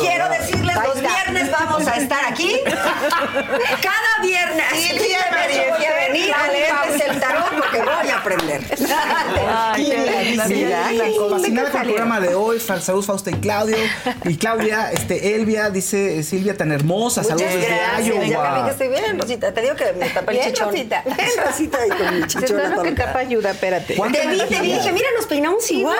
Quiero 0.00 0.28
decirles, 0.28 0.61
Ahí 0.80 0.88
los 0.88 1.00
viernes 1.00 1.50
vamos 1.50 1.86
a 1.86 1.96
estar 1.96 2.24
aquí. 2.24 2.56
Cada 2.64 4.22
viernes. 4.22 4.64
Sí, 4.74 4.88
sí, 4.88 5.16
que 5.78 6.08
venir 6.08 6.32
a 6.32 6.48
leerles 6.48 7.08
el 7.08 7.20
tarot 7.20 7.50
porque 7.56 7.78
voy 7.78 8.08
a 8.10 8.18
aprender. 8.18 8.62
Ay, 9.48 9.84
qué 9.86 10.36
fascinada 11.30 11.70
con 11.70 11.80
el 11.80 11.86
programa 11.86 12.20
de 12.20 12.34
hoy. 12.34 12.60
Saludos, 12.60 13.06
Fausta 13.06 13.30
y 13.30 13.34
Claudio. 13.34 13.76
Y 14.24 14.36
Claudia, 14.36 14.90
este, 14.92 15.34
Elvia, 15.36 15.70
dice 15.70 16.18
eh, 16.18 16.22
Silvia 16.22 16.56
tan 16.56 16.72
hermosa. 16.72 17.22
Muchas 17.22 17.38
Saludos 17.38 17.60
desde 17.60 17.74
gracias. 17.76 18.06
Ya 18.06 18.12
vi 18.20 18.26
que 18.26 18.32
Iowa. 18.32 18.70
estoy 18.70 18.88
bien, 18.88 19.18
Rosita. 19.20 19.52
Te 19.52 19.60
digo 19.62 19.74
que 19.74 19.92
me 19.92 20.08
tapa 20.10 20.32
el 20.32 20.38
Bien, 20.38 20.52
chichón. 20.52 20.68
Rosita. 20.68 21.02
Bien, 21.16 21.28
Rosita, 21.44 21.78
ahí 21.78 21.88
con 21.90 22.20
mi 22.20 22.26
chichón. 22.26 22.44
Claro 22.44 22.82
que 22.82 22.92
tapa 22.92 23.18
ayuda, 23.18 23.50
espérate. 23.50 23.94
¿Cuánto 23.94 24.18
Te 24.18 24.26
vi, 24.28 24.38
te 24.38 24.60
vi. 24.60 24.72
Dije, 24.72 24.92
mira, 24.92 25.08
nos 25.16 25.26
peinamos 25.26 25.70
igual. 25.70 25.96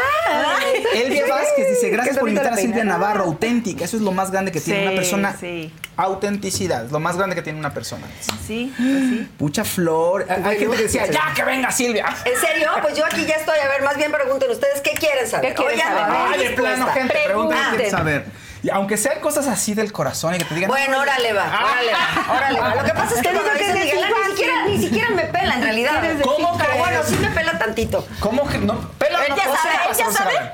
Elvia 0.94 1.26
Vázquez 1.26 1.68
dice, 1.70 1.90
gracias 1.90 2.18
por 2.18 2.28
invitar 2.28 2.52
a 2.52 2.56
Silvia. 2.56 2.84
Navarro, 2.84 3.24
auténtica. 3.24 3.84
Eso 3.84 3.96
es 3.96 4.02
lo 4.02 4.12
más 4.12 4.30
grande 4.30 4.52
que 4.52 4.60
tiene 4.62 4.82
una 4.88 4.96
persona. 4.96 5.36
sí. 5.38 5.72
Autenticidad, 5.94 6.88
lo 6.90 7.00
más 7.00 7.16
grande 7.18 7.36
que 7.36 7.42
tiene 7.42 7.58
una 7.58 7.74
persona. 7.74 8.06
Sí, 8.46 8.72
pues 8.76 8.88
sí. 9.10 9.28
Pucha 9.38 9.62
flor. 9.62 10.26
Hay- 10.28 10.58
gente 10.58 10.76
que 10.76 10.82
decía, 10.84 11.06
ya 11.06 11.32
que 11.34 11.44
venga 11.44 11.70
Silvia. 11.70 12.06
¿En 12.24 12.40
serio? 12.40 12.70
Pues 12.80 12.96
yo 12.96 13.04
aquí 13.04 13.24
ya 13.26 13.34
estoy. 13.34 13.58
A 13.58 13.68
ver, 13.68 13.82
más 13.82 13.96
bien 13.96 14.10
pregunten 14.10 14.50
ustedes, 14.50 14.80
¿qué 14.80 14.92
quieren 14.92 15.28
saber? 15.28 15.50
¿Qué 15.50 15.54
quieren 15.62 15.78
Oigan, 15.78 15.92
saber? 15.94 16.40
de 16.40 16.50
plano, 16.56 16.86
gente, 16.88 17.18
pregúntame 17.24 17.60
qué 17.62 17.76
Pregunten. 17.76 17.90
saber. 17.90 18.24
Y 18.62 18.70
aunque 18.70 18.96
sean 18.96 19.20
cosas 19.20 19.48
así 19.48 19.74
del 19.74 19.92
corazón 19.92 20.34
y 20.34 20.38
que 20.38 20.44
te 20.44 20.54
digan. 20.54 20.68
Bueno, 20.70 21.00
órale 21.00 21.32
va, 21.32 21.44
órale 21.46 21.92
va, 21.92 22.36
órale 22.36 22.60
va. 22.60 22.74
Lo 22.76 22.84
que 22.84 22.92
pasa 22.94 23.14
es 23.16 23.22
que 23.22 23.28
cuando 23.30 23.50
que 23.52 23.58
dicen 23.58 23.74
Miguel, 23.74 24.04
ni 24.24 24.30
siquiera, 24.30 24.64
ni 24.66 24.78
siquiera 24.80 25.10
me 25.10 25.24
pela 25.24 25.54
en 25.54 25.62
realidad. 25.62 26.02
¿Cómo 26.22 26.56
Pero 26.56 26.70
crees? 26.70 26.78
bueno, 26.78 27.00
sí 27.06 27.16
me 27.16 27.28
pela 27.30 27.58
tantito. 27.58 28.06
¿Cómo 28.20 28.46
que 28.48 28.58
no? 28.58 28.80
Pela, 28.98 29.24
Él 29.24 29.30
no, 29.30 29.36
sabe, 29.36 29.98
ya 29.98 30.10
sabe. 30.10 30.52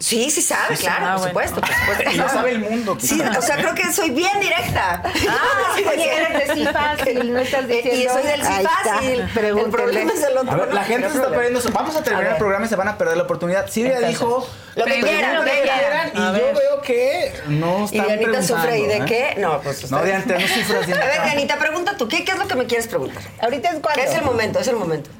Sí, 0.00 0.30
sí 0.30 0.42
sabe, 0.42 0.76
claro, 0.76 1.06
Ah, 1.06 1.16
por 1.16 1.32
bueno. 1.32 1.48
supuesto, 1.48 1.60
por 1.60 1.74
supuesto. 1.80 2.10
Y 2.12 2.16
lo 2.16 2.28
sabe 2.28 2.50
el 2.52 2.58
mundo. 2.60 2.96
Sí, 3.00 3.20
o 3.20 3.42
sea, 3.42 3.56
creo 3.56 3.74
que 3.74 3.92
soy 3.92 4.10
bien 4.10 4.38
directa. 4.40 5.02
Ah, 5.04 5.72
sí, 5.76 5.84
Oye, 5.84 6.14
eres 6.16 6.48
de 6.48 6.54
sí 6.54 6.66
fácil, 6.66 7.32
no 7.32 7.38
estás 7.40 7.66
diciendo. 7.66 8.00
Y 8.00 8.08
soy 8.08 8.22
del 8.22 8.42
sí 8.42 8.52
fácil. 8.84 9.20
El 9.20 9.70
problema 9.70 10.12
es 10.12 10.22
el 10.22 10.38
otro. 10.38 10.52
A 10.52 10.56
ver, 10.56 10.72
la 10.74 10.84
gente 10.84 11.10
se 11.10 11.16
está 11.16 11.30
perdiendo 11.30 11.58
eso. 11.58 11.70
Vamos 11.72 11.96
a 11.96 12.02
terminar 12.02 12.24
ver. 12.24 12.32
el 12.34 12.38
programa 12.38 12.66
y 12.66 12.68
se 12.68 12.76
van 12.76 12.88
a 12.88 12.96
perder 12.96 13.16
la 13.16 13.24
oportunidad. 13.24 13.68
Silvia 13.68 13.98
dijo. 14.00 14.48
Lo 14.76 14.84
que 14.84 15.00
quieran, 15.00 15.34
lo 15.34 15.44
que 15.44 15.62
quieran. 15.62 16.10
Y 16.14 16.38
yo 16.38 16.54
veo 16.54 16.80
que 16.82 17.32
no 17.48 17.80
Y 17.90 17.98
están 17.98 18.06
Dianita 18.18 18.42
sufre, 18.44 18.78
¿y 18.78 18.86
de 18.86 18.96
¿eh? 18.98 19.04
qué? 19.04 19.34
No, 19.38 19.60
pues 19.60 19.90
No, 19.90 20.02
Dianita, 20.04 20.34
no 20.38 20.46
sufras, 20.46 20.84
A 20.84 20.86
ver, 21.06 21.22
Dianita, 21.24 21.56
pregunta 21.58 21.96
tú, 21.96 22.06
¿qué, 22.08 22.24
¿qué 22.24 22.30
es 22.32 22.38
lo 22.38 22.46
que 22.46 22.54
me 22.54 22.66
quieres 22.66 22.86
preguntar? 22.86 23.20
Ahorita 23.40 23.70
es 23.70 23.80
cuando. 23.80 24.00
Es 24.00 24.14
el 24.14 24.22
momento, 24.22 24.60
es 24.60 24.68
el 24.68 24.76
momento. 24.76 25.10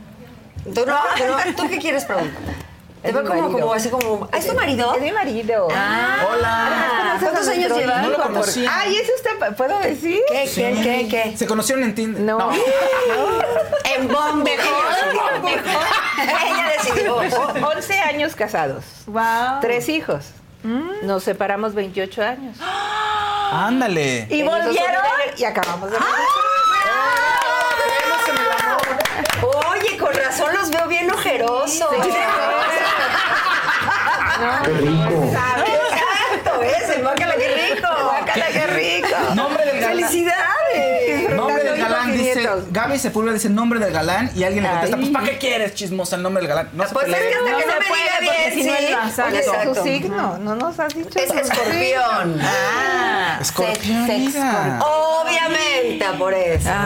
¿Tú, 0.72 0.86
no, 0.86 1.00
tú, 1.16 1.24
no, 1.26 1.54
¿tú 1.56 1.68
qué 1.68 1.78
quieres 1.78 2.04
preguntar? 2.04 2.40
Mi 3.12 3.28
como, 3.28 3.52
como 3.52 3.72
así 3.72 3.88
como. 3.90 4.28
¿Es 4.32 4.46
tu 4.46 4.54
marido? 4.54 4.94
Es 4.94 5.02
mi 5.02 5.12
marido. 5.12 5.68
Ah, 5.74 7.16
¿Cuántos 7.20 7.48
años 7.48 7.76
llevan? 7.76 8.02
No 8.02 8.08
lo 8.10 8.22
conocía. 8.22 8.70
Ay, 8.72 8.96
eso 8.96 9.12
está. 9.16 9.54
¿Puedo 9.56 9.78
decir? 9.80 10.20
¿Qué, 10.30 10.50
qué, 10.54 10.80
qué, 10.82 11.08
qué? 11.08 11.36
Se 11.36 11.46
conocieron 11.46 11.84
en 11.84 11.94
Tinder. 11.94 12.22
No. 12.22 12.50
En 13.96 14.06
bombo. 14.06 14.44
Mejor, 14.44 15.42
mejor. 15.42 15.86
Ella 16.46 16.72
decidió. 16.76 17.16
11 17.16 18.00
años 18.00 18.36
casados. 18.36 18.84
Wow. 19.06 19.60
Tres 19.60 19.88
hijos. 19.88 20.26
Nos 21.02 21.22
separamos 21.24 21.74
28 21.74 22.22
años. 22.22 22.56
Ándale. 23.52 24.26
¿Y 24.30 24.40
En 24.40 24.46
volvieron? 24.46 25.02
Y 25.36 25.44
acabamos 25.44 25.90
de 25.90 25.96
Oye, 29.42 29.96
con 29.96 30.12
razón 30.12 30.52
los 30.54 30.70
veo 30.70 30.86
bien 30.88 31.10
ojerosos. 31.10 31.88
Qué 34.64 34.70
rico. 34.72 35.24
Exacto, 35.24 36.62
ese, 36.62 37.02
guácala, 37.02 37.34
qué 37.36 37.48
rico. 37.74 37.88
Guácala, 38.04 38.46
qué 38.52 38.66
rico. 38.68 39.34
Nombre 39.34 39.64
del 39.64 39.80
galán. 39.80 39.96
¡Felicidades! 39.96 41.30
Nombre 41.34 41.64
del 41.64 41.78
Hijos 41.78 41.90
galán 41.90 42.08
y 42.10 42.12
dice. 42.12 42.34
nietos. 42.36 42.67
Gaby 42.78 42.98
Sepúlveda 42.98 43.34
dice 43.34 43.48
nombre 43.50 43.80
del 43.80 43.92
galán 43.92 44.30
y 44.36 44.44
alguien 44.44 44.62
le 44.64 44.70
contesta, 44.70 44.96
Ay. 44.96 45.02
pues 45.02 45.12
¿para 45.12 45.26
qué 45.26 45.38
quieres 45.38 45.74
chismosa 45.74 46.14
el 46.16 46.22
nombre 46.22 46.42
del 46.42 46.48
galán? 46.48 46.68
No 46.74 46.86
se 46.86 46.92
Pues 46.94 47.08
es 47.08 47.14
peleen. 47.14 47.32
que 47.32 47.36
hasta 47.38 47.50
No 47.50 47.58
que 47.58 47.66
no 47.66 47.72
se 47.72 47.78
me 47.78 47.86
puede, 47.86 48.02
diga 48.02 48.12
porque 48.14 48.38
bien, 48.38 48.52
si 48.54 48.62
no 48.70 48.76
sí. 48.76 48.84
es 48.84 48.90
la- 49.18 49.26
Oye, 49.26 49.38
Exacto. 49.38 49.74
su 49.74 49.82
signo, 49.82 50.38
no 50.38 50.54
nos 50.54 50.78
has 50.80 50.94
dicho. 50.94 51.18
Es 51.18 51.30
escorpión. 51.30 52.40
Ah. 52.42 53.38
Escorpión, 53.40 54.06
Sex- 54.06 54.34
mira. 54.34 54.78
Obviamente, 54.82 56.04
por 56.18 56.32
eso. 56.34 56.70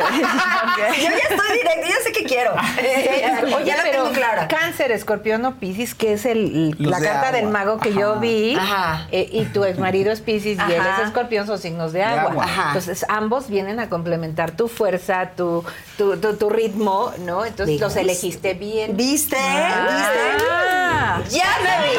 Yo 0.00 1.02
ya 1.02 1.08
estoy 1.08 1.58
directa, 1.58 1.88
ya 1.88 1.94
sé 2.04 2.12
qué 2.12 2.24
quiero. 2.24 2.52
Oye, 2.54 3.64
ya 3.64 3.76
la 3.76 3.82
pero 3.82 4.02
tengo 4.04 4.12
clara. 4.14 4.48
Cáncer, 4.48 4.92
Escorpión 4.92 5.44
o 5.44 5.54
Piscis, 5.56 5.94
que 5.94 6.12
es 6.14 6.24
el, 6.26 6.70
Los 6.78 6.90
la 6.92 7.00
de 7.00 7.06
carta 7.06 7.28
agua. 7.28 7.32
del 7.40 7.48
mago 7.48 7.78
que 7.78 7.92
yo 7.92 8.12
Ajá. 8.12 8.20
vi, 8.20 8.54
Ajá. 8.56 9.06
eh, 9.12 9.28
y 9.32 9.44
tu 9.46 9.64
ex 9.64 9.78
marido 9.78 10.12
es 10.12 10.20
Piscis 10.20 10.58
y 10.68 10.72
él 10.72 10.80
Ajá. 10.80 11.02
es 11.02 11.06
Escorpión, 11.08 11.46
son 11.46 11.58
signos 11.58 11.92
de 11.92 12.02
agua. 12.02 12.30
agua. 12.32 12.44
Ajá. 12.44 12.64
Entonces, 12.68 13.04
ambos 13.08 13.48
vienen 13.48 13.80
a 13.80 13.88
complementar 13.88 14.52
tu 14.52 14.68
fuerza, 14.68 14.99
tu, 15.36 15.64
tu, 15.96 16.16
tu- 16.18 16.36
tu 16.36 16.50
ritmo, 16.50 17.12
¿no? 17.18 17.44
Entonces, 17.44 17.80
los 17.80 17.96
elegiste 17.96 18.54
bien. 18.54 18.96
¿Viste? 18.96 19.36
Ah. 19.38 21.20
¿Viste? 21.22 21.38
Ya 21.38 21.56
me 21.62 21.88
vi. 21.88 21.94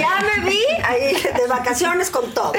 Ya 0.00 0.20
me 0.20 0.50
vi 0.50 0.62
ahí 0.84 1.14
de 1.14 1.46
vacaciones 1.48 2.10
con 2.10 2.30
todo. 2.32 2.52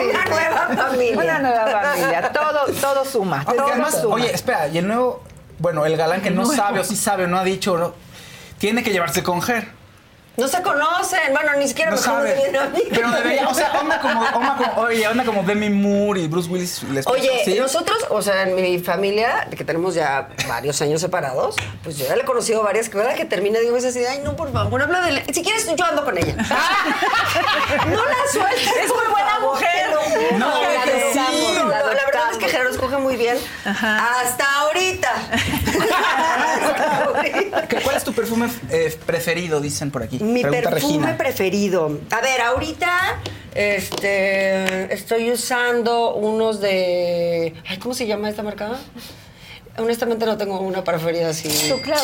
Una 0.00 0.24
nueva 0.24 0.68
familia. 0.76 1.18
Una 1.18 1.38
nueva 1.40 1.66
familia. 1.82 2.32
Todo, 2.32 2.64
todo 2.80 3.04
suma. 3.04 3.44
Todo 3.44 3.66
además, 3.68 4.00
suma. 4.00 4.14
oye, 4.14 4.32
espera, 4.32 4.68
y 4.68 4.78
el 4.78 4.86
nuevo, 4.86 5.22
bueno, 5.58 5.84
el 5.86 5.96
galán 5.96 6.22
que 6.22 6.30
no 6.30 6.46
sabe 6.46 6.80
o 6.80 6.84
sí 6.84 6.96
sabe 6.96 7.24
o 7.24 7.26
no 7.28 7.38
ha 7.38 7.44
dicho, 7.44 7.76
no, 7.76 7.94
tiene 8.58 8.82
que 8.82 8.90
llevarse 8.90 9.22
con 9.22 9.42
Ger. 9.42 9.68
No 10.36 10.48
se 10.48 10.62
conocen. 10.62 11.18
Bueno, 11.32 11.52
ni 11.58 11.68
siquiera 11.68 11.90
No 11.90 11.96
me 11.98 12.02
conocen 12.02 12.26
sabe. 12.36 12.50
bien 12.50 12.56
a 12.56 12.66
mí. 12.68 12.80
Pero 12.90 13.10
debería, 13.10 13.48
o 13.48 13.54
sea, 13.54 13.72
onda 13.80 14.00
como, 14.00 14.20
onda 14.22 14.56
como, 14.56 14.82
oye, 14.82 15.06
onda 15.06 15.24
como 15.24 15.42
Demi 15.42 15.68
Moore 15.68 16.20
y 16.22 16.28
Bruce 16.28 16.48
Willis. 16.50 16.82
les 16.84 17.06
Oye, 17.06 17.42
¿sí? 17.44 17.54
nosotros, 17.58 17.98
o 18.08 18.22
sea, 18.22 18.42
en 18.44 18.54
mi 18.54 18.78
familia, 18.78 19.46
que 19.56 19.62
tenemos 19.64 19.94
ya 19.94 20.28
varios 20.48 20.80
años 20.80 21.02
separados, 21.02 21.56
pues 21.84 21.98
yo 21.98 22.06
ya 22.06 22.16
le 22.16 22.22
he 22.22 22.24
conocido 22.24 22.62
varias 22.62 22.88
que 22.88 22.96
cada 22.96 23.14
que 23.14 23.26
termina 23.26 23.58
digo 23.58 23.74
veces 23.74 23.94
así, 23.94 24.04
ay, 24.06 24.20
no, 24.24 24.34
por 24.34 24.50
favor, 24.52 24.80
habla 24.82 25.02
de... 25.02 25.22
Si 25.34 25.42
quieres, 25.42 25.66
yo 25.76 25.84
ando 25.84 26.02
con 26.04 26.16
ella. 26.16 26.34
no 27.86 28.04
la 28.06 28.16
sueltes, 28.32 28.68
Es 28.84 28.88
muy 28.88 29.06
buena 29.12 29.30
favor, 29.36 29.54
mujer. 29.54 29.90
lo 29.90 30.00
juro. 30.00 30.38
No, 30.38 30.62
La 30.62 30.82
que 30.84 31.10
sí. 31.12 31.18
no, 31.58 31.68
La 31.68 31.78
La 31.78 32.04
verdad 32.06 32.22
es 32.32 32.38
que. 32.38 32.48
Gerardo 32.48 32.70
escoge 32.70 32.96
muy 32.98 33.16
bien. 33.16 33.36
Hasta 33.64 34.60
ahorita. 34.60 35.10
Hasta 35.92 37.04
ahorita. 37.04 37.68
¿Qué- 37.68 37.80
¿Cuál 37.82 37.96
es 37.96 38.04
tu 38.04 38.12
perfume 38.12 38.48
eh, 38.70 38.98
preferido? 39.06 39.60
Dicen 39.60 39.90
por 39.90 40.02
aquí. 40.02 40.18
Mi 40.22 40.40
Pregunta 40.42 40.70
perfume 40.70 40.98
Regina. 40.98 41.16
preferido. 41.18 41.98
A 42.10 42.20
ver, 42.20 42.40
ahorita 42.42 43.18
este, 43.54 44.94
estoy 44.94 45.30
usando 45.32 46.14
unos 46.14 46.60
de. 46.60 47.54
Ay, 47.68 47.78
¿Cómo 47.78 47.92
se 47.92 48.06
llama 48.06 48.30
esta 48.30 48.42
marca? 48.44 48.78
Honestamente 49.76 50.24
no 50.24 50.36
tengo 50.36 50.60
una 50.60 50.84
preferida 50.84 51.30
así. 51.30 51.48
Clau. 51.82 51.98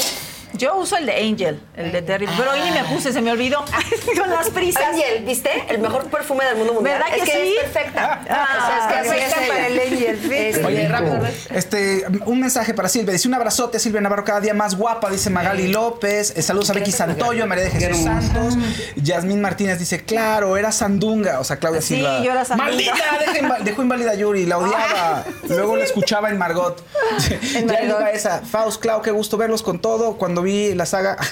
Yo 0.54 0.76
uso 0.76 0.96
el 0.96 1.06
de 1.06 1.14
Angel, 1.14 1.60
el 1.76 1.92
de 1.92 2.02
Terry. 2.02 2.26
Pero 2.36 2.50
hoy 2.52 2.60
ni 2.60 2.70
me 2.70 2.84
puse, 2.84 3.12
se 3.12 3.20
me 3.20 3.30
olvidó. 3.30 3.64
Con 4.18 4.30
las 4.30 4.50
prisas. 4.50 4.82
Angel, 4.82 5.24
¿viste? 5.24 5.50
El 5.68 5.78
mejor 5.78 6.04
perfume 6.06 6.44
del 6.44 6.56
mundo 6.56 6.74
mundial. 6.74 6.98
¿Verdad 6.98 7.14
que 7.14 7.20
es 7.20 7.24
que 7.24 7.44
sí? 7.44 7.56
es 7.56 7.70
perfecta. 7.70 8.20
Ah, 8.28 8.48
o 8.58 8.66
sea, 8.66 8.78
es 8.78 8.86
que 8.86 8.94
así 8.98 9.08
perfecta 9.08 9.42
es 9.42 9.48
para 9.48 9.66
el 9.66 9.80
Angel, 9.80 10.18
sí. 10.22 10.34
Es 10.34 10.64
Oye, 10.64 10.88
rápido. 10.88 11.20
Este, 11.50 12.04
un 12.26 12.40
mensaje 12.40 12.74
para 12.74 12.88
Silvia. 12.88 13.12
Dice 13.12 13.28
un 13.28 13.34
abrazote, 13.34 13.78
Silvia 13.78 14.00
Navarro, 14.00 14.24
cada 14.24 14.40
día 14.40 14.54
más 14.54 14.76
guapa, 14.76 15.10
dice 15.10 15.30
Magali 15.30 15.68
López. 15.68 16.32
Eh, 16.36 16.42
saludos 16.42 16.70
a 16.70 16.72
Becky 16.74 16.92
Santoyo, 16.92 17.46
María 17.46 17.64
de 17.64 17.70
Jesús 17.70 18.02
Santos. 18.04 18.54
Yasmín 18.96 19.40
Martínez 19.40 19.78
dice, 19.78 20.04
claro, 20.04 20.56
era 20.56 20.72
Sandunga. 20.72 21.40
O 21.40 21.44
sea, 21.44 21.56
Claudia 21.58 21.80
Sí, 21.82 21.96
Silva. 21.96 22.22
yo 22.22 22.32
era 22.32 22.44
Sandunga. 22.44 22.70
¡Maldita! 22.70 23.58
Dejó 23.64 23.82
inválida 23.82 24.12
a 24.12 24.14
Yuri, 24.14 24.46
la 24.46 24.58
odiaba. 24.58 25.24
Luego 25.48 25.76
la 25.76 25.84
escuchaba 25.84 26.30
en 26.30 26.38
Margot. 26.38 26.84
ya 27.52 27.60
Margot. 27.60 27.82
iba 27.84 28.10
esa. 28.10 28.40
Faust, 28.40 28.80
Clau, 28.80 29.02
qué 29.02 29.10
gusto 29.10 29.36
verlos 29.36 29.62
con 29.62 29.80
todo. 29.80 30.16
Cuando 30.16 30.37
vi 30.42 30.74
la 30.74 30.86
saga. 30.86 31.16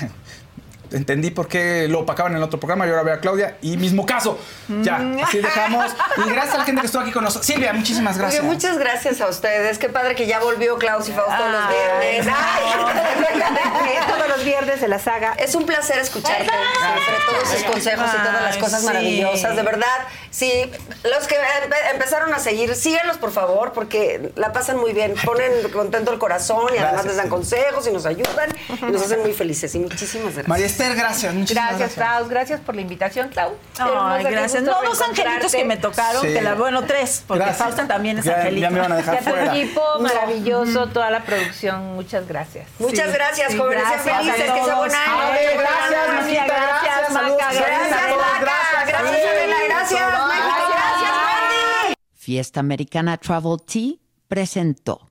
Entendí 0.92 1.30
por 1.30 1.48
qué 1.48 1.88
lo 1.88 2.00
opacaban 2.00 2.32
en 2.32 2.38
el 2.38 2.44
otro 2.44 2.60
programa 2.60 2.86
y 2.86 2.90
ahora 2.90 3.02
veo 3.02 3.14
a 3.14 3.18
Claudia 3.18 3.56
y 3.60 3.76
mismo 3.76 4.06
caso. 4.06 4.38
Ya, 4.82 5.02
así 5.24 5.38
dejamos. 5.38 5.86
Y 6.16 6.30
gracias 6.30 6.54
a 6.54 6.58
la 6.58 6.64
gente 6.64 6.80
que 6.80 6.86
estuvo 6.86 7.02
aquí 7.02 7.10
con 7.10 7.24
nosotros. 7.24 7.44
Silvia, 7.44 7.72
muchísimas 7.72 8.16
gracias. 8.16 8.42
Oye, 8.42 8.52
muchas 8.52 8.78
gracias 8.78 9.20
a 9.20 9.28
ustedes. 9.28 9.78
Qué 9.78 9.88
padre 9.88 10.14
que 10.14 10.26
ya 10.26 10.38
volvió 10.38 10.78
Klaus 10.78 11.08
y 11.08 11.12
Fausto 11.12 11.34
todos 11.36 11.50
los 11.50 11.60
Ay, 11.60 11.74
viernes. 12.00 12.34
Ay. 12.34 14.06
Todos 14.08 14.28
los 14.28 14.44
viernes 14.44 14.80
de 14.80 14.88
la 14.88 14.98
saga. 14.98 15.34
Es 15.38 15.54
un 15.54 15.66
placer 15.66 15.98
escucharte 15.98 16.44
siempre, 16.44 17.14
todos 17.28 17.48
sus 17.48 17.62
consejos 17.64 18.10
y 18.14 18.18
todas 18.18 18.42
las 18.42 18.56
cosas 18.56 18.80
sí. 18.80 18.86
maravillosas. 18.86 19.56
De 19.56 19.62
verdad, 19.62 20.06
sí, 20.36 20.70
los 21.04 21.26
que 21.26 21.34
empe- 21.36 21.90
empezaron 21.92 22.32
a 22.34 22.38
seguir, 22.38 22.74
síganlos 22.74 23.16
por 23.18 23.30
favor, 23.32 23.72
porque 23.72 24.32
la 24.36 24.52
pasan 24.52 24.76
muy 24.76 24.92
bien. 24.92 25.14
Ponen 25.24 25.50
contento 25.72 26.12
el 26.12 26.18
corazón 26.18 26.66
y 26.74 26.78
además 26.78 26.92
Gracias, 26.92 27.06
les 27.06 27.16
dan 27.16 27.26
sí. 27.26 27.30
consejos 27.30 27.86
y 27.86 27.92
nos 27.92 28.06
ayudan 28.06 28.50
y 28.82 28.84
nos 28.92 29.02
hacen 29.02 29.20
muy 29.20 29.32
felices. 29.32 29.74
Y 29.74 29.78
muchísimas 29.78 30.26
gracias. 30.34 30.48
María 30.48 30.66
Esther, 30.66 30.94
gracias. 30.94 31.32
Muchísimas 31.34 31.68
Gracias, 31.78 31.94
Klaus. 31.94 32.28
Gracias 32.28 32.60
por 32.60 32.74
la 32.74 32.80
invitación, 32.82 33.28
Clau. 33.30 33.54
Ay, 33.78 34.24
gracias. 34.24 34.62
No, 34.62 34.82
dos 34.82 35.00
angelitos 35.00 35.52
que 35.52 35.64
me 35.64 35.76
tocaron, 35.76 36.22
Sí. 36.22 36.32
que 36.32 36.42
la, 36.42 36.54
bueno, 36.54 36.84
tres, 36.84 37.22
porque 37.26 37.44
Gracias. 37.44 37.58
Fausta 37.62 37.86
también 37.86 38.18
es 38.18 38.24
Ya- 38.24 38.36
angelito. 38.36 38.62
ya 38.62 38.70
me 38.70 38.80
van 38.80 38.92
a 38.92 38.96
dejar 38.96 39.22
fuera. 39.22 39.56
equipo 39.56 39.82
maravilloso, 40.00 40.86
toda 40.88 41.10
la 41.10 41.22
producción. 41.22 41.94
Muchas 41.94 42.26
gracias. 42.28 42.66
Muchas 42.78 43.06
Sí, 43.06 43.12
gracias, 43.12 43.52
sí, 43.52 43.58
jóvenes. 43.58 43.82
gracias 43.84 44.04
Sean 44.04 44.18
felices, 44.18 44.52
que 44.52 44.64
sea 44.64 44.74
buen 44.76 44.94
año. 44.94 45.16
Gracias. 45.58 46.08
Maquita, 46.14 46.44
gracias, 46.46 47.10
Maca, 47.12 47.36
gracias, 47.36 47.66
Gracias. 48.86 49.26
Adela. 49.26 49.56
Gracias, 49.68 50.25
Maca. 50.26 50.68
Gracias, 50.68 51.12
Wendy. 51.12 51.94
Fiesta 52.12 52.60
Americana 52.60 53.16
Travel 53.16 53.58
Tea 53.64 53.98
presentó. 54.28 55.08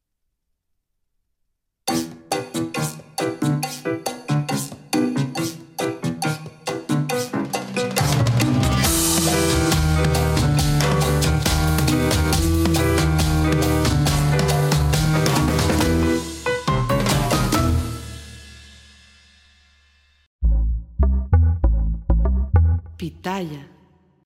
Pitaya. 22.98 23.75